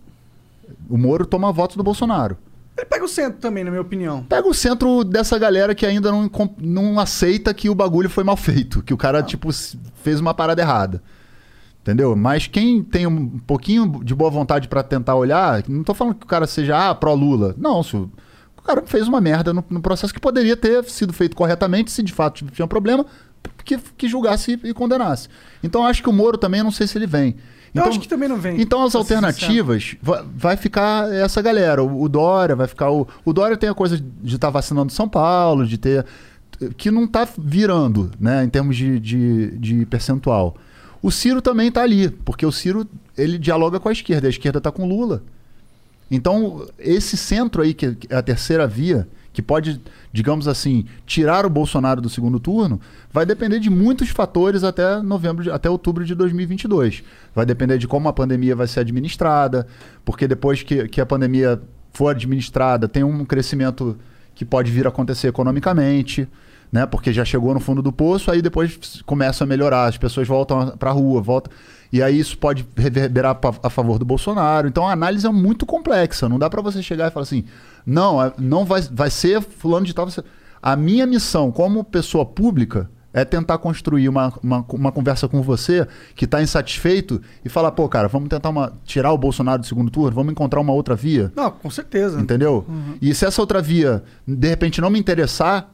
O 0.90 0.98
Moro 0.98 1.26
toma 1.26 1.52
votos 1.52 1.76
do 1.78 1.84
Bolsonaro. 1.84 2.38
Ele 2.78 2.86
pega 2.86 3.03
o 3.03 3.07
centro 3.07 3.40
também, 3.40 3.64
na 3.64 3.69
minha 3.69 3.82
opinião. 3.82 4.23
Pega 4.23 4.48
o 4.48 4.53
centro 4.53 5.03
dessa 5.03 5.38
galera 5.38 5.76
que 5.76 5.86
ainda 5.86 6.11
não, 6.11 6.30
não 6.60 6.99
aceita 6.99 7.53
que 7.53 7.69
o 7.69 7.76
bagulho 7.76 8.10
foi 8.10 8.23
mal 8.23 8.38
feito, 8.38 8.82
que 8.82 8.94
o 8.94 8.98
cara, 8.98 9.22
tipo, 9.22 9.49
s- 9.49 9.78
fez 10.02 10.19
uma 10.19 10.34
parada 10.34 10.61
errada. 10.61 11.02
Entendeu? 11.82 12.15
Mas 12.15 12.48
quem 12.48 12.84
tem 12.84 13.07
um 13.07 13.40
pouquinho 13.40 14.02
de 14.03 14.14
boa 14.15 14.30
vontade 14.30 14.68
pra 14.68 14.84
tentar 14.84 15.15
olhar, 15.15 15.64
não 15.68 15.84
tô 15.84 15.94
falando 15.94 16.15
que 16.15 16.26
o 16.26 16.30
cara 16.30 16.45
seja 16.48 16.90
ah, 16.90 16.95
pró-Lula. 16.95 17.56
Não, 17.57 17.82
se 17.84 17.95
o, 17.98 18.10
o 18.61 18.63
cara 18.63 18.83
fez 18.85 19.07
uma 19.07 19.19
merda 19.19 19.53
no, 19.53 19.63
no 19.69 19.81
processo 19.81 20.13
que 20.13 20.19
poderia 20.19 20.55
ter 20.55 20.83
sido 20.85 21.11
feito 21.13 21.35
corretamente, 21.35 21.91
se 21.91 22.01
de 22.03 22.13
fato 22.13 22.45
tinha 22.51 22.65
um 22.65 22.69
problema, 22.69 23.05
que, 23.65 23.77
que 23.97 24.07
julgasse 24.07 24.59
e 24.63 24.73
condenasse. 24.73 25.27
Então 25.63 25.85
acho 25.85 26.01
que 26.03 26.09
o 26.09 26.13
Moro 26.13 26.38
também, 26.38 26.59
eu 26.59 26.63
não 26.63 26.71
sei 26.71 26.88
se 26.88 26.97
ele 26.97 27.07
vem. 27.07 27.35
Eu 27.73 27.79
Então- 27.81 27.89
acho 27.89 27.99
que 28.01 28.07
também 28.07 28.27
não 28.27 28.38
vem. 28.38 28.59
então 28.61 28.83
as 28.83 28.93
alternativas 28.95 29.95
va- 30.01 30.25
vai, 30.35 30.57
ficar 30.57 31.09
essa 31.13 31.41
galera. 31.41 31.81
O, 31.83 32.03
o 32.03 32.09
Dória 32.09 32.55
vai 32.55 32.67
ficar. 32.67 32.91
O, 32.91 33.07
o 33.23 33.31
Dória 33.33 33.55
tem 33.55 33.69
a 33.69 33.73
coisa 33.73 33.97
de 33.97 34.35
estar 34.35 34.49
vacinando 34.49 34.91
São 34.91 35.07
Paulo, 35.07 35.65
de 35.65 35.77
ter. 35.77 36.05
que 36.77 36.91
não 36.91 37.07
tá 37.07 37.27
virando, 37.38 38.11
né, 38.19 38.43
em 38.43 38.49
termos 38.49 38.75
de, 38.75 38.99
de, 38.99 39.57
de 39.57 39.85
percentual. 39.85 40.55
O 41.01 41.09
Ciro 41.09 41.41
também 41.41 41.71
tá 41.71 41.81
ali, 41.81 42.09
porque 42.09 42.45
o 42.45 42.51
Ciro 42.51 42.85
ele 43.17 43.38
dialoga 43.39 43.79
com 43.79 43.89
a 43.89 43.91
esquerda, 43.91 44.27
a 44.27 44.29
esquerda 44.29 44.59
tá 44.61 44.71
com 44.71 44.83
o 44.83 44.88
Lula. 44.88 45.23
Então, 46.11 46.67
esse 46.77 47.15
centro 47.15 47.61
aí, 47.61 47.73
que 47.73 47.97
é 48.09 48.17
a 48.17 48.21
terceira 48.21 48.67
via, 48.67 49.07
que 49.31 49.41
pode, 49.41 49.79
digamos 50.11 50.45
assim, 50.45 50.85
tirar 51.05 51.45
o 51.45 51.49
Bolsonaro 51.49 52.01
do 52.01 52.09
segundo 52.09 52.38
turno, 52.38 52.81
vai 53.11 53.25
depender 53.25 53.59
de 53.59 53.69
muitos 53.69 54.09
fatores 54.09 54.61
até 54.61 55.01
novembro, 55.01 55.53
até 55.53 55.69
outubro 55.69 56.03
de 56.03 56.13
2022. 56.13 57.01
Vai 57.33 57.45
depender 57.45 57.77
de 57.77 57.88
como 57.88 58.09
a 58.09 58.13
pandemia 58.13 58.53
vai 58.55 58.67
ser 58.67 58.81
administrada, 58.81 59.65
porque 60.03 60.27
depois 60.27 60.61
que, 60.63 60.85
que 60.89 60.99
a 60.99 61.05
pandemia 61.05 61.61
for 61.93 62.09
administrada, 62.09 62.89
tem 62.89 63.03
um 63.03 63.23
crescimento 63.23 63.97
que 64.35 64.43
pode 64.43 64.69
vir 64.69 64.85
a 64.85 64.89
acontecer 64.89 65.29
economicamente, 65.29 66.27
né? 66.71 66.85
Porque 66.85 67.11
já 67.11 67.23
chegou 67.23 67.53
no 67.53 67.59
fundo 67.59 67.81
do 67.81 67.91
poço, 67.91 68.31
aí 68.31 68.41
depois 68.41 69.01
começa 69.05 69.43
a 69.43 69.47
melhorar, 69.47 69.85
as 69.85 69.97
pessoas 69.97 70.27
voltam 70.27 70.75
para 70.77 70.89
a 70.89 70.93
rua, 70.93 71.21
voltam. 71.21 71.51
E 71.91 72.01
aí 72.01 72.18
isso 72.19 72.38
pode 72.38 72.65
reverberar 72.76 73.38
a 73.63 73.69
favor 73.69 73.99
do 73.99 74.05
Bolsonaro. 74.05 74.68
Então 74.68 74.88
a 74.88 74.93
análise 74.93 75.27
é 75.27 75.30
muito 75.31 75.65
complexa. 75.65 76.30
Não 76.30 76.39
dá 76.39 76.49
para 76.49 76.61
você 76.61 76.81
chegar 76.81 77.07
e 77.07 77.11
falar 77.11 77.23
assim: 77.23 77.43
não, 77.85 78.23
é- 78.23 78.31
não 78.38 78.63
vai, 78.65 78.81
vai 78.81 79.09
ser 79.09 79.41
fulano 79.41 79.85
de 79.85 79.93
tal. 79.93 80.05
vai 80.05 80.13
ser-" 80.13 80.23
A 80.61 80.76
minha 80.76 81.05
missão 81.05 81.51
como 81.51 81.84
pessoa 81.84 82.26
pública 82.26 82.89
é 83.13 83.26
tentar 83.26 83.57
construir 83.57 84.07
uma, 84.07 84.31
uma, 84.41 84.65
uma 84.69 84.89
conversa 84.89 85.27
com 85.27 85.41
você 85.41 85.85
que 86.15 86.23
está 86.23 86.41
insatisfeito 86.41 87.22
e 87.43 87.49
falar, 87.49 87.73
pô, 87.73 87.89
cara, 87.89 88.07
vamos 88.07 88.30
tentar 88.30 88.47
uma, 88.47 88.72
tirar 88.85 89.11
o 89.11 89.18
Bolsonaro 89.18 89.59
do 89.61 89.68
segundo 89.68 89.91
turno, 89.91 90.15
vamos 90.15 90.31
encontrar 90.31 90.61
uma 90.61 90.72
outra 90.72 90.95
via. 90.95 91.30
Não, 91.35 91.51
com 91.51 91.69
certeza. 91.69 92.22
Entendeu? 92.22 92.65
E 93.01 93.13
se 93.13 93.26
essa 93.26 93.41
outra 93.41 93.61
via, 93.61 94.01
de 94.26 94.47
repente, 94.47 94.80
não 94.80 94.89
me 94.89 94.97
interessar, 94.97 95.69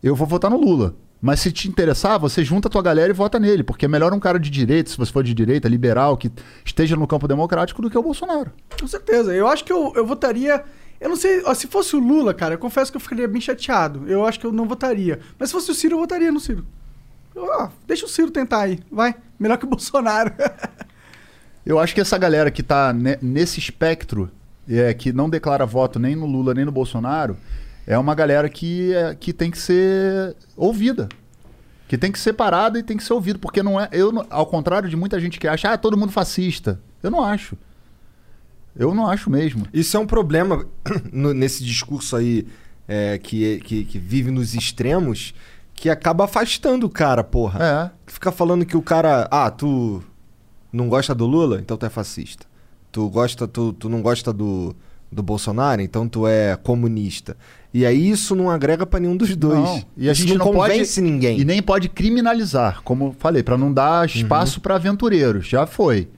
eu 0.00 0.14
vou 0.14 0.28
votar 0.28 0.48
no 0.48 0.56
Lula. 0.60 0.94
Mas 1.24 1.40
se 1.40 1.50
te 1.50 1.66
interessar, 1.68 2.18
você 2.18 2.44
junta 2.44 2.68
a 2.68 2.70
tua 2.70 2.82
galera 2.82 3.08
e 3.08 3.14
vota 3.14 3.40
nele, 3.40 3.62
porque 3.62 3.86
é 3.86 3.88
melhor 3.88 4.12
um 4.12 4.20
cara 4.20 4.38
de 4.38 4.50
direita, 4.50 4.90
se 4.90 4.98
você 4.98 5.10
for 5.10 5.24
de 5.24 5.32
direita, 5.32 5.66
liberal, 5.66 6.18
que 6.18 6.30
esteja 6.62 6.96
no 6.96 7.06
campo 7.06 7.26
democrático, 7.26 7.80
do 7.80 7.88
que 7.88 7.96
o 7.96 8.02
Bolsonaro. 8.02 8.52
Com 8.78 8.86
certeza. 8.86 9.34
Eu 9.34 9.48
acho 9.48 9.64
que 9.64 9.72
eu, 9.72 9.90
eu 9.96 10.04
votaria. 10.06 10.62
Eu 11.00 11.08
não 11.08 11.16
sei, 11.16 11.42
se 11.54 11.66
fosse 11.66 11.96
o 11.96 11.98
Lula, 11.98 12.34
cara, 12.34 12.52
eu 12.52 12.58
confesso 12.58 12.92
que 12.92 12.96
eu 12.98 13.00
ficaria 13.00 13.26
bem 13.26 13.40
chateado. 13.40 14.04
Eu 14.06 14.26
acho 14.26 14.38
que 14.38 14.44
eu 14.44 14.52
não 14.52 14.68
votaria. 14.68 15.18
Mas 15.38 15.48
se 15.48 15.54
fosse 15.54 15.70
o 15.70 15.74
Ciro, 15.74 15.94
eu 15.94 16.00
votaria 16.00 16.30
no 16.30 16.38
Ciro. 16.38 16.66
Eu, 17.34 17.44
ó, 17.46 17.68
deixa 17.86 18.04
o 18.04 18.08
Ciro 18.08 18.30
tentar 18.30 18.60
aí, 18.60 18.80
vai. 18.92 19.14
Melhor 19.40 19.56
que 19.56 19.64
o 19.64 19.68
Bolsonaro. 19.70 20.30
Eu 21.64 21.78
acho 21.78 21.94
que 21.94 22.02
essa 22.02 22.18
galera 22.18 22.50
que 22.50 22.62
tá 22.62 22.92
ne- 22.92 23.18
nesse 23.22 23.58
espectro, 23.58 24.30
é, 24.68 24.92
que 24.92 25.10
não 25.10 25.30
declara 25.30 25.64
voto 25.64 25.98
nem 25.98 26.14
no 26.14 26.26
Lula 26.26 26.52
nem 26.52 26.66
no 26.66 26.72
Bolsonaro, 26.72 27.34
é 27.86 27.98
uma 27.98 28.14
galera 28.14 28.48
que, 28.48 28.92
é, 28.92 29.14
que 29.14 29.32
tem 29.32 29.50
que 29.50 29.58
ser 29.58 30.36
ouvida. 30.56 31.08
Que 31.86 31.98
tem 31.98 32.10
que 32.10 32.18
ser 32.18 32.32
parada 32.32 32.78
e 32.78 32.82
tem 32.82 32.96
que 32.96 33.04
ser 33.04 33.12
ouvido. 33.12 33.38
Porque 33.38 33.62
não 33.62 33.78
é. 33.80 33.88
Eu, 33.92 34.24
ao 34.30 34.46
contrário 34.46 34.88
de 34.88 34.96
muita 34.96 35.20
gente 35.20 35.38
que 35.38 35.46
acha, 35.46 35.70
ah, 35.72 35.76
todo 35.78 35.96
mundo 35.96 36.12
fascista. 36.12 36.80
Eu 37.02 37.10
não 37.10 37.22
acho. 37.22 37.56
Eu 38.76 38.94
não 38.94 39.06
acho 39.06 39.30
mesmo. 39.30 39.66
Isso 39.72 39.96
é 39.96 40.00
um 40.00 40.06
problema 40.06 40.66
no- 41.12 41.34
nesse 41.34 41.62
discurso 41.62 42.16
aí 42.16 42.46
é, 42.88 43.18
que, 43.18 43.60
que, 43.60 43.84
que 43.84 43.98
vive 43.98 44.30
nos 44.30 44.54
extremos, 44.54 45.34
que 45.74 45.88
acaba 45.90 46.24
afastando 46.24 46.86
o 46.86 46.90
cara, 46.90 47.22
porra. 47.22 47.92
É. 48.06 48.10
Fica 48.10 48.32
falando 48.32 48.64
que 48.64 48.76
o 48.76 48.82
cara. 48.82 49.28
Ah, 49.30 49.50
tu 49.50 50.02
não 50.72 50.88
gosta 50.88 51.14
do 51.14 51.26
Lula? 51.26 51.60
Então 51.60 51.76
tu 51.76 51.86
é 51.86 51.90
fascista. 51.90 52.46
Tu, 52.90 53.08
gosta, 53.10 53.46
tu, 53.46 53.72
tu 53.72 53.88
não 53.88 54.00
gosta 54.00 54.32
do, 54.32 54.74
do 55.14 55.22
Bolsonaro? 55.22 55.80
Então 55.80 56.08
tu 56.08 56.26
é 56.26 56.56
comunista. 56.56 57.36
E 57.72 57.84
aí 57.84 58.10
isso 58.10 58.36
não 58.36 58.50
agrega 58.50 58.84
pra 58.86 59.00
nenhum 59.00 59.16
dos 59.16 59.34
dois. 59.34 59.58
Não. 59.58 59.82
E 59.96 60.08
a 60.08 60.12
Isso 60.12 60.22
gente 60.22 60.38
não, 60.38 60.46
convence 60.52 61.00
pode 61.00 61.10
ninguém. 61.10 61.40
E 61.40 61.44
nem 61.44 61.60
pode 61.62 61.88
criminalizar, 61.88 62.82
como 62.84 63.16
falei, 63.18 63.42
para 63.42 63.58
não 63.58 63.72
dar 63.72 64.06
espaço 64.06 64.60
para 64.60 64.76
aventureiros. 64.76 65.46
Já 65.46 65.66
foi. 65.66 66.08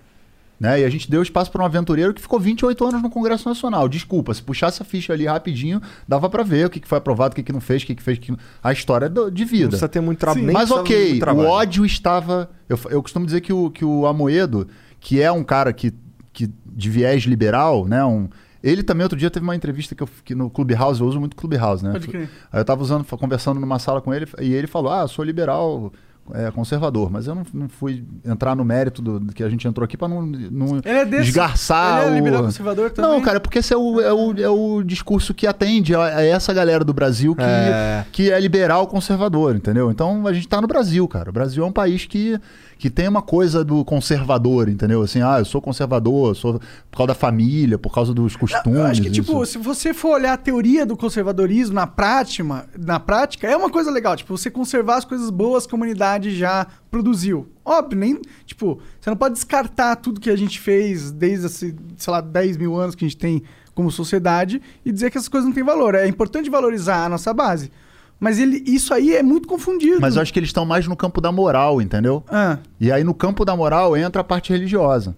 Né? 0.59 0.81
E 0.81 0.85
a 0.85 0.89
gente 0.91 1.11
deu 1.11 1.23
espaço 1.23 1.51
para 1.51 1.63
um 1.63 1.67
aventureiro 1.67 2.15
que 2.15 2.21
ficou 2.21 2.41
28 2.41 2.83
anos 2.87 3.03
no 3.03 3.11
Congresso 3.11 3.47
Nacional. 3.49 3.89
Desculpa, 3.89 4.33
se 4.33 4.43
puxasse 4.43 4.81
a 4.83 4.85
ficha 4.87 5.13
ali 5.13 5.27
rapidinho, 5.27 5.83
dava 6.09 6.29
para 6.31 6.43
ver 6.43 6.67
o 6.67 6.71
que, 6.71 6.81
que 6.81 6.89
foi 6.89 6.97
aprovado, 6.99 7.33
o 7.33 7.37
que, 7.37 7.43
que 7.43 7.53
não 7.53 7.61
fez, 7.61 7.83
o 7.83 7.87
que, 7.87 7.95
que 7.95 8.03
fez, 8.03 8.19
que... 8.19 8.35
a 8.63 8.73
história 8.73 9.09
do- 9.09 9.31
de 9.31 9.43
Não 9.45 9.51
vida. 9.51 9.69
precisa 9.69 9.89
ter 9.89 10.01
muito 10.01 10.19
trabalho. 10.19 10.53
Mas 10.53 10.71
ok, 10.71 11.21
o 11.23 11.39
ódio 11.41 11.85
estava. 11.85 12.51
Eu, 12.69 12.79
eu 12.91 13.03
costumo 13.03 13.27
dizer 13.27 13.43
que 13.43 13.53
o, 13.53 13.71
que 13.71 13.85
o 13.85 14.07
Amoedo, 14.07 14.67
que 14.99 15.21
é 15.21 15.31
um 15.31 15.45
cara 15.45 15.73
que, 15.75 15.93
que 16.33 16.51
de 16.67 16.91
viés 16.91 17.25
liberal, 17.25 17.87
né? 17.87 18.03
Um, 18.05 18.29
ele 18.69 18.83
também 18.83 19.03
outro 19.05 19.19
dia 19.19 19.31
teve 19.31 19.45
uma 19.45 19.55
entrevista 19.57 19.95
que, 19.95 20.03
eu, 20.03 20.09
que 20.25 20.35
no 20.35 20.51
Clubhouse, 20.51 21.01
eu 21.01 21.07
uso 21.07 21.21
muito 21.21 21.37
Clubhouse, 21.37 21.85
né? 21.85 21.93
Pode 21.93 22.09
crer. 22.09 22.29
Aí 22.53 22.61
eu 22.61 22.65
tava 22.65 22.83
usando, 22.83 23.05
conversando 23.05 23.61
numa 23.61 23.79
sala 23.79 24.01
com 24.01 24.13
ele, 24.13 24.27
e 24.41 24.53
ele 24.53 24.67
falou: 24.67 24.91
Ah, 24.93 25.03
eu 25.03 25.09
sou 25.09 25.25
liberal, 25.25 25.93
é, 26.35 26.51
conservador, 26.51 27.09
mas 27.09 27.29
eu 27.29 27.37
não, 27.37 27.45
não 27.55 27.69
fui 27.69 28.05
entrar 28.25 28.57
no 28.57 28.65
mérito 28.65 29.01
do, 29.01 29.21
do 29.21 29.33
que 29.33 29.45
a 29.45 29.49
gente 29.49 29.69
entrou 29.69 29.85
aqui 29.85 29.97
para 29.97 30.09
não, 30.09 30.23
não 30.27 30.77
Ele 30.85 30.89
é 30.99 31.05
desse. 31.05 31.29
esgarçar 31.29 32.01
Ele 32.01 32.09
é 32.09 32.11
o- 32.11 32.15
liberal 32.17 32.43
conservador 32.43 32.91
também? 32.91 33.11
Não, 33.13 33.21
cara, 33.21 33.39
porque 33.39 33.61
esse 33.61 33.73
é 33.73 33.77
o, 33.77 34.01
é 34.01 34.13
o, 34.13 34.33
é 34.41 34.49
o 34.49 34.83
discurso 34.83 35.33
que 35.33 35.47
atende 35.47 35.95
a, 35.95 36.05
a 36.17 36.23
essa 36.25 36.53
galera 36.53 36.85
do 36.85 36.93
Brasil 36.93 37.35
que 37.37 37.43
É. 37.43 38.05
que 38.11 38.31
é 38.33 38.41
liberal 38.41 38.89
conservador, 38.89 39.55
entendeu? 39.55 39.89
Então 39.91 40.27
a 40.27 40.33
gente 40.33 40.49
tá 40.49 40.61
no 40.61 40.67
Brasil, 40.67 41.07
cara. 41.07 41.31
O 41.31 41.33
Brasil 41.33 41.63
é 41.63 41.67
um 41.67 41.73
país 41.73 42.07
que, 42.07 42.37
que 42.79 42.91
tem 42.91 43.09
uma 43.09 43.23
coisa 43.23 43.65
do 43.65 43.85
conservador, 43.85 44.69
entendeu? 44.69 45.03
Assim, 45.03 45.23
ah, 45.23 45.39
eu 45.39 45.45
sou 45.45 45.61
conservador, 45.61 46.31
eu 46.31 46.35
sou 46.35 46.61
por 46.91 46.99
causa 46.99 47.09
da 47.09 47.15
família, 47.15 47.79
por 47.79 47.93
causa 47.93 48.13
dos 48.13 48.37
costumes. 48.37 48.79
Eu 48.79 48.87
acho 48.87 49.03
que, 49.03 49.11
tipo, 49.11 49.43
isso. 49.43 49.53
se 49.53 49.59
você 49.59 49.95
for 49.95 50.15
olhar 50.15 50.35
a 50.35 50.37
teoria 50.37 50.85
do 50.85 50.97
conservadorismo 50.97 51.75
na 51.75 51.87
prática, 51.87 52.69
na 52.79 53.01
prática, 53.01 53.47
é 53.47 53.57
uma 53.57 53.71
coisa 53.71 53.91
legal. 53.91 54.15
Tipo, 54.15 54.37
você 54.37 54.51
conservar 54.51 54.97
as 54.97 55.05
coisas 55.05 55.31
boas 55.31 55.67
que 55.67 55.75
a 55.75 55.77
humanidade 55.77 56.37
já 56.37 56.67
produziu. 56.91 57.49
Óbvio, 57.65 57.99
nem. 57.99 58.21
Tipo, 58.45 58.79
você 59.01 59.09
não 59.09 59.17
pode 59.17 59.35
descartar 59.35 59.97
tudo 59.97 60.21
que 60.21 60.31
a 60.31 60.37
gente 60.37 60.61
fez 60.61 61.11
desde, 61.11 61.49
sei 61.49 61.75
lá, 62.09 62.21
10 62.21 62.59
mil 62.59 62.77
anos 62.77 62.95
que 62.95 63.05
a 63.05 63.09
gente 63.09 63.19
tem 63.19 63.43
como 63.75 63.91
sociedade 63.91 64.61
e 64.85 64.93
dizer 64.93 65.11
que 65.11 65.19
essas 65.19 65.29
coisas 65.29 65.47
não 65.47 65.55
têm 65.55 65.65
valor. 65.65 65.95
É 65.95 66.07
importante 66.07 66.49
valorizar 66.49 67.05
a 67.05 67.09
nossa 67.09 67.33
base. 67.33 67.71
Mas 68.19 68.39
ele, 68.39 68.63
isso 68.67 68.95
aí 68.95 69.15
é 69.15 69.23
muito 69.23 69.47
confundido. 69.47 70.01
Mas 70.01 70.17
eu 70.17 70.23
acho 70.23 70.33
que 70.33 70.39
eles 70.39 70.49
estão 70.49 70.65
mais 70.65 70.87
no 70.87 70.97
campo 70.97 71.21
da 71.21 71.31
moral, 71.31 71.83
entendeu? 71.83 72.25
Ah, 72.29 72.59
E 72.81 72.91
aí 72.91 73.05
no 73.05 73.15
campo 73.15 73.45
da 73.45 73.55
moral 73.55 73.97
entra 73.97 74.23
a 74.23 74.25
parte 74.25 74.53
religiosa. 74.53 75.15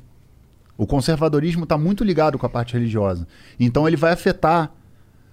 O 0.76 0.86
conservadorismo 0.86 1.64
está 1.64 1.78
muito 1.78 2.04
ligado 2.04 2.38
com 2.38 2.46
a 2.46 2.48
parte 2.48 2.74
religiosa. 2.74 3.26
Então 3.58 3.86
ele 3.86 3.96
vai 3.96 4.12
afetar 4.12 4.72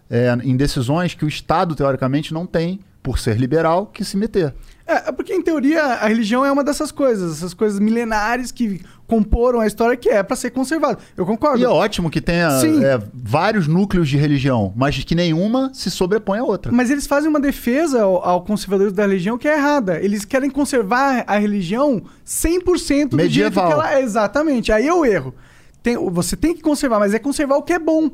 é, 0.10 0.36
em 0.44 0.56
decisões 0.56 1.14
que 1.14 1.26
o 1.26 1.28
Estado, 1.28 1.76
teoricamente, 1.76 2.34
não 2.34 2.46
tem, 2.46 2.80
por 3.02 3.20
ser 3.20 3.38
liberal, 3.38 3.88
que 3.88 4.04
se 4.04 4.18
meter. 4.18 4.54
É, 4.88 5.10
é 5.10 5.12
porque 5.12 5.34
em 5.34 5.42
teoria 5.42 5.84
a 5.84 6.08
religião 6.08 6.46
é 6.46 6.52
uma 6.52 6.64
dessas 6.64 6.92
coisas, 6.92 7.38
essas 7.38 7.54
coisas 7.54 7.80
milenares 7.80 8.52
que 8.52 8.82
comporam 9.08 9.60
a 9.60 9.68
história 9.68 9.98
que 9.98 10.10
é 10.10 10.22
pra 10.22 10.36
ser 10.36 10.52
conservado. 10.52 11.00
Eu 11.18 11.26
concordo. 11.26 11.60
E 11.60 11.64
é 11.64 11.68
ótimo 11.70 12.10
que 12.10 12.22
tenha 12.22 12.50
é, 12.50 13.00
vários 13.14 13.68
núcleos 13.68 14.08
de 14.08 14.18
religião, 14.18 14.72
mas 14.76 15.04
que 15.04 15.16
nenhuma 15.16 15.72
se 15.74 15.90
sobrepõe 15.90 16.40
à 16.40 16.44
outra. 16.44 16.72
Mas 16.72 16.90
eles 16.92 17.08
fazem 17.08 17.30
uma 17.30 17.40
defesa 17.40 18.04
ao, 18.04 18.24
ao 18.24 18.42
conservadores 18.44 18.94
da 18.94 19.04
religião 19.04 19.38
que 19.38 19.48
é 19.48 19.56
errada. 19.58 20.00
Eles 20.00 20.24
querem 20.24 20.50
conservar 20.50 21.24
a 21.26 21.38
religião 21.38 22.02
100% 22.26 22.64
do 22.66 22.78
jeito 22.78 23.10
que 23.10 23.16
Medieval. 23.16 23.72
ela 23.72 23.94
é. 23.96 24.02
Exatamente. 24.02 24.72
Aí 24.72 24.88
é 24.88 24.94
o 24.94 25.04
erro. 25.04 25.34
Tem- 25.82 25.98
você 26.10 26.36
tem 26.36 26.56
que 26.56 26.62
conservar, 26.62 27.00
mas 27.00 27.14
é 27.14 27.20
conservar 27.20 27.58
o 27.58 27.64
que 27.64 27.74
é 27.74 27.80
bom. 27.80 28.10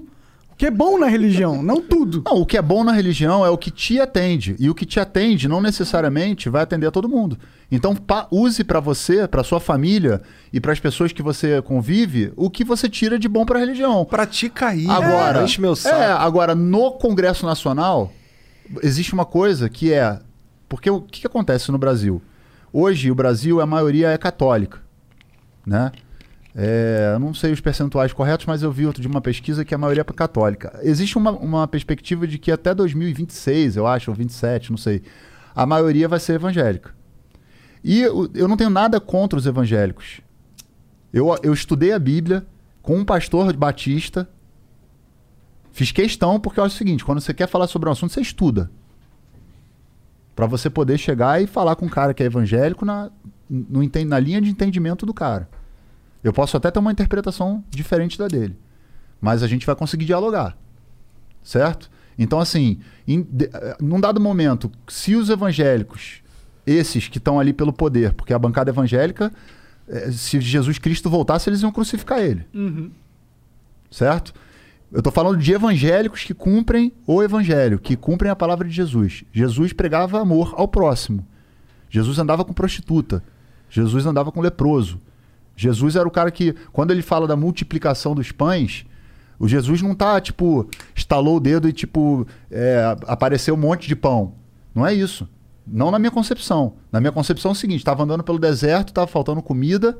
O 0.61 0.63
que 0.63 0.67
é 0.67 0.71
bom 0.71 0.99
na 0.99 1.07
religião, 1.07 1.63
não 1.63 1.81
tudo. 1.81 2.21
Não, 2.23 2.35
o 2.39 2.45
que 2.45 2.55
é 2.55 2.61
bom 2.61 2.83
na 2.83 2.91
religião 2.91 3.43
é 3.43 3.49
o 3.49 3.57
que 3.57 3.71
te 3.71 3.99
atende. 3.99 4.55
E 4.59 4.69
o 4.69 4.75
que 4.75 4.85
te 4.85 4.99
atende 4.99 5.47
não 5.47 5.59
necessariamente 5.59 6.49
vai 6.49 6.61
atender 6.61 6.85
a 6.85 6.91
todo 6.91 7.09
mundo. 7.09 7.35
Então, 7.71 7.95
pa- 7.95 8.27
use 8.29 8.63
pra 8.63 8.79
você, 8.79 9.27
pra 9.27 9.43
sua 9.43 9.59
família 9.59 10.21
e 10.53 10.59
para 10.61 10.71
as 10.71 10.79
pessoas 10.79 11.11
que 11.11 11.23
você 11.23 11.63
convive, 11.63 12.31
o 12.35 12.47
que 12.47 12.63
você 12.63 12.87
tira 12.87 13.17
de 13.17 13.27
bom 13.27 13.43
pra 13.43 13.57
religião. 13.57 14.05
Pratica 14.05 14.67
aí. 14.67 14.85
Agora, 14.87 15.39
É, 15.39 15.43
enche 15.45 15.59
meu 15.59 15.75
saco. 15.75 15.95
é, 15.95 16.11
agora 16.11 16.53
no 16.53 16.91
Congresso 16.91 17.43
Nacional 17.43 18.13
existe 18.83 19.13
uma 19.15 19.25
coisa 19.25 19.67
que 19.67 19.91
é 19.91 20.19
porque 20.69 20.91
o 20.91 21.01
que, 21.01 21.21
que 21.21 21.27
acontece 21.27 21.71
no 21.71 21.79
Brasil? 21.79 22.21
Hoje 22.71 23.09
o 23.09 23.15
Brasil 23.15 23.59
a 23.61 23.65
maioria 23.65 24.09
é 24.09 24.17
católica, 24.17 24.77
né? 25.65 25.91
É, 26.53 27.11
eu 27.13 27.19
não 27.19 27.33
sei 27.33 27.51
os 27.53 27.61
percentuais 27.61 28.11
corretos, 28.11 28.45
mas 28.45 28.61
eu 28.61 28.71
vi 28.71 28.85
outro 28.85 29.01
de 29.01 29.07
uma 29.07 29.21
pesquisa 29.21 29.63
que 29.63 29.73
a 29.73 29.77
maioria 29.77 30.01
é 30.01 30.13
católica. 30.13 30.79
Existe 30.83 31.17
uma, 31.17 31.31
uma 31.31 31.67
perspectiva 31.67 32.27
de 32.27 32.37
que 32.37 32.51
até 32.51 32.73
2026, 32.75 33.77
eu 33.77 33.87
acho, 33.87 34.11
ou 34.11 34.15
27, 34.15 34.69
não 34.69 34.77
sei, 34.77 35.01
a 35.55 35.65
maioria 35.65 36.07
vai 36.07 36.19
ser 36.19 36.33
evangélica. 36.33 36.93
E 37.83 38.01
eu, 38.01 38.29
eu 38.33 38.47
não 38.47 38.57
tenho 38.57 38.69
nada 38.69 38.99
contra 38.99 39.39
os 39.39 39.45
evangélicos. 39.45 40.21
Eu, 41.13 41.35
eu 41.41 41.53
estudei 41.53 41.93
a 41.93 41.99
Bíblia 41.99 42.45
com 42.81 42.97
um 42.97 43.05
pastor 43.05 43.55
batista. 43.55 44.29
Fiz 45.71 45.91
questão 45.91 46.39
porque 46.39 46.59
acho 46.59 46.75
o 46.75 46.77
seguinte: 46.77 47.03
quando 47.03 47.21
você 47.21 47.33
quer 47.33 47.47
falar 47.47 47.67
sobre 47.67 47.89
um 47.89 47.91
assunto, 47.91 48.13
você 48.13 48.21
estuda. 48.21 48.69
Pra 50.35 50.45
você 50.45 50.69
poder 50.69 50.97
chegar 50.97 51.41
e 51.41 51.47
falar 51.47 51.75
com 51.75 51.85
um 51.85 51.89
cara 51.89 52.13
que 52.13 52.23
é 52.23 52.25
evangélico 52.25 52.85
na, 52.85 53.09
no, 53.49 53.81
na 54.05 54.19
linha 54.19 54.41
de 54.41 54.49
entendimento 54.49 55.05
do 55.05 55.13
cara. 55.13 55.49
Eu 56.23 56.31
posso 56.33 56.55
até 56.57 56.69
ter 56.69 56.79
uma 56.79 56.91
interpretação 56.91 57.63
diferente 57.69 58.17
da 58.17 58.27
dele. 58.27 58.57
Mas 59.19 59.41
a 59.43 59.47
gente 59.47 59.65
vai 59.65 59.75
conseguir 59.75 60.05
dialogar. 60.05 60.57
Certo? 61.43 61.89
Então, 62.17 62.39
assim, 62.39 62.79
em, 63.07 63.21
de- 63.23 63.49
eh, 63.51 63.77
num 63.81 63.99
dado 63.99 64.19
momento, 64.21 64.71
se 64.87 65.15
os 65.15 65.29
evangélicos, 65.29 66.21
esses 66.67 67.07
que 67.07 67.17
estão 67.17 67.39
ali 67.39 67.51
pelo 67.53 67.73
poder, 67.73 68.13
porque 68.13 68.33
a 68.33 68.39
bancada 68.39 68.69
evangélica, 68.69 69.31
eh, 69.87 70.11
se 70.11 70.39
Jesus 70.39 70.77
Cristo 70.77 71.09
voltasse, 71.09 71.49
eles 71.49 71.61
iam 71.61 71.71
crucificar 71.71 72.19
ele. 72.19 72.45
Certo? 73.89 74.33
Eu 74.91 75.01
tô 75.01 75.09
falando 75.09 75.37
de 75.39 75.51
evangélicos 75.53 76.23
que 76.23 76.33
cumprem 76.33 76.91
o 77.07 77.23
evangelho, 77.23 77.79
que 77.79 77.95
cumprem 77.95 78.29
a 78.29 78.35
palavra 78.35 78.67
de 78.67 78.73
Jesus. 78.73 79.23
Jesus 79.31 79.73
pregava 79.73 80.19
amor 80.21 80.53
ao 80.57 80.67
próximo. 80.67 81.25
Jesus 81.89 82.19
andava 82.19 82.43
com 82.45 82.53
prostituta. 82.53 83.23
Jesus 83.69 84.05
andava 84.05 84.31
com 84.31 84.41
leproso. 84.41 84.99
Jesus 85.61 85.95
era 85.95 86.07
o 86.07 86.11
cara 86.11 86.31
que, 86.31 86.55
quando 86.73 86.89
ele 86.89 87.03
fala 87.03 87.27
da 87.27 87.35
multiplicação 87.35 88.15
dos 88.15 88.31
pães, 88.31 88.83
o 89.37 89.47
Jesus 89.47 89.79
não 89.79 89.93
tá, 89.93 90.19
tipo, 90.19 90.67
estalou 90.95 91.37
o 91.37 91.39
dedo 91.39 91.69
e, 91.69 91.71
tipo, 91.71 92.25
é, 92.49 92.97
apareceu 93.05 93.53
um 93.53 93.57
monte 93.57 93.87
de 93.87 93.95
pão. 93.95 94.33
Não 94.73 94.87
é 94.87 94.91
isso. 94.91 95.29
Não 95.67 95.91
na 95.91 95.99
minha 95.99 96.09
concepção. 96.09 96.73
Na 96.91 96.99
minha 96.99 97.11
concepção 97.11 97.51
é 97.51 97.53
o 97.53 97.55
seguinte: 97.55 97.83
tava 97.83 98.01
andando 98.01 98.23
pelo 98.23 98.39
deserto, 98.39 98.91
tava 98.91 99.05
faltando 99.05 99.39
comida, 99.39 99.99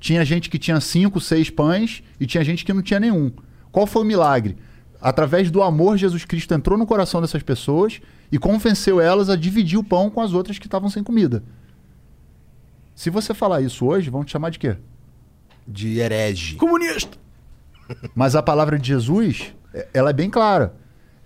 tinha 0.00 0.24
gente 0.24 0.50
que 0.50 0.58
tinha 0.58 0.80
cinco, 0.80 1.20
seis 1.20 1.50
pães 1.50 2.02
e 2.18 2.26
tinha 2.26 2.42
gente 2.42 2.64
que 2.64 2.72
não 2.72 2.82
tinha 2.82 2.98
nenhum. 2.98 3.30
Qual 3.70 3.86
foi 3.86 4.02
o 4.02 4.04
milagre? 4.04 4.56
Através 5.00 5.52
do 5.52 5.62
amor, 5.62 5.96
Jesus 5.96 6.24
Cristo 6.24 6.52
entrou 6.52 6.76
no 6.76 6.84
coração 6.84 7.20
dessas 7.20 7.44
pessoas 7.44 8.00
e 8.32 8.40
convenceu 8.40 9.00
elas 9.00 9.30
a 9.30 9.36
dividir 9.36 9.78
o 9.78 9.84
pão 9.84 10.10
com 10.10 10.20
as 10.20 10.32
outras 10.32 10.58
que 10.58 10.66
estavam 10.66 10.90
sem 10.90 11.04
comida. 11.04 11.44
Se 12.92 13.08
você 13.08 13.32
falar 13.32 13.60
isso 13.60 13.86
hoje, 13.86 14.10
vão 14.10 14.24
te 14.24 14.32
chamar 14.32 14.50
de 14.50 14.58
quê? 14.58 14.76
De 15.66 15.98
herege. 15.98 16.56
Comunista! 16.56 17.16
Mas 18.14 18.34
a 18.34 18.42
palavra 18.42 18.78
de 18.78 18.88
Jesus, 18.88 19.54
é- 19.74 19.88
ela 19.94 20.10
é 20.10 20.12
bem 20.12 20.28
clara. 20.30 20.74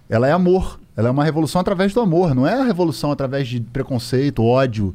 Ela 0.09 0.29
é 0.29 0.33
amor. 0.33 0.79
Ela 0.97 1.09
é 1.09 1.11
uma 1.11 1.25
revolução 1.25 1.61
através 1.61 1.95
do 1.95 2.01
amor. 2.01 2.35
Não 2.35 2.47
é 2.47 2.55
a 2.55 2.65
revolução 2.65 3.11
através 3.13 3.49
de 3.49 3.61
preconceito, 3.61 4.43
ódio, 4.45 4.93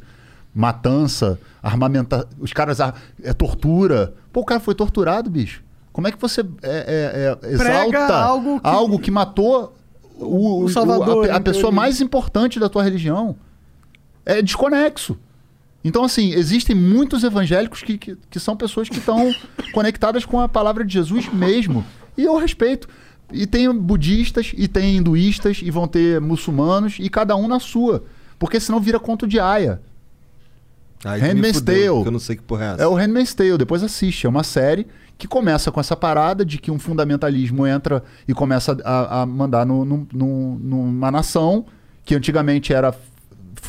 matança, 0.54 1.40
armamenta... 1.62 2.28
Os 2.40 2.54
caras... 2.54 2.80
ar- 2.80 2.96
É 3.24 3.34
tortura. 3.34 4.14
Pô, 4.32 4.42
o 4.42 4.46
cara 4.46 4.60
foi 4.60 4.76
torturado, 4.76 5.30
bicho. 5.30 5.64
Como 5.92 6.08
é 6.08 6.12
que 6.12 6.20
você 6.20 6.42
é, 6.42 7.38
é, 7.42 7.48
é, 7.48 7.54
exalta 7.54 8.16
algo 8.16 8.60
que- 8.60 8.68
algo 8.68 9.00
que 9.00 9.10
matou 9.12 9.76
o, 10.18 10.26
O 10.26 10.64
o- 10.66 10.70
Salvador, 10.70 11.30
a, 11.30 11.36
a 11.36 11.38
em 11.40 11.42
pessoa 11.42 11.72
mais 11.72 12.02
importante 12.02 12.60
da 12.60 12.68
tua 12.70 12.84
religião? 12.84 13.36
É 14.26 14.42
desconexo. 14.42 15.18
Então, 15.88 16.04
assim, 16.04 16.32
existem 16.34 16.76
muitos 16.76 17.24
evangélicos 17.24 17.82
que, 17.84 17.96
que, 17.98 18.18
que 18.30 18.40
são 18.40 18.58
pessoas 18.58 18.90
que 18.90 18.98
estão 18.98 19.32
conectadas 19.72 20.26
com 20.26 20.40
a 20.40 20.50
palavra 20.50 20.84
de 20.84 20.92
Jesus 20.94 21.32
mesmo. 21.32 21.86
E 22.18 22.24
eu 22.24 22.36
respeito. 22.38 22.88
E 23.32 23.46
tem 23.46 23.72
budistas, 23.72 24.52
e 24.58 24.68
tem 24.68 24.98
hinduístas, 24.98 25.60
e 25.64 25.70
vão 25.70 25.88
ter 25.88 26.20
muçulmanos, 26.20 26.96
e 27.00 27.08
cada 27.10 27.36
um 27.36 27.48
na 27.48 27.60
sua. 27.60 28.04
Porque 28.40 28.60
senão 28.60 28.80
vira 28.80 29.00
conto 29.00 29.28
de 29.28 29.40
aia. 29.40 29.80
Me 31.04 31.20
Handmaid's 31.20 31.62
Tale. 31.62 32.06
Eu 32.06 32.12
não 32.12 32.20
sei 32.20 32.36
que 32.36 32.42
porra 32.42 32.64
é 32.66 32.68
essa. 32.74 32.82
É 32.84 32.88
o 32.88 32.96
Handmaid's 32.96 33.34
Tale, 33.36 33.58
depois 33.58 33.84
assiste. 33.84 34.26
É 34.26 34.30
uma 34.30 34.44
série 34.44 34.88
que 35.18 35.28
começa 35.28 35.72
com 35.72 35.80
essa 35.80 35.96
parada 35.96 36.44
de 36.44 36.58
que 36.58 36.72
um 36.72 36.80
fundamentalismo 36.80 37.66
entra 37.66 38.04
e 38.28 38.34
começa 38.34 38.76
a, 38.84 39.22
a 39.22 39.26
mandar 39.26 39.66
no, 39.66 39.86
no- 39.86 40.08
no- 40.12 40.60
numa 40.60 41.12
nação 41.12 41.66
que 42.04 42.16
antigamente 42.16 42.74
era... 42.74 42.94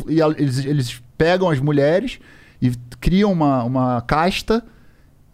E 0.09 0.21
eles, 0.21 0.65
eles 0.65 1.03
pegam 1.17 1.49
as 1.51 1.61
mulheres 1.61 2.19
e 2.61 2.71
criam 3.01 3.33
uma, 3.33 3.63
uma 3.65 4.01
casta. 4.03 4.65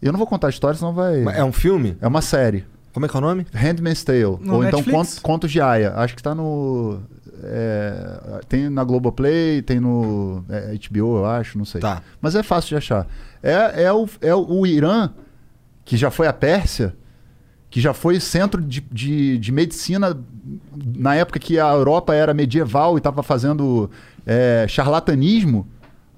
Eu 0.01 0.11
não 0.11 0.17
vou 0.17 0.27
contar 0.27 0.47
a 0.47 0.49
história, 0.49 0.77
senão 0.77 0.93
vai... 0.93 1.23
É 1.37 1.43
um 1.43 1.53
filme? 1.53 1.97
É 2.01 2.07
uma 2.07 2.21
série. 2.21 2.65
Como 2.93 3.05
é 3.05 3.09
que 3.09 3.15
é 3.15 3.17
o 3.17 3.21
nome? 3.21 3.47
Handmaid's 3.53 4.03
Tale. 4.03 4.23
No 4.39 4.55
ou 4.55 4.63
então 4.63 4.79
Netflix? 4.79 4.91
Cont- 4.91 5.21
Contos 5.21 5.51
de 5.51 5.59
Aya. 5.61 5.93
Acho 5.95 6.15
que 6.15 6.21
tá 6.21 6.35
no... 6.35 6.99
é, 7.43 8.41
tem 8.47 8.69
na 8.69 8.83
Globoplay, 8.83 9.61
tem 9.61 9.79
no 9.79 10.43
é, 10.49 10.75
HBO, 10.89 11.17
eu 11.17 11.25
acho, 11.25 11.57
não 11.57 11.65
sei. 11.65 11.81
Tá. 11.81 12.01
Mas 12.21 12.35
é 12.35 12.43
fácil 12.43 12.69
de 12.69 12.75
achar. 12.75 13.07
É, 13.41 13.83
é, 13.83 13.91
o, 13.93 14.07
é 14.21 14.35
o, 14.35 14.45
o 14.59 14.67
Irã, 14.67 15.09
que 15.83 15.97
já 15.97 16.11
foi 16.11 16.27
a 16.27 16.33
Pérsia, 16.33 16.95
que 17.69 17.81
já 17.81 17.93
foi 17.93 18.19
centro 18.19 18.61
de, 18.61 18.81
de, 18.91 19.39
de 19.39 19.51
medicina 19.51 20.15
na 20.95 21.15
época 21.15 21.39
que 21.39 21.59
a 21.59 21.71
Europa 21.71 22.13
era 22.13 22.31
medieval 22.33 22.95
e 22.95 22.99
estava 22.99 23.23
fazendo 23.23 23.89
é, 24.25 24.65
charlatanismo. 24.69 25.67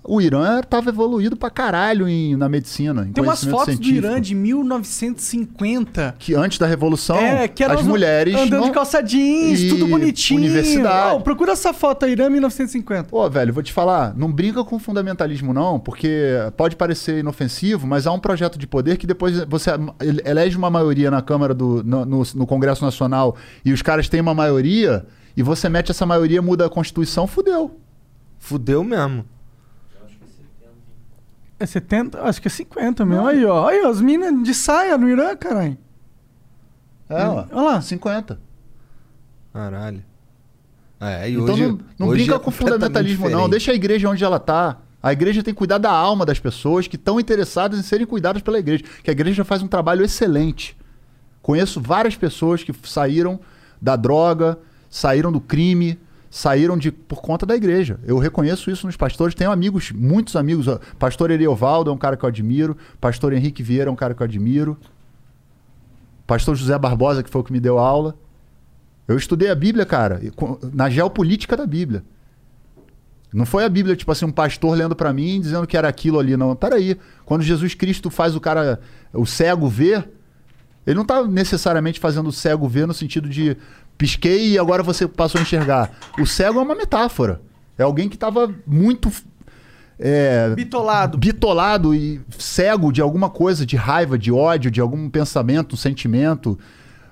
O 0.07 0.21
Irã 0.21 0.59
estava 0.59 0.89
evoluído 0.89 1.35
pra 1.35 1.49
caralho 1.49 2.07
em, 2.07 2.35
na 2.35 2.47
medicina. 2.47 3.05
Em 3.07 3.11
Tem 3.11 3.23
umas 3.23 3.43
fotos 3.43 3.75
do 3.77 3.83
científico. 3.83 3.97
Irã 4.07 4.21
de 4.21 4.35
1950. 4.35 6.15
Que 6.19 6.33
antes 6.35 6.57
da 6.59 6.67
Revolução, 6.67 7.17
É, 7.17 7.47
que 7.47 7.63
as 7.63 7.81
mulheres. 7.83 8.35
andando 8.35 8.61
não- 8.61 8.67
de 8.67 8.71
calça 8.71 9.01
jeans, 9.01 9.59
E 9.61 9.69
tudo 9.69 9.87
bonitinho. 9.87 10.39
universidade. 10.41 11.15
Ó, 11.15 11.19
procura 11.19 11.53
essa 11.53 11.73
foto 11.73 12.05
Irã 12.07 12.29
1950. 12.29 13.09
Pô, 13.09 13.29
velho, 13.29 13.53
vou 13.53 13.63
te 13.63 13.73
falar, 13.73 14.13
não 14.15 14.31
brinca 14.31 14.63
com 14.63 14.77
fundamentalismo 14.79 15.53
não, 15.53 15.79
porque 15.79 16.29
pode 16.55 16.75
parecer 16.75 17.19
inofensivo, 17.19 17.87
mas 17.87 18.05
há 18.07 18.11
um 18.11 18.19
projeto 18.19 18.57
de 18.57 18.67
poder 18.67 18.97
que 18.97 19.07
depois 19.07 19.39
você 19.45 19.71
ele- 20.01 20.21
elege 20.25 20.57
uma 20.57 20.69
maioria 20.69 21.09
na 21.11 21.21
Câmara 21.21 21.53
do 21.53 21.83
no, 21.83 22.05
no- 22.05 22.23
no 22.35 22.47
Congresso 22.47 22.83
Nacional 22.83 23.35
e 23.63 23.71
os 23.73 23.81
caras 23.81 24.07
têm 24.09 24.21
uma 24.21 24.33
maioria 24.33 25.05
e 25.35 25.43
você 25.43 25.67
mete 25.67 25.91
essa 25.91 26.05
maioria, 26.05 26.41
muda 26.41 26.65
a 26.65 26.69
Constituição, 26.69 27.27
fudeu. 27.27 27.77
Fudeu 28.39 28.83
mesmo. 28.83 29.25
É 31.65 31.67
70? 31.67 32.21
Acho 32.21 32.39
que 32.39 32.47
é 32.47 32.51
50 32.51 33.03
mesmo. 33.05 33.25
Aí, 33.27 33.43
ó. 33.43 33.67
Aí, 33.67 33.83
ó, 33.83 33.89
as 33.89 33.99
minas 33.99 34.43
de 34.43 34.53
saia 34.53 34.95
no 34.99 35.09
Irã, 35.09 35.35
caralho. 35.35 35.75
É, 37.09 37.27
ó, 37.27 37.45
Olha 37.51 37.61
lá. 37.61 37.81
50. 37.81 38.39
Caralho. 39.51 40.03
É, 40.99 41.27
e 41.27 41.33
Então 41.33 41.55
hoje, 41.55 41.67
não, 41.67 41.79
não 41.97 42.07
hoje 42.07 42.23
brinca 42.23 42.35
é 42.35 42.39
com 42.39 42.51
fundamentalismo 42.51 43.23
não, 43.23 43.29
diferente. 43.29 43.51
deixa 43.51 43.71
a 43.71 43.75
igreja 43.75 44.07
onde 44.09 44.23
ela 44.23 44.39
tá. 44.39 44.77
A 45.01 45.11
igreja 45.11 45.41
tem 45.41 45.53
que 45.55 45.57
cuidar 45.57 45.79
da 45.79 45.91
alma 45.91 46.23
das 46.23 46.39
pessoas 46.39 46.87
que 46.87 46.95
estão 46.97 47.19
interessadas 47.19 47.79
em 47.79 47.83
serem 47.83 48.05
cuidadas 48.05 48.41
pela 48.43 48.59
igreja, 48.59 48.83
que 49.03 49.09
a 49.09 49.13
igreja 49.13 49.43
faz 49.43 49.63
um 49.63 49.67
trabalho 49.67 50.03
excelente. 50.05 50.77
Conheço 51.41 51.81
várias 51.81 52.15
pessoas 52.15 52.63
que 52.63 52.73
saíram 52.87 53.39
da 53.81 53.95
droga, 53.95 54.57
saíram 54.89 55.31
do 55.31 55.41
crime, 55.41 55.99
saíram 56.35 56.77
de 56.77 56.91
por 56.91 57.21
conta 57.21 57.45
da 57.45 57.55
igreja. 57.55 57.97
Eu 58.03 58.17
reconheço 58.17 58.69
isso 58.69 58.85
nos 58.85 58.97
pastores. 58.97 59.33
Tenho 59.33 59.53
amigos, 59.53 59.93
muitos 59.93 60.35
amigos. 60.35 60.67
ó. 60.67 60.81
Pastor 60.99 61.31
Eriovaldo 61.31 61.89
é 61.89 61.93
um 61.93 61.97
cara 61.97 62.17
que 62.17 62.25
eu 62.25 62.27
admiro. 62.27 62.75
Pastor 62.99 63.31
Henrique 63.31 63.63
Vieira 63.63 63.89
é 63.89 63.93
um 63.93 63.95
cara 63.95 64.13
que 64.13 64.21
eu 64.21 64.25
admiro. 64.25 64.77
Pastor 66.27 66.53
José 66.53 66.77
Barbosa, 66.77 67.23
que 67.23 67.29
foi 67.29 67.39
o 67.39 67.43
que 67.43 67.53
me 67.53 67.59
deu 67.61 67.79
aula. 67.79 68.17
Eu 69.07 69.15
estudei 69.15 69.49
a 69.49 69.55
Bíblia, 69.55 69.85
cara, 69.85 70.19
na 70.73 70.89
geopolítica 70.89 71.55
da 71.55 71.65
Bíblia. 71.65 72.03
Não 73.31 73.45
foi 73.45 73.63
a 73.63 73.69
Bíblia, 73.69 73.95
tipo 73.95 74.11
assim, 74.11 74.25
um 74.25 74.31
pastor 74.31 74.77
lendo 74.77 74.93
pra 74.93 75.13
mim 75.13 75.39
dizendo 75.39 75.65
que 75.65 75.77
era 75.77 75.87
aquilo 75.87 76.19
ali, 76.19 76.35
não. 76.35 76.53
Peraí. 76.53 76.99
Quando 77.23 77.43
Jesus 77.43 77.73
Cristo 77.75 78.09
faz 78.09 78.35
o 78.35 78.41
cara, 78.41 78.81
o 79.13 79.25
cego 79.25 79.69
ver, 79.69 80.09
ele 80.85 80.97
não 80.97 81.05
tá 81.05 81.25
necessariamente 81.25 81.97
fazendo 81.97 82.27
o 82.27 82.33
cego 82.33 82.67
ver 82.67 82.85
no 82.85 82.93
sentido 82.93 83.29
de 83.29 83.55
pisquei 83.97 84.51
e 84.51 84.59
agora 84.59 84.83
você 84.83 85.07
passou 85.07 85.39
a 85.39 85.41
enxergar. 85.41 85.91
O 86.19 86.25
cego 86.25 86.59
é 86.59 86.63
uma 86.63 86.75
metáfora. 86.75 87.41
É 87.77 87.83
alguém 87.83 88.07
que 88.07 88.17
tava 88.17 88.53
muito 88.65 89.11
é, 89.97 90.49
Bitolado. 90.55 91.17
bitolado 91.17 91.95
e 91.95 92.21
cego 92.37 92.91
de 92.91 93.01
alguma 93.01 93.29
coisa, 93.29 93.65
de 93.65 93.75
raiva, 93.75 94.17
de 94.17 94.31
ódio, 94.31 94.69
de 94.69 94.81
algum 94.81 95.09
pensamento, 95.09 95.73
um 95.73 95.77
sentimento, 95.77 96.59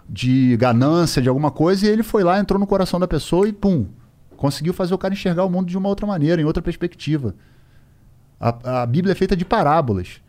de 0.08 0.58
ganância, 0.58 1.22
de 1.22 1.30
alguma 1.30 1.52
coisa, 1.52 1.86
e 1.86 1.90
ele 1.90 2.04
foi 2.04 2.24
lá, 2.24 2.40
entrou 2.40 2.60
no 2.60 2.68
coração 2.68 3.00
da 3.00 3.08
pessoa 3.08 3.48
e 3.48 3.54
pum, 3.54 3.88
conseguiu 4.36 4.74
fazer 4.74 4.94
o 4.94 4.98
cara 4.98 5.14
enxergar 5.14 5.46
o 5.46 5.50
mundo 5.50 5.68
de 5.68 5.78
uma 5.78 5.88
outra 5.88 6.06
maneira, 6.06 6.42
em 6.42 6.46
outra 6.46 6.62
perspectiva. 6.62 7.36
A, 8.40 8.84
a 8.84 8.86
Bíblia 8.86 9.14
é 9.14 9.16
feita 9.16 9.36
de 9.36 9.46
parábolas. 9.46 10.22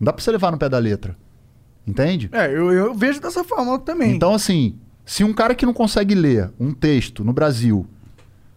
Não 0.00 0.06
dá 0.06 0.12
pra 0.12 0.22
você 0.22 0.30
levar 0.30 0.50
no 0.50 0.58
pé 0.58 0.68
da 0.68 0.78
letra. 0.78 1.16
Entende? 1.86 2.30
É, 2.32 2.46
eu, 2.46 2.72
eu 2.72 2.94
vejo 2.94 3.20
dessa 3.20 3.44
forma 3.44 3.78
também. 3.78 4.14
Então, 4.14 4.32
assim, 4.34 4.78
se 5.08 5.24
um 5.24 5.32
cara 5.32 5.54
que 5.54 5.64
não 5.64 5.72
consegue 5.72 6.14
ler 6.14 6.50
um 6.60 6.70
texto 6.70 7.24
no 7.24 7.32
Brasil 7.32 7.86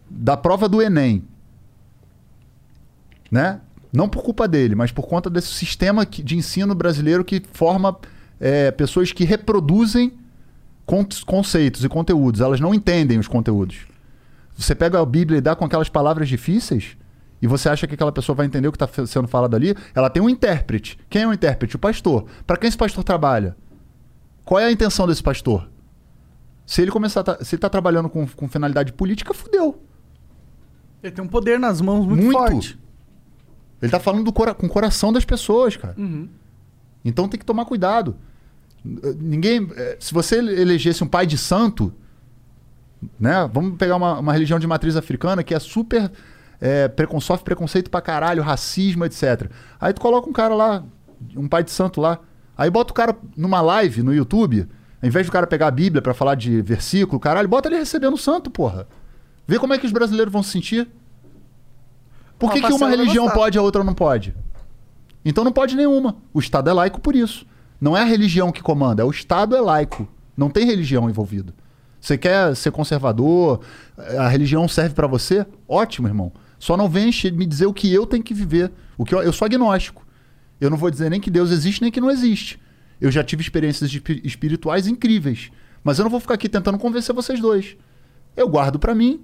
da 0.10 0.36
prova 0.36 0.68
do 0.68 0.82
Enem, 0.82 1.24
né? 3.32 3.62
Não 3.94 4.10
por 4.10 4.22
culpa 4.22 4.50
dele, 4.50 4.76
mas 4.76 4.92
por 4.92 5.08
conta 5.08 5.30
desse 5.30 5.48
sistema 5.48 6.06
de 6.06 6.36
ensino 6.36 6.76
brasileiro 6.76 7.24
que 7.24 7.42
forma 7.54 7.98
é, 8.38 8.70
pessoas 8.70 9.14
que 9.14 9.24
reproduzem 9.24 10.12
con- 10.86 11.08
conceitos 11.26 11.86
e 11.86 11.88
conteúdos. 11.88 12.42
Elas 12.42 12.60
não 12.60 12.74
entendem 12.74 13.18
os 13.18 13.30
conteúdos. 13.30 13.88
Você 14.58 14.76
pega 14.76 15.00
a 15.00 15.06
Bíblia 15.06 15.38
e 15.38 15.42
dá 15.42 15.56
com 15.56 15.64
aquelas 15.64 15.88
palavras 15.88 16.28
difíceis 16.28 16.98
e 17.42 17.48
você 17.48 17.70
acha 17.70 17.88
que 17.88 17.94
aquela 17.94 18.12
pessoa 18.12 18.36
vai 18.36 18.46
entender 18.46 18.68
o 18.68 18.74
que 18.74 18.84
está 18.84 19.08
sendo 19.08 19.30
falado 19.30 19.56
ali, 19.56 19.74
ela 19.96 20.10
tem 20.10 20.22
um 20.22 20.30
intérprete. 20.30 21.00
Quem 21.10 21.22
é 21.22 21.28
o 21.28 21.32
intérprete? 21.32 21.78
O 21.78 21.80
pastor. 21.80 22.26
Para 22.46 22.58
quem 22.58 22.68
esse 22.68 22.78
pastor 22.78 23.06
trabalha? 23.06 23.56
Qual 24.44 24.60
é 24.60 24.66
a 24.66 24.72
intenção 24.72 25.08
desse 25.08 25.24
pastor? 25.24 25.71
Se 26.72 26.82
ele 26.82 26.90
começar, 26.90 27.20
a 27.30 27.44
se 27.44 27.54
ele 27.54 27.58
está 27.58 27.68
trabalhando 27.70 28.08
com, 28.10 28.26
com 28.26 28.48
finalidade 28.48 28.94
política, 28.94 29.34
fudeu. 29.34 29.82
Ele 31.04 31.12
tem 31.12 31.22
um 31.24 31.28
poder 31.28 31.60
nas 31.60 31.82
mãos 31.82 32.06
muito, 32.06 32.24
Muito. 32.24 32.38
forte. 32.38 32.80
Ele 33.82 33.92
tá 33.92 34.00
falando 34.00 34.24
do 34.24 34.32
cora- 34.32 34.54
com 34.54 34.68
o 34.68 34.70
coração 34.70 35.12
das 35.12 35.26
pessoas, 35.26 35.76
cara. 35.76 35.96
Uhum. 35.98 36.30
Então 37.04 37.28
tem 37.28 37.38
que 37.38 37.46
tomar 37.46 37.66
cuidado. 37.66 38.16
Ninguém. 39.20 39.70
eh, 39.76 39.98
Se 40.00 40.14
você 40.14 40.38
elegesse 40.38 41.04
um 41.04 41.08
pai 41.08 41.26
de 41.28 41.38
santo, 41.38 41.94
né? 43.20 43.50
Vamos 43.52 43.76
pegar 43.78 43.98
uma, 43.98 44.20
uma 44.20 44.32
religião 44.32 44.58
de 44.58 44.66
matriz 44.66 44.96
africana 44.96 45.44
que 45.44 45.54
é 45.54 45.60
super. 45.60 46.10
É, 46.62 46.88
precon, 46.88 47.20
sofre 47.20 47.44
preconceito 47.44 47.90
pra 47.90 48.00
caralho, 48.02 48.42
racismo, 48.44 49.04
etc. 49.04 49.50
Aí 49.80 49.92
tu 49.92 50.00
coloca 50.00 50.30
um 50.30 50.34
cara 50.34 50.54
lá, 50.56 50.84
um 51.36 51.48
pai 51.50 51.64
de 51.64 51.72
santo 51.72 52.00
lá. 52.00 52.20
Aí 52.56 52.70
bota 52.70 52.92
o 52.92 52.96
cara 52.96 53.14
numa 53.36 53.60
live 53.62 54.04
no 54.04 54.14
YouTube, 54.14 54.68
ao 55.02 55.08
invés 55.08 55.26
do 55.26 55.32
cara 55.32 55.48
pegar 55.48 55.68
a 55.68 55.72
Bíblia 55.72 56.02
pra 56.02 56.14
falar 56.14 56.36
de 56.36 56.62
versículo, 56.62 57.20
caralho, 57.20 57.48
bota 57.48 57.68
ele 57.68 57.78
recebendo 57.78 58.14
o 58.14 58.18
santo, 58.18 58.50
porra. 58.50 58.88
Vê 59.48 59.58
como 59.58 59.74
é 59.74 59.78
que 59.78 59.86
os 59.86 59.92
brasileiros 59.92 60.32
vão 60.32 60.44
se 60.44 60.52
sentir. 60.52 60.88
Por 62.38 62.48
Uma 62.48 62.54
que, 62.54 62.60
que 62.60 62.66
uma 62.66 62.72
parcela 62.72 62.90
vai 62.90 62.98
religião 62.98 63.30
pode 63.30 63.58
e 63.58 63.60
a 63.60 63.62
outra 63.62 63.84
não 63.84 63.94
pode? 63.94 64.36
Então 65.26 65.44
não 65.44 65.52
pode 65.52 65.76
nenhuma. 65.76 66.16
O 66.34 66.40
Estado 66.40 66.70
é 66.70 66.74
laico 66.74 67.00
por 67.00 67.16
isso. 67.16 67.46
Não 67.80 67.98
é 67.98 68.02
a 68.02 68.06
religião 68.06 68.52
que 68.52 68.62
comanda, 68.62 69.02
é 69.02 69.06
o 69.06 69.12
Estado 69.12 69.56
é 69.56 69.62
laico. 69.62 70.08
Não 70.38 70.50
tem 70.50 70.66
religião 70.66 71.10
envolvida. 71.10 71.54
Você 72.00 72.18
quer 72.18 72.56
ser 72.56 72.72
conservador, 72.72 73.62
a 74.18 74.28
religião 74.28 74.68
serve 74.68 74.96
pra 74.96 75.08
você? 75.08 75.46
Ótimo, 75.68 76.08
irmão. 76.08 76.32
Só 76.58 76.76
não 76.76 76.90
vem 76.90 77.12
me 77.34 77.46
dizer 77.46 77.66
o 77.66 77.74
que 77.74 77.92
eu 77.92 78.06
tenho 78.06 78.24
que 78.24 78.34
viver. 78.34 78.72
O 78.98 79.06
que 79.06 79.14
eu, 79.14 79.22
eu 79.22 79.34
sou 79.34 79.46
agnóstico. 79.46 80.06
Eu 80.60 80.70
não 80.70 80.78
vou 80.78 80.90
dizer 80.92 81.10
nem 81.10 81.20
que 81.20 81.30
Deus 81.30 81.52
existe 81.52 81.82
nem 81.82 81.92
que 81.92 82.02
não 82.02 82.10
existe. 82.10 82.60
Eu 83.02 83.10
já 83.12 83.24
tive 83.24 83.42
experiências 83.42 83.92
espi- 83.92 84.22
espirituais 84.24 84.88
incríveis, 84.88 85.52
mas 85.84 85.98
eu 85.98 86.04
não 86.04 86.10
vou 86.12 86.20
ficar 86.20 86.36
aqui 86.36 86.48
tentando 86.48 86.78
convencer 86.78 87.14
vocês 87.16 87.40
dois. 87.42 87.76
Eu 88.38 88.48
guardo 88.48 88.78
pra 88.78 88.94
mim 88.96 89.24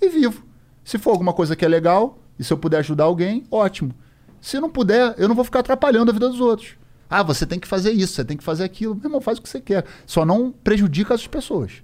e 0.00 0.08
vivo. 0.08 0.44
Se 0.82 0.98
for 0.98 1.10
alguma 1.10 1.32
coisa 1.32 1.54
que 1.54 1.64
é 1.64 1.68
legal 1.68 2.18
e 2.38 2.42
se 2.44 2.52
eu 2.52 2.58
puder 2.58 2.78
ajudar 2.78 3.04
alguém, 3.04 3.44
ótimo. 3.50 3.94
Se 4.40 4.58
não 4.58 4.68
puder, 4.70 5.14
eu 5.18 5.28
não 5.28 5.34
vou 5.34 5.44
ficar 5.44 5.60
atrapalhando 5.60 6.10
a 6.10 6.14
vida 6.14 6.28
dos 6.28 6.40
outros. 6.40 6.76
Ah, 7.08 7.22
você 7.22 7.46
tem 7.46 7.60
que 7.60 7.68
fazer 7.68 7.92
isso, 7.92 8.14
você 8.14 8.24
tem 8.24 8.36
que 8.36 8.42
fazer 8.42 8.64
aquilo. 8.64 8.94
Meu 8.94 9.04
irmão, 9.04 9.20
faz 9.20 9.38
o 9.38 9.42
que 9.42 9.48
você 9.48 9.60
quer. 9.60 9.84
Só 10.06 10.24
não 10.24 10.50
prejudica 10.50 11.14
as 11.14 11.26
pessoas. 11.26 11.82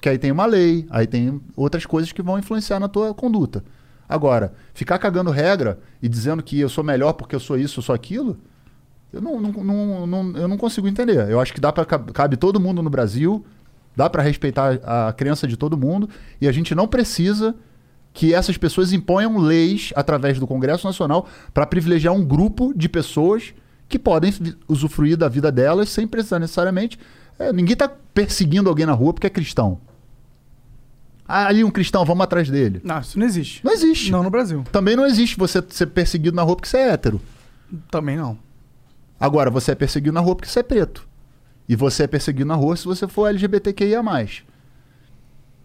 Que 0.00 0.08
aí 0.10 0.18
tem 0.18 0.30
uma 0.30 0.46
lei, 0.46 0.86
aí 0.90 1.06
tem 1.06 1.40
outras 1.56 1.84
coisas 1.86 2.12
que 2.12 2.22
vão 2.22 2.38
influenciar 2.38 2.78
na 2.78 2.88
tua 2.88 3.12
conduta. 3.14 3.64
Agora, 4.08 4.54
ficar 4.72 4.98
cagando 4.98 5.30
regra 5.30 5.80
e 6.00 6.08
dizendo 6.08 6.42
que 6.42 6.60
eu 6.60 6.68
sou 6.68 6.84
melhor 6.84 7.14
porque 7.14 7.34
eu 7.34 7.40
sou 7.40 7.58
isso, 7.58 7.80
eu 7.80 7.82
sou 7.82 7.94
aquilo, 7.94 8.38
eu 9.16 9.20
não, 9.22 9.40
não, 9.40 9.52
não, 9.64 10.06
não- 10.06 10.36
eu 10.36 10.46
não 10.48 10.56
consigo 10.56 10.86
entender. 10.88 11.28
Eu 11.30 11.40
acho 11.40 11.52
que 11.52 11.60
dá 11.60 11.72
para 11.72 11.84
cabe 11.84 12.36
todo 12.36 12.60
mundo 12.60 12.82
no 12.82 12.90
Brasil, 12.90 13.44
dá 13.96 14.08
para 14.08 14.22
respeitar 14.22 14.78
a 14.84 15.12
crença 15.12 15.46
de 15.46 15.56
todo 15.56 15.76
mundo 15.76 16.08
e 16.40 16.46
a 16.46 16.52
gente 16.52 16.74
não 16.74 16.86
precisa 16.86 17.54
que 18.12 18.32
essas 18.32 18.56
pessoas 18.56 18.92
imponham 18.92 19.36
leis 19.38 19.92
através 19.94 20.38
do 20.38 20.46
Congresso 20.46 20.86
Nacional 20.86 21.26
para 21.52 21.66
privilegiar 21.66 22.14
um 22.14 22.24
grupo 22.24 22.72
de 22.74 22.88
pessoas 22.88 23.52
que 23.88 23.98
podem 23.98 24.32
usufruir 24.66 25.16
da 25.16 25.28
vida 25.28 25.52
delas 25.52 25.88
sem 25.90 26.06
precisar 26.06 26.38
necessariamente. 26.38 26.98
é, 27.38 27.52
ninguém 27.52 27.74
está 27.74 27.88
perseguindo 27.88 28.68
alguém 28.68 28.86
na 28.86 28.92
rua 28.94 29.12
porque 29.12 29.26
é 29.26 29.30
cristão. 29.30 29.78
Ah, 31.28 31.46
ali 31.48 31.64
um 31.64 31.70
cristão, 31.70 32.04
vamos 32.04 32.22
atrás 32.24 32.48
dele. 32.48 32.80
Não, 32.84 33.00
isso 33.00 33.18
não 33.18 33.26
existe. 33.26 33.64
Não 33.64 33.72
existe. 33.72 34.10
Não 34.12 34.22
no 34.22 34.30
Brasil. 34.30 34.64
Também 34.70 34.94
não 34.96 35.04
existe 35.04 35.36
você 35.36 35.62
ser 35.70 35.86
perseguido 35.86 36.36
na 36.36 36.42
rua 36.42 36.54
porque 36.56 36.68
você 36.68 36.76
é 36.78 36.90
hétero. 36.90 37.20
Também 37.90 38.16
não. 38.16 38.38
Agora, 39.18 39.50
você 39.50 39.72
é 39.72 39.74
perseguido 39.74 40.12
na 40.12 40.20
rua 40.20 40.36
porque 40.36 40.48
você 40.48 40.60
é 40.60 40.62
preto. 40.62 41.08
E 41.68 41.74
você 41.74 42.04
é 42.04 42.06
perseguido 42.06 42.46
na 42.46 42.54
rua 42.54 42.76
se 42.76 42.84
você 42.84 43.08
for 43.08 43.28
LGBTQIA. 43.28 44.00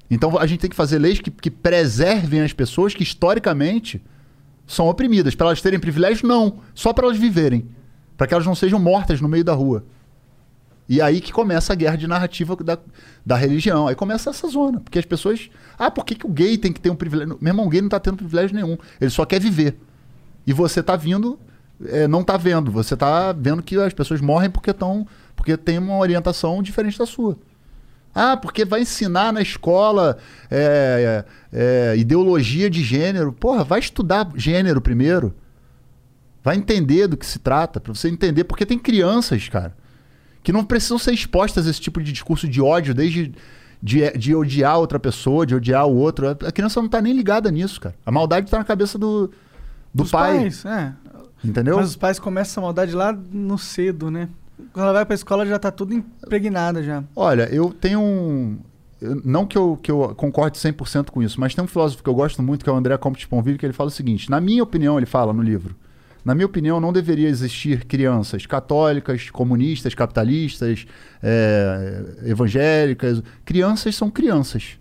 Então 0.09 0.37
a 0.37 0.45
gente 0.45 0.59
tem 0.59 0.69
que 0.69 0.75
fazer 0.75 0.99
leis 0.99 1.19
que, 1.19 1.31
que 1.31 1.51
preservem 1.51 2.41
as 2.41 2.51
pessoas 2.51 2.93
que 2.93 3.03
historicamente 3.03 4.01
são 4.65 4.87
oprimidas. 4.87 5.35
Para 5.35 5.47
elas 5.47 5.61
terem 5.61 5.79
privilégio, 5.79 6.27
não. 6.27 6.59
Só 6.73 6.91
para 6.91 7.05
elas 7.05 7.17
viverem. 7.17 7.67
Para 8.17 8.27
que 8.27 8.33
elas 8.33 8.45
não 8.45 8.55
sejam 8.55 8.79
mortas 8.79 9.21
no 9.21 9.29
meio 9.29 9.43
da 9.43 9.53
rua. 9.53 9.85
E 10.89 11.01
aí 11.01 11.21
que 11.21 11.31
começa 11.31 11.71
a 11.71 11.75
guerra 11.75 11.95
de 11.95 12.07
narrativa 12.07 12.55
da, 12.57 12.77
da 13.25 13.35
religião. 13.35 13.87
Aí 13.87 13.95
começa 13.95 14.29
essa 14.29 14.47
zona. 14.47 14.79
Porque 14.79 14.99
as 14.99 15.05
pessoas. 15.05 15.49
Ah, 15.77 15.91
por 15.91 16.03
que, 16.03 16.15
que 16.15 16.25
o 16.25 16.29
gay 16.29 16.57
tem 16.57 16.73
que 16.73 16.81
ter 16.81 16.89
um 16.89 16.95
privilégio? 16.95 17.37
Meu 17.39 17.51
irmão, 17.51 17.69
gay 17.69 17.81
não 17.81 17.89
tá 17.89 17.99
tendo 17.99 18.17
privilégio 18.17 18.55
nenhum. 18.55 18.77
Ele 18.99 19.09
só 19.09 19.25
quer 19.25 19.39
viver. 19.39 19.77
E 20.45 20.51
você 20.51 20.81
tá 20.83 20.95
vindo. 20.95 21.39
É, 21.87 22.07
não 22.07 22.23
tá 22.23 22.37
vendo. 22.37 22.71
Você 22.71 22.95
tá 22.95 23.31
vendo 23.31 23.61
que 23.63 23.75
as 23.77 23.93
pessoas 23.93 24.21
morrem 24.21 24.49
porque 24.49 24.71
estão. 24.71 25.07
Porque 25.35 25.57
tem 25.57 25.77
uma 25.77 25.97
orientação 25.97 26.61
diferente 26.61 26.97
da 26.97 27.05
sua. 27.05 27.37
Ah, 28.13 28.35
porque 28.35 28.65
vai 28.65 28.81
ensinar 28.81 29.31
na 29.31 29.41
escola 29.41 30.17
é, 30.49 31.23
é, 31.53 31.93
é, 31.93 31.97
ideologia 31.97 32.69
de 32.69 32.83
gênero. 32.83 33.31
Porra, 33.31 33.63
vai 33.63 33.79
estudar 33.79 34.29
gênero 34.35 34.81
primeiro. 34.81 35.33
Vai 36.43 36.57
entender 36.57 37.07
do 37.07 37.15
que 37.15 37.25
se 37.25 37.39
trata, 37.39 37.79
pra 37.79 37.93
você 37.93 38.09
entender. 38.09 38.43
Porque 38.43 38.65
tem 38.65 38.77
crianças, 38.77 39.47
cara, 39.47 39.75
que 40.43 40.51
não 40.51 40.65
precisam 40.65 40.97
ser 40.97 41.13
expostas 41.13 41.67
a 41.67 41.69
esse 41.69 41.79
tipo 41.79 42.01
de 42.01 42.11
discurso 42.11 42.47
de 42.47 42.61
ódio, 42.61 42.93
desde 42.93 43.33
de, 43.81 44.11
de 44.11 44.35
odiar 44.35 44.77
outra 44.77 44.99
pessoa, 44.99 45.45
de 45.45 45.55
odiar 45.55 45.87
o 45.87 45.95
outro. 45.95 46.29
A 46.29 46.51
criança 46.51 46.81
não 46.81 46.89
tá 46.89 47.01
nem 47.01 47.13
ligada 47.13 47.49
nisso, 47.49 47.79
cara. 47.79 47.95
A 48.05 48.11
maldade 48.11 48.49
tá 48.51 48.57
na 48.57 48.63
cabeça 48.63 48.97
do, 48.97 49.27
do 49.93 50.03
Dos 50.03 50.11
pai. 50.11 50.37
pais, 50.37 50.65
é. 50.65 50.93
Entendeu? 51.43 51.77
Mas 51.77 51.89
os 51.89 51.95
pais 51.95 52.19
começam 52.19 52.51
essa 52.51 52.61
maldade 52.61 52.93
lá 52.93 53.11
no 53.11 53.57
cedo, 53.57 54.11
né? 54.11 54.29
Quando 54.73 54.83
ela 54.83 54.93
vai 54.93 55.05
pra 55.05 55.15
escola 55.15 55.45
já 55.45 55.57
tá 55.57 55.71
tudo 55.71 55.93
impregnada 55.93 56.83
já. 56.83 57.03
Olha, 57.15 57.43
eu 57.51 57.71
tenho 57.71 57.99
um. 57.99 58.59
Não 59.25 59.47
que 59.47 59.57
eu, 59.57 59.79
que 59.81 59.91
eu 59.91 60.13
concorde 60.15 60.59
100% 60.59 61.09
com 61.09 61.23
isso, 61.23 61.39
mas 61.39 61.55
tem 61.55 61.63
um 61.63 61.67
filósofo 61.67 62.03
que 62.03 62.09
eu 62.09 62.13
gosto 62.13 62.43
muito, 62.43 62.63
que 62.63 62.69
é 62.69 62.73
o 62.73 62.75
André 62.75 62.95
Comte 62.97 63.21
de 63.21 63.27
Ponville, 63.27 63.57
que 63.57 63.65
ele 63.65 63.73
fala 63.73 63.87
o 63.87 63.91
seguinte: 63.91 64.29
na 64.29 64.39
minha 64.39 64.61
opinião, 64.61 64.97
ele 64.97 65.07
fala 65.07 65.33
no 65.33 65.41
livro, 65.41 65.75
na 66.23 66.35
minha 66.35 66.45
opinião, 66.45 66.79
não 66.79 66.93
deveria 66.93 67.27
existir 67.27 67.85
crianças 67.85 68.45
católicas, 68.45 69.31
comunistas, 69.31 69.95
capitalistas, 69.95 70.85
é, 71.21 72.03
evangélicas. 72.25 73.23
Crianças 73.43 73.95
são 73.95 74.11
crianças. 74.11 74.77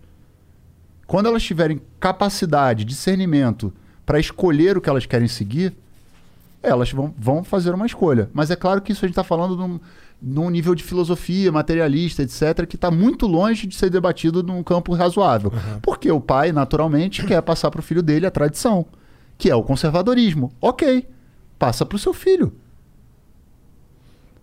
Quando 1.07 1.25
elas 1.25 1.43
tiverem 1.43 1.81
capacidade, 1.99 2.85
discernimento 2.85 3.73
para 4.05 4.19
escolher 4.19 4.77
o 4.77 4.81
que 4.81 4.89
elas 4.89 5.05
querem 5.05 5.27
seguir, 5.27 5.75
elas 6.63 6.91
vão, 6.91 7.13
vão 7.17 7.43
fazer 7.43 7.73
uma 7.73 7.85
escolha. 7.85 8.29
Mas 8.33 8.51
é 8.51 8.55
claro 8.55 8.81
que 8.81 8.91
isso 8.91 9.03
a 9.03 9.07
gente 9.07 9.13
está 9.13 9.23
falando 9.23 9.55
num, 9.57 9.79
num 10.21 10.49
nível 10.49 10.75
de 10.75 10.83
filosofia, 10.83 11.51
materialista, 11.51 12.21
etc., 12.23 12.65
que 12.67 12.75
está 12.75 12.91
muito 12.91 13.25
longe 13.27 13.65
de 13.67 13.75
ser 13.75 13.89
debatido 13.89 14.43
num 14.43 14.61
campo 14.63 14.93
razoável. 14.93 15.51
Porque 15.81 16.11
o 16.11 16.21
pai, 16.21 16.51
naturalmente, 16.51 17.23
quer 17.27 17.41
passar 17.41 17.71
para 17.71 17.79
o 17.79 17.83
filho 17.83 18.03
dele 18.03 18.25
a 18.25 18.31
tradição, 18.31 18.85
que 19.37 19.49
é 19.49 19.55
o 19.55 19.63
conservadorismo. 19.63 20.51
Ok, 20.61 21.07
passa 21.57 21.85
para 21.85 21.95
o 21.95 21.99
seu 21.99 22.13
filho. 22.13 22.53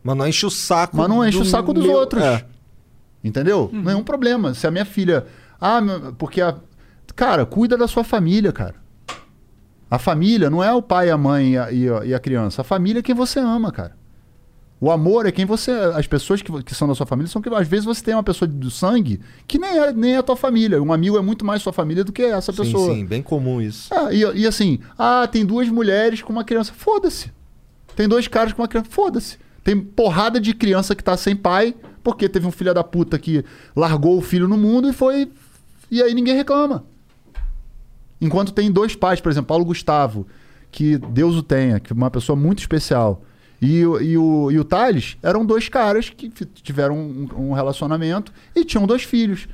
Mas 0.03 0.17
não 0.17 0.27
enche 0.27 0.47
o 0.47 0.51
saco. 0.51 0.97
Mas 0.97 1.09
não 1.09 1.27
enche 1.27 1.39
o 1.39 1.45
saco 1.45 1.73
dos 1.73 1.85
meu- 1.85 1.95
outros. 1.97 2.23
É. 2.23 2.45
Entendeu? 3.23 3.69
Nenhum 3.73 4.03
problema. 4.03 4.55
Se 4.55 4.67
a 4.67 4.71
minha 4.71 4.85
filha. 4.85 5.27
Ah, 5.61 5.81
porque 6.17 6.41
a. 6.41 6.55
Cara, 7.17 7.45
cuida 7.45 7.77
da 7.77 7.89
sua 7.89 8.05
família, 8.05 8.53
cara. 8.53 8.77
A 9.91 9.99
família 9.99 10.51
não 10.51 10.63
é 10.63 10.73
o 10.73 10.83
pai, 10.83 11.11
a 11.11 11.17
mãe 11.17 11.53
e 11.55 11.59
a, 11.59 11.73
e 12.05 12.15
a- 12.15 12.19
criança. 12.19 12.61
A 12.61 12.65
família 12.65 13.01
é 13.01 13.03
quem 13.03 13.15
você 13.15 13.39
ama, 13.39 13.73
cara. 13.73 13.97
O 14.81 14.91
amor 14.93 15.27
é 15.27 15.33
quem 15.33 15.45
você. 15.45 15.73
As 15.73 16.07
pessoas 16.07 16.41
que, 16.41 16.63
que 16.63 16.75
são 16.75 16.87
da 16.87 16.95
sua 16.95 17.07
família 17.07 17.29
são 17.31 17.43
que. 17.43 17.49
Às 17.53 17.67
vezes 17.67 17.85
você 17.85 18.03
tem 18.05 18.15
uma 18.15 18.23
pessoa 18.23 18.47
do 18.49 18.71
sangue 18.71 19.19
que 19.47 19.59
nem 19.59 19.77
é, 19.79 19.93
nem 19.93 20.15
é 20.15 20.19
a 20.19 20.23
tua 20.23 20.37
família. 20.37 20.81
Um 20.81 20.93
amigo 20.93 21.17
é 21.19 21.21
muito 21.23 21.45
mais 21.45 21.63
sua 21.63 21.73
família 21.73 22.05
do 22.05 22.13
que 22.13 22.23
essa 22.23 22.53
Sim, 22.53 22.59
pessoa. 22.63 22.95
sim, 22.95 23.05
bem 23.05 23.21
comum 23.23 23.61
isso. 23.61 23.93
Ah, 23.93 24.13
e, 24.13 24.21
e 24.41 24.47
assim, 24.47 24.79
ah, 24.97 25.27
tem 25.27 25.45
duas 25.45 25.69
mulheres 25.69 26.23
com 26.23 26.33
uma 26.33 26.45
criança. 26.45 26.73
Foda-se. 26.77 27.33
Tem 27.97 28.07
dois 28.07 28.29
caras 28.29 28.53
com 28.53 28.63
uma 28.63 28.69
criança. 28.69 28.89
Foda-se. 28.91 29.37
Tem 29.65 29.79
porrada 29.81 30.39
de 30.41 30.55
criança 30.55 30.95
que 30.95 31.03
tá 31.03 31.17
sem 31.17 31.35
pai, 31.35 31.75
porque 32.05 32.29
teve 32.29 32.47
um 32.47 32.53
filho 32.53 32.73
da 32.73 32.85
puta 32.85 33.19
que 33.19 33.45
largou 33.75 34.17
o 34.17 34.23
filho 34.23 34.47
no 34.47 34.57
mundo 34.57 34.89
e 34.89 34.93
foi. 34.93 35.29
E 35.91 36.01
aí 36.01 36.15
ninguém 36.15 36.37
reclama. 36.37 36.85
Enquanto 38.21 38.53
tem 38.53 38.71
dois 38.71 38.95
pais, 38.97 39.21
por 39.21 39.31
exemplo, 39.31 39.49
Paulo 39.49 39.65
Gustavo, 39.65 40.27
que 40.71 40.99
Deus 40.99 41.37
o 41.37 41.43
tenha, 41.43 41.79
que 41.81 41.93
é 41.93 41.97
uma 41.97 42.11
pessoa 42.11 42.37
muito 42.37 42.59
especial. 42.59 43.23
E, 43.61 43.85
o- 43.85 44.01
e, 44.01 44.17
o, 44.17 44.51
e 44.53 44.59
o 44.59 44.65
Thales 44.65 45.17
eram 45.23 45.45
dois 45.45 45.69
caras 45.69 46.11
que 46.11 46.29
tiveram 46.29 46.97
um, 46.97 47.29
um 47.49 47.53
relacionamento 47.53 48.33
e 48.55 48.65
tinham 48.65 48.87
dois 48.87 49.03
filhos. 49.03 49.49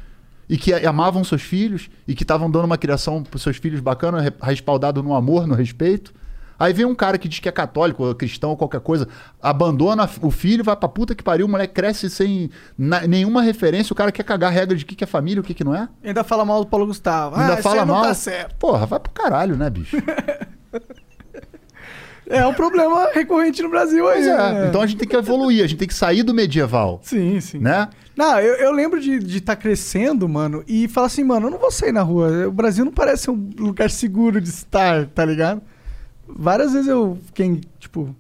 E 0.47 0.59
que 0.59 0.75
amavam 0.75 1.25
seus 1.25 1.41
filhos 1.41 1.89
e 2.07 2.15
que 2.15 2.23
estavam 2.23 2.51
dando 2.51 2.67
uma 2.67 2.77
criação 2.77 3.23
para 3.23 3.39
seus 3.39 3.57
filhos 3.57 3.81
bacana, 3.81 4.21
re- 4.21 4.33
respaldado 4.43 5.03
no 5.03 5.15
amor, 5.15 5.47
no 5.47 5.55
respeito. 5.55 6.13
Aí 6.59 6.73
vem 6.73 6.85
um 6.85 6.95
cara 6.95 7.19
que 7.19 7.29
diz 7.29 7.39
que 7.39 7.49
é 7.49 7.53
católico, 7.53 8.05
ou 8.05 8.15
cristão, 8.15 8.51
ou 8.51 8.57
qualquer 8.57 8.81
coisa, 8.81 9.09
abandona 9.41 10.09
o 10.23 10.31
filho, 10.31 10.65
vai 10.65 10.77
pra 10.77 10.89
puta 10.89 11.15
que 11.15 11.23
pariu, 11.23 11.47
o 11.47 11.49
moleque 11.49 11.75
cresce 11.75 12.09
sem 12.09 12.51
nenhuma 12.79 13.43
referência, 13.43 13.93
o 13.93 13.97
cara 13.97 14.13
quer 14.13 14.23
cagar 14.23 14.51
a 14.51 14.55
regra 14.55 14.77
de 14.77 14.85
o 14.85 14.87
que, 14.87 14.95
que 14.95 15.05
é 15.05 15.07
família 15.07 15.39
e 15.39 15.41
o 15.41 15.45
que, 15.45 15.55
que 15.55 15.65
não 15.65 15.75
é. 15.75 15.89
Ainda 16.03 16.25
fala 16.25 16.45
mal 16.45 16.61
do 16.61 16.67
Paulo 16.67 16.87
Gustavo. 16.87 17.37
Ainda 17.37 17.55
ah, 17.55 17.63
fala 17.63 17.85
não 17.85 17.95
mal. 17.95 18.05
tá 18.05 18.15
certo. 18.15 18.55
Porra, 18.57 18.87
vai 18.87 19.01
pro 19.01 19.13
caralho, 19.13 19.57
né, 19.57 19.69
bicho? 19.71 19.97
É 22.27 22.47
um 22.47 22.55
problema 22.55 23.11
recorrente 23.13 23.63
no 23.63 23.69
Brasil 23.69 24.09
aí. 24.09 24.23
É. 24.23 24.37
né? 24.37 24.67
Então 24.69 24.81
a 24.81 24.87
gente 24.87 24.99
tem 24.99 25.09
que 25.09 25.17
evoluir, 25.17 25.63
a 25.63 25.67
gente 25.67 25.79
tem 25.79 25.89
que 25.89 25.95
sair 25.95 26.23
do 26.23 26.33
medieval, 26.33 27.01
Sim, 27.03 27.41
sim. 27.41 27.59
né? 27.59 27.89
Não, 28.17 28.39
eu, 28.39 28.55
eu 28.55 28.73
lembro 28.73 29.01
de 29.01 29.37
estar 29.37 29.57
crescendo, 29.57 30.29
mano, 30.29 30.63
e 30.69 30.87
falar 30.87 31.09
assim, 31.09 31.25
mano, 31.25 31.49
eu 31.49 31.51
não 31.51 31.59
vou 31.59 31.71
sair 31.71 31.93
na 31.93 32.03
rua. 32.03 32.47
O 32.47 32.53
Brasil 32.53 32.85
não 32.85 32.93
parece 32.93 33.31
um 33.31 33.51
lugar 33.59 33.91
seguro 33.91 34.41
de 34.41 34.49
estar, 34.49 35.07
tá 35.07 35.25
ligado? 35.25 35.61
Várias 36.37 36.73
vezes 36.73 36.89
eu 36.89 37.17
fiquei, 37.27 37.61
tipo, 37.79 38.15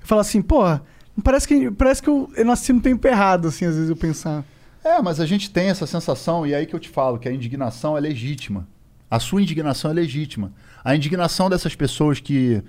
eu 0.00 0.06
falo 0.06 0.20
assim, 0.20 0.40
porra, 0.40 0.82
parece 1.22 1.46
que, 1.46 1.70
parece 1.70 2.02
que 2.02 2.08
eu, 2.08 2.30
eu 2.34 2.44
nasci 2.44 2.72
no 2.72 2.80
tempo 2.80 3.06
errado, 3.06 3.48
assim, 3.48 3.66
às 3.66 3.74
vezes 3.74 3.90
eu 3.90 3.96
pensar. 3.96 4.44
É, 4.82 5.02
mas 5.02 5.20
a 5.20 5.26
gente 5.26 5.50
tem 5.50 5.68
essa 5.68 5.86
sensação, 5.86 6.46
e 6.46 6.52
é 6.52 6.56
aí 6.56 6.66
que 6.66 6.74
eu 6.74 6.80
te 6.80 6.88
falo, 6.88 7.18
que 7.18 7.28
a 7.28 7.32
indignação 7.32 7.96
é 7.96 8.00
legítima. 8.00 8.66
A 9.10 9.18
sua 9.20 9.42
indignação 9.42 9.90
é 9.90 9.94
legítima. 9.94 10.52
A 10.82 10.94
indignação 10.94 11.50
dessas 11.50 11.74
pessoas 11.74 12.20
que, 12.20 12.62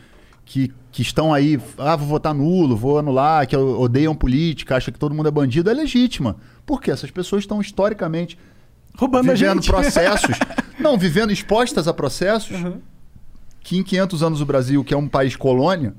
que, 0.43 0.73
que 0.91 1.01
estão 1.01 1.33
aí, 1.33 1.59
ah, 1.77 1.95
vou 1.95 2.07
votar 2.07 2.33
nulo, 2.33 2.75
vou 2.75 2.99
anular, 2.99 3.47
que 3.47 3.55
odeiam 3.55 4.15
política, 4.15 4.75
acham 4.75 4.93
que 4.93 4.99
todo 4.99 5.13
mundo 5.15 5.27
é 5.27 5.31
bandido, 5.31 5.69
é 5.69 5.73
legítima. 5.73 6.35
Porque 6.65 6.91
essas 6.91 7.11
pessoas 7.11 7.43
estão 7.43 7.61
historicamente 7.61 8.37
Roubando 8.97 9.31
a 9.31 9.33
vivendo 9.33 9.63
processos. 9.65 10.37
não, 10.79 10.97
vivendo 10.97 11.31
expostas 11.31 11.87
a 11.87 11.93
processos 11.93 12.59
Uhum. 12.59 12.81
Que 13.61 13.77
em 13.77 13.83
500 13.83 14.23
anos 14.23 14.41
o 14.41 14.45
Brasil, 14.45 14.83
que 14.83 14.93
é 14.93 14.97
um 14.97 15.07
país 15.07 15.35
colônia, 15.35 15.93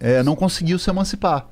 é, 0.00 0.22
não 0.22 0.36
conseguiu 0.36 0.78
se 0.78 0.88
emancipar. 0.90 1.46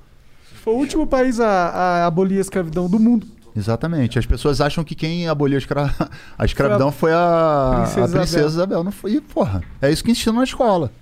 Foi 0.62 0.74
o 0.74 0.77
último 0.78 1.06
país 1.06 1.39
a, 1.39 1.48
a 1.48 2.06
abolir 2.06 2.39
a 2.39 2.40
escravidão 2.40 2.89
do 2.89 2.98
mundo. 2.98 3.27
Exatamente. 3.56 4.18
As 4.18 4.27
pessoas 4.27 4.60
acham 4.60 4.85
que 4.85 4.94
quem 4.94 5.28
aboliu 5.28 5.56
a, 5.56 5.59
escra... 5.59 5.94
a 6.36 6.44
escravidão 6.44 6.93
foi 6.93 7.12
a 7.12 7.82
Princesa 7.85 8.05
a 8.05 8.09
princesa 8.09 8.39
Isabel. 8.39 8.48
Isabel. 8.48 8.85
Não 8.85 8.93
foi, 8.93 9.12
e, 9.12 9.20
porra, 9.20 9.62
é 9.81 9.90
isso 9.90 10.05
que 10.05 10.10
ensinam 10.10 10.36
na 10.36 10.44
escola. 10.44 10.93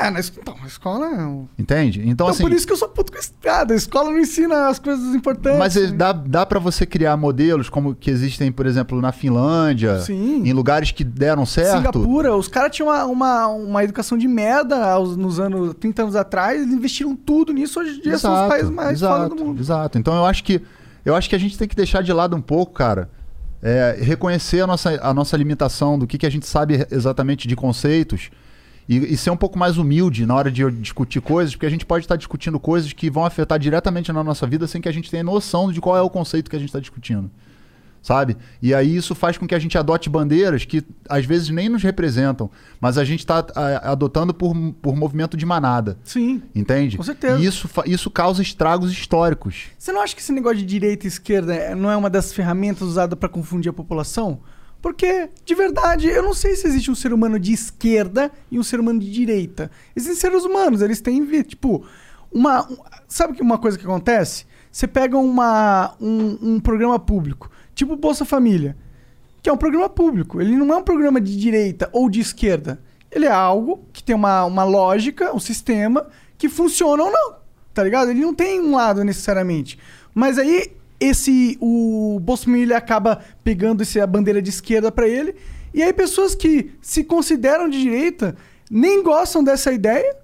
É, 0.00 0.10
na, 0.10 0.20
então, 0.20 0.54
a 0.62 0.66
escola 0.66 1.06
é. 1.06 1.60
Entende? 1.62 2.00
Então, 2.00 2.10
Então, 2.12 2.28
assim. 2.28 2.42
por 2.42 2.52
isso 2.52 2.66
que 2.66 2.72
eu 2.72 2.76
sou 2.76 2.88
puto 2.88 3.12
com 3.12 3.18
estrada. 3.18 3.72
A 3.72 3.76
escola 3.76 4.10
não 4.10 4.18
ensina 4.18 4.68
as 4.68 4.78
coisas 4.78 5.14
importantes. 5.14 5.58
Mas 5.58 5.76
é- 5.76 5.86
né? 5.88 5.92
dá, 5.96 6.12
dá 6.12 6.44
para 6.46 6.58
você 6.58 6.84
criar 6.84 7.16
modelos 7.16 7.68
como 7.68 7.94
que 7.94 8.10
existem, 8.10 8.50
por 8.52 8.66
exemplo, 8.66 9.00
na 9.00 9.12
Finlândia, 9.12 10.00
Sim. 10.00 10.42
em 10.44 10.52
lugares 10.52 10.90
que 10.90 11.02
deram 11.04 11.46
certo. 11.46 11.76
Singapura, 11.78 12.36
os 12.36 12.48
caras 12.48 12.74
tinham 12.74 12.88
uma, 12.88 13.04
uma, 13.04 13.46
uma 13.48 13.84
educação 13.84 14.18
de 14.18 14.28
merda 14.28 14.84
aos- 14.92 15.16
nos 15.16 15.38
anos 15.40 15.74
30 15.80 16.02
anos 16.02 16.16
atrás, 16.16 16.60
eles 16.60 16.72
investiram 16.72 17.14
tudo 17.16 17.52
nisso, 17.52 17.80
hoje 17.80 17.98
em 17.98 18.02
dia 18.02 18.18
são 18.18 18.32
os 18.42 18.48
países 18.48 18.70
mais 18.70 18.98
exato, 18.98 19.34
do 19.34 19.44
mundo. 19.44 19.60
Exato. 19.60 19.98
Então 19.98 20.14
eu 20.14 20.24
acho 20.26 20.42
que 20.44 20.60
eu 21.04 21.14
acho 21.14 21.28
que 21.28 21.36
a 21.36 21.38
gente 21.38 21.56
tem 21.56 21.68
que 21.68 21.76
deixar 21.76 22.02
de 22.02 22.12
lado 22.12 22.34
um 22.36 22.40
pouco, 22.40 22.72
cara. 22.72 23.08
é, 23.62 23.96
reconhecer 24.00 24.60
a 24.60 24.66
nossa, 24.66 24.90
a 25.02 25.14
nossa 25.14 25.36
limitação 25.36 25.98
do 25.98 26.06
que, 26.06 26.18
que 26.18 26.26
a 26.26 26.30
gente 26.30 26.46
sabe 26.46 26.86
exatamente 26.90 27.48
de 27.48 27.56
conceitos 27.56 28.28
e, 28.88 28.96
e 28.98 29.16
ser 29.16 29.30
um 29.30 29.36
pouco 29.36 29.58
mais 29.58 29.78
humilde 29.78 30.24
na 30.26 30.34
hora 30.34 30.50
de 30.50 30.70
discutir 30.70 31.20
coisas, 31.20 31.54
porque 31.54 31.66
a 31.66 31.70
gente 31.70 31.84
pode 31.84 32.04
estar 32.04 32.16
discutindo 32.16 32.58
coisas 32.60 32.92
que 32.92 33.10
vão 33.10 33.24
afetar 33.24 33.58
diretamente 33.58 34.12
na 34.12 34.22
nossa 34.22 34.46
vida 34.46 34.66
sem 34.66 34.80
que 34.80 34.88
a 34.88 34.92
gente 34.92 35.10
tenha 35.10 35.24
noção 35.24 35.72
de 35.72 35.80
qual 35.80 35.96
é 35.96 36.00
o 36.02 36.10
conceito 36.10 36.48
que 36.50 36.56
a 36.56 36.58
gente 36.58 36.68
está 36.68 36.80
discutindo. 36.80 37.30
Sabe? 38.02 38.36
E 38.62 38.72
aí 38.72 38.94
isso 38.94 39.16
faz 39.16 39.36
com 39.36 39.48
que 39.48 39.54
a 39.54 39.58
gente 39.58 39.76
adote 39.76 40.08
bandeiras 40.08 40.64
que 40.64 40.84
às 41.08 41.24
vezes 41.24 41.48
nem 41.48 41.68
nos 41.68 41.82
representam, 41.82 42.48
mas 42.80 42.98
a 42.98 43.04
gente 43.04 43.18
está 43.20 43.44
adotando 43.82 44.32
por, 44.32 44.54
por 44.80 44.94
movimento 44.94 45.36
de 45.36 45.44
manada. 45.44 45.98
Sim. 46.04 46.40
Entende? 46.54 46.96
Com 46.96 47.02
certeza. 47.02 47.40
E 47.40 47.44
isso, 47.44 47.68
isso 47.84 48.08
causa 48.08 48.40
estragos 48.42 48.92
históricos. 48.92 49.64
Você 49.76 49.90
não 49.90 50.00
acha 50.00 50.14
que 50.14 50.20
esse 50.20 50.30
negócio 50.30 50.58
de 50.58 50.64
direita 50.64 51.04
e 51.04 51.08
esquerda 51.08 51.52
é- 51.52 51.74
não 51.74 51.90
é 51.90 51.96
uma 51.96 52.08
das 52.08 52.32
ferramentas 52.32 52.82
usadas 52.86 53.18
pra 53.18 53.28
confundir 53.28 53.70
a 53.70 53.72
população? 53.72 54.38
Porque, 54.86 55.28
de 55.44 55.52
verdade, 55.52 56.06
eu 56.06 56.22
não 56.22 56.32
sei 56.32 56.54
se 56.54 56.64
existe 56.64 56.92
um 56.92 56.94
ser 56.94 57.12
humano 57.12 57.40
de 57.40 57.52
esquerda 57.52 58.30
e 58.48 58.56
um 58.56 58.62
ser 58.62 58.78
humano 58.78 59.00
de 59.00 59.10
direita. 59.10 59.68
Existem 59.96 60.16
seres 60.30 60.44
humanos, 60.44 60.80
eles 60.80 61.00
têm, 61.00 61.26
tipo, 61.42 61.84
uma... 62.32 62.64
um- 62.70 62.76
sabe 63.08 63.32
que 63.34 63.42
uma 63.42 63.58
coisa 63.58 63.76
que 63.76 63.84
acontece? 63.84 64.46
Você 64.70 64.86
pega 64.86 65.18
uma, 65.18 65.96
um, 66.00 66.38
um 66.40 66.60
programa 66.60 67.00
público, 67.00 67.50
tipo 67.74 67.96
Bolsa 67.96 68.24
Família, 68.24 68.76
que 69.42 69.50
é 69.50 69.52
um 69.52 69.56
programa 69.56 69.88
público. 69.88 70.40
Ele 70.40 70.54
não 70.54 70.72
é 70.72 70.76
um 70.76 70.84
programa 70.84 71.20
de 71.20 71.36
direita 71.36 71.90
ou 71.92 72.08
de 72.08 72.20
esquerda. 72.20 72.80
Ele 73.10 73.26
é 73.26 73.32
algo 73.32 73.84
que 73.92 74.04
tem 74.04 74.14
uma, 74.14 74.44
uma 74.44 74.62
lógica, 74.62 75.34
um 75.34 75.40
sistema, 75.40 76.06
que 76.38 76.48
funciona 76.48 77.02
ou 77.02 77.10
não. 77.10 77.34
Tá 77.74 77.82
ligado? 77.82 78.12
Ele 78.12 78.20
não 78.20 78.32
tem 78.32 78.60
um 78.60 78.76
lado 78.76 79.02
necessariamente. 79.02 79.80
Mas 80.14 80.38
aí, 80.38 80.70
esse. 81.00 81.56
O 81.60 82.18
Bolsonaro 82.20 82.74
acaba 82.74 83.20
pegando 83.42 83.82
esse, 83.82 84.00
a 84.00 84.06
bandeira 84.06 84.40
de 84.40 84.50
esquerda 84.50 84.90
pra 84.90 85.08
ele. 85.08 85.34
E 85.72 85.82
aí, 85.82 85.92
pessoas 85.92 86.34
que 86.34 86.72
se 86.80 87.04
consideram 87.04 87.68
de 87.68 87.80
direita 87.80 88.36
nem 88.70 89.02
gostam 89.02 89.44
dessa 89.44 89.72
ideia, 89.72 90.16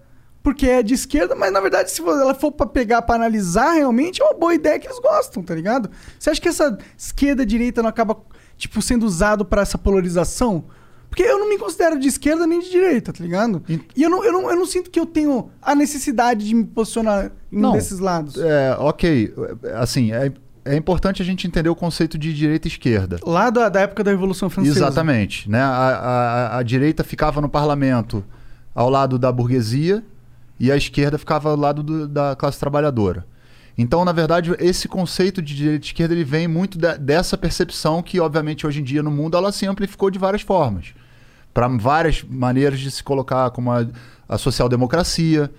porque 0.42 0.66
é 0.66 0.82
de 0.82 0.94
esquerda, 0.94 1.34
mas 1.34 1.52
na 1.52 1.60
verdade, 1.60 1.90
se 1.90 2.02
ela 2.02 2.34
for 2.34 2.50
pra 2.50 2.66
pegar 2.66 3.02
pra 3.02 3.14
analisar 3.14 3.72
realmente, 3.72 4.20
é 4.20 4.24
uma 4.24 4.34
boa 4.34 4.54
ideia 4.54 4.78
que 4.78 4.86
eles 4.86 4.98
gostam, 4.98 5.42
tá 5.42 5.54
ligado? 5.54 5.90
Você 6.18 6.30
acha 6.30 6.40
que 6.40 6.48
essa 6.48 6.76
esquerda-direita 6.98 7.82
não 7.82 7.88
acaba, 7.88 8.16
tipo, 8.56 8.82
sendo 8.82 9.06
usado 9.06 9.44
pra 9.44 9.62
essa 9.62 9.78
polarização? 9.78 10.64
Porque 11.08 11.22
eu 11.22 11.38
não 11.38 11.48
me 11.48 11.58
considero 11.58 11.98
de 11.98 12.08
esquerda 12.08 12.46
nem 12.46 12.58
de 12.58 12.70
direita, 12.70 13.12
tá 13.12 13.22
ligado? 13.22 13.62
E 13.94 14.02
eu 14.02 14.08
não, 14.08 14.24
eu 14.24 14.32
não, 14.32 14.50
eu 14.50 14.56
não 14.56 14.64
sinto 14.64 14.90
que 14.90 14.98
eu 14.98 15.04
tenho 15.04 15.50
a 15.60 15.74
necessidade 15.74 16.48
de 16.48 16.54
me 16.54 16.64
posicionar 16.64 17.30
em 17.52 17.62
um 17.62 17.72
desses 17.72 17.98
lados. 17.98 18.38
É, 18.38 18.74
ok. 18.78 19.32
Assim, 19.74 20.10
é, 20.10 20.32
é 20.64 20.76
importante 20.76 21.20
a 21.20 21.24
gente 21.24 21.47
entender 21.47 21.68
o 21.68 21.74
conceito 21.74 22.16
de 22.16 22.32
direita 22.32 22.68
e 22.68 22.70
esquerda. 22.70 23.18
Lá 23.26 23.51
da, 23.51 23.68
da 23.68 23.80
época 23.80 24.05
da 24.05 24.10
Revolução 24.10 24.48
Francesa. 24.48 24.78
Exatamente. 24.78 25.51
Né? 25.51 25.60
A, 25.60 25.66
a- 26.55 26.59
a 26.59 26.62
direita 26.62 27.02
ficava 27.02 27.40
no 27.40 27.48
parlamento 27.48 28.24
ao 28.74 28.89
lado 28.89 29.18
da 29.18 29.30
burguesia 29.32 30.02
e 30.60 30.70
a 30.70 30.76
esquerda 30.76 31.18
ficava 31.18 31.51
ao 31.51 31.56
lado 31.56 31.82
do- 31.82 32.06
da 32.09 32.36
classe 32.36 32.59
trabalhadora. 32.60 33.26
Então, 33.76 34.05
na 34.05 34.12
verdade, 34.12 34.55
esse 34.59 34.86
conceito 34.86 35.40
de 35.43 35.56
direita 35.56 35.84
e 35.84 35.89
esquerda 35.89 36.14
ele 36.14 36.24
vem 36.24 36.47
muito 36.47 36.78
de- 36.78 36.98
dessa 36.98 37.36
percepção 37.39 38.02
que, 38.02 38.20
obviamente, 38.20 38.66
hoje 38.66 38.80
em 38.80 38.84
dia 38.84 39.02
no 39.02 39.10
mundo 39.10 39.36
ela 39.36 39.51
se 39.51 39.66
amplificou 39.66 40.10
de 40.10 40.18
várias 40.18 40.43
formas. 40.43 40.94
Para 41.55 41.66
várias 41.68 42.22
maneiras 42.22 42.78
de 42.80 42.90
se 42.90 43.02
colocar 43.02 43.51
como 43.51 43.72
a, 43.72 43.86
a 44.28 44.39
social-democracia, 44.39 45.51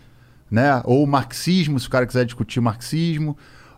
né? 0.50 0.82
ou 0.86 1.04
o 1.04 1.08
marxismo, 1.08 1.80
se 1.80 1.88
o 1.88 1.90
cara 1.90 2.06
quiser 2.06 2.26
discutir 2.26 2.62
marxismo, 2.62 3.36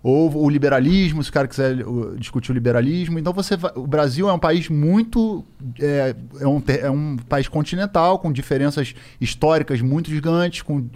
ou 0.07 0.45
o 0.45 0.48
liberalismo, 0.48 1.23
se 1.23 1.32
o 1.32 1.34
cara 1.34 1.48
quiser 1.48 1.77
discutir 2.19 2.52
o 2.52 2.53
liberalismo. 2.53 3.18
Então 3.18 3.34
você 3.34 3.56
o 3.73 3.88
Brasil 3.88 4.30
é 4.30 4.34
um 4.34 4.38
país 4.38 4.69
muito 4.69 5.44
é, 5.80 6.15
é 6.40 6.48
um, 6.48 6.61
é 6.68 6.91
um 6.91 7.18
país 7.27 7.48
continental 7.48 8.19
com 8.19 8.32
diferenças 8.32 8.94
históricas 9.19 9.82
muito 9.82 10.11
gigantes, 10.11 10.61
com 10.61 10.88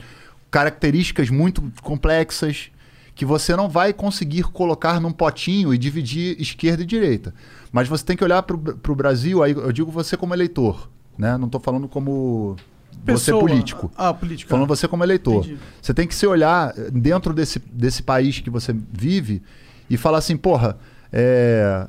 características 0.51 1.31
muito 1.31 1.73
complexas 1.81 2.69
que 3.15 3.25
você 3.25 3.55
não 3.55 3.67
vai 3.67 3.93
conseguir 3.93 4.43
colocar 4.43 5.01
num 5.01 5.11
potinho 5.11 5.73
e 5.73 5.77
dividir 5.79 6.39
esquerda 6.39 6.83
e 6.83 6.85
direita. 6.85 7.33
Mas 7.71 7.87
você 7.87 8.05
tem 8.05 8.15
que 8.15 8.23
olhar 8.23 8.43
para 8.43 8.55
o 8.55 8.95
Brasil, 8.95 9.41
aí 9.41 9.53
eu 9.53 9.71
digo 9.71 9.89
você 9.89 10.15
como 10.15 10.35
eleitor, 10.35 10.87
né? 11.17 11.35
Não 11.35 11.47
estou 11.47 11.59
falando 11.59 11.87
como 11.87 12.57
você 13.05 13.31
Pessoa. 13.31 13.39
político. 13.39 13.91
Ah, 13.97 14.13
político. 14.13 14.49
Falando 14.49 14.67
você 14.67 14.87
como 14.87 15.03
eleitor. 15.03 15.45
Entendi. 15.45 15.59
Você 15.81 15.93
tem 15.93 16.07
que 16.07 16.15
se 16.15 16.27
olhar 16.27 16.73
dentro 16.91 17.33
desse, 17.33 17.59
desse 17.59 18.03
país 18.03 18.39
que 18.39 18.49
você 18.49 18.73
vive 18.73 19.41
e 19.89 19.97
falar 19.97 20.19
assim, 20.19 20.37
porra, 20.37 20.77
é, 21.11 21.87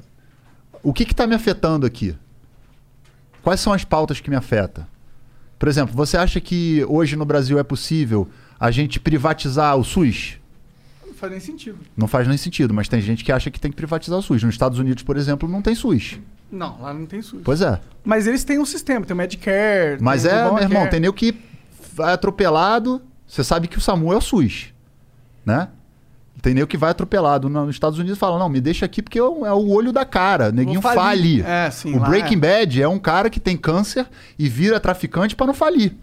o 0.83 0.93
que 0.93 1.03
está 1.03 1.27
me 1.27 1.35
afetando 1.35 1.87
aqui? 1.87 2.17
Quais 3.43 3.61
são 3.61 3.73
as 3.73 3.85
pautas 3.85 4.21
que 4.21 4.31
me 4.31 4.37
afetam? 4.37 4.87
Por 5.59 5.69
exemplo, 5.69 5.95
você 5.95 6.17
acha 6.17 6.41
que 6.41 6.85
hoje 6.89 7.17
no 7.17 7.25
Brasil 7.25 7.59
é 7.59 7.63
possível 7.63 8.29
a 8.59 8.71
gente 8.71 8.99
privatizar 8.99 9.77
o 9.77 9.85
SUS? 9.85 10.39
Não 11.07 11.15
faz 11.15 11.33
nem 11.33 11.41
sentido. 11.41 11.79
Não 11.97 12.09
faz 12.09 12.27
nem 12.27 12.39
sentido, 12.39 12.73
mas 12.73 12.89
tem 12.89 13.01
gente 13.01 13.23
que 13.23 13.31
acha 13.31 13.51
que 13.51 13.61
tem 13.61 13.71
que 13.71 13.77
privatizar 13.77 14.19
o 14.19 14.23
SUS. 14.23 14.43
Nos 14.43 14.55
Estados 14.55 14.79
Unidos, 14.79 15.03
por 15.03 15.19
exemplo, 15.19 15.49
não 15.49 15.61
tem 15.61 15.75
SUS. 15.75 16.19
Não, 16.51 16.81
lá 16.81 16.93
não 16.93 17.07
tem 17.07 17.23
SUS. 17.23 17.41
Pois 17.45 17.61
é. 17.61 17.81
Mas 18.05 18.27
eles 18.27 18.45
têm 18.45 18.59
um 18.59 18.65
sistema, 18.65 19.05
tem 19.05 19.15
o 19.15 19.17
Medicare. 19.17 19.99
Mas 20.01 20.25
o 20.25 20.29
é, 20.29 20.45
meu 20.53 20.59
irmão, 20.59 20.87
tem 20.89 21.01
nego 21.01 21.15
que 21.15 21.35
vai 21.95 22.13
atropelado. 22.13 23.01
Você 23.27 23.45
sabe 23.45 23.69
que 23.69 23.79
o 23.79 23.81
SAMU 23.81 24.13
é 24.13 24.17
o 24.17 24.21
SUS, 24.21 24.75
né? 25.47 25.69
Tem 26.43 26.55
nego 26.55 26.67
que 26.67 26.77
vai 26.77 26.91
atropelado 26.91 27.49
no- 27.49 27.67
nos 27.67 27.77
Estados 27.77 27.99
Unidos 27.99 28.19
fala: 28.19 28.39
Não, 28.39 28.49
me 28.49 28.61
deixa 28.61 28.87
aqui 28.87 29.03
porque 29.03 29.19
é 29.19 29.23
o 29.23 29.45
é 29.47 29.53
o 29.53 29.69
olho 29.69 29.93
da 29.93 30.05
cara. 30.05 30.51
Neguinho 30.51 30.81
fale. 30.81 31.43
É, 31.43 31.71
sim, 31.71 31.95
o 31.95 32.01
Breaking 32.01 32.37
é. 32.37 32.39
Bad 32.39 32.83
é 32.83 32.89
um 32.89 32.99
cara 32.99 33.29
que 33.29 33.39
tem 33.39 33.57
câncer 33.57 34.09
e 34.39 34.49
vira 34.49 34.81
traficante 34.81 35.37
pra 35.37 35.47
não 35.47 35.55
falir. 35.55 35.95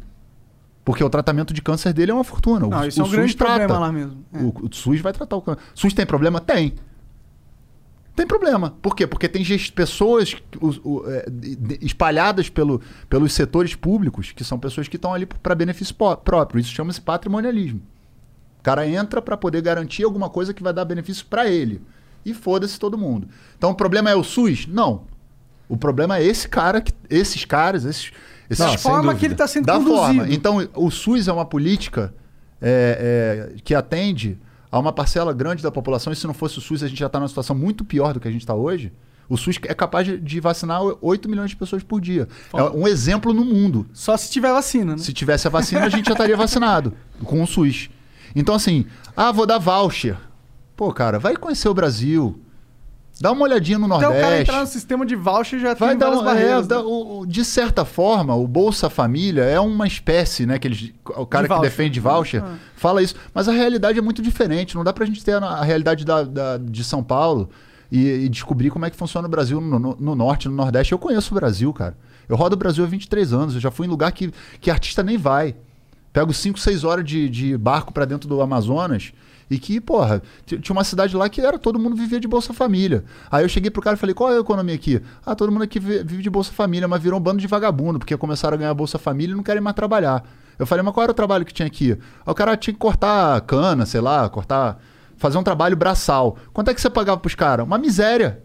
Porque 0.85 1.03
o 1.03 1.09
tratamento 1.09 1.53
de 1.53 1.61
câncer 1.61 1.91
dele 1.91 2.11
é 2.11 2.13
uma 2.13 2.23
fortuna. 2.23 2.65
Não, 2.67 2.79
o, 2.79 2.85
isso 2.85 3.01
é 3.01 3.03
o 3.03 3.07
um 3.07 3.09
grande 3.09 3.31
SUS 3.31 3.35
trata. 3.35 3.57
problema 3.57 3.79
lá 3.79 3.91
mesmo. 3.91 4.23
É. 4.31 4.37
O, 4.39 4.53
o 4.67 4.69
SUS 4.73 5.01
vai 5.01 5.11
tratar 5.11 5.35
o 5.35 5.41
câncer. 5.41 5.59
SUS 5.73 5.93
tem 5.93 6.05
problema? 6.05 6.39
Tem. 6.39 6.75
Tem 8.17 8.25
problema. 8.25 8.75
Por 8.81 8.95
quê? 8.95 9.05
Porque 9.05 9.29
tem 9.29 9.43
pessoas 9.75 10.35
é, 11.05 11.29
espalhadas 11.79 12.49
pelo, 12.49 12.81
pelos 13.07 13.31
setores 13.31 13.75
públicos, 13.75 14.31
que 14.31 14.43
são 14.43 14.57
pessoas 14.57 14.87
que 14.87 14.95
estão 14.95 15.13
ali 15.13 15.27
para 15.27 15.53
benefício 15.53 15.93
próprio. 15.93 16.59
Isso 16.59 16.71
chama-se 16.71 16.99
patrimonialismo. 16.99 17.79
O 18.59 18.63
cara 18.63 18.87
entra 18.87 19.21
para 19.21 19.37
poder 19.37 19.61
garantir 19.61 20.03
alguma 20.03 20.31
coisa 20.31 20.51
que 20.51 20.63
vai 20.63 20.73
dar 20.73 20.83
benefício 20.83 21.27
para 21.27 21.47
ele. 21.47 21.79
E 22.25 22.33
foda-se 22.33 22.79
todo 22.79 22.97
mundo. 22.97 23.27
Então 23.55 23.69
o 23.69 23.75
problema 23.75 24.09
é 24.09 24.15
o 24.15 24.23
SUS? 24.23 24.65
Não. 24.65 25.03
O 25.69 25.77
problema 25.77 26.17
é 26.17 26.25
esse 26.25 26.49
cara, 26.49 26.81
que- 26.81 26.93
esses 27.11 27.45
caras, 27.45 27.85
esses. 27.85 28.11
esses 28.49 28.81
forma 28.81 29.13
que 29.13 29.25
ele 29.25 29.35
está 29.35 29.45
sendo 29.45 29.65
da 29.67 29.73
conduzido. 29.73 29.95
forma. 29.95 30.27
Então, 30.29 30.67
o 30.73 30.89
SUS 30.89 31.27
é 31.27 31.31
uma 31.31 31.45
política 31.45 32.15
é, 32.59 33.51
é, 33.53 33.61
que 33.61 33.75
atende 33.75 34.39
a 34.71 34.79
uma 34.79 34.91
parcela 34.91 35.33
grande 35.33 35.63
da 35.63 35.71
população. 35.71 36.11
E 36.11 36.15
se 36.15 36.27
não 36.27 36.33
fosse 36.33 36.57
o 36.57 36.61
SUS, 36.61 36.83
a 36.83 36.87
gente 36.87 36.99
já 36.99 37.07
está 37.07 37.19
numa 37.19 37.27
situação 37.27 37.55
muito 37.55 37.85
pior 37.85 38.13
do 38.13 38.19
que 38.19 38.27
a 38.27 38.31
gente 38.31 38.41
está 38.41 38.53
hoje. 38.53 38.91
O 39.29 39.37
SUS 39.37 39.59
é 39.63 39.73
capaz 39.73 40.07
de, 40.07 40.17
de 40.17 40.39
vacinar 40.39 40.81
8 41.01 41.27
milhões 41.27 41.49
de 41.49 41.55
pessoas 41.55 41.83
por 41.83 41.99
dia. 41.99 42.27
É 42.53 42.63
um 42.63 42.87
exemplo 42.87 43.33
no 43.33 43.43
mundo. 43.43 43.85
Só 43.93 44.15
se 44.15 44.31
tiver 44.31 44.51
vacina, 44.53 44.93
né? 44.93 44.97
Se 44.99 45.11
tivesse 45.11 45.47
a 45.47 45.49
vacina, 45.49 45.83
a 45.85 45.89
gente 45.89 46.05
já 46.05 46.13
estaria 46.13 46.37
vacinado 46.37 46.93
com 47.23 47.43
o 47.43 47.47
SUS. 47.47 47.89
Então, 48.35 48.55
assim, 48.55 48.85
ah, 49.15 49.31
vou 49.31 49.45
dar 49.45 49.57
voucher. 49.57 50.17
Pô, 50.75 50.93
cara, 50.93 51.19
vai 51.19 51.35
conhecer 51.35 51.67
o 51.67 51.73
Brasil. 51.73 52.39
Dá 53.19 53.31
uma 53.31 53.43
olhadinha 53.43 53.79
no 53.79 53.87
Nordeste. 53.87 54.15
o 54.17 54.21
cara 54.21 54.41
entrar 54.41 54.59
no 54.61 54.67
sistema 54.67 55.05
de 55.05 55.15
voucher 55.15 55.59
já 55.59 55.73
Vai 55.73 55.89
tem 55.89 55.97
dar 55.97 56.11
um, 56.11 56.23
barreiras. 56.23 56.65
é, 56.69 56.75
né? 56.75 56.79
o- 56.79 57.25
de 57.25 57.43
certa 57.43 57.83
forma, 57.83 58.35
o 58.35 58.47
Bolsa 58.47 58.89
Família 58.89 59.43
é 59.43 59.59
uma 59.59 59.87
espécie, 59.87 60.45
né? 60.45 60.59
Que 60.59 60.67
eles, 60.67 60.91
o 61.15 61.25
cara 61.25 61.43
De 61.43 61.49
que 61.49 61.55
voucher. 61.55 61.69
defende 61.71 61.99
voucher 61.99 62.43
Ah. 62.43 62.55
fala 62.75 63.01
isso. 63.01 63.15
Mas 63.33 63.47
a 63.49 63.51
realidade 63.51 63.97
é 63.97 64.01
muito 64.01 64.21
diferente. 64.21 64.75
Não 64.75 64.83
dá 64.83 64.93
pra 64.93 65.05
gente 65.05 65.23
ter 65.25 65.33
a, 65.41 65.45
a 65.45 65.63
realidade 65.63 66.05
da, 66.05 66.23
da- 66.23 66.57
de 66.57 66.83
São 66.83 67.03
Paulo 67.03 67.49
e, 67.91 68.05
e 68.07 68.29
descobrir 68.29 68.69
como 68.69 68.85
é 68.85 68.89
que 68.89 68.95
funciona 68.95 69.27
o 69.27 69.31
Brasil 69.31 69.59
no, 69.59 69.79
no- 69.79 69.97
no 69.99 70.15
norte, 70.15 70.47
no 70.47 70.55
nordeste. 70.55 70.91
Eu 70.93 70.99
conheço 70.99 71.31
o 71.33 71.35
Brasil, 71.35 71.73
cara. 71.73 71.97
Eu 72.29 72.35
rodo 72.35 72.53
o 72.55 72.57
Brasil 72.57 72.83
há 72.83 72.87
23 72.87 73.33
anos. 73.33 73.55
Eu 73.55 73.61
já 73.61 73.71
fui 73.71 73.87
em 73.87 73.89
lugar 73.89 74.11
que, 74.11 74.31
que 74.61 74.69
artista 74.69 75.01
nem 75.01 75.17
vai. 75.17 75.55
Pego 76.13 76.33
5, 76.33 76.59
6 76.59 76.83
horas 76.83 77.05
de, 77.05 77.29
de 77.29 77.57
barco 77.57 77.91
pra 77.93 78.05
dentro 78.05 78.27
do 78.29 78.41
Amazonas. 78.41 79.11
E 79.49 79.57
que, 79.57 79.79
porra, 79.79 80.21
tinha 80.45 80.61
uma 80.71 80.83
cidade 80.83 81.15
lá 81.15 81.29
que 81.29 81.39
era 81.39 81.57
todo 81.57 81.79
mundo 81.79 81.95
vivia 81.95 82.19
de 82.19 82.27
Bolsa 82.27 82.53
Família. 82.53 83.05
Aí 83.31 83.45
eu 83.45 83.49
cheguei 83.49 83.71
pro 83.71 83.81
cara 83.81 83.95
e 83.95 83.99
falei, 83.99 84.13
qual 84.13 84.31
é 84.31 84.37
a 84.37 84.39
economia 84.41 84.75
aqui? 84.75 85.01
Ah, 85.25 85.35
todo 85.35 85.51
mundo 85.51 85.61
aqui 85.63 85.79
vi- 85.79 86.03
vive 86.03 86.21
de 86.21 86.29
Bolsa 86.29 86.51
Família, 86.51 86.87
mas 86.87 87.01
virou 87.01 87.17
um 87.17 87.23
bando 87.23 87.39
de 87.39 87.47
vagabundo, 87.47 87.97
porque 87.99 88.15
começaram 88.17 88.55
a 88.55 88.57
ganhar 88.57 88.73
Bolsa 88.73 88.99
Família 88.99 89.33
e 89.33 89.35
não 89.37 89.43
querem 89.43 89.61
mais 89.61 89.75
trabalhar. 89.75 90.23
Eu 90.59 90.65
falei, 90.65 90.83
mas 90.83 90.93
qual 90.93 91.03
era 91.03 91.11
o 91.11 91.15
trabalho 91.15 91.45
que 91.45 91.53
tinha 91.53 91.67
aqui? 91.67 91.91
Aí 91.91 91.97
o 92.31 92.33
cara 92.33 92.57
tinha 92.57 92.73
que 92.73 92.79
cortar 92.79 93.39
cana, 93.41 93.85
sei 93.85 94.01
lá, 94.01 94.27
cortar. 94.29 94.79
fazer 95.15 95.37
um 95.37 95.43
trabalho 95.43 95.77
braçal. 95.77 96.37
Quanto 96.51 96.69
é 96.69 96.73
que 96.73 96.81
você 96.81 96.89
pagava 96.89 97.19
pros 97.19 97.33
caras? 97.35 97.65
Uma 97.65 97.77
miséria. 97.77 98.43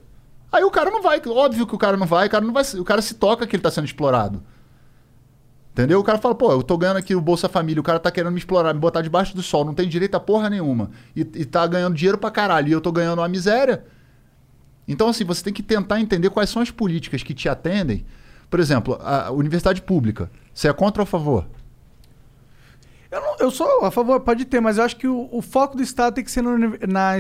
Aí 0.53 0.63
o 0.65 0.71
cara 0.71 0.91
não 0.91 1.03
vai, 1.03 1.21
óbvio 1.27 1.67
que 1.67 1.75
o 1.75 1.79
cara 1.79 1.97
não 1.97 2.07
vai, 2.07 2.27
o 2.29 2.31
cara 2.31 2.45
não 2.45 2.53
vai, 2.53 2.63
o 2.79 2.85
cara 2.85 3.03
se 3.03 3.15
toca 3.15 3.47
que 3.47 3.57
ele 3.57 3.63
tá 3.63 3.71
sendo 3.71 3.87
explorado. 3.87 4.43
Entendeu? 5.73 6.01
O 6.01 6.05
cara 6.05 6.19
fala, 6.19 6.35
pô, 6.35 6.53
eu 6.53 6.63
tô 6.63 6.77
ganhando 6.77 6.99
aqui 6.99 7.15
o 7.15 7.21
Bolsa 7.21 7.49
Família, 7.49 7.81
o 7.81 7.83
cara 7.83 7.99
tá 7.99 8.11
querendo 8.11 8.31
me 8.33 8.39
explorar, 8.39 8.75
me 8.75 8.81
botar 8.81 9.01
debaixo 9.01 9.35
do 9.35 9.43
sol, 9.43 9.65
não 9.65 9.73
tem 9.73 9.89
direito 9.89 10.15
a 10.15 10.21
porra 10.21 10.51
nenhuma. 10.51 10.91
E, 11.17 11.21
e 11.21 11.45
tá 11.47 11.67
ganhando 11.67 11.95
dinheiro 11.95 12.19
pra 12.19 12.31
caralho, 12.31 12.69
e 12.69 12.73
eu 12.73 12.81
tô 12.81 12.93
ganhando 12.93 13.21
uma 13.21 13.29
miséria. 13.29 13.83
Então, 14.87 15.09
assim, 15.09 15.25
você 15.25 15.43
tem 15.43 15.53
que 15.53 15.63
tentar 15.63 15.99
entender 15.99 16.29
quais 16.29 16.51
são 16.51 16.61
as 16.61 16.71
políticas 16.71 17.23
que 17.23 17.33
te 17.33 17.49
atendem. 17.49 18.05
Por 18.51 18.61
exemplo, 18.61 18.99
a 19.01 19.31
universidade 19.31 19.81
pública. 19.81 20.31
Você 20.53 20.69
é 20.69 20.73
contra 20.75 21.01
ou 21.01 21.05
a 21.05 21.07
favor? 21.07 21.47
Eu, 23.11 23.21
não- 23.21 23.37
eu 23.41 23.51
sou 23.51 23.85
a 23.85 23.91
favor, 23.91 24.21
pode 24.21 24.45
ter, 24.45 24.61
mas 24.61 24.77
eu 24.79 24.85
acho 24.85 24.97
que 24.97 25.07
o, 25.07 25.29
o 25.33 25.41
foco 25.41 25.77
do 25.77 25.83
Estado 25.83 26.15
tem 26.15 26.25
que 26.25 26.31
ser 26.31 26.43
na, 26.43 26.51
uni- 26.51 26.79
na 26.89 27.13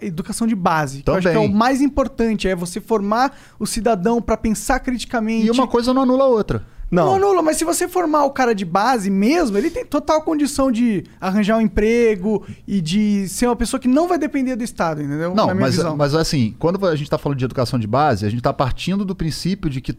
educação 0.00 0.46
de 0.48 0.54
base. 0.56 1.02
que 1.02 1.10
Eu 1.10 1.14
acho 1.14 1.22
que 1.22 1.28
é 1.28 1.38
o 1.38 1.42
Também. 1.42 1.54
mais 1.56 1.80
importante, 1.80 2.48
é 2.48 2.54
você 2.56 2.80
formar 2.80 3.36
o 3.58 3.66
cidadão 3.66 4.20
pra 4.22 4.36
pensar 4.36 4.80
criticamente. 4.80 5.46
E 5.46 5.50
uma 5.50 5.68
coisa 5.68 5.92
não 5.94 6.02
anula 6.02 6.24
a 6.24 6.28
outra. 6.28 6.64
Não. 6.90 7.14
anula, 7.14 7.40
mas 7.40 7.56
se 7.56 7.64
você 7.64 7.86
formar 7.86 8.24
o 8.24 8.30
cara 8.30 8.54
de 8.54 8.64
base 8.64 9.10
mesmo, 9.10 9.56
ele 9.56 9.70
tem 9.70 9.84
total 9.84 10.22
condição 10.22 10.72
de 10.72 11.04
arranjar 11.20 11.56
um 11.56 11.60
emprego 11.60 12.44
e 12.66 12.80
de 12.80 13.28
ser 13.28 13.46
uma 13.46 13.54
pessoa 13.56 13.78
que 13.78 13.86
não 13.86 14.08
vai 14.08 14.18
depender 14.18 14.56
do 14.56 14.64
Estado, 14.64 15.00
entendeu? 15.00 15.34
Não, 15.34 15.54
mas, 15.54 15.76
visão. 15.76 15.96
mas 15.96 16.14
assim, 16.14 16.54
quando 16.58 16.84
a 16.86 16.96
gente 16.96 17.04
está 17.04 17.16
falando 17.16 17.38
de 17.38 17.44
educação 17.44 17.78
de 17.78 17.86
base, 17.86 18.26
a 18.26 18.28
gente 18.28 18.40
está 18.40 18.52
partindo 18.52 19.04
do 19.04 19.14
princípio 19.14 19.70
de 19.70 19.80
que 19.80 19.96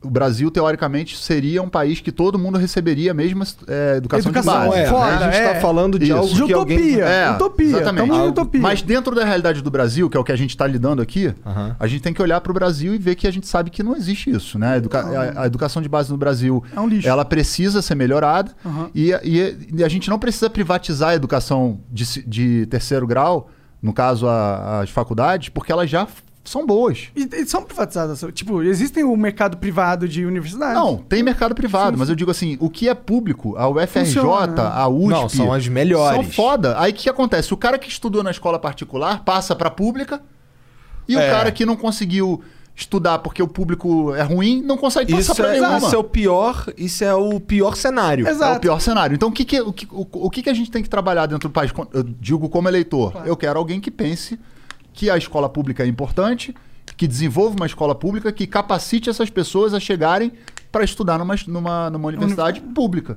o 0.00 0.08
Brasil, 0.08 0.48
teoricamente, 0.50 1.16
seria 1.16 1.60
um 1.60 1.68
país 1.68 2.00
que 2.00 2.12
todo 2.12 2.38
mundo 2.38 2.56
receberia 2.56 3.10
a 3.10 3.14
mesma 3.14 3.44
é, 3.66 3.96
educação, 3.96 4.30
Educação, 4.30 4.60
de 4.62 4.68
base. 4.68 4.78
é, 4.82 4.86
foda, 4.86 5.06
a 5.26 5.30
gente 5.32 5.36
é. 5.42 5.54
tá 5.54 5.60
falando 5.60 5.98
de 5.98 6.04
Isso. 6.04 6.14
algo 6.16 6.34
De 6.34 6.44
que 6.44 6.52
alguém... 6.52 6.78
utopia. 6.78 7.04
É, 7.04 7.30
utopia. 7.32 7.66
Exatamente. 7.66 8.10
Algo- 8.12 8.28
utopia. 8.28 8.60
Mas 8.60 8.80
dentro 8.80 9.12
da 9.14 9.24
realidade 9.24 9.60
do 9.60 9.70
Brasil, 9.72 10.08
que 10.08 10.16
é 10.16 10.20
o 10.20 10.22
que 10.22 10.30
a 10.30 10.36
gente 10.36 10.50
está 10.50 10.66
lidando 10.68 11.02
aqui, 11.02 11.34
Aham. 11.44 11.74
a 11.80 11.86
gente 11.88 12.00
tem 12.00 12.12
que 12.14 12.22
olhar 12.22 12.40
para 12.40 12.50
o 12.52 12.54
Brasil 12.54 12.94
e 12.94 12.98
ver 12.98 13.16
que 13.16 13.26
a 13.26 13.30
gente 13.32 13.48
sabe 13.48 13.70
que 13.70 13.82
não 13.82 13.96
existe 13.96 14.30
isso. 14.30 14.56
Né? 14.56 14.74
A, 14.74 14.76
educa- 14.76 15.00
a- 15.36 15.42
a 15.42 15.46
educação 15.46 15.82
de 15.82 15.88
base 15.88 16.10
no 16.12 16.16
Brasil 16.16 16.62
É 16.76 16.78
um 16.80 16.86
lixo. 16.86 17.08
ela 17.08 17.24
precisa 17.24 17.82
ser 17.82 17.96
melhorada 17.96 18.52
Aham. 18.64 18.90
e, 18.94 19.10
e- 19.24 19.68
e 19.78 19.82
a 19.84 19.88
gente 19.88 20.08
não 20.08 20.18
precisa 20.18 20.48
privatizar 20.48 21.10
a 21.10 21.14
educação 21.16 21.80
de, 21.90 22.04
de 22.24 22.66
terceiro 22.66 23.04
grau, 23.04 23.50
no 23.82 23.92
caso 23.92 24.28
a- 24.28 24.80
as 24.82 24.90
faculdades, 24.90 25.48
porque 25.48 25.72
elas 25.72 25.90
já 25.90 26.06
são 26.48 26.66
boas. 26.66 27.08
E, 27.14 27.28
e 27.32 27.46
são 27.46 27.62
privatizadas. 27.62 28.24
Tipo, 28.32 28.62
existem 28.62 29.04
o 29.04 29.16
mercado 29.16 29.56
privado 29.56 30.08
de 30.08 30.24
universidades. 30.24 30.74
Não, 30.74 30.96
tem 30.96 31.22
mercado 31.22 31.54
privado, 31.54 31.96
mas 31.98 32.08
eu 32.08 32.14
digo 32.14 32.30
assim, 32.30 32.56
o 32.60 32.68
que 32.68 32.88
é 32.88 32.94
público, 32.94 33.56
a 33.56 33.68
UFRJ, 33.68 34.04
Funciona, 34.04 34.68
a 34.68 34.88
USP... 34.88 35.10
Não, 35.10 35.28
são 35.28 35.52
as 35.52 35.68
melhores. 35.68 36.14
São 36.14 36.32
foda. 36.32 36.78
Aí 36.80 36.92
o 36.92 36.94
que 36.94 37.08
acontece? 37.08 37.52
O 37.54 37.56
cara 37.56 37.78
que 37.78 37.88
estudou 37.88 38.22
na 38.22 38.30
escola 38.30 38.58
particular 38.58 39.24
passa 39.24 39.54
pra 39.54 39.70
pública 39.70 40.20
e 41.06 41.16
o 41.16 41.20
É. 41.20 41.30
cara 41.30 41.50
que 41.52 41.64
não 41.64 41.76
conseguiu 41.76 42.42
estudar 42.76 43.18
porque 43.18 43.42
o 43.42 43.48
público 43.48 44.14
é 44.14 44.22
ruim 44.22 44.62
não 44.62 44.78
consegue 44.78 45.10
passar 45.10 45.32
Isso 45.32 45.34
pra 45.34 45.48
é, 45.48 45.60
nenhuma. 45.60 45.78
isso 45.78 45.94
é 45.94 45.98
o 45.98 46.04
pior, 46.04 46.66
isso 46.76 47.02
é 47.02 47.12
o 47.12 47.40
pior 47.40 47.74
cenário. 47.76 48.26
É 48.26 48.30
Exato. 48.30 48.58
o 48.58 48.60
pior 48.60 48.80
cenário. 48.80 49.14
Então, 49.16 49.28
o 49.30 49.32
que, 49.32 49.44
que, 49.44 49.60
o, 49.60 49.72
que, 49.72 49.88
o, 49.90 50.06
o 50.12 50.30
que, 50.30 50.42
que 50.44 50.48
a 50.50 50.54
gente 50.54 50.70
tem 50.70 50.80
que 50.82 50.88
trabalhar 50.88 51.26
dentro 51.26 51.48
do 51.48 51.52
país? 51.52 51.72
Eu 51.92 52.04
digo 52.04 52.48
como 52.48 52.68
eleitor. 52.68 53.22
Eu 53.24 53.36
quero 53.36 53.58
alguém 53.58 53.80
que 53.80 53.90
pense 53.90 54.38
que 54.98 55.08
a 55.08 55.16
escola 55.16 55.48
pública 55.48 55.84
é 55.84 55.86
importante, 55.86 56.52
que 56.96 57.06
desenvolva 57.06 57.54
uma 57.54 57.66
escola 57.66 57.94
pública, 57.94 58.32
que 58.32 58.48
capacite 58.48 59.08
essas 59.08 59.30
pessoas 59.30 59.72
a 59.72 59.78
chegarem 59.78 60.32
para 60.72 60.82
estudar 60.82 61.16
numa, 61.18 61.36
numa, 61.46 61.88
numa 61.88 62.08
universidade 62.08 62.60
pública. 62.60 63.16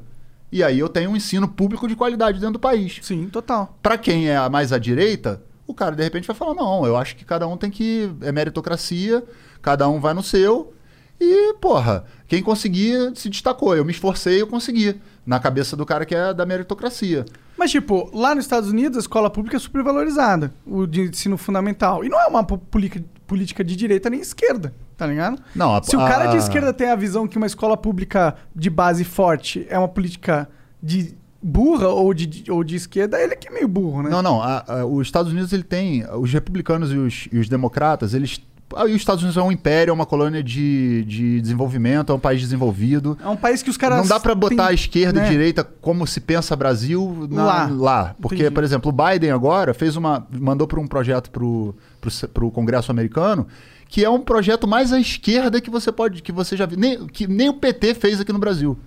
E 0.52 0.64
aí 0.64 0.78
eu 0.78 0.88
tenho 0.88 1.10
um 1.10 1.16
ensino 1.16 1.48
público 1.48 1.88
de 1.88 1.96
qualidade 1.96 2.38
dentro 2.38 2.54
do 2.54 2.60
país. 2.60 3.00
Sim, 3.02 3.28
total. 3.30 3.80
Para 3.82 3.98
quem 3.98 4.30
é 4.30 4.48
mais 4.48 4.72
à 4.72 4.78
direita, 4.78 5.42
o 5.66 5.74
cara 5.74 5.96
de 5.96 6.04
repente 6.04 6.28
vai 6.28 6.36
falar: 6.36 6.54
não, 6.54 6.86
eu 6.86 6.96
acho 6.96 7.16
que 7.16 7.26
cada 7.26 7.48
um 7.48 7.58
tem 7.58 7.72
que. 7.72 8.12
É 8.22 8.32
meritocracia, 8.32 9.24
cada 9.60 9.90
um 9.90 10.00
vai 10.00 10.14
no 10.14 10.22
seu. 10.22 10.76
E, 11.20 11.56
porra, 11.56 12.06
quem 12.28 12.44
conseguir 12.44 13.14
se 13.16 13.28
destacou. 13.28 13.76
Eu 13.76 13.84
me 13.84 13.92
esforcei 13.92 14.40
eu 14.40 14.46
consegui. 14.46 15.02
Na 15.26 15.40
cabeça 15.40 15.76
do 15.76 15.86
cara 15.86 16.06
que 16.06 16.14
é 16.14 16.32
da 16.32 16.46
meritocracia. 16.46 17.26
Mas, 17.62 17.70
tipo, 17.70 18.10
lá 18.12 18.34
nos 18.34 18.44
Estados 18.46 18.72
Unidos, 18.72 18.98
a 18.98 19.02
escola 19.02 19.30
pública 19.30 19.56
é 19.56 19.60
super 19.60 19.84
valorizada, 19.84 20.52
o 20.66 20.88
de 20.88 21.02
ensino 21.02 21.38
fundamental. 21.38 22.04
E 22.04 22.10
não 22.10 22.20
é 22.20 22.26
uma 22.26 22.44
po- 22.44 22.58
política, 22.58 23.64
de 23.64 23.76
direita 23.76 24.10
nem 24.10 24.20
esquerda, 24.20 24.74
tá 24.98 25.06
ligado? 25.06 25.40
Não, 25.56 25.76
a- 25.76 25.84
Se 25.84 25.96
o 25.96 26.00
cara 26.00 26.26
de 26.26 26.38
esquerda 26.38 26.74
tem 26.74 26.90
a 26.90 26.96
visão 26.96 27.28
que 27.28 27.38
uma 27.38 27.46
escola 27.46 27.78
pública 27.78 28.36
de 28.56 28.68
base 28.68 29.04
forte 29.04 29.64
é 29.70 29.78
uma 29.78 29.88
política 29.88 30.50
de 30.82 31.14
burra 31.40 31.90
ou 31.90 32.16
de, 32.16 32.52
ou 32.52 32.64
de 32.64 32.76
esquerda, 32.78 33.22
ele 33.22 33.34
é 33.34 33.36
que 33.36 33.48
é 33.48 33.52
meio 33.52 33.68
burro, 33.68 34.02
né? 34.02 34.10
Não, 34.10 34.24
não. 34.24 34.42
a- 34.42 34.64
a- 34.68 34.86
os 34.88 35.06
Estados 35.06 35.32
Unidos 35.32 35.54
ele 35.54 35.62
tem. 35.62 36.04
Os 36.18 36.34
republicanos 36.34 36.92
e 36.92 36.98
os, 36.98 37.28
e 37.32 37.38
os 37.38 37.48
democratas, 37.48 38.16
eles 38.16 38.42
E 38.88 38.92
os 38.92 39.02
Estados 39.02 39.24
Unidos 39.24 39.38
é 39.38 39.42
um 39.42 39.52
império, 39.52 39.92
é 39.92 39.94
uma 39.94 40.06
colônia 40.06 40.42
de, 40.44 41.04
de 41.06 41.42
desenvolvimento, 41.42 42.12
é 42.12 42.16
um 42.16 42.20
país 42.20 42.40
desenvolvido. 42.42 43.18
É 43.24 43.28
um 43.28 43.36
país 43.36 43.62
que 43.64 43.70
os 43.70 43.78
caras. 43.78 44.00
Não 44.00 44.08
dá 44.08 44.20
pra 44.20 44.34
botar 44.36 44.56
têm- 44.56 44.66
a 44.68 44.74
esquerda 44.74 45.22
né? 45.22 45.28
e 45.28 45.30
direita 45.30 45.64
como 45.64 46.06
se 46.08 46.20
pensa 46.22 46.56
Brasil 46.56 47.28
na- 47.30 47.44
Lá. 47.46 47.70
lá. 47.72 48.16
Porque, 48.22 48.36
Entendi. 48.36 48.52
por 48.52 48.64
exemplo, 48.64 48.92
o 48.92 48.94
Biden 49.10 49.32
agora 49.32 49.74
fez 49.74 49.96
uma. 49.96 50.26
mandou 50.32 50.68
para 50.68 50.80
um 50.80 50.88
projeto 50.88 51.30
pro, 51.32 51.76
pro, 52.00 52.12
pro 52.30 52.52
Congresso 52.52 52.92
americano, 52.92 53.48
que 53.88 54.04
é 54.06 54.10
um 54.10 54.20
projeto 54.22 54.68
mais 54.68 54.94
à 54.94 55.00
esquerda 55.00 55.60
que 55.60 55.70
você 55.70 55.92
pode. 55.92 56.22
que 56.22 56.32
você 56.32 56.56
já 56.56 56.66
viu. 56.66 56.78
Nem, 56.78 57.06
que 57.08 57.28
nem 57.28 57.50
o 57.50 57.54
PT 57.54 57.94
fez 57.96 58.20
aqui 58.22 58.32
no 58.34 58.40
Brasil. 58.40 58.78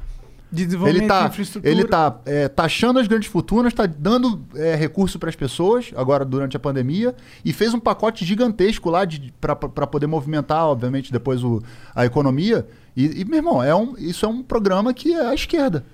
De 0.54 0.64
desenvolvimento 0.64 1.02
Ele 1.02 1.08
tá, 1.08 1.20
de 1.20 1.28
infraestrutura. 1.32 1.72
ele 1.72 1.84
tá 1.84 2.20
é, 2.24 2.48
taxando 2.48 2.98
as 2.98 3.06
grandes 3.06 3.28
fortunas, 3.28 3.74
tá 3.74 3.86
dando 3.86 4.44
é, 4.54 4.74
recurso 4.74 5.18
para 5.18 5.28
as 5.28 5.36
pessoas, 5.36 5.92
agora 5.96 6.24
durante 6.24 6.56
a 6.56 6.60
pandemia, 6.60 7.14
e 7.44 7.52
fez 7.52 7.74
um 7.74 7.80
pacote 7.80 8.24
gigantesco 8.24 8.88
lá 8.88 9.00
para 9.40 9.86
poder 9.86 10.06
movimentar, 10.06 10.64
obviamente, 10.66 11.10
depois 11.12 11.42
o, 11.42 11.62
a 11.94 12.06
economia. 12.06 12.66
E, 12.96 13.20
e, 13.20 13.24
meu 13.24 13.38
irmão, 13.38 13.62
é 13.62 13.74
um, 13.74 13.96
isso 13.98 14.24
é 14.24 14.28
um 14.28 14.42
programa 14.42 14.94
que 14.94 15.12
é 15.12 15.26
à 15.26 15.34
esquerda. 15.34 15.84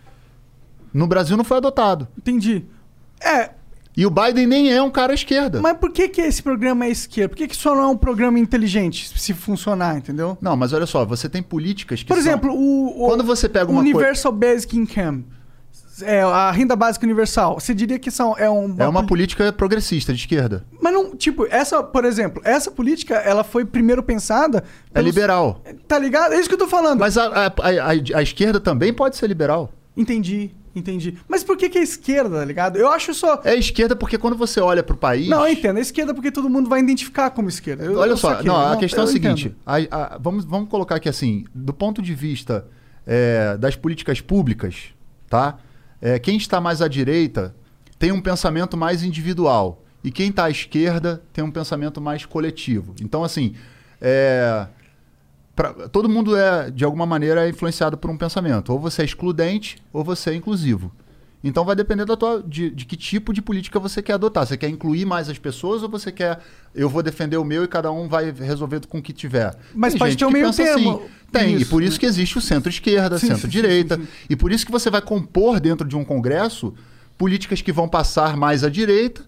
No 0.93 1.07
Brasil 1.07 1.37
não 1.37 1.45
foi 1.45 1.57
adotado. 1.57 2.07
Entendi. 2.19 2.65
É, 3.21 3.51
E 3.97 4.07
o 4.07 4.11
Biden 4.11 4.47
nem 4.47 4.73
é 4.73 4.81
um 4.81 4.91
cara 4.91 5.13
à 5.13 5.15
esquerda. 5.15 5.61
mas 5.61 5.77
por 5.77 5.91
que, 5.91 6.09
que 6.09 6.21
esse 6.21 6.43
programa 6.43 6.85
é 6.87 6.91
esquerda? 6.91 7.29
Por 7.31 7.37
que, 7.37 7.49
que 7.49 7.57
só 7.57 7.75
não 7.75 7.83
é 7.83 7.87
um 7.89 7.97
programa 7.97 8.39
inteligente 8.39 9.13
se 9.19 9.35
funcionar, 9.35 9.97
entendeu? 9.99 10.39
Não, 10.41 10.57
mas 10.57 10.73
olha 10.73 10.87
só, 10.87 11.05
você 11.05 11.29
tem 11.29 11.43
políticas 11.43 12.01
que 12.03 12.07
Por 12.09 12.15
são- 12.15 12.21
exemplo, 12.23 12.53
o, 12.55 13.05
o 13.05 13.09
Quando 13.09 13.25
você 13.25 13.49
pega 13.49 13.71
uma 13.71 13.83
coisa- 13.83 13.97
Universal 13.99 14.33
Basic 14.33 14.77
Income, 14.79 15.27
é, 16.03 16.23
a 16.23 16.51
renda 16.51 16.75
básica 16.77 17.05
universal, 17.05 17.61
você 17.61 17.75
diria 17.75 17.99
que 17.99 18.11
são, 18.11 18.35
é 18.39 18.49
um... 18.49 18.75
É 18.79 18.89
uma 18.89 19.05
política 19.05 19.53
progressista, 19.53 20.15
de 20.15 20.21
esquerda. 20.21 20.65
Mas 20.81 20.93
não, 20.95 21.15
tipo, 21.15 21.47
essa, 21.51 21.83
por 21.83 22.05
exemplo, 22.07 22.41
essa 22.45 22.71
política, 22.71 23.17
ela 23.17 23.45
foi 23.45 23.65
primeiro 23.67 24.03
pensada... 24.03 24.65
É 24.91 24.95
pelos- 24.95 25.15
liberal. 25.15 25.63
Tá 25.87 25.99
ligado? 25.99 26.33
É 26.33 26.41
isso 26.41 26.49
que 26.49 26.55
eu 26.55 26.59
tô 26.59 26.69
falando. 26.69 27.01
Mas 27.01 27.19
a, 27.19 27.27
a, 27.27 27.47
a- 27.49 28.19
a 28.19 28.23
esquerda 28.23 28.59
também 28.59 28.95
pode 28.95 29.17
ser 29.17 29.27
liberal. 29.27 29.71
Entendi, 29.97 30.53
entendi. 30.75 31.17
Mas 31.29 31.43
por 31.45 31.57
que 31.57 31.69
que 31.69 31.79
é 31.79 31.83
esquerda, 31.83 32.39
tá 32.39 32.45
ligado? 32.45 32.77
Eu 32.77 32.89
acho 32.91 33.13
só... 33.15 33.41
É 33.45 33.55
esquerda 33.55 33.95
porque 33.97 34.17
quando 34.19 34.37
você 34.37 34.61
olha 34.61 34.83
pro 34.83 34.97
país. 34.97 35.29
Não, 35.29 35.47
eu 35.47 35.53
entendo. 35.53 35.79
É 35.79 35.81
esquerda 35.83 36.15
porque 36.15 36.31
todo 36.31 36.49
mundo 36.49 36.69
vai 36.69 36.81
identificar 36.81 37.31
como 37.31 37.49
esquerda. 37.49 37.85
Eu- 37.85 37.99
Olha 37.99 38.11
eu 38.11 38.17
só, 38.17 38.43
não, 38.43 38.57
a 38.73 38.77
questão 38.77 39.05
é 39.05 39.07
a 39.07 39.11
seguinte: 39.11 39.55
a- 39.67 39.77
a- 39.91 40.19
vamos, 40.19 40.45
vamos 40.45 40.69
colocar 40.69 40.97
aqui 40.97 41.09
assim, 41.09 41.45
do 41.55 41.73
ponto 41.73 42.01
de 42.01 42.15
vista 42.15 42.67
é, 43.07 43.57
das 43.59 43.75
políticas 43.77 44.21
públicas, 44.21 44.95
tá? 45.29 45.59
É, 46.01 46.19
quem 46.19 46.37
está 46.37 46.61
mais 46.61 46.81
à 46.81 46.89
direita 46.89 47.55
tem 47.99 48.13
um 48.13 48.21
pensamento 48.21 48.77
mais 48.77 49.03
individual 49.03 49.83
e 50.03 50.11
quem 50.11 50.31
está 50.31 50.45
à 50.45 50.51
esquerda 50.51 51.23
tem 51.33 51.45
um 51.45 51.51
pensamento 51.51 52.01
mais 52.01 52.25
coletivo. 52.25 52.95
Então, 53.03 53.23
assim, 53.23 53.55
é, 54.01 54.67
pra- 55.63 55.89
todo 55.89 56.09
mundo 56.09 56.37
é 56.37 56.71
de 56.71 56.85
alguma 56.85 57.05
maneira 57.05 57.49
influenciado 57.49 57.97
por 57.99 58.11
um 58.11 58.17
pensamento. 58.17 58.73
Ou 58.73 58.79
você 58.79 59.03
é 59.03 59.05
excludente 59.05 59.77
ou 59.93 60.03
você 60.03 60.31
é 60.31 60.35
inclusivo. 60.35 60.91
Então 61.43 61.65
vai 61.65 61.75
depender 61.75 62.05
da 62.05 62.17
tua, 62.17 62.43
de, 62.47 62.71
de 62.71 62.85
que 62.85 62.97
tipo 62.97 63.33
de 63.33 63.41
política 63.41 63.79
você 63.81 64.03
quer 64.03 64.13
adotar. 64.15 64.47
Você 64.47 64.57
quer 64.59 64.69
incluir 64.69 65.07
mais 65.07 65.29
as 65.29 65.39
pessoas 65.39 65.83
ou 65.83 65.89
você 65.89 66.13
quer 66.13 66.39
eu 66.75 66.89
vou 66.89 67.03
defender 67.03 67.37
o 67.39 67.45
meu 67.45 67.65
e 67.65 67.69
cada 67.69 67.91
um 67.91 68.09
vai 68.09 68.31
resolver 68.31 68.87
com 68.87 68.99
o 68.99 69.03
que 69.03 69.13
tiver? 69.13 69.55
Mas 69.75 69.95
Tem 69.95 69.99
pode 69.99 70.17
ter 70.17 70.25
um 70.25 70.29
que 70.29 70.35
meio 70.35 70.53
termo 70.53 70.91
assim. 70.91 71.01
Tem, 71.33 71.53
e 71.53 71.57
nisso, 71.57 71.71
por 71.71 71.83
isso 71.83 71.99
que 71.99 72.05
existe 72.07 72.37
o 72.37 72.41
centro-esquerda, 72.41 73.19
centro-direita. 73.19 73.99
E 74.29 74.37
por 74.37 74.53
isso 74.53 74.67
que 74.67 74.73
você 74.73 74.91
vai 74.91 75.01
compor 75.01 75.61
dentro 75.61 75.87
de 75.89 75.97
um 75.97 76.05
congresso 76.05 76.75
políticas 77.17 77.61
que 77.63 77.73
vão 77.73 77.89
passar 77.89 78.37
mais 78.37 78.63
à 78.65 78.69
direita. 78.71 79.23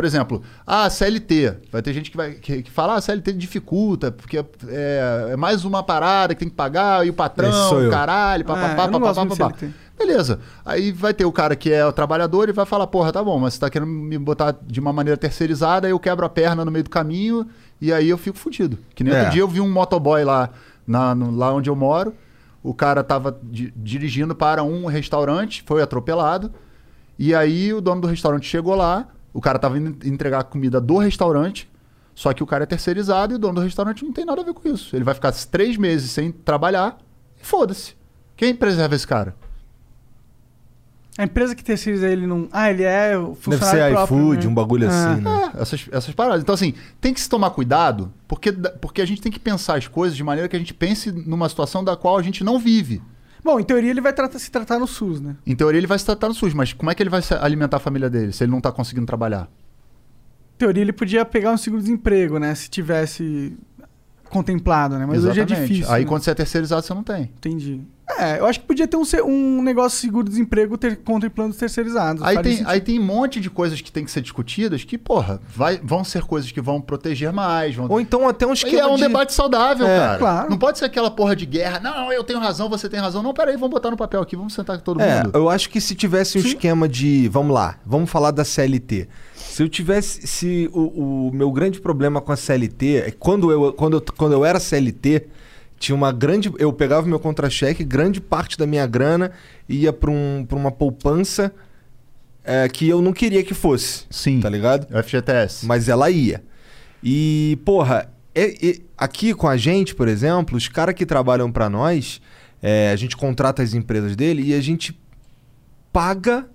Por 0.00 0.06
exemplo, 0.06 0.42
a 0.66 0.88
CLT. 0.88 1.56
Vai 1.70 1.82
ter 1.82 1.92
gente 1.92 2.10
que 2.10 2.16
vai 2.16 2.32
que, 2.32 2.62
que 2.62 2.70
fala, 2.70 2.94
ah, 2.94 2.96
a 2.96 3.00
CLT 3.02 3.34
dificulta, 3.34 4.10
porque 4.10 4.38
é, 4.68 5.28
é 5.32 5.36
mais 5.36 5.62
uma 5.66 5.82
parada 5.82 6.34
que 6.34 6.40
tem 6.40 6.48
que 6.48 6.54
pagar, 6.54 7.06
e 7.06 7.10
o 7.10 7.12
patrão, 7.12 7.78
eu. 7.82 7.90
caralho, 7.90 8.40
É, 8.40 8.44
papapá, 8.44 8.88
papapá, 8.88 9.26
papapá. 9.26 9.54
Beleza. 9.98 10.40
Aí 10.64 10.90
vai 10.90 11.12
ter 11.12 11.26
o 11.26 11.32
cara 11.32 11.54
que 11.54 11.70
é 11.70 11.84
o 11.84 11.92
trabalhador 11.92 12.48
e 12.48 12.52
vai 12.52 12.64
falar, 12.64 12.86
porra, 12.86 13.12
tá 13.12 13.22
bom, 13.22 13.38
mas 13.38 13.52
você 13.52 13.60
tá 13.60 13.68
querendo 13.68 13.90
me 13.90 14.16
botar 14.16 14.56
de 14.66 14.80
uma 14.80 14.90
maneira 14.94 15.18
terceirizada, 15.18 15.86
aí 15.86 15.90
eu 15.92 15.98
quebro 16.00 16.24
a 16.24 16.28
perna 16.30 16.64
no 16.64 16.70
meio 16.70 16.84
do 16.84 16.88
caminho 16.88 17.46
e 17.78 17.92
aí 17.92 18.08
eu 18.08 18.16
fico 18.16 18.38
fudido. 18.38 18.78
Que 18.94 19.04
nem 19.04 19.12
É. 19.12 19.18
outro 19.18 19.32
dia 19.32 19.42
eu 19.42 19.48
vi 19.48 19.60
um 19.60 19.70
motoboy 19.70 20.24
lá, 20.24 20.48
na, 20.86 21.14
no- 21.14 21.30
lá 21.36 21.52
onde 21.52 21.68
eu 21.68 21.76
moro, 21.76 22.14
o 22.62 22.72
cara 22.72 23.04
tava 23.04 23.38
di- 23.42 23.70
dirigindo 23.76 24.34
para 24.34 24.62
um 24.62 24.86
restaurante, 24.86 25.62
foi 25.66 25.82
atropelado, 25.82 26.50
e 27.18 27.34
aí 27.34 27.70
o 27.74 27.82
dono 27.82 28.00
do 28.00 28.06
restaurante 28.08 28.46
chegou 28.48 28.74
lá, 28.74 29.06
o 29.32 29.40
cara 29.40 29.58
tava 29.58 29.78
indo 29.78 30.06
entregar 30.06 30.40
a 30.40 30.44
comida 30.44 30.80
do 30.80 30.98
restaurante, 30.98 31.70
só 32.14 32.32
que 32.32 32.42
o 32.42 32.46
cara 32.46 32.64
é 32.64 32.66
terceirizado 32.66 33.32
e 33.32 33.36
o 33.36 33.38
dono 33.38 33.54
do 33.54 33.60
restaurante 33.60 34.04
não 34.04 34.12
tem 34.12 34.24
nada 34.24 34.42
a 34.42 34.44
ver 34.44 34.52
com 34.54 34.68
isso. 34.68 34.94
Ele 34.94 35.04
vai 35.04 35.14
ficar 35.14 35.32
três 35.32 35.76
meses 35.76 36.10
sem 36.10 36.30
trabalhar 36.30 36.98
e 37.40 37.46
foda-se. 37.46 37.94
Quem 38.36 38.54
preserva 38.54 38.94
esse 38.94 39.06
cara? 39.06 39.34
A 41.18 41.24
empresa 41.24 41.54
que 41.54 41.62
terceiriza 41.62 42.08
ele 42.08 42.26
não... 42.26 42.48
Ah, 42.52 42.70
ele 42.70 42.82
é 42.82 43.16
o 43.18 43.28
Deve 43.30 43.40
funcionário 43.40 43.82
ser 43.82 43.92
próprio, 43.92 44.18
iFood, 44.18 44.46
né? 44.46 44.50
um 44.50 44.54
bagulho 44.54 44.88
Ah. 44.88 45.12
assim, 45.12 45.20
né? 45.20 45.52
É, 45.54 45.62
essas, 45.62 45.88
essas 45.92 46.14
paradas. 46.14 46.40
Então, 46.42 46.54
assim, 46.54 46.72
tem 47.00 47.12
que 47.12 47.20
se 47.20 47.28
tomar 47.28 47.50
cuidado, 47.50 48.12
porque, 48.26 48.52
porque 48.52 49.02
a 49.02 49.06
gente 49.06 49.20
tem 49.20 49.30
que 49.30 49.38
pensar 49.40 49.76
as 49.76 49.86
coisas 49.86 50.16
de 50.16 50.24
maneira 50.24 50.48
que 50.48 50.56
a 50.56 50.58
gente 50.58 50.72
pense 50.72 51.10
numa 51.12 51.48
situação 51.48 51.84
da 51.84 51.96
qual 51.96 52.16
a 52.16 52.22
gente 52.22 52.42
não 52.42 52.58
vive. 52.58 53.02
Bom, 53.42 53.58
em 53.58 53.64
teoria 53.64 53.90
ele 53.90 54.00
vai 54.00 54.12
tratar- 54.12 54.38
se 54.38 54.50
tratar 54.50 54.78
no 54.78 54.86
SUS, 54.86 55.20
né? 55.20 55.36
Em 55.46 55.54
teoria, 55.56 55.78
ele 55.78 55.86
vai 55.86 55.98
se 55.98 56.04
tratar 56.04 56.28
no 56.28 56.34
SUS, 56.34 56.52
mas 56.54 56.72
como 56.72 56.90
é 56.90 56.94
que 56.94 57.02
ele 57.02 57.10
vai 57.10 57.20
alimentar 57.40 57.78
a 57.78 57.80
família 57.80 58.10
dele 58.10 58.32
se 58.32 58.44
ele 58.44 58.50
não 58.52 58.60
tá 58.60 58.70
conseguindo 58.70 59.06
trabalhar? 59.06 59.48
Em 60.54 60.58
teoria 60.58 60.82
ele 60.82 60.92
podia 60.92 61.24
pegar 61.24 61.52
um 61.52 61.56
seguro-desemprego, 61.56 62.38
né? 62.38 62.54
Se 62.54 62.68
tivesse 62.68 63.56
contemplado, 64.30 64.96
né? 64.98 65.04
Mas 65.06 65.18
hoje 65.24 65.40
é 65.40 65.42
Exatamente. 65.44 65.68
difícil. 65.68 65.92
Aí 65.92 66.02
né? 66.04 66.08
quando 66.08 66.22
você 66.22 66.30
é 66.30 66.34
terceirizado, 66.34 66.82
você 66.86 66.94
não 66.94 67.02
tem. 67.02 67.22
Entendi. 67.24 67.80
É, 68.18 68.40
eu 68.40 68.46
acho 68.46 68.58
que 68.60 68.66
podia 68.66 68.88
ter 68.88 68.96
um, 68.96 69.04
um 69.24 69.62
negócio 69.62 69.96
de 69.96 70.00
seguro-desemprego 70.02 70.76
ter, 70.76 70.96
contemplando 70.96 71.50
os 71.52 71.56
terceirizados. 71.56 72.20
Aí 72.24 72.36
tem, 72.42 72.52
sentido. 72.52 72.68
aí 72.68 72.80
tem 72.80 72.98
um 72.98 73.04
monte 73.04 73.40
de 73.40 73.48
coisas 73.48 73.80
que 73.80 73.90
tem 73.92 74.04
que 74.04 74.10
ser 74.10 74.20
discutidas 74.20 74.82
que, 74.82 74.98
porra, 74.98 75.40
vai, 75.54 75.80
vão 75.82 76.02
ser 76.02 76.22
coisas 76.24 76.50
que 76.50 76.60
vão 76.60 76.80
proteger 76.80 77.32
mais. 77.32 77.76
Vão... 77.76 77.86
Ou 77.88 78.00
então 78.00 78.28
até 78.28 78.44
um 78.44 78.50
E 78.50 78.54
esquema 78.54 78.80
é 78.80 78.86
um 78.86 78.96
de... 78.96 79.02
debate 79.02 79.32
saudável, 79.32 79.86
É, 79.86 79.98
cara. 79.98 80.18
claro. 80.18 80.50
Não 80.50 80.58
pode 80.58 80.78
ser 80.78 80.86
aquela 80.86 81.10
porra 81.10 81.36
de 81.36 81.46
guerra. 81.46 81.78
Não, 81.78 82.12
eu 82.12 82.24
tenho 82.24 82.40
razão, 82.40 82.68
você 82.68 82.88
tem 82.88 82.98
razão. 82.98 83.22
Não, 83.22 83.32
peraí, 83.32 83.54
vamos 83.54 83.70
botar 83.70 83.90
no 83.92 83.96
papel 83.96 84.20
aqui, 84.20 84.34
vamos 84.34 84.54
sentar 84.54 84.76
com 84.76 84.82
todo 84.84 85.00
É, 85.00 85.22
mundo. 85.22 85.30
eu 85.32 85.48
acho 85.48 85.70
que 85.70 85.80
se 85.80 85.94
tivesse 85.94 86.36
um 86.36 86.42
Sim. 86.42 86.48
esquema 86.48 86.88
de. 86.88 87.28
Vamos 87.28 87.54
lá, 87.54 87.76
vamos 87.86 88.10
falar 88.10 88.32
da 88.32 88.44
CLT. 88.44 89.08
Se 89.60 89.64
eu 89.64 89.68
tivesse. 89.68 90.26
Se 90.26 90.70
o, 90.72 91.28
o 91.28 91.30
meu 91.34 91.52
grande 91.52 91.82
problema 91.82 92.18
com 92.18 92.32
a 92.32 92.36
CLT 92.36 92.96
é 92.96 93.10
que 93.10 93.18
quando 93.18 93.52
eu, 93.52 93.74
quando 93.74 93.98
eu, 93.98 94.04
quando 94.16 94.32
eu 94.32 94.42
era 94.42 94.58
CLT, 94.58 95.26
tinha 95.78 95.94
uma 95.94 96.10
grande. 96.10 96.50
Eu 96.58 96.72
pegava 96.72 97.06
meu 97.06 97.20
contra-cheque, 97.20 97.84
grande 97.84 98.22
parte 98.22 98.56
da 98.56 98.66
minha 98.66 98.86
grana 98.86 99.32
ia 99.68 99.92
para 99.92 100.10
um, 100.10 100.46
pra 100.48 100.56
uma 100.56 100.72
poupança 100.72 101.52
é, 102.42 102.66
que 102.70 102.88
eu 102.88 103.02
não 103.02 103.12
queria 103.12 103.42
que 103.42 103.52
fosse. 103.52 104.06
Sim. 104.08 104.40
Tá 104.40 104.48
ligado? 104.48 104.86
FGTS. 105.02 105.66
Mas 105.66 105.90
ela 105.90 106.08
ia. 106.08 106.42
E, 107.04 107.58
porra, 107.62 108.10
é- 108.34 108.66
é- 108.66 108.78
aqui 108.96 109.34
com 109.34 109.46
a 109.46 109.58
gente, 109.58 109.94
por 109.94 110.08
exemplo, 110.08 110.56
os 110.56 110.68
caras 110.68 110.94
que 110.94 111.04
trabalham 111.04 111.52
pra 111.52 111.68
nós, 111.68 112.18
é, 112.62 112.90
a 112.90 112.96
gente 112.96 113.14
contrata 113.14 113.62
as 113.62 113.74
empresas 113.74 114.16
dele 114.16 114.42
e 114.42 114.54
a 114.54 114.60
gente 114.62 114.98
paga 115.92 116.48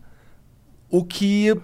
o 0.90 1.04
que 1.06 1.56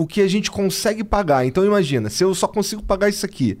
o 0.00 0.06
que 0.06 0.20
a 0.20 0.28
gente 0.28 0.50
consegue 0.50 1.04
pagar. 1.04 1.44
Então 1.44 1.64
imagina, 1.64 2.08
se 2.08 2.24
eu 2.24 2.34
só 2.34 2.46
consigo 2.46 2.82
pagar 2.82 3.08
isso 3.08 3.26
aqui, 3.26 3.58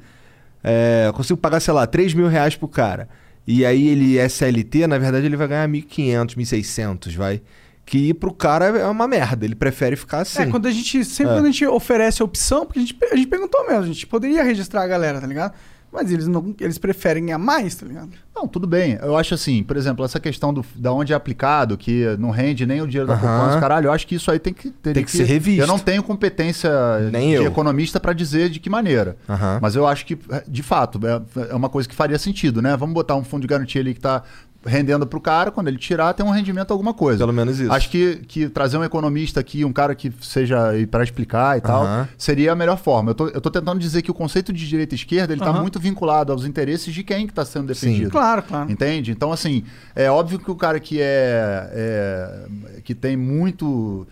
é, 0.64 1.10
consigo 1.14 1.38
pagar, 1.38 1.60
sei 1.60 1.74
lá, 1.74 1.86
3 1.86 2.14
mil 2.14 2.28
reais 2.28 2.56
pro 2.56 2.68
cara, 2.68 3.08
e 3.46 3.64
aí 3.64 3.88
ele 3.88 4.18
é 4.18 4.24
SLT, 4.24 4.86
na 4.86 4.98
verdade 4.98 5.26
ele 5.26 5.36
vai 5.36 5.48
ganhar 5.48 5.68
1.500, 5.68 6.36
1.600, 6.36 7.14
vai. 7.16 7.42
Que 7.84 8.14
pro 8.14 8.32
cara 8.32 8.66
é 8.66 8.86
uma 8.86 9.08
merda, 9.08 9.44
ele 9.44 9.54
prefere 9.54 9.96
ficar 9.96 10.20
assim. 10.20 10.42
É, 10.42 10.46
quando 10.46 10.66
a 10.66 10.70
gente. 10.70 11.04
Sempre 11.04 11.32
É. 11.32 11.36
quando 11.36 11.46
a 11.46 11.50
gente 11.50 11.66
oferece 11.66 12.22
a 12.22 12.24
opção, 12.24 12.64
porque 12.64 12.78
a 12.78 12.82
gente, 12.82 12.96
a 13.10 13.16
gente 13.16 13.26
perguntou 13.26 13.66
mesmo, 13.66 13.82
a 13.82 13.86
gente 13.86 14.06
poderia 14.06 14.44
registrar 14.44 14.82
a 14.82 14.86
galera, 14.86 15.20
tá 15.20 15.26
ligado? 15.26 15.54
Mas 15.92 16.12
eles 16.12 16.26
não. 16.28 16.54
Eles 16.60 16.78
preferem 16.78 17.26
ganhar 17.26 17.38
mais, 17.38 17.74
tá 17.74 17.84
ligado? 17.84 18.10
Não, 18.34 18.46
tudo 18.46 18.66
bem. 18.66 18.96
Eu 19.02 19.16
acho 19.16 19.34
assim, 19.34 19.62
por 19.62 19.76
exemplo, 19.76 20.04
essa 20.04 20.20
questão 20.20 20.54
do, 20.54 20.64
da 20.76 20.92
onde 20.92 21.12
é 21.12 21.16
aplicado, 21.16 21.76
que 21.76 22.04
não 22.18 22.30
rende 22.30 22.64
nem 22.64 22.80
o 22.80 22.86
dinheiro 22.86 23.08
da 23.08 23.14
Aham. 23.14 23.20
poupança, 23.38 23.60
caralho, 23.60 23.88
eu 23.88 23.92
acho 23.92 24.06
que 24.06 24.14
isso 24.14 24.30
aí 24.30 24.38
tem 24.38 24.54
que 24.54 24.70
teria 24.70 24.94
Tem 24.94 25.04
que 25.04 25.10
ser 25.10 25.24
revisto. 25.24 25.60
Eu 25.60 25.66
não 25.66 25.78
tenho 25.78 26.02
competência 26.02 26.70
Nem 27.10 27.30
de 27.30 27.34
eu. 27.34 27.44
economista 27.46 27.98
pra 27.98 28.12
dizer 28.12 28.48
de 28.50 28.60
que 28.60 28.70
maneira. 28.70 29.16
Mas 29.60 29.74
eu 29.74 29.86
acho 29.86 30.06
que, 30.06 30.18
de 30.46 30.62
fato, 30.62 31.00
é, 31.06 31.50
é 31.50 31.54
uma 31.54 31.68
coisa 31.68 31.88
que 31.88 31.94
faria 31.94 32.18
sentido, 32.18 32.62
né? 32.62 32.76
Vamos 32.76 32.94
botar 32.94 33.16
um 33.16 33.24
fundo 33.24 33.42
de 33.42 33.48
garantia 33.48 33.80
ali 33.80 33.92
que 33.92 34.00
tá 34.00 34.22
rendendo 34.64 35.06
pro 35.06 35.20
cara, 35.20 35.50
quando 35.50 35.68
ele 35.68 35.78
tirar, 35.78 36.12
tem 36.12 36.24
um 36.24 36.30
rendimento 36.30 36.70
alguma 36.70 36.92
coisa. 36.92 37.18
Pelo 37.18 37.32
menos 37.32 37.58
isso. 37.58 37.72
Acho 37.72 37.88
que, 37.88 38.16
que 38.28 38.48
trazer 38.48 38.76
um 38.76 38.84
economista 38.84 39.40
aqui, 39.40 39.64
um 39.64 39.72
cara 39.72 39.94
que 39.94 40.12
seja 40.20 40.72
para 40.90 41.02
explicar 41.02 41.56
e 41.56 41.60
tal, 41.60 41.82
Aham. 41.84 42.08
seria 42.18 42.52
a 42.52 42.54
melhor 42.54 42.76
forma. 42.78 43.10
Eu 43.10 43.14
tô, 43.14 43.28
eu 43.28 43.40
tô 43.40 43.50
tentando 43.50 43.78
dizer 43.78 44.02
que 44.02 44.10
o 44.10 44.14
conceito 44.14 44.52
de 44.52 44.68
direita 44.68 44.94
e 44.94 44.96
esquerda, 44.96 45.32
ele 45.32 45.40
tá 45.40 45.50
Aham. 45.50 45.62
muito 45.62 45.80
vinculado 45.80 46.32
aos 46.32 46.44
interesses 46.44 46.92
de 46.92 47.02
quem 47.02 47.26
que 47.26 47.32
tá 47.32 47.44
sendo 47.44 47.68
defendido. 47.68 48.10
Claro, 48.10 48.42
claro. 48.42 48.70
Entende? 48.70 49.10
Então, 49.10 49.32
assim, 49.32 49.64
é 49.94 50.10
óbvio 50.10 50.38
que 50.38 50.50
o 50.50 50.56
cara 50.56 50.78
que 50.78 51.00
é, 51.00 51.70
é- 51.72 52.80
que 52.84 52.94
tem 52.94 53.16
muito 53.16 54.06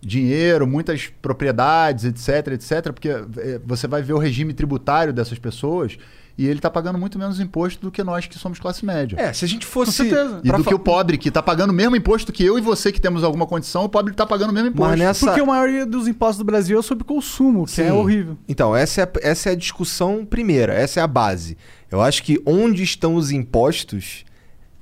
dinheiro, 0.00 0.66
muitas 0.66 1.06
propriedades, 1.22 2.04
etc, 2.04 2.48
etc, 2.54 2.92
porque 2.92 3.08
é, 3.08 3.60
você 3.64 3.86
vai 3.86 4.02
ver 4.02 4.14
o 4.14 4.18
regime 4.18 4.52
tributário 4.52 5.12
dessas 5.12 5.38
pessoas 5.38 5.96
E 6.36 6.46
ele 6.46 6.60
tá 6.60 6.70
pagando 6.70 6.98
muito 6.98 7.18
menos 7.18 7.38
imposto 7.38 7.80
do 7.82 7.90
que 7.90 8.02
nós 8.02 8.26
que 8.26 8.38
somos 8.38 8.58
classe 8.58 8.84
média. 8.86 9.16
É, 9.20 9.32
se 9.34 9.44
a 9.44 9.48
gente 9.48 9.66
Com 9.66 9.72
fosse. 9.72 9.92
certeza. 9.92 10.40
E 10.42 10.48
pra 10.48 10.56
do 10.56 10.64
fa- 10.64 10.70
que 10.70 10.74
o 10.74 10.78
pobre, 10.78 11.18
que 11.18 11.30
tá 11.30 11.42
pagando 11.42 11.70
o 11.70 11.74
mesmo 11.74 11.94
imposto 11.94 12.32
que 12.32 12.42
eu 12.42 12.56
e 12.56 12.60
você 12.62 12.90
que 12.90 13.00
temos 13.00 13.22
alguma 13.22 13.46
condição, 13.46 13.84
o 13.84 13.88
pobre 13.88 14.14
tá 14.14 14.24
pagando 14.26 14.48
o 14.50 14.52
mesmo 14.52 14.70
imposto. 14.70 14.90
Mas 14.90 14.98
nessa. 14.98 15.26
Porque 15.26 15.40
a 15.40 15.44
maioria 15.46 15.84
dos 15.84 16.08
impostos 16.08 16.38
do 16.38 16.44
Brasil 16.44 16.78
é 16.78 16.82
sobre 16.82 17.04
consumo, 17.04 17.66
que 17.66 17.72
Sim. 17.72 17.82
é 17.82 17.92
horrível. 17.92 18.38
Então, 18.48 18.74
essa 18.74 19.02
é, 19.02 19.04
a- 19.04 19.10
essa 19.22 19.50
é 19.50 19.52
a 19.52 19.56
discussão 19.56 20.24
primeira, 20.24 20.72
essa 20.72 21.00
é 21.00 21.02
a 21.02 21.06
base. 21.06 21.56
Eu 21.90 22.00
acho 22.00 22.22
que 22.22 22.40
onde 22.46 22.82
estão 22.82 23.14
os 23.14 23.30
impostos 23.30 24.24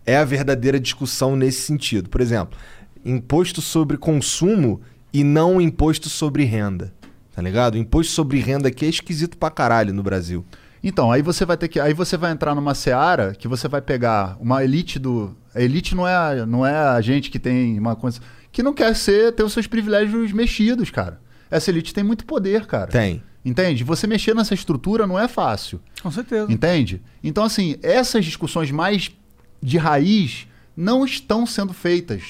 é 0.06 0.16
a 0.16 0.24
verdadeira 0.24 0.78
discussão 0.78 1.34
nesse 1.34 1.62
sentido. 1.62 2.08
Por 2.08 2.20
exemplo, 2.20 2.56
imposto 3.04 3.60
sobre 3.60 3.96
consumo 3.96 4.80
e 5.12 5.24
não 5.24 5.60
imposto 5.60 6.08
sobre 6.08 6.44
renda. 6.44 6.92
Tá 7.34 7.42
ligado? 7.42 7.74
O 7.74 7.78
imposto 7.78 8.12
sobre 8.12 8.38
renda 8.38 8.68
aqui 8.68 8.84
é 8.86 8.88
esquisito 8.88 9.36
pra 9.36 9.50
caralho 9.50 9.92
no 9.92 10.02
Brasil. 10.02 10.44
Então, 10.82 11.12
aí 11.12 11.20
você 11.22 11.44
vai 11.44 11.56
ter 11.56 11.68
que. 11.68 11.78
Aí 11.78 11.92
você 11.92 12.16
vai 12.16 12.32
entrar 12.32 12.54
numa 12.54 12.74
seara 12.74 13.34
que 13.34 13.46
você 13.46 13.68
vai 13.68 13.82
pegar 13.82 14.36
uma 14.40 14.64
elite 14.64 14.98
do. 14.98 15.36
A 15.54 15.60
elite 15.60 15.94
não 15.94 16.06
é, 16.08 16.14
a- 16.14 16.46
não 16.46 16.64
é 16.64 16.74
a 16.74 17.00
gente 17.00 17.30
que 17.30 17.38
tem 17.38 17.78
uma 17.78 17.94
coisa. 17.94 18.20
Que 18.50 18.62
não 18.62 18.72
quer 18.72 18.94
ser, 18.96 19.32
ter 19.32 19.42
os 19.42 19.52
seus 19.52 19.66
privilégios 19.66 20.32
mexidos, 20.32 20.90
cara. 20.90 21.20
Essa 21.50 21.70
elite 21.70 21.92
tem 21.92 22.02
muito 22.02 22.24
poder, 22.24 22.66
cara. 22.66 22.86
Tem. 22.90 23.22
Entende? 23.44 23.84
Você 23.84 24.06
mexer 24.06 24.34
nessa 24.34 24.54
estrutura 24.54 25.06
não 25.06 25.18
é 25.18 25.26
fácil. 25.28 25.80
Com 26.02 26.10
certeza. 26.10 26.50
Entende? 26.52 27.02
Então, 27.22 27.44
assim, 27.44 27.76
essas 27.82 28.24
discussões 28.24 28.70
mais 28.70 29.10
de 29.62 29.78
raiz 29.78 30.46
não 30.76 31.04
estão 31.04 31.44
sendo 31.46 31.72
feitas 31.72 32.22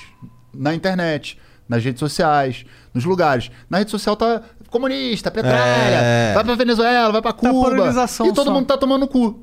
na 0.55 0.75
internet, 0.75 1.39
nas 1.69 1.85
redes 1.85 2.01
sociais, 2.01 2.65
nos 2.93 3.05
lugares. 3.05 3.51
Na 3.69 3.79
rede 3.79 3.91
social 3.91 4.17
tá 4.17 4.43
comunista, 4.71 5.31
petralha, 5.31 5.57
É. 5.59 6.33
vai 6.35 6.45
pra 6.45 6.55
Venezuela, 6.55 7.13
vai 7.13 7.21
pra 7.23 7.33
Cuba. 7.33 7.53
polarização 7.53 8.27
e 8.27 8.33
todo 8.33 8.47
só. 8.47 8.53
mundo 8.53 8.67
tá 8.67 8.77
tomando 8.79 9.07
cu. 9.09 9.41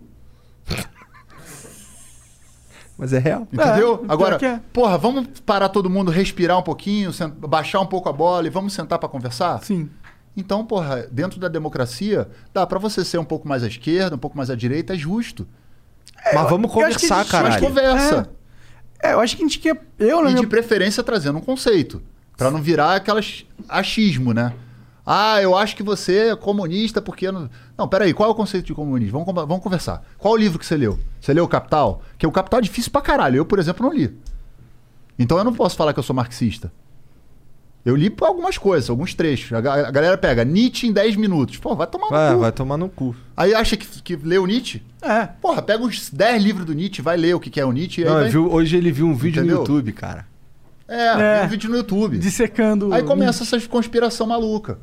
Mas 2.97 3.13
é 3.13 3.19
real. 3.19 3.47
Entendeu? 3.53 3.97
pior 3.99 4.11
Agora, 4.11 4.43
é. 4.45 4.59
porra, 4.73 4.97
vamos 4.97 5.27
parar 5.45 5.69
todo 5.69 5.89
mundo, 5.89 6.09
respirar 6.09 6.57
um 6.57 6.63
pouquinho, 6.63 7.11
baixar 7.37 7.79
um 7.79 7.85
pouco 7.85 8.09
a 8.09 8.13
bola 8.13 8.47
e 8.47 8.49
vamos 8.49 8.73
sentar 8.73 8.97
pra 8.97 9.07
conversar? 9.07 9.63
Sim. 9.63 9.89
Então, 10.35 10.65
porra, 10.65 11.07
dentro 11.11 11.39
da 11.39 11.47
democracia, 11.47 12.27
dá 12.53 12.65
pra 12.65 12.79
você 12.79 13.03
ser 13.05 13.17
um 13.19 13.23
pouco 13.23 13.47
mais 13.47 13.63
à 13.63 13.67
esquerda, 13.67 14.15
um 14.15 14.19
pouco 14.19 14.35
mais 14.37 14.49
à 14.49 14.55
direita, 14.55 14.93
é 14.93 14.97
justo. 14.97 15.47
Mas 16.33 16.49
vamos 16.49 16.71
conversar, 16.71 17.19
a 17.19 17.23
gente- 17.23 17.31
Mas 17.43 17.57
conversa. 17.57 18.29
É, 19.01 19.13
eu 19.13 19.19
acho 19.19 19.35
que 19.37 19.43
a 19.43 19.45
gente 19.45 19.59
quer. 19.59 19.79
Eu, 19.99 20.19
E 20.21 20.23
minha 20.23 20.41
de 20.41 20.47
preferência 20.47 21.03
trazendo 21.03 21.37
um 21.37 21.41
conceito. 21.41 22.01
Pra 22.35 22.49
não 22.51 22.61
virar 22.61 22.95
aquelas 22.95 23.45
achismo, 23.69 24.33
né? 24.33 24.53
Ah, 25.09 25.41
eu 25.41 25.55
acho 25.57 25.73
que 25.73 25.81
você 25.83 26.31
é 26.31 26.35
comunista 26.35 27.01
porque. 27.01 27.31
Não, 27.31 27.49
não 27.77 27.87
peraí, 27.87 28.13
qual 28.13 28.27
é 28.27 28.31
o 28.31 28.35
conceito 28.35 28.65
de 28.65 28.73
comunismo? 28.73 29.23
Vamos, 29.23 29.33
vamos 29.47 29.63
conversar. 29.63 30.03
Qual 30.17 30.33
o 30.33 30.37
livro 30.37 30.59
que 30.59 30.65
você 30.65 30.75
leu? 30.75 30.99
Você 31.21 31.33
leu 31.33 31.45
o 31.45 31.47
Capital? 31.47 32.01
Que 32.17 32.27
o 32.27 32.31
Capital 32.31 32.59
é 32.59 32.63
difícil 32.63 32.91
pra 32.91 32.99
caralho. 33.01 33.37
Eu, 33.37 33.45
por 33.45 33.57
exemplo, 33.57 33.85
não 33.87 33.93
li. 33.95 34.13
Então 35.17 35.37
eu 35.37 35.45
não 35.45 35.53
posso 35.53 35.77
falar 35.77 35.93
que 35.93 35.99
eu 35.99 36.03
sou 36.03 36.13
marxista. 36.15 36.71
Eu 37.85 37.95
li 37.95 38.13
algumas 38.19 38.57
coisas, 38.57 38.89
alguns 38.89 39.13
trechos. 39.13 39.53
A, 39.53 39.61
ga- 39.61 39.87
a 39.87 39.91
galera 39.91 40.17
pega 40.17 40.43
Nietzsche 40.43 40.87
em 40.87 40.91
10 40.91 41.15
minutos. 41.15 41.55
Pô, 41.57 41.73
vai 41.73 41.87
tomar 41.87 42.07
no 42.07 42.11
Vai, 42.11 42.33
cu. 42.33 42.39
vai 42.41 42.51
tomar 42.51 42.77
no 42.77 42.89
cu. 42.89 43.15
Aí 43.35 43.53
acha 43.55 43.77
que, 43.77 43.87
que 44.01 44.15
leu 44.17 44.45
Nietzsche? 44.45 44.83
É. 45.01 45.25
Porra, 45.25 45.61
pega 45.61 45.81
uns 45.85 46.09
10 46.09 46.43
livros 46.43 46.65
do 46.65 46.73
Nietzsche, 46.73 47.01
vai 47.01 47.15
ler 47.15 47.33
o 47.33 47.39
que 47.39 47.49
que 47.49 47.61
é 47.61 47.65
o 47.65 47.71
Nietzsche. 47.71 48.01
e 48.01 48.03
aí 48.03 48.09
Não, 48.09 48.19
vai- 48.19 48.29
viu- 48.29 48.51
hoje 48.51 48.75
ele 48.75 48.91
viu 48.91 49.07
um 49.07 49.15
vídeo 49.15 49.39
Entendeu? 49.39 49.55
no 49.59 49.61
YouTube, 49.61 49.93
cara. 49.93 50.27
É, 50.85 51.39
É. 51.39 51.43
um 51.45 51.47
vídeo 51.47 51.69
no 51.69 51.77
YouTube. 51.77 52.17
Dissecando. 52.17 52.93
Aí 52.93 53.03
começa 53.03 53.43
essa 53.43 53.67
conspiração 53.69 54.27
maluca. 54.27 54.79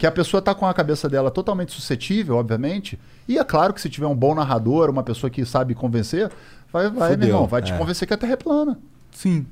Que 0.00 0.06
a 0.06 0.10
pessoa 0.10 0.40
tá 0.40 0.54
com 0.54 0.64
a 0.66 0.72
cabeça 0.72 1.10
dela 1.10 1.30
totalmente 1.30 1.72
suscetível, 1.72 2.36
obviamente. 2.36 2.98
E 3.28 3.36
é 3.38 3.44
claro 3.44 3.74
que 3.74 3.80
se 3.82 3.90
tiver 3.90 4.06
um 4.06 4.16
bom 4.16 4.34
narrador, 4.34 4.88
uma 4.88 5.02
pessoa 5.02 5.28
que 5.28 5.44
sabe 5.44 5.74
convencer, 5.74 6.30
vai, 6.72 6.88
vai 6.88 7.10
meu 7.10 7.18
Fudeu, 7.18 7.28
irmão, 7.28 7.46
vai 7.46 7.60
te 7.60 7.70
é. 7.70 7.76
convencer 7.76 8.08
que 8.08 8.14
a 8.14 8.16
Terra 8.16 8.32
é 8.32 8.36
plana. 8.36 8.78
Sim. 9.12 9.44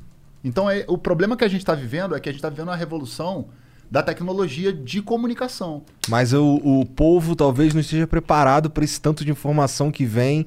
Então 0.43 0.71
é, 0.71 0.87
o 0.89 0.97
problema 0.97 1.37
que 1.37 1.45
a 1.45 1.49
gente 1.49 1.61
está 1.61 1.75
vivendo 1.75 2.15
é 2.17 2.21
que 2.21 2.31
a 2.31 2.33
gente 2.33 2.39
está 2.39 2.49
vivendo 2.49 2.71
a 2.71 2.75
revolução 2.75 3.49
da 3.91 4.03
tecnologia 4.03 4.73
de 4.73 5.03
comunicação. 5.03 5.83
Mas 6.09 6.33
o, 6.33 6.55
o 6.65 6.87
povo 6.87 7.37
talvez 7.37 7.75
não 7.75 7.83
esteja 7.83 8.07
preparado 8.07 8.71
para 8.71 8.85
esse 8.85 8.99
tanto 8.99 9.27
de 9.27 9.31
informação 9.31 9.91
que 9.91 10.07
vem 10.07 10.47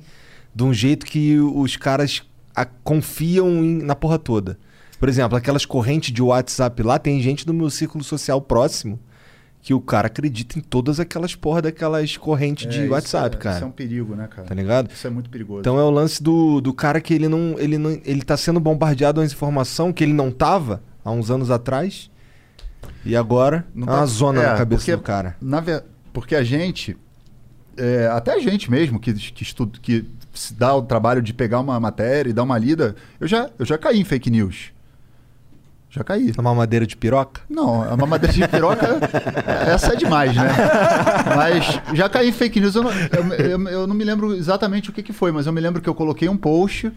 de 0.56 0.64
um 0.64 0.74
jeito 0.74 1.06
que 1.06 1.40
os 1.40 1.78
caras 1.78 2.24
a- 2.56 2.66
confiam 2.66 3.48
em- 3.64 3.84
na 3.84 3.96
porra 3.96 4.18
toda. 4.18 4.58
Por 5.00 5.08
exemplo, 5.08 5.38
aquelas 5.38 5.64
correntes 5.64 6.12
de 6.12 6.24
WhatsApp 6.24 6.82
lá, 6.82 6.98
tem 6.98 7.22
gente 7.22 7.46
do 7.46 7.54
meu 7.54 7.70
círculo 7.70 8.04
social 8.04 8.42
próximo 8.42 9.00
que 9.62 9.74
o 9.74 9.80
cara 9.82 10.08
acredita 10.08 10.58
em 10.58 10.62
todas 10.62 11.00
aquelas 11.00 11.36
porra 11.36 11.62
daquelas 11.62 12.18
correntes 12.18 12.66
É, 12.66 12.70
de 12.70 12.90
WhatsApp, 12.90 13.36
é- 13.36 13.40
cara. 13.40 13.56
Isso 13.58 13.64
é 13.64 13.68
um 13.68 13.72
perigo, 13.72 14.16
né, 14.16 14.28
cara? 14.28 14.48
Tá 14.48 14.56
ligado? 14.56 14.90
Isso 14.92 15.06
é 15.06 15.10
muito 15.10 15.30
perigoso. 15.30 15.60
Então 15.60 15.80
é 15.80 15.84
o 15.84 15.90
lance 15.92 16.22
do, 16.22 16.60
do 16.62 16.74
cara 16.74 17.00
que 17.00 17.14
ele 17.14 17.28
não, 17.28 17.56
ele 17.60 17.78
não. 17.78 17.92
Ele 18.04 18.22
tá 18.24 18.36
sendo 18.36 18.60
bombardeado 18.60 19.22
com 19.22 19.26
informação 19.26 19.94
que 19.94 20.04
ele 20.04 20.14
não 20.14 20.32
tava 20.32 20.82
há 21.06 21.12
uns 21.12 21.30
anos 21.30 21.52
atrás. 21.52 22.10
E 23.06 23.16
agora 23.16 23.66
Não 23.76 23.84
é 23.88 23.92
tá- 23.92 23.98
uma 23.98 24.06
zona 24.08 24.42
é, 24.44 24.48
na 24.48 24.58
cabeça 24.58 24.82
porque- 24.82 24.96
do 24.96 25.02
cara. 25.04 25.36
Na 25.42 25.64
Porque 26.14 26.36
a 26.36 26.44
gente, 26.44 26.98
é, 27.78 28.08
até 28.08 28.34
a 28.34 28.40
gente 28.40 28.70
mesmo, 28.70 29.00
que, 29.00 29.14
que 29.14 29.44
estuda, 29.44 29.78
que 29.82 30.06
se 30.34 30.54
dá 30.54 30.76
o 30.76 30.82
trabalho 30.82 31.22
de 31.22 31.34
pegar 31.34 31.60
uma 31.60 31.80
matéria 31.80 32.30
e 32.30 32.34
dar 32.34 32.44
uma 32.44 32.58
lida, 32.58 32.96
eu 33.20 33.28
já, 33.28 33.50
eu 33.60 33.66
já 33.66 33.78
caí 33.78 34.00
em 34.00 34.04
fake 34.04 34.30
news. 34.32 34.72
Já 35.94 36.04
caí. 36.06 36.32
Uma 36.40 36.56
madeira 36.56 36.88
de 36.88 36.96
piroca? 36.96 37.42
Não, 37.50 37.84
a 37.84 37.98
mamadeira 37.98 38.32
de 38.34 38.48
piroca, 38.48 38.88
essa 39.68 39.92
é 39.92 39.96
demais, 39.98 40.34
né? 40.34 40.48
Mas 41.36 41.82
já 41.94 42.08
caí 42.08 42.30
em 42.30 42.32
fake 42.32 42.62
news, 42.62 42.76
eu 42.76 42.84
não, 42.84 42.92
eu, 42.94 43.68
eu- 43.68 43.88
não 43.88 43.94
me 43.94 44.04
lembro 44.06 44.34
exatamente 44.34 44.90
o 44.90 44.94
que, 44.94 45.04
que 45.04 45.12
foi, 45.12 45.34
mas 45.34 45.48
eu 45.48 45.54
me 45.54 45.60
lembro 45.60 45.82
que 45.82 45.90
eu 45.90 45.94
coloquei 45.94 46.30
um 46.30 46.38
post 46.38 46.90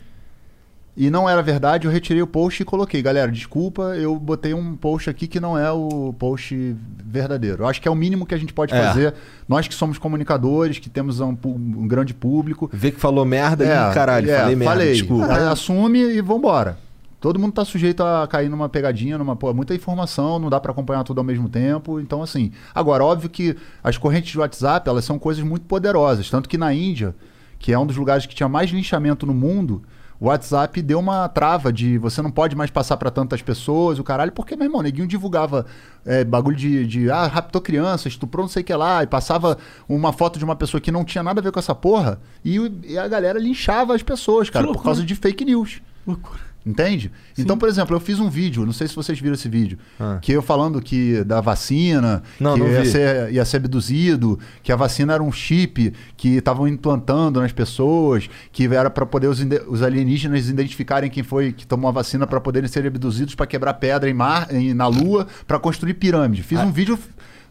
e 0.96 1.10
não 1.10 1.28
era 1.28 1.42
verdade, 1.42 1.88
eu 1.88 1.90
retirei 1.90 2.22
o 2.22 2.26
post 2.26 2.62
e 2.62 2.64
coloquei. 2.64 3.02
Galera, 3.02 3.32
desculpa, 3.32 3.96
eu 3.96 4.14
botei 4.14 4.54
um 4.54 4.76
post 4.76 5.10
aqui 5.10 5.26
que 5.26 5.40
não 5.40 5.58
é 5.58 5.72
o 5.72 6.14
post 6.16 6.76
verdadeiro. 7.04 7.64
Eu 7.64 7.66
acho 7.66 7.82
que 7.82 7.88
é 7.88 7.90
o 7.90 7.96
mínimo 7.96 8.24
que 8.24 8.32
a 8.32 8.38
gente 8.38 8.52
pode 8.52 8.72
É. 8.72 8.80
fazer. 8.80 9.12
Nós 9.48 9.66
que 9.66 9.74
somos 9.74 9.98
comunicadores, 9.98 10.78
que 10.78 10.88
temos 10.88 11.18
um, 11.18 11.36
um 11.44 11.88
grande 11.88 12.14
público. 12.14 12.70
Vê 12.72 12.92
que 12.92 13.00
falou 13.00 13.24
merda 13.24 13.64
É, 13.64 13.90
e 13.90 13.92
caralho, 13.92 14.30
é, 14.30 14.38
falei 14.38 14.54
merda, 14.54 14.72
falei. 14.72 14.92
desculpa. 14.92 15.26
Ah, 15.26 15.50
Assume 15.50 15.98
e 15.98 16.20
vambora. 16.20 16.78
Todo 17.24 17.40
mundo 17.40 17.54
tá 17.54 17.64
sujeito 17.64 18.02
a 18.02 18.28
cair 18.28 18.50
numa 18.50 18.68
pegadinha, 18.68 19.16
numa 19.16 19.34
pô, 19.34 19.54
muita 19.54 19.74
informação, 19.74 20.38
não 20.38 20.50
dá 20.50 20.60
pra 20.60 20.72
acompanhar 20.72 21.02
tudo 21.04 21.20
ao 21.20 21.24
mesmo 21.24 21.48
tempo. 21.48 21.98
Então, 21.98 22.22
assim. 22.22 22.52
Agora, 22.74 23.02
óbvio 23.02 23.30
que 23.30 23.56
as 23.82 23.96
correntes 23.96 24.30
de 24.30 24.38
WhatsApp, 24.38 24.86
elas 24.86 25.06
são 25.06 25.18
coisas 25.18 25.42
muito 25.42 25.64
poderosas. 25.64 26.28
Tanto 26.28 26.46
que 26.46 26.58
na 26.58 26.74
Índia, 26.74 27.14
que 27.58 27.72
é 27.72 27.78
um 27.78 27.86
dos 27.86 27.96
lugares 27.96 28.26
que 28.26 28.34
tinha 28.34 28.46
mais 28.46 28.68
linchamento 28.68 29.24
no 29.24 29.32
mundo, 29.32 29.82
o 30.20 30.26
WhatsApp 30.26 30.82
deu 30.82 30.98
uma 30.98 31.26
trava 31.26 31.72
de 31.72 31.96
você 31.96 32.20
não 32.20 32.30
pode 32.30 32.54
mais 32.54 32.70
passar 32.70 32.98
pra 32.98 33.10
tantas 33.10 33.40
pessoas, 33.40 33.98
o 33.98 34.04
caralho, 34.04 34.30
porque, 34.30 34.54
meu 34.54 34.66
irmão, 34.66 34.82
neguinho 34.82 35.06
divulgava 35.06 35.64
é, 36.04 36.24
bagulho 36.24 36.56
de, 36.56 36.86
de 36.86 37.10
ah, 37.10 37.26
raptou 37.26 37.62
criança, 37.62 38.06
estuprou 38.06 38.44
não 38.44 38.50
sei 38.50 38.60
o 38.60 38.66
que 38.66 38.74
lá, 38.74 39.02
e 39.02 39.06
passava 39.06 39.56
uma 39.88 40.12
foto 40.12 40.38
de 40.38 40.44
uma 40.44 40.56
pessoa 40.56 40.78
que 40.78 40.92
não 40.92 41.06
tinha 41.06 41.24
nada 41.24 41.40
a 41.40 41.42
ver 41.42 41.52
com 41.52 41.58
essa 41.58 41.74
porra, 41.74 42.20
e, 42.44 42.58
e 42.86 42.98
a 42.98 43.08
galera 43.08 43.38
linchava 43.38 43.94
as 43.94 44.02
pessoas, 44.02 44.50
cara, 44.50 44.66
por 44.66 44.82
causa 44.82 45.02
de 45.02 45.14
fake 45.14 45.46
news. 45.46 45.80
Loucura. 46.06 46.53
Entende? 46.66 47.12
Então, 47.36 47.58
por 47.58 47.68
exemplo, 47.68 47.94
eu 47.94 48.00
fiz 48.00 48.18
um 48.18 48.30
vídeo, 48.30 48.64
não 48.64 48.72
sei 48.72 48.88
se 48.88 48.96
vocês 48.96 49.20
viram 49.20 49.34
esse 49.34 49.50
vídeo, 49.50 49.78
Ah. 50.00 50.18
que 50.22 50.32
eu 50.32 50.40
falando 50.40 50.80
que 50.80 51.22
da 51.24 51.38
vacina, 51.42 52.22
Não, 52.40 52.54
que 52.54 52.60
não 52.60 52.68
ia, 52.68 52.84
ser, 52.86 53.32
ia 53.32 53.44
ser 53.44 53.58
abduzido, 53.58 54.38
que 54.62 54.72
a 54.72 54.76
vacina 54.76 55.12
era 55.12 55.22
um 55.22 55.30
chip 55.30 55.92
que 56.16 56.36
estavam 56.36 56.66
implantando 56.66 57.38
nas 57.38 57.52
pessoas, 57.52 58.30
que 58.50 58.64
era 58.66 58.88
para 58.88 59.04
poder 59.04 59.26
os, 59.28 59.40
os 59.68 59.82
alienígenas 59.82 60.48
identificarem 60.48 61.10
quem 61.10 61.22
foi 61.22 61.52
que 61.52 61.66
tomou 61.66 61.88
a 61.88 61.92
vacina 61.92 62.26
para 62.26 62.40
poderem 62.40 62.68
ser 62.68 62.86
abduzidos 62.86 63.34
para 63.34 63.46
quebrar 63.46 63.74
pedra 63.74 64.08
em 64.08 64.14
mar, 64.14 64.48
em- 64.50 64.72
na 64.72 64.86
lua, 64.86 65.26
para 65.46 65.58
construir 65.58 65.92
pirâmide. 65.94 66.42
Fiz 66.42 66.58
um 66.60 66.72
vídeo 66.72 66.98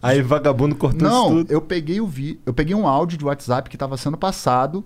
Aí 0.01 0.21
vagabundo 0.21 0.75
cortou 0.75 1.07
isso 1.07 1.17
não, 1.17 1.29
tudo. 1.29 1.51
eu 1.53 1.61
peguei 1.61 2.01
o 2.01 2.07
vi, 2.07 2.39
eu 2.45 2.53
peguei 2.53 2.75
um 2.75 2.85
áudio 2.87 3.17
de 3.17 3.23
WhatsApp 3.23 3.69
que 3.69 3.75
estava 3.75 3.95
sendo 3.95 4.17
passado 4.17 4.83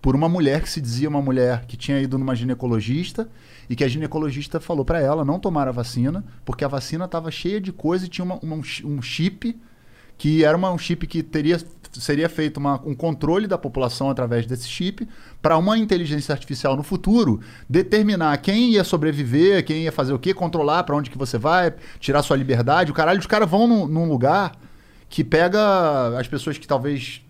por 0.00 0.14
uma 0.16 0.28
mulher 0.28 0.62
que 0.62 0.68
se 0.70 0.80
dizia 0.80 1.08
uma 1.08 1.20
mulher 1.20 1.64
que 1.66 1.76
tinha 1.76 2.00
ido 2.00 2.16
numa 2.18 2.34
ginecologista 2.34 3.28
e 3.68 3.76
que 3.76 3.84
a 3.84 3.88
ginecologista 3.88 4.58
falou 4.58 4.84
para 4.84 5.00
ela 5.00 5.24
não 5.24 5.38
tomar 5.38 5.68
a 5.68 5.72
vacina 5.72 6.24
porque 6.44 6.64
a 6.64 6.68
vacina 6.68 7.04
estava 7.04 7.30
cheia 7.30 7.60
de 7.60 7.72
coisa 7.72 8.06
e 8.06 8.08
tinha 8.08 8.24
uma- 8.24 8.38
uma- 8.42 8.56
um 8.56 8.62
chi- 8.62 8.84
chip 9.02 9.60
que 10.16 10.44
era 10.44 10.56
uma- 10.56 10.70
um 10.70 10.78
chip 10.78 11.06
que 11.06 11.22
teria 11.22 11.58
seria 11.92 12.28
feito 12.28 12.58
uma- 12.58 12.80
um 12.86 12.94
controle 12.94 13.48
da 13.48 13.58
população 13.58 14.08
através 14.08 14.46
desse 14.46 14.68
chip 14.68 15.08
para 15.42 15.58
uma 15.58 15.76
inteligência 15.76 16.32
artificial 16.32 16.76
no 16.76 16.84
futuro 16.84 17.40
determinar 17.68 18.36
quem 18.38 18.70
ia 18.74 18.84
sobreviver, 18.84 19.64
quem 19.64 19.82
ia 19.82 19.90
fazer 19.90 20.12
o 20.12 20.18
quê, 20.18 20.32
controlar 20.32 20.84
para 20.84 20.94
onde 20.94 21.10
que 21.10 21.18
você 21.18 21.36
vai, 21.36 21.74
tirar 21.98 22.22
sua 22.22 22.36
liberdade. 22.36 22.92
O 22.92 22.94
caralho, 22.94 23.18
os 23.18 23.26
caras 23.26 23.50
vão 23.50 23.66
num 23.66 24.08
lugar 24.08 24.52
que 25.08 25.24
pega 25.24 26.16
as 26.16 26.28
pessoas 26.28 26.56
que 26.58 26.66
talvez 26.68 27.22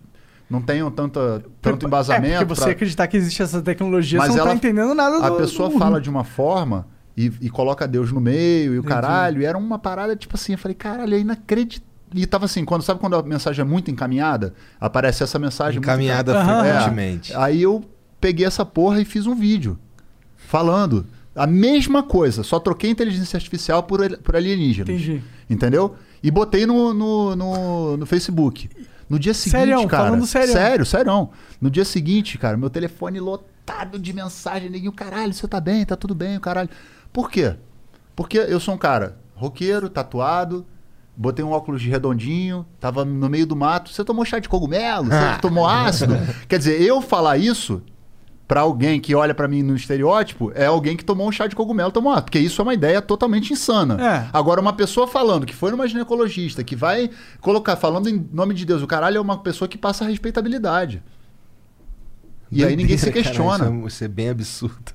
não 0.51 0.61
tenham 0.61 0.91
tanta, 0.91 1.43
tanto 1.61 1.85
embasamento. 1.87 2.33
É, 2.35 2.37
porque 2.39 2.55
você 2.55 2.61
pra- 2.63 2.71
acreditar 2.73 3.07
que 3.07 3.15
existe 3.17 3.41
essa 3.41 3.61
tecnologia, 3.61 4.19
Mas 4.19 4.27
você 4.27 4.33
não 4.37 4.43
ela- 4.43 4.49
tá 4.51 4.55
entendendo 4.55 4.93
nada 4.93 5.17
do 5.19 5.25
a 5.25 5.37
pessoa 5.37 5.69
do- 5.69 5.79
fala 5.79 5.99
de 6.01 6.09
uma 6.09 6.23
forma 6.25 6.85
e, 7.17 7.31
e 7.41 7.49
coloca 7.49 7.87
Deus 7.87 8.11
no 8.11 8.19
meio 8.19 8.73
e 8.75 8.79
o 8.79 8.83
caralho. 8.83 9.41
E 9.41 9.45
era 9.45 9.57
uma 9.57 9.79
parada 9.79 10.15
tipo 10.15 10.35
assim. 10.35 10.51
Eu 10.51 10.57
falei, 10.57 10.75
caralho, 10.75 11.15
é 11.15 11.19
inacreditável. 11.19 11.87
e 12.13 12.25
tava 12.25 12.43
assim, 12.45 12.65
quando 12.65 12.81
sabe 12.81 12.99
quando 12.99 13.15
a 13.15 13.23
mensagem 13.23 13.61
é 13.61 13.65
muito 13.65 13.89
encaminhada, 13.89 14.53
aparece 14.79 15.23
essa 15.23 15.39
mensagem 15.39 15.79
muito 15.79 15.87
Encaminhada 15.87 16.37
Aham. 16.37 16.61
frequentemente. 16.63 17.31
é. 17.33 17.37
Aí 17.37 17.61
eu 17.61 17.83
peguei 18.19 18.45
essa 18.45 18.65
porra 18.65 18.99
e 19.01 19.05
fiz 19.05 19.25
um 19.25 19.33
vídeo 19.35 19.79
falando 20.35 21.05
a 21.33 21.47
mesma 21.47 22.03
coisa, 22.03 22.43
só 22.43 22.59
troquei 22.59 22.89
inteligência 22.89 23.37
artificial 23.37 23.83
por, 23.83 23.99
por 24.17 24.35
alienígenas. 24.35 24.89
Entendi. 24.89 25.23
Entendeu? 25.49 25.95
E 26.21 26.29
botei 26.29 26.65
no, 26.65 26.93
no, 26.93 27.35
no, 27.35 27.97
no 27.97 28.05
Facebook. 28.05 28.69
No 29.11 29.19
dia 29.19 29.33
seguinte, 29.33 29.59
Serião, 29.59 29.87
cara. 29.89 30.05
falando 30.05 30.25
serião. 30.25 30.53
Sério, 30.53 30.85
sério. 30.85 31.29
No 31.59 31.69
dia 31.69 31.83
seguinte, 31.83 32.37
cara, 32.37 32.55
meu 32.55 32.69
telefone 32.69 33.19
lotado 33.19 33.99
de 33.99 34.13
mensagem, 34.13 34.69
neguinho, 34.69 34.93
caralho, 34.93 35.33
você 35.33 35.45
tá 35.49 35.59
bem, 35.59 35.85
tá 35.85 35.97
tudo 35.97 36.15
bem, 36.15 36.37
o 36.37 36.39
caralho. 36.39 36.69
Por 37.11 37.29
quê? 37.29 37.57
Porque 38.15 38.37
eu 38.37 38.57
sou 38.57 38.73
um 38.73 38.77
cara 38.77 39.17
roqueiro, 39.35 39.89
tatuado, 39.89 40.65
botei 41.13 41.43
um 41.43 41.51
óculos 41.51 41.81
de 41.81 41.89
redondinho, 41.89 42.65
tava 42.79 43.03
no 43.03 43.29
meio 43.29 43.45
do 43.45 43.53
mato. 43.53 43.91
Você 43.91 44.01
tomou 44.05 44.23
chá 44.23 44.39
de 44.39 44.47
cogumelo? 44.47 45.07
Você 45.07 45.41
tomou 45.41 45.67
ácido? 45.67 46.15
Quer 46.47 46.59
dizer, 46.59 46.81
eu 46.81 47.01
falar 47.01 47.37
isso 47.37 47.83
pra 48.51 48.59
alguém 48.59 48.99
que 48.99 49.15
olha 49.15 49.33
pra 49.33 49.47
mim 49.47 49.63
no 49.63 49.77
estereótipo 49.77 50.51
é 50.53 50.65
alguém 50.65 50.97
que 50.97 51.05
tomou 51.05 51.25
um 51.25 51.31
chá 51.31 51.47
de 51.47 51.55
cogumelo, 51.55 51.89
tomou 51.89 52.11
ácido, 52.11 52.25
porque 52.25 52.39
isso 52.39 52.61
é 52.61 52.63
uma 52.63 52.73
ideia 52.73 53.01
totalmente 53.01 53.53
insana. 53.53 53.95
É. 54.05 54.27
Agora, 54.33 54.59
uma 54.59 54.73
pessoa 54.73 55.07
falando 55.07 55.45
que 55.45 55.55
foi 55.55 55.71
numa 55.71 55.87
ginecologista, 55.87 56.61
que 56.61 56.75
vai 56.75 57.09
colocar, 57.39 57.77
falando 57.77 58.09
em 58.09 58.27
nome 58.33 58.53
de 58.53 58.65
Deus, 58.65 58.81
o 58.81 58.87
caralho 58.87 59.15
é 59.15 59.21
uma 59.21 59.37
pessoa 59.37 59.69
que 59.69 59.77
passa 59.77 60.03
respeitabilidade. 60.03 61.01
E 62.51 62.65
aí 62.65 62.75
ninguém 62.75 62.97
se 62.97 63.05
Doideira, 63.05 63.29
questiona. 63.29 63.59
Cara, 63.59 63.71
isso, 63.71 63.85
é, 63.85 63.87
isso 63.87 64.03
é 64.03 64.07
bem 64.09 64.27
absurdo. 64.27 64.91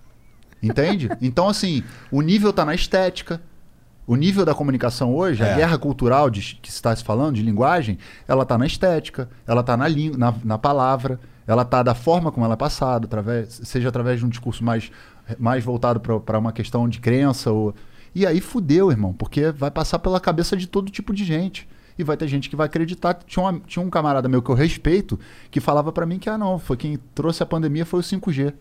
Entende? 0.63 1.09
Então, 1.23 1.49
assim, 1.49 1.83
o 2.13 2.21
nível 2.21 2.53
tá 2.53 2.63
na 2.63 2.75
estética. 2.75 3.41
O 4.07 4.17
nível 4.17 4.45
da 4.45 4.55
comunicação 4.55 5.15
hoje, 5.15 5.43
É. 5.43 5.55
a 5.55 5.57
guerra 5.57 5.79
cultural 5.79 6.29
de, 6.29 6.59
que 6.61 6.69
está 6.69 6.95
se 6.95 7.03
falando, 7.03 7.37
de 7.37 7.43
linguagem, 7.43 7.97
ela 8.29 8.45
tá 8.45 8.59
na 8.59 8.67
estética, 8.67 9.31
ela 9.47 9.63
tá 9.63 9.79
na, 9.79 9.87
na, 9.89 10.35
na 10.45 10.59
palavra, 10.59 11.19
ela 11.47 11.65
tá 11.65 11.83
da 11.83 11.95
forma 11.95 12.33
como 12.33 12.45
ela 12.45 12.55
é 12.55 12.57
passada, 12.57 13.07
através, 13.07 13.61
seja 13.65 13.89
através 13.89 14.19
de 14.21 14.27
um 14.27 14.29
discurso 14.29 14.65
mais, 14.65 14.91
mais 15.39 15.65
voltado 15.65 16.01
para 16.01 16.39
uma 16.39 16.53
questão 16.53 16.89
de 16.89 17.01
crença. 17.01 17.51
Ou... 17.53 17.75
E 18.15 18.27
aí 18.27 18.41
fudeu, 18.41 18.91
irmão, 18.91 19.13
porque 19.13 19.51
vai 19.53 19.71
passar 19.71 19.99
pela 19.99 20.19
cabeça 20.21 20.57
de 20.57 20.67
todo 20.67 20.91
tipo 20.91 21.13
de 21.15 21.25
gente. 21.25 21.69
E 21.99 22.05
vai 22.05 22.17
ter 22.17 22.29
gente 22.29 22.51
que 22.51 22.57
vai 22.57 22.67
acreditar. 22.67 23.15
Tinha, 23.27 23.43
uma- 23.43 23.61
tinha 23.67 23.83
um 23.83 23.89
camarada 23.89 24.29
meu 24.29 24.43
que 24.43 24.51
eu 24.51 24.55
respeito 24.55 25.19
que 25.51 25.61
falava 25.61 25.91
para 25.93 26.05
mim 26.05 26.19
que, 26.19 26.29
ah, 26.29 26.37
não, 26.37 26.59
foi 26.59 26.77
quem 26.77 26.99
trouxe 27.15 27.43
a 27.43 27.47
pandemia 27.47 27.87
foi 27.87 28.01
o 28.01 28.03
5G. 28.03 28.53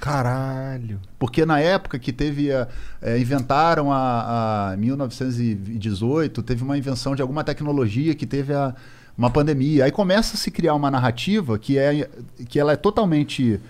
Caralho. 0.00 1.00
Porque 1.18 1.44
na 1.46 1.58
época 1.58 1.98
que 1.98 2.12
teve. 2.12 2.52
a- 2.52 2.68
é, 3.00 3.18
inventaram 3.18 3.90
a, 3.90 4.72
a 4.72 4.76
1918, 4.76 6.42
teve 6.42 6.62
uma 6.62 6.76
invenção 6.76 7.14
de 7.14 7.22
alguma 7.22 7.42
tecnologia 7.44 8.14
que 8.14 8.26
teve 8.26 8.52
a- 8.54 8.74
uma 9.16 9.30
pandemia. 9.30 9.84
Aí 9.84 9.90
começa 9.90 10.34
a 10.34 10.38
se 10.38 10.50
criar 10.50 10.74
uma 10.74 10.90
narrativa 10.90 11.58
que, 11.58 11.78
é, 11.78 12.08
que 12.48 12.58
ela 12.58 12.72
é 12.72 12.76
totalmente 12.76 13.60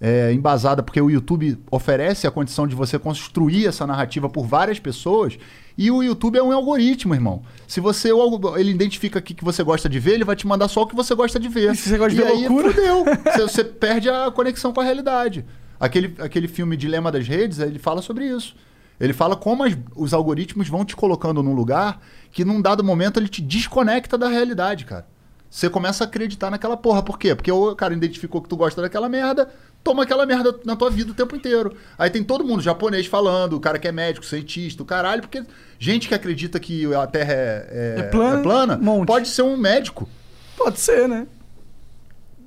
é, 0.00 0.32
embasada, 0.32 0.82
porque 0.82 1.00
o 1.00 1.10
YouTube 1.10 1.58
oferece 1.70 2.26
a 2.26 2.30
condição 2.30 2.66
de 2.66 2.74
você 2.74 2.98
construir 2.98 3.66
essa 3.66 3.86
narrativa 3.86 4.28
por 4.28 4.46
várias 4.46 4.78
pessoas. 4.78 5.38
E 5.78 5.90
o 5.90 6.02
YouTube 6.02 6.38
é 6.38 6.42
um 6.42 6.52
algoritmo, 6.52 7.14
irmão. 7.14 7.42
Se 7.66 7.80
você 7.80 8.10
ele 8.56 8.70
identifica 8.70 9.18
o 9.18 9.22
que 9.22 9.44
você 9.44 9.62
gosta 9.62 9.88
de 9.88 9.98
ver, 9.98 10.14
ele 10.14 10.24
vai 10.24 10.36
te 10.36 10.46
mandar 10.46 10.68
só 10.68 10.82
o 10.82 10.86
que 10.86 10.96
você 10.96 11.14
gosta 11.14 11.38
de 11.38 11.48
ver. 11.48 11.72
E 11.72 11.76
se 11.76 11.88
você 11.88 11.98
gosta 11.98 12.14
de 12.14 12.22
ver 12.22 12.28
aí, 12.28 12.48
loucura? 12.48 12.72
fudeu. 12.72 13.04
Você, 13.36 13.42
você 13.42 13.64
perde 13.64 14.08
a 14.08 14.30
conexão 14.30 14.72
com 14.72 14.80
a 14.80 14.84
realidade. 14.84 15.44
Aquele, 15.78 16.14
aquele 16.18 16.48
filme 16.48 16.76
Dilema 16.76 17.12
das 17.12 17.28
Redes, 17.28 17.58
ele 17.58 17.78
fala 17.78 18.00
sobre 18.00 18.26
isso. 18.26 18.56
Ele 18.98 19.12
fala 19.12 19.36
como 19.36 19.62
as- 19.64 19.76
os 19.94 20.14
algoritmos 20.14 20.68
vão 20.68 20.84
te 20.84 20.96
colocando 20.96 21.42
num 21.42 21.52
lugar 21.54 22.00
que 22.32 22.44
num 22.44 22.60
dado 22.62 22.82
momento 22.82 23.18
ele 23.20 23.28
te 23.28 23.42
desconecta 23.42 24.16
da 24.16 24.28
realidade, 24.28 24.84
cara. 24.84 25.06
Você 25.50 25.70
começa 25.70 26.04
a 26.04 26.06
acreditar 26.06 26.50
naquela 26.50 26.76
porra. 26.76 27.02
Por 27.02 27.18
quê? 27.18 27.34
Porque 27.34 27.50
o 27.52 27.74
cara 27.74 27.94
identificou 27.94 28.42
que 28.42 28.48
tu 28.48 28.56
gosta 28.56 28.82
daquela 28.82 29.08
merda, 29.08 29.48
toma 29.82 30.02
aquela 30.02 30.26
merda 30.26 30.58
na 30.64 30.74
tua 30.74 30.90
vida 30.90 31.12
o 31.12 31.14
tempo 31.14 31.36
inteiro. 31.36 31.74
Aí 31.96 32.10
tem 32.10 32.22
todo 32.24 32.44
mundo 32.44 32.60
japonês 32.62 33.06
falando, 33.06 33.54
o 33.54 33.60
cara 33.60 33.78
que 33.78 33.86
é 33.86 33.92
médico, 33.92 34.26
cientista, 34.26 34.82
o 34.82 34.86
caralho, 34.86 35.22
porque 35.22 35.44
gente 35.78 36.08
que 36.08 36.14
acredita 36.14 36.58
que 36.58 36.92
a 36.94 37.06
Terra 37.06 37.32
é, 37.32 37.68
é- 37.70 38.00
É 38.00 38.02
plana, 38.04 38.38
é 38.38 38.42
plana 38.42 38.76
monte. 38.78 39.06
pode 39.06 39.28
ser 39.28 39.42
um 39.42 39.56
médico. 39.56 40.08
Pode 40.58 40.80
ser, 40.80 41.08
né? 41.08 41.26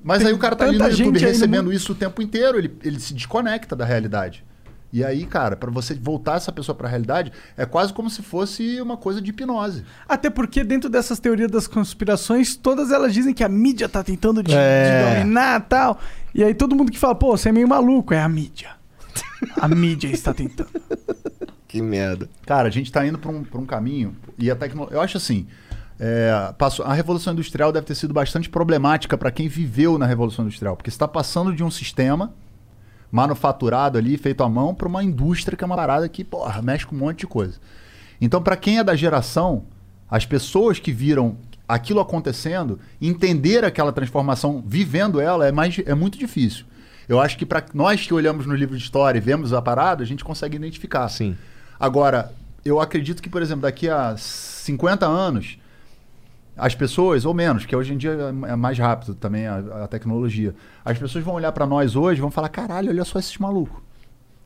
Mas 0.02 0.18
Tem 0.18 0.28
aí 0.28 0.32
o 0.32 0.38
cara 0.38 0.54
tá 0.56 0.64
ali 0.64 0.78
no 0.78 0.84
YouTube 0.88 1.18
recebendo 1.32 1.72
isso 1.72 1.92
o 1.92 1.94
tempo 1.94 2.22
inteiro, 2.22 2.58
ele, 2.58 2.76
ele 2.82 2.98
se 3.00 3.12
desconecta 3.14 3.74
da 3.76 3.84
realidade. 3.84 4.44
E 4.92 5.04
aí, 5.04 5.24
cara, 5.24 5.54
pra 5.56 5.70
você 5.70 5.94
voltar 5.94 6.36
essa 6.36 6.50
pessoa 6.50 6.74
pra 6.74 6.88
realidade, 6.88 7.30
é 7.56 7.64
quase 7.64 7.92
como 7.92 8.10
se 8.10 8.22
fosse 8.22 8.80
uma 8.80 8.96
coisa 8.96 9.20
de 9.22 9.30
hipnose. 9.30 9.84
Até 10.08 10.28
porque 10.28 10.64
dentro 10.64 10.90
dessas 10.90 11.20
teorias 11.20 11.50
das 11.50 11.68
conspirações, 11.68 12.56
todas 12.56 12.90
elas 12.90 13.14
dizem 13.14 13.32
que 13.32 13.44
a 13.44 13.48
mídia 13.48 13.88
tá 13.88 14.02
tentando 14.02 14.42
de, 14.42 14.52
É. 14.54 15.12
de 15.14 15.18
dominar 15.20 15.60
e 15.60 15.62
tal. 15.64 16.00
E 16.34 16.42
aí 16.42 16.54
todo 16.54 16.74
mundo 16.74 16.90
que 16.90 16.98
fala, 16.98 17.14
pô, 17.14 17.36
você 17.36 17.50
é 17.50 17.52
meio 17.52 17.68
maluco, 17.68 18.12
é 18.12 18.20
a 18.20 18.28
mídia. 18.28 18.70
A 19.60 19.68
mídia 19.68 20.08
está 20.08 20.34
tentando. 20.34 20.68
Que 21.68 21.80
merda. 21.80 22.28
Cara, 22.44 22.66
a 22.66 22.70
gente 22.70 22.90
tá 22.90 23.06
indo 23.06 23.16
pra 23.16 23.30
um, 23.30 23.44
pra 23.44 23.60
um 23.60 23.64
caminho 23.64 24.16
e 24.36 24.50
a 24.50 24.56
tecnologia. 24.56 24.96
Eu 24.96 25.00
acho 25.00 25.16
assim. 25.18 25.46
é, 26.00 26.52
passou- 26.58 26.84
a 26.84 26.92
Revolução 26.92 27.32
Industrial 27.32 27.70
deve 27.70 27.86
ter 27.86 27.94
sido 27.94 28.12
bastante 28.12 28.50
problemática 28.50 29.16
para 29.16 29.30
quem 29.30 29.46
viveu 29.46 29.96
na 29.96 30.04
Revolução 30.04 30.44
Industrial, 30.44 30.74
porque 30.76 30.90
você 30.90 30.96
está 30.96 31.06
passando 31.06 31.54
de 31.54 31.62
um 31.62 31.70
sistema 31.70 32.34
manufaturado 33.10 33.98
ali, 33.98 34.16
feito 34.16 34.42
à 34.42 34.48
mão, 34.48 34.74
para 34.74 34.88
uma 34.88 35.02
indústria 35.02 35.56
que 35.56 35.64
é 35.64 35.66
uma 35.66 35.76
parada 35.76 36.08
que, 36.08 36.24
porra, 36.24 36.62
mexe 36.62 36.86
com 36.86 36.94
um 36.94 36.98
monte 36.98 37.20
de 37.20 37.26
coisa. 37.26 37.58
Então, 38.20 38.42
para 38.42 38.56
quem 38.56 38.78
é 38.78 38.84
da 38.84 38.94
geração, 38.94 39.64
as 40.08 40.26
pessoas 40.26 40.78
que 40.78 40.92
viram 40.92 41.36
aquilo 41.66 42.00
acontecendo, 42.00 42.78
entender 43.00 43.64
aquela 43.64 43.92
transformação, 43.92 44.62
vivendo 44.66 45.20
ela, 45.20 45.46
é, 45.46 45.52
mais, 45.52 45.78
é 45.84 45.94
muito 45.94 46.18
difícil. 46.18 46.64
Eu 47.08 47.20
acho 47.20 47.36
que 47.38 47.46
para 47.46 47.64
nós 47.72 48.06
que 48.06 48.14
olhamos 48.14 48.46
no 48.46 48.54
livro 48.54 48.76
de 48.76 48.82
história 48.82 49.18
e 49.18 49.20
vemos 49.20 49.52
a 49.52 49.62
parada, 49.62 50.02
a 50.02 50.06
gente 50.06 50.24
consegue 50.24 50.56
identificar. 50.56 51.08
Sim. 51.08 51.36
Agora, 51.78 52.32
eu 52.64 52.80
acredito 52.80 53.22
que, 53.22 53.28
por 53.28 53.40
exemplo, 53.40 53.62
daqui 53.62 53.88
a 53.88 54.16
50 54.16 55.06
anos, 55.06 55.58
as 56.60 56.74
pessoas, 56.74 57.24
ou 57.24 57.32
menos, 57.32 57.64
que 57.64 57.74
hoje 57.74 57.94
em 57.94 57.96
dia 57.96 58.12
é 58.46 58.56
mais 58.56 58.78
rápido 58.78 59.14
também 59.14 59.46
a, 59.46 59.84
a 59.84 59.88
tecnologia, 59.88 60.54
as 60.84 60.98
pessoas 60.98 61.24
vão 61.24 61.34
olhar 61.34 61.52
pra 61.52 61.66
nós 61.66 61.96
hoje 61.96 62.18
e 62.18 62.20
vão 62.20 62.30
falar: 62.30 62.50
caralho, 62.50 62.90
olha 62.90 63.04
só 63.04 63.18
esses 63.18 63.36
malucos. 63.38 63.82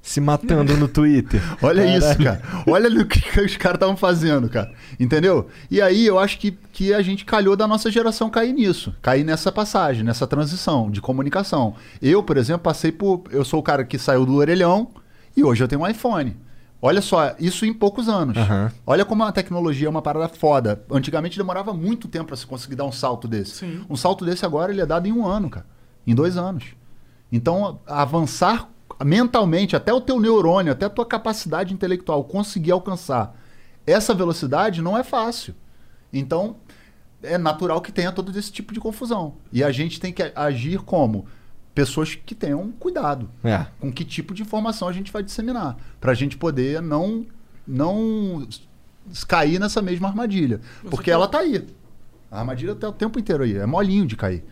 Se 0.01 0.21
matando 0.21 0.77
no 0.77 0.87
Twitter. 0.87 1.41
Olha 1.65 1.97
isso, 1.97 2.19
cara. 2.23 2.43
Olha 2.67 2.91
o 3.01 3.07
que 3.07 3.23
que 3.23 3.41
os 3.41 3.57
caras 3.57 3.77
estavam 3.77 3.97
fazendo, 3.97 4.51
cara. 4.51 4.71
Entendeu? 5.01 5.49
E 5.71 5.81
aí 5.81 6.05
eu 6.05 6.19
acho 6.19 6.39
que, 6.39 6.51
que 6.51 6.93
a 6.93 7.01
gente 7.01 7.25
calhou 7.25 7.57
da 7.57 7.67
nossa 7.67 7.91
geração 7.91 8.29
cair 8.29 8.53
nisso. 8.53 8.95
Cair 9.01 9.25
nessa 9.25 9.51
passagem, 9.51 10.05
nessa 10.05 10.27
transição 10.27 10.91
de 10.91 11.01
comunicação. 11.01 11.75
Eu, 12.03 12.23
por 12.23 12.37
exemplo, 12.37 12.65
passei 12.65 12.93
por. 12.93 13.23
Eu 13.31 13.47
sou 13.47 13.61
o 13.61 13.63
cara 13.63 13.83
que 13.83 13.99
saiu 13.99 14.27
do 14.27 14.35
orelhão 14.35 14.91
e 15.35 15.43
hoje 15.43 15.65
eu 15.65 15.69
tenho 15.69 15.81
um 15.81 15.89
iPhone. 15.89 16.37
Olha 16.81 17.01
só, 17.01 17.35
isso 17.39 17.65
em 17.65 17.73
poucos 17.73 18.09
anos. 18.09 18.37
Aham. 18.37 18.71
Olha 18.87 19.05
como 19.05 19.25
a 19.25 19.33
tecnologia 19.33 19.87
é 19.87 19.91
uma 19.91 20.03
parada 20.03 20.29
foda. 20.29 20.85
Antigamente 20.91 21.39
demorava 21.39 21.73
muito 21.73 22.09
tempo 22.09 22.27
pra 22.27 22.37
se 22.37 22.47
conseguir 22.47 22.77
dar 22.77 22.85
um 22.85 22.93
salto 22.93 23.27
desse. 23.27 23.53
Sim. 23.53 23.85
Um 23.89 23.97
salto 23.97 24.25
desse 24.25 24.45
agora 24.45 24.71
ele 24.71 24.83
é 24.83 24.87
dado 24.87 25.07
em 25.07 25.13
um 25.13 25.27
ano, 25.27 25.49
cara. 25.49 25.67
Em 26.07 26.15
dois 26.15 26.37
anos. 26.37 26.65
Então, 27.33 27.81
avançar 27.87 28.69
mentalmente, 29.03 29.75
até 29.75 29.93
o 29.93 30.01
teu 30.01 30.21
neurônio, 30.21 30.73
até 30.73 30.87
a 30.87 30.91
tua 30.91 31.07
capacidade 31.07 31.73
intelectual 31.73 32.23
conseguir 32.25 32.73
alcançar 32.73 33.35
essa 33.87 34.15
velocidade 34.15 34.81
não 34.81 34.97
é 34.97 35.03
fácil. 35.03 35.55
Então, 36.13 36.57
é 37.23 37.37
natural 37.37 37.81
que 37.81 37.93
tenha 37.93 38.13
todo 38.13 38.37
esse 38.39 38.53
tipo 38.53 38.73
de 38.73 38.81
confusão. 38.81 39.35
E 39.53 39.63
a 39.63 39.71
gente 39.71 40.01
tem 40.01 40.13
que 40.13 40.33
agir 40.35 40.81
como 40.81 41.27
pessoas 41.75 42.15
que 42.15 42.35
tenham 42.35 42.71
cuidado 42.79 43.29
É. 43.43 43.67
com 43.81 43.93
que 43.93 44.05
tipo 44.05 44.33
de 44.33 44.43
informação 44.43 44.87
a 44.89 44.93
gente 44.93 45.11
vai 45.13 45.23
disseminar, 45.23 45.77
para 46.01 46.13
a 46.13 46.15
gente 46.15 46.37
poder 46.37 46.81
não 46.81 47.27
não 47.67 48.47
cair 49.27 49.59
nessa 49.59 49.83
mesma 49.83 50.09
armadilha, 50.09 50.61
porque 50.91 51.11
ela 51.11 51.27
tá 51.29 51.39
aí. 51.39 51.67
A 52.31 52.41
armadilha 52.41 52.75
tá 52.75 52.89
o 52.89 52.93
tempo 52.93 53.19
inteiro 53.19 53.43
aí, 53.45 53.57
é 53.57 53.67
molinho 53.67 54.07
de 54.07 54.17
cair. 54.17 54.45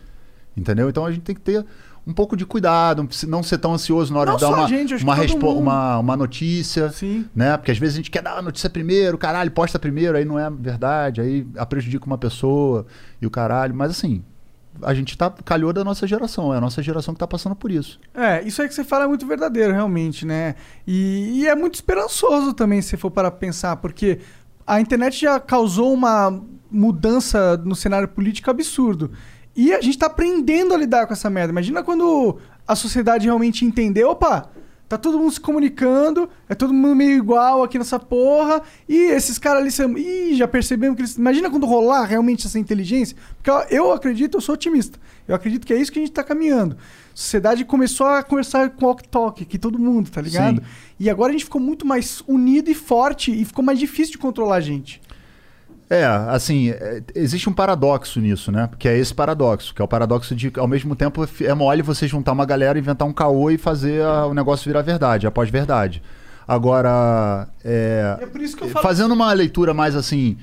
Entendeu? 0.55 0.89
Então 0.89 1.05
a 1.05 1.11
gente 1.11 1.23
tem 1.23 1.33
que 1.35 1.41
ter 1.41 1.65
um 2.05 2.13
pouco 2.13 2.35
de 2.37 2.45
cuidado, 2.45 3.07
se- 3.11 3.25
não 3.25 3.41
ser 3.41 3.57
tão 3.57 3.73
ansioso 3.73 4.13
na 4.13 4.19
hora 4.19 4.31
Não 4.31 4.37
de 4.37 4.41
dar 4.41 4.49
uma, 4.49 4.67
gente, 4.67 4.93
uma, 5.03 5.15
uma, 5.49 5.99
uma 5.99 6.17
notícia, 6.17 6.89
Sim. 6.91 7.25
né? 7.35 7.55
Porque 7.57 7.71
às 7.71 7.77
vezes 7.77 7.95
a 7.95 7.97
gente 7.97 8.11
quer 8.11 8.21
dar 8.21 8.37
a 8.37 8.41
notícia 8.41 8.69
primeiro, 8.69 9.17
caralho, 9.17 9.49
posta 9.51 9.79
primeiro, 9.79 10.17
aí 10.17 10.25
não 10.25 10.37
é 10.37 10.49
verdade, 10.49 11.21
aí 11.21 11.43
prejudica 11.67 12.05
uma 12.05 12.17
pessoa 12.17 12.85
e 13.21 13.25
o 13.25 13.31
caralho. 13.31 13.73
Mas 13.73 13.91
assim, 13.91 14.23
a 14.81 14.93
gente 14.93 15.17
tá 15.17 15.29
calhou 15.29 15.71
da 15.71 15.83
nossa 15.83 16.07
geração, 16.07 16.53
é 16.53 16.57
a 16.57 16.61
nossa 16.61 16.81
geração 16.81 17.13
que 17.13 17.19
tá 17.19 17.27
passando 17.27 17.55
por 17.55 17.71
isso. 17.71 17.99
É, 18.13 18.41
isso 18.43 18.61
aí 18.61 18.67
que 18.67 18.73
você 18.73 18.83
fala 18.83 19.05
é 19.05 19.07
muito 19.07 19.25
verdadeiro, 19.25 19.73
realmente, 19.73 20.25
né? 20.25 20.55
E, 20.85 21.41
e 21.41 21.47
é 21.47 21.55
muito 21.55 21.75
esperançoso 21.75 22.53
também, 22.53 22.81
se 22.81 22.97
for 22.97 23.11
para 23.11 23.29
pensar, 23.29 23.75
porque 23.77 24.19
a 24.65 24.79
internet 24.79 25.19
já 25.19 25.39
causou 25.39 25.93
uma 25.93 26.41
mudança 26.71 27.57
no 27.57 27.75
cenário 27.75 28.07
político 28.07 28.49
absurdo. 28.49 29.11
E 29.55 29.71
a 29.71 29.81
gente 29.81 29.97
tá 29.97 30.07
aprendendo 30.07 30.73
a 30.73 30.77
lidar 30.77 31.05
com 31.05 31.13
essa 31.13 31.29
merda. 31.29 31.51
Imagina 31.51 31.83
quando 31.83 32.39
a 32.67 32.75
sociedade 32.75 33.25
realmente 33.25 33.63
entender, 33.65 34.03
opa, 34.03 34.49
Tá 34.93 34.97
todo 34.99 35.17
mundo 35.17 35.31
se 35.31 35.39
comunicando, 35.39 36.29
é 36.47 36.53
todo 36.53 36.71
mundo 36.71 36.95
meio 36.95 37.17
igual 37.17 37.63
aqui 37.63 37.79
nessa 37.79 37.97
porra. 37.99 38.61
E 38.87 38.95
esses 38.95 39.39
caras 39.39 39.61
ali, 39.63 39.71
são- 39.71 39.97
ih, 39.97 40.35
já 40.35 40.47
percebemos 40.47 40.95
que 40.95 41.01
eles. 41.01 41.15
Imagina 41.17 41.49
quando 41.49 41.65
rolar 41.65 42.03
realmente 42.05 42.45
essa 42.45 42.59
inteligência. 42.59 43.17
Porque 43.35 43.49
eu, 43.49 43.85
eu 43.85 43.91
acredito, 43.91 44.37
eu 44.37 44.41
sou 44.41 44.53
otimista. 44.53 44.99
Eu 45.27 45.33
acredito 45.33 45.65
que 45.65 45.73
é 45.73 45.77
isso 45.77 45.91
que 45.91 45.97
a 45.97 46.01
gente 46.03 46.11
tá 46.11 46.23
caminhando. 46.23 46.75
A 46.75 47.15
sociedade 47.15 47.65
começou 47.65 48.05
a 48.05 48.21
conversar 48.21 48.69
com 48.69 48.85
walk-talk, 48.85 49.45
que 49.45 49.57
todo 49.57 49.79
mundo, 49.79 50.11
tá 50.11 50.21
ligado? 50.21 50.57
Sim. 50.57 50.65
E 50.99 51.09
agora 51.09 51.29
a 51.29 51.33
gente 51.33 51.45
ficou 51.45 51.59
muito 51.61 51.87
mais 51.87 52.21
unido 52.27 52.69
e 52.69 52.75
forte 52.75 53.31
e 53.31 53.43
ficou 53.45 53.65
mais 53.65 53.79
difícil 53.79 54.11
de 54.11 54.17
controlar 54.19 54.57
a 54.57 54.61
gente. 54.61 55.01
É, 55.95 56.05
assim, 56.05 56.69
é, 56.71 57.03
existe 57.13 57.47
um 57.47 57.53
paradoxo 57.53 58.19
nisso, 58.19 58.51
né? 58.51 58.67
Que 58.79 58.87
é 58.87 58.97
esse 58.97 59.13
paradoxo, 59.13 59.75
que 59.75 59.81
é 59.81 59.85
o 59.85 59.87
paradoxo 59.87 60.33
de, 60.33 60.51
ao 60.57 60.67
mesmo 60.67 60.95
tempo, 60.95 61.27
é 61.41 61.53
mole 61.53 61.81
você 61.83 62.07
juntar 62.07 62.31
uma 62.31 62.45
galera, 62.45 62.79
inventar 62.79 63.07
um 63.07 63.13
caô 63.13 63.51
e 63.51 63.57
fazer 63.57 64.01
a- 64.03 64.25
o 64.25 64.33
negócio 64.33 64.65
virar 64.67 64.81
verdade, 64.81 65.27
após 65.27 65.49
verdade. 65.51 66.01
Agora, 66.47 67.47
é, 67.63 68.17
É 68.21 68.25
por 68.25 68.41
isso 68.41 68.55
que 68.57 68.63
eu 68.63 68.69
falo. 68.69 68.83
fazendo 68.83 69.13
uma 69.13 69.31
leitura 69.33 69.73
mais 69.73 69.95
assim, 69.95 70.37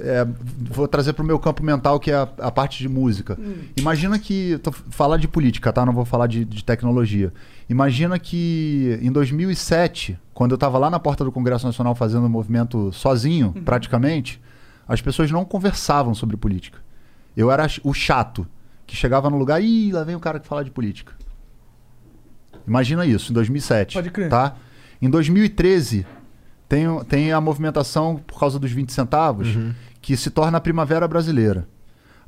é, 0.00 0.26
vou 0.70 0.88
trazer 0.88 1.12
para 1.12 1.22
o 1.22 1.26
meu 1.26 1.38
campo 1.38 1.62
mental, 1.62 2.00
que 2.00 2.10
é 2.10 2.14
a, 2.14 2.28
a 2.38 2.50
parte 2.50 2.78
de 2.78 2.88
música. 2.88 3.38
Imagina 3.76 4.18
que. 4.18 4.58
Tô 4.62 4.72
falar 4.72 5.16
de 5.18 5.28
política, 5.28 5.72
tá? 5.72 5.84
Não 5.86 5.92
vou 5.92 6.04
falar 6.04 6.26
de, 6.26 6.44
de 6.44 6.64
tecnologia. 6.64 7.32
Imagina 7.68 8.18
que 8.18 8.98
em 9.02 9.10
2007, 9.12 10.18
quando 10.34 10.52
eu 10.52 10.56
estava 10.56 10.78
lá 10.78 10.90
na 10.90 10.98
porta 10.98 11.24
do 11.24 11.30
Congresso 11.32 11.66
Nacional 11.66 11.94
fazendo 11.94 12.24
o 12.26 12.28
movimento 12.30 12.90
sozinho, 12.92 13.54
praticamente, 13.64 14.40
as 14.92 15.00
pessoas 15.00 15.30
não 15.30 15.42
conversavam 15.42 16.14
sobre 16.14 16.36
política. 16.36 16.78
Eu 17.34 17.50
era 17.50 17.66
o 17.82 17.94
chato, 17.94 18.46
que 18.86 18.94
chegava 18.94 19.30
no 19.30 19.38
lugar 19.38 19.62
e 19.62 19.90
lá 19.90 20.04
vem 20.04 20.14
o 20.14 20.20
cara 20.20 20.38
que 20.38 20.46
fala 20.46 20.62
de 20.62 20.70
política. 20.70 21.14
Imagina 22.68 23.06
isso, 23.06 23.32
em 23.32 23.34
2007. 23.34 23.94
Pode 23.94 24.10
crer. 24.10 24.28
Tá? 24.28 24.54
Em 25.00 25.08
2013, 25.08 26.06
tem, 26.68 26.86
tem 27.04 27.32
a 27.32 27.40
movimentação 27.40 28.16
por 28.26 28.38
causa 28.38 28.58
dos 28.58 28.70
20 28.70 28.92
centavos, 28.92 29.48
que 30.02 30.14
se 30.14 30.28
torna 30.30 30.58
a 30.58 30.60
Primavera 30.60 31.08
Brasileira. 31.08 31.66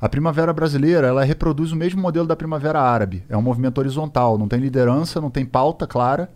A 0.01 0.09
Primavera 0.09 0.51
Brasileira, 0.51 1.05
ela 1.05 1.23
reproduz 1.23 1.71
o 1.71 1.75
mesmo 1.75 2.01
modelo 2.01 2.25
da 2.25 2.35
Primavera 2.35 2.81
Árabe. 2.81 3.23
É 3.29 3.37
um 3.37 3.43
movimento 3.43 3.77
horizontal, 3.77 4.39
não 4.39 4.47
tem 4.47 4.59
liderança, 4.59 5.21
não 5.21 5.29
tem 5.29 5.45
pauta 5.45 5.85
clara, 5.85 6.31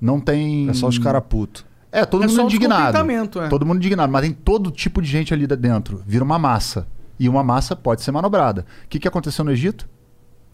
não 0.00 0.20
tem... 0.20 0.68
É 0.68 0.74
só 0.74 0.88
os 0.88 0.98
caras 0.98 1.22
putos. 1.28 1.64
É, 1.98 2.04
todo 2.04 2.24
É 2.24 2.26
mundo 2.26 2.42
indignado. 2.42 3.10
é. 3.40 3.48
Todo 3.48 3.64
mundo 3.64 3.78
indignado, 3.78 4.12
mas 4.12 4.22
tem 4.22 4.32
todo 4.32 4.70
tipo 4.70 5.00
de 5.00 5.08
gente 5.08 5.32
ali 5.32 5.46
dentro. 5.46 6.02
Vira 6.06 6.22
uma 6.24 6.38
massa. 6.38 6.86
E 7.18 7.28
uma 7.28 7.42
massa 7.42 7.74
pode 7.74 8.02
ser 8.02 8.12
manobrada. 8.12 8.66
O 8.84 8.88
que, 8.88 8.98
que 8.98 9.08
aconteceu 9.08 9.44
no 9.44 9.50
Egito? 9.50 9.88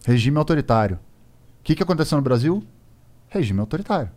Regime 0.05 0.37
autoritário. 0.37 0.95
O 1.59 1.63
que, 1.63 1.75
que 1.75 1.83
aconteceu 1.83 2.17
no 2.17 2.21
Brasil? 2.21 2.63
Regime 3.29 3.59
autoritário. 3.59 4.09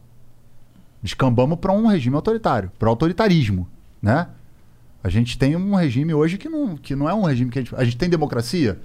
Descambamos 1.03 1.59
para 1.59 1.73
um 1.73 1.87
regime 1.87 2.17
autoritário, 2.17 2.71
para 2.79 2.89
autoritarismo, 2.89 3.69
né? 4.03 4.29
A 5.05 5.09
gente 5.09 5.39
tem 5.39 5.55
um 5.55 5.75
regime 5.75 6.13
hoje 6.15 6.37
que 6.37 6.49
não, 6.49 6.77
que 6.77 6.97
não 6.97 7.09
é 7.09 7.15
um 7.15 7.23
regime 7.23 7.51
que 7.51 7.59
a 7.59 7.63
gente... 7.63 7.75
A 7.77 7.85
gente 7.85 7.97
tem 7.97 8.09
democracia? 8.09 8.81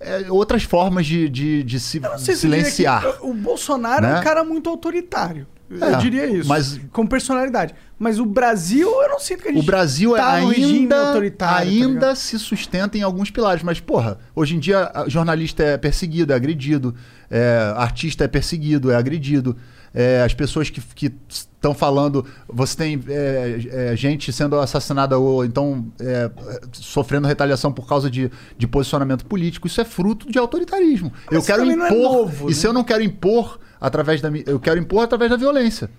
É, 0.00 0.30
outras 0.30 0.62
formas 0.62 1.06
de, 1.06 1.28
de, 1.28 1.62
de 1.62 1.80
se 1.80 2.00
silenciar. 2.36 3.04
o 3.22 3.32
Bolsonaro 3.34 4.04
é 4.06 4.12
Né? 4.12 4.20
um 4.20 4.22
cara 4.22 4.44
muito 4.44 4.68
autoritário. 4.70 5.46
É, 5.70 5.94
eu 5.94 5.98
diria 5.98 6.26
isso. 6.26 6.48
mas- 6.48 6.78
Com 6.92 7.06
personalidade. 7.06 7.74
Mas 7.98 8.18
o 8.18 8.26
Brasil, 8.26 8.88
eu 8.88 9.08
não 9.08 9.18
sinto 9.18 9.42
que 9.42 9.48
a 9.48 9.52
gente 9.52 9.62
O 9.62 9.66
Brasil 9.66 10.14
tá 10.14 10.40
no 10.40 10.48
regime 10.48 10.80
ainda, 10.80 11.30
tá 11.30 11.56
ainda 11.56 11.86
ligado? 11.86 12.16
se 12.16 12.38
sustenta 12.38 12.98
em 12.98 13.02
alguos 13.02 13.30
pilares. 13.30 13.62
Mas, 13.62 13.80
porra, 13.80 14.18
hoje 14.34 14.54
em 14.54 14.58
dia 14.58 14.92
jornalista 15.06 15.62
é 15.62 15.78
perseguido, 15.78 16.32
é 16.32 16.36
agredido, 16.36 16.94
é, 17.30 17.72
artista 17.76 18.24
é 18.24 18.28
perseguido, 18.28 18.90
é 18.90 18.96
agredido. 18.96 19.56
é, 19.94 20.22
as 20.22 20.34
pessoas 20.34 20.68
que 20.68 21.10
estão 21.26 21.72
falando, 21.74 22.26
você 22.46 22.76
tem 22.76 23.02
é, 23.08 23.92
é, 23.92 23.96
gente 23.96 24.30
sendo 24.30 24.60
assassinada 24.60 25.18
ou 25.18 25.42
então 25.42 25.86
é, 25.98 26.30
sofrendo 26.72 27.26
retaliação 27.26 27.72
por 27.72 27.88
causa 27.88 28.10
de, 28.10 28.30
de 28.58 28.66
posicionamento 28.66 29.24
político. 29.24 29.66
Isso 29.66 29.80
é 29.80 29.86
fruto 29.86 30.30
de 30.30 30.38
autoritarismo. 30.38 31.10
eu 31.30 31.38
isso 31.38 31.46
quero 31.46 31.64
impor. 31.64 31.86
é 31.86 31.90
novo, 31.90 32.46
e 32.46 32.50
né? 32.50 32.54
se 32.54 32.66
eu 32.66 32.74
não 32.74 32.84
quero 32.84 33.02
impor 33.02 33.58
através 33.80 34.20
da 34.20 34.30
eu 34.44 34.60
quero 34.60 34.78
impor 34.78 35.02
através 35.02 35.30
da 35.30 35.36
violência. 35.38 35.90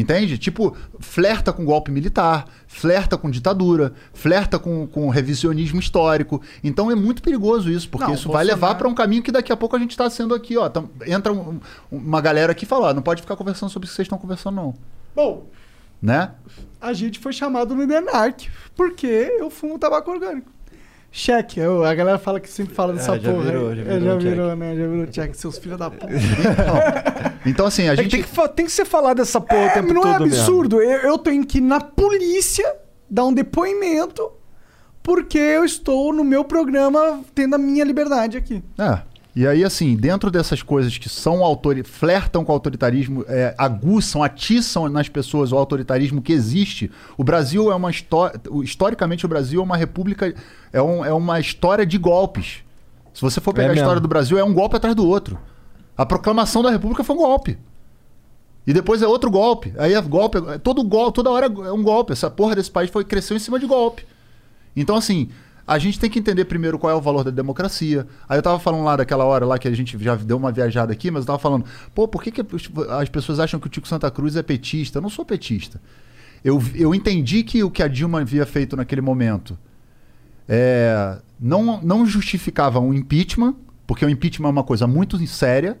Entende? 0.00 0.38
Tipo, 0.38 0.76
flerta 1.00 1.52
com 1.52 1.64
golpe 1.64 1.90
militar, 1.90 2.46
flerta 2.66 3.16
com 3.18 3.28
ditadura, 3.30 3.92
flerta 4.12 4.58
com, 4.58 4.86
com 4.86 5.08
revisionismo 5.08 5.80
histórico. 5.80 6.40
Então 6.62 6.90
é 6.90 6.94
muito 6.94 7.20
perigoso 7.22 7.70
isso, 7.70 7.88
porque 7.88 8.06
Não, 8.06 8.14
isso 8.14 8.28
vai 8.28 8.44
Bolsonaro- 8.44 8.60
levar 8.68 8.74
para 8.76 8.88
um 8.88 8.94
caminho 8.94 9.22
que 9.22 9.32
daqui 9.32 9.50
a 9.52 9.56
pouco 9.56 9.74
a 9.74 9.78
gente 9.78 9.90
está 9.90 10.08
sendo 10.08 10.34
aqui, 10.34 10.56
ó. 10.56 10.68
Tam- 10.68 10.88
entra 11.06 11.32
um- 11.32 11.58
uma 11.90 12.20
galera 12.20 12.52
aqui 12.52 12.64
e 12.64 12.68
fala, 12.68 12.88
ó, 12.88 12.94
não 12.94 13.02
pode 13.02 13.22
ficar 13.22 13.34
conversando 13.36 13.70
sobre 13.70 13.86
o 13.86 13.88
que 13.88 13.94
vocês 13.96 14.06
estão 14.06 14.18
conversando, 14.18 14.54
não. 14.56 14.74
Bom, 15.16 15.46
Né? 16.00 16.30
a 16.80 16.92
gente 16.92 17.18
foi 17.18 17.32
chamado 17.32 17.74
no 17.74 17.84
Denarc 17.86 18.48
porque 18.76 19.06
eu 19.06 19.50
fumo 19.50 19.78
tabaco 19.80 20.10
orgânico. 20.12 20.48
Cheque, 21.10 21.58
eu- 21.58 21.84
a 21.84 21.94
galera 21.94 22.18
fala 22.18 22.38
que 22.38 22.48
sempre 22.50 22.74
fala 22.74 22.92
dessa 22.92 23.16
É, 23.16 23.18
já 23.20 23.32
porra. 23.32 23.44
virou, 23.44 23.74
já 23.74 23.80
É, 23.82 23.84
virou 23.84 24.00
já 24.00 24.14
um 24.14 24.20
cheque. 24.20 24.30
virou, 24.34 24.56
né? 24.56 24.76
Já 24.76 24.86
virou 24.86 25.06
cheque, 25.12 25.36
seus 25.36 25.58
filhos 25.58 25.78
da 25.78 25.90
puta. 25.90 26.06
Então, 27.46 27.66
assim, 27.66 27.88
a 27.88 27.92
É 27.92 27.96
que 27.96 28.02
gente. 28.02 28.10
tem, 28.10 28.22
que 28.22 28.48
tem 28.54 28.66
que 28.66 28.72
ser 28.72 28.84
falado 28.84 29.16
dessa 29.18 29.40
porra 29.40 29.62
o 29.62 29.66
É, 29.66 29.70
tempo 29.74 29.94
não 29.94 30.02
todo 30.02 30.14
é 30.16 30.18
mesmo. 30.26 30.34
absurdo. 30.40 30.82
Eu, 30.82 30.98
eu 31.10 31.18
tenho 31.18 31.44
que 31.46 31.58
ir 31.58 31.60
na 31.62 31.80
polícia 31.80 32.70
dar 33.08 33.24
um 33.24 33.32
depoimento 33.32 34.30
porque 35.02 35.38
eu 35.38 35.64
estou 35.64 36.12
no 36.12 36.22
meu 36.24 36.44
programa 36.44 37.20
tendo 37.34 37.54
a 37.54 37.58
minha 37.58 37.84
liberdade 37.84 38.36
aqui. 38.36 38.62
É. 38.78 38.98
E 39.38 39.46
aí, 39.46 39.62
assim, 39.62 39.94
dentro 39.94 40.32
dessas 40.32 40.64
coisas 40.64 40.98
que 40.98 41.08
são 41.08 41.44
autori 41.44 41.84
flertam 41.84 42.44
com 42.44 42.50
o 42.50 42.54
autoritarismo, 42.56 43.24
é, 43.28 43.54
aguçam, 43.56 44.20
atiçam 44.20 44.88
nas 44.88 45.08
pessoas 45.08 45.52
o 45.52 45.56
autoritarismo 45.56 46.20
que 46.20 46.32
existe, 46.32 46.90
o 47.16 47.22
Brasil 47.22 47.70
é 47.70 47.74
uma 47.76 47.88
história. 47.88 48.40
Historicamente, 48.64 49.24
o 49.24 49.28
Brasil 49.28 49.60
é 49.60 49.62
uma 49.62 49.76
república, 49.76 50.34
é, 50.72 50.82
um- 50.82 51.04
é 51.04 51.12
uma 51.12 51.38
história 51.38 51.86
de 51.86 51.96
golpes. 51.98 52.64
Se 53.14 53.22
você 53.22 53.40
for 53.40 53.54
pegar 53.54 53.68
É 53.68 53.70
a 53.70 53.74
história 53.74 54.00
do 54.00 54.08
Brasil, 54.08 54.36
é 54.36 54.42
um 54.42 54.52
golpe 54.52 54.74
atrás 54.74 54.96
do 54.96 55.06
outro. 55.06 55.38
A 55.96 56.04
proclamação 56.04 56.60
da 56.60 56.70
República 56.72 57.04
foi 57.04 57.14
um 57.14 57.20
golpe. 57.20 57.56
E 58.66 58.72
depois 58.72 59.02
é 59.02 59.06
outro 59.06 59.30
golpe. 59.30 59.72
Aí 59.78 59.94
é 59.94 60.02
golpe. 60.02 60.38
é 60.48 60.58
Todo 60.58 60.82
golpe, 60.82 61.14
toda 61.14 61.30
hora 61.30 61.46
é 61.46 61.72
um 61.72 61.84
golpe. 61.84 62.12
Essa 62.12 62.28
porra 62.28 62.56
desse 62.56 62.72
país 62.72 62.90
foi, 62.90 63.04
cresceu 63.04 63.36
em 63.36 63.40
cima 63.40 63.60
de 63.60 63.66
golpe. 63.66 64.04
Então, 64.74 64.96
assim, 64.96 65.28
a 65.68 65.78
gente 65.78 66.00
tem 66.00 66.08
que 66.08 66.18
entender 66.18 66.46
primeiro 66.46 66.78
qual 66.78 66.90
é 66.90 66.96
o 66.96 67.00
valor 67.00 67.22
da 67.22 67.30
democracia. 67.30 68.06
Aí 68.26 68.38
eu 68.38 68.42
tava 68.42 68.58
falando 68.58 68.84
lá 68.84 68.96
daquela 68.96 69.26
hora 69.26 69.44
lá 69.44 69.58
que 69.58 69.68
a 69.68 69.70
gente 69.70 70.02
já 70.02 70.14
deu 70.16 70.38
uma 70.38 70.50
viajada 70.50 70.90
aqui, 70.94 71.10
mas 71.10 71.24
eu 71.24 71.26
tava 71.26 71.38
falando, 71.38 71.66
pô, 71.94 72.08
por 72.08 72.22
que, 72.22 72.32
que 72.32 72.42
as 72.88 73.08
pessoas 73.10 73.38
acham 73.38 73.60
que 73.60 73.66
o 73.66 73.70
Tico 73.70 73.86
Santa 73.86 74.10
Cruz 74.10 74.34
é 74.34 74.42
petista? 74.42 74.96
Eu 74.96 75.02
não 75.02 75.10
sou 75.10 75.26
petista. 75.26 75.78
Eu, 76.42 76.62
eu 76.74 76.94
entendi 76.94 77.42
que 77.42 77.62
o 77.62 77.70
que 77.70 77.82
a 77.82 77.88
Dilma 77.88 78.22
havia 78.22 78.46
feito 78.46 78.76
naquele 78.76 79.02
momento 79.02 79.58
é, 80.48 81.18
não, 81.38 81.82
não 81.82 82.06
justificava 82.06 82.80
um 82.80 82.94
impeachment, 82.94 83.54
porque 83.86 84.06
o 84.06 84.08
impeachment 84.08 84.48
é 84.48 84.50
uma 84.50 84.64
coisa 84.64 84.86
muito 84.86 85.18
séria, 85.26 85.78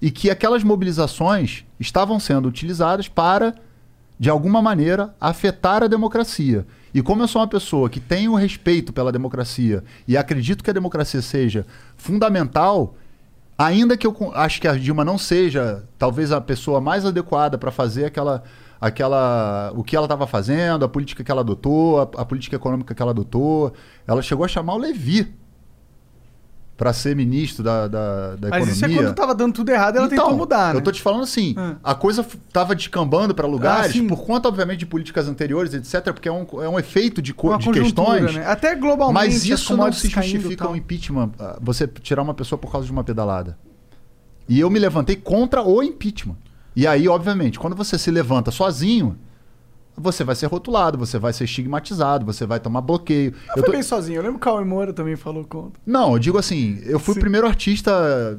e 0.00 0.10
que 0.10 0.30
aquelas 0.30 0.64
mobilizações 0.64 1.66
estavam 1.78 2.18
sendo 2.18 2.48
utilizadas 2.48 3.08
para, 3.08 3.54
de 4.18 4.30
alguma 4.30 4.62
maneira, 4.62 5.14
afetar 5.20 5.82
a 5.82 5.86
democracia. 5.86 6.66
E 6.92 7.02
como 7.02 7.22
eu 7.22 7.28
sou 7.28 7.40
uma 7.40 7.48
pessoa 7.48 7.88
que 7.90 8.00
tem 8.00 8.28
o 8.28 8.34
respeito 8.34 8.92
pela 8.92 9.12
democracia 9.12 9.84
e 10.06 10.16
acredito 10.16 10.64
que 10.64 10.70
a 10.70 10.72
democracia 10.72 11.20
seja 11.20 11.66
fundamental, 11.96 12.94
ainda 13.56 13.96
que 13.96 14.06
eu 14.06 14.16
acho 14.34 14.60
que 14.60 14.68
a 14.68 14.74
Dilma 14.74 15.04
não 15.04 15.18
seja 15.18 15.84
talvez 15.98 16.32
a 16.32 16.40
pessoa 16.40 16.80
mais 16.80 17.04
adequada 17.04 17.58
para 17.58 17.70
fazer 17.70 18.04
aquela 18.06 18.42
aquela 18.80 19.72
o 19.74 19.82
que 19.82 19.96
ela 19.96 20.06
estava 20.06 20.26
fazendo, 20.26 20.84
a 20.84 20.88
política 20.88 21.24
que 21.24 21.30
ela 21.30 21.40
adotou, 21.40 22.00
a, 22.00 22.02
a 22.02 22.24
política 22.24 22.56
econômica 22.56 22.94
que 22.94 23.02
ela 23.02 23.10
adotou, 23.10 23.72
ela 24.06 24.22
chegou 24.22 24.44
a 24.44 24.48
chamar 24.48 24.74
o 24.74 24.78
Levi 24.78 25.34
para 26.78 26.92
ser 26.92 27.14
ministro 27.16 27.62
da, 27.64 27.88
da, 27.88 28.36
da 28.36 28.48
Mas 28.50 28.62
economia. 28.68 28.72
isso 28.72 28.84
é 28.84 28.88
quando 28.94 29.14
tava 29.14 29.34
dando 29.34 29.52
tudo 29.52 29.68
errado, 29.70 29.96
ela 29.96 30.06
Então, 30.06 30.16
tentou 30.26 30.38
mudar, 30.38 30.72
né? 30.72 30.78
Eu 30.78 30.84
tô 30.84 30.92
te 30.92 31.02
falando 31.02 31.24
assim, 31.24 31.52
Ah. 31.58 31.74
a 31.82 31.92
coisa 31.94 32.24
tava 32.52 32.74
descambando 32.74 33.34
para 33.34 33.48
lugares 33.48 33.94
Ah, 34.00 34.08
por 34.08 34.24
conta, 34.24 34.46
obviamente, 34.48 34.78
de 34.78 34.86
políticas 34.86 35.26
anteriores, 35.28 35.74
etc., 35.74 36.12
porque 36.14 36.28
é 36.28 36.32
um, 36.32 36.46
é 36.62 36.68
um 36.68 36.78
efeito 36.78 37.20
de, 37.20 37.34
co- 37.34 37.48
Uma 37.48 37.58
de 37.58 37.68
questões. 37.72 38.32
né? 38.32 38.46
Até 38.46 38.76
globalmente. 38.76 39.12
Mas 39.26 39.34
as 39.42 39.44
isso 39.44 39.76
não 39.76 39.90
se 39.92 40.08
justifica 40.08 40.64
tal. 40.64 40.72
um 40.72 40.76
impeachment, 40.76 41.32
ah, 41.40 41.58
você 41.60 41.86
tirar 41.88 42.22
uma 42.22 42.32
pessoa 42.32 42.56
por 42.58 42.70
causa 42.70 42.86
de 42.86 42.92
uma 42.92 43.02
pedalada. 43.02 43.58
E 44.48 44.60
eu 44.60 44.70
me 44.70 44.78
levantei 44.78 45.16
contra 45.16 45.60
o 45.62 45.82
impeachment. 45.82 46.36
E 46.76 46.86
aí, 46.86 47.08
obviamente, 47.08 47.58
quando 47.58 47.74
você 47.74 47.98
se 47.98 48.08
levanta 48.10 48.52
sozinho, 48.52 49.18
você 49.98 50.24
vai 50.24 50.34
ser 50.34 50.46
rotulado, 50.46 50.96
você 50.96 51.18
vai 51.18 51.32
ser 51.32 51.44
estigmatizado, 51.44 52.24
você 52.24 52.46
vai 52.46 52.60
tomar 52.60 52.80
bloqueio. 52.80 53.32
Eu 53.48 53.54
foi 53.54 53.62
tô- 53.64 53.72
bem 53.72 53.82
sozinho. 53.82 54.16
Eu 54.18 54.22
lembro 54.22 54.38
que 54.38 54.48
o 54.48 54.50
Cauê 54.52 54.64
Moura 54.64 54.92
também 54.92 55.16
falou 55.16 55.44
contra. 55.44 55.80
Não, 55.86 56.12
eu 56.12 56.18
digo 56.18 56.38
assim, 56.38 56.80
eu 56.84 56.98
fui 56.98 57.14
Sim. 57.14 57.20
o 57.20 57.22
primeiro 57.22 57.46
artista, 57.46 58.38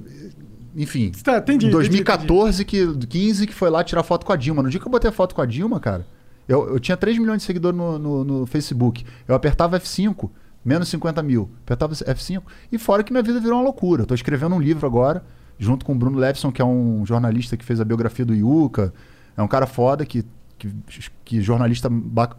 enfim, 0.75 1.11
Tá, 1.23 1.37
entendi, 1.37 1.65
em 1.65 1.69
entendi, 1.69 1.71
2014, 1.71 2.63
que, 2.65 2.95
15, 3.07 3.47
que 3.47 3.53
foi 3.53 3.69
lá 3.69 3.83
tirar 3.83 4.03
foto 4.03 4.25
com 4.25 4.31
a 4.31 4.35
Dilma. 4.35 4.63
No 4.63 4.69
dia 4.69 4.79
que 4.79 4.85
eu 4.87 4.91
botei 4.91 5.09
a 5.09 5.13
foto 5.13 5.35
com 5.35 5.41
a 5.41 5.45
Dilma, 5.45 5.79
cara, 5.79 6.05
eu, 6.47 6.69
eu 6.69 6.79
tinha 6.79 6.95
3 6.95 7.17
milhões 7.17 7.39
de 7.41 7.43
seguidores 7.45 7.77
no, 7.77 7.99
no, 7.99 8.23
no 8.23 8.45
Facebook. 8.45 9.05
Eu 9.27 9.35
apertava 9.35 9.79
F5, 9.79 10.29
menos 10.63 10.87
50 10.89 11.21
mil. 11.23 11.49
Apertava 11.63 11.93
F5. 11.93 12.41
E 12.71 12.77
fora 12.77 13.03
que 13.03 13.11
minha 13.11 13.23
vida 13.23 13.39
virou 13.39 13.57
uma 13.57 13.63
loucura. 13.63 14.03
Eu 14.03 14.05
tô 14.05 14.13
escrevendo 14.13 14.55
um 14.55 14.59
livro 14.61 14.85
agora, 14.85 15.23
junto 15.57 15.85
com 15.85 15.91
o 15.93 15.95
Bruno 15.95 16.17
Levison, 16.17 16.51
que 16.51 16.61
é 16.61 16.65
um 16.65 17.05
jornalista 17.05 17.57
que 17.57 17.65
fez 17.65 17.79
a 17.81 17.85
biografia 17.85 18.25
do 18.25 18.33
Yuka. 18.33 18.93
É 19.35 19.41
um 19.41 19.47
cara 19.47 19.65
foda, 19.67 20.05
que, 20.05 20.23
que, 20.59 21.09
que 21.25 21.41
jornalista 21.41 21.89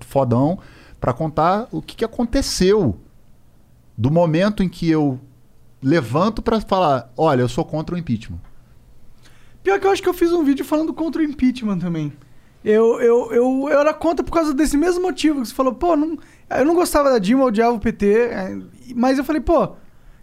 fodão, 0.07 0.59
pra 1.01 1.13
contar 1.13 1.67
o 1.73 1.81
que, 1.81 1.97
que 1.97 2.05
aconteceu 2.05 3.01
do 3.97 4.11
momento 4.11 4.63
em 4.63 4.69
que 4.69 4.89
eu 4.89 5.19
levanto 5.83 6.43
pra 6.43 6.61
falar: 6.61 7.13
olha, 7.17 7.41
eu 7.41 7.49
sou 7.49 7.65
contra 7.65 7.95
o 7.95 7.99
impeachment. 7.99 8.39
Pior 9.63 9.79
que 9.81 9.87
eu 9.87 9.91
acho 9.91 10.03
que 10.03 10.09
eu 10.09 10.15
fiz 10.15 10.33
um 10.33 10.45
vídeo 10.45 10.65
falando 10.65 10.93
contra 10.93 11.21
o 11.21 11.25
impeachment 11.25 11.79
também. 11.79 12.13
Eu, 12.63 13.01
eu, 13.01 13.33
eu, 13.33 13.69
eu 13.71 13.81
era 13.81 13.93
contra 13.95 14.25
por 14.25 14.33
causa 14.33 14.53
desse 14.53 14.77
mesmo 14.77 15.03
motivo 15.03 15.41
que 15.41 15.49
você 15.49 15.55
falou, 15.55 15.75
pô, 15.75 15.97
não, 15.97 16.19
eu 16.51 16.65
não 16.65 16.75
gostava 16.75 17.11
da 17.11 17.19
Dilma, 17.19 17.47
odiava 17.47 17.75
o 17.75 17.81
PT, 17.81 18.07
é, 18.07 18.59
mas 18.95 19.17
eu 19.17 19.25
falei, 19.25 19.41
pô, 19.41 19.77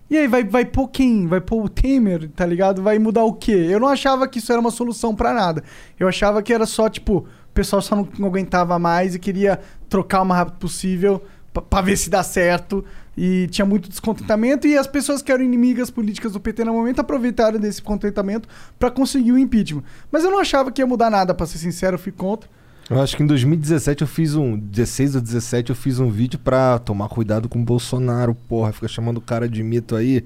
e 0.10 0.16
aí, 0.16 0.28
vai, 0.28 0.44
vai 0.44 0.64
pôr 0.64 0.88
quem? 0.88 1.28
Vai 1.28 1.42
pôr 1.42 1.66
o 1.66 1.68
Temer, 1.68 2.30
tá 2.30 2.46
ligado? 2.46 2.82
Vai 2.82 2.98
mudar 2.98 3.26
o 3.26 3.34
quê? 3.34 3.68
Eu 3.70 3.80
não 3.80 3.90
achava 3.90 4.26
que 4.28 4.40
isso 4.40 4.52
era 4.52 4.62
uma 4.62 4.72
solução 4.72 5.14
pra 5.14 5.34
nada. 5.34 5.64
Eu 6.00 6.08
achava 6.08 6.42
que 6.42 6.54
era 6.54 6.66
só, 6.66 6.88
tipo, 6.90 7.28
pessoal 7.58 7.82
só 7.82 7.96
não, 7.96 8.28
aguentava 8.28 8.78
mais 8.78 9.16
e 9.16 9.20
queria 9.20 9.60
trocar 9.90 10.22
o 10.22 10.26
mais 10.26 10.40
rápido 10.40 10.60
possível 10.60 11.24
pra 11.70 11.82
ver 11.82 11.98
se 11.98 12.08
dá 12.08 12.22
certo. 12.22 12.86
E 13.18 13.48
tinha 13.48 13.66
muito 13.66 13.90
descontentamento 13.90 14.68
e 14.68 14.78
as 14.78 14.86
pessoas 14.86 15.24
que 15.24 15.32
eram 15.32 15.44
inimigas 15.44 15.90
políticas 15.90 16.34
do 16.34 16.40
PT 16.40 16.64
no 16.64 16.74
momento 16.74 17.00
aproveitaram 17.00 17.60
desse 17.60 17.82
contentamento 17.82 18.48
pra 18.78 18.92
conseguir 18.92 19.32
o 19.32 19.40
impeachment. 19.40 19.82
Mas 20.12 20.24
eu 20.24 20.30
não 20.30 20.38
achava 20.38 20.72
que 20.72 20.84
ia 20.84 20.86
mudar 20.86 21.10
nada, 21.10 21.34
pra 21.34 21.48
ser 21.48 21.58
sincero, 21.58 21.96
eu 21.96 22.00
fui 22.00 22.12
contra. 22.12 22.48
Eu 22.88 23.02
acho 23.02 23.18
que 23.18 23.24
em 23.24 23.26
2017 23.26 24.04
eu 24.04 24.08
fiz 24.08 24.36
um. 24.36 24.56
16 24.56 25.16
ou 25.16 25.22
17 25.22 25.72
eu 25.72 25.76
fiz 25.76 26.00
um 26.00 26.10
vídeo 26.12 26.38
pra 26.38 26.78
tomar 26.78 27.10
cuidado 27.10 27.50
com 27.50 27.60
o 27.60 27.66
Bolsonaro, 27.66 28.36
porra. 28.48 28.72
Fica 28.72 28.88
chamando 28.88 29.18
o 29.18 29.22
cara 29.22 29.50
de 29.50 29.64
mito 29.64 29.96
aí. 29.96 30.24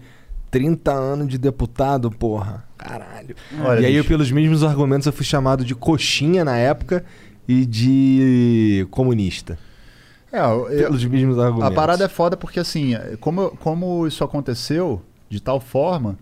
30 0.51 0.91
anos 0.91 1.27
de 1.29 1.37
deputado, 1.37 2.11
porra. 2.11 2.63
Caralho. 2.77 3.35
Olha, 3.63 3.79
e 3.79 3.85
aí, 3.85 3.95
eu, 3.95 4.03
pelos 4.05 4.29
mesmos 4.31 4.63
argumentos, 4.63 5.07
eu 5.07 5.13
fui 5.13 5.25
chamado 5.25 5.63
de 5.63 5.73
coxinha 5.73 6.43
na 6.43 6.57
época 6.57 7.03
e 7.47 7.65
de 7.65 8.85
comunista. 8.91 9.57
É, 10.31 10.39
eu- 10.41 10.65
Pelos 10.67 11.03
mesmos 11.05 11.39
argumentos. 11.39 11.71
A 11.71 11.75
parada 11.75 12.03
é 12.05 12.07
foda 12.07 12.35
porque, 12.37 12.59
assim, 12.59 12.93
como, 13.19 13.51
como 13.57 14.05
isso 14.07 14.23
aconteceu 14.23 15.01
de 15.29 15.39
tal 15.41 15.59
forma 15.59 16.17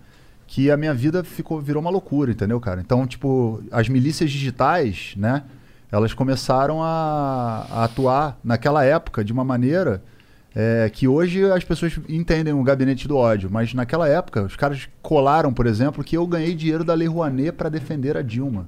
que 0.47 0.71
a 0.71 0.77
minha 0.77 0.93
vida 0.93 1.23
ficou, 1.23 1.61
virou 1.61 1.81
uma 1.81 1.91
loucura, 1.91 2.31
entendeu, 2.31 2.59
cara? 2.59 2.81
Então, 2.81 3.05
tipo, 3.05 3.61
as 3.71 3.87
milícias 3.89 4.31
digitais, 4.31 5.13
né? 5.15 5.43
Elas 5.91 6.13
começaram 6.13 6.83
a, 6.83 7.65
a 7.71 7.83
atuar 7.83 8.37
naquela 8.43 8.83
época 8.83 9.23
de 9.23 9.31
uma 9.33 9.43
maneira 9.43 10.03
é, 10.55 10.89
que 10.91 11.07
hoje 11.07 11.43
as 11.51 11.63
pessoas 11.63 11.99
entendem 12.09 12.53
o 12.53 12.63
gabinete 12.63 13.07
do 13.07 13.15
ódio, 13.15 13.49
mas 13.51 13.73
naquela 13.73 14.07
época 14.07 14.43
os 14.43 14.55
caras 14.55 14.87
colaram, 15.01 15.53
por 15.53 15.65
exemplo, 15.67 16.03
que 16.03 16.17
eu 16.17 16.25
ganhei 16.25 16.55
dinheiro 16.55 16.83
da 16.83 16.93
Lei 16.93 17.07
Rouanet 17.07 17.51
para 17.51 17.69
defender 17.69 18.17
a 18.17 18.21
Dilma. 18.21 18.67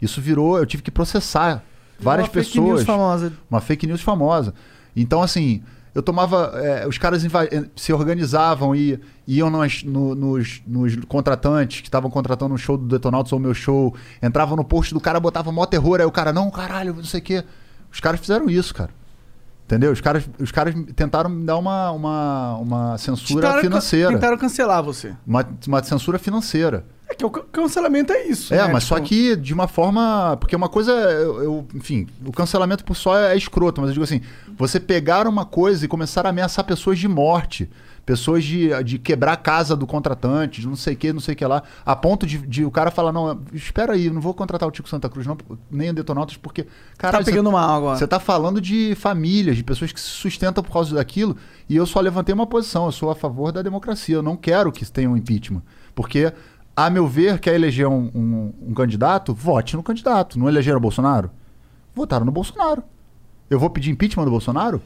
Isso 0.00 0.20
virou, 0.20 0.58
eu 0.58 0.66
tive 0.66 0.82
que 0.82 0.90
processar 0.90 1.62
várias 1.98 2.28
Uma 2.28 2.34
fake 2.34 2.60
news 2.60 2.80
pessoas 2.80 2.84
famosa. 2.86 3.32
uma 3.50 3.60
fake 3.60 3.86
news 3.86 4.00
famosa. 4.00 4.54
Então, 4.94 5.22
assim, 5.22 5.62
eu 5.94 6.02
tomava. 6.02 6.52
é, 6.56 6.86
os 6.86 6.98
caras 6.98 7.24
eh, 7.24 7.64
se 7.74 7.92
organizavam 7.92 8.74
e 8.74 8.98
iam 9.26 9.50
nas- 9.50 9.82
no- 9.82 10.14
nos, 10.14 10.62
nos 10.66 10.94
contratantes 11.06 11.80
que 11.80 11.88
estavam 11.88 12.10
contratando 12.10 12.54
um 12.54 12.58
show 12.58 12.76
do 12.76 12.86
Detonautas 12.86 13.32
ou 13.32 13.38
meu 13.40 13.54
show, 13.54 13.94
entravam 14.22 14.56
no 14.56 14.64
post 14.64 14.92
do 14.94 15.00
cara, 15.00 15.18
botava 15.18 15.50
mó 15.50 15.64
terror, 15.66 16.00
aí 16.00 16.06
o 16.06 16.10
cara, 16.12 16.32
não, 16.32 16.50
caralho, 16.50 16.94
não 16.94 17.04
sei 17.04 17.20
o 17.20 17.22
quê. 17.22 17.44
Os 17.92 17.98
caras 18.00 18.20
fizeram 18.20 18.48
isso, 18.50 18.72
cara. 18.74 18.90
Entendeu? 19.68 19.92
Os 19.92 20.00
caras, 20.00 20.26
os 20.40 20.50
caras 20.50 20.74
tentaram 20.96 21.28
me 21.28 21.44
dar 21.44 21.58
uma, 21.58 21.90
uma, 21.90 22.54
uma 22.56 22.96
censura 22.96 23.42
Tentaram- 23.42 23.60
financeira. 23.60 24.08
Tentaram 24.14 24.38
cancelar 24.38 24.82
você. 24.82 25.14
Uma, 25.26 25.46
uma 25.66 25.82
censura 25.84 26.18
financeira. 26.18 26.86
É 27.06 27.14
que 27.14 27.22
o 27.22 27.28
ca- 27.30 27.42
cancelamento 27.52 28.10
é 28.10 28.24
isso. 28.28 28.54
É, 28.54 28.66
né? 28.66 28.72
mas 28.72 28.84
só 28.84 28.94
Tipo, 28.94 29.08
que 29.08 29.36
de 29.36 29.52
uma 29.52 29.68
forma. 29.68 30.38
Porque 30.40 30.56
uma 30.56 30.70
coisa. 30.70 30.92
Eu, 30.92 31.42
eu- 31.42 31.68
enfim, 31.74 32.06
o 32.24 32.32
cancelamento 32.32 32.82
por 32.82 32.96
só 32.96 33.14
é 33.18 33.36
escroto, 33.36 33.82
mas 33.82 33.88
eu 33.88 33.92
digo 33.94 34.04
assim: 34.04 34.22
você 34.56 34.80
pegar 34.80 35.26
uma 35.26 35.44
coisa 35.44 35.84
e 35.84 35.88
começar 35.88 36.24
a 36.24 36.30
ameaçar 36.30 36.64
pessoas 36.64 36.98
de 36.98 37.06
morte, 37.06 37.68
pessoas 38.08 38.42
de, 38.42 38.70
de 38.84 38.98
quebrar 38.98 39.32
a 39.32 39.36
casa 39.36 39.76
do 39.76 39.86
contratante, 39.86 40.62
de 40.62 40.66
não 40.66 40.74
sei 40.74 40.94
o 40.94 40.96
que, 40.96 41.12
não 41.12 41.20
sei 41.20 41.34
o 41.34 41.36
que 41.36 41.44
lá, 41.44 41.62
a 41.84 41.94
ponto 41.94 42.26
de, 42.26 42.38
de 42.38 42.64
o 42.64 42.70
cara 42.70 42.90
falar: 42.90 43.12
não, 43.12 43.38
espera 43.52 43.92
aí, 43.92 44.08
não 44.08 44.18
vou 44.18 44.32
contratar 44.32 44.66
o 44.66 44.72
Tico 44.72 44.88
Santa 44.88 45.10
Cruz, 45.10 45.26
não, 45.26 45.36
nem 45.70 45.90
o 45.90 45.92
Detonautas, 45.92 46.38
porque. 46.38 46.66
Tá 46.96 47.22
pegando 47.22 47.50
você, 47.50 47.52
mal 47.56 47.76
agora. 47.76 47.98
Você 47.98 48.06
tá 48.06 48.18
falando 48.18 48.62
de 48.62 48.94
famílias, 48.94 49.58
de 49.58 49.62
pessoas 49.62 49.92
que 49.92 50.00
se 50.00 50.06
sustentam 50.06 50.64
por 50.64 50.72
causa 50.72 50.94
daquilo, 50.94 51.36
e 51.68 51.76
eu 51.76 51.84
só 51.84 52.00
levantei 52.00 52.34
uma 52.34 52.46
posição, 52.46 52.86
eu 52.86 52.92
sou 52.92 53.10
a 53.10 53.14
favor 53.14 53.52
da 53.52 53.60
democracia, 53.60 54.14
eu 54.14 54.22
não 54.22 54.36
quero 54.38 54.72
que 54.72 54.90
tenha 54.90 55.10
um 55.10 55.16
impeachment. 55.16 55.60
Porque, 55.94 56.32
a 56.74 56.88
meu 56.88 57.06
ver, 57.06 57.38
quer 57.40 57.54
eleger 57.54 57.86
um, 57.86 58.10
um- 58.14 58.52
um 58.68 58.72
candidato, 58.72 59.34
vote 59.34 59.76
no 59.76 59.82
candidato. 59.82 60.38
Não 60.38 60.48
elegeram 60.48 60.78
o 60.78 60.80
Bolsonaro? 60.80 61.30
Votaram 61.94 62.24
no 62.24 62.32
Bolsonaro. 62.32 62.82
Eu 63.50 63.58
vou 63.60 63.68
pedir 63.68 63.90
impeachment 63.90 64.24
do 64.24 64.30
Bolsonaro? 64.30 64.80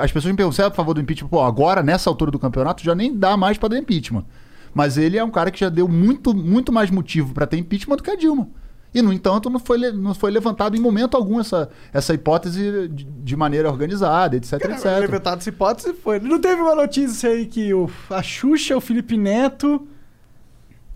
As 0.00 0.10
pessoas 0.10 0.32
me 0.32 0.36
perguntam, 0.36 0.52
você 0.52 0.62
é 0.62 0.66
a 0.66 0.70
favor 0.70 0.94
do 0.94 1.00
impeachment? 1.00 1.28
Pô, 1.28 1.42
agora, 1.42 1.82
nessa 1.82 2.08
altura 2.08 2.30
do 2.30 2.38
campeonato, 2.38 2.82
já 2.82 2.94
nem 2.94 3.14
dá 3.14 3.36
mais 3.36 3.58
pra 3.58 3.68
dar 3.68 3.78
impeachment. 3.78 4.24
Mas 4.72 4.96
ele 4.96 5.18
é 5.18 5.24
um 5.24 5.30
cara 5.30 5.50
que 5.50 5.60
já 5.60 5.68
deu 5.68 5.86
muito, 5.86 6.34
muito 6.34 6.72
mais 6.72 6.90
motivo 6.90 7.34
pra 7.34 7.46
ter 7.46 7.58
impeachment 7.58 7.96
do 7.96 8.02
que 8.02 8.10
a 8.10 8.16
Dilma. 8.16 8.48
E, 8.92 9.00
no 9.02 9.12
entanto, 9.12 9.48
não 9.48 9.60
foi, 9.60 9.78
não 9.92 10.14
foi 10.14 10.30
levantado 10.30 10.76
em 10.76 10.80
momento 10.80 11.16
algum 11.16 11.38
essa, 11.38 11.68
essa 11.92 12.12
hipótese 12.12 12.88
de, 12.88 13.04
de 13.04 13.36
maneira 13.36 13.70
organizada, 13.70 14.36
etc, 14.36 14.58
Cara, 14.58 14.74
etc. 14.74 14.84
levantado 15.00 15.38
essa 15.38 15.48
hipótese 15.48 15.92
foi. 15.92 16.18
Não 16.18 16.40
teve 16.40 16.60
uma 16.60 16.74
notícia 16.74 17.30
aí 17.30 17.46
que 17.46 17.72
o, 17.72 17.88
a 18.08 18.22
Xuxa, 18.22 18.76
o 18.76 18.80
Felipe 18.80 19.16
Neto. 19.16 19.86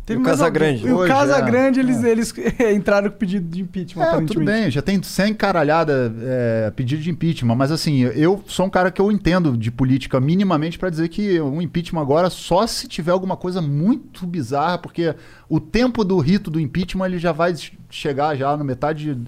Teve 0.06 0.20
o 0.20 0.22
Casagrande. 0.22 0.92
o 0.92 1.06
Casagrande, 1.06 1.80
é, 1.80 1.82
eles, 1.82 2.04
eles 2.04 2.34
entraram 2.76 3.10
com 3.10 3.16
pedido 3.16 3.48
de 3.48 3.62
impeachment, 3.62 4.04
É, 4.04 4.20
tudo 4.20 4.44
bem, 4.44 4.70
já 4.70 4.82
tem 4.82 5.02
100 5.02 5.32
caralhada 5.32 6.14
é, 6.20 6.70
pedido 6.76 7.02
de 7.02 7.10
impeachment, 7.10 7.54
mas 7.54 7.72
assim, 7.72 8.02
eu 8.02 8.44
sou 8.46 8.66
um 8.66 8.70
cara 8.70 8.90
que 8.90 9.00
eu 9.00 9.10
entendo 9.10 9.56
de 9.56 9.70
política 9.70 10.20
minimamente 10.20 10.78
pra 10.78 10.90
dizer 10.90 11.08
que 11.08 11.40
um 11.40 11.62
impeachment 11.62 12.02
agora 12.02 12.28
só 12.28 12.66
se 12.66 12.86
tiver 12.86 13.12
alguma 13.12 13.36
coisa 13.36 13.62
muito 13.62 14.26
bizarra, 14.26 14.76
porque 14.76 15.14
o 15.48 15.58
tempo 15.58 16.04
do 16.04 16.18
rito 16.18 16.50
do 16.50 16.60
impeachment 16.60 17.06
ele 17.06 17.18
já 17.18 17.32
vai 17.32 17.54
chegar 17.88 18.36
já 18.36 18.54
na 18.58 18.64
metade 18.64 19.14
de, 19.14 19.22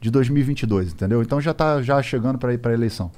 de 0.00 0.10
2022, 0.10 0.92
entendeu? 0.92 1.22
Então 1.22 1.40
já 1.40 1.54
tá 1.54 1.80
já 1.82 2.02
chegando 2.02 2.36
para 2.36 2.52
ir 2.52 2.58
para 2.58 2.72
eleição. 2.72 3.12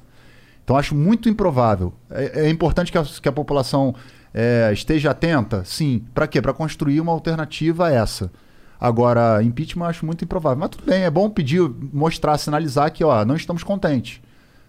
Então 0.63 0.77
acho 0.77 0.95
muito 0.95 1.31
improvável. 1.31 1.95
É, 2.11 2.43
é 2.45 2.51
importante 2.51 2.93
que 2.93 2.99
a, 2.99 3.03
que 3.03 3.27
a 3.27 3.33
população 3.33 3.95
é, 4.35 4.71
esteja 4.73 5.11
atenta, 5.11 5.63
sim. 5.65 6.05
Para 6.15 6.27
quê? 6.27 6.41
Para 6.43 6.53
construir 6.53 7.01
uma 7.01 7.13
alternativa 7.13 7.87
a 7.89 7.93
essa. 7.93 8.31
Agora, 8.81 9.43
impeachment 9.43 9.85
eu 9.87 9.91
acho 9.91 10.07
muito 10.07 10.25
improvável. 10.25 10.59
Mas 10.59 10.71
tudo 10.71 10.85
bem, 10.87 11.03
é 11.03 11.11
bom 11.11 11.29
pedir, 11.29 11.61
mostrar, 11.93 12.39
sinalizar 12.39 12.93
que 12.93 13.03
ó, 13.03 13.25
não 13.25 13.35
estamos 13.35 13.63
contentes. 13.65 14.21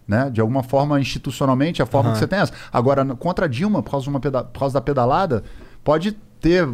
Né? 0.07 0.29
De 0.31 0.41
alguma 0.41 0.63
forma, 0.63 0.99
institucionalmente, 0.99 1.81
a 1.83 1.85
forma 1.85 2.09
Aham. 2.09 2.13
que 2.13 2.19
você 2.19 2.27
tem 2.27 2.39
é 2.39 2.41
essa. 2.41 2.53
Agora, 2.73 3.05
contra 3.15 3.45
a 3.45 3.47
Dilma, 3.47 3.83
por 3.83 3.91
causa, 3.91 4.05
de 4.05 4.09
uma 4.09 4.19
peda- 4.19 4.43
por 4.43 4.59
causa 4.59 4.73
da 4.73 4.81
pedalada, 4.81 5.43
pode 5.83 6.13
ter 6.41 6.67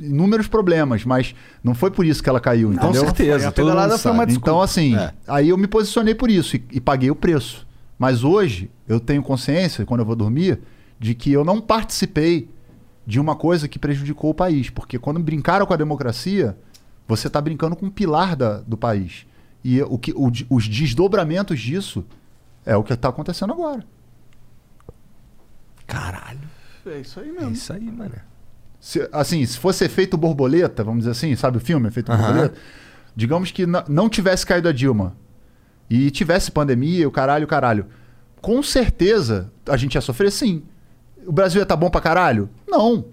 inúmeros 0.00 0.48
problemas, 0.48 1.04
mas 1.04 1.34
não 1.62 1.74
foi 1.74 1.90
por 1.92 2.04
isso 2.04 2.20
que 2.22 2.28
ela 2.28 2.40
caiu, 2.40 2.68
Com 2.70 2.74
entendeu? 2.74 3.04
certeza, 3.04 3.48
A 3.48 3.52
pedalada 3.52 3.96
foi 3.98 4.10
uma 4.10 4.26
desculpa. 4.26 4.50
Então, 4.50 4.60
assim, 4.60 4.96
É. 4.96 5.12
aí 5.28 5.50
eu 5.50 5.56
me 5.58 5.66
posicionei 5.68 6.14
por 6.14 6.28
isso 6.30 6.56
e, 6.56 6.64
e 6.72 6.80
paguei 6.80 7.10
o 7.10 7.14
preço. 7.14 7.64
Mas 7.98 8.24
hoje 8.24 8.68
eu 8.88 8.98
tenho 8.98 9.22
consciência, 9.22 9.86
quando 9.86 10.00
eu 10.00 10.06
vou 10.06 10.16
dormir, 10.16 10.58
de 11.02 11.14
que 11.16 11.32
eu 11.32 11.44
não 11.44 11.60
participei 11.60 12.48
de 13.04 13.18
uma 13.18 13.34
coisa 13.34 13.66
que 13.66 13.76
prejudicou 13.78 14.30
o 14.30 14.34
país. 14.34 14.70
Porque 14.70 14.98
quando 15.00 15.18
brincaram 15.18 15.66
com 15.66 15.74
a 15.74 15.76
democracia, 15.76 16.56
você 17.08 17.26
está 17.26 17.40
brincando 17.40 17.74
com 17.74 17.86
um 17.86 17.90
pilar 17.90 18.36
da- 18.36 18.60
do 18.60 18.76
país. 18.76 19.26
E 19.64 19.82
o 19.82 19.98
que, 19.98 20.12
o 20.12 20.30
os 20.48 20.68
desdobramentos 20.68 21.58
disso 21.60 22.04
é 22.64 22.76
o 22.76 22.84
que 22.84 22.92
está 22.92 23.08
acontecendo 23.08 23.52
agora. 23.52 23.84
Caralho. 25.86 26.40
É 26.86 26.98
isso 27.00 27.20
aí 27.20 27.28
É 27.28 27.32
mesmo. 27.32 27.50
isso 27.52 27.72
aí, 27.72 27.80
mano. 27.90 28.14
Se, 28.80 29.08
assim, 29.12 29.44
se 29.46 29.58
fosse 29.58 29.84
efeito 29.84 30.16
borboleta, 30.16 30.82
vamos 30.82 31.00
dizer 31.00 31.12
assim, 31.12 31.36
sabe 31.36 31.56
o 31.58 31.60
filme 31.60 31.88
Efeito 31.88 32.10
Aham. 32.10 32.22
Borboleta? 32.22 32.54
Digamos 33.14 33.50
que 33.50 33.66
não 33.88 34.08
tivesse 34.08 34.44
caído 34.46 34.68
a 34.68 34.72
Dilma 34.72 35.16
e 35.88 36.10
tivesse 36.10 36.50
pandemia, 36.50 37.06
o 37.06 37.10
caralho, 37.12 37.44
o 37.44 37.48
caralho. 37.48 37.86
Com 38.40 38.62
certeza 38.62 39.52
a 39.68 39.76
gente 39.76 39.94
ia 39.94 40.00
sofrer 40.00 40.32
sim. 40.32 40.62
O 41.26 41.32
Brasil 41.32 41.58
ia 41.60 41.62
estar 41.64 41.76
bom 41.76 41.90
pra 41.90 42.00
caralho? 42.00 42.48
Não. 42.68 43.04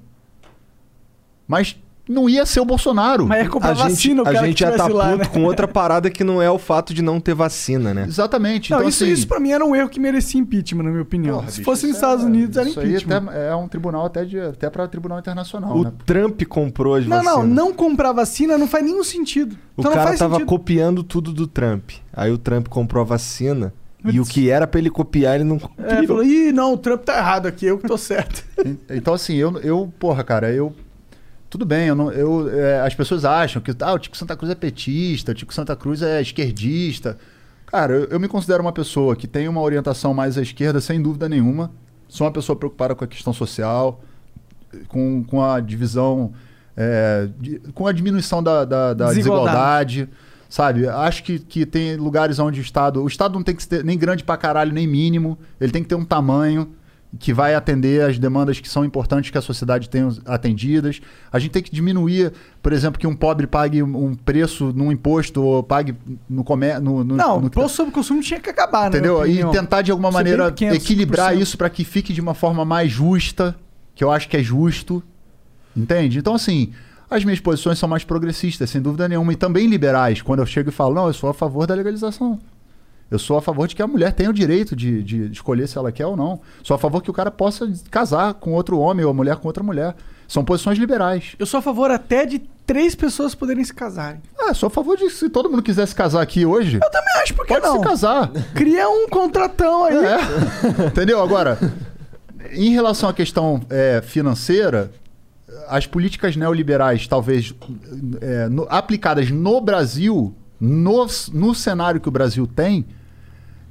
Mas 1.47 1.75
não 2.07 2.27
ia 2.27 2.43
ser 2.43 2.59
o 2.59 2.65
Bolsonaro. 2.65 3.27
Mas 3.27 3.43
ia 3.43 3.49
comprar 3.49 3.69
A 3.69 3.73
gente, 3.75 3.89
vacina, 3.89 4.23
o 4.23 4.27
a 4.27 4.33
cara 4.33 4.45
gente 4.47 4.55
que 4.55 4.59
já 4.61 4.71
tá 4.75 4.87
puto 4.87 5.17
né? 5.17 5.25
com 5.25 5.43
outra 5.43 5.67
parada 5.67 6.09
que 6.09 6.23
não 6.23 6.41
é 6.41 6.49
o 6.49 6.57
fato 6.57 6.91
de 6.91 7.03
não 7.03 7.19
ter 7.19 7.35
vacina, 7.35 7.93
né? 7.93 8.05
Exatamente. 8.07 8.71
Não, 8.71 8.79
então, 8.79 8.89
isso, 8.89 9.03
assim, 9.03 9.13
isso 9.13 9.27
pra 9.27 9.39
mim 9.39 9.51
era 9.51 9.63
um 9.63 9.75
erro 9.75 9.89
que 9.89 9.99
merecia 9.99 10.39
impeachment, 10.41 10.83
na 10.83 10.89
minha 10.89 11.03
opinião. 11.03 11.35
porra, 11.37 11.49
Se 11.51 11.57
bicho, 11.57 11.65
fosse 11.65 11.83
nos 11.85 11.95
isso 11.95 11.97
Estados 12.03 12.23
é- 12.23 12.27
Unidos, 12.27 12.57
era 12.57 12.67
isso 12.69 12.79
aí 12.79 12.87
impeachment. 12.87 13.15
até 13.29 13.49
é 13.49 13.55
um 13.55 13.67
tribunal 13.67 14.05
até, 14.07 14.25
de, 14.25 14.39
até 14.39 14.69
para 14.71 14.87
tribunal 14.87 15.19
internacional, 15.19 15.75
O 15.77 15.83
né? 15.83 15.91
Trump 16.03 16.41
comprou 16.45 16.95
as 16.95 17.05
Não, 17.05 17.17
vacinas. 17.23 17.37
não, 17.37 17.67
não 17.67 17.73
comprar 17.73 18.11
vacina 18.11 18.57
não 18.57 18.67
faz 18.67 18.83
nenhum 18.83 19.03
sentido. 19.03 19.53
O 19.77 19.81
então 19.81 19.91
não 19.91 19.97
cara 19.97 20.07
faz 20.07 20.19
tava 20.19 20.33
sentido. 20.35 20.47
copiando 20.47 21.03
tudo 21.03 21.31
do 21.31 21.45
Trump. 21.45 21.91
Aí 22.11 22.31
o 22.31 22.39
Trump 22.39 22.67
comprou 22.69 23.01
a 23.01 23.05
vacina. 23.05 23.71
E 24.05 24.19
o 24.19 24.25
que 24.25 24.49
era 24.49 24.65
pra 24.65 24.79
ele 24.79 24.89
copiar, 24.89 25.35
ele 25.35 25.43
não 25.43 25.59
copiou. 25.59 25.87
É, 25.87 26.07
falou, 26.07 26.23
ih, 26.23 26.51
não, 26.53 26.73
o 26.73 26.77
Trump 26.77 27.03
tá 27.03 27.17
errado 27.17 27.47
aqui, 27.47 27.65
eu 27.65 27.77
que 27.77 27.87
tô 27.87 27.97
certo. 27.97 28.43
En- 28.65 28.77
Então, 28.89 29.13
assim, 29.13 29.35
eu, 29.35 29.57
eu, 29.59 29.91
porra, 29.99 30.23
cara, 30.23 30.51
eu 30.51 30.73
Tudo 31.49 31.65
bem, 31.65 31.87
eu 31.87 31.95
não, 31.95 32.11
eu, 32.11 32.49
é, 32.49 32.79
as 32.81 32.95
pessoas 32.95 33.25
acham 33.25 33.61
que 33.61 33.71
ah, 33.81 33.93
o 33.93 33.99
Tico 33.99 34.15
Santa 34.15 34.37
Cruz 34.37 34.51
é 34.51 34.55
petista, 34.55 35.31
o 35.31 35.35
Tico 35.35 35.53
Santa 35.53 35.75
Cruz 35.75 36.01
é 36.01 36.21
esquerdista. 36.21 37.17
Cara, 37.67 37.93
eu, 37.93 38.03
eu 38.05 38.19
me 38.19 38.27
considero 38.27 38.61
uma 38.61 38.71
pessoa 38.71 39.15
que 39.15 39.27
tem 39.27 39.47
uma 39.49 39.61
orientação 39.61 40.13
mais 40.13 40.37
à 40.37 40.41
esquerda, 40.41 40.79
sem 40.79 41.01
dúvida 41.01 41.27
nenhuma. 41.27 41.71
Sou 42.07 42.25
uma 42.25 42.31
pessoa 42.33 42.55
preocupada 42.55 42.95
com 42.95 43.03
a 43.03 43.07
questão 43.07 43.33
social, 43.33 44.01
com, 44.87 45.23
com 45.25 45.43
a 45.43 45.59
divisão, 45.59 46.31
é, 46.77 47.27
de- 47.39 47.59
com 47.73 47.85
a 47.85 47.91
diminuição 47.91 48.41
da, 48.41 48.63
da- 48.65 48.93
da 48.93 49.07
Desigualdade. 49.07 49.95
desigualdade. 50.05 50.09
Sabe? 50.49 50.87
Acho 50.87 51.23
que, 51.23 51.37
que 51.37 51.63
tem 51.65 51.95
lugares 51.95 52.39
onde 52.39 52.59
o 52.59 52.63
Estado. 52.63 53.03
O 53.03 53.07
Estado 53.07 53.33
não 53.35 53.43
tem 53.43 53.55
que 53.55 53.63
ser 53.63 53.83
nem 53.85 53.97
grande 53.97 54.23
pra 54.23 54.35
caralho, 54.35 54.73
nem 54.73 54.87
mínimo. 54.87 55.37
Ele 55.61 55.71
tem 55.71 55.83
que 55.83 55.87
ter 55.89 55.95
um 55.95 56.03
tamanho 56.03 56.71
que 57.19 57.33
vai 57.33 57.55
atender 57.55 58.03
as 58.03 58.19
demandas 58.19 58.59
que 58.59 58.69
são 58.69 58.85
importantes 58.85 59.31
que 59.31 59.37
a 59.37 59.41
sociedade 59.41 59.89
tenha 59.89 60.09
atendidas. 60.25 61.01
A 61.31 61.39
gente 61.39 61.51
tem 61.51 61.61
que 61.63 61.71
diminuir, 61.71 62.31
por 62.61 62.71
exemplo, 62.71 62.99
que 62.99 63.07
um 63.07 63.15
pobre 63.15 63.47
pague 63.47 63.81
um 63.81 64.13
preço 64.13 64.71
num 64.75 64.91
imposto 64.91 65.41
ou 65.43 65.63
pague 65.63 65.95
no 66.29 66.43
comércio. 66.43 66.81
No, 66.83 67.03
no, 67.03 67.15
Não, 67.15 67.37
no- 67.37 67.43
o 67.43 67.47
imposto 67.47 67.77
sobre 67.77 67.91
consumo 67.93 68.21
tinha 68.21 68.39
que 68.39 68.49
acabar, 68.49 68.83
né? 68.91 68.97
Entendeu? 68.97 69.25
E 69.25 69.43
tentar 69.51 69.81
de 69.81 69.89
alguma 69.91 70.11
maneira 70.11 70.45
pequeno, 70.51 70.75
equilibrar 70.75 71.33
5%. 71.33 71.41
isso 71.41 71.57
para 71.57 71.69
que 71.69 71.83
fique 71.83 72.11
de 72.13 72.21
uma 72.21 72.33
forma 72.35 72.63
mais 72.65 72.91
justa, 72.91 73.55
que 73.95 74.03
eu 74.03 74.11
acho 74.11 74.27
que 74.29 74.37
é 74.37 74.43
justo. 74.43 75.01
Entende? 75.75 76.17
Então, 76.19 76.33
assim, 76.35 76.71
as 77.09 77.23
minhas 77.23 77.39
posições 77.39 77.79
são 77.79 77.89
mais 77.89 78.03
progressistas, 78.03 78.69
sem 78.69 78.81
dúvida 78.81 79.07
nenhuma, 79.07 79.33
e 79.33 79.35
também 79.35 79.67
liberais. 79.67 80.21
Quando 80.21 80.39
eu 80.39 80.45
chego 80.45 80.69
e 80.69 80.71
falo, 80.71 80.93
não, 80.95 81.07
eu 81.07 81.13
sou 81.13 81.29
a 81.29 81.33
favor 81.33 81.65
da 81.65 81.73
legalização. 81.73 82.39
Eu 83.09 83.17
sou 83.17 83.37
a 83.37 83.41
favor 83.41 83.67
de 83.67 83.75
que 83.75 83.81
a 83.81 83.87
mulher 83.87 84.13
tenha 84.13 84.29
o 84.29 84.33
direito 84.33 84.75
de, 84.75 85.01
de 85.01 85.31
escolher 85.31 85.67
se 85.67 85.77
ela 85.77 85.91
quer 85.91 86.05
ou 86.05 86.15
não. 86.15 86.39
Sou 86.63 86.75
a 86.75 86.77
favor 86.77 87.01
que 87.01 87.09
o 87.09 87.13
cara 87.13 87.31
possa 87.31 87.67
casar 87.89 88.35
com 88.35 88.53
outro 88.53 88.77
homem 88.77 89.03
ou 89.03 89.09
a 89.09 89.13
mulher 89.13 89.37
com 89.37 89.47
outra 89.47 89.63
mulher. 89.63 89.95
São 90.27 90.45
posições 90.45 90.77
liberais. 90.77 91.35
Eu 91.39 91.47
sou 91.47 91.57
a 91.57 91.61
favor 91.61 91.89
até 91.89 92.23
de 92.23 92.37
três 92.67 92.93
pessoas 92.93 93.33
poderem 93.33 93.63
se 93.63 93.73
casarem. 93.73 94.21
Ah, 94.39 94.53
sou 94.53 94.67
a 94.67 94.69
favor 94.69 94.95
de 94.95 95.09
se 95.09 95.27
todo 95.27 95.49
mundo 95.49 95.63
quiser 95.63 95.87
se 95.87 95.95
casar 95.95 96.21
aqui 96.21 96.45
hoje, 96.45 96.75
Eu 96.75 96.91
também 96.91 97.13
acho, 97.23 97.33
por 97.33 97.47
que 97.47 97.53
pode 97.55 97.65
não? 97.65 97.77
se 97.77 97.83
casar. 97.83 98.31
Cria 98.53 98.87
um 98.87 99.09
contratão 99.09 99.85
aí. 99.85 99.97
É. 99.97 100.85
Entendeu? 100.85 101.19
Agora, 101.19 101.57
em 102.51 102.69
relação 102.69 103.09
à 103.09 103.13
questão 103.13 103.59
é, 103.71 104.03
financeira, 104.05 104.91
as 105.69 105.85
políticas 105.85 106.35
neoliberais, 106.35 107.07
talvez 107.07 107.53
é, 108.21 108.49
no- 108.49 108.67
aplicadas 108.69 109.29
no 109.29 109.61
Brasil, 109.61 110.33
no, 110.59 111.05
no 111.33 111.55
cenário 111.55 112.01
que 112.01 112.07
o 112.09 112.11
Brasil 112.11 112.45
tem, 112.47 112.85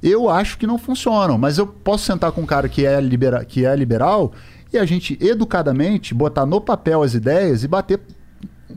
eu 0.01 0.29
acho 0.29 0.57
que 0.57 0.65
não 0.65 0.77
funcionam. 0.77 1.37
Mas 1.37 1.57
eu 1.57 1.67
posso 1.67 2.05
sentar 2.05 2.31
com 2.31 2.41
um 2.41 2.45
cara 2.45 2.69
que 2.69 2.85
é, 2.85 2.99
libera, 3.01 3.43
que 3.45 3.65
é 3.65 3.75
liberal 3.75 4.31
e 4.71 4.77
a 4.77 4.85
gente, 4.85 5.17
educadamente, 5.21 6.13
botar 6.13 6.45
no 6.45 6.61
papel 6.61 7.01
as 7.03 7.13
ideias 7.13 7.63
e 7.63 7.67
bater 7.67 7.99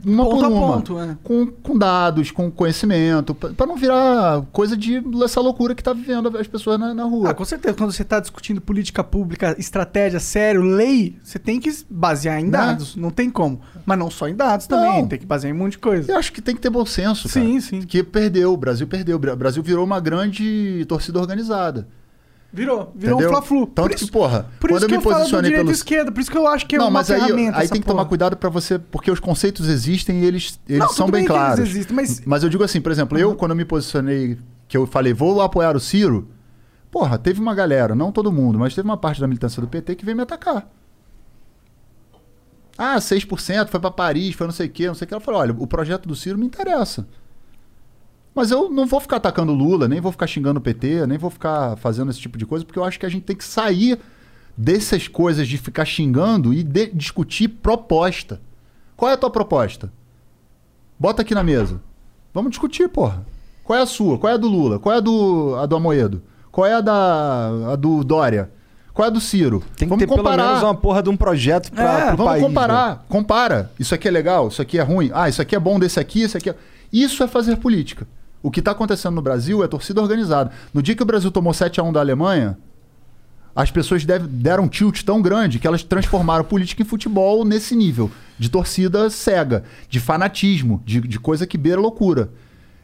uma 0.04 0.24
Ponto 0.24 0.36
por 0.36 0.44
a 0.44 0.48
uma. 0.48 0.72
ponto, 0.74 0.98
é. 0.98 1.16
com, 1.22 1.46
com 1.46 1.78
dados, 1.78 2.30
com 2.30 2.50
conhecimento, 2.50 3.34
para 3.34 3.66
não 3.66 3.76
virar 3.76 4.42
coisa 4.52 4.76
de 4.76 5.02
essa 5.24 5.40
loucura 5.40 5.74
que 5.74 5.82
tá 5.82 5.92
vivendo 5.92 6.36
as 6.38 6.46
pessoas 6.46 6.78
na, 6.78 6.94
na 6.94 7.04
rua. 7.04 7.30
Ah, 7.30 7.34
com 7.34 7.44
certeza. 7.44 7.74
Quando 7.74 7.92
você 7.92 8.02
está 8.02 8.18
discutindo 8.20 8.60
política 8.60 9.04
pública, 9.04 9.54
estratégia, 9.58 10.18
sério, 10.20 10.62
lei, 10.62 11.16
você 11.22 11.38
tem 11.38 11.60
que 11.60 11.70
basear 11.90 12.40
em 12.40 12.44
Né? 12.44 12.50
dados. 12.50 12.96
Não 12.96 13.10
tem 13.10 13.30
como. 13.30 13.60
Mas 13.84 13.98
não 13.98 14.10
só 14.10 14.28
em 14.28 14.34
dados 14.34 14.66
também. 14.66 15.02
Não. 15.02 15.08
Tem 15.08 15.18
que 15.18 15.26
basear 15.26 15.52
em 15.52 15.56
um 15.56 15.58
monte 15.58 15.72
de 15.72 15.78
coisa. 15.78 16.10
Eu 16.10 16.16
acho 16.16 16.32
que 16.32 16.40
tem 16.40 16.54
que 16.54 16.60
ter 16.60 16.70
bom 16.70 16.86
senso, 16.86 17.28
cara. 17.28 17.44
Sim, 17.46 17.60
sim. 17.60 17.82
Que 17.82 18.02
perdeu, 18.02 18.52
o 18.52 18.56
Brasil 18.56 18.86
perdeu. 18.86 19.16
O 19.16 19.36
Brasil 19.36 19.62
virou 19.62 19.84
uma 19.84 20.00
grande 20.00 20.84
torcida 20.88 21.18
organizada. 21.18 21.86
Virou. 22.54 22.92
Virou 22.94 23.14
entendeu? 23.18 23.28
um 23.30 23.32
fla-flu. 23.32 23.66
Tanto 23.66 23.88
por 23.88 23.94
isso, 23.94 24.06
que, 24.06 24.12
porra, 24.12 24.46
por 24.60 24.68
quando 24.70 24.76
isso 24.76 24.84
eu 24.84 24.88
que 24.88 24.94
me 24.94 24.98
eu 24.98 25.02
posicionei 25.02 25.50
pelo... 25.52 25.70
esquerda. 25.70 26.12
Por 26.12 26.20
isso 26.20 26.30
que 26.30 26.36
eu 26.36 26.46
acho 26.46 26.66
que 26.66 26.74
é 26.76 26.78
não, 26.78 26.84
uma 26.86 26.90
mas 26.90 27.10
aí, 27.10 27.20
ferramenta 27.20 27.58
aí 27.58 27.68
tem 27.68 27.80
que 27.80 27.86
porra. 27.86 27.96
tomar 27.98 28.08
cuidado 28.08 28.36
pra 28.36 28.50
você, 28.50 28.78
porque 28.78 29.10
os 29.10 29.18
conceitos 29.20 29.68
existem 29.68 30.20
e 30.20 30.26
eles, 30.26 30.60
eles 30.68 30.80
Não, 30.82 30.88
são 30.90 31.06
bem 31.06 31.22
bem 31.22 31.28
claros. 31.28 31.60
existem, 31.60 31.96
mas- 31.96 32.20
Mas 32.26 32.42
eu 32.42 32.50
digo 32.50 32.62
assim, 32.62 32.80
por 32.80 32.92
exemplo, 32.92 33.16
eu 33.18 33.34
quando 33.34 33.52
eu 33.52 33.56
me 33.56 33.64
posicionei, 33.64 34.36
que 34.68 34.76
eu 34.76 34.86
falei, 34.86 35.14
vou 35.14 35.40
apoiar 35.40 35.74
o 35.74 35.80
Ciro, 35.80 36.28
porra, 36.90 37.16
teve 37.16 37.40
uma 37.40 37.54
galera, 37.54 37.94
não 37.94 38.12
todo 38.12 38.30
mundo, 38.30 38.58
mas 38.58 38.74
teve 38.74 38.86
uma 38.86 38.98
parte 38.98 39.18
da 39.20 39.26
militância 39.26 39.60
do 39.62 39.66
PT 39.66 39.94
que 39.94 40.04
veio 40.04 40.16
me 40.16 40.22
atacar. 40.22 40.68
Ah, 42.76 42.96
6%, 42.98 43.68
foi 43.68 43.80
pra 43.80 43.90
Paris, 43.90 44.34
foi 44.34 44.46
não 44.46 44.52
sei 44.52 44.66
o 44.66 44.70
quê, 44.70 44.86
não 44.86 44.94
sei 44.94 45.04
o 45.04 45.08
que. 45.08 45.14
Ela 45.14 45.20
falou, 45.20 45.40
olha, 45.40 45.54
o 45.58 45.66
projeto 45.66 46.08
do 46.08 46.16
Ciro 46.16 46.38
me 46.38 46.46
interessa. 46.46 47.06
Mas 48.34 48.50
eu 48.50 48.70
não 48.70 48.86
vou 48.86 48.98
ficar 49.00 49.16
atacando 49.16 49.52
o 49.52 49.54
Lula, 49.54 49.86
nem 49.88 50.00
vou 50.00 50.10
ficar 50.12 50.26
xingando 50.26 50.58
o 50.58 50.62
PT, 50.62 51.06
nem 51.06 51.18
vou 51.18 51.30
ficar 51.30 51.76
fazendo 51.76 52.10
esse 52.10 52.18
tipo 52.20 52.38
de 52.38 52.46
coisa, 52.46 52.64
porque 52.64 52.78
eu 52.78 52.84
acho 52.84 52.98
que 52.98 53.04
a 53.04 53.08
gente 53.08 53.24
tem 53.24 53.36
que 53.36 53.44
sair 53.44 53.98
dessas 54.56 55.06
coisas 55.08 55.46
de 55.46 55.58
ficar 55.58 55.84
xingando 55.84 56.52
e 56.54 56.62
de- 56.62 56.90
discutir 56.94 57.48
proposta. 57.48 58.40
Qual 58.96 59.10
é 59.10 59.14
a 59.14 59.16
tua 59.18 59.30
proposta? 59.30 59.92
Bota 60.98 61.22
aqui 61.22 61.34
na 61.34 61.42
mesa. 61.42 61.80
Vamos 62.32 62.50
discutir, 62.50 62.88
porra. 62.88 63.26
Qual 63.64 63.78
é 63.78 63.82
a 63.82 63.86
sua? 63.86 64.18
Qual 64.18 64.30
é 64.30 64.34
a 64.34 64.38
do 64.38 64.48
Lula? 64.48 64.78
Qual 64.78 64.94
é 64.94 64.98
a 64.98 65.00
do, 65.00 65.54
a 65.56 65.66
do 65.66 65.76
Amoedo? 65.76 66.22
Qual 66.50 66.66
é 66.66 66.74
a, 66.74 66.80
da, 66.80 67.72
a 67.72 67.76
do 67.76 68.02
Dória? 68.04 68.50
Qual 68.94 69.04
é 69.04 69.08
a 69.08 69.12
do 69.12 69.20
Ciro? 69.20 69.60
Tem 69.76 69.86
que 69.86 69.90
Vamos 69.90 70.00
ter 70.02 70.06
pelo 70.06 70.18
comparar. 70.18 70.46
menos 70.48 70.62
uma 70.62 70.74
porra 70.74 71.02
de 71.02 71.08
um 71.08 71.16
projeto 71.16 71.70
pra, 71.72 71.82
É, 72.00 72.06
pro 72.08 72.16
Vamos 72.18 72.32
país. 72.32 72.42
né? 72.42 72.48
comparar. 72.48 73.04
Compara. 73.08 73.70
Isso 73.78 73.94
aqui 73.94 74.06
é 74.08 74.10
legal, 74.10 74.48
isso 74.48 74.60
aqui 74.60 74.78
é 74.78 74.82
ruim. 74.82 75.10
Ah, 75.14 75.28
isso 75.28 75.40
aqui 75.40 75.54
é 75.56 75.60
bom 75.60 75.78
desse 75.78 75.98
aqui, 75.98 76.22
isso 76.22 76.36
aqui 76.36 76.50
é... 76.50 76.56
Isso 76.92 77.22
é 77.22 77.26
fazer 77.28 77.56
política. 77.56 78.06
O 78.42 78.50
que 78.50 78.60
está 78.60 78.72
acontecendo 78.72 79.14
no 79.14 79.22
Brasil 79.22 79.62
é 79.62 79.68
torcida 79.68 80.00
organizada. 80.02 80.50
No 80.74 80.82
dia 80.82 80.94
que 80.96 81.02
o 81.02 81.06
Brasil 81.06 81.30
tomou 81.30 81.54
7 81.54 81.78
a 81.80 81.82
1 81.84 81.92
da 81.92 82.00
Alemanha, 82.00 82.58
as 83.54 83.70
pessoas 83.70 84.04
deve- 84.04 84.26
deram 84.26 84.64
um 84.64 84.68
tilt 84.68 85.02
tão 85.04 85.20
grande 85.20 85.58
que 85.58 85.66
elas 85.66 85.82
transformaram 85.84 86.42
política 86.44 86.82
em 86.82 86.84
futebol 86.86 87.44
nesse 87.44 87.76
nível. 87.76 88.10
De 88.38 88.48
torcida 88.48 89.08
cega, 89.10 89.62
de 89.88 90.00
fanatismo, 90.00 90.82
de, 90.84 91.00
de 91.00 91.20
coisa 91.20 91.46
que 91.46 91.56
beira 91.58 91.80
loucura. 91.80 92.30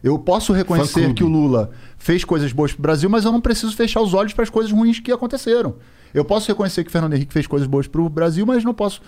Eu 0.05 0.17
posso 0.19 0.53
reconhecer 0.53 1.01
que 1.15 1.25
o 1.25 1.29
Lula 1.29 1.71
fez 1.97 2.23
coisas 2.23 2.53
boas 2.53 2.73
pro 2.73 2.83
Brasil, 2.83 3.11
mas 3.11 3.25
eu 3.25 3.33
não 3.33 3.41
preciso 3.41 3.75
fechar 3.75 4.01
os 4.01 4.15
olhos 4.15 4.33
para 4.33 4.45
as 4.45 4.51
coisas 4.51 4.71
ruins 4.71 5.01
que 5.01 5.11
aconteceram. 5.11 5.75
Eu 6.15 6.25
posso 6.25 6.47
reconhecer 6.47 6.85
que 6.85 6.89
o 6.89 6.93
Fernando 6.93 7.15
Henrique 7.15 7.33
fez 7.33 7.47
coisas 7.49 7.67
boas 7.67 7.89
pro 7.89 8.09
Brasil, 8.09 8.47
mas 8.47 8.63
não 8.63 8.73
posso. 8.73 9.01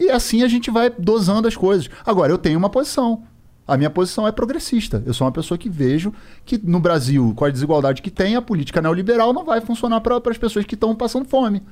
E 0.00 0.08
assim 0.10 0.42
a 0.42 0.48
gente 0.48 0.70
vai 0.70 0.88
dosando 0.98 1.46
as 1.46 1.56
coisas. 1.56 1.90
Agora, 2.06 2.32
eu 2.32 2.38
tenho 2.38 2.58
uma 2.58 2.70
posição. 2.70 3.24
A 3.68 3.76
minha 3.76 3.90
posição 3.90 4.26
é 4.26 4.32
progressista. 4.32 5.02
Eu 5.04 5.12
sou 5.12 5.26
uma 5.26 5.32
pessoa 5.32 5.58
que 5.58 5.68
vejo 5.68 6.12
que 6.44 6.58
no 6.58 6.80
Brasil, 6.80 7.34
com 7.36 7.44
a 7.44 7.50
desigualdade 7.50 8.00
que 8.00 8.10
tem, 8.10 8.34
a 8.34 8.40
política 8.40 8.80
neoliberal 8.80 9.34
não 9.34 9.44
vai 9.44 9.60
funcionar 9.60 10.00
para 10.00 10.16
as 10.16 10.38
pessoas 10.38 10.64
que 10.64 10.74
estão 10.74 10.96
passando 10.96 11.28
fome. 11.28 11.62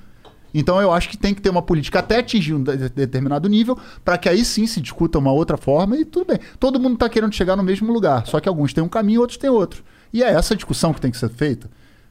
Então 0.54 0.80
eu 0.80 0.92
acho 0.92 1.08
que 1.08 1.16
tem 1.16 1.34
que 1.34 1.40
ter 1.40 1.48
uma 1.50 1.62
política 1.62 1.98
até 1.98 2.18
atingir 2.18 2.54
um 2.54 2.62
de- 2.62 2.90
determinado 2.90 3.48
nível, 3.48 3.78
para 4.04 4.16
que 4.18 4.28
aí 4.28 4.44
sim 4.44 4.66
se 4.66 4.80
discuta 4.80 5.18
uma 5.18 5.32
outra 5.32 5.56
forma 5.56 5.96
e 5.96 6.04
tudo 6.04 6.26
bem. 6.26 6.38
Todo 6.60 6.78
mundo 6.78 6.94
está 6.94 7.08
querendo 7.08 7.32
chegar 7.34 7.56
no 7.56 7.62
mesmo 7.62 7.92
lugar, 7.92 8.26
só 8.26 8.40
que 8.40 8.48
alguns 8.48 8.72
têm 8.72 8.84
um 8.84 8.88
caminho, 8.88 9.20
outros 9.22 9.38
têm 9.38 9.50
outro. 9.50 9.82
E 10.12 10.22
é 10.22 10.30
essa 10.30 10.54
discussão 10.54 10.92
que 10.92 11.00
tem 11.00 11.10
que 11.10 11.16
ser 11.18 11.30
feita. 11.30 11.68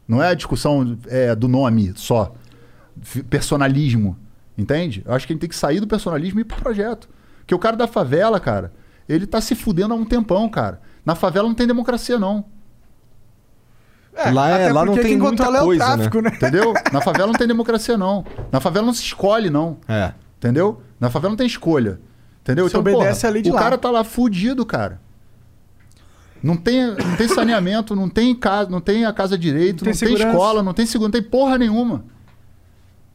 Não 0.08 0.22
é 0.22 0.30
a 0.30 0.34
discussão 0.34 0.98
é, 1.08 1.36
do 1.36 1.48
nome 1.48 1.94
só. 1.96 2.34
Personalismo. 3.30 4.18
Entende? 4.58 5.04
Eu 5.06 5.14
acho 5.14 5.28
que 5.28 5.34
a 5.34 5.36
gente 5.36 5.42
tem 5.42 5.50
que 5.50 5.56
sair 5.56 5.80
do 5.80 5.88
personalismo 5.88 6.40
e 6.40 6.42
ir 6.42 6.46
pro 6.46 6.58
projeto. 6.58 7.10
Porque 7.40 7.54
o 7.54 7.60
cara 7.60 7.76
da 7.76 7.88
favela, 7.88 8.40
cara, 8.40 8.72
ele 9.08 9.26
tá 9.28 9.40
se 9.42 9.56
fudendo 9.56 9.94
há 9.94 9.98
um 9.98 10.06
tempão, 10.06 10.48
cara. 10.50 10.82
Na 11.06 11.16
favela 11.16 11.48
não 11.48 11.56
tem 11.56 11.68
democracia, 11.68 12.18
não. 12.20 12.46
Lá 14.34 14.50
é- 14.58 14.72
lá 14.72 14.86
não 14.86 14.94
tem 14.96 15.04
quem 15.04 15.18
muita 15.18 15.46
coisa, 15.46 15.84
é 15.84 15.88
o 15.88 15.96
tráfico, 15.98 16.22
né? 16.22 16.32
Entendeu? 16.34 16.74
Na 16.94 17.02
favela 17.02 17.28
não 17.28 17.34
tem 17.38 17.48
democracia, 17.48 17.98
não. 17.98 18.26
Na 18.52 18.62
favela 18.62 18.86
não 18.86 18.94
se 18.94 19.04
escolhe, 19.04 19.50
não. 19.50 19.78
É. 19.90 20.14
Entendeu? 20.38 20.82
Na 21.00 21.10
favela 21.10 21.32
não 21.32 21.38
tem 21.38 21.46
escolha. 21.48 22.00
Entendeu? 22.42 22.70
Você 22.70 22.78
obedece 22.78 23.28
a 23.28 23.30
lei 23.30 23.42
de 23.42 23.50
o 23.52 23.54
lá. 23.54 23.60
cara 23.60 23.78
tá 23.78 23.92
lá 23.92 24.04
fudido, 24.06 24.66
cara. 24.66 25.02
Não 26.42 26.56
tem, 26.56 26.86
não 26.96 27.16
tem 27.18 27.28
saneamento, 27.28 27.96
não 27.96 28.08
tem 28.08 28.34
casa, 28.36 28.70
não 28.70 28.80
tem 28.80 29.04
a 29.04 29.12
casa 29.12 29.38
direito, 29.38 29.84
Não 29.84 29.92
não 29.92 29.98
tem 29.98 30.08
tem, 30.08 30.16
segurança. 30.18 30.30
escola, 30.38 30.64
não 30.64 30.74
tem 30.74 30.86
seguro, 30.86 31.08
não 31.08 31.12
tem 31.20 31.24
porra 31.24 31.58
nenhuma. 31.58 32.06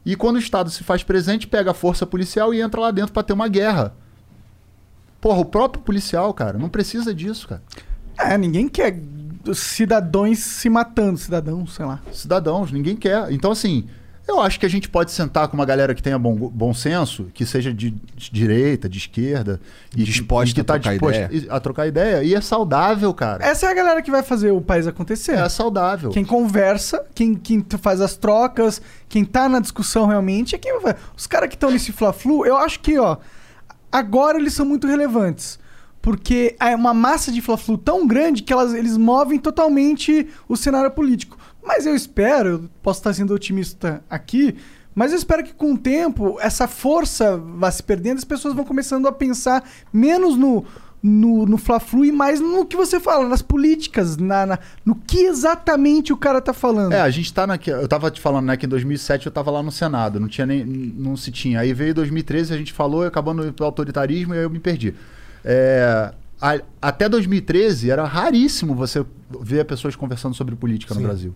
E 0.05 0.15
quando 0.15 0.35
o 0.35 0.39
Estado 0.39 0.69
se 0.69 0.83
faz 0.83 1.01
presente, 1.01 1.47
pega 1.47 1.71
a 1.71 1.73
força 1.73 2.05
policial 2.05 2.53
e 2.53 2.61
entra 2.61 2.79
lá 2.81 2.91
dentro 2.91 3.13
pra 3.13 3.23
ter 3.23 3.33
uma 3.33 3.47
guerra. 3.47 3.93
Porra, 5.21 5.39
o 5.39 5.45
próprio 5.45 5.83
policial, 5.83 6.33
cara, 6.33 6.57
não 6.57 6.67
precisa 6.67 7.13
disso, 7.13 7.47
cara. 7.47 7.61
É, 8.17 8.37
ninguém 8.37 8.67
quer 8.67 8.99
cidadãos 9.53 10.39
se 10.39 10.69
matando, 10.69 11.17
cidadãos, 11.17 11.73
sei 11.75 11.85
lá. 11.85 11.99
cidadãos, 12.11 12.71
ninguém 12.71 12.95
quer. 12.95 13.31
Então, 13.31 13.51
assim, 13.51 13.87
eu 14.27 14.39
acho 14.39 14.59
que 14.59 14.65
a 14.65 14.69
gente 14.69 14.87
pode 14.87 15.11
sentar 15.11 15.47
com 15.47 15.55
uma 15.55 15.65
galera 15.65 15.93
que 15.95 16.01
tenha 16.01 16.17
bom, 16.17 16.35
bom 16.35 16.73
senso, 16.73 17.27
que 17.33 17.45
seja 17.45 17.73
de, 17.73 17.91
de 17.91 18.31
direita, 18.31 18.87
de 18.87 18.97
esquerda, 18.97 19.59
e, 19.95 20.03
Disposta 20.03 20.51
e 20.51 20.53
que 20.53 20.61
a 20.61 20.63
tá 20.63 20.73
trocar 20.73 20.91
disposto 20.91 21.33
ideia. 21.33 21.53
a 21.53 21.59
trocar 21.59 21.87
ideia. 21.87 22.23
E 22.23 22.33
é 22.35 22.41
saudável, 22.41 23.13
cara. 23.13 23.43
Essa 23.43 23.67
é 23.67 23.69
a 23.69 23.73
galera 23.73 24.01
que 24.01 24.11
vai 24.11 24.23
fazer 24.23 24.51
o 24.51 24.61
país 24.61 24.87
acontecer. 24.87 25.33
É, 25.33 25.49
saudável. 25.49 26.11
Quem 26.11 26.23
conversa, 26.23 27.03
quem, 27.13 27.33
quem 27.35 27.65
faz 27.81 27.99
as 27.99 28.15
trocas, 28.15 28.81
quem 29.09 29.25
tá 29.25 29.49
na 29.49 29.59
discussão 29.59 30.05
realmente, 30.05 30.55
é 30.55 30.57
quem 30.57 30.79
vai. 30.79 30.95
Os 31.17 31.27
caras 31.27 31.49
que 31.49 31.55
estão 31.55 31.71
nesse 31.71 31.91
Fla-Flu, 31.91 32.45
eu 32.45 32.55
acho 32.57 32.79
que, 32.79 32.97
ó, 32.97 33.17
agora 33.91 34.37
eles 34.37 34.53
são 34.53 34.65
muito 34.65 34.87
relevantes. 34.87 35.59
Porque 36.01 36.55
é 36.59 36.75
uma 36.75 36.95
massa 36.95 37.31
de 37.31 37.41
Fla-Flu 37.41 37.77
tão 37.77 38.07
grande 38.07 38.41
que 38.41 38.51
elas, 38.51 38.73
eles 38.73 38.97
movem 38.97 39.37
totalmente 39.37 40.27
o 40.49 40.57
cenário 40.57 40.89
político. 40.89 41.37
Mas 41.63 41.85
eu 41.85 41.95
espero, 41.95 42.49
eu 42.49 42.69
posso 42.81 43.01
estar 43.01 43.13
sendo 43.13 43.35
otimista 43.35 44.03
aqui, 44.09 44.55
Mas 44.93 45.11
eu 45.11 45.17
espero 45.17 45.43
que 45.43 45.53
com 45.53 45.73
o 45.73 45.77
tempo 45.77 46.37
essa 46.41 46.67
força 46.67 47.37
vá 47.37 47.71
se 47.71 47.81
perdendo, 47.81 48.17
as 48.17 48.25
pessoas 48.25 48.53
vão 48.53 48.65
começando 48.65 49.07
a 49.07 49.11
pensar 49.11 49.63
menos 49.91 50.35
no 50.35 50.65
no, 51.03 51.45
no 51.47 51.57
Fla-Flu 51.57 52.05
e 52.05 52.11
mais 52.11 52.39
no 52.39 52.65
que 52.65 52.75
você 52.77 52.99
fala, 52.99 53.27
nas 53.27 53.41
políticas, 53.41 54.17
na, 54.17 54.45
na- 54.45 54.59
no 54.85 54.93
que 54.95 55.19
exatamente 55.25 56.13
o 56.13 56.17
cara 56.17 56.39
tá 56.39 56.53
falando. 56.53 56.93
É, 56.93 57.01
a 57.01 57.09
gente 57.09 57.33
tá 57.33 57.47
naquela. 57.47 57.81
Eu 57.81 57.87
tava 57.87 58.11
te 58.11 58.21
falando, 58.21 58.45
né, 58.45 58.55
que 58.57 58.65
em 58.65 58.69
2007 58.69 59.25
eu 59.25 59.31
tava 59.31 59.49
lá 59.49 59.63
no 59.63 59.71
Senado, 59.71 60.19
não 60.19 60.27
tinha 60.27 60.45
nem. 60.45 60.63
Não 60.65 61.17
se 61.17 61.31
tinha. 61.31 61.59
Aí 61.59 61.73
veio 61.73 61.93
2013, 61.95 62.53
a 62.53 62.57
gente 62.57 62.71
falou, 62.73 63.03
acabando 63.05 63.51
pro 63.53 63.65
autoritarismo 63.65 64.33
e 64.35 64.37
aí 64.37 64.43
eu 64.43 64.49
me 64.49 64.59
perdi. 64.59 64.93
É, 65.43 66.13
a- 66.39 66.61
até 66.81 67.09
2013 67.09 67.89
era 67.89 68.03
raríssimo 68.05 68.75
você 68.75 69.03
ver 69.41 69.65
pessoas 69.65 69.95
conversando 69.95 70.35
sobre 70.35 70.55
política 70.55 70.93
no 70.93 70.99
Brasil. 71.07 71.35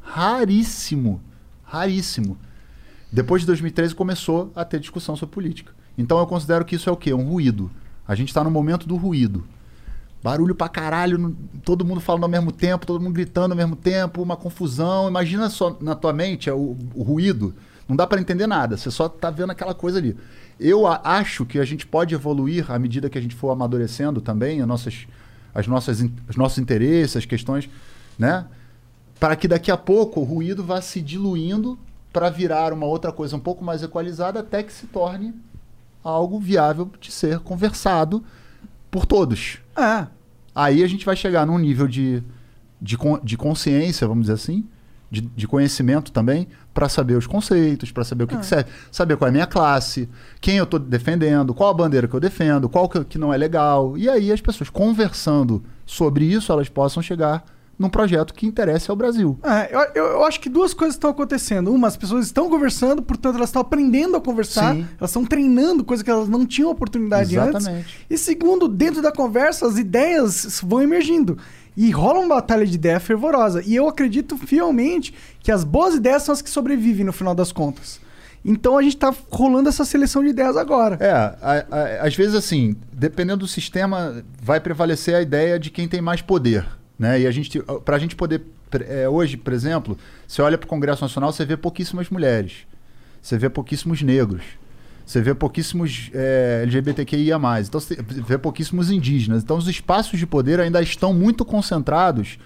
Raríssimo. 0.00 1.20
Raríssimo. 1.64 2.38
Depois 3.12 3.42
de 3.42 3.46
2013 3.46 3.94
começou 3.94 4.52
a 4.54 4.64
ter 4.64 4.80
discussão 4.80 5.16
sobre 5.16 5.34
política. 5.34 5.72
Então 5.96 6.18
eu 6.18 6.26
considero 6.26 6.64
que 6.64 6.76
isso 6.76 6.88
é 6.88 6.92
o 6.92 6.96
quê? 6.96 7.12
Um 7.12 7.24
ruído. 7.28 7.70
A 8.08 8.14
gente 8.14 8.28
está 8.28 8.42
no 8.42 8.50
momento 8.50 8.88
do 8.88 8.96
ruído. 8.96 9.44
Barulho 10.22 10.54
pra 10.54 10.68
caralho, 10.68 11.36
todo 11.62 11.84
mundo 11.84 12.00
falando 12.00 12.24
ao 12.24 12.28
mesmo 12.28 12.50
tempo, 12.50 12.86
todo 12.86 13.00
mundo 13.00 13.12
gritando 13.12 13.52
ao 13.52 13.56
mesmo 13.56 13.76
tempo, 13.76 14.22
uma 14.22 14.36
confusão. 14.36 15.08
Imagina 15.08 15.50
só 15.50 15.76
na 15.80 15.94
tua 15.94 16.12
mente 16.12 16.48
é 16.48 16.52
o, 16.52 16.74
o 16.94 17.02
ruído. 17.02 17.54
Não 17.86 17.94
dá 17.94 18.06
para 18.06 18.20
entender 18.20 18.46
nada, 18.46 18.76
você 18.76 18.90
só 18.90 19.08
tá 19.08 19.30
vendo 19.30 19.50
aquela 19.50 19.74
coisa 19.74 19.98
ali. 19.98 20.16
Eu 20.58 20.86
acho 20.86 21.46
que 21.46 21.58
a 21.58 21.64
gente 21.64 21.86
pode 21.86 22.14
evoluir 22.14 22.70
à 22.70 22.78
medida 22.78 23.08
que 23.08 23.16
a 23.16 23.20
gente 23.20 23.34
for 23.34 23.50
amadurecendo 23.50 24.20
também 24.20 24.60
as 24.60 24.66
nossas, 24.66 25.06
as 25.54 25.66
nossas, 25.66 26.04
os 26.28 26.36
nossos 26.36 26.58
interesses, 26.58 27.16
as 27.16 27.24
questões, 27.24 27.68
né? 28.18 28.46
Para 29.20 29.36
que 29.36 29.46
daqui 29.46 29.70
a 29.70 29.76
pouco 29.76 30.20
o 30.20 30.24
ruído 30.24 30.64
vá 30.64 30.80
se 30.80 31.00
diluindo 31.00 31.78
para 32.12 32.28
virar 32.28 32.72
uma 32.72 32.86
outra 32.86 33.12
coisa 33.12 33.36
um 33.36 33.40
pouco 33.40 33.64
mais 33.64 33.82
equalizada 33.82 34.40
até 34.40 34.62
que 34.62 34.72
se 34.72 34.86
torne 34.86 35.34
algo 36.02 36.38
viável 36.38 36.90
de 37.00 37.10
ser 37.10 37.38
conversado 37.40 38.22
por 38.90 39.06
todos. 39.06 39.58
É. 39.76 40.06
Aí 40.54 40.82
a 40.82 40.86
gente 40.86 41.04
vai 41.04 41.14
chegar 41.14 41.46
num 41.46 41.58
nível 41.58 41.86
de, 41.86 42.22
de, 42.80 42.96
de 43.22 43.36
consciência, 43.36 44.06
vamos 44.06 44.24
dizer 44.24 44.34
assim, 44.34 44.64
de, 45.10 45.22
de 45.22 45.46
conhecimento 45.46 46.12
também, 46.12 46.48
para 46.74 46.88
saber 46.88 47.14
os 47.14 47.26
conceitos, 47.26 47.90
para 47.90 48.04
saber 48.04 48.24
o 48.24 48.26
que, 48.26 48.36
que 48.36 48.46
serve, 48.46 48.70
saber 48.90 49.16
qual 49.16 49.26
é 49.26 49.30
a 49.30 49.32
minha 49.32 49.46
classe, 49.46 50.08
quem 50.40 50.56
eu 50.56 50.64
estou 50.64 50.78
defendendo, 50.78 51.54
qual 51.54 51.70
a 51.70 51.74
bandeira 51.74 52.06
que 52.06 52.14
eu 52.14 52.20
defendo, 52.20 52.68
qual 52.68 52.88
que, 52.88 53.04
que 53.04 53.18
não 53.18 53.32
é 53.32 53.36
legal. 53.36 53.96
E 53.96 54.08
aí 54.08 54.30
as 54.30 54.40
pessoas 54.40 54.70
conversando 54.70 55.62
sobre 55.86 56.24
isso, 56.24 56.52
elas 56.52 56.68
possam 56.68 57.02
chegar 57.02 57.44
num 57.78 57.88
projeto 57.88 58.34
que 58.34 58.44
interesse 58.46 58.90
ao 58.90 58.96
Brasil. 58.96 59.38
É, 59.44 59.74
eu, 59.74 60.04
eu- 60.04 60.24
acho 60.24 60.40
que 60.40 60.48
duas 60.48 60.74
coisas 60.74 60.96
estão 60.96 61.10
acontecendo. 61.10 61.72
Uma, 61.72 61.86
as 61.88 61.96
pessoas 61.96 62.26
estão 62.26 62.48
conversando, 62.50 63.00
portanto, 63.02 63.36
elas 63.36 63.48
estão 63.50 63.62
aprendendo 63.62 64.16
a 64.16 64.20
conversar, 64.20 64.74
Sim. 64.74 64.86
elas 64.98 65.10
estão 65.10 65.24
treinando 65.24 65.84
coisa 65.84 66.02
que 66.02 66.10
elas 66.10 66.28
não 66.28 66.44
tinham 66.44 66.70
oportunidade 66.70 67.38
antes. 67.38 67.60
Exatamente. 67.62 68.06
E 68.10 68.18
segundo, 68.18 68.66
dentro 68.66 69.00
da 69.00 69.12
conversa, 69.12 69.66
as 69.66 69.78
ideias 69.78 70.60
vão 70.64 70.82
emergindo. 70.82 71.38
E 71.76 71.90
rola 71.92 72.18
uma 72.18 72.34
batalha 72.34 72.66
de 72.66 72.74
ideia 72.74 72.98
fervorosa. 72.98 73.62
E 73.64 73.76
eu 73.76 73.86
acredito 73.88 74.36
fielmente 74.36 75.14
que 75.40 75.52
as 75.52 75.62
boas 75.62 75.94
ideias 75.94 76.24
são 76.24 76.32
as 76.32 76.42
que 76.42 76.50
sobrevivem 76.50 77.04
no 77.06 77.12
final 77.12 77.36
das 77.36 77.52
contas. 77.52 78.00
Então 78.44 78.76
a 78.78 78.82
gente 78.82 78.96
tá 78.96 79.14
rolando 79.30 79.68
essa 79.68 79.84
seleção 79.84 80.22
de 80.22 80.30
ideias 80.30 80.56
agora. 80.56 80.96
É, 81.00 81.10
a- 81.12 81.66
a- 81.70 82.06
às 82.06 82.14
vezes 82.16 82.34
assim, 82.34 82.74
dependendo 82.92 83.38
do 83.40 83.48
sistema, 83.48 84.24
vai 84.42 84.58
prevalecer 84.60 85.14
a 85.14 85.22
ideia 85.22 85.58
de 85.58 85.70
quem 85.70 85.86
tem 85.88 86.00
mais 86.00 86.20
poder, 86.22 86.64
né? 86.98 87.20
E 87.20 87.26
a 87.26 87.30
gente, 87.30 87.62
para 87.84 87.96
a 87.96 87.98
gente 87.98 88.16
poder, 88.16 88.42
é, 88.88 89.08
hoje, 89.08 89.36
por 89.36 89.52
exemplo, 89.52 89.96
você 90.26 90.42
olha 90.42 90.58
para 90.58 90.66
o 90.66 90.68
Congresso 90.68 91.02
Nacional, 91.02 91.32
você 91.32 91.44
vê 91.44 91.56
pouquíssimas 91.56 92.08
mulheres, 92.10 92.66
você 93.22 93.38
vê 93.38 93.48
pouquíssimos 93.48 94.02
negros, 94.02 94.42
você 95.06 95.20
vê 95.22 95.34
pouquíssimos 95.34 96.10
é, 96.12 96.60
LGBTQIA+, 96.64 97.38
então 97.60 97.80
você 97.80 97.96
vê 98.02 98.36
pouquíssimos 98.36 98.90
indígenas. 98.90 99.42
Então 99.42 99.56
os 99.56 99.68
espaços 99.68 100.18
de 100.18 100.26
poder 100.26 100.60
ainda 100.60 100.82
estão 100.82 101.14
muito 101.14 101.44
concentrados 101.44 102.38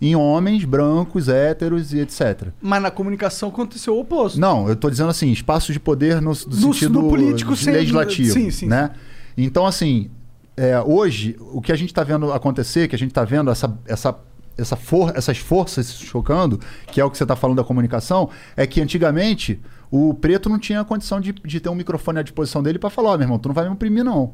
em 0.00 0.14
homens 0.14 0.64
brancos, 0.64 1.26
héteros 1.28 1.92
e 1.94 2.00
etc. 2.00 2.48
Mas 2.60 2.82
na 2.82 2.90
comunicação 2.90 3.48
aconteceu 3.48 3.96
o 3.96 4.00
oposto. 4.00 4.38
Não, 4.38 4.68
eu 4.68 4.76
tô 4.76 4.90
dizendo 4.90 5.08
assim, 5.10 5.30
espaços 5.32 5.72
de 5.72 5.80
poder 5.80 6.20
no, 6.20 6.30
no 6.30 6.34
sentido 6.34 7.00
no 7.02 7.08
político 7.08 7.54
de 7.54 7.60
sem- 7.64 7.72
legislativo, 7.72 8.32
sim, 8.32 8.50
sim, 8.50 8.66
né? 8.66 8.90
Então, 9.38 9.66
assim, 9.66 10.10
é, 10.56 10.80
hoje, 10.80 11.36
o 11.38 11.60
que 11.60 11.70
a 11.70 11.76
gente 11.76 11.90
está 11.90 12.02
vendo 12.02 12.32
acontecer, 12.32 12.88
que 12.88 12.96
a 12.96 12.98
gente 12.98 13.10
está 13.10 13.24
vendo 13.24 13.50
essa, 13.50 13.78
essa, 13.86 14.18
essa 14.56 14.74
for, 14.76 15.12
essas 15.14 15.38
forças 15.38 15.86
se 15.86 16.04
chocando, 16.04 16.58
que 16.90 17.00
é 17.00 17.04
o 17.04 17.10
que 17.10 17.18
você 17.18 17.24
está 17.24 17.36
falando 17.36 17.58
da 17.58 17.64
comunicação, 17.64 18.30
é 18.56 18.66
que 18.66 18.80
antigamente 18.80 19.60
o 19.90 20.14
preto 20.14 20.48
não 20.48 20.58
tinha 20.58 20.82
condição 20.84 21.20
de, 21.20 21.32
de 21.32 21.60
ter 21.60 21.68
um 21.68 21.74
microfone 21.74 22.20
à 22.20 22.22
disposição 22.22 22.62
dele 22.62 22.78
para 22.78 22.88
falar, 22.88 23.10
ó, 23.10 23.16
meu 23.18 23.24
irmão, 23.24 23.38
tu 23.38 23.48
não 23.48 23.54
vai 23.54 23.64
me 23.66 23.70
oprimir, 23.70 24.02
não. 24.02 24.32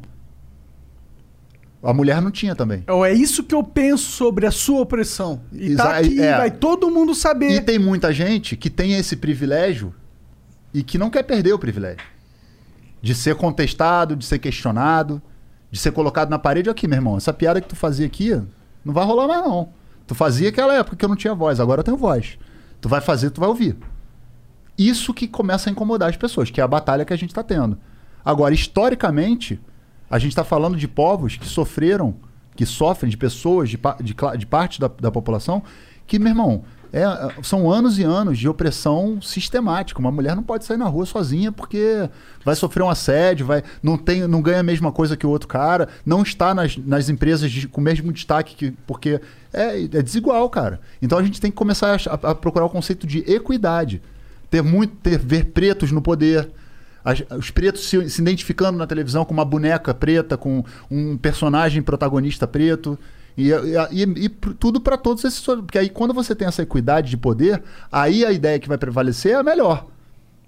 A 1.83 1.93
mulher 1.93 2.23
não 2.23 2.31
tinha 2.31 2.55
também. 2.55 2.85
É 2.87 3.13
isso 3.13 3.43
que 3.43 3.55
eu 3.55 3.65
penso 3.65 4.05
sobre 4.13 4.47
a 4.47 4.53
sua 4.53 4.83
opressão. 4.83 5.41
E 5.53 5.75
tá 5.75 5.85
Exa- 5.85 5.97
aqui, 5.99 6.23
é. 6.23 6.37
vai 6.37 6.51
todo 6.53 6.89
mundo 6.89 7.13
saber. 7.13 7.51
E 7.51 7.61
tem 7.61 7.77
muita 7.77 8.13
gente 8.13 8.57
que 8.57 8.71
tem 8.71 8.93
esse 8.93 9.17
privilégio 9.17 9.93
e 10.73 10.85
que 10.85 10.97
não 10.97 11.11
quer 11.11 11.25
perder 11.25 11.53
o 11.53 11.59
privilégio. 11.59 12.07
De 13.03 13.17
ser 13.17 13.35
contestado, 13.35 14.15
de 14.15 14.25
ser 14.25 14.39
questionado, 14.39 15.21
de 15.73 15.79
ser 15.79 15.91
colocado 15.91 16.29
na 16.29 16.39
parede. 16.39 16.69
Aqui, 16.71 16.87
meu 16.87 16.99
irmão, 16.99 17.17
essa 17.17 17.33
piada 17.33 17.61
que 17.61 17.67
tu 17.67 17.75
fazia 17.75 18.07
aqui 18.07 18.31
não 18.85 18.93
vai 18.93 19.05
rolar 19.05 19.27
mais, 19.27 19.43
não. 19.43 19.71
Tu 20.07 20.15
fazia 20.15 20.51
aquela 20.51 20.75
época 20.75 20.97
que 20.97 21.05
eu 21.05 21.09
não 21.09 21.17
tinha 21.17 21.35
voz, 21.35 21.59
agora 21.59 21.81
eu 21.81 21.85
tenho 21.85 21.97
voz. 21.97 22.39
Tu 22.81 22.89
vai 22.89 23.01
fazer, 23.01 23.31
tu 23.31 23.41
vai 23.41 23.49
ouvir. 23.49 23.77
Isso 24.77 25.15
que 25.15 25.27
começa 25.27 25.71
a 25.71 25.73
incomodar 25.73 26.11
as 26.11 26.17
pessoas, 26.17 26.51
que 26.51 26.61
é 26.61 26.65
a 26.65 26.69
batalha 26.69 27.05
que 27.05 27.13
a 27.13 27.17
gente 27.17 27.31
está 27.31 27.43
tendo. 27.43 27.79
Agora, 28.25 28.53
historicamente, 28.53 29.59
a 30.11 30.19
gente 30.19 30.33
está 30.33 30.45
falando 30.45 30.77
de 30.77 30.87
povos 30.87 31.37
que 31.37 31.47
sofreram, 31.47 32.17
que 32.55 32.67
sofrem, 32.67 33.11
de 33.11 33.17
pessoas, 33.17 33.71
de, 33.71 33.79
de, 34.01 34.15
de 34.39 34.47
parte 34.47 34.79
da, 34.79 34.89
da 34.89 35.11
população, 35.11 35.63
que, 36.07 36.19
meu 36.19 36.29
irmão, 36.29 36.65
é, 36.93 37.05
são 37.43 37.71
anos 37.71 37.99
e 37.99 38.03
anos 38.03 38.39
de 38.39 38.49
opressão 38.49 39.21
sistemática. 39.23 39.99
Uma 39.99 40.13
mulher 40.13 40.37
não 40.37 40.43
pode 40.43 40.65
sair 40.65 40.77
na 40.77 40.87
rua 40.87 41.07
sozinha 41.07 41.51
porque 41.51 42.09
vai 42.45 42.55
sofrer 42.55 42.83
um 42.83 42.91
assédio, 42.91 43.47
vai, 43.47 43.63
não, 43.83 43.97
tem, 43.97 44.27
não 44.29 44.43
ganha 44.43 44.61
a 44.61 44.63
mesma 44.63 44.93
coisa 44.93 45.17
que 45.17 45.27
o 45.27 45.31
outro 45.31 45.49
cara, 45.49 45.89
não 46.05 46.23
está 46.23 46.55
nas, 46.55 46.77
nas 46.77 47.09
empresas 47.09 47.51
de- 47.51 47.67
com 47.67 47.81
o 47.81 47.85
mesmo 47.85 48.13
destaque, 48.13 48.55
que, 48.55 48.71
porque 48.87 49.21
é, 49.53 49.83
é 49.85 50.03
desigual, 50.03 50.49
cara. 50.51 50.81
Então 51.01 51.19
a 51.19 51.23
gente 51.23 51.41
tem 51.41 51.51
que 51.51 51.57
começar 51.57 51.99
a- 52.09 52.31
a 52.31 52.35
procurar 52.35 52.67
o 52.67 52.71
conceito 52.71 53.07
de 53.07 53.21
equidade. 53.21 54.03
Ter 54.51 54.63
muito, 54.63 54.95
ter, 54.97 55.19
ver 55.19 55.47
pretos 55.47 55.91
no 55.91 56.03
poder, 56.03 56.51
as- 57.03 57.23
os 57.39 57.51
pretos 57.51 57.89
se, 57.89 58.11
se 58.11 58.21
identificando 58.21 58.77
na 58.77 58.87
televisão 58.87 59.25
com 59.25 59.33
uma 59.33 59.45
boneca 59.47 59.95
preta, 59.95 60.37
com 60.37 60.63
um 60.91 61.17
personagem 61.17 61.81
protagonista 61.83 62.47
preto. 62.47 62.99
E, 63.37 63.51
e- 63.51 64.25
e- 64.25 64.29
tudo 64.29 64.81
para 64.81 64.97
todos 64.97 65.25
esses. 65.25 65.41
Porque 65.41 65.79
aí, 65.79 65.89
quando 65.89 66.13
você 66.13 66.35
tem 66.35 66.47
essa 66.49 66.63
equidade 66.63 67.09
de 67.11 67.17
poder, 67.17 67.63
aí 67.91 68.25
a 68.25 68.33
ideia 68.33 68.59
que 68.59 68.69
vai 68.69 68.77
prevalecer 68.79 69.33
é 69.33 69.35
a 69.37 69.43
melhor. 69.43 69.87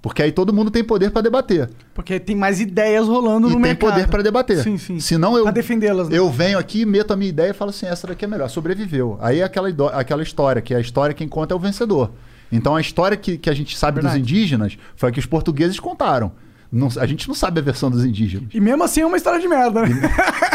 Porque 0.02 0.22
aí 0.22 0.30
todo 0.30 0.52
mundo 0.52 0.70
tem 0.70 0.84
poder 0.84 1.10
para 1.10 1.22
debater. 1.22 1.70
Porque 1.94 2.20
tem 2.20 2.36
mais 2.36 2.60
ideias 2.60 3.06
rolando 3.08 3.46
E 3.46 3.50
no 3.50 3.56
tem 3.56 3.62
mercado. 3.62 3.90
poder 3.90 4.06
para 4.08 4.22
debater. 4.22 4.58
Sim, 4.58 4.76
sim. 4.76 5.00
Senão 5.00 5.34
eu. 5.34 5.44
Pra 5.44 5.52
defendê-las, 5.52 6.10
né? 6.10 6.18
Eu 6.18 6.30
venho 6.30 6.58
aqui, 6.58 6.84
meto 6.84 7.12
a 7.12 7.16
minha 7.16 7.30
ideia 7.30 7.50
e 7.50 7.54
falo 7.54 7.70
assim: 7.70 7.86
essa 7.86 8.06
daqui 8.06 8.26
é 8.26 8.28
melhor. 8.28 8.50
Sobreviveu. 8.50 9.16
Aí 9.22 9.40
é 9.40 9.44
aquela, 9.44 9.68
aquela 9.94 10.22
história, 10.22 10.60
que 10.60 10.74
a 10.74 10.80
história 10.80 11.14
quem 11.14 11.26
conta 11.26 11.54
é 11.54 11.56
o 11.56 11.58
vencedor. 11.58 12.10
Então 12.52 12.76
a 12.76 12.82
história 12.82 13.16
que, 13.16 13.38
que 13.38 13.48
a 13.48 13.54
gente 13.54 13.78
sabe 13.78 13.94
Verdade. 14.02 14.20
dos 14.20 14.30
indígenas 14.30 14.76
foi 14.94 15.08
a 15.08 15.12
que 15.12 15.18
os 15.18 15.24
portugueses 15.26 15.80
contaram. 15.80 16.32
Não- 16.70 16.88
a 16.98 17.06
gente 17.06 17.26
não 17.26 17.34
sabe 17.34 17.60
a 17.60 17.62
versão 17.62 17.88
dos 17.90 18.04
indígenas. 18.04 18.48
E 18.52 18.60
mesmo 18.60 18.82
assim 18.84 19.00
é 19.00 19.06
uma 19.06 19.16
história 19.16 19.40
de 19.40 19.48
merda, 19.48 19.80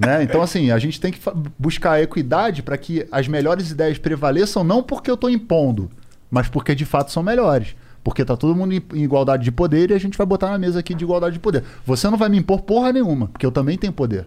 né? 0.00 0.22
Então, 0.22 0.40
assim, 0.40 0.70
a 0.70 0.78
gente 0.78 0.98
tem 0.98 1.12
que 1.12 1.20
buscar 1.58 2.02
equidade 2.02 2.62
para 2.62 2.78
que 2.78 3.06
as 3.12 3.28
melhores 3.28 3.70
ideias 3.70 3.98
prevaleçam, 3.98 4.64
não 4.64 4.82
porque 4.82 5.10
eu 5.10 5.14
estou 5.14 5.28
impondo, 5.28 5.90
mas 6.30 6.48
porque 6.48 6.74
de 6.74 6.86
fato 6.86 7.12
são 7.12 7.22
melhores. 7.22 7.76
Porque 8.02 8.24
tá 8.24 8.34
todo 8.34 8.56
mundo 8.56 8.72
em 8.72 9.02
igualdade 9.02 9.44
de 9.44 9.52
poder 9.52 9.90
e 9.90 9.94
a 9.94 9.98
gente 9.98 10.16
vai 10.16 10.26
botar 10.26 10.50
na 10.50 10.56
mesa 10.56 10.80
aqui 10.80 10.94
de 10.94 11.04
igualdade 11.04 11.34
de 11.34 11.38
poder. 11.38 11.62
Você 11.84 12.08
não 12.08 12.16
vai 12.16 12.30
me 12.30 12.38
impor 12.38 12.62
porra 12.62 12.92
nenhuma, 12.92 13.28
porque 13.28 13.44
eu 13.44 13.52
também 13.52 13.76
tenho 13.76 13.92
poder. 13.92 14.26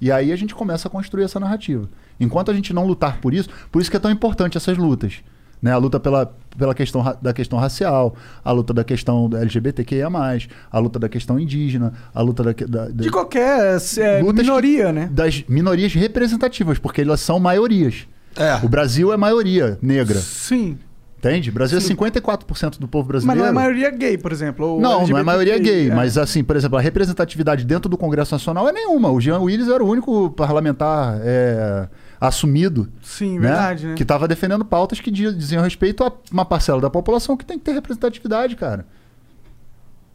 E 0.00 0.10
aí 0.10 0.32
a 0.32 0.36
gente 0.36 0.54
começa 0.56 0.88
a 0.88 0.90
construir 0.90 1.22
essa 1.22 1.38
narrativa. 1.38 1.88
Enquanto 2.18 2.50
a 2.50 2.54
gente 2.54 2.72
não 2.72 2.84
lutar 2.84 3.20
por 3.20 3.32
isso, 3.32 3.48
por 3.70 3.80
isso 3.80 3.90
que 3.90 3.96
é 3.96 4.00
tão 4.00 4.10
importante 4.10 4.56
essas 4.56 4.76
lutas. 4.76 5.22
Né? 5.62 5.70
A 5.72 5.76
luta 5.76 6.00
pela, 6.00 6.34
pela 6.58 6.74
questão 6.74 7.16
da 7.22 7.32
questão 7.32 7.58
racial, 7.58 8.14
a 8.44 8.50
luta 8.52 8.72
da 8.74 8.82
questão 8.84 9.28
da 9.28 9.40
LGBTQIA+, 9.40 10.08
a 10.70 10.78
luta 10.78 10.98
da 10.98 11.08
questão 11.08 11.38
indígena, 11.38 11.92
a 12.14 12.20
luta 12.20 12.42
da, 12.42 12.54
que- 12.54 12.66
da, 12.66 12.86
da- 12.86 12.90
De 13.02 13.10
qualquer 13.10 13.76
é, 13.98 14.20
Lutas 14.20 14.44
minoria, 14.44 14.92
né? 14.92 15.08
das 15.12 15.44
minorias 15.48 15.94
representativas, 15.94 16.78
porque 16.78 17.00
elas 17.02 17.20
são 17.20 17.38
maiorias. 17.38 18.06
É. 18.36 18.56
O 18.64 18.68
Brasil 18.68 19.12
é 19.12 19.16
maioria 19.16 19.76
negra, 19.82 20.18
Sim. 20.20 20.78
entende? 21.18 21.50
O 21.50 21.52
Brasil 21.52 21.78
é 21.78 21.80
54% 21.80 22.78
do 22.78 22.86
povo 22.86 23.04
Mas 23.12 23.24
brasileiro. 23.24 23.40
não 23.42 23.48
é 23.48 23.52
maioria 23.52 23.90
gay, 23.90 24.16
por 24.18 24.30
exemplo. 24.32 24.66
ou 24.66 24.80
Não, 24.80 25.06
não 25.06 25.18
é 25.18 25.22
maioria 25.22 25.58
gay, 25.58 25.90
é. 25.90 25.94
mas 25.94 26.16
assim, 26.16 26.42
por 26.44 26.54
exemplo, 26.56 26.78
a 26.78 26.80
representatividade 26.80 27.64
dentro 27.64 27.88
do 27.88 27.96
Congresso 27.98 28.32
Nacional 28.34 28.68
é 28.68 28.72
nenhuma. 28.72 29.10
O 29.10 29.20
Jean 29.20 29.38
Willis 29.40 29.68
era 29.68 29.82
o 29.82 29.88
único 29.88 30.30
parlamentar 30.30 31.18
é, 31.22 31.88
assumido, 32.20 32.88
Sim, 33.02 33.38
né? 33.38 33.48
verdade, 33.48 33.86
né? 33.86 33.94
Que 33.94 34.04
tava 34.04 34.28
defendendo 34.28 34.64
pautas 34.64 35.00
que 35.00 35.10
di- 35.10 35.34
diziam 35.34 35.62
respeito 35.62 36.04
a 36.04 36.12
uma 36.30 36.44
parcela 36.44 36.80
da 36.80 36.90
população 36.90 37.36
que 37.36 37.44
tem 37.44 37.58
que 37.58 37.64
ter 37.64 37.72
representatividade, 37.72 38.56
cara. 38.56 38.84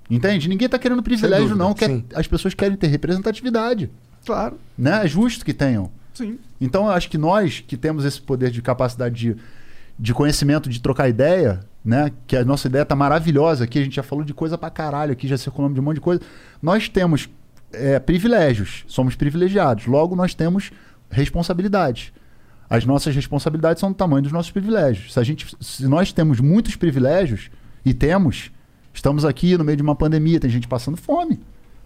Entende? 0.09 0.47
Ninguém 0.47 0.69
tá 0.69 0.77
querendo 0.77 1.01
privilégio, 1.01 1.47
dúvida, 1.49 1.63
não. 1.63 1.73
Quer, 1.73 1.87
sim. 1.89 2.05
as 2.13 2.27
pessoas 2.27 2.53
querem 2.53 2.77
ter 2.77 2.87
representatividade. 2.87 3.89
Claro, 4.25 4.57
Né? 4.77 5.03
É 5.03 5.07
justo 5.07 5.43
que 5.43 5.53
tenham. 5.53 5.89
sim. 6.13 6.37
Então, 6.61 6.85
eu 6.85 6.91
acho 6.91 7.09
que 7.09 7.17
nós 7.17 7.59
que 7.59 7.75
temos 7.75 8.05
esse 8.05 8.21
poder 8.21 8.49
de 8.49 8.61
capacidade 8.61 9.15
de, 9.15 9.35
de 9.99 10.13
conhecimento, 10.13 10.69
de 10.69 10.79
trocar 10.79 11.09
ideia, 11.09 11.59
né? 11.83 12.11
Que 12.27 12.37
a 12.37 12.45
nossa 12.45 12.67
ideia 12.67 12.85
tá 12.85 12.95
maravilhosa 12.95 13.63
aqui, 13.65 13.79
a 13.79 13.83
gente 13.83 13.95
já 13.95 14.03
falou 14.03 14.23
de 14.23 14.33
coisa 14.33 14.57
pra 14.57 14.69
caralho 14.69 15.11
aqui, 15.11 15.27
já 15.27 15.37
circulamos 15.37 15.75
de 15.75 15.81
um 15.81 15.83
monte 15.83 15.95
de 15.95 16.01
coisa. 16.01 16.21
Nós 16.61 16.87
temos 16.87 17.27
é, 17.73 17.99
privilégios, 17.99 18.83
somos 18.87 19.15
privilegiados. 19.15 19.85
Logo, 19.85 20.15
nós 20.15 20.33
temos 20.33 20.71
responsabilidades. 21.09 22.11
As 22.69 22.85
nossas 22.85 23.15
responsabilidades 23.15 23.79
são 23.79 23.91
do 23.91 23.95
tamanho 23.95 24.23
dos 24.23 24.31
nossos 24.31 24.51
privilégios. 24.51 25.13
Se, 25.13 25.19
a 25.19 25.23
gente, 25.23 25.55
se 25.59 25.87
nós 25.87 26.11
temos 26.11 26.39
muitos 26.39 26.75
privilégios, 26.75 27.49
e 27.85 27.93
temos, 27.93 28.51
estamos 28.91 29.23
aqui 29.23 29.55
no 29.55 29.63
meio 29.63 29.77
de 29.77 29.83
uma 29.83 29.95
pandemia, 29.95 30.39
tem 30.39 30.49
gente 30.49 30.67
passando 30.67 30.97
fome. 30.97 31.39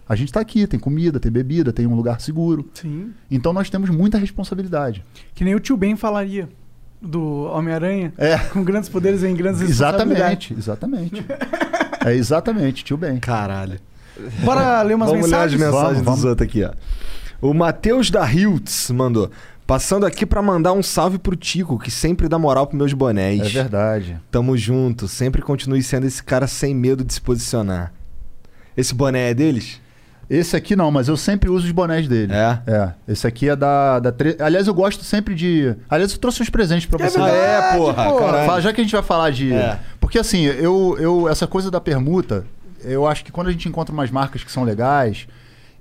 A 0.08 0.16
gente 0.16 0.28
está 0.28 0.40
aqui, 0.40 0.66
tem 0.66 0.80
comida, 0.80 1.20
tem 1.20 1.30
bebida, 1.30 1.72
tem 1.72 1.86
um 1.86 1.94
lugar 1.94 2.20
seguro. 2.20 2.68
Sim. 2.74 3.12
Então 3.30 3.52
nós 3.52 3.68
temos 3.70 3.90
muita 3.90 4.18
responsabilidade. 4.18 5.04
Que 5.34 5.44
nem 5.44 5.54
o 5.54 5.60
tio 5.60 5.76
Ben 5.76 5.94
falaria 5.94 6.48
do 7.00 7.44
Homem-Aranha. 7.44 8.12
É. 8.16 8.38
Com 8.38 8.64
grandes 8.64 8.88
poderes 8.88 9.22
em 9.22 9.36
grandes. 9.36 9.60
Exatamente, 9.60 10.54
exatamente. 10.54 11.24
é 12.04 12.14
exatamente, 12.14 12.82
tio 12.82 12.96
bem. 12.96 13.20
Caralho. 13.20 13.78
Bora 14.42 14.82
ler 14.82 14.94
umas 14.94 15.10
Vamos 15.10 15.26
mensagens? 15.26 15.60
ler 15.60 15.66
as 15.68 15.74
mensagens 15.74 16.04
Vamos, 16.04 16.20
dos 16.20 16.28
outros 16.28 16.48
aqui, 16.48 16.64
ó. 16.64 16.72
O 17.40 17.54
Matheus 17.54 18.10
da 18.10 18.30
Hiltz 18.30 18.90
mandou. 18.90 19.30
Passando 19.66 20.04
aqui 20.04 20.26
pra 20.26 20.42
mandar 20.42 20.72
um 20.72 20.82
salve 20.82 21.16
pro 21.16 21.36
Tico, 21.36 21.78
que 21.78 21.90
sempre 21.90 22.28
dá 22.28 22.38
moral 22.38 22.66
pros 22.66 22.76
meus 22.76 22.92
bonés. 22.92 23.40
É 23.40 23.48
verdade. 23.48 24.20
Tamo 24.30 24.56
junto. 24.56 25.06
Sempre 25.06 25.40
continue 25.40 25.82
sendo 25.82 26.06
esse 26.06 26.22
cara 26.22 26.46
sem 26.46 26.74
medo 26.74 27.04
de 27.04 27.14
se 27.14 27.20
posicionar. 27.20 27.92
Esse 28.76 28.94
boné 28.94 29.30
é 29.30 29.34
deles? 29.34 29.80
Esse 30.28 30.56
aqui 30.56 30.76
não, 30.76 30.90
mas 30.90 31.08
eu 31.08 31.16
sempre 31.16 31.48
uso 31.48 31.66
os 31.66 31.72
bonés 31.72 32.06
dele. 32.06 32.32
É? 32.32 32.60
É. 32.66 32.92
Esse 33.08 33.26
aqui 33.26 33.48
é 33.48 33.56
da. 33.56 33.98
da 34.00 34.12
tre... 34.12 34.36
Aliás, 34.38 34.66
eu 34.66 34.74
gosto 34.74 35.02
sempre 35.02 35.34
de. 35.34 35.74
Aliás, 35.88 36.12
eu 36.12 36.18
trouxe 36.18 36.42
uns 36.42 36.50
presentes 36.50 36.86
pra 36.86 37.08
você. 37.08 37.18
Ah, 37.18 37.28
é, 37.28 37.76
porra. 37.76 37.94
Caralho. 37.94 38.46
Fala, 38.46 38.60
já 38.60 38.72
que 38.72 38.80
a 38.80 38.84
gente 38.84 38.92
vai 38.92 39.02
falar 39.02 39.30
de. 39.30 39.52
É. 39.52 39.78
Porque 39.98 40.18
assim, 40.18 40.44
eu, 40.44 40.96
eu. 41.00 41.28
Essa 41.28 41.46
coisa 41.46 41.70
da 41.70 41.80
permuta, 41.80 42.44
eu 42.84 43.06
acho 43.06 43.24
que 43.24 43.32
quando 43.32 43.48
a 43.48 43.52
gente 43.52 43.68
encontra 43.68 43.92
umas 43.92 44.10
marcas 44.10 44.44
que 44.44 44.52
são 44.52 44.62
legais 44.62 45.26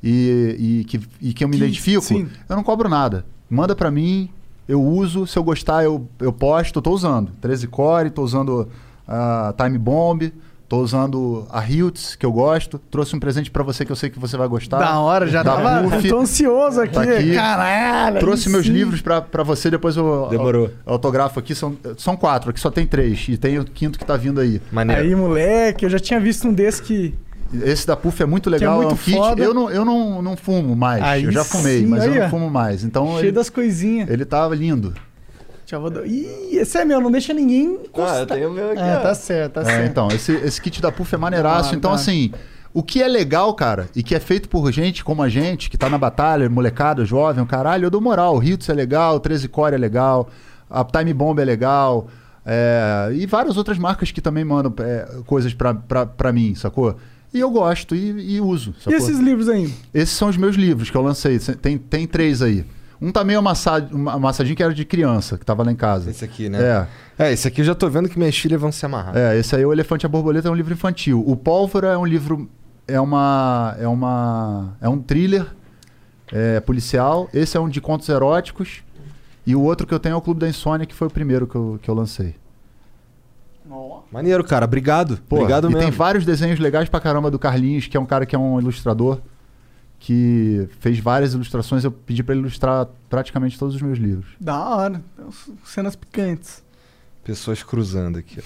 e, 0.04 0.56
e, 0.82 0.84
que, 0.86 1.00
e 1.22 1.34
que 1.34 1.44
eu 1.44 1.48
me 1.48 1.58
Que- 1.58 1.64
identifico, 1.64 2.02
sim. 2.04 2.28
eu 2.48 2.56
não 2.56 2.64
cobro 2.64 2.88
nada. 2.90 3.26
Manda 3.50 3.76
pra 3.76 3.90
mim, 3.92 4.30
eu 4.68 4.82
uso. 4.82 5.26
Se 5.28 5.38
eu 5.38 5.44
gostar, 5.44 5.84
eu, 5.84 6.08
eu 6.20 6.32
posto. 6.32 6.78
Eu 6.78 6.82
tô 6.82 6.92
usando. 6.92 7.32
13 7.42 7.68
Core, 7.68 8.10
tô 8.10 8.22
usando 8.24 8.68
a 9.08 9.54
Time 9.58 9.78
Bomb. 9.78 10.32
Tô 10.68 10.82
usando 10.82 11.48
a 11.50 11.68
Hiltz, 11.68 12.16
que 12.16 12.24
eu 12.24 12.32
gosto. 12.32 12.78
Trouxe 12.92 13.16
um 13.16 13.20
presente 13.20 13.50
pra 13.50 13.64
você 13.64 13.84
que 13.84 13.92
eu 13.92 13.96
sei 13.96 14.08
que 14.12 14.20
você 14.20 14.38
vai 14.38 14.48
gostar. 14.48 14.78
Da 14.78 15.00
hora, 15.00 15.26
já 15.26 15.42
Da 15.42 15.56
tava. 15.56 15.90
Puff. 15.90 16.08
Tô 16.08 16.20
ansioso 16.20 16.80
aqui. 16.82 16.94
Tá 16.94 17.02
aqui. 17.02 17.34
Caralho. 17.34 18.20
Trouxe 18.20 18.48
aí 18.48 18.52
meus 18.54 18.68
sim. 18.68 18.72
livros 18.74 19.02
pra, 19.02 19.20
pra 19.20 19.42
você, 19.42 19.72
depois 19.72 19.98
eu 19.98 20.28
Demorou. 20.30 20.68
eu 20.68 20.74
autografo 20.86 21.40
aqui. 21.40 21.56
São, 21.56 21.76
são 21.98 22.16
quatro, 22.16 22.52
aqui 22.52 22.60
só 22.60 22.70
tem 22.70 22.86
três. 22.86 23.26
E 23.28 23.36
tem 23.36 23.58
o 23.58 23.66
quinto 23.66 23.98
que 23.98 24.06
tá 24.06 24.16
vindo 24.16 24.40
aí. 24.40 24.62
Maneiro. 24.72 25.02
Aí, 25.02 25.16
moleque, 25.16 25.86
eu 25.86 25.90
já 25.90 25.98
tinha 25.98 26.20
visto 26.20 26.48
um 26.48 26.54
desse 26.54 26.84
que. 26.84 27.16
Esse 27.64 27.88
da 27.88 27.96
Puff 27.96 28.22
é 28.22 28.26
muito 28.26 28.50
legal, 28.50 28.78
muito 28.78 28.92
é 28.92 28.94
um 28.94 28.98
kit. 28.98 29.16
foda. 29.18 29.44
Eu, 29.44 29.54
não, 29.54 29.70
eu 29.72 29.84
não, 29.84 30.22
não 30.22 30.38
fumo 30.38 30.76
mais. 30.76 31.04
Aí 31.04 31.24
eu 31.24 31.32
já 31.32 31.44
fumei, 31.44 31.80
sim, 31.82 31.88
mas 31.88 32.06
eu 32.06 32.12
aí, 32.14 32.20
não 32.20 32.26
ó. 32.28 32.30
fumo 32.30 32.50
mais. 32.50 32.84
Então 32.84 33.08
cheio 33.14 33.20
ele, 33.26 33.32
das 33.32 33.50
coisinhas. 33.50 34.10
ele 34.10 34.24
tava 34.26 34.54
lindo. 34.56 34.94
Já 35.66 35.78
vou 35.80 35.90
dar- 35.90 36.06
Ih, 36.06 36.58
esse 36.58 36.78
é 36.78 36.86
meu, 36.86 37.00
não 37.02 37.12
deixa 37.12 37.34
ninguém 37.34 37.78
Ah, 37.80 37.86
encostar. 37.88 38.20
eu 38.20 38.26
tenho 38.28 38.50
o 38.50 38.54
meu 38.54 38.72
aqui, 38.72 38.82
É, 38.82 38.98
ó. 38.98 39.02
tá 39.02 39.14
certo, 39.16 39.54
tá 39.54 39.62
É, 39.62 39.66
certo. 39.66 39.86
então, 39.92 40.08
esse, 40.10 40.32
esse 40.34 40.62
kit 40.62 40.82
da 40.82 40.92
Puff 40.92 41.14
é 41.14 41.18
maneiraço. 41.18 41.72
Dá, 41.72 41.78
então, 41.78 41.92
dá. 41.92 41.96
assim, 41.96 42.32
o 42.74 42.82
que 42.84 43.02
é 43.04 43.08
legal, 43.08 43.54
cara, 43.54 43.88
e 43.96 44.02
que 44.04 44.14
é 44.16 44.20
feito 44.20 44.50
por 44.50 44.72
gente 44.72 45.04
como 45.04 45.22
a 45.22 45.30
gente, 45.30 45.70
que 45.70 45.78
tá 45.78 45.88
na 45.90 45.98
batalha, 45.98 46.50
molecada, 46.50 47.06
jovem, 47.06 47.44
o 47.44 47.48
caralho, 47.48 47.86
eu 47.86 47.90
dou 47.92 48.02
moral. 48.02 48.36
O 48.36 48.40
Ritz 48.40 48.68
é 48.70 48.74
legal, 48.74 49.16
o 49.16 49.20
13 49.20 49.48
Core 49.48 49.76
é 49.76 49.78
legal, 49.78 50.30
a 50.70 50.84
Time 50.84 51.14
Bomb 51.14 51.40
é 51.40 51.46
legal. 51.46 52.08
é, 52.46 53.10
e 53.14 53.28
várias 53.28 53.58
outras 53.58 53.78
marcas 53.78 54.10
que 54.12 54.22
também 54.22 54.44
mandam 54.44 54.74
é, 54.84 55.08
coisas 55.28 55.54
pra, 55.54 55.74
pra, 55.76 56.06
pra 56.08 56.32
mim, 56.34 56.56
sacou? 56.56 56.96
E 57.34 57.40
eu 57.40 57.50
gosto 57.52 57.96
e, 57.96 58.36
e 58.36 58.42
uso. 58.42 58.74
E 58.88 58.94
esses 58.94 59.20
livros 59.20 59.48
aí? 59.50 59.74
Esses 59.94 60.16
são 60.16 60.30
os 60.30 60.38
meus 60.38 60.56
livros 60.56 60.90
que 60.90 60.98
eu 60.98 61.02
lancei. 61.02 61.38
Tem, 61.62 61.78
tem 61.78 62.08
três 62.08 62.42
aí. 62.42 62.66
Um 63.02 63.12
tá 63.12 63.24
meio 63.24 63.40
amassa- 63.40 63.88
uma- 63.92 64.14
amassadinho 64.14 64.56
que 64.58 64.64
era 64.64 64.74
de 64.74 64.84
criança, 64.84 65.38
que 65.38 65.46
tava 65.46 65.64
lá 65.64 65.72
em 65.72 65.76
casa. 65.76 66.10
Esse 66.10 66.26
aqui, 66.26 66.50
né? 66.50 66.60
É. 67.18 67.26
É, 67.28 67.32
esse 67.34 67.48
aqui 67.48 67.62
eu 67.62 67.66
já 67.66 67.74
tô 67.76 67.88
vendo 67.90 68.10
que 68.10 68.18
minhas 68.20 68.38
filhas 68.38 68.60
vão 68.60 68.72
se 68.72 68.86
amarrar. 68.86 69.16
É, 69.16 69.38
esse 69.38 69.56
aí, 69.56 69.66
O 69.66 69.72
Elefante 69.72 70.06
e 70.06 70.08
a 70.08 70.10
Borboleta, 70.10 70.48
é 70.48 70.52
um 70.52 70.56
livro 70.56 70.74
infantil. 70.74 71.24
O 71.26 71.36
Pólvora 71.36 71.88
é 71.90 71.98
um 71.98 72.06
livro. 72.06 72.50
É 72.88 73.00
uma. 73.00 73.76
É 73.80 73.88
uma. 73.88 74.76
É 74.82 74.90
um 74.90 75.00
thriller 75.00 75.46
é, 76.32 76.60
policial. 76.60 77.30
Esse 77.34 77.56
é 77.56 77.60
um 77.60 77.70
de 77.70 77.80
contos 77.80 78.10
eróticos. 78.10 78.84
E 79.46 79.56
o 79.56 79.62
outro 79.62 79.88
que 79.88 79.94
eu 79.94 80.00
tenho 80.00 80.14
é 80.14 80.16
o 80.18 80.22
Clube 80.22 80.40
da 80.42 80.50
Insônia, 80.50 80.86
que 80.86 80.94
foi 80.94 81.08
o 81.08 81.12
primeiro 81.12 81.48
que 81.48 81.56
eu, 81.56 81.80
que 81.82 81.90
eu 81.90 81.94
lancei. 81.94 82.36
Maneiro, 84.12 84.44
cara. 84.44 84.66
Obrigado. 84.66 85.20
Pô, 85.28 85.38
Obrigado 85.38 85.66
e 85.66 85.74
mesmo. 85.74 85.82
tem 85.82 85.92
vários 85.92 86.26
desenhos 86.26 86.60
legais 86.60 86.90
pra 86.90 87.00
caramba 87.00 87.30
do 87.30 87.38
Carlinhos, 87.40 87.88
que 87.88 87.96
é 87.96 88.00
um 88.00 88.06
cara 88.06 88.26
que 88.26 88.36
é 88.36 88.40
um 88.40 88.60
ilustrador. 88.60 89.20
Que 90.02 90.70
fez 90.80 90.98
várias 91.00 91.34
ilustrações. 91.34 91.84
Eu 91.84 91.92
pedi 91.92 92.24
pra 92.24 92.34
ele 92.34 92.42
ilustrar 92.42 92.88
praticamente 93.10 93.60
todos 93.60 93.76
os 93.76 93.82
meus 93.82 93.98
livros. 94.00 94.28
Da 94.40 94.58
hora. 94.58 95.02
Tem 95.18 95.26
Cenas 95.66 95.96
picantes. 95.96 96.64
Pessoas 97.24 97.62
cruzando 97.62 98.18
aqui. 98.18 98.40
ó. 98.40 98.44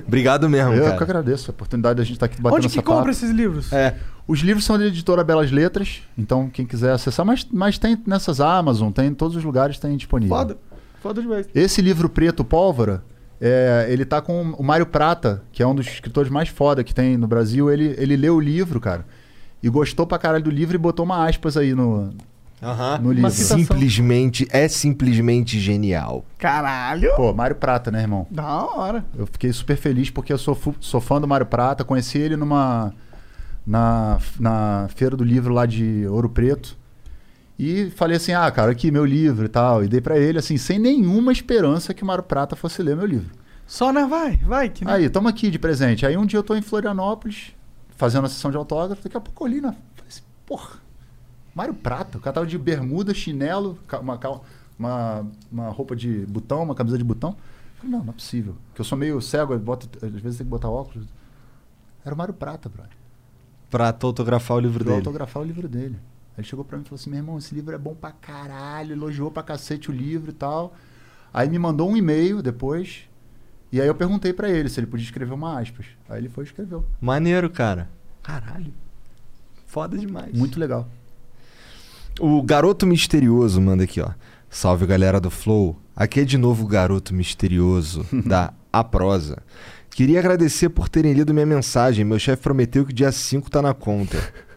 Obrigado 0.06 0.48
mesmo, 0.48 0.72
eu 0.72 0.84
cara. 0.84 0.96
que 0.96 1.02
agradeço 1.02 1.50
a 1.50 1.52
oportunidade 1.52 1.96
da 1.96 2.04
gente 2.04 2.14
estar 2.14 2.26
aqui 2.26 2.40
batendo 2.40 2.64
Onde 2.64 2.68
que 2.68 2.80
compra 2.82 2.98
papo. 2.98 3.10
esses 3.10 3.30
livros? 3.30 3.72
É. 3.72 3.96
Os 4.26 4.38
livros 4.40 4.64
são 4.64 4.78
da 4.78 4.86
editora 4.86 5.24
Belas 5.24 5.50
Letras, 5.50 6.02
então 6.16 6.48
quem 6.48 6.64
quiser 6.64 6.92
acessar, 6.92 7.26
mas, 7.26 7.46
mas 7.52 7.76
tem 7.78 8.00
nessas 8.06 8.40
Amazon, 8.40 8.92
tem 8.92 9.08
em 9.08 9.14
todos 9.14 9.36
os 9.36 9.42
lugares 9.44 9.78
tem 9.78 9.96
disponível. 9.96 10.36
Foda. 10.36 10.56
Foda 11.00 11.20
demais. 11.20 11.48
Esse 11.54 11.80
livro 11.80 12.08
preto 12.08 12.44
Pólvora, 12.44 13.02
é, 13.40 13.86
ele 13.88 14.04
tá 14.04 14.20
com 14.20 14.42
o 14.52 14.62
Mário 14.62 14.86
Prata, 14.86 15.42
que 15.50 15.62
é 15.62 15.66
um 15.66 15.74
dos 15.74 15.86
escritores 15.86 16.30
mais 16.30 16.48
foda 16.48 16.84
que 16.84 16.94
tem 16.94 17.16
no 17.16 17.26
Brasil. 17.26 17.70
Ele, 17.70 17.94
ele 17.98 18.16
leu 18.16 18.36
o 18.36 18.40
livro, 18.40 18.78
cara, 18.78 19.06
e 19.62 19.68
gostou 19.68 20.06
pra 20.06 20.18
caralho 20.18 20.44
do 20.44 20.50
livro 20.50 20.74
e 20.74 20.78
botou 20.78 21.04
uma 21.04 21.26
aspas 21.26 21.56
aí 21.56 21.74
no, 21.74 22.10
Aham. 22.62 22.98
no 22.98 23.12
livro. 23.12 23.30
Simplesmente, 23.30 24.46
é 24.50 24.68
simplesmente 24.68 25.58
genial. 25.58 26.24
Caralho. 26.38 27.14
Pô, 27.16 27.32
Mário 27.32 27.56
Prata, 27.56 27.90
né, 27.90 28.02
irmão? 28.02 28.26
Da 28.30 28.64
hora. 28.64 29.04
Eu 29.16 29.26
fiquei 29.26 29.52
super 29.52 29.76
feliz 29.76 30.10
porque 30.10 30.32
eu 30.32 30.38
sou, 30.38 30.58
sou 30.80 31.00
fã 31.00 31.20
do 31.20 31.26
Mário 31.26 31.46
Prata. 31.46 31.82
Conheci 31.84 32.18
ele 32.18 32.36
numa 32.36 32.92
na, 33.66 34.18
na 34.38 34.88
feira 34.94 35.16
do 35.16 35.24
livro 35.24 35.54
lá 35.54 35.64
de 35.64 36.06
Ouro 36.08 36.28
Preto. 36.28 36.76
E 37.62 37.90
falei 37.90 38.16
assim: 38.16 38.32
"Ah, 38.32 38.50
cara, 38.50 38.72
aqui 38.72 38.90
meu 38.90 39.04
livro 39.04 39.44
e 39.44 39.48
tal". 39.48 39.84
E 39.84 39.88
dei 39.88 40.00
pra 40.00 40.18
ele 40.18 40.38
assim, 40.38 40.56
sem 40.56 40.78
nenhuma 40.78 41.30
esperança 41.32 41.92
que 41.92 42.02
o 42.02 42.06
Mário 42.06 42.24
Prata 42.24 42.56
fosse 42.56 42.82
ler 42.82 42.96
meu 42.96 43.06
livro. 43.06 43.30
Só, 43.66 43.92
né? 43.92 44.04
Vai, 44.06 44.36
vai. 44.38 44.68
Que 44.70 44.88
Aí, 44.88 45.08
tamo 45.10 45.28
aqui 45.28 45.50
de 45.50 45.58
presente. 45.58 46.04
Aí 46.06 46.16
um 46.16 46.24
dia 46.26 46.38
eu 46.38 46.42
tô 46.42 46.54
em 46.56 46.62
Florianópolis, 46.62 47.52
fazendo 47.96 48.24
a 48.24 48.28
sessão 48.28 48.50
de 48.50 48.56
autógrafo, 48.56 49.02
daqui 49.04 49.16
a 49.16 49.20
pouco 49.20 49.44
eu 49.44 49.48
olhei 49.48 49.60
na. 49.60 49.72
Falei 49.72 50.08
assim, 50.08 50.22
porra, 50.46 50.70
Mário 51.54 51.74
Prata, 51.74 52.18
o 52.18 52.20
cara 52.20 52.34
tava 52.34 52.46
de 52.46 52.56
bermuda, 52.58 53.12
chinelo, 53.14 53.78
uma, 54.00 54.16
cal- 54.18 54.44
uma, 54.78 55.26
uma 55.52 55.68
roupa 55.68 55.94
de 55.94 56.24
botão, 56.26 56.62
uma 56.62 56.74
camisa 56.74 56.96
de 56.98 57.04
botão. 57.04 57.36
Falei, 57.76 57.92
não, 57.96 58.02
não 58.04 58.10
é 58.10 58.12
possível. 58.14 58.56
Porque 58.68 58.80
eu 58.80 58.84
sou 58.84 58.96
meio 58.98 59.20
cego, 59.20 59.56
boto, 59.58 59.88
às 60.04 60.10
vezes 60.20 60.38
tem 60.38 60.46
que 60.46 60.50
botar 60.50 60.68
óculos. 60.68 61.06
Era 62.04 62.14
o 62.14 62.18
Mário 62.18 62.34
Prata, 62.34 62.68
brother. 62.68 62.92
Pra 63.70 63.94
autografar 64.02 64.56
o 64.56 64.60
livro 64.60 64.78
Pra 64.82 64.94
dele. 64.94 64.96
autografar 65.06 65.42
o 65.42 65.46
livro 65.46 65.68
dele. 65.68 65.96
Ele 66.40 66.46
chegou 66.46 66.64
pra 66.64 66.76
mim 66.76 66.82
e 66.84 66.88
falou 66.88 66.98
assim: 66.98 67.10
meu 67.10 67.18
irmão, 67.18 67.38
esse 67.38 67.54
livro 67.54 67.74
é 67.74 67.78
bom 67.78 67.94
pra 67.94 68.10
caralho, 68.10 68.92
elogiou 68.92 69.30
pra 69.30 69.42
cacete 69.42 69.90
o 69.90 69.92
livro 69.92 70.30
e 70.30 70.34
tal. 70.34 70.74
Aí 71.32 71.48
me 71.48 71.58
mandou 71.58 71.88
um 71.88 71.96
e-mail 71.96 72.42
depois. 72.42 73.08
E 73.70 73.80
aí 73.80 73.86
eu 73.86 73.94
perguntei 73.94 74.32
pra 74.32 74.50
ele 74.50 74.68
se 74.68 74.80
ele 74.80 74.86
podia 74.86 75.04
escrever 75.04 75.32
uma 75.32 75.60
aspas. 75.60 75.86
Aí 76.08 76.18
ele 76.18 76.28
foi 76.28 76.44
e 76.44 76.46
escreveu. 76.46 76.84
Maneiro, 77.00 77.48
cara. 77.48 77.88
Caralho. 78.22 78.72
Foda 79.66 79.96
demais. 79.96 80.36
Muito 80.36 80.58
legal. 80.58 80.88
O 82.18 82.42
Garoto 82.42 82.86
Misterioso 82.86 83.60
manda 83.60 83.84
aqui, 83.84 84.00
ó. 84.00 84.10
Salve 84.48 84.86
galera 84.86 85.20
do 85.20 85.30
Flow. 85.30 85.78
Aqui 85.94 86.20
é 86.20 86.24
de 86.24 86.36
novo 86.36 86.64
o 86.64 86.66
Garoto 86.66 87.14
Misterioso 87.14 88.04
da 88.26 88.52
A 88.72 88.82
Prosa. 88.82 89.38
Queria 89.90 90.18
agradecer 90.18 90.70
por 90.70 90.88
terem 90.88 91.12
lido 91.12 91.32
minha 91.32 91.46
mensagem. 91.46 92.04
Meu 92.04 92.18
chefe 92.18 92.42
prometeu 92.42 92.84
que 92.84 92.92
dia 92.92 93.12
5 93.12 93.50
tá 93.50 93.62
na 93.62 93.74
conta. 93.74 94.16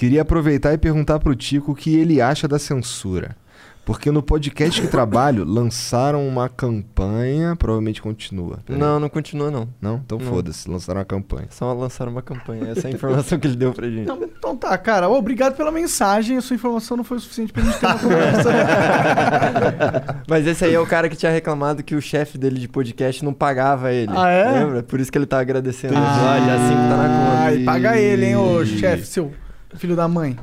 Queria 0.00 0.22
aproveitar 0.22 0.72
e 0.72 0.78
perguntar 0.78 1.18
pro 1.18 1.36
Tico 1.36 1.72
o 1.72 1.74
que 1.74 1.94
ele 1.94 2.22
acha 2.22 2.48
da 2.48 2.58
censura. 2.58 3.36
Porque 3.84 4.10
no 4.10 4.22
podcast 4.22 4.80
que 4.80 4.88
trabalho, 4.88 5.44
lançaram 5.44 6.26
uma 6.26 6.48
campanha. 6.48 7.54
Provavelmente 7.54 8.00
continua. 8.00 8.60
Não, 8.66 8.98
não 8.98 9.10
continua 9.10 9.50
não. 9.50 9.68
Não? 9.78 10.00
Então 10.02 10.18
Não. 10.18 10.26
foda-se, 10.26 10.70
lançaram 10.70 11.00
uma 11.00 11.04
campanha. 11.04 11.48
Só 11.50 11.70
lançaram 11.74 12.12
uma 12.12 12.22
campanha. 12.22 12.70
Essa 12.70 12.88
é 12.88 12.92
a 12.92 12.94
informação 12.94 13.38
que 13.38 13.46
ele 13.46 13.56
deu 13.56 13.74
pra 13.74 13.86
gente. 13.90 14.04
Então, 14.04 14.18
então 14.22 14.56
tá, 14.56 14.78
cara. 14.78 15.06
Obrigado 15.10 15.54
pela 15.54 15.70
mensagem. 15.70 16.38
A 16.38 16.40
sua 16.40 16.56
informação 16.56 16.96
não 16.96 17.04
foi 17.04 17.18
o 17.18 17.20
suficiente 17.20 17.52
pra 17.52 17.62
gente 17.62 17.78
ter 17.78 17.84
uma 17.84 17.98
conversa. 17.98 18.50
Mas 20.26 20.46
esse 20.46 20.64
aí 20.64 20.72
é 20.72 20.80
o 20.80 20.86
cara 20.86 21.10
que 21.10 21.16
tinha 21.16 21.30
reclamado 21.30 21.82
que 21.82 21.94
o 21.94 22.00
chefe 22.00 22.38
dele 22.38 22.58
de 22.58 22.68
podcast 22.68 23.22
não 23.22 23.34
pagava 23.34 23.92
ele. 23.92 24.12
Ah, 24.16 24.30
é? 24.30 24.60
Lembra? 24.60 24.82
Por 24.82 24.98
isso 24.98 25.12
que 25.12 25.18
ele 25.18 25.26
tá 25.26 25.38
agradecendo. 25.40 25.92
Ah, 25.94 26.38
já 26.46 26.54
assim 26.54 26.74
que 26.74 26.88
tá 26.88 26.96
na 26.96 27.08
conta. 27.08 27.42
Ai, 27.42 27.58
paga 27.64 27.98
ele, 27.98 28.24
hein, 28.24 28.36
ô 28.36 28.64
chefe, 28.64 29.04
seu 29.04 29.30
filho 29.78 29.96
da 29.96 30.08
mãe. 30.08 30.36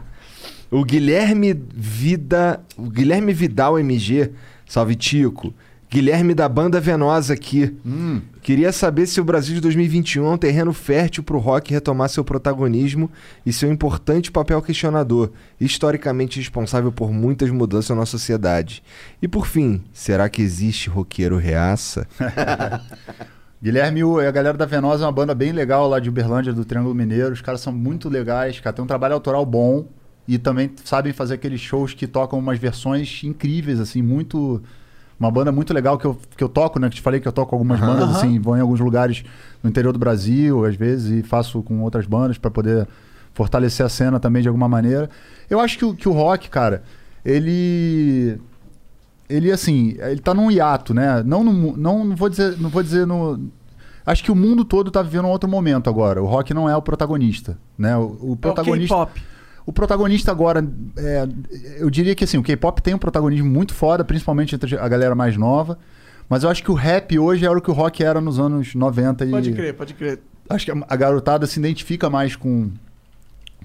O 0.70 0.84
Guilherme 0.84 1.54
Vida. 1.54 2.62
O 2.78 2.90
Guilherme 2.90 3.34
Vidal 3.34 3.80
MG. 3.80 4.32
Salve 4.66 4.96
Tico. 4.96 5.54
Guilherme 5.90 6.34
da 6.34 6.50
banda 6.50 6.82
Venosa 6.82 7.34
aqui. 7.34 7.74
Hum. 7.86 8.22
Queria 8.42 8.74
saber 8.74 9.08
se 9.08 9.22
o 9.22 9.24
Brasil 9.24 9.56
de 9.56 9.62
2021 9.62 10.26
é 10.26 10.30
um 10.30 10.38
terreno 10.38 10.74
fértil 10.74 11.24
para 11.24 11.38
o 11.38 11.40
rock 11.40 11.72
retomar 11.72 12.10
seu 12.10 12.26
protagonismo 12.26 13.10
e 13.46 13.54
seu 13.54 13.72
importante 13.72 14.30
papel 14.30 14.62
questionador, 14.62 15.32
historicamente 15.60 16.40
responsável 16.40 16.92
por 16.92 17.14
muitas 17.14 17.50
mudanças 17.52 17.96
na 17.96 18.06
sociedade. 18.06 18.84
E 19.22 19.30
por 19.30 19.48
fim, 19.48 19.82
será 19.94 20.28
que 20.28 20.42
existe 20.42 20.90
roqueiro 20.90 21.38
reaça? 21.38 22.06
Guilherme 23.62 24.02
e 24.02 24.26
a 24.28 24.32
galera 24.32 24.58
da 24.58 24.66
Venosa 24.66 25.04
é 25.04 25.06
uma 25.08 25.12
banda 25.12 25.34
bem 25.34 25.52
legal 25.52 25.88
lá 25.88 26.00
de 26.00 26.10
Uberlândia, 26.10 26.54
do 26.54 26.64
Triângulo 26.64 26.94
Mineiro. 26.94 27.34
Os 27.34 27.42
caras 27.42 27.62
são 27.62 27.74
muito 27.74 28.08
legais, 28.08 28.60
cara. 28.60 28.76
Tem 28.76 28.84
um 28.84 28.88
trabalho 28.88 29.16
autoral 29.16 29.46
bom 29.46 29.86
e 30.28 30.38
também 30.38 30.72
sabem 30.84 31.12
fazer 31.12 31.36
aqueles 31.36 31.60
shows 31.60 31.94
que 31.94 32.06
tocam 32.06 32.38
umas 32.38 32.60
versões 32.60 33.22
incríveis, 33.24 33.80
assim, 33.80 34.02
muito. 34.02 34.62
Uma 35.20 35.32
banda 35.32 35.52
muito 35.52 35.74
legal 35.74 35.98
que 35.98 36.06
eu, 36.06 36.16
que 36.38 36.44
eu 36.44 36.50
toco, 36.50 36.80
né? 36.80 36.88
Que 36.90 36.98
te 36.98 37.02
falei 37.02 37.20
que 37.20 37.28
eu 37.28 37.32
toco 37.32 37.56
algumas 37.56 37.80
bandas, 37.80 38.04
Aham. 38.10 38.18
assim, 38.18 38.40
vou 38.40 38.56
em 38.56 38.62
alguns 38.62 38.80
lugares 38.80 39.24
no 39.64 39.70
interior 39.72 39.92
do 39.92 39.98
Brasil, 39.98 40.64
às 40.64 40.76
vezes, 40.76 41.10
e 41.12 41.24
faço 41.24 41.64
com 41.64 41.82
outras 41.82 42.06
bandas 42.06 42.38
para 42.38 42.52
poder 42.52 42.88
fortalecer 43.34 43.84
a 43.84 43.90
cena 43.90 44.20
também 44.20 44.44
de 44.44 44.48
alguma 44.48 44.68
maneira. 44.70 45.10
Eu 45.50 45.60
acho 45.60 45.76
que, 45.80 45.86
o- 45.86 45.96
que 45.96 46.08
o 46.08 46.12
rock, 46.12 46.48
cara, 46.52 46.84
ele 47.26 48.38
ele 49.30 49.52
assim, 49.52 49.96
ele 50.00 50.20
tá 50.22 50.34
num 50.34 50.50
hiato, 50.52 50.94
né? 50.94 51.22
Não, 51.24 51.44
no 51.44 51.76
não, 51.78 52.06
não 52.06 52.16
vou 52.16 52.30
dizer, 52.30 52.58
não 52.60 52.70
vou 52.70 52.82
dizer 52.84 53.06
no 53.06 53.50
Acho 54.06 54.24
que 54.24 54.32
o 54.32 54.36
mundo 54.36 54.64
todo 54.64 54.90
tá 54.90 55.02
vivendo 55.02 55.26
um 55.26 55.30
outro 55.30 55.50
momento 55.50 55.90
agora. 55.90 56.24
O 56.24 56.26
rock 56.26 56.54
não 56.54 56.70
é 56.70 56.76
o 56.78 56.82
protagonista, 56.82 57.58
né? 57.78 57.98
O, 57.98 58.04
o 58.04 58.30
É 58.30 58.32
o 58.32 58.36
protagonista 58.38 58.96
K-pop. 58.96 59.22
o 59.66 59.74
protagonista 59.74 60.32
agora, 60.32 60.66
é, 60.96 61.28
eu 61.78 61.90
diria 61.90 62.16
que 62.16 62.24
assim, 62.24 62.38
o 62.38 62.44
K-pop 62.44 62.82
tem 62.82 62.94
um 62.94 62.98
protagonismo 62.98 63.50
muito 63.50 63.74
foda, 63.74 64.06
principalmente 64.06 64.56
entre 64.56 64.78
a 64.78 64.88
galera 64.88 65.14
mais 65.14 65.36
nova. 65.36 65.78
Mas 66.30 66.44
eu 66.44 66.50
acho 66.50 66.64
que 66.64 66.72
o 66.72 66.74
rap 66.74 67.20
hoje 67.20 67.46
era 67.46 67.58
o 67.58 67.62
que 67.62 67.70
o 67.70 67.74
rock 67.74 68.02
era 68.02 68.22
nos 68.22 68.40
anos 68.40 68.74
90 68.76 69.26
e 69.26 69.30
Pode 69.32 69.52
crer, 69.52 69.74
pode 69.74 69.94
crer. 69.94 70.20
acho 70.50 70.66
que 70.66 70.72
a- 70.72 70.96
garotada 70.96 71.46
se 71.46 71.60
identifica 71.60 72.10
mais 72.10 72.34
com 72.36 72.70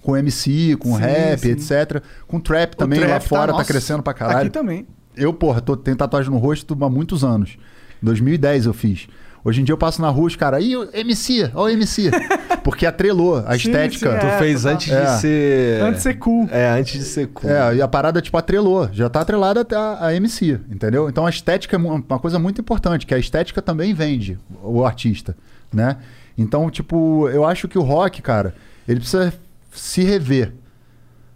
com 0.00 0.16
MC, 0.16 0.76
com 0.76 0.96
Sim, 0.96 1.00
rap, 1.02 1.38
sim. 1.38 1.50
etc. 1.50 2.02
Com 2.26 2.40
trap 2.40 2.74
também 2.76 2.98
O 2.98 3.02
lá 3.02 3.08
trap 3.10 3.28
fora 3.28 3.46
tá, 3.52 3.58
nossa, 3.58 3.64
crescendo 3.72 4.02
pra 4.02 4.12
caralho. 4.12 4.40
Aqui 4.40 4.50
também. 4.50 4.86
Eu, 5.16 5.32
porra, 5.32 5.60
tô, 5.60 5.76
tenho 5.76 5.96
tatuagem 5.96 6.30
no 6.30 6.38
rosto 6.38 6.76
há 6.80 6.88
muitos 6.88 7.22
anos. 7.24 7.56
2010 8.02 8.66
eu 8.66 8.72
fiz. 8.72 9.06
Hoje 9.44 9.60
em 9.60 9.64
dia 9.64 9.72
eu 9.72 9.76
passo 9.78 10.00
na 10.00 10.08
rua, 10.08 10.28
os 10.28 10.36
caras, 10.36 10.62
ih, 10.64 10.74
MC, 10.94 11.50
ó 11.54 11.64
o 11.64 11.68
MC. 11.68 12.10
Porque 12.62 12.86
atrelou 12.86 13.38
a 13.38 13.50
Sim, 13.58 13.68
estética. 13.68 14.12
sim, 14.12 14.18
tu 14.20 14.26
É, 14.26 14.38
fez 14.38 14.60
total. 14.62 14.74
antes 14.74 14.92
É. 14.92 15.04
de 15.04 15.20
ser. 15.20 15.82
Antes 15.82 15.96
de 15.96 16.02
ser 16.02 16.14
cool. 16.14 16.48
É, 16.50 16.68
antes 16.78 16.92
de 17.00 17.04
ser 17.04 17.26
cool. 17.28 17.50
É, 17.50 17.74
e 17.76 17.82
a 17.82 17.88
parada, 17.88 18.22
tipo, 18.22 18.36
atrelou. 18.38 18.88
Já 18.92 19.08
tá 19.10 19.20
atrelada 19.20 19.62
até 19.62 19.74
a, 19.74 20.06
a 20.06 20.14
MC, 20.14 20.60
entendeu? 20.70 21.08
Então 21.08 21.26
a 21.26 21.30
estética 21.30 21.76
é 21.76 21.78
uma 21.78 22.18
coisa 22.20 22.38
muito 22.38 22.60
importante, 22.60 23.04
que 23.04 23.12
a 23.14 23.18
estética 23.18 23.60
também 23.60 23.92
vende 23.92 24.38
o 24.62 24.84
artista, 24.84 25.36
né? 25.72 25.96
Então, 26.38 26.70
tipo, 26.70 27.28
eu 27.28 27.44
acho 27.44 27.66
que 27.66 27.76
o 27.76 27.82
rock, 27.82 28.22
cara, 28.22 28.54
ele 28.86 29.00
precisa 29.00 29.34
se 29.72 30.02
rever, 30.04 30.52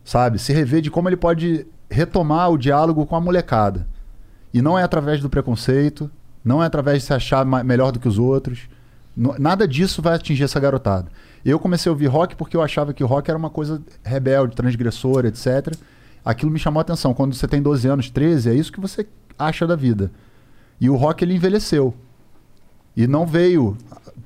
sabe? 0.05 0.39
Se 0.39 0.53
rever 0.53 0.81
de 0.81 0.91
como 0.93 1.09
ele 1.09 1.17
pode 1.17 1.67
retomar 1.91 2.51
o 2.51 2.59
diálogo 2.59 3.07
com 3.07 3.17
a 3.17 3.21
molecada. 3.21 3.87
E 4.53 4.63
não 4.63 4.79
é 4.79 4.83
através 4.83 5.21
do 5.21 5.31
preconceito, 5.31 6.11
não 6.45 6.63
é 6.63 6.67
através 6.67 7.01
de 7.03 7.07
se 7.07 7.15
achar 7.15 7.45
melhor 7.45 7.93
do 7.93 7.99
que 7.99 8.09
os 8.09 8.19
outros. 8.19 8.69
Nada 9.17 9.67
disso 9.67 10.03
vai 10.03 10.15
atingir 10.15 10.45
essa 10.45 10.61
garotada. 10.61 11.11
Eu 11.45 11.59
comecei 11.59 11.89
a 11.89 11.93
ouvir 11.93 12.07
rock 12.07 12.37
porque 12.37 12.57
eu 12.57 12.63
achava 12.63 12.93
que 12.93 13.05
rock 13.05 13.31
era 13.31 13.39
uma 13.39 13.51
coisa 13.51 13.83
rebelde, 14.05 14.55
transgressora, 14.55 15.29
etc. 15.29 15.75
Aquilo 16.25 16.51
me 16.51 16.59
chamou 16.59 16.81
a 16.81 16.83
atenção. 16.83 17.15
Quando 17.15 17.35
você 17.35 17.47
tem 17.47 17.63
12 17.63 17.89
anos, 17.89 18.11
13, 18.11 18.51
é 18.51 18.55
isso 18.55 18.73
que 18.73 18.81
você 18.81 19.07
acha 19.39 19.67
da 19.67 19.77
vida. 19.77 20.11
E 20.81 20.91
o 20.91 20.97
rock 20.97 21.25
ele 21.25 21.35
envelheceu. 21.35 21.95
E 22.97 23.07
não 23.07 23.27
veio 23.27 23.77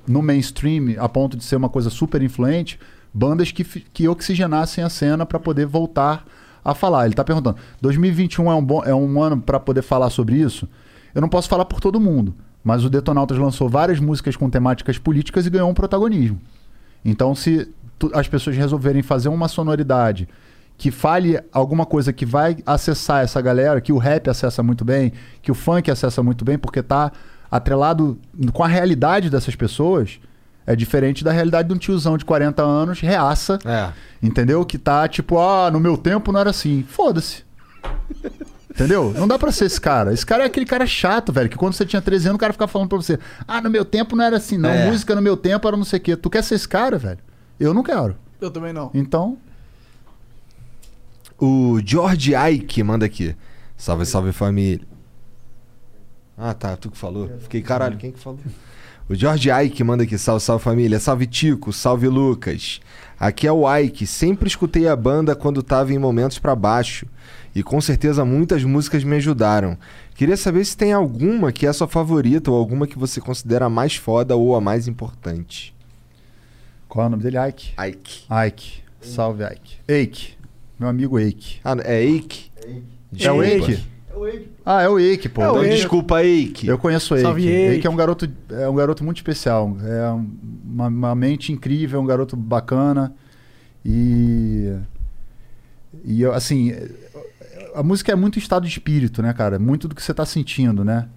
no 0.06 0.22
mainstream 0.22 0.94
a 0.98 1.08
ponto 1.08 1.36
de 1.36 1.44
ser 1.44 1.56
uma 1.56 1.68
coisa 1.68 1.90
super 1.90 2.22
influente, 2.22 2.78
bandas 3.12 3.52
que, 3.52 3.64
que 3.64 4.08
oxigenassem 4.08 4.82
a 4.82 4.88
cena 4.88 5.26
para 5.26 5.38
poder 5.38 5.66
voltar 5.66 6.24
a 6.64 6.74
falar. 6.74 7.06
Ele 7.06 7.14
tá 7.14 7.24
perguntando: 7.24 7.56
2021 7.80 8.50
é 8.50 8.54
um, 8.54 8.64
bom, 8.64 8.82
é 8.84 8.94
um 8.94 9.22
ano 9.22 9.40
para 9.40 9.60
poder 9.60 9.82
falar 9.82 10.10
sobre 10.10 10.36
isso? 10.36 10.68
Eu 11.14 11.20
não 11.20 11.28
posso 11.28 11.48
falar 11.48 11.64
por 11.64 11.80
todo 11.80 12.00
mundo, 12.00 12.34
mas 12.62 12.84
o 12.84 12.90
Detonautas 12.90 13.38
lançou 13.38 13.68
várias 13.68 13.98
músicas 13.98 14.36
com 14.36 14.48
temáticas 14.48 14.98
políticas 14.98 15.46
e 15.46 15.50
ganhou 15.50 15.68
um 15.68 15.74
protagonismo. 15.74 16.40
Então, 17.04 17.34
se 17.34 17.68
as 18.14 18.28
pessoas 18.28 18.56
resolverem 18.56 19.02
fazer 19.02 19.28
uma 19.28 19.48
sonoridade 19.48 20.28
que 20.76 20.90
fale 20.90 21.38
alguma 21.52 21.84
coisa 21.84 22.10
que 22.10 22.24
vai 22.24 22.56
acessar 22.64 23.22
essa 23.22 23.40
galera, 23.42 23.82
que 23.82 23.92
o 23.92 23.98
rap 23.98 24.30
acessa 24.30 24.62
muito 24.62 24.82
bem, 24.82 25.12
que 25.42 25.52
o 25.52 25.54
funk 25.54 25.90
acessa 25.90 26.22
muito 26.22 26.42
bem, 26.42 26.56
porque 26.56 26.82
tá 26.82 27.12
atrelado 27.50 28.18
com 28.52 28.64
a 28.64 28.66
realidade 28.66 29.28
dessas 29.28 29.54
pessoas, 29.54 30.18
é 30.72 30.76
diferente 30.76 31.22
da 31.24 31.32
realidade 31.32 31.68
de 31.68 31.74
um 31.74 31.78
tiozão 31.78 32.16
de 32.16 32.24
40 32.24 32.62
anos, 32.62 33.00
reaça, 33.00 33.58
É. 33.64 33.90
entendeu? 34.22 34.64
Que 34.64 34.78
tá 34.78 35.06
tipo, 35.08 35.38
ah, 35.38 35.70
no 35.70 35.80
meu 35.80 35.96
tempo 35.96 36.30
não 36.32 36.40
era 36.40 36.50
assim. 36.50 36.84
Foda-se. 36.88 37.44
Entendeu? 38.70 39.12
Não 39.16 39.26
dá 39.26 39.38
pra 39.38 39.50
ser 39.52 39.64
esse 39.66 39.80
cara. 39.80 40.12
Esse 40.12 40.24
cara 40.24 40.44
é 40.44 40.46
aquele 40.46 40.64
cara 40.64 40.86
chato, 40.86 41.32
velho, 41.32 41.48
que 41.50 41.56
quando 41.56 41.74
você 41.74 41.84
tinha 41.84 42.00
13 42.00 42.28
anos, 42.28 42.36
o 42.36 42.40
cara 42.40 42.52
ficava 42.52 42.70
falando 42.70 42.88
pra 42.88 42.98
você: 42.98 43.18
Ah, 43.46 43.60
no 43.60 43.68
meu 43.68 43.84
tempo 43.84 44.14
não 44.14 44.24
era 44.24 44.36
assim, 44.36 44.56
não. 44.56 44.70
É. 44.70 44.88
Música 44.90 45.14
no 45.14 45.20
meu 45.20 45.36
tempo 45.36 45.66
era 45.66 45.76
não 45.76 45.84
sei 45.84 45.98
o 45.98 46.02
quê. 46.02 46.16
Tu 46.16 46.30
quer 46.30 46.42
ser 46.44 46.54
esse 46.54 46.68
cara, 46.68 46.96
velho? 46.96 47.18
Eu 47.58 47.74
não 47.74 47.82
quero. 47.82 48.16
Eu 48.40 48.50
também 48.50 48.72
não. 48.72 48.90
Então, 48.94 49.36
O 51.38 51.80
George 51.84 52.32
Ike 52.34 52.82
manda 52.82 53.04
aqui. 53.06 53.34
Salve, 53.76 54.04
salve 54.06 54.30
família. 54.32 54.86
Ah, 56.36 56.54
tá, 56.54 56.76
tu 56.76 56.90
que 56.90 56.96
falou. 56.98 57.30
Fiquei, 57.40 57.62
caralho, 57.62 57.96
quem 57.98 58.12
que 58.12 58.18
falou? 58.18 58.38
O 59.10 59.14
George 59.16 59.50
Ike 59.50 59.82
manda 59.82 60.04
aqui, 60.04 60.16
salve, 60.16 60.40
salve 60.40 60.62
família. 60.62 61.00
Salve 61.00 61.26
Tico, 61.26 61.72
salve 61.72 62.06
Lucas. 62.06 62.80
Aqui 63.18 63.44
é 63.44 63.50
o 63.50 63.68
Ike. 63.76 64.06
Sempre 64.06 64.46
escutei 64.46 64.86
a 64.86 64.94
banda 64.94 65.34
quando 65.34 65.64
tava 65.64 65.92
em 65.92 65.98
momentos 65.98 66.38
pra 66.38 66.54
baixo. 66.54 67.06
E 67.52 67.60
com 67.60 67.80
certeza 67.80 68.24
muitas 68.24 68.62
músicas 68.62 69.02
me 69.02 69.16
ajudaram. 69.16 69.76
Queria 70.14 70.36
saber 70.36 70.64
se 70.64 70.76
tem 70.76 70.92
alguma 70.92 71.50
que 71.50 71.66
é 71.66 71.70
a 71.70 71.72
sua 71.72 71.88
favorita 71.88 72.52
ou 72.52 72.56
alguma 72.56 72.86
que 72.86 72.96
você 72.96 73.20
considera 73.20 73.64
a 73.64 73.68
mais 73.68 73.96
foda 73.96 74.36
ou 74.36 74.54
a 74.54 74.60
mais 74.60 74.86
importante. 74.86 75.74
qual 76.88 77.06
é 77.06 77.08
o 77.08 77.10
nome 77.10 77.24
dele? 77.24 77.36
Ike. 77.48 77.74
Ike. 77.76 78.26
Ike. 78.46 78.82
Salve, 79.00 79.42
Ike. 79.42 79.78
Eike. 79.88 80.34
Meu 80.78 80.88
amigo 80.88 81.18
Eike. 81.18 81.58
Ah, 81.64 81.76
é 81.82 82.04
Ike? 82.04 82.52
É 83.18 83.32
o 83.32 83.42
Eike. 83.42 83.84
Eike? 84.26 84.48
Ah, 84.66 84.82
é 84.82 84.88
o 84.88 84.98
Eike, 84.98 85.28
pô. 85.28 85.42
É 85.42 85.46
o 85.48 85.50
Então, 85.52 85.62
Eike. 85.64 85.76
Desculpa, 85.76 86.22
Eike. 86.24 86.66
Eu 86.68 86.78
conheço 86.78 87.14
o 87.14 87.16
Eike. 87.16 87.26
Salve, 87.26 87.46
Eike. 87.46 87.74
Eike. 87.74 87.86
é 87.86 87.90
um 87.90 87.96
garoto, 87.96 88.28
é 88.50 88.68
um 88.68 88.74
garoto 88.74 89.04
muito 89.04 89.16
especial. 89.18 89.76
É 89.84 90.10
um- 90.12 90.30
uma, 90.64 90.86
uma 90.88 91.14
mente 91.14 91.52
incrível, 91.52 92.00
um 92.00 92.06
garoto 92.06 92.36
bacana. 92.36 93.14
E. 93.84 94.74
E 96.04 96.22
eu, 96.22 96.32
assim. 96.32 96.72
A 97.74 97.82
música 97.82 98.10
é 98.12 98.14
muito 98.16 98.38
estado 98.38 98.64
de 98.64 98.68
espírito, 98.70 99.22
né, 99.22 99.32
cara? 99.32 99.58
Muito 99.58 99.86
do 99.86 99.94
que 99.94 100.02
você 100.02 100.12
tá 100.12 100.26
sentindo, 100.26 100.84
né? 100.84 101.08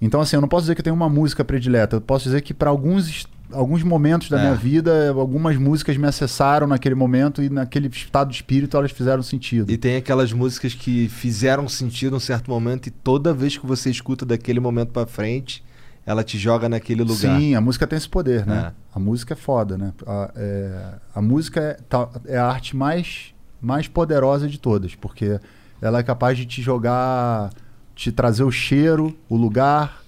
Então, 0.00 0.20
assim, 0.20 0.36
eu 0.36 0.40
não 0.40 0.48
posso 0.48 0.62
dizer 0.64 0.74
que 0.74 0.80
eu 0.80 0.84
tenho 0.84 0.96
uma 0.96 1.08
música 1.08 1.44
predileta. 1.44 1.96
Eu 1.96 2.00
posso 2.00 2.24
dizer 2.24 2.40
que 2.42 2.52
para 2.54 2.70
alguns, 2.70 3.08
est- 3.08 3.28
alguns 3.56 3.82
momentos 3.82 4.28
da 4.28 4.38
É. 4.38 4.40
minha 4.42 4.54
vida, 4.54 5.10
algumas 5.10 5.56
músicas 5.56 5.96
me 5.96 6.06
acessaram 6.06 6.66
naquele 6.66 6.94
momento 6.94 7.42
e 7.42 7.48
naquele 7.48 7.88
estado 7.88 8.28
de 8.30 8.36
espírito 8.36 8.76
elas 8.76 8.90
fizeram 8.92 9.22
sentido. 9.22 9.70
E 9.70 9.76
tem 9.76 9.96
aquelas 9.96 10.32
músicas 10.32 10.74
que 10.74 11.08
fizeram 11.08 11.68
sentido 11.68 12.14
em 12.14 12.16
um 12.16 12.20
certo 12.20 12.50
momento 12.50 12.86
e 12.86 12.90
toda 12.90 13.32
vez 13.32 13.56
que 13.56 13.66
você 13.66 13.90
escuta 13.90 14.24
daquele 14.26 14.60
momento 14.60 14.90
pra 14.92 15.06
frente, 15.06 15.64
ela 16.04 16.22
te 16.22 16.38
joga 16.38 16.68
naquele 16.68 17.02
lugar. 17.02 17.38
Sim, 17.40 17.54
a 17.54 17.60
música 17.60 17.86
tem 17.86 17.96
esse 17.96 18.08
poder, 18.08 18.46
né? 18.46 18.72
É. 18.72 18.72
A 18.94 18.98
música 19.00 19.34
é 19.34 19.36
foda, 19.36 19.76
né? 19.76 19.92
A, 20.06 20.30
é- 20.36 20.94
a 21.14 21.20
música 21.22 21.60
é, 21.60 21.74
tá- 21.88 22.08
é 22.26 22.36
a 22.38 22.46
arte 22.46 22.76
mais, 22.76 23.34
mais 23.60 23.88
poderosa 23.88 24.46
de 24.48 24.58
todas, 24.58 24.94
porque 24.94 25.40
ela 25.82 25.98
é 25.98 26.02
capaz 26.02 26.38
de 26.38 26.46
te 26.46 26.62
jogar, 26.62 27.50
te 27.94 28.12
trazer 28.12 28.44
o 28.44 28.50
cheiro, 28.52 29.16
o 29.28 29.36
lugar, 29.36 30.00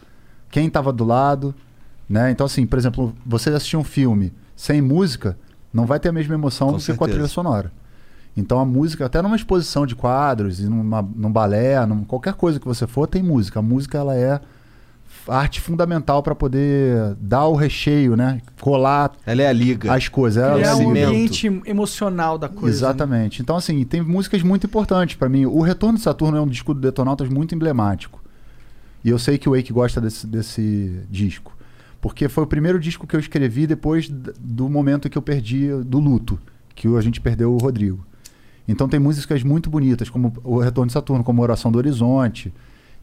quem 0.51 0.67
estava 0.69 0.93
do 0.93 1.05
lado, 1.05 1.55
né? 2.09 2.31
Então, 2.31 2.47
assim, 2.47 2.67
por 2.67 2.79
exemplo, 2.79 3.15
você 3.25 3.51
assistir 3.51 3.77
um 3.77 3.85
filme 3.85 4.33
sem 4.57 4.81
música, 4.81 5.37
não 5.73 5.87
vai 5.87 6.01
ter 6.01 6.09
a 6.09 6.13
mesma 6.13 6.35
emoção 6.35 6.69
Com 6.69 6.79
do 6.79 6.83
que 6.83 6.95
com 6.95 7.05
a 7.05 7.09
trilha 7.09 7.29
sonora. 7.29 7.71
Então 8.37 8.61
a 8.61 8.65
música, 8.65 9.05
até 9.07 9.21
numa 9.21 9.35
exposição 9.35 9.85
de 9.85 9.97
quadros, 9.97 10.61
e 10.61 10.65
numa, 10.65 11.03
num 11.03 11.31
balé, 11.31 11.85
num, 11.85 12.05
qualquer 12.05 12.35
coisa 12.35 12.61
que 12.61 12.67
você 12.67 12.87
for, 12.87 13.07
tem 13.07 13.23
música. 13.23 13.59
A 13.59 13.63
música 13.63 13.99
ela 13.99 14.15
é 14.15 14.41
arte 15.27 15.61
fundamental 15.61 16.23
para 16.23 16.35
poder 16.35 17.15
dar 17.21 17.47
o 17.47 17.55
recheio, 17.55 18.17
né? 18.17 18.41
Colar 18.61 19.13
Ela 19.27 19.43
é 19.43 19.49
a 19.49 19.53
liga. 19.53 19.93
as 19.93 20.09
coisas. 20.09 20.43
Ela 20.43 20.61
é 20.61 20.75
cimento. 20.75 21.09
ambiente 21.09 21.63
emocional 21.67 22.39
da 22.39 22.49
coisa. 22.49 22.67
né? 22.67 22.73
Exatamente. 22.73 23.43
Então, 23.43 23.57
assim, 23.57 23.85
tem 23.85 24.01
músicas 24.01 24.43
muito 24.43 24.67
importantes 24.67 25.17
pra 25.17 25.29
mim. 25.29 25.45
O 25.45 25.61
Retorno 25.61 25.99
de 25.99 26.05
Saturno 26.05 26.37
é 26.37 26.41
um 26.41 26.47
disco 26.47 26.73
do 26.73 26.81
Detonautas 26.81 27.29
muito 27.29 27.55
emblemático. 27.55 28.23
E 29.05 29.11
eu 29.11 29.19
sei 29.19 29.37
que 29.37 29.49
o 29.49 29.55
Wake 29.57 29.73
gosta 29.73 30.01
desse, 30.01 30.27
desse 30.27 31.01
disco. 31.11 31.58
Porque 32.01 32.29
foi 32.29 32.45
o 32.45 32.47
primeiro 32.47 32.79
disco 32.79 33.07
que 33.07 33.17
eu 33.17 33.21
escrevi 33.21 33.67
depois 33.67 34.09
do 34.09 34.69
momento 34.69 35.11
que 35.11 35.19
eu 35.19 35.23
perdi, 35.23 35.69
do 35.85 35.99
luto, 35.99 36.39
que 36.75 36.87
a 36.89 37.01
gente 37.01 37.21
perdeu 37.21 37.53
o 37.53 37.59
Rodrigo. 37.59 38.07
Então 38.69 38.89
tem 38.89 39.01
músicas 39.01 39.43
muito 39.43 39.69
bonitas, 39.71 40.11
como 40.11 40.33
o 40.45 40.59
Retorno 40.59 40.89
de 40.89 40.93
Saturno, 40.93 41.25
como 41.25 41.43
Oração 41.43 41.73
do 41.73 41.79
Horizonte, 41.79 42.53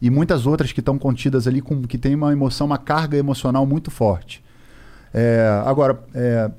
e 0.00 0.08
muitas 0.08 0.46
outras 0.46 0.72
que 0.72 0.80
estão 0.80 0.98
contidas 0.98 1.46
ali, 1.46 1.60
com, 1.60 1.82
que 1.82 1.98
tem 1.98 2.14
uma 2.14 2.32
emoção, 2.32 2.66
uma 2.66 2.78
carga 2.78 3.16
emocional 3.16 3.66
muito 3.66 3.90
forte. 3.90 4.44
É, 5.12 5.62
agora, 5.64 6.00
é, 6.14 6.50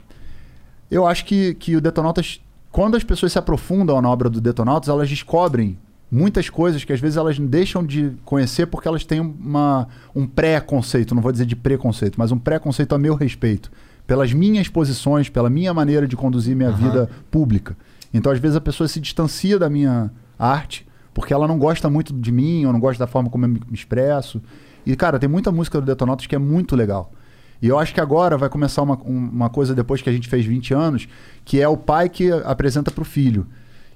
eu 0.91 1.07
acho 1.07 1.25
que, 1.25 1.53
que 1.55 1.75
o 1.75 1.81
Detonautas, 1.81 2.41
quando 2.71 2.97
as 2.97 3.03
pessoas 3.03 3.31
se 3.31 3.39
aprofundam 3.39 4.01
na 4.01 4.09
obra 4.09 4.29
do 4.29 4.41
Detonautas, 4.41 4.89
elas 4.89 5.09
descobrem 5.09 5.77
muitas 6.09 6.49
coisas 6.49 6.83
que 6.83 6.93
às 6.93 6.99
vezes 6.99 7.17
elas 7.17 7.37
deixam 7.37 7.85
de 7.85 8.13
conhecer 8.23 8.65
porque 8.67 8.87
elas 8.87 9.03
têm 9.03 9.19
uma, 9.19 9.87
um 10.15 10.25
pré-conceito, 10.25 11.13
não 11.13 11.21
vou 11.21 11.31
dizer 11.31 11.45
de 11.45 11.55
preconceito, 11.55 12.15
mas 12.17 12.31
um 12.31 12.37
pré-conceito 12.39 12.95
a 12.95 12.97
meu 12.97 13.13
respeito, 13.15 13.71
pelas 14.05 14.31
minhas 14.31 14.67
posições, 14.69 15.27
pela 15.29 15.49
minha 15.49 15.73
maneira 15.73 16.07
de 16.07 16.15
conduzir 16.15 16.55
minha 16.55 16.71
vida 16.71 17.09
pública. 17.29 17.75
Então, 18.13 18.31
às 18.31 18.39
vezes, 18.39 18.55
a 18.55 18.61
pessoa 18.61 18.87
se 18.87 18.99
distancia 19.01 19.59
da 19.59 19.69
minha 19.69 20.09
arte 20.39 20.87
porque 21.13 21.33
ela 21.33 21.47
não 21.47 21.57
gosta 21.57 21.89
muito 21.89 22.13
de 22.13 22.31
mim, 22.31 22.63
ou 22.65 22.71
não 22.71 22.79
gosta 22.79 23.03
da 23.03 23.07
forma 23.07 23.27
como 23.29 23.43
eu 23.45 23.49
me 23.49 23.59
expresso. 23.73 24.39
E, 24.85 24.95
cara, 24.95 25.17
tem 25.17 25.27
muita 25.27 25.51
música 25.51 25.81
do 25.81 25.85
Detonautas 25.87 26.27
que 26.27 26.35
é 26.35 26.37
muito 26.37 26.75
legal. 26.75 27.11
E 27.59 27.67
eu 27.67 27.79
acho 27.79 27.91
que 27.91 27.99
agora 27.99 28.37
vai 28.37 28.49
começar 28.49 28.83
uma, 28.83 28.95
um- 29.03 29.29
uma 29.29 29.49
coisa 29.49 29.73
depois 29.73 29.99
que 29.99 30.09
a 30.09 30.13
gente 30.13 30.29
fez 30.29 30.45
20 30.45 30.75
anos, 30.75 31.07
que 31.43 31.59
é 31.59 31.67
o 31.67 31.75
pai 31.75 32.07
que 32.07 32.31
apresenta 32.31 32.91
pro 32.91 33.03
filho. 33.03 33.47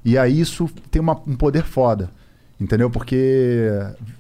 E 0.03 0.17
aí 0.17 0.39
isso 0.39 0.69
tem 0.89 1.01
uma- 1.01 1.19
um 1.27 1.35
poder 1.35 1.63
foda. 1.63 2.09
Entendeu? 2.59 2.89
Porque 2.91 3.69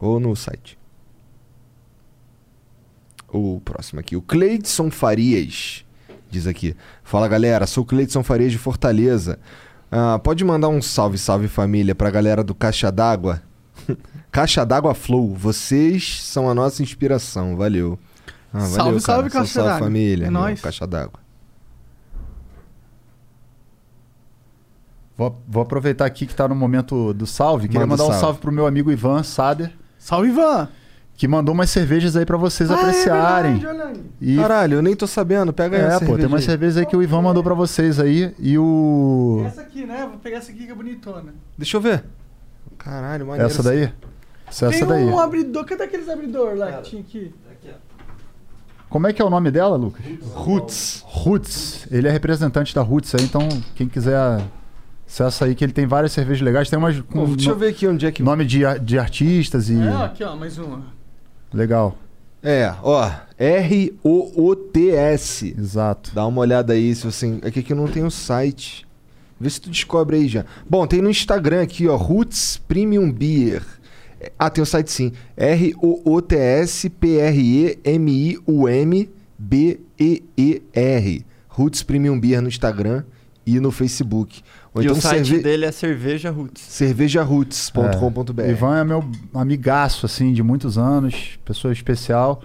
Ou 0.00 0.18
no 0.20 0.34
site. 0.36 0.78
O 3.30 3.60
próximo 3.64 4.00
aqui, 4.00 4.16
o 4.16 4.22
Cleidson 4.22 4.90
Farias, 4.90 5.84
diz 6.30 6.46
aqui. 6.46 6.74
Fala 7.02 7.28
galera, 7.28 7.66
sou 7.66 7.82
o 7.82 7.86
Cleidson 7.86 8.22
Farias 8.22 8.52
de 8.52 8.58
Fortaleza. 8.58 9.38
Ah, 9.90 10.18
pode 10.18 10.44
mandar 10.44 10.68
um 10.68 10.80
salve, 10.80 11.18
salve 11.18 11.48
família 11.48 11.94
pra 11.94 12.10
galera 12.10 12.42
do 12.42 12.54
Caixa 12.54 12.90
d'Água? 12.90 13.42
Caixa 14.32 14.64
d'Água 14.64 14.94
Flow, 14.94 15.34
vocês 15.34 16.22
são 16.22 16.48
a 16.48 16.54
nossa 16.54 16.82
inspiração, 16.82 17.56
valeu. 17.56 17.98
Ah, 18.52 18.60
Salve, 18.60 19.00
salve, 19.00 19.30
Caixa 19.30 19.52
salve 19.52 19.68
d'Água. 19.70 19.86
família, 19.86 20.26
É 20.26 20.30
nóis. 20.30 20.60
Caixa 20.60 20.86
d'Água. 20.86 21.20
Vou, 25.16 25.36
vou 25.48 25.62
aproveitar 25.62 26.06
aqui 26.06 26.26
que 26.26 26.34
tá 26.34 26.46
no 26.48 26.54
momento 26.54 27.12
do 27.12 27.26
salve. 27.26 27.66
Queria 27.68 27.80
Manda 27.86 27.90
mandar 27.90 28.04
um 28.04 28.06
salve. 28.08 28.20
salve 28.20 28.38
pro 28.40 28.52
meu 28.52 28.66
amigo 28.66 28.90
Ivan 28.92 29.22
Sader, 29.22 29.72
salve 29.98 30.28
Ivan. 30.28 30.68
que 31.16 31.26
mandou 31.26 31.52
umas 31.52 31.68
cervejas 31.70 32.14
aí 32.16 32.24
pra 32.24 32.36
vocês 32.36 32.70
Ah, 32.70 32.74
apreciarem. 32.76 33.56
É 33.56 33.58
verdade, 33.58 33.80
olha 33.82 33.86
aí. 33.88 34.04
E 34.20 34.36
Caralho, 34.36 34.74
eu 34.76 34.82
nem 34.82 34.94
tô 34.94 35.06
sabendo. 35.06 35.52
Pega 35.52 35.76
É, 35.76 35.80
essa 35.86 36.04
pô, 36.06 36.16
tem 36.16 36.26
umas 36.26 36.44
cervejas 36.44 36.76
aí 36.76 36.86
que 36.86 36.96
o 36.96 37.02
Ivan 37.02 37.22
mandou 37.22 37.42
pra 37.42 37.54
vocês 37.54 37.98
aí. 37.98 38.32
E 38.38 38.56
o. 38.56 39.42
Essa 39.46 39.62
aqui, 39.62 39.84
né? 39.84 40.06
Vou 40.08 40.18
pegar 40.18 40.38
essa 40.38 40.50
aqui 40.52 40.64
que 40.66 40.70
é 40.70 40.74
bonitona. 40.74 41.34
Deixa 41.56 41.76
eu 41.76 41.80
ver. 41.80 42.04
Caralho, 42.78 43.26
maneiro. 43.26 43.50
Essa 43.50 43.62
daí? 43.62 43.92
Essa, 44.46 44.66
essa 44.66 44.78
Tem 44.78 44.86
daí. 44.86 45.04
um 45.04 45.18
abridor. 45.18 45.64
Cadê 45.64 45.82
aqueles 45.82 46.08
abridor 46.08 46.54
lá 46.56 46.72
que 46.74 46.90
tinha 46.90 47.02
aqui? 47.02 47.34
Como 48.88 49.06
é 49.06 49.12
que 49.12 49.20
é 49.20 49.24
o 49.24 49.28
nome 49.28 49.50
dela, 49.50 49.76
Lucas? 49.76 50.02
Roots. 50.32 51.02
Roots. 51.04 51.86
Ele 51.90 52.08
é 52.08 52.10
representante 52.10 52.74
da 52.74 52.80
Roots 52.80 53.14
aí, 53.14 53.22
então 53.22 53.46
quem 53.74 53.86
quiser 53.86 54.40
acessa 55.08 55.44
aí, 55.46 55.54
que 55.54 55.64
ele 55.64 55.72
tem 55.72 55.86
várias 55.86 56.12
cervejas 56.12 56.42
legais. 56.42 56.68
Tem 56.70 56.78
umas 56.78 57.00
com 57.00 57.24
Pô, 57.26 57.34
deixa 57.34 57.50
eu 57.50 57.54
no- 57.54 57.60
ver 57.60 57.68
aqui 57.68 57.86
onde 57.86 58.04
é 58.06 58.12
que. 58.12 58.22
nome 58.22 58.44
de, 58.44 58.60
de 58.82 58.98
artistas 58.98 59.68
e. 59.70 59.80
É, 59.80 59.92
aqui, 60.04 60.22
ó, 60.22 60.36
mais 60.36 60.58
uma. 60.58 60.84
Legal. 61.52 61.96
É, 62.42 62.72
ó. 62.82 63.10
R-O-O-T-S. 64.28 65.54
Exato. 65.58 66.10
Dá 66.14 66.26
uma 66.26 66.40
olhada 66.40 66.72
aí, 66.74 66.94
se 66.94 67.04
você. 67.04 67.38
Aqui 67.42 67.62
que 67.62 67.74
não 67.74 67.88
tem 67.88 68.04
o 68.04 68.10
site. 68.10 68.86
Vê 69.40 69.48
se 69.50 69.60
tu 69.60 69.70
descobre 69.70 70.16
aí 70.16 70.28
já. 70.28 70.44
Bom, 70.68 70.86
tem 70.86 71.00
no 71.00 71.08
Instagram 71.10 71.62
aqui, 71.62 71.86
ó. 71.88 71.96
Roots 71.96 72.56
Premium 72.68 73.10
Beer. 73.10 73.62
Ah, 74.38 74.50
tem 74.50 74.62
o 74.62 74.66
site 74.66 74.90
sim. 74.90 75.12
R-O-O-T-S-P-R-E-M-I-U-M-B-E-E-R. 79.98 81.24
Roots 81.48 81.82
Premium 81.82 82.18
Beer 82.20 82.40
no 82.42 82.48
Instagram 82.48 83.04
e 83.46 83.58
no 83.60 83.70
Facebook. 83.70 84.42
Ou 84.78 84.82
e 84.82 84.86
então 84.86 84.96
o 84.96 85.00
site 85.00 85.28
cerve... 85.28 85.42
dele 85.42 85.64
é 85.64 85.72
Cerveja 85.72 86.30
Roots. 86.30 86.62
cervejaroots.com.br. 86.62 88.42
Ivan 88.48 88.78
é 88.78 88.84
meu 88.84 89.04
amigaço, 89.34 90.06
assim, 90.06 90.32
de 90.32 90.42
muitos 90.42 90.78
anos, 90.78 91.38
pessoa 91.44 91.72
especial. 91.72 92.40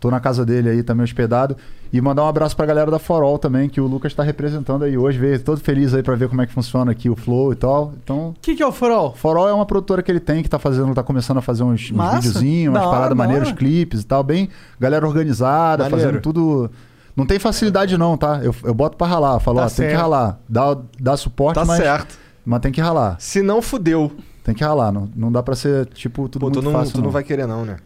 Tô 0.00 0.10
na 0.10 0.18
casa 0.18 0.44
dele 0.44 0.68
aí 0.68 0.82
também 0.82 1.04
hospedado. 1.04 1.56
E 1.92 2.00
mandar 2.00 2.24
um 2.24 2.26
abraço 2.26 2.56
pra 2.56 2.64
galera 2.66 2.90
da 2.90 2.98
Forol 2.98 3.38
também, 3.38 3.68
que 3.68 3.80
o 3.80 3.86
Lucas 3.86 4.12
tá 4.14 4.22
representando 4.22 4.82
aí 4.84 4.96
hoje. 4.96 5.18
Veio 5.18 5.38
todo 5.40 5.60
feliz 5.60 5.92
aí 5.94 6.02
pra 6.02 6.16
ver 6.16 6.28
como 6.28 6.40
é 6.40 6.46
que 6.46 6.52
funciona 6.52 6.90
aqui 6.90 7.08
o 7.10 7.14
Flow 7.14 7.52
e 7.52 7.56
tal. 7.56 7.92
Então, 8.02 8.30
O 8.30 8.34
que, 8.40 8.56
que 8.56 8.62
é 8.62 8.66
o 8.66 8.72
farol? 8.72 9.14
Forol 9.14 9.48
é 9.48 9.52
uma 9.52 9.66
produtora 9.66 10.02
que 10.02 10.10
ele 10.10 10.18
tem, 10.18 10.42
que 10.42 10.48
tá 10.48 10.58
fazendo, 10.58 10.92
tá 10.94 11.02
começando 11.02 11.36
a 11.36 11.42
fazer 11.42 11.62
uns, 11.62 11.92
uns 11.92 12.14
videozinhos, 12.14 12.74
umas 12.74 12.84
paradas 12.84 13.10
da 13.10 13.14
maneiras, 13.14 13.52
clipes 13.52 14.00
e 14.00 14.06
tal. 14.06 14.24
Bem, 14.24 14.48
galera 14.80 15.06
organizada, 15.06 15.84
Maneiro. 15.84 16.04
fazendo 16.04 16.20
tudo. 16.22 16.70
Não 17.16 17.26
tem 17.26 17.38
facilidade, 17.38 17.96
não, 17.98 18.16
tá? 18.16 18.40
Eu, 18.42 18.54
eu 18.64 18.72
boto 18.74 18.96
pra 18.96 19.06
ralar. 19.06 19.38
Falo, 19.40 19.58
Tá 19.58 19.66
ó, 19.66 19.68
tem 19.68 19.88
que 19.88 19.94
ralar. 19.94 20.38
Dá, 20.48 20.76
dá 20.98 21.16
suporte, 21.16 21.56
Tá 21.56 21.64
mas, 21.64 21.76
certo. 21.78 22.18
mas 22.44 22.60
tem 22.60 22.72
que 22.72 22.80
ralar. 22.80 23.16
Se 23.20 23.42
não, 23.42 23.60
fudeu. 23.60 24.10
Tem 24.42 24.54
que 24.54 24.64
ralar. 24.64 24.90
Não, 24.90 25.08
não 25.14 25.30
dá 25.30 25.42
pra 25.42 25.54
ser, 25.54 25.86
tipo, 25.86 26.28
tudo 26.28 26.40
Pô, 26.40 26.46
muito 26.46 26.60
tu 26.60 26.64
não, 26.64 26.72
fácil. 26.72 26.94
tu 26.94 27.02
não 27.02 27.10
vai 27.10 27.22
querer, 27.22 27.46
não, 27.46 27.64
né? 27.64 27.76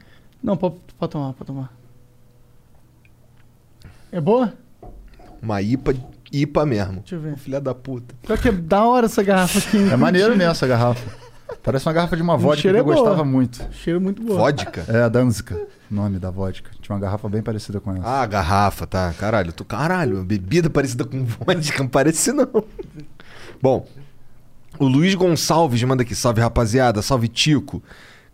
Não, 0.42 0.56
pode, 0.56 0.76
pode 0.98 1.10
tomar, 1.12 1.32
pode 1.32 1.46
tomar. 1.46 1.72
É 4.12 4.20
boa? 4.20 4.52
Uma 5.42 5.60
IPA, 5.60 5.94
IPA 6.32 6.66
mesmo. 6.66 6.94
Deixa 7.00 7.16
eu 7.16 7.20
ver. 7.20 7.36
Filha 7.36 7.60
da 7.60 7.74
puta. 7.74 8.14
Pior 8.22 8.38
que 8.38 8.48
é 8.48 8.52
da 8.52 8.84
hora 8.84 9.06
essa 9.06 9.22
garrafa 9.22 9.58
aqui. 9.58 9.90
É 9.92 9.96
maneiro 9.96 10.36
mesmo 10.36 10.52
essa 10.52 10.66
garrafa. 10.66 11.04
Parece 11.62 11.86
uma 11.86 11.92
garrafa 11.92 12.16
de 12.16 12.22
uma 12.22 12.36
vodka 12.36 12.62
que 12.62 12.68
eu 12.68 12.76
é 12.78 12.82
boa. 12.82 12.96
gostava 12.96 13.24
muito. 13.24 13.60
Cheiro 13.72 14.00
muito 14.00 14.22
bom. 14.22 14.36
Vodka? 14.36 14.84
É 14.88 15.02
a 15.02 15.08
Danzica, 15.08 15.60
nome 15.90 16.18
da 16.18 16.30
vodka. 16.30 16.70
Tinha 16.80 16.94
uma 16.94 17.00
garrafa 17.00 17.28
bem 17.28 17.42
parecida 17.42 17.80
com 17.80 17.92
essa. 17.92 18.06
Ah, 18.06 18.26
garrafa, 18.26 18.86
tá. 18.86 19.14
Caralho, 19.18 19.52
tu, 19.52 19.64
caralho, 19.64 20.24
bebida 20.24 20.68
parecida 20.68 21.04
com 21.04 21.24
vodka, 21.24 21.78
não 21.78 21.88
parece 21.88 22.32
não. 22.32 22.64
Bom, 23.60 23.86
o 24.78 24.86
Luiz 24.86 25.14
Gonçalves 25.14 25.82
manda 25.84 26.02
aqui, 26.02 26.14
salve 26.14 26.40
rapaziada, 26.40 27.00
salve 27.00 27.28
Tico. 27.28 27.82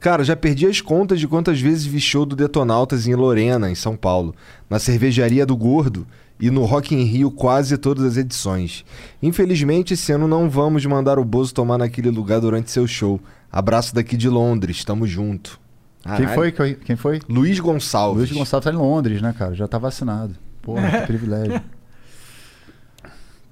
Cara, 0.00 0.24
já 0.24 0.34
perdi 0.34 0.66
as 0.66 0.80
contas 0.80 1.20
de 1.20 1.28
quantas 1.28 1.60
vezes 1.60 1.86
vi 1.86 2.00
show 2.00 2.26
do 2.26 2.34
Detonautas 2.34 3.06
em 3.06 3.14
Lorena, 3.14 3.70
em 3.70 3.74
São 3.76 3.96
Paulo, 3.96 4.34
na 4.68 4.80
cervejaria 4.80 5.46
do 5.46 5.56
Gordo 5.56 6.04
e 6.40 6.50
no 6.50 6.64
Rock 6.64 6.92
in 6.92 7.04
Rio 7.04 7.30
quase 7.30 7.78
todas 7.78 8.02
as 8.04 8.16
edições. 8.16 8.84
Infelizmente, 9.22 9.94
esse 9.94 10.10
ano 10.10 10.26
não 10.26 10.50
vamos 10.50 10.84
mandar 10.84 11.20
o 11.20 11.24
Bozo 11.24 11.54
tomar 11.54 11.78
naquele 11.78 12.10
lugar 12.10 12.40
durante 12.40 12.72
seu 12.72 12.84
show. 12.84 13.20
Abraço 13.50 13.94
daqui 13.94 14.16
de 14.16 14.28
Londres, 14.28 14.84
tamo 14.84 15.06
junto. 15.06 15.61
Quem 16.02 16.10
Caralho. 16.26 16.34
foi? 16.34 16.52
que- 16.52 16.74
Quem 16.84 16.96
foi? 16.96 17.20
Luiz 17.28 17.58
Gonçalves. 17.60 18.18
Luiz 18.30 18.32
Gonçalves 18.32 18.64
tá 18.64 18.72
em 18.72 18.76
Londres, 18.76 19.22
né, 19.22 19.34
cara? 19.38 19.54
Já 19.54 19.68
tá 19.68 19.78
vacinado. 19.78 20.34
Porra, 20.60 20.90
que 21.00 21.06
privilégio. 21.06 21.60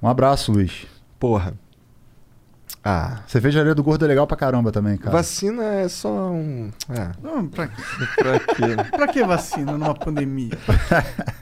Um 0.02 0.08
abraço, 0.08 0.50
Luiz. 0.52 0.86
Porra. 1.18 1.54
Ah, 2.82 3.20
Cervejaria 3.26 3.74
do 3.74 3.82
Gordo 3.82 4.06
é 4.06 4.08
legal 4.08 4.26
pra 4.26 4.36
caramba 4.38 4.72
também, 4.72 4.96
cara. 4.96 5.10
vacina 5.10 5.62
é 5.62 5.88
só 5.88 6.30
um. 6.30 6.70
É. 6.88 7.10
Não, 7.22 7.46
pra, 7.46 7.68
quê? 7.68 7.82
Pra 8.16 8.38
quê? 8.56 8.90
pra 8.96 9.06
que 9.08 9.22
vacina 9.22 9.72
numa 9.72 9.94
pandemia? 9.94 10.50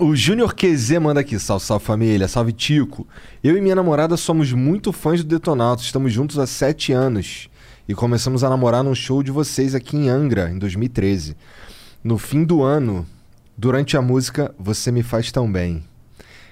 O 0.00 0.14
Júnior 0.14 0.54
QZ 0.54 0.96
manda 1.00 1.18
aqui, 1.18 1.40
salve, 1.40 1.64
salve 1.64 1.84
família, 1.84 2.28
salve 2.28 2.52
Tico. 2.52 3.04
Eu 3.42 3.56
e 3.56 3.60
minha 3.60 3.74
namorada 3.74 4.16
somos 4.16 4.52
muito 4.52 4.92
fãs 4.92 5.24
do 5.24 5.28
Detonautas, 5.28 5.86
estamos 5.86 6.12
juntos 6.12 6.38
há 6.38 6.46
sete 6.46 6.92
anos 6.92 7.48
e 7.88 7.94
começamos 7.94 8.44
a 8.44 8.50
namorar 8.50 8.84
num 8.84 8.94
show 8.94 9.22
de 9.22 9.30
vocês 9.30 9.74
aqui 9.74 9.96
em 9.96 10.10
Angra, 10.10 10.50
em 10.50 10.58
2013. 10.58 11.34
No 12.04 12.18
fim 12.18 12.44
do 12.44 12.62
ano, 12.62 13.06
durante 13.56 13.96
a 13.96 14.02
música 14.02 14.54
Você 14.58 14.92
Me 14.92 15.02
Faz 15.02 15.32
Tão 15.32 15.50
Bem. 15.50 15.82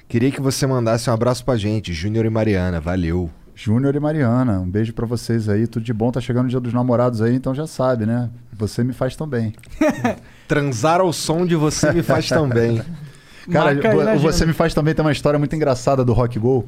Queria 0.08 0.30
que 0.32 0.40
você 0.40 0.66
mandasse 0.66 1.10
um 1.10 1.12
abraço 1.12 1.44
pra 1.44 1.58
gente, 1.58 1.92
Júnior 1.92 2.24
e 2.24 2.30
Mariana, 2.30 2.80
valeu. 2.80 3.30
Júnior 3.54 3.94
e 3.94 4.00
Mariana, 4.00 4.60
um 4.60 4.68
beijo 4.68 4.94
pra 4.94 5.04
vocês 5.04 5.46
aí. 5.48 5.66
Tudo 5.66 5.84
de 5.84 5.92
bom. 5.92 6.10
Tá 6.10 6.20
chegando 6.22 6.46
o 6.46 6.48
dia 6.48 6.60
dos 6.60 6.72
namorados 6.72 7.20
aí, 7.20 7.34
então 7.34 7.54
já 7.54 7.66
sabe, 7.66 8.06
né? 8.06 8.30
Você 8.52 8.82
me 8.82 8.94
faz 8.94 9.14
tão 9.14 9.26
bem. 9.26 9.52
Transar 10.48 11.02
ao 11.02 11.12
som 11.12 11.44
de 11.44 11.54
Você 11.54 11.92
Me 11.92 12.02
Faz 12.02 12.28
Tão 12.28 12.48
Bem. 12.48 12.80
Cara, 13.50 13.72
o 13.72 14.20
Você 14.20 14.28
agenda. 14.28 14.46
Me 14.46 14.52
Faz 14.52 14.72
também 14.72 14.94
tem 14.94 15.04
uma 15.04 15.12
história 15.12 15.38
muito 15.38 15.54
engraçada 15.54 16.04
do 16.04 16.12
Rock 16.12 16.38
Go. 16.38 16.66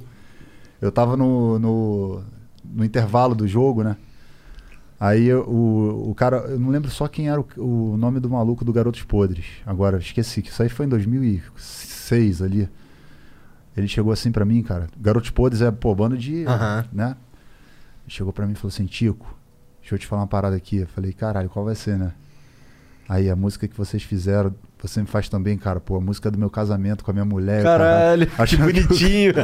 Eu 0.81 0.93
tava 0.93 1.17
no, 1.17 1.59
no, 1.59 2.23
no 2.65 2.85
intervalo 2.85 3.35
do 3.35 3.47
jogo, 3.47 3.83
né? 3.83 3.97
Aí 5.01 5.33
o, 5.33 6.07
o 6.09 6.15
cara, 6.15 6.39
eu 6.39 6.59
não 6.59 6.71
lembro 6.71 6.91
só 6.91 7.07
quem 7.07 7.29
era 7.29 7.41
o, 7.41 7.93
o 7.93 7.97
nome 7.97 8.19
do 8.19 8.29
maluco 8.29 8.65
do 8.65 8.73
Garotos 8.73 9.03
Podres. 9.05 9.47
Agora, 9.65 9.99
esqueci, 9.99 10.43
que 10.43 10.51
isso 10.51 10.63
aí 10.63 10.69
foi 10.69 10.87
em 10.87 10.89
2006 10.89 12.43
ali. 12.43 12.69
Ele 13.77 13.87
chegou 13.87 14.13
assim 14.13 14.33
pra 14.33 14.45
mim, 14.45 14.61
cara. 14.63 14.89
Garotos 14.99 15.31
Podres 15.31 15.63
é, 15.63 15.71
pô, 15.71 15.95
banda 15.95 16.17
de. 16.17 16.45
Aham. 16.47 16.85
né? 16.93 17.17
Chegou 18.09 18.33
pra 18.33 18.45
mim 18.47 18.53
e 18.53 18.57
falou 18.57 18.71
assim: 18.71 18.87
Tico, 18.87 19.33
deixa 19.81 19.95
eu 19.95 19.99
te 19.99 20.07
falar 20.07 20.23
uma 20.23 20.29
parada 20.29 20.57
aqui. 20.57 20.79
Eu 20.79 20.89
falei: 20.89 21.13
caralho, 21.13 21.49
qual 21.49 21.65
vai 21.65 21.77
ser, 21.77 21.97
né? 21.97 22.13
Aí 23.09 23.31
a 23.31 23.37
música 23.37 23.69
que 23.69 23.77
vocês 23.77 24.03
fizeram, 24.03 24.53
você 24.81 25.01
me 25.01 25.07
faz 25.07 25.29
também, 25.29 25.57
cara. 25.59 25.81
Pô, 25.81 25.97
a 25.97 26.01
música 26.01 26.31
do 26.31 26.39
meu 26.39 26.49
casamento 26.49 27.05
com 27.05 27.11
a 27.11 27.15
minha 27.15 27.25
mulher. 27.25 27.63
Caralho, 27.63 28.27
que 28.27 28.41
Achando 28.43 28.67
que- 28.73 28.81
bonitinho. 28.83 29.33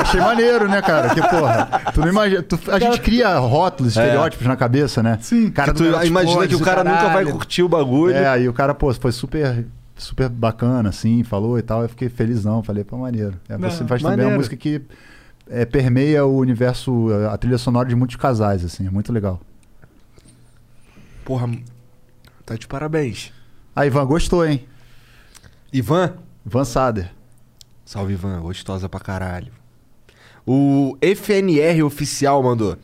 Achei 0.00 0.20
maneiro, 0.20 0.68
né, 0.68 0.82
cara? 0.82 1.14
Que 1.14 1.20
porra, 1.20 1.66
tu 1.94 2.00
não 2.00 2.08
imagina. 2.08 2.42
tu- 2.42 2.58
a 2.70 2.78
gente 2.78 3.00
cria 3.00 3.36
rótulos, 3.38 3.92
estereótipos 3.96 4.46
na 4.46 4.56
cabeça, 4.56 5.02
né? 5.02 5.18
Sim. 5.20 5.50
Cara, 5.50 5.72
Que 5.72 5.78
tu 5.78 6.04
imagina 6.04 6.46
que 6.48 6.54
o 6.56 6.60
cara 6.60 6.82
nunca 6.82 6.98
vai 7.04 7.08
caralho. 7.10 7.32
curtir 7.32 7.62
o 7.62 7.68
bagulho. 7.68 8.14
É, 8.14 8.26
aí 8.26 8.48
o 8.48 8.52
cara, 8.52 8.74
pô, 8.74 8.92
foi 8.94 9.12
super, 9.12 9.64
super 9.96 10.28
bacana, 10.28 10.88
assim, 10.88 11.22
falou 11.22 11.58
e 11.58 11.62
tal. 11.62 11.82
Eu 11.82 11.88
fiquei 11.88 12.08
felizão, 12.08 12.62
falei, 12.62 12.82
pô, 12.82 12.96
maneiro. 12.96 13.34
É, 13.48 13.56
Não, 13.56 13.70
você 13.70 13.84
faz 13.84 14.02
também 14.02 14.16
uma 14.16 14.22
maneiro. 14.24 14.36
música 14.36 14.56
que 14.56 14.82
é, 15.48 15.64
permeia 15.64 16.24
o 16.26 16.36
universo, 16.38 17.08
a 17.30 17.36
trilha 17.38 17.58
sonora 17.58 17.88
de 17.88 17.94
muitos 17.94 18.16
casais, 18.16 18.64
assim, 18.64 18.86
é 18.86 18.90
muito 18.90 19.12
legal. 19.12 19.40
Porra, 21.24 21.48
tá 22.44 22.54
de 22.56 22.66
parabéns. 22.66 23.32
Aí, 23.76 23.88
Ivan, 23.88 24.06
gostou, 24.06 24.46
hein? 24.46 24.64
Ivan? 25.72 26.14
Ivan 26.46 26.64
Sader. 26.64 27.10
Salve, 27.84 28.12
Ivan. 28.12 28.40
Gostosa 28.40 28.88
pra 28.88 29.00
caralho. 29.00 29.52
O 30.46 30.96
FNR 31.00 31.82
Oficial 31.82 32.42
mandou. 32.42 32.76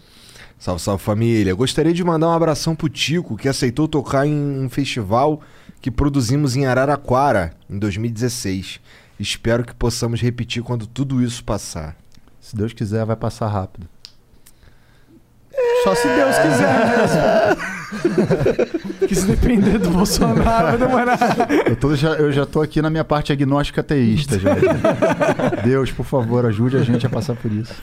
Salve, 0.58 0.82
salve 0.82 1.02
família. 1.02 1.54
Gostaria 1.54 1.92
de 1.92 2.02
mandar 2.02 2.28
um 2.28 2.32
abração 2.32 2.74
pro 2.74 2.88
Tico, 2.88 3.36
que 3.36 3.48
aceitou 3.48 3.86
tocar 3.86 4.26
em 4.26 4.34
um 4.34 4.68
festival 4.68 5.40
que 5.80 5.90
produzimos 5.90 6.56
em 6.56 6.66
Araraquara, 6.66 7.54
em 7.68 7.78
2016. 7.78 8.80
Espero 9.18 9.64
que 9.64 9.74
possamos 9.74 10.20
repetir 10.20 10.62
quando 10.62 10.86
tudo 10.86 11.22
isso 11.22 11.44
passar. 11.44 11.96
Se 12.40 12.56
Deus 12.56 12.72
quiser, 12.72 13.04
vai 13.04 13.16
passar 13.16 13.48
rápido. 13.48 13.88
Só 15.84 15.94
se 15.94 16.08
Deus 16.08 16.36
quiser. 16.36 17.56
que 19.06 19.14
se 19.14 19.26
depender 19.26 19.78
do 19.78 19.90
Bolsonaro, 19.90 20.68
vai 20.68 20.78
demorar. 20.78 21.18
Eu, 21.66 21.76
tô 21.76 21.94
já, 21.96 22.10
eu 22.10 22.32
já 22.32 22.46
tô 22.46 22.60
aqui 22.60 22.80
na 22.80 22.90
minha 22.90 23.04
parte 23.04 23.32
agnóstica 23.32 23.82
teísta 23.82 24.38
já. 24.38 24.50
Deus, 25.64 25.90
por 25.90 26.04
favor, 26.04 26.46
ajude 26.46 26.76
a 26.76 26.82
gente 26.82 27.06
a 27.06 27.10
passar 27.10 27.34
por 27.34 27.50
isso. 27.50 27.74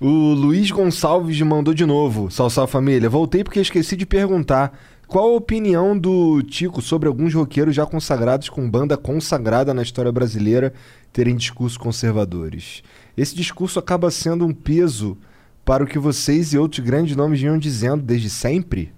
O 0.00 0.08
Luiz 0.08 0.70
Gonçalves 0.70 1.40
mandou 1.42 1.72
de 1.72 1.86
novo. 1.86 2.30
Salve, 2.30 2.54
salve 2.54 2.72
família. 2.72 3.08
Voltei 3.08 3.44
porque 3.44 3.60
esqueci 3.60 3.96
de 3.96 4.06
perguntar. 4.06 4.76
Qual 5.06 5.32
a 5.32 5.36
opinião 5.36 5.96
do 5.96 6.42
Tico 6.42 6.80
sobre 6.80 7.06
alguns 7.06 7.34
roqueiros 7.34 7.74
já 7.74 7.86
consagrados 7.86 8.48
com 8.48 8.68
banda 8.68 8.96
consagrada 8.96 9.74
na 9.74 9.82
história 9.82 10.10
brasileira 10.10 10.72
terem 11.12 11.36
discursos 11.36 11.76
conservadores? 11.76 12.82
Esse 13.16 13.36
discurso 13.36 13.78
acaba 13.78 14.10
sendo 14.10 14.46
um 14.46 14.52
peso 14.52 15.16
para 15.64 15.82
o 15.82 15.86
que 15.86 15.98
vocês 15.98 16.52
e 16.52 16.58
outros 16.58 16.84
grandes 16.84 17.16
nomes 17.16 17.40
vinham 17.40 17.58
dizendo 17.58 18.02
desde 18.02 18.28
sempre? 18.30 18.92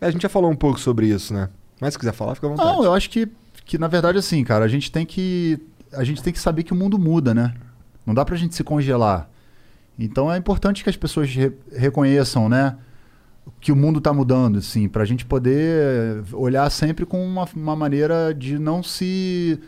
A 0.00 0.10
gente 0.10 0.22
já 0.22 0.28
falou 0.28 0.50
um 0.50 0.56
pouco 0.56 0.78
sobre 0.80 1.06
isso, 1.06 1.32
né? 1.32 1.48
Mas 1.80 1.94
se 1.94 1.98
quiser 1.98 2.12
falar, 2.12 2.34
fica 2.34 2.46
à 2.46 2.50
vontade. 2.50 2.68
Não, 2.76 2.84
eu 2.84 2.92
acho 2.92 3.08
que, 3.10 3.28
que 3.64 3.78
na 3.78 3.88
verdade 3.88 4.18
assim, 4.18 4.42
cara, 4.44 4.64
a 4.64 4.68
gente 4.68 4.90
tem 4.90 5.06
que 5.06 5.58
a 5.92 6.04
gente 6.04 6.22
tem 6.22 6.32
que 6.32 6.38
saber 6.40 6.62
que 6.62 6.72
o 6.72 6.76
mundo 6.76 6.98
muda, 6.98 7.34
né? 7.34 7.54
Não 8.06 8.14
dá 8.14 8.24
pra 8.24 8.36
gente 8.36 8.54
se 8.54 8.64
congelar. 8.64 9.28
Então 9.98 10.32
é 10.32 10.36
importante 10.38 10.82
que 10.82 10.90
as 10.90 10.96
pessoas 10.96 11.28
re- 11.34 11.52
reconheçam, 11.74 12.48
né? 12.48 12.76
Que 13.60 13.70
o 13.72 13.76
mundo 13.76 14.00
tá 14.00 14.12
mudando, 14.12 14.58
assim, 14.58 14.88
pra 14.88 15.04
gente 15.04 15.24
poder 15.26 16.22
olhar 16.32 16.68
sempre 16.70 17.04
com 17.04 17.24
uma, 17.24 17.46
uma 17.54 17.76
maneira 17.76 18.32
de 18.34 18.58
não 18.58 18.82
se. 18.82 19.58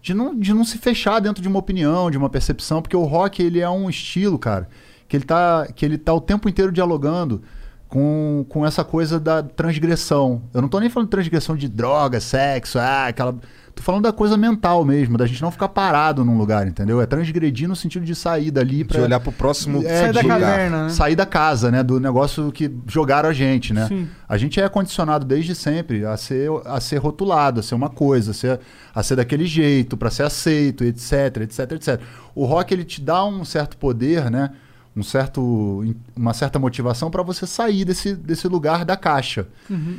De 0.00 0.12
não, 0.14 0.34
de 0.38 0.52
não 0.52 0.64
se 0.64 0.76
fechar 0.78 1.18
dentro 1.20 1.42
de 1.42 1.48
uma 1.48 1.58
opinião, 1.58 2.10
de 2.10 2.18
uma 2.18 2.28
percepção, 2.28 2.82
porque 2.82 2.96
o 2.96 3.04
rock 3.04 3.42
ele 3.42 3.60
é 3.60 3.68
um 3.70 3.88
estilo, 3.88 4.38
cara, 4.38 4.68
que 5.08 5.16
ele 5.16 5.24
tá, 5.24 5.66
que 5.74 5.84
ele 5.84 5.98
tá 5.98 6.12
o 6.12 6.20
tempo 6.20 6.48
inteiro 6.48 6.72
dialogando 6.72 7.42
com, 7.88 8.44
com 8.48 8.66
essa 8.66 8.82
coisa 8.84 9.20
da 9.20 9.42
transgressão. 9.42 10.42
Eu 10.52 10.62
não 10.62 10.68
tô 10.68 10.80
nem 10.80 10.88
falando 10.90 11.06
de 11.06 11.10
transgressão 11.12 11.56
de 11.56 11.68
droga, 11.68 12.20
sexo, 12.20 12.78
ah, 12.78 13.06
aquela. 13.08 13.34
Tô 13.74 13.82
falando 13.82 14.04
da 14.04 14.12
coisa 14.12 14.36
mental 14.36 14.84
mesmo, 14.84 15.18
da 15.18 15.26
gente 15.26 15.42
não 15.42 15.50
ficar 15.50 15.66
parado 15.68 16.24
num 16.24 16.38
lugar, 16.38 16.64
entendeu? 16.64 17.00
É 17.00 17.06
transgredir 17.06 17.68
no 17.68 17.74
sentido 17.74 18.04
de 18.06 18.14
sair 18.14 18.52
dali 18.52 18.78
De 18.78 18.84
pra. 18.84 19.02
olhar 19.02 19.18
pro 19.18 19.32
próximo 19.32 19.82
É, 19.84 19.98
Sai 20.02 20.12
da 20.12 20.22
de- 20.22 20.28
caverna, 20.28 20.82
né? 20.84 20.88
Sair 20.90 21.16
da 21.16 21.26
casa, 21.26 21.72
né? 21.72 21.82
Do 21.82 21.98
negócio 21.98 22.52
que 22.52 22.72
jogaram 22.86 23.28
a 23.28 23.32
gente, 23.32 23.72
né? 23.74 23.88
Sim. 23.88 24.08
A 24.28 24.36
gente 24.36 24.60
é 24.60 24.68
condicionado 24.68 25.24
desde 25.26 25.56
sempre 25.56 26.04
a 26.06 26.16
ser, 26.16 26.48
a 26.66 26.80
ser 26.80 26.98
rotulado, 26.98 27.58
a 27.58 27.62
ser 27.64 27.74
uma 27.74 27.90
coisa, 27.90 28.30
a 28.30 28.34
ser, 28.34 28.60
a 28.94 29.02
ser 29.02 29.16
daquele 29.16 29.44
jeito, 29.44 29.96
para 29.96 30.08
ser 30.08 30.22
aceito, 30.22 30.84
etc, 30.84 31.38
etc, 31.42 31.72
etc. 31.72 32.00
O 32.32 32.44
rock 32.44 32.72
ele 32.72 32.84
te 32.84 33.00
dá 33.00 33.24
um 33.24 33.44
certo 33.44 33.76
poder, 33.76 34.30
né? 34.30 34.50
Um 34.96 35.02
certo, 35.02 35.84
uma 36.14 36.32
certa 36.32 36.58
motivação 36.58 37.10
para 37.10 37.22
você 37.22 37.46
sair 37.46 37.84
desse, 37.84 38.14
desse 38.14 38.46
lugar 38.46 38.84
da 38.84 38.96
caixa. 38.96 39.48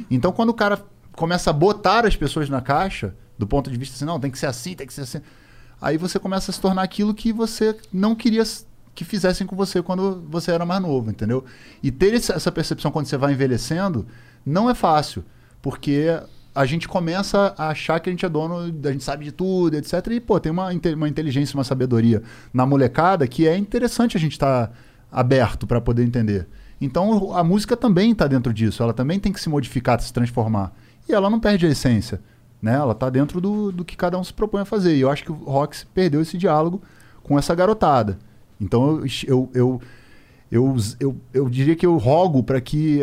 Então, 0.09 0.31
quando 0.31 0.49
o 0.49 0.53
cara 0.53 0.81
começa 1.11 1.49
a 1.49 1.53
botar 1.53 2.05
as 2.05 2.15
pessoas 2.15 2.49
na 2.49 2.61
caixa, 2.61 3.15
do 3.37 3.45
ponto 3.45 3.69
de 3.69 3.77
vista 3.77 3.95
assim, 3.95 4.05
não, 4.05 4.19
tem 4.19 4.31
que 4.31 4.39
ser 4.39 4.47
assim, 4.47 4.73
tem 4.73 4.87
que 4.87 4.93
ser 4.93 5.01
assim. 5.01 5.21
Aí 5.81 5.97
você 5.97 6.17
começa 6.17 6.51
a 6.51 6.53
se 6.53 6.61
tornar 6.61 6.83
aquilo 6.83 7.13
que 7.13 7.33
você 7.33 7.77
não 7.91 8.15
queria 8.15 8.43
que 8.93 9.03
fizessem 9.03 9.45
com 9.45 9.55
você 9.55 9.83
quando 9.83 10.23
você 10.29 10.51
era 10.51 10.65
mais 10.65 10.81
novo, 10.81 11.11
entendeu? 11.11 11.43
E 11.83 11.91
ter 11.91 12.13
essa 12.13 12.51
percepção 12.51 12.91
quando 12.91 13.07
você 13.07 13.17
vai 13.17 13.33
envelhecendo 13.33 14.07
não 14.45 14.69
é 14.69 14.73
fácil, 14.73 15.25
porque 15.61 16.07
a 16.55 16.65
gente 16.65 16.87
começa 16.87 17.53
a 17.57 17.67
achar 17.67 17.99
que 17.99 18.09
a 18.09 18.13
gente 18.13 18.25
é 18.25 18.29
dono, 18.29 18.73
a 18.87 18.91
gente 18.91 19.03
sabe 19.03 19.25
de 19.25 19.33
tudo, 19.33 19.75
etc. 19.75 19.93
E, 20.11 20.21
pô, 20.21 20.39
tem 20.39 20.49
uma, 20.49 20.69
uma 20.95 21.09
inteligência, 21.09 21.57
uma 21.57 21.65
sabedoria 21.65 22.23
na 22.53 22.65
molecada 22.65 23.27
que 23.27 23.45
é 23.45 23.57
interessante 23.57 24.15
a 24.15 24.19
gente 24.19 24.31
estar 24.31 24.71
aberto 25.15 25.65
para 25.65 25.79
poder 25.79 26.03
entender. 26.03 26.45
Então 26.79 27.33
a 27.33 27.41
música 27.41 27.77
também 27.77 28.11
está 28.11 28.27
dentro 28.27 28.53
disso, 28.53 28.83
ela 28.83 28.93
também 28.93 29.17
tem 29.17 29.31
que 29.31 29.39
se 29.39 29.47
modificar, 29.47 29.99
se 30.01 30.11
transformar. 30.11 30.73
E 31.07 31.13
ela 31.13 31.29
não 31.29 31.39
perde 31.39 31.65
a 31.65 31.69
essência, 31.69 32.21
né? 32.61 32.73
Ela 32.73 32.91
está 32.91 33.09
dentro 33.09 33.39
do, 33.39 33.71
do 33.71 33.85
que 33.85 33.95
cada 33.95 34.19
um 34.19 34.23
se 34.23 34.33
propõe 34.33 34.61
a 34.61 34.65
fazer. 34.65 34.97
E 34.97 34.99
eu 34.99 35.09
acho 35.09 35.23
que 35.23 35.31
o 35.31 35.35
rock 35.35 35.85
perdeu 35.93 36.21
esse 36.21 36.37
diálogo 36.37 36.81
com 37.23 37.39
essa 37.39 37.55
garotada. 37.55 38.19
Então 38.59 38.99
eu, 39.25 39.49
eu, 39.55 39.81
eu, 40.51 40.77
eu, 40.99 41.15
eu 41.33 41.49
diria 41.49 41.75
que 41.77 41.85
eu 41.85 41.95
rogo 41.95 42.43
para 42.43 42.59
que 42.59 43.01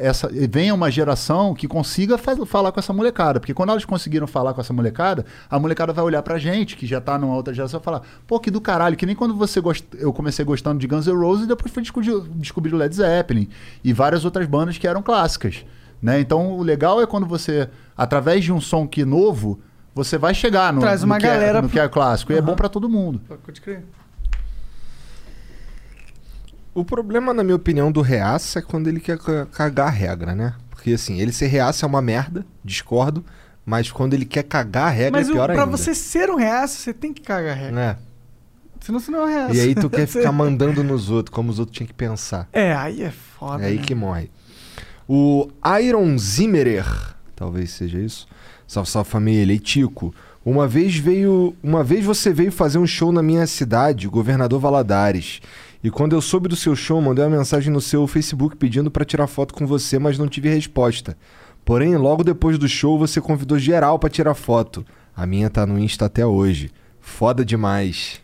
essa 0.00 0.28
venha 0.50 0.74
uma 0.74 0.90
geração 0.90 1.54
que 1.54 1.66
consiga 1.68 2.16
fa- 2.18 2.44
falar 2.46 2.72
com 2.72 2.80
essa 2.80 2.92
molecada, 2.92 3.38
porque 3.40 3.52
quando 3.54 3.70
elas 3.70 3.84
conseguiram 3.84 4.26
falar 4.26 4.54
com 4.54 4.60
essa 4.60 4.72
molecada, 4.72 5.24
a 5.50 5.58
molecada 5.58 5.92
vai 5.92 6.04
olhar 6.04 6.22
pra 6.22 6.38
gente, 6.38 6.76
que 6.76 6.86
já 6.86 7.00
tá 7.00 7.18
numa 7.18 7.34
outra 7.34 7.52
geração, 7.52 7.80
e 7.80 7.82
falar: 7.82 8.02
"Pô, 8.26 8.38
que 8.40 8.50
do 8.50 8.60
caralho", 8.60 8.96
que 8.96 9.04
nem 9.06 9.14
quando 9.14 9.34
você 9.34 9.60
gost... 9.60 9.84
eu 9.98 10.12
comecei 10.12 10.44
gostando 10.44 10.78
de 10.78 10.86
Guns 10.86 11.06
N' 11.06 11.12
Roses 11.16 11.44
e 11.44 11.48
depois 11.48 11.72
fui 11.72 11.82
descobrir, 11.82 12.20
descobrir 12.36 12.74
o 12.74 12.76
Led 12.76 12.94
Zeppelin 12.94 13.48
e 13.84 13.92
várias 13.92 14.24
outras 14.24 14.46
bandas 14.46 14.78
que 14.78 14.86
eram 14.86 15.02
clássicas, 15.02 15.64
né? 16.00 16.20
Então, 16.20 16.52
o 16.52 16.62
legal 16.62 17.00
é 17.02 17.06
quando 17.06 17.26
você 17.26 17.68
através 17.96 18.44
de 18.44 18.52
um 18.52 18.60
som 18.60 18.86
que 18.86 19.02
é 19.02 19.04
novo, 19.04 19.60
você 19.94 20.16
vai 20.16 20.32
chegar 20.32 20.72
no, 20.72 20.80
Traz 20.80 21.00
no 21.00 21.06
uma 21.06 21.18
que, 21.18 21.26
é, 21.26 21.30
galera 21.30 21.60
no 21.62 21.68
pro- 21.68 21.72
que 21.72 21.80
é 21.80 21.88
clássico, 21.88 22.32
e 22.32 22.36
é 22.36 22.40
bom 22.40 22.54
pra 22.54 22.68
todo 22.68 22.88
mundo. 22.88 23.20
Pode 23.44 23.60
crer. 23.60 23.84
O 26.74 26.84
problema, 26.84 27.32
na 27.34 27.42
minha 27.42 27.56
opinião, 27.56 27.90
do 27.90 28.00
reaça 28.00 28.58
é 28.60 28.62
quando 28.62 28.88
ele 28.88 29.00
quer 29.00 29.18
ca- 29.18 29.46
cagar 29.46 29.88
a 29.88 29.90
regra, 29.90 30.34
né? 30.34 30.54
Porque 30.70 30.92
assim, 30.92 31.20
ele 31.20 31.32
ser 31.32 31.46
reaça 31.48 31.84
é 31.84 31.88
uma 31.88 32.00
merda, 32.00 32.46
discordo, 32.64 33.24
mas 33.66 33.90
quando 33.90 34.14
ele 34.14 34.24
quer 34.24 34.44
cagar 34.44 34.86
a 34.86 34.90
regra 34.90 35.18
Mas 35.20 35.28
é 35.28 35.30
o, 35.30 35.34
pior 35.34 35.46
pra 35.52 35.64
ainda. 35.64 35.76
você 35.76 35.94
ser 35.94 36.30
um 36.30 36.36
reaça, 36.36 36.78
você 36.78 36.92
tem 36.94 37.12
que 37.12 37.20
cagar 37.22 37.52
a 37.52 37.54
regra. 37.54 37.72
Né? 37.74 37.96
Senão 38.80 39.00
você 39.00 39.10
não 39.10 39.22
é 39.22 39.24
um 39.24 39.28
reaça. 39.28 39.54
E 39.56 39.60
aí 39.60 39.74
tu 39.74 39.90
quer 39.90 40.06
ficar 40.08 40.30
mandando 40.30 40.84
nos 40.84 41.10
outros, 41.10 41.34
como 41.34 41.50
os 41.50 41.58
outros 41.58 41.76
tinham 41.76 41.88
que 41.88 41.94
pensar. 41.94 42.48
É, 42.52 42.72
aí 42.74 43.02
é 43.02 43.10
foda. 43.10 43.64
É 43.64 43.66
aí 43.66 43.76
né? 43.78 43.82
que 43.82 43.94
morre. 43.94 44.30
O 45.08 45.48
Iron 45.82 46.16
Zimmerer, 46.16 46.86
talvez 47.34 47.70
seja 47.72 47.98
isso. 47.98 48.26
Salve, 48.66 48.88
salve 48.90 49.10
família. 49.10 49.52
E 49.54 49.58
Tico, 49.58 50.14
uma 50.44 50.68
vez 50.68 50.96
veio. 50.96 51.56
Uma 51.62 51.82
vez 51.82 52.04
você 52.04 52.32
veio 52.32 52.52
fazer 52.52 52.78
um 52.78 52.86
show 52.86 53.10
na 53.10 53.22
minha 53.22 53.46
cidade, 53.46 54.06
Governador 54.06 54.60
Valadares. 54.60 55.40
E 55.82 55.90
quando 55.90 56.12
eu 56.12 56.20
soube 56.20 56.48
do 56.48 56.56
seu 56.56 56.74
show, 56.74 57.00
mandei 57.00 57.24
uma 57.24 57.36
mensagem 57.38 57.72
no 57.72 57.80
seu 57.80 58.06
Facebook 58.06 58.56
pedindo 58.56 58.90
pra 58.90 59.04
tirar 59.04 59.26
foto 59.26 59.54
com 59.54 59.66
você, 59.66 59.98
mas 59.98 60.18
não 60.18 60.26
tive 60.26 60.48
resposta. 60.48 61.16
Porém, 61.64 61.96
logo 61.96 62.24
depois 62.24 62.58
do 62.58 62.68
show, 62.68 62.98
você 62.98 63.20
convidou 63.20 63.58
geral 63.58 63.98
pra 63.98 64.10
tirar 64.10 64.34
foto. 64.34 64.84
A 65.14 65.26
minha 65.26 65.48
tá 65.50 65.66
no 65.66 65.78
Insta 65.78 66.06
até 66.06 66.26
hoje. 66.26 66.70
Foda 67.00 67.44
demais. 67.44 68.20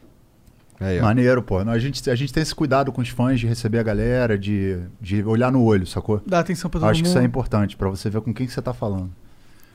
Aí. 0.80 1.00
Maneiro, 1.00 1.42
pô. 1.42 1.58
A 1.58 1.78
gente, 1.78 2.10
a 2.10 2.14
gente 2.14 2.32
tem 2.32 2.42
esse 2.42 2.54
cuidado 2.54 2.90
com 2.90 3.00
os 3.00 3.08
fãs 3.08 3.38
de 3.38 3.46
receber 3.46 3.78
a 3.78 3.82
galera, 3.82 4.36
de, 4.36 4.78
de 5.00 5.22
olhar 5.22 5.52
no 5.52 5.62
olho, 5.62 5.86
sacou? 5.86 6.20
Dá 6.26 6.40
atenção 6.40 6.68
pra 6.68 6.80
todo 6.80 6.90
Acho 6.90 7.02
que 7.02 7.08
mundo. 7.08 7.16
isso 7.16 7.22
é 7.22 7.24
importante 7.24 7.76
pra 7.76 7.88
você 7.88 8.10
ver 8.10 8.20
com 8.20 8.34
quem 8.34 8.46
que 8.46 8.52
você 8.52 8.60
tá 8.62 8.74
falando. 8.74 9.10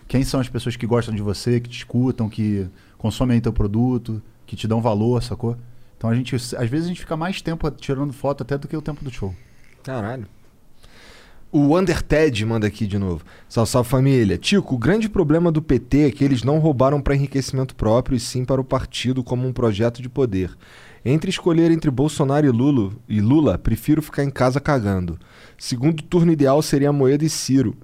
Quem 0.08 0.24
são 0.24 0.40
as 0.40 0.50
pessoas 0.50 0.76
que 0.76 0.86
gostam 0.86 1.16
de 1.16 1.22
você, 1.22 1.60
que 1.60 1.70
te 1.70 1.78
escutam, 1.78 2.28
que 2.28 2.68
consomem 2.98 3.40
teu 3.40 3.54
produto, 3.54 4.22
que 4.46 4.56
te 4.56 4.68
dão 4.68 4.82
valor, 4.82 5.22
sacou? 5.24 5.56
Então 6.00 6.10
a 6.10 6.16
gente, 6.16 6.34
às 6.34 6.70
vezes 6.70 6.86
a 6.86 6.88
gente 6.88 7.02
fica 7.02 7.18
mais 7.18 7.42
tempo 7.42 7.70
tirando 7.72 8.14
foto 8.14 8.42
até 8.42 8.58
do 8.58 8.70
que 8.70 8.78
o 8.78 8.82
tempo 8.82 9.04
do 9.04 9.12
show. 9.12 9.36
Caralho. 9.84 10.26
O 11.52 11.78
Underted 11.78 12.46
manda 12.46 12.68
aqui 12.68 12.88
de 12.88 12.98
novo. 12.98 13.26
Salve, 13.50 13.70
salve 13.70 13.90
família. 13.90 14.38
Tico, 14.38 14.76
o 14.76 14.78
grande 14.78 15.10
problema 15.10 15.52
do 15.52 15.62
PT 15.62 16.08
é 16.08 16.12
que 16.12 16.24
eles 16.24 16.42
não 16.44 16.60
roubaram 16.60 17.02
para 17.02 17.16
enriquecimento 17.16 17.76
próprio 17.76 18.16
e 18.16 18.20
sim 18.20 18.46
para 18.46 18.62
o 18.62 18.64
partido 18.64 19.24
como 19.24 19.46
um 19.46 19.52
projeto 19.52 20.02
de 20.02 20.08
poder. 20.08 20.56
Entre 21.04 21.30
escolher 21.30 21.70
entre 21.70 21.92
Bolsonaro 21.92 22.46
e 22.46 22.50
Lula, 22.50 22.94
e 23.08 23.20
Lula, 23.20 23.58
prefiro 23.58 24.02
ficar 24.02 24.24
em 24.24 24.30
casa 24.30 24.62
cagando. 24.62 25.20
Segundo 25.58 26.02
turno 26.04 26.32
ideal 26.32 26.62
seria 26.62 26.94
Moedo 26.94 27.26
e 27.26 27.30
Ciro. 27.30 27.76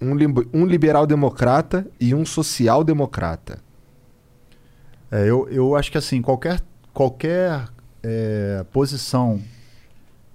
Um, 0.00 0.14
lim- 0.14 0.32
um 0.54 0.64
liberal 0.64 1.06
democrata 1.06 1.86
e 2.00 2.14
um 2.14 2.24
social 2.24 2.82
democrata. 2.82 3.58
É, 5.10 5.28
eu, 5.28 5.48
eu 5.50 5.74
acho 5.74 5.90
que 5.90 5.98
assim, 5.98 6.22
qualquer, 6.22 6.60
qualquer 6.92 7.68
é, 8.02 8.64
posição 8.72 9.40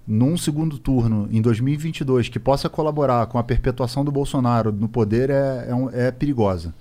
num 0.06 0.36
segundo 0.36 0.78
turno 0.78 1.28
em 1.32 1.42
2022 1.42 2.28
que 2.28 2.38
possa 2.38 2.68
colaborar 2.68 3.26
com 3.26 3.38
a 3.38 3.42
perpetuação 3.42 4.04
do 4.04 4.12
Bolsonaro 4.12 4.70
no 4.70 4.88
poder 4.88 5.30
é, 5.30 5.68
é, 5.92 6.06
é 6.06 6.10
perigosa. 6.10 6.72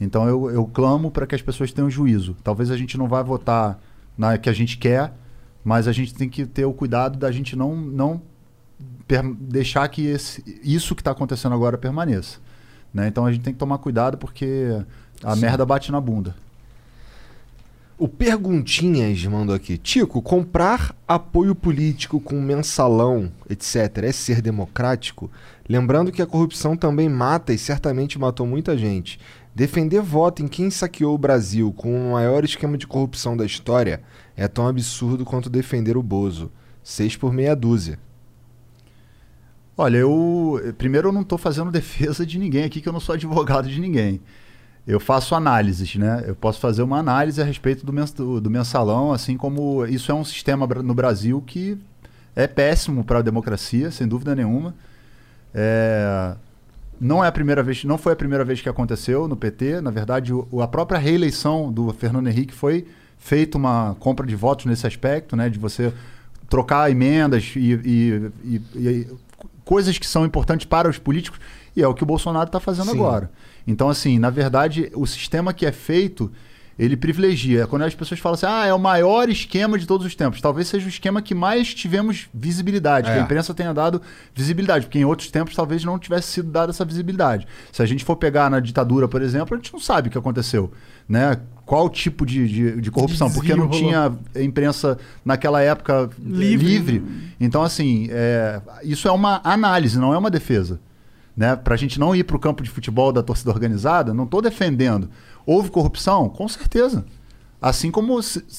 Então 0.00 0.26
eu, 0.28 0.50
eu 0.50 0.64
clamo 0.66 1.10
para 1.10 1.26
que 1.26 1.34
as 1.34 1.42
pessoas 1.42 1.72
tenham 1.72 1.90
juízo. 1.90 2.36
Talvez 2.42 2.70
a 2.70 2.76
gente 2.76 2.96
não 2.96 3.08
vá 3.08 3.22
votar 3.22 3.78
na 4.16 4.38
que 4.38 4.48
a 4.48 4.52
gente 4.52 4.78
quer, 4.78 5.12
mas 5.62 5.86
a 5.86 5.92
gente 5.92 6.14
tem 6.14 6.28
que 6.28 6.46
ter 6.46 6.64
o 6.64 6.72
cuidado 6.72 7.18
da 7.18 7.30
gente 7.30 7.56
não, 7.56 7.76
não 7.76 8.22
deixar 9.38 9.86
que 9.88 10.06
esse, 10.06 10.42
isso 10.62 10.94
que 10.94 11.00
está 11.00 11.10
acontecendo 11.10 11.54
agora 11.54 11.78
permaneça. 11.78 12.38
Né? 12.92 13.08
Então 13.08 13.26
a 13.26 13.32
gente 13.32 13.42
tem 13.42 13.52
que 13.52 13.58
tomar 13.58 13.78
cuidado 13.78 14.16
porque 14.16 14.82
a 15.22 15.34
Sim. 15.34 15.40
merda 15.42 15.66
bate 15.66 15.92
na 15.92 16.00
bunda. 16.00 16.34
O 17.98 18.06
Perguntinhas 18.06 19.24
mandou 19.24 19.54
aqui. 19.54 19.78
Tico, 19.78 20.20
comprar 20.20 20.94
apoio 21.08 21.54
político 21.54 22.20
com 22.20 22.38
mensalão, 22.38 23.32
etc., 23.48 24.04
é 24.04 24.12
ser 24.12 24.42
democrático? 24.42 25.30
Lembrando 25.66 26.12
que 26.12 26.20
a 26.20 26.26
corrupção 26.26 26.76
também 26.76 27.08
mata 27.08 27.54
e 27.54 27.58
certamente 27.58 28.18
matou 28.18 28.46
muita 28.46 28.76
gente. 28.76 29.18
Defender 29.54 30.02
voto 30.02 30.42
em 30.42 30.46
quem 30.46 30.70
saqueou 30.70 31.14
o 31.14 31.18
Brasil 31.18 31.72
com 31.72 32.10
o 32.10 32.12
maior 32.12 32.44
esquema 32.44 32.76
de 32.76 32.86
corrupção 32.86 33.34
da 33.34 33.46
história 33.46 34.02
é 34.36 34.46
tão 34.46 34.68
absurdo 34.68 35.24
quanto 35.24 35.48
defender 35.48 35.96
o 35.96 36.02
Bozo. 36.02 36.52
Seis 36.84 37.16
por 37.16 37.32
meia 37.32 37.56
dúzia. 37.56 37.98
Olha, 39.74 39.96
eu. 39.96 40.74
Primeiro, 40.76 41.08
eu 41.08 41.12
não 41.12 41.22
estou 41.22 41.38
fazendo 41.38 41.70
defesa 41.72 42.26
de 42.26 42.38
ninguém 42.38 42.64
aqui, 42.64 42.82
que 42.82 42.88
eu 42.90 42.92
não 42.92 43.00
sou 43.00 43.14
advogado 43.14 43.70
de 43.70 43.80
ninguém. 43.80 44.20
Eu 44.86 45.00
faço 45.00 45.34
análises, 45.34 45.96
né? 45.96 46.22
Eu 46.26 46.36
posso 46.36 46.60
fazer 46.60 46.82
uma 46.82 46.98
análise 46.98 47.42
a 47.42 47.44
respeito 47.44 47.84
do, 47.84 47.92
mens- 47.92 48.12
do- 48.12 48.48
mensalão, 48.50 49.12
assim 49.12 49.36
como 49.36 49.84
isso 49.86 50.12
é 50.12 50.14
um 50.14 50.24
sistema 50.24 50.64
no 50.66 50.94
Brasil 50.94 51.42
que 51.44 51.76
é 52.36 52.46
péssimo 52.46 53.02
para 53.02 53.18
a 53.18 53.22
democracia, 53.22 53.90
sem 53.90 54.06
dúvida 54.06 54.34
nenhuma. 54.36 54.74
É, 55.54 56.34
não 57.00 57.24
é 57.24 57.28
a 57.28 57.32
primeira 57.32 57.62
vez, 57.62 57.82
não 57.84 57.98
foi 57.98 58.12
a 58.12 58.16
primeira 58.16 58.44
vez 58.44 58.60
que 58.60 58.68
aconteceu 58.68 59.26
no 59.26 59.36
PT. 59.36 59.80
Na 59.80 59.90
verdade, 59.90 60.32
o- 60.32 60.62
a 60.62 60.68
própria 60.68 60.98
reeleição 60.98 61.72
do 61.72 61.92
Fernando 61.92 62.28
Henrique 62.28 62.54
foi 62.54 62.86
feita 63.18 63.58
uma 63.58 63.96
compra 63.98 64.26
de 64.26 64.36
votos 64.36 64.66
nesse 64.66 64.86
aspecto, 64.86 65.34
né? 65.36 65.48
De 65.48 65.58
você 65.58 65.92
trocar 66.48 66.90
emendas 66.90 67.52
e, 67.56 67.72
e- 67.72 68.30
e- 68.44 68.62
e 68.78 69.06
coisas 69.64 69.98
que 69.98 70.06
são 70.06 70.24
importantes 70.24 70.64
para 70.64 70.88
os 70.88 70.96
políticos, 70.98 71.40
e 71.74 71.82
é 71.82 71.88
o 71.88 71.92
que 71.94 72.04
o 72.04 72.06
Bolsonaro 72.06 72.46
está 72.46 72.60
fazendo 72.60 72.90
Sim. 72.90 72.98
agora. 72.98 73.30
Então, 73.66 73.88
assim, 73.88 74.18
na 74.18 74.30
verdade, 74.30 74.90
o 74.94 75.06
sistema 75.06 75.52
que 75.52 75.66
é 75.66 75.72
feito, 75.72 76.30
ele 76.78 76.96
privilegia. 76.96 77.66
Quando 77.66 77.82
as 77.82 77.94
pessoas 77.94 78.20
falam 78.20 78.34
assim, 78.34 78.46
ah, 78.46 78.66
é 78.66 78.72
o 78.72 78.78
maior 78.78 79.28
esquema 79.30 79.78
de 79.78 79.86
todos 79.86 80.06
os 80.06 80.14
tempos. 80.14 80.40
Talvez 80.40 80.68
seja 80.68 80.84
o 80.86 80.88
esquema 80.88 81.22
que 81.22 81.34
mais 81.34 81.72
tivemos 81.74 82.28
visibilidade, 82.32 83.06
que 83.10 83.16
É. 83.16 83.20
a 83.20 83.22
imprensa 83.24 83.54
tenha 83.54 83.72
dado 83.72 84.00
visibilidade, 84.34 84.84
porque 84.86 84.98
em 84.98 85.04
outros 85.04 85.30
tempos 85.30 85.54
talvez 85.54 85.82
não 85.84 85.98
tivesse 85.98 86.28
sido 86.28 86.50
dada 86.50 86.70
essa 86.70 86.84
visibilidade. 86.84 87.46
Se 87.72 87.82
a 87.82 87.86
gente 87.86 88.04
for 88.04 88.16
pegar 88.16 88.50
na 88.50 88.60
ditadura, 88.60 89.08
por 89.08 89.22
exemplo, 89.22 89.54
a 89.54 89.56
gente 89.58 89.72
não 89.72 89.80
sabe 89.80 90.08
o 90.08 90.10
que 90.12 90.18
aconteceu, 90.18 90.70
né? 91.08 91.38
Qual 91.64 91.88
tipo 91.90 92.24
de, 92.24 92.46
de, 92.46 92.80
de 92.80 92.90
corrupção? 92.92 93.26
Desvio 93.26 93.42
porque 93.42 93.56
não 93.56 93.66
rolou. 93.66 93.80
tinha 93.80 94.12
imprensa 94.44 94.96
naquela 95.24 95.60
época 95.62 96.08
Livre. 96.22 96.64
livre. 96.66 97.02
Então, 97.40 97.62
assim, 97.62 98.06
é, 98.10 98.60
isso 98.84 99.08
é 99.08 99.10
uma 99.10 99.40
análise, 99.42 99.98
não 99.98 100.14
é 100.14 100.18
uma 100.18 100.30
defesa. 100.30 100.78
Né? 101.36 101.54
Para 101.54 101.74
a 101.74 101.76
gente 101.76 102.00
não 102.00 102.14
ir 102.16 102.24
para 102.24 102.36
o 102.36 102.40
campo 102.40 102.62
de 102.62 102.70
futebol 102.70 103.12
da 103.12 103.22
torcida 103.22 103.50
organizada, 103.50 104.14
não 104.14 104.24
estou 104.24 104.40
defendendo. 104.40 105.10
Houve 105.44 105.70
corrupção? 105.70 106.28
Com 106.28 106.48
certeza. 106.48 107.04
Assim 107.60 107.90
como, 107.90 108.18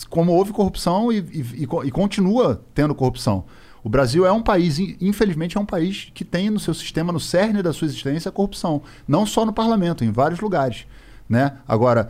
como 0.10 0.32
houve 0.34 0.52
corrupção 0.54 1.12
e, 1.12 1.18
e- 1.20 1.64
e 1.64 1.68
co- 1.68 1.90
continua 1.92 2.62
tendo 2.74 2.94
corrupção. 2.94 3.46
O 3.84 3.90
Brasil 3.90 4.26
é 4.26 4.32
um 4.32 4.42
país, 4.42 4.80
in- 4.80 4.96
infelizmente, 5.00 5.58
é 5.58 5.60
um 5.62 5.66
país 5.66 6.12
que 6.14 6.26
tem 6.26 6.50
no 6.50 6.60
seu 6.60 6.74
sistema, 6.74 7.12
no 7.14 7.20
cerne 7.20 7.64
da 7.64 7.72
sua 7.74 7.86
existência, 7.86 8.30
a 8.30 8.32
corrupção. 8.32 8.82
Não 9.08 9.26
só 9.26 9.46
no 9.46 9.54
parlamento, 9.54 10.04
em 10.04 10.12
vários 10.12 10.40
lugares. 10.40 10.86
Né? 11.30 11.54
Agora, 11.68 12.10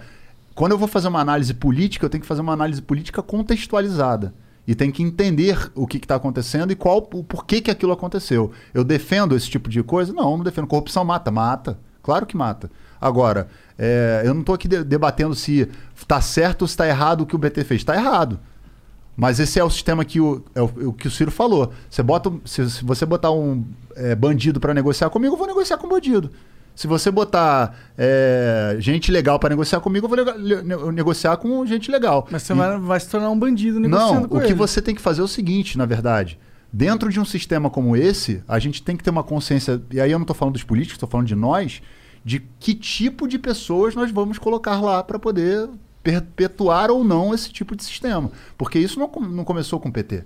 quando 0.55 0.71
eu 0.71 0.77
vou 0.77 0.87
fazer 0.87 1.07
uma 1.07 1.19
análise 1.21 1.53
política, 1.53 2.05
eu 2.05 2.09
tenho 2.09 2.21
que 2.21 2.27
fazer 2.27 2.41
uma 2.41 2.53
análise 2.53 2.81
política 2.81 3.21
contextualizada. 3.21 4.33
E 4.67 4.75
tem 4.75 4.91
que 4.91 5.01
entender 5.01 5.71
o 5.73 5.87
que 5.87 5.97
está 5.97 6.15
acontecendo 6.15 6.71
e 6.71 6.75
qual 6.75 6.97
o 6.97 7.23
porquê 7.23 7.61
que 7.61 7.71
aquilo 7.71 7.93
aconteceu. 7.93 8.51
Eu 8.73 8.83
defendo 8.83 9.33
esse 9.35 9.49
tipo 9.49 9.69
de 9.69 9.81
coisa? 9.81 10.11
Não, 10.11 10.35
não 10.35 10.43
defendo. 10.43 10.67
Corrupção 10.67 11.05
mata, 11.05 11.31
mata. 11.31 11.79
Claro 12.03 12.25
que 12.25 12.35
mata. 12.35 12.69
Agora, 12.99 13.47
é, 13.77 14.23
eu 14.25 14.33
não 14.33 14.41
estou 14.41 14.53
aqui 14.53 14.67
de- 14.67 14.83
debatendo 14.83 15.33
se 15.35 15.69
está 15.95 16.19
certo 16.19 16.63
ou 16.63 16.67
se 16.67 16.73
está 16.73 16.85
errado 16.87 17.21
o 17.21 17.25
que 17.25 17.35
o 17.35 17.39
BT 17.39 17.63
fez. 17.63 17.81
Está 17.81 17.95
errado. 17.95 18.39
Mas 19.15 19.39
esse 19.39 19.59
é 19.59 19.63
o 19.63 19.69
sistema 19.69 20.03
que 20.05 20.19
o, 20.19 20.43
é 20.53 20.61
o, 20.61 20.65
o 20.89 20.93
que 20.93 21.07
o 21.07 21.11
Ciro 21.11 21.31
falou. 21.31 21.71
Você 21.89 22.03
bota, 22.03 22.31
se, 22.45 22.69
se 22.69 22.83
você 22.83 23.05
botar 23.05 23.31
um 23.31 23.65
é, 23.95 24.13
bandido 24.15 24.59
para 24.59 24.73
negociar 24.73 25.09
comigo, 25.09 25.33
eu 25.33 25.37
vou 25.37 25.47
negociar 25.47 25.77
com 25.77 25.87
bandido. 25.87 26.29
Se 26.77 26.85
você 26.85 27.09
botar 27.09 27.75
é, 27.97 28.77
gente 28.79 29.11
legal 29.11 29.39
para 29.39 29.49
negociar 29.49 29.79
comigo, 29.79 30.05
eu 30.05 30.09
vou 30.09 30.15
lega- 30.17 30.35
le- 30.35 30.61
ne- 30.61 30.91
negociar 30.91 31.35
com 31.37 31.65
gente 31.65 31.89
legal. 31.89 32.27
Mas 32.29 32.43
você 32.43 32.53
E- 32.53 32.77
vai, 32.79 32.99
se 32.99 33.09
tornar 33.09 33.31
um 33.31 33.37
bandido 33.39 33.79
negociando 33.79 34.21
não, 34.21 34.27
com 34.29 34.37
o 34.37 34.39
que 34.39 34.45
ele. 34.45 34.53
você 34.53 34.79
tem 34.79 34.93
que 34.93 35.01
fazer 35.01 35.21
é 35.21 35.23
o 35.23 35.27
seguinte, 35.27 35.75
na 35.75 35.87
verdade. 35.87 36.37
Dentro 36.71 37.09
de 37.11 37.19
um 37.19 37.25
sistema 37.25 37.67
como 37.67 37.97
esse, 37.97 38.43
a 38.47 38.59
gente 38.59 38.83
tem 38.83 38.95
que 38.95 39.03
ter 39.03 39.09
uma 39.09 39.23
consciência, 39.23 39.81
e 39.91 39.99
aí 39.99 40.11
eu 40.11 40.19
não 40.19 40.23
estou 40.23 40.35
falando 40.35 40.53
dos 40.53 40.63
políticos, 40.63 40.97
estou 40.97 41.09
falando 41.09 41.25
de 41.25 41.33
nós, 41.33 41.81
de 42.23 42.43
que 42.59 42.75
tipo 42.75 43.27
de 43.27 43.39
pessoas 43.39 43.95
nós 43.95 44.11
vamos 44.11 44.37
colocar 44.37 44.79
lá 44.79 45.01
para 45.03 45.17
poder 45.17 45.67
perpetuar 46.03 46.91
ou 46.91 47.03
não 47.03 47.33
esse 47.33 47.49
tipo 47.51 47.75
de 47.75 47.83
sistema. 47.83 48.31
Porque 48.57 48.77
isso 48.77 48.99
não, 48.99 49.09
não 49.27 49.43
começou 49.43 49.79
com 49.79 49.89
o 49.89 49.91
PT. 49.91 50.23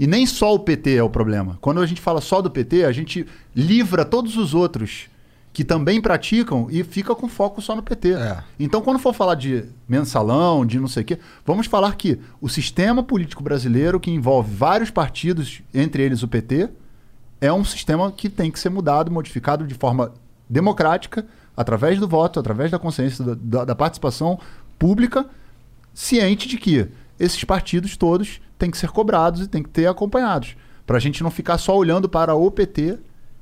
E 0.00 0.06
nem 0.06 0.26
só 0.26 0.52
o 0.52 0.58
PT 0.58 0.96
é 0.96 1.02
o 1.02 1.08
problema. 1.08 1.56
Quando 1.60 1.80
a 1.80 1.86
gente 1.86 2.00
fala 2.00 2.20
só 2.20 2.42
do 2.42 2.50
PT, 2.50 2.84
a 2.84 2.90
gente 2.92 3.24
livra 3.54 4.04
todos 4.04 4.36
os 4.36 4.52
outros 4.52 5.08
que 5.56 5.64
também 5.64 6.02
praticam 6.02 6.66
e 6.70 6.84
fica 6.84 7.14
com 7.14 7.26
foco 7.30 7.62
só 7.62 7.74
no 7.74 7.82
PT. 7.82 8.12
É. 8.12 8.44
Então, 8.60 8.82
quando 8.82 8.98
for 8.98 9.14
falar 9.14 9.34
de 9.36 9.64
mensalão, 9.88 10.66
de 10.66 10.78
não 10.78 10.86
sei 10.86 11.02
o 11.02 11.06
quê, 11.06 11.18
vamos 11.46 11.66
falar 11.66 11.96
que 11.96 12.20
o 12.42 12.46
sistema 12.50 13.02
político 13.02 13.42
brasileiro, 13.42 13.98
que 13.98 14.10
envolve 14.10 14.54
vários 14.54 14.90
partidos, 14.90 15.62
entre 15.72 16.02
eles 16.02 16.22
o 16.22 16.28
PT, 16.28 16.68
é 17.40 17.50
um 17.50 17.64
sistema 17.64 18.12
que 18.12 18.28
tem 18.28 18.50
que 18.50 18.60
ser 18.60 18.68
mudado, 18.68 19.10
modificado 19.10 19.66
de 19.66 19.72
forma 19.72 20.12
democrática, 20.46 21.24
através 21.56 21.98
do 21.98 22.06
voto, 22.06 22.38
através 22.38 22.70
da 22.70 22.78
consciência, 22.78 23.24
da, 23.24 23.34
da- 23.34 23.64
da 23.64 23.74
participação 23.74 24.38
pública, 24.78 25.24
ciente 25.94 26.46
de 26.48 26.58
que 26.58 26.86
esses 27.18 27.42
partidos 27.44 27.96
todos 27.96 28.42
têm 28.58 28.70
que 28.70 28.76
ser 28.76 28.90
cobrados 28.90 29.40
e 29.40 29.48
têm 29.48 29.62
que 29.62 29.70
ter 29.70 29.86
acompanhados. 29.86 30.54
Para 30.86 30.98
a 30.98 31.00
gente 31.00 31.22
não 31.22 31.30
ficar 31.30 31.56
só 31.56 31.74
olhando 31.74 32.10
para 32.10 32.34
o 32.34 32.50
PT 32.50 32.98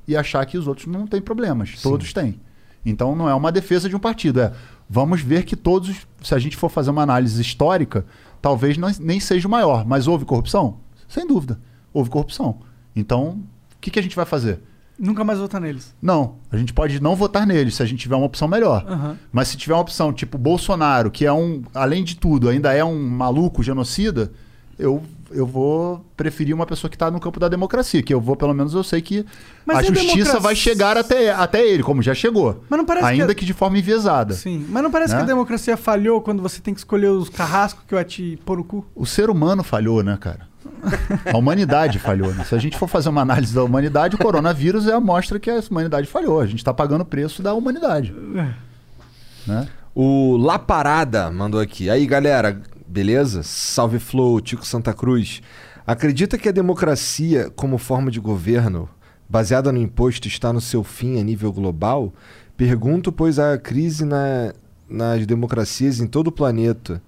e 0.07 0.15
achar 0.15 0.45
que 0.45 0.57
os 0.57 0.67
outros 0.67 0.87
não 0.87 1.05
têm 1.07 1.21
problemas. 1.21 1.81
Todos 1.81 2.13
têm. 2.13 2.39
Então 2.85 3.15
não 3.15 3.27
é 3.27 3.33
uma 3.33 3.51
defesa 3.51 3.89
de 3.89 3.95
um 3.95 3.99
partido, 3.99 4.39
é 4.41 4.53
vamos 4.89 5.21
ver 5.21 5.43
que 5.43 5.55
todos, 5.55 6.05
se 6.21 6.35
a 6.35 6.39
gente 6.39 6.55
for 6.55 6.69
fazer 6.69 6.91
uma 6.91 7.01
análise 7.01 7.41
histórica, 7.41 8.05
talvez 8.41 8.77
não- 8.77 8.91
nem 8.99 9.19
seja 9.19 9.47
o 9.47 9.51
maior, 9.51 9.83
mas 9.85 10.07
houve 10.07 10.23
corrupção? 10.25 10.77
Sem 11.07 11.25
dúvida, 11.27 11.59
houve 11.91 12.09
corrupção. 12.11 12.59
Então, 12.95 13.39
o 13.75 13.79
que, 13.81 13.89
que 13.89 13.99
a 13.99 14.03
gente 14.03 14.15
vai 14.15 14.25
fazer? 14.25 14.59
Nunca 14.97 15.23
mais 15.25 15.39
votar 15.39 15.59
neles. 15.59 15.93
Não, 16.01 16.35
a 16.51 16.55
gente 16.57 16.71
pode 16.71 17.01
não 17.01 17.15
votar 17.15 17.45
neles 17.45 17.75
se 17.75 17.83
a 17.83 17.85
gente 17.85 17.99
tiver 17.99 18.15
uma 18.15 18.25
opção 18.27 18.47
melhor. 18.47 18.85
Aham. 18.87 19.17
Mas 19.31 19.47
se 19.49 19.57
tiver 19.57 19.73
uma 19.73 19.81
opção 19.81 20.13
tipo 20.13 20.37
Bolsonaro, 20.37 21.11
que 21.11 21.25
é 21.25 21.33
um, 21.33 21.63
além 21.73 22.03
de 22.03 22.15
tudo, 22.15 22.47
ainda 22.47 22.71
é 22.71 22.83
um 22.85 23.05
maluco 23.09 23.61
genocida, 23.61 24.31
eu, 24.77 25.01
eu 25.31 25.45
vou 25.45 26.05
preferir 26.17 26.53
uma 26.53 26.65
pessoa 26.65 26.89
que 26.89 26.95
está 26.95 27.09
no 27.09 27.19
campo 27.19 27.39
da 27.39 27.47
democracia, 27.47 28.03
que 28.03 28.13
eu 28.13 28.19
vou, 28.21 28.35
pelo 28.35 28.53
menos 28.53 28.73
eu 28.73 28.83
sei 28.83 29.01
que 29.01 29.25
Mas 29.65 29.77
a 29.77 29.81
justiça 29.83 30.05
democracia- 30.13 30.39
vai 30.39 30.55
chegar 30.55 30.97
até, 30.97 31.31
até 31.31 31.65
ele, 31.65 31.81
como 31.83 32.01
já 32.01 32.13
chegou. 32.13 32.63
Mas 32.69 32.77
não 32.77 32.85
parece 32.85 33.05
ainda 33.07 33.27
que- 33.33 33.41
que... 33.41 33.45
de 33.45 33.53
forma 33.53 33.77
enviesada. 33.77 34.33
Sim. 34.33 34.65
Mas 34.69 34.83
não 34.83 34.91
parece 34.91 35.13
Né? 35.13 35.19
que 35.19 35.23
a 35.23 35.27
democracia 35.27 35.77
falhou 35.77 36.21
quando 36.21 36.41
você 36.41 36.59
tem 36.61 36.73
que 36.73 36.79
escolher 36.79 37.09
os 37.09 37.29
carrascos 37.29 37.83
que 37.87 37.93
vai 37.95 38.03
te 38.05 38.37
pôr 38.45 38.57
no 38.57 38.63
cu? 38.63 38.85
O 38.95 39.05
ser 39.05 39.29
humano 39.29 39.63
falhou, 39.63 40.03
né, 40.03 40.17
cara? 40.19 40.47
A 41.33 41.37
humanidade 41.37 41.97
falhou, 41.99 42.31
né? 42.33 42.43
Se 42.43 42.53
a 42.53 42.57
gente 42.59 42.77
for 42.77 42.87
fazer 42.87 43.09
uma 43.09 43.21
análise 43.21 43.53
da 43.55 43.63
humanidade, 43.63 44.15
o 44.15 44.19
coronavírus 44.19 44.87
é 44.87 44.93
a 44.93 44.99
mostra 44.99 45.39
que 45.39 45.49
a 45.49 45.59
humanidade 45.71 46.05
falhou. 46.07 46.39
A 46.39 46.45
gente 46.45 46.59
está 46.59 46.73
pagando 46.73 47.01
o 47.01 47.05
preço 47.05 47.41
da 47.41 47.53
humanidade. 47.53 48.13
Né? 49.47 49.67
O 49.93 50.37
La 50.37 50.59
Parada 50.59 51.31
mandou 51.31 51.59
aqui. 51.59 51.89
Aí, 51.89 52.05
galera, 52.05 52.61
beleza? 52.87 53.43
Salve 53.43 53.99
Flow, 53.99 54.39
Tico 54.41 54.65
Santa 54.65 54.93
Cruz. 54.93 55.41
Acredita 55.85 56.37
que 56.37 56.49
a 56.49 56.51
democracia 56.51 57.49
como 57.55 57.77
forma 57.77 58.09
de 58.09 58.19
governo, 58.19 58.89
baseada 59.29 59.71
no 59.71 59.79
imposto, 59.79 60.27
está 60.27 60.51
no 60.51 60.61
seu 60.61 60.83
fim 60.83 61.19
a 61.19 61.23
nível 61.23 61.51
global? 61.53 62.13
Pergunto, 62.57 63.11
pois 63.11 63.37
a 63.37 63.57
crise 63.57 64.05
na- 64.05 64.53
nas 64.89 65.25
democracias 65.25 65.99
em 65.99 66.07
todo 66.07 66.27
o 66.27 66.31
planeta. 66.31 67.01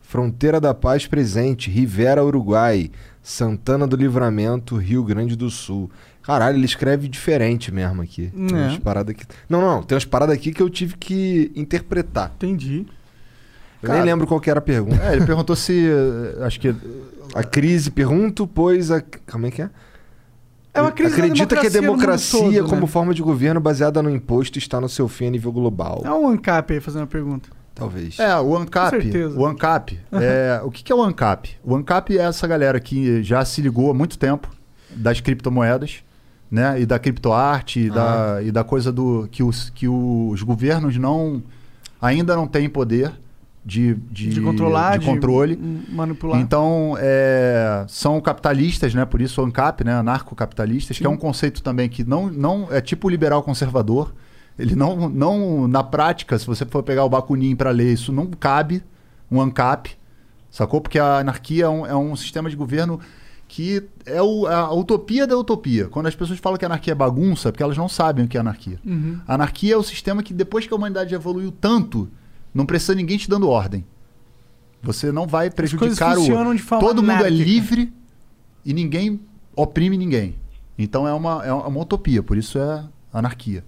Fronteira 0.00 0.60
da 0.60 0.74
Paz 0.74 1.06
presente, 1.06 1.70
Rivera, 1.70 2.24
Uruguai, 2.24 2.90
Santana 3.22 3.86
do 3.86 3.96
Livramento, 3.96 4.76
Rio 4.76 5.02
Grande 5.04 5.36
do 5.36 5.48
Sul. 5.50 5.90
Caralho, 6.22 6.56
ele 6.58 6.66
escreve 6.66 7.08
diferente 7.08 7.72
mesmo 7.72 8.02
aqui. 8.02 8.30
Tem 8.30 8.56
É. 8.58 8.62
umas 8.68 8.78
paradas 8.78 9.14
aqui. 9.14 9.24
Não, 9.48 9.60
não, 9.60 9.82
tem 9.82 9.94
umas 9.96 10.04
paradas 10.04 10.34
aqui 10.36 10.52
que 10.52 10.60
eu 10.62 10.68
tive 10.68 10.96
que 10.96 11.50
interpretar. 11.56 12.32
Entendi. 12.36 12.86
Eu 13.82 13.88
Cara- 13.88 13.98
nem 13.98 14.04
lembro 14.12 14.26
qual 14.26 14.40
que 14.40 14.48
era 14.48 14.58
a 14.58 14.62
pergunta. 14.62 15.02
É, 15.02 15.16
ele 15.16 15.26
perguntou 15.26 15.56
se. 15.56 15.86
eh, 15.88 16.44
Acho 16.44 16.60
que. 16.60 16.74
A 17.34 17.42
crise, 17.42 17.90
pergunto, 17.90 18.46
pois 18.46 18.90
a. 18.90 19.02
Como 19.30 19.46
é 19.46 19.50
que 19.50 19.62
é? 19.62 19.70
É 20.74 20.80
uma 20.80 20.92
crise 20.92 21.14
Acredita 21.14 21.56
que 21.56 21.66
a 21.66 21.70
democracia 21.70 22.60
todo, 22.60 22.68
como 22.70 22.82
né? 22.82 22.86
forma 22.86 23.12
de 23.12 23.20
governo 23.22 23.60
baseada 23.60 24.02
no 24.02 24.08
imposto, 24.08 24.58
está 24.58 24.80
no 24.80 24.88
seu 24.88 25.06
fim 25.06 25.26
a 25.26 25.30
nível 25.30 25.52
global? 25.52 26.00
É 26.04 26.10
um 26.10 26.26
ANCAP 26.28 26.72
aí 26.74 26.80
fazendo 26.80 27.02
uma 27.02 27.06
pergunta. 27.08 27.50
Talvez. 27.74 28.18
É, 28.18 28.38
o 28.38 28.56
ANCAP. 28.56 28.94
Com 28.96 29.02
certeza. 29.02 29.38
O 29.38 29.46
ANCAP. 29.46 29.98
É, 30.12 30.60
o 30.64 30.70
que, 30.70 30.90
é 30.90 30.94
o 30.94 31.02
ANCAP? 31.02 31.56
O 31.64 31.74
ANCAP 31.76 32.16
é 32.16 32.22
essa 32.22 32.46
galera 32.46 32.78
que 32.80 33.22
já 33.22 33.44
se 33.44 33.60
ligou 33.60 33.90
há 33.90 33.94
muito 33.94 34.18
tempo 34.18 34.48
das 34.94 35.20
criptomoedas, 35.20 36.02
né? 36.50 36.80
E 36.80 36.86
da 36.86 36.98
criptoarte, 36.98 37.80
e, 37.80 37.90
da, 37.90 38.38
e 38.42 38.50
da 38.50 38.62
coisa 38.64 38.90
do 38.92 39.28
que 39.30 39.42
os, 39.42 39.68
que 39.70 39.88
os 39.88 40.42
governos 40.42 40.96
não 40.96 41.42
ainda 42.00 42.34
não 42.34 42.46
têm 42.46 42.68
poder 42.68 43.12
de, 43.64 43.94
de, 43.94 44.28
De 44.30 44.40
controlar, 44.40 44.98
de 44.98 45.06
controle. 45.06 45.56
manipular. 45.88 46.40
Então, 46.40 46.96
é, 46.98 47.84
são 47.88 48.20
capitalistas, 48.20 48.92
né? 48.94 49.04
Por 49.04 49.20
isso 49.20 49.40
o 49.40 49.44
ANCAP, 49.44 49.84
né? 49.84 49.94
Anarcocapitalistas, 49.94 50.98
que 50.98 51.06
é 51.06 51.08
um 51.08 51.16
conceito 51.16 51.62
também 51.62 51.88
que 51.88 52.02
não, 52.04 52.28
não 52.28 52.68
é 52.70 52.80
tipo 52.80 53.08
liberal 53.08 53.42
conservador. 53.42 54.12
Ele 54.58 54.74
não, 54.74 55.08
não, 55.08 55.66
na 55.68 55.82
prática, 55.82 56.38
se 56.38 56.46
você 56.46 56.64
for 56.66 56.82
pegar 56.82 57.04
o 57.04 57.08
Bakunin 57.08 57.54
para 57.56 57.70
ler, 57.70 57.92
isso 57.92 58.12
não 58.12 58.26
cabe 58.26 58.82
um 59.30 59.40
ANCAP, 59.40 59.90
sacou? 60.50 60.80
Porque 60.80 60.98
a 60.98 61.18
anarquia 61.18 61.64
é 61.64 61.68
um, 61.68 61.86
é 61.86 61.96
um 61.96 62.14
sistema 62.16 62.50
de 62.50 62.56
governo 62.56 63.00
que 63.48 63.82
é 64.06 64.20
o- 64.20 64.46
a 64.46 64.72
utopia 64.74 65.26
da 65.26 65.36
utopia. 65.36 65.86
Quando 65.88 66.06
as 66.06 66.14
pessoas 66.16 66.38
falam 66.38 66.58
que 66.58 66.64
a 66.64 66.68
anarquia 66.68 66.92
é 66.92 66.94
bagunça, 66.96 67.48
é 67.48 67.52
porque 67.52 67.62
elas 67.62 67.76
não 67.76 67.88
sabem 67.88 68.24
o 68.24 68.28
que 68.28 68.36
é 68.36 68.40
anarquia. 68.40 68.78
Uhum. 68.84 69.18
A 69.26 69.34
anarquia 69.34 69.74
é 69.74 69.76
o 69.76 69.82
sistema 69.82 70.22
que 70.22 70.32
depois 70.34 70.66
que 70.66 70.72
a 70.72 70.76
humanidade 70.76 71.14
evoluiu 71.14 71.52
tanto, 71.52 72.08
não 72.54 72.66
precisa 72.66 72.94
ninguém 72.94 73.16
te 73.18 73.28
dando 73.28 73.48
ordem. 73.48 73.84
Você 74.82 75.12
não 75.12 75.26
vai 75.26 75.48
prejudicar 75.50 76.16
o 76.18 76.22
outro. 76.22 76.34
Todo 76.80 77.02
mundo 77.02 77.24
é 77.26 77.30
livre 77.44 77.92
e 78.64 78.72
ninguém 78.74 79.20
oprime 79.54 79.96
ninguém. 79.96 80.36
Então 80.76 81.06
é 81.06 81.12
uma, 81.12 81.44
é 81.44 81.52
uma 81.52 81.80
utopia, 81.80 82.22
por 82.22 82.36
isso 82.36 82.58
é 82.58 82.84
anarquia. 83.12 83.64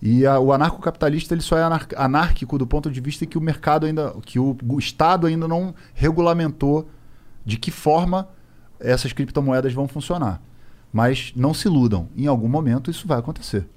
E 0.00 0.24
a- 0.24 0.38
o 0.40 0.50
anarcocapitalista 0.52 1.34
ele 1.34 1.42
só 1.42 1.58
é 1.58 1.62
anar- 1.62 1.86
anárquico 1.96 2.56
do 2.56 2.66
ponto 2.66 2.90
de 2.90 3.00
vista 3.00 3.26
que 3.26 3.36
o 3.36 3.40
mercado 3.40 3.84
ainda, 3.84 4.14
que 4.24 4.38
o, 4.38 4.56
o 4.66 4.78
Estado 4.78 5.26
ainda 5.26 5.46
não 5.46 5.74
regulamentou 5.94 6.88
de 7.44 7.58
que 7.58 7.70
forma 7.70 8.28
essas 8.78 9.12
criptomoedas 9.12 9.74
vão 9.74 9.86
funcionar. 9.86 10.40
Mas 10.90 11.32
não 11.36 11.52
se 11.52 11.68
iludam, 11.68 12.08
em 12.16 12.26
algum 12.26 12.48
momento 12.48 12.90
isso 12.90 13.06
vai 13.06 13.18
acontecer. 13.18 13.68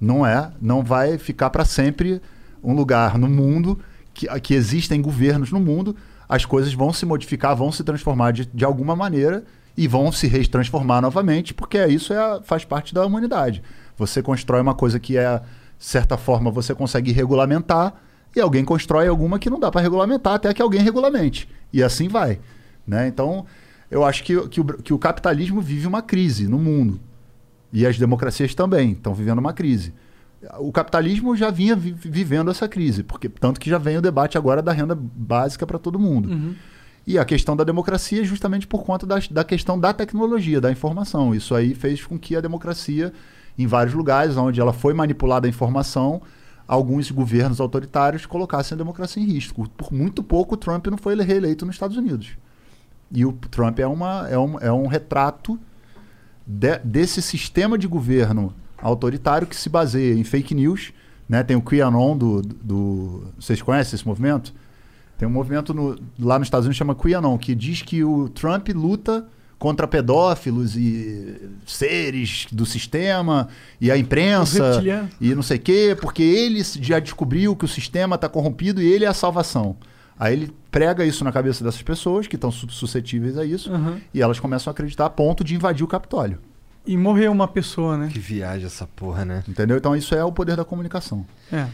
Não 0.00 0.24
é, 0.24 0.52
não 0.62 0.82
vai 0.84 1.18
ficar 1.18 1.50
para 1.50 1.64
sempre 1.64 2.22
um 2.64 2.74
lugar 2.74 3.18
no 3.18 3.28
mundo 3.28 3.78
que, 4.12 4.26
que 4.40 4.54
existem 4.54 5.02
governos 5.02 5.52
no 5.52 5.60
mundo, 5.60 5.94
as 6.28 6.44
coisas 6.44 6.72
vão 6.72 6.92
se 6.92 7.04
modificar, 7.04 7.54
vão 7.54 7.70
se 7.70 7.84
transformar 7.84 8.32
de, 8.32 8.46
de 8.46 8.64
alguma 8.64 8.96
maneira 8.96 9.44
e 9.76 9.86
vão 9.86 10.10
se 10.10 10.26
retransformar 10.26 11.02
novamente, 11.02 11.52
porque 11.52 11.84
isso 11.86 12.12
é, 12.12 12.40
faz 12.42 12.64
parte 12.64 12.94
da 12.94 13.04
humanidade. 13.04 13.62
Você 13.96 14.22
constrói 14.22 14.60
uma 14.60 14.74
coisa 14.74 14.98
que 14.98 15.16
é, 15.16 15.42
certa 15.78 16.16
forma, 16.16 16.50
você 16.50 16.74
consegue 16.74 17.12
regulamentar, 17.12 17.94
e 18.34 18.40
alguém 18.40 18.64
constrói 18.64 19.06
alguma 19.06 19.38
que 19.38 19.50
não 19.50 19.60
dá 19.60 19.70
para 19.70 19.80
regulamentar 19.80 20.34
até 20.34 20.52
que 20.52 20.62
alguém 20.62 20.80
regulamente. 20.80 21.48
E 21.72 21.82
assim 21.82 22.08
vai. 22.08 22.40
Né? 22.86 23.06
Então, 23.06 23.46
eu 23.90 24.04
acho 24.04 24.24
que, 24.24 24.48
que, 24.48 24.60
o, 24.60 24.64
que 24.64 24.92
o 24.92 24.98
capitalismo 24.98 25.60
vive 25.60 25.86
uma 25.86 26.02
crise 26.02 26.48
no 26.48 26.58
mundo. 26.58 27.00
E 27.72 27.86
as 27.86 27.96
democracias 27.98 28.54
também 28.54 28.92
estão 28.92 29.14
vivendo 29.14 29.38
uma 29.38 29.52
crise. 29.52 29.94
O 30.58 30.70
capitalismo 30.72 31.34
já 31.36 31.50
vinha 31.50 31.74
vi- 31.76 31.92
vivendo 31.92 32.50
essa 32.50 32.68
crise, 32.68 33.02
porque 33.02 33.28
tanto 33.28 33.58
que 33.60 33.70
já 33.70 33.78
vem 33.78 33.96
o 33.96 34.02
debate 34.02 34.36
agora 34.36 34.60
da 34.62 34.72
renda 34.72 34.94
básica 34.94 35.66
para 35.66 35.78
todo 35.78 35.98
mundo. 35.98 36.28
Uhum. 36.30 36.54
E 37.06 37.18
a 37.18 37.24
questão 37.24 37.54
da 37.54 37.64
democracia 37.64 38.22
é 38.22 38.24
justamente 38.24 38.66
por 38.66 38.82
conta 38.84 39.06
das- 39.06 39.28
da 39.28 39.44
questão 39.44 39.78
da 39.78 39.92
tecnologia, 39.92 40.60
da 40.60 40.70
informação. 40.72 41.34
Isso 41.34 41.54
aí 41.54 41.74
fez 41.74 42.04
com 42.04 42.18
que 42.18 42.34
a 42.34 42.40
democracia, 42.40 43.12
em 43.58 43.66
vários 43.66 43.94
lugares 43.94 44.36
onde 44.36 44.60
ela 44.60 44.72
foi 44.72 44.94
manipulada 44.94 45.46
a 45.46 45.50
informação, 45.50 46.22
alguns 46.66 47.10
governos 47.10 47.60
autoritários 47.60 48.24
colocassem 48.24 48.74
a 48.74 48.78
democracia 48.78 49.22
em 49.22 49.26
risco. 49.26 49.68
Por 49.76 49.92
muito 49.92 50.22
pouco, 50.22 50.54
o 50.54 50.56
Trump 50.56 50.86
não 50.86 50.96
foi 50.96 51.14
reeleito 51.22 51.66
nos 51.66 51.74
Estados 51.74 51.96
Unidos. 51.96 52.30
E 53.12 53.24
o 53.26 53.32
Trump 53.32 53.78
é, 53.80 53.86
uma, 53.86 54.26
é, 54.30 54.38
um, 54.38 54.58
é 54.58 54.72
um 54.72 54.86
retrato 54.86 55.60
de- 56.46 56.78
desse 56.78 57.20
sistema 57.22 57.76
de 57.78 57.86
governo 57.86 58.54
autoritário 58.84 59.46
que 59.46 59.56
se 59.56 59.68
baseia 59.68 60.14
em 60.14 60.22
fake 60.22 60.54
news. 60.54 60.92
Né? 61.28 61.42
Tem 61.42 61.56
o 61.56 61.62
QAnon 61.62 62.16
do, 62.16 62.42
do. 62.42 63.24
Vocês 63.40 63.60
conhecem 63.62 63.96
esse 63.96 64.06
movimento? 64.06 64.52
Tem 65.18 65.26
um 65.26 65.30
movimento 65.30 65.72
no- 65.72 65.98
lá 66.20 66.38
nos 66.38 66.46
Estados 66.46 66.66
Unidos 66.66 66.76
que 66.76 66.78
chama 66.78 66.94
QAnon, 66.94 67.38
que 67.38 67.54
diz 67.54 67.80
que 67.82 68.04
o 68.04 68.28
Trump 68.28 68.68
luta 68.74 69.26
contra 69.58 69.86
pedófilos 69.88 70.76
e 70.76 71.40
seres 71.64 72.46
do 72.52 72.66
sistema 72.66 73.48
e 73.80 73.90
a 73.90 73.96
imprensa 73.96 74.58
e 75.20 75.34
não 75.34 75.42
sei 75.42 75.56
o 75.56 75.60
quê, 75.60 75.96
porque 75.98 76.22
ele 76.22 76.62
já 76.80 76.98
descobriu 76.98 77.56
que 77.56 77.64
o 77.64 77.68
sistema 77.68 78.16
está 78.16 78.28
corrompido 78.28 78.82
e 78.82 78.86
ele 78.86 79.04
é 79.04 79.08
a 79.08 79.14
salvação. 79.14 79.76
Aí 80.18 80.32
ele 80.34 80.52
prega 80.70 81.04
isso 81.06 81.24
na 81.24 81.32
cabeça 81.32 81.64
dessas 81.64 81.82
pessoas 81.82 82.26
que 82.26 82.34
estão 82.36 82.50
su- 82.50 82.68
suscetíveis 82.70 83.38
a 83.38 83.44
isso 83.44 83.72
Uhum. 83.72 83.96
e 84.12 84.20
elas 84.20 84.38
começam 84.38 84.70
a 84.70 84.72
acreditar 84.72 85.06
a 85.06 85.10
ponto 85.10 85.42
de 85.42 85.54
invadir 85.54 85.84
o 85.84 85.88
Capitólio. 85.88 86.38
E 86.86 86.96
morreu 86.96 87.32
uma 87.32 87.48
pessoa, 87.48 87.96
né? 87.96 88.08
Que 88.12 88.18
viagem 88.18 88.66
essa 88.66 88.86
porra, 88.86 89.24
né? 89.24 89.42
Entendeu? 89.48 89.76
Então 89.76 89.96
isso 89.96 90.14
é 90.14 90.22
o 90.22 90.32
poder 90.32 90.56
da 90.56 90.64
comunicação. 90.64 91.24
É. 91.52 91.66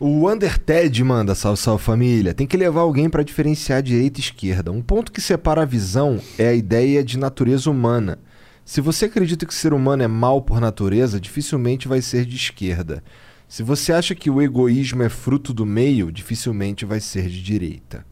O 0.00 0.30
Underted 0.30 1.02
manda, 1.02 1.34
salve, 1.34 1.60
salve 1.60 1.82
família. 1.82 2.32
Tem 2.32 2.46
que 2.46 2.56
levar 2.56 2.82
alguém 2.82 3.10
pra 3.10 3.22
diferenciar 3.22 3.82
direita 3.82 4.20
e 4.20 4.22
esquerda. 4.22 4.70
Um 4.70 4.80
ponto 4.80 5.10
que 5.10 5.20
separa 5.20 5.62
a 5.62 5.66
visão 5.66 6.20
é 6.38 6.48
a 6.48 6.54
ideia 6.54 7.02
de 7.02 7.18
natureza 7.18 7.68
humana. 7.70 8.18
Se 8.64 8.80
você 8.80 9.06
acredita 9.06 9.44
que 9.44 9.52
o 9.52 9.56
ser 9.56 9.72
humano 9.72 10.02
é 10.02 10.06
mal 10.06 10.40
por 10.40 10.60
natureza, 10.60 11.20
dificilmente 11.20 11.88
vai 11.88 12.00
ser 12.00 12.24
de 12.24 12.36
esquerda. 12.36 13.02
Se 13.48 13.62
você 13.62 13.92
acha 13.92 14.14
que 14.14 14.30
o 14.30 14.40
egoísmo 14.40 15.02
é 15.02 15.08
fruto 15.08 15.52
do 15.52 15.66
meio, 15.66 16.12
dificilmente 16.12 16.84
vai 16.84 17.00
ser 17.00 17.28
de 17.28 17.42
direita. 17.42 18.04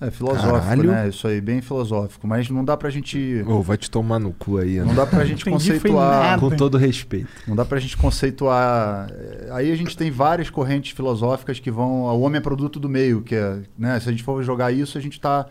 É 0.00 0.10
filosófico, 0.10 0.52
Caralho. 0.60 0.90
né? 0.90 1.08
Isso 1.08 1.28
aí, 1.28 1.40
bem 1.42 1.60
filosófico. 1.60 2.26
Mas 2.26 2.48
não 2.48 2.64
dá 2.64 2.74
pra 2.76 2.88
gente. 2.88 3.44
Ô, 3.46 3.60
vai 3.60 3.76
te 3.76 3.90
tomar 3.90 4.18
no 4.18 4.32
cu 4.32 4.56
aí, 4.56 4.76
Não 4.76 4.84
André. 4.84 4.94
dá 4.96 5.06
pra 5.06 5.24
gente 5.26 5.44
conceituar. 5.44 6.40
Com 6.40 6.50
todo 6.50 6.78
respeito. 6.78 7.28
Não 7.46 7.54
dá 7.54 7.64
pra 7.66 7.78
gente 7.78 7.96
conceituar. 7.98 9.10
Aí 9.52 9.70
a 9.70 9.76
gente 9.76 9.94
tem 9.96 10.10
várias 10.10 10.48
correntes 10.48 10.92
filosóficas 10.92 11.60
que 11.60 11.70
vão. 11.70 12.04
O 12.04 12.20
homem 12.20 12.38
é 12.38 12.40
produto 12.40 12.80
do 12.80 12.88
meio, 12.88 13.20
que 13.20 13.34
é. 13.34 13.58
Né? 13.78 14.00
Se 14.00 14.08
a 14.08 14.12
gente 14.12 14.22
for 14.24 14.42
jogar 14.42 14.72
isso, 14.72 14.96
a 14.96 15.00
gente 15.00 15.20
tá. 15.20 15.44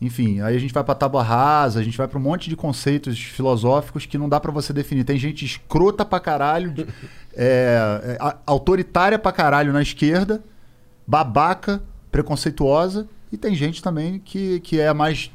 Enfim, 0.00 0.40
aí 0.40 0.56
a 0.56 0.58
gente 0.60 0.72
vai 0.72 0.82
pra 0.84 0.94
tábua 0.94 1.22
rasa, 1.24 1.80
a 1.80 1.82
gente 1.82 1.98
vai 1.98 2.06
pra 2.06 2.18
um 2.18 2.22
monte 2.22 2.48
de 2.48 2.54
conceitos 2.56 3.18
filosóficos 3.20 4.06
que 4.06 4.16
não 4.16 4.28
dá 4.28 4.38
pra 4.38 4.52
você 4.52 4.72
definir. 4.72 5.02
Tem 5.04 5.18
gente 5.18 5.44
escrota 5.44 6.04
pra 6.04 6.20
caralho, 6.20 6.70
de- 6.70 6.86
é, 7.36 8.16
é, 8.20 8.36
autoritária 8.46 9.18
pra 9.18 9.32
caralho 9.32 9.72
na 9.72 9.82
esquerda, 9.82 10.40
babaca, 11.06 11.82
preconceituosa, 12.12 13.08
e 13.32 13.36
tem 13.36 13.54
gente 13.54 13.82
também 13.82 14.18
que, 14.18 14.60
que 14.60 14.80
é 14.80 14.92
mais 14.92 15.30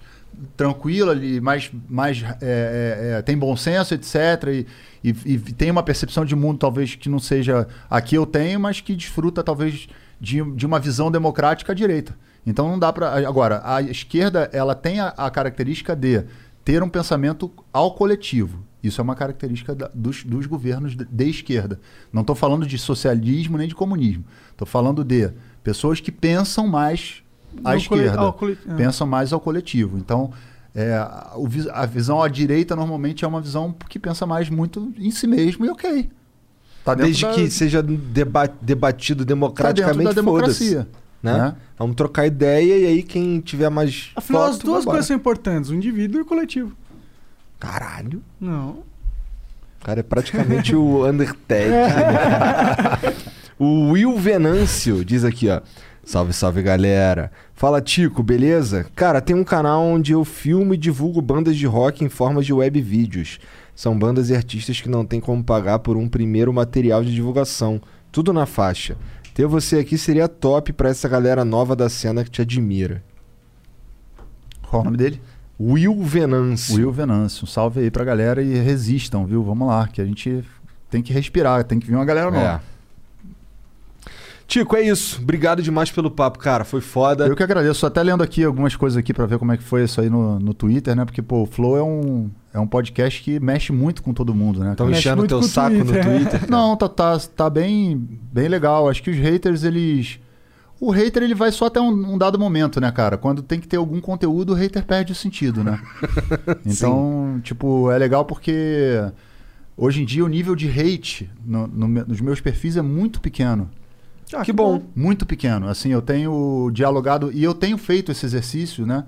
tranquila, 0.57 1.11
ali, 1.11 1.39
mais, 1.39 1.71
mais 1.87 2.23
é, 2.23 2.35
é, 2.41 3.17
é, 3.19 3.21
tem 3.21 3.37
bom 3.37 3.55
senso, 3.55 3.93
etc. 3.93 4.15
E, 4.47 4.65
e, 5.03 5.09
e 5.33 5.37
tem 5.39 5.69
uma 5.71 5.83
percepção 5.83 6.25
de 6.25 6.35
mundo 6.35 6.57
talvez 6.57 6.95
que 6.95 7.09
não 7.09 7.19
seja 7.19 7.67
a 7.89 8.01
que 8.01 8.15
eu 8.15 8.25
tenho, 8.25 8.59
mas 8.59 8.81
que 8.81 8.95
desfruta 8.95 9.43
talvez 9.43 9.87
de, 10.19 10.41
de 10.55 10.65
uma 10.65 10.79
visão 10.79 11.11
democrática 11.11 11.71
à 11.71 11.75
direita. 11.75 12.15
Então 12.45 12.67
não 12.67 12.77
dá 12.77 12.91
para 12.91 13.25
agora 13.27 13.61
a 13.63 13.81
esquerda 13.81 14.49
ela 14.51 14.75
tem 14.75 14.99
a, 14.99 15.09
a 15.09 15.29
característica 15.29 15.95
de 15.95 16.23
ter 16.65 16.81
um 16.83 16.89
pensamento 16.89 17.51
ao 17.71 17.93
coletivo. 17.93 18.65
Isso 18.81 18.99
é 18.99 19.03
uma 19.03 19.15
característica 19.15 19.73
da- 19.73 19.89
dos, 19.93 20.23
dos 20.23 20.45
governos 20.45 20.95
de, 20.95 21.05
de 21.05 21.29
esquerda. 21.29 21.79
Não 22.11 22.21
estou 22.21 22.35
falando 22.35 22.65
de 22.65 22.77
socialismo 22.77 23.57
nem 23.57 23.67
de 23.67 23.75
comunismo. 23.75 24.25
Estou 24.51 24.67
falando 24.67 25.05
de 25.05 25.29
pessoas 25.63 26.01
que 26.01 26.11
pensam 26.11 26.67
mais 26.67 27.22
à 27.63 27.75
esquerda, 27.75 28.31
cole- 28.33 28.57
ah. 28.67 28.73
pensam 28.75 29.05
mais 29.07 29.33
ao 29.33 29.39
coletivo. 29.39 29.97
Então 29.97 30.31
é, 30.75 30.93
a, 30.95 31.33
o 31.35 31.47
vis- 31.47 31.67
a 31.67 31.85
visão 31.85 32.21
à 32.21 32.27
direita 32.27 32.75
normalmente 32.75 33.23
é 33.23 33.27
uma 33.27 33.41
visão 33.41 33.75
que 33.89 33.99
pensa 33.99 34.25
mais 34.25 34.49
muito 34.49 34.91
em 34.97 35.11
si 35.11 35.27
mesmo 35.27 35.65
e 35.65 35.69
ok. 35.69 36.09
Tá 36.83 36.93
Desde 36.95 37.25
da- 37.25 37.31
que 37.33 37.49
seja 37.49 37.81
deba- 37.81 38.49
debatido 38.61 39.23
tá 39.23 39.27
democraticamente, 39.29 40.03
da 40.05 40.11
democracia. 40.13 40.87
Né? 41.21 41.37
né? 41.37 41.55
Vamos 41.79 41.95
trocar 41.95 42.27
ideia 42.27 42.77
e 42.77 42.85
aí 42.85 43.03
quem 43.03 43.39
tiver 43.39 43.69
mais. 43.69 44.11
Afinal, 44.15 44.43
as 44.43 44.57
duas 44.57 44.79
vambora. 44.79 44.95
coisas 44.95 45.05
são 45.07 45.15
importantes: 45.15 45.69
o 45.69 45.75
indivíduo 45.75 46.19
e 46.19 46.21
o 46.23 46.25
coletivo. 46.25 46.75
Caralho. 47.59 48.21
Não. 48.41 48.83
O 49.81 49.85
cara 49.85 50.01
é 50.01 50.03
praticamente 50.03 50.75
o 50.75 51.05
Undertale. 51.07 51.71
o 53.57 53.91
Will 53.91 54.17
Venâncio 54.17 55.03
diz 55.05 55.23
aqui, 55.23 55.49
ó. 55.49 55.61
Salve, 56.03 56.33
salve 56.33 56.61
galera. 56.61 57.31
Fala 57.53 57.81
Tico, 57.81 58.21
beleza? 58.21 58.85
Cara, 58.93 59.21
tem 59.21 59.35
um 59.35 59.43
canal 59.43 59.81
onde 59.83 60.11
eu 60.11 60.25
filmo 60.25 60.73
e 60.73 60.77
divulgo 60.77 61.21
bandas 61.21 61.55
de 61.55 61.65
rock 61.65 62.03
em 62.03 62.09
forma 62.09 62.41
de 62.41 62.51
web 62.51 62.81
vídeos. 62.81 63.39
São 63.73 63.97
bandas 63.97 64.29
e 64.29 64.35
artistas 64.35 64.81
que 64.81 64.89
não 64.89 65.05
tem 65.05 65.21
como 65.21 65.43
pagar 65.43 65.79
por 65.79 65.95
um 65.95 66.09
primeiro 66.09 66.51
material 66.51 67.03
de 67.03 67.13
divulgação. 67.13 67.81
Tudo 68.11 68.33
na 68.33 68.45
faixa. 68.45 68.97
Ter 69.33 69.47
você 69.47 69.79
aqui 69.79 69.97
seria 69.97 70.27
top 70.27 70.73
pra 70.73 70.89
essa 70.89 71.07
galera 71.07 71.45
nova 71.45 71.75
da 71.75 71.89
cena 71.89 72.23
que 72.23 72.29
te 72.29 72.41
admira. 72.41 73.01
Qual 74.69 74.81
o 74.81 74.85
nome 74.85 74.97
dele? 74.97 75.21
Will 75.59 76.03
Venâncio. 76.03 76.75
Will 76.75 76.91
Venâncio. 76.91 77.45
Um 77.45 77.47
salve 77.47 77.79
aí 77.79 77.89
pra 77.89 78.03
galera 78.03 78.43
e 78.43 78.55
resistam, 78.55 79.25
viu? 79.25 79.41
Vamos 79.41 79.67
lá, 79.67 79.87
que 79.87 80.01
a 80.01 80.05
gente 80.05 80.43
tem 80.89 81.01
que 81.01 81.13
respirar, 81.13 81.63
tem 81.63 81.79
que 81.79 81.87
vir 81.87 81.95
uma 81.95 82.05
galera 82.05 82.29
nova. 82.29 82.61
É. 82.69 82.72
Tico, 84.47 84.75
é 84.75 84.81
isso. 84.81 85.19
Obrigado 85.21 85.61
demais 85.61 85.89
pelo 85.89 86.11
papo, 86.11 86.37
cara. 86.37 86.63
Foi 86.63 86.81
foda. 86.81 87.25
Eu 87.27 87.35
que 87.35 87.41
agradeço. 87.43 87.79
Tô 87.81 87.87
até 87.87 88.03
lendo 88.03 88.21
aqui 88.21 88.43
algumas 88.43 88.75
coisas 88.75 88.97
aqui 88.97 89.13
pra 89.13 89.25
ver 89.25 89.39
como 89.39 89.51
é 89.51 89.57
que 89.57 89.63
foi 89.63 89.83
isso 89.83 89.99
aí 90.01 90.09
no, 90.09 90.39
no 90.39 90.53
Twitter, 90.53 90.95
né? 90.95 91.05
Porque, 91.05 91.21
pô, 91.21 91.43
o 91.43 91.45
Flow 91.45 91.77
é 91.77 91.83
um, 91.83 92.29
é 92.53 92.59
um 92.59 92.67
podcast 92.67 93.23
que 93.23 93.39
mexe 93.39 93.71
muito 93.71 94.03
com 94.03 94.13
todo 94.13 94.35
mundo, 94.35 94.59
né? 94.59 94.71
Estão 94.73 94.91
enchendo 94.91 95.23
o 95.23 95.27
teu 95.27 95.41
saco 95.41 95.75
no 95.77 95.85
Twitter. 95.85 96.03
Twitter? 96.05 96.39
cara? 96.41 96.51
Não, 96.51 96.75
tá, 96.75 96.87
tá, 96.89 97.17
tá 97.19 97.49
bem, 97.49 97.97
bem 98.31 98.47
legal. 98.47 98.89
Acho 98.89 99.01
que 99.01 99.09
os 99.09 99.17
haters, 99.17 99.63
eles. 99.63 100.19
O 100.79 100.91
hater, 100.91 101.23
ele 101.23 101.33
vai 101.33 101.49
só 101.51 101.67
até 101.67 101.79
um, 101.79 102.13
um 102.13 102.17
dado 102.17 102.37
momento, 102.37 102.81
né, 102.81 102.91
cara? 102.91 103.17
Quando 103.17 103.41
tem 103.41 103.59
que 103.59 103.67
ter 103.67 103.77
algum 103.77 104.01
conteúdo, 104.01 104.51
o 104.51 104.55
hater 104.55 104.85
perde 104.85 105.13
o 105.13 105.15
sentido, 105.15 105.63
né? 105.63 105.79
então, 106.65 107.39
tipo, 107.43 107.89
é 107.89 107.97
legal 107.97 108.25
porque 108.25 108.99
hoje 109.77 110.01
em 110.01 110.05
dia 110.05 110.25
o 110.25 110.27
nível 110.27 110.55
de 110.55 110.67
hate 110.69 111.29
no- 111.45 111.67
no 111.67 111.87
nos 111.87 112.19
meus 112.21 112.41
perfis 112.41 112.75
é 112.77 112.81
muito 112.81 113.21
pequeno. 113.21 113.69
Ah, 114.33 114.43
que 114.43 114.51
bom. 114.51 114.81
Muito 114.95 115.25
pequeno. 115.25 115.67
Assim, 115.67 115.89
eu 115.89 116.01
tenho 116.01 116.71
dialogado 116.73 117.31
e 117.31 117.43
eu 117.43 117.53
tenho 117.53 117.77
feito 117.77 118.11
esse 118.11 118.25
exercício, 118.25 118.85
né? 118.85 119.05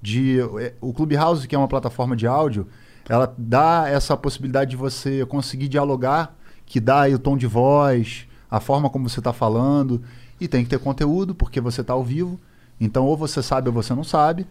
De 0.00 0.40
eh, 0.60 0.74
o 0.80 0.92
Clubhouse, 0.92 1.46
que 1.48 1.54
é 1.54 1.58
uma 1.58 1.68
plataforma 1.68 2.14
de 2.14 2.26
áudio, 2.26 2.66
ela 3.08 3.32
dá 3.36 3.88
essa 3.88 4.16
possibilidade 4.16 4.70
de 4.70 4.76
você 4.76 5.24
conseguir 5.26 5.68
dialogar, 5.68 6.34
que 6.64 6.78
dá 6.78 7.02
aí 7.02 7.14
o 7.14 7.18
tom 7.18 7.36
de 7.36 7.46
voz, 7.46 8.26
a 8.50 8.60
forma 8.60 8.88
como 8.88 9.08
você 9.08 9.20
está 9.20 9.32
falando, 9.32 10.02
e 10.40 10.46
tem 10.46 10.62
que 10.62 10.70
ter 10.70 10.78
conteúdo 10.78 11.34
porque 11.34 11.60
você 11.60 11.80
está 11.80 11.94
ao 11.94 12.04
vivo. 12.04 12.38
Então, 12.80 13.04
ou 13.04 13.16
você 13.16 13.42
sabe 13.42 13.68
ou 13.68 13.74
você 13.74 13.94
não 13.94 14.04
sabe. 14.04 14.46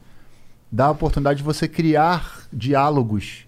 Dá 0.69 0.87
a 0.87 0.91
oportunidade 0.91 1.37
de 1.37 1.43
você 1.43 1.67
criar 1.67 2.41
diálogos 2.51 3.45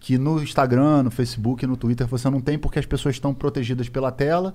que 0.00 0.18
no 0.18 0.42
Instagram, 0.42 1.04
no 1.04 1.10
Facebook, 1.10 1.66
no 1.66 1.76
Twitter 1.76 2.06
você 2.06 2.28
não 2.28 2.40
tem 2.40 2.58
porque 2.58 2.78
as 2.78 2.86
pessoas 2.86 3.14
estão 3.14 3.32
protegidas 3.32 3.88
pela 3.88 4.10
tela. 4.10 4.54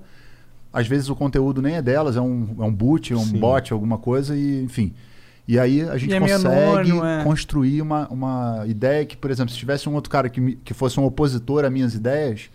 Às 0.72 0.86
vezes 0.86 1.08
o 1.08 1.14
conteúdo 1.14 1.60
nem 1.60 1.74
é 1.76 1.82
delas, 1.82 2.16
é 2.16 2.20
um, 2.20 2.56
é 2.58 2.62
um 2.64 2.72
boot, 2.72 3.12
um 3.14 3.18
Sim. 3.24 3.38
bot, 3.38 3.72
alguma 3.72 3.98
coisa, 3.98 4.34
e 4.36 4.62
enfim. 4.64 4.94
E 5.46 5.58
aí 5.58 5.82
a 5.82 5.98
gente 5.98 6.14
é 6.14 6.20
consegue 6.20 6.46
anônimo, 6.48 7.04
é. 7.04 7.24
construir 7.24 7.82
uma, 7.82 8.08
uma 8.08 8.64
ideia 8.66 9.04
que, 9.04 9.16
por 9.16 9.30
exemplo, 9.30 9.52
se 9.52 9.58
tivesse 9.58 9.88
um 9.88 9.94
outro 9.94 10.10
cara 10.10 10.28
que, 10.28 10.40
me- 10.40 10.54
que 10.56 10.72
fosse 10.72 10.98
um 11.00 11.04
opositor 11.04 11.64
a 11.64 11.70
minhas 11.70 11.94
ideias, 11.94 12.48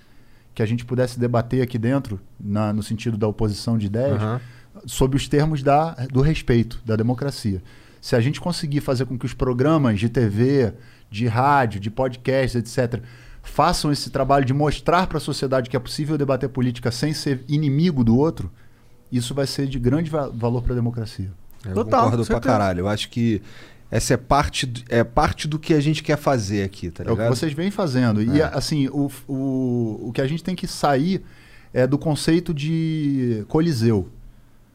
que 0.56 0.64
a 0.64 0.66
gente 0.66 0.84
pudesse 0.86 1.20
debater 1.20 1.62
aqui 1.62 1.78
dentro, 1.78 2.20
na- 2.40 2.72
no 2.74 2.82
sentido 2.82 3.18
da 3.18 3.28
oposição 3.28 3.78
de 3.78 3.86
ideias, 3.88 4.22
Aham. 4.22 4.42
sob 4.86 5.16
os 5.16 5.28
termos 5.28 5.62
da, 5.62 5.92
do 6.12 6.22
respeito, 6.22 6.82
da 6.86 6.96
democracia. 6.96 7.62
Se 8.02 8.16
a 8.16 8.22
gente 8.22 8.40
conseguir 8.40 8.80
fazer 8.80 9.06
com 9.06 9.18
que 9.18 9.26
os 9.26 9.34
programas 9.34 10.00
de 10.00 10.08
TV, 10.08 10.74
de 11.12 11.28
rádio, 11.28 11.80
de 11.80 11.92
podcast, 11.92 12.58
etc., 12.58 13.02
façam 13.50 13.92
esse 13.92 14.10
trabalho 14.10 14.46
de 14.46 14.54
mostrar 14.54 15.08
para 15.08 15.18
a 15.18 15.22
sociedade 15.22 15.70
que 15.70 15.76
é 15.76 15.80
possível 15.80 16.18
debater 16.18 16.50
política 16.50 16.92
sem 16.92 17.14
ser 17.14 17.44
inimigo 17.48 18.04
do 18.04 18.18
outro, 18.18 18.52
isso 19.12 19.34
vai 19.34 19.48
ser 19.48 19.68
de 19.68 19.80
grande 19.80 20.10
va- 20.10 20.30
valor 20.30 20.62
para 20.62 20.74
a 20.74 20.76
democracia. 20.76 21.32
Eu 21.66 21.74
Total, 21.74 22.04
concordo 22.06 22.26
pra 22.26 22.40
caralho. 22.40 22.82
Eu 22.82 22.88
acho 22.88 23.10
que 23.10 23.42
essa 23.90 24.14
é 24.14 24.18
parte, 24.18 24.66
do, 24.66 24.82
é 24.90 25.04
parte 25.04 25.48
do 25.48 25.58
que 25.58 25.74
a 25.74 25.80
gente 25.80 26.04
quer 26.04 26.18
fazer 26.18 26.64
aqui, 26.64 26.92
tá 26.92 27.04
É 27.04 27.08
o 27.08 27.10
ligado? 27.12 27.30
que 27.32 27.38
vocês 27.38 27.54
vêm 27.54 27.72
fazendo. 27.72 28.22
E, 28.22 28.42
assim, 28.42 28.88
o, 28.90 29.10
o, 29.28 30.08
o 30.10 30.12
que 30.14 30.22
a 30.22 30.28
gente 30.28 30.44
tem 30.44 30.56
que 30.56 30.68
sair 30.68 31.24
é 31.74 31.88
do 31.88 31.98
conceito 31.98 32.54
de 32.54 33.46
coliseu. 33.48 34.10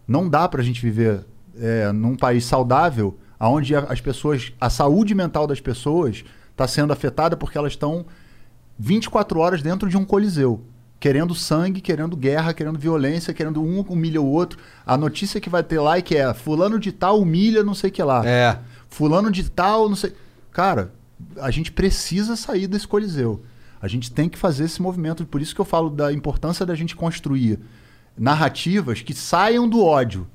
Não 0.08 0.28
dá 0.28 0.48
pra 0.48 0.62
gente 0.62 0.80
viver 0.80 1.24
é, 1.58 1.92
num 1.92 2.16
país 2.16 2.44
saudável 2.44 3.16
onde 3.38 3.74
as 3.74 4.00
pessoas, 4.00 4.52
a 4.60 4.70
saúde 4.70 5.14
mental 5.14 5.46
das 5.46 5.60
pessoas 5.60 6.24
está 6.52 6.66
sendo 6.68 6.92
afetada 6.92 7.36
porque 7.36 7.58
elas 7.58 7.72
estão 7.72 8.04
24 8.78 9.38
horas 9.38 9.62
dentro 9.62 9.88
de 9.88 9.96
um 9.96 10.04
coliseu. 10.04 10.62
Querendo 10.98 11.34
sangue, 11.34 11.80
querendo 11.80 12.16
guerra, 12.16 12.54
querendo 12.54 12.78
violência, 12.78 13.34
querendo 13.34 13.60
um 13.60 13.80
humilha 13.80 14.20
o 14.22 14.26
outro. 14.26 14.58
A 14.86 14.96
notícia 14.96 15.40
que 15.40 15.50
vai 15.50 15.62
ter 15.62 15.80
lá 15.80 15.98
é 15.98 16.02
que 16.02 16.16
é 16.16 16.32
fulano 16.32 16.78
de 16.78 16.92
tal 16.92 17.20
humilha 17.20 17.64
não 17.64 17.74
sei 17.74 17.90
o 17.90 17.92
que 17.92 18.02
lá. 18.02 18.24
É. 18.26 18.58
Fulano 18.88 19.30
de 19.30 19.50
tal, 19.50 19.88
não 19.88 19.96
sei. 19.96 20.12
Cara, 20.52 20.92
a 21.40 21.50
gente 21.50 21.72
precisa 21.72 22.36
sair 22.36 22.68
desse 22.68 22.86
coliseu. 22.86 23.42
A 23.80 23.88
gente 23.88 24.12
tem 24.12 24.28
que 24.28 24.38
fazer 24.38 24.64
esse 24.64 24.80
movimento. 24.80 25.26
Por 25.26 25.42
isso 25.42 25.54
que 25.54 25.60
eu 25.60 25.64
falo 25.64 25.90
da 25.90 26.12
importância 26.12 26.64
da 26.64 26.74
gente 26.76 26.94
construir 26.94 27.58
narrativas 28.16 29.02
que 29.02 29.12
saiam 29.12 29.68
do 29.68 29.84
ódio. 29.84 30.26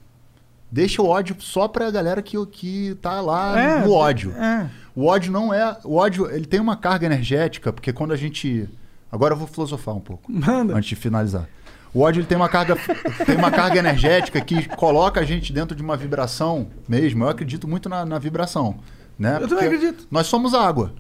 Deixa 0.70 1.02
o 1.02 1.08
ódio 1.08 1.36
só 1.40 1.68
pra 1.68 1.90
galera 1.90 2.22
que, 2.22 2.36
que 2.48 2.98
tá 3.02 3.22
lá 3.22 3.58
É, 3.58 3.86
no 3.86 3.94
ódio. 3.94 4.34
É. 4.36 4.70
O 4.98 5.06
ódio 5.06 5.32
não 5.32 5.54
é. 5.54 5.78
O 5.84 5.98
ódio 5.98 6.28
ele 6.32 6.48
tem 6.48 6.60
uma 6.60 6.76
carga 6.76 7.06
energética, 7.06 7.72
porque 7.72 7.94
quando 7.94 8.14
a 8.14 8.16
gente. 8.16 8.68
Agora 9.12 9.36
eu 9.36 9.38
vou 9.38 9.46
filosofar 9.46 9.96
um 9.96 10.00
pouco. 10.00 10.32
Manda. 10.32 10.76
Antes 10.76 10.90
de 10.90 10.96
finalizar. 10.96 11.48
O 11.94 12.02
ódio 12.02 12.22
ele 12.22 12.26
tem 12.26 12.36
uma 12.36 12.50
carga 12.50 12.76
tem 13.24 13.36
uma 13.38 13.52
carga 13.52 13.78
energética 13.78 14.42
que 14.42 14.68
coloca 14.70 15.20
a 15.20 15.24
gente 15.24 15.54
dentro 15.54 15.76
de 15.76 15.84
uma 15.84 15.96
vibração 15.96 16.70
mesmo. 16.90 17.24
Eu 17.24 17.30
acredito 17.30 17.68
muito 17.68 17.88
na, 17.88 18.04
na 18.06 18.18
vibração, 18.18 18.80
né? 19.20 19.38
Eu 19.40 19.48
também 19.48 19.66
acredito. 19.66 20.08
Nós 20.10 20.26
somos 20.26 20.56
água. 20.56 20.92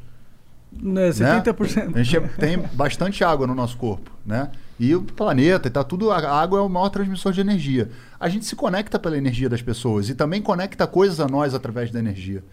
Né, 0.72 1.09
70%. 1.09 1.95
A 1.95 2.03
gente 2.03 2.30
tem 2.35 2.59
bastante 2.74 3.24
água 3.24 3.48
no 3.48 3.56
nosso 3.56 3.77
corpo, 3.77 4.11
né? 4.24 4.51
E 4.80 4.93
o 4.93 5.01
planeta, 5.01 5.69
e 5.69 5.72
tá 5.72 5.84
tudo. 5.84 6.11
A 6.11 6.40
água 6.40 6.59
é 6.59 6.61
o 6.61 6.69
maior 6.69 6.90
transmissor 6.90 7.32
de 7.32 7.42
energia. 7.42 7.90
A 8.19 8.30
gente 8.30 8.45
se 8.45 8.56
conecta 8.56 9.00
pela 9.00 9.17
energia 9.17 9.50
das 9.50 9.64
pessoas 9.64 10.08
e 10.08 10.14
também 10.14 10.40
conecta 10.40 10.85
coisas 10.85 11.19
a 11.19 11.27
nós 11.27 11.56
através 11.56 11.90
da 11.90 11.98
energia. 11.98 12.43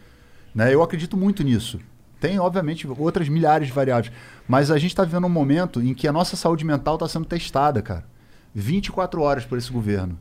Né? 0.55 0.73
Eu 0.73 0.83
acredito 0.83 1.17
muito 1.17 1.43
nisso. 1.43 1.81
Tem, 2.21 2.39
obviamente, 2.39 2.87
outras 2.87 3.29
milhares 3.29 3.67
de 3.67 3.73
variáveis. 3.73 4.13
Mas 4.49 4.71
a 4.71 4.79
gente 4.79 4.93
está 4.93 5.05
vivendo 5.05 5.27
um 5.27 5.31
momento 5.31 5.83
em 5.83 5.93
que 5.93 6.09
a 6.09 6.13
nossa 6.13 6.37
saúde 6.37 6.65
mental 6.65 6.95
está 6.95 7.09
sendo 7.09 7.27
testada, 7.27 7.83
cara. 7.83 8.05
24 8.55 9.21
horas 9.21 9.45
por 9.45 9.59
esse 9.59 9.71
governo. 9.71 10.19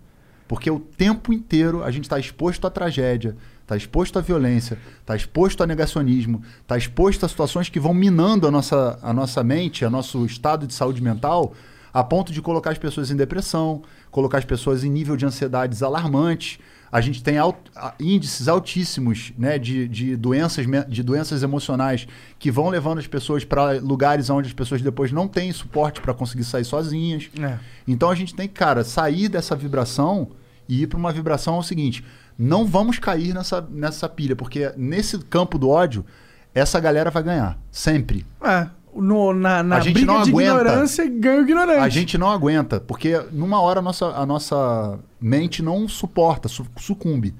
Porque 0.47 0.69
o 0.69 0.79
tempo 0.79 1.31
inteiro 1.31 1.83
a 1.83 1.91
gente 1.91 2.03
está 2.03 2.19
exposto 2.19 2.67
à 2.67 2.69
tragédia, 2.69 3.35
está 3.61 3.77
exposto 3.77 4.19
à 4.19 4.21
violência, 4.21 4.77
está 4.99 5.15
exposto 5.15 5.63
a 5.63 5.67
negacionismo, 5.67 6.41
está 6.61 6.77
exposto 6.77 7.25
a 7.25 7.29
situações 7.29 7.69
que 7.69 7.79
vão 7.79 7.93
minando 7.93 8.47
a 8.47 8.51
nossa, 8.51 8.99
a 9.01 9.13
nossa 9.13 9.43
mente, 9.43 9.85
a 9.85 9.89
nosso 9.89 10.25
estado 10.25 10.67
de 10.67 10.73
saúde 10.73 11.01
mental, 11.01 11.53
a 11.93 12.03
ponto 12.03 12.33
de 12.33 12.41
colocar 12.41 12.71
as 12.71 12.77
pessoas 12.77 13.11
em 13.11 13.15
depressão, 13.15 13.83
colocar 14.11 14.39
as 14.39 14.45
pessoas 14.45 14.83
em 14.83 14.89
nível 14.89 15.15
de 15.15 15.25
ansiedades 15.25 15.81
alarmantes. 15.81 16.59
A 16.93 17.01
gente 17.01 17.23
tem 17.23 17.39
alt, 17.39 17.57
índices 17.99 18.47
altíssimos 18.47 19.33
né, 19.35 19.57
de, 19.57 19.87
de, 19.87 20.15
doenças, 20.15 20.63
de 20.87 21.01
doenças 21.01 21.41
emocionais 21.41 22.07
que 22.37 22.51
vão 22.51 22.69
levando 22.69 22.99
as 22.99 23.07
pessoas 23.07 23.43
para 23.43 23.79
lugares 23.79 24.29
onde 24.29 24.49
as 24.49 24.53
pessoas 24.53 24.79
depois 24.79 25.11
não 25.11 25.27
têm 25.27 25.51
suporte 25.51 25.99
para 25.99 26.13
conseguir 26.13 26.43
sair 26.43 26.63
sozinhas. 26.63 27.31
É. 27.41 27.57
Então 27.87 28.11
a 28.11 28.15
gente 28.15 28.35
tem 28.35 28.47
que, 28.47 28.53
cara, 28.53 28.83
sair 28.83 29.27
dessa 29.27 29.55
vibração 29.55 30.33
e 30.69 30.83
ir 30.83 30.87
para 30.87 30.99
uma 30.99 31.11
vibração 31.11 31.55
é 31.55 31.59
o 31.61 31.63
seguinte: 31.63 32.05
não 32.37 32.63
vamos 32.63 32.99
cair 32.99 33.33
nessa, 33.33 33.59
nessa 33.59 34.07
pilha, 34.07 34.35
porque 34.35 34.71
nesse 34.77 35.17
campo 35.17 35.57
do 35.57 35.69
ódio, 35.69 36.05
essa 36.53 36.79
galera 36.79 37.09
vai 37.09 37.23
ganhar. 37.23 37.57
Sempre. 37.71 38.23
É. 38.39 38.69
No, 38.95 39.33
na 39.33 39.63
na 39.63 39.77
A 39.77 39.79
gente 39.79 39.93
briga 39.93 40.13
não 40.13 40.23
de 40.23 40.29
ignorância, 40.29 41.07
ganha 41.09 41.39
o 41.39 41.43
ignorante. 41.43 41.79
A 41.79 41.89
gente 41.89 42.17
não 42.17 42.29
aguenta, 42.29 42.79
porque 42.79 43.17
numa 43.31 43.59
hora 43.61 43.79
a 43.79 43.81
nossa, 43.81 44.05
a 44.07 44.25
nossa 44.25 44.99
mente 45.19 45.61
não 45.63 45.87
suporta, 45.87 46.47
su- 46.47 46.65
sucumbe. 46.77 47.33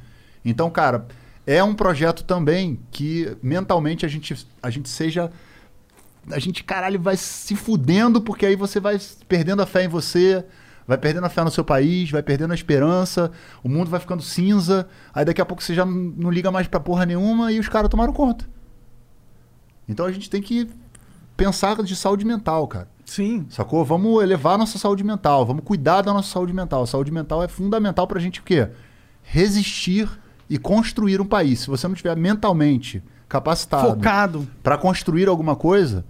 Então, 0.44 0.70
cara, 0.70 1.06
é 1.46 1.64
um 1.64 1.74
projeto 1.76 2.24
também 2.24 2.80
que 2.92 3.36
mentalmente 3.42 4.06
a 4.06 4.10
gente, 4.10 4.48
a 4.62 4.70
gente 4.70 4.90
seja. 4.90 5.32
A 6.32 6.40
gente, 6.40 6.64
caralho, 6.64 7.00
vai 7.02 7.18
se 7.18 7.56
fudendo, 7.56 8.22
porque 8.22 8.46
aí 8.46 8.56
você 8.56 8.80
vai 8.80 8.98
perdendo 9.28 9.62
a 9.62 9.66
fé 9.66 9.84
em 9.84 9.90
você, 9.90 10.46
vai 10.88 10.98
perdendo 10.98 11.26
a 11.26 11.30
fé 11.30 11.44
no 11.44 11.52
seu 11.52 11.66
país, 11.66 12.10
vai 12.10 12.24
perdendo 12.24 12.52
a 12.52 12.56
esperança, 12.56 13.30
o 13.62 13.68
mundo 13.68 13.90
vai 13.90 14.00
ficando 14.00 14.24
cinza, 14.24 14.88
aí 15.14 15.26
daqui 15.26 15.42
a 15.42 15.46
pouco 15.46 15.62
você 15.62 15.74
já 15.76 15.86
não, 15.86 15.94
não 15.94 16.32
liga 16.32 16.50
mais 16.50 16.66
pra 16.68 16.80
porra 16.80 17.06
nenhuma 17.06 17.52
e 17.52 17.60
os 17.60 17.68
caras 17.68 17.90
tomaram 17.90 18.14
conta. 18.14 18.46
Então 19.88 20.06
a 20.06 20.12
gente 20.14 20.30
tem 20.30 20.42
que 20.42 20.70
pensar 21.46 21.82
de 21.84 21.96
saúde 21.96 22.26
mental, 22.26 22.68
cara. 22.68 22.88
Sim. 23.06 23.46
Sacou? 23.50 23.84
Vamos 23.84 24.24
elevar 24.24 24.58
nossa 24.58 24.78
saúde 24.78 25.04
mental, 25.04 25.46
vamos 25.46 25.64
cuidar 25.64 26.02
da 26.02 26.14
nossa 26.14 26.30
saúde 26.30 26.54
mental. 26.54 26.84
A 26.84 26.88
saúde 26.88 27.12
mental 27.12 27.44
é 27.44 27.48
fundamental 27.48 28.08
pra 28.08 28.20
gente 28.20 28.40
o 28.40 28.44
quê? 28.44 28.70
Resistir 29.22 30.10
e 30.50 30.58
construir 30.58 31.20
um 31.20 31.26
país. 31.26 31.60
Se 31.62 31.68
você 31.68 31.88
não 31.88 31.96
tiver 31.96 32.16
mentalmente 32.16 33.04
capacitado 33.28 33.90
Focado. 33.90 34.48
pra 34.62 34.78
construir 34.78 35.28
alguma 35.28 35.56
coisa, 35.56 36.06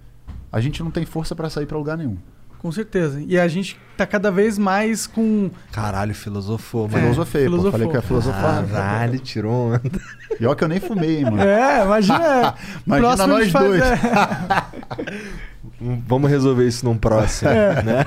a 0.52 0.60
gente 0.60 0.82
não 0.82 0.90
tem 0.90 1.04
força 1.04 1.34
pra 1.34 1.50
sair 1.50 1.66
pra 1.66 1.78
lugar 1.78 1.96
nenhum. 1.96 2.16
Com 2.64 2.72
certeza. 2.72 3.22
E 3.28 3.38
a 3.38 3.46
gente 3.46 3.78
tá 3.94 4.06
cada 4.06 4.30
vez 4.30 4.56
mais 4.56 5.06
com. 5.06 5.50
Caralho, 5.70 6.14
filosofou, 6.14 6.88
mano. 6.88 7.02
Filosofei, 7.02 7.42
pô. 7.44 7.50
filosofou. 7.50 7.72
Falei 7.72 7.88
que 7.90 7.96
é 7.98 8.00
filosofar. 8.00 8.66
Caralho, 8.66 9.18
tirou 9.18 9.52
onda. 9.52 9.82
Pior 10.38 10.54
que 10.54 10.64
eu 10.64 10.68
nem 10.68 10.80
fumei, 10.80 11.18
hein, 11.18 11.24
mano. 11.24 11.42
É, 11.42 11.84
imagina. 11.84 12.54
Imagina 12.86 13.26
nós 13.26 13.42
gente 13.42 13.52
faz- 13.52 13.66
dois. 13.66 13.82
é. 13.82 13.98
Vamos 16.08 16.30
resolver 16.30 16.66
isso 16.66 16.86
num 16.86 16.96
próximo, 16.96 17.50
né? 17.50 18.06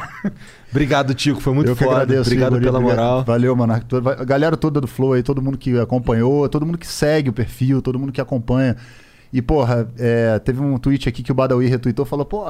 Obrigado, 0.72 1.14
Tico. 1.14 1.40
Foi 1.40 1.54
muito 1.54 1.70
eu 1.70 1.76
que 1.76 1.84
foda. 1.84 1.98
agradeço. 1.98 2.22
Obrigado 2.22 2.54
Igor, 2.54 2.62
pela 2.64 2.80
obrigado. 2.80 2.98
moral. 2.98 3.24
Valeu, 3.24 3.56
mano. 3.56 3.74
A 3.74 4.24
galera 4.26 4.58
toda 4.58 4.82
do 4.82 4.88
Flow 4.88 5.14
aí, 5.14 5.22
todo 5.22 5.40
mundo 5.40 5.56
que 5.56 5.78
acompanhou, 5.80 6.50
todo 6.50 6.66
mundo 6.66 6.80
que 6.80 6.88
segue 6.88 7.30
o 7.30 7.34
perfil, 7.34 7.80
todo 7.80 8.00
mundo 8.00 8.12
que 8.12 8.20
acompanha. 8.20 8.76
E, 9.32 9.42
porra, 9.42 9.88
é, 10.00 10.40
teve 10.40 10.62
um 10.62 10.78
tweet 10.78 11.08
aqui 11.10 11.22
que 11.22 11.32
o 11.32 11.36
Badawi 11.36 11.68
retweetou 11.68 12.06
falou: 12.06 12.26
pô, 12.26 12.46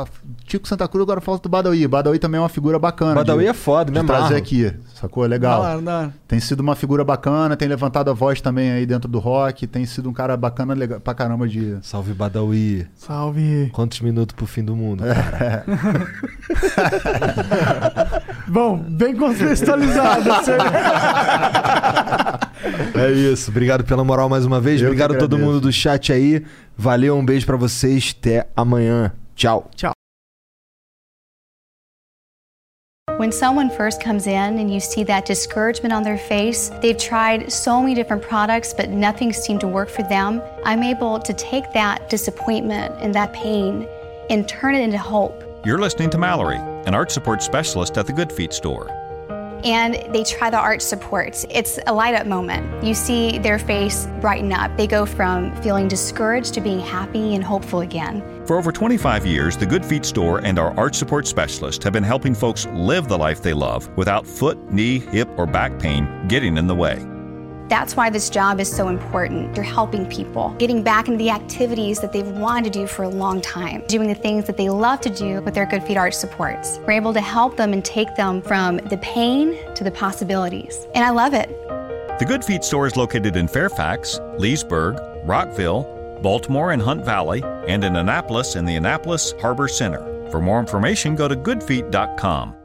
Tico 0.45 0.67
Santa 0.67 0.87
Cruz 0.87 1.03
agora 1.03 1.19
falta 1.19 1.43
do 1.43 1.49
Badawi. 1.49 1.87
Badawi 1.87 2.19
também 2.19 2.37
é 2.37 2.41
uma 2.41 2.49
figura 2.49 2.77
bacana. 2.77 3.15
Badawi 3.15 3.43
de- 3.43 3.49
é 3.49 3.53
foda, 3.53 3.91
me 3.91 4.05
trazer 4.05 4.35
aqui. 4.35 4.71
Sacou? 4.93 5.25
É 5.25 5.27
legal. 5.27 5.61
Da 5.61 5.75
hora. 5.97 6.13
Tem 6.27 6.39
sido 6.39 6.59
uma 6.59 6.75
figura 6.75 7.03
bacana, 7.03 7.55
tem 7.57 7.67
levantado 7.67 8.11
a 8.11 8.13
voz 8.13 8.39
também 8.41 8.71
aí 8.71 8.85
dentro 8.85 9.09
do 9.09 9.17
rock, 9.19 9.65
tem 9.65 9.85
sido 9.85 10.09
um 10.09 10.13
cara 10.13 10.37
bacana 10.37 10.73
legal, 10.73 10.99
pra 10.99 11.13
caramba 11.15 11.47
de. 11.47 11.77
Salve, 11.81 12.13
Badawi. 12.13 12.87
Salve. 12.95 13.69
Quantos 13.73 13.99
minutos 14.01 14.35
pro 14.35 14.45
fim 14.45 14.63
do 14.63 14.75
mundo, 14.75 15.03
cara? 15.03 15.65
Bom, 18.47 18.77
bem 18.77 19.15
contextualizado. 19.15 20.29
É 22.95 23.11
isso. 23.11 23.51
Obrigado 23.51 23.83
pela 23.83 24.03
moral 24.03 24.27
mais 24.27 24.45
uma 24.45 24.59
vez. 24.59 24.81
Eu 24.81 24.87
Obrigado 24.87 25.13
a 25.13 25.17
todo 25.17 25.37
mundo 25.37 25.61
do 25.61 25.71
chat 25.71 26.11
aí. 26.11 26.43
Valeu, 26.77 27.17
um 27.17 27.25
beijo 27.25 27.45
para 27.45 27.57
vocês. 27.57 28.15
Até 28.17 28.47
amanhã. 28.55 29.11
Tchau. 29.35 29.69
When 33.17 33.31
someone 33.31 33.71
first 33.71 33.99
comes 33.99 34.27
in 34.27 34.59
and 34.59 34.71
you 34.71 34.79
see 34.79 35.03
that 35.05 35.25
discouragement 35.25 35.91
on 35.91 36.03
their 36.03 36.19
face, 36.19 36.69
they've 36.81 36.97
tried 36.97 37.51
so 37.51 37.81
many 37.81 37.95
different 37.95 38.21
products, 38.21 38.75
but 38.75 38.89
nothing 38.89 39.33
seemed 39.33 39.59
to 39.61 39.67
work 39.67 39.89
for 39.89 40.03
them. 40.03 40.39
I'm 40.63 40.83
able 40.83 41.17
to 41.19 41.33
take 41.33 41.73
that 41.73 42.11
disappointment 42.11 42.93
and 43.01 43.15
that 43.15 43.33
pain 43.33 43.87
and 44.29 44.47
turn 44.47 44.75
it 44.75 44.81
into 44.81 44.99
hope. 44.99 45.43
You're 45.65 45.79
listening 45.79 46.11
to 46.11 46.19
Mallory, 46.19 46.57
an 46.85 46.93
art 46.93 47.11
support 47.11 47.41
specialist 47.41 47.97
at 47.97 48.05
the 48.05 48.13
Good 48.13 48.31
Feet 48.31 48.53
store. 48.53 48.87
And 49.63 49.95
they 50.13 50.23
try 50.23 50.49
the 50.49 50.57
arch 50.57 50.81
supports. 50.81 51.45
It's 51.49 51.79
a 51.87 51.93
light 51.93 52.15
up 52.15 52.27
moment. 52.27 52.83
You 52.83 52.93
see 52.93 53.37
their 53.37 53.59
face 53.59 54.07
brighten 54.21 54.53
up. 54.53 54.75
They 54.77 54.87
go 54.87 55.05
from 55.05 55.55
feeling 55.61 55.87
discouraged 55.87 56.53
to 56.53 56.61
being 56.61 56.79
happy 56.79 57.35
and 57.35 57.43
hopeful 57.43 57.81
again. 57.81 58.21
For 58.45 58.57
over 58.57 58.71
25 58.71 59.25
years, 59.25 59.57
the 59.57 59.65
Good 59.65 59.85
Feet 59.85 60.05
store 60.05 60.39
and 60.39 60.57
our 60.57 60.77
arch 60.79 60.95
support 60.95 61.27
specialist 61.27 61.83
have 61.83 61.93
been 61.93 62.03
helping 62.03 62.33
folks 62.33 62.65
live 62.67 63.07
the 63.07 63.17
life 63.17 63.41
they 63.41 63.53
love 63.53 63.89
without 63.97 64.25
foot, 64.25 64.71
knee, 64.71 64.99
hip, 64.99 65.27
or 65.37 65.45
back 65.45 65.79
pain 65.79 66.27
getting 66.27 66.57
in 66.57 66.67
the 66.67 66.75
way. 66.75 67.05
That's 67.69 67.97
why 67.97 68.09
this 68.09 68.29
job 68.29 68.59
is 68.59 68.73
so 68.73 68.87
important. 68.87 69.55
You're 69.55 69.65
helping 69.65 70.05
people, 70.05 70.55
getting 70.57 70.83
back 70.83 71.07
into 71.07 71.17
the 71.17 71.29
activities 71.29 71.99
that 71.99 72.13
they've 72.13 72.27
wanted 72.27 72.71
to 72.71 72.79
do 72.79 72.87
for 72.87 73.03
a 73.03 73.09
long 73.09 73.41
time, 73.41 73.83
doing 73.87 74.07
the 74.07 74.15
things 74.15 74.45
that 74.45 74.55
they 74.55 74.69
love 74.69 75.01
to 75.01 75.09
do 75.09 75.41
with 75.41 75.53
their 75.53 75.65
Good 75.65 75.83
Feet 75.83 75.97
Arch 75.97 76.13
supports. 76.13 76.79
We're 76.87 76.93
able 76.93 77.13
to 77.13 77.21
help 77.21 77.57
them 77.57 77.73
and 77.73 77.83
take 77.83 78.15
them 78.15 78.41
from 78.41 78.77
the 78.77 78.97
pain 78.97 79.57
to 79.75 79.83
the 79.83 79.91
possibilities. 79.91 80.87
And 80.95 81.03
I 81.03 81.09
love 81.09 81.33
it. 81.33 81.49
The 82.19 82.25
Good 82.25 82.43
Feet 82.43 82.63
store 82.63 82.87
is 82.87 82.95
located 82.95 83.35
in 83.35 83.47
Fairfax, 83.47 84.19
Leesburg, 84.37 84.99
Rockville, 85.25 85.83
Baltimore 86.23 86.71
and 86.71 86.81
Hunt 86.81 87.05
Valley, 87.05 87.43
and 87.67 87.83
in 87.83 87.95
Annapolis 87.95 88.55
in 88.55 88.65
the 88.65 88.75
Annapolis 88.75 89.33
Harbor 89.41 89.67
Center. 89.67 90.29
For 90.31 90.41
more 90.41 90.59
information, 90.59 91.15
go 91.15 91.27
to 91.27 91.35
goodfeet.com. 91.35 92.56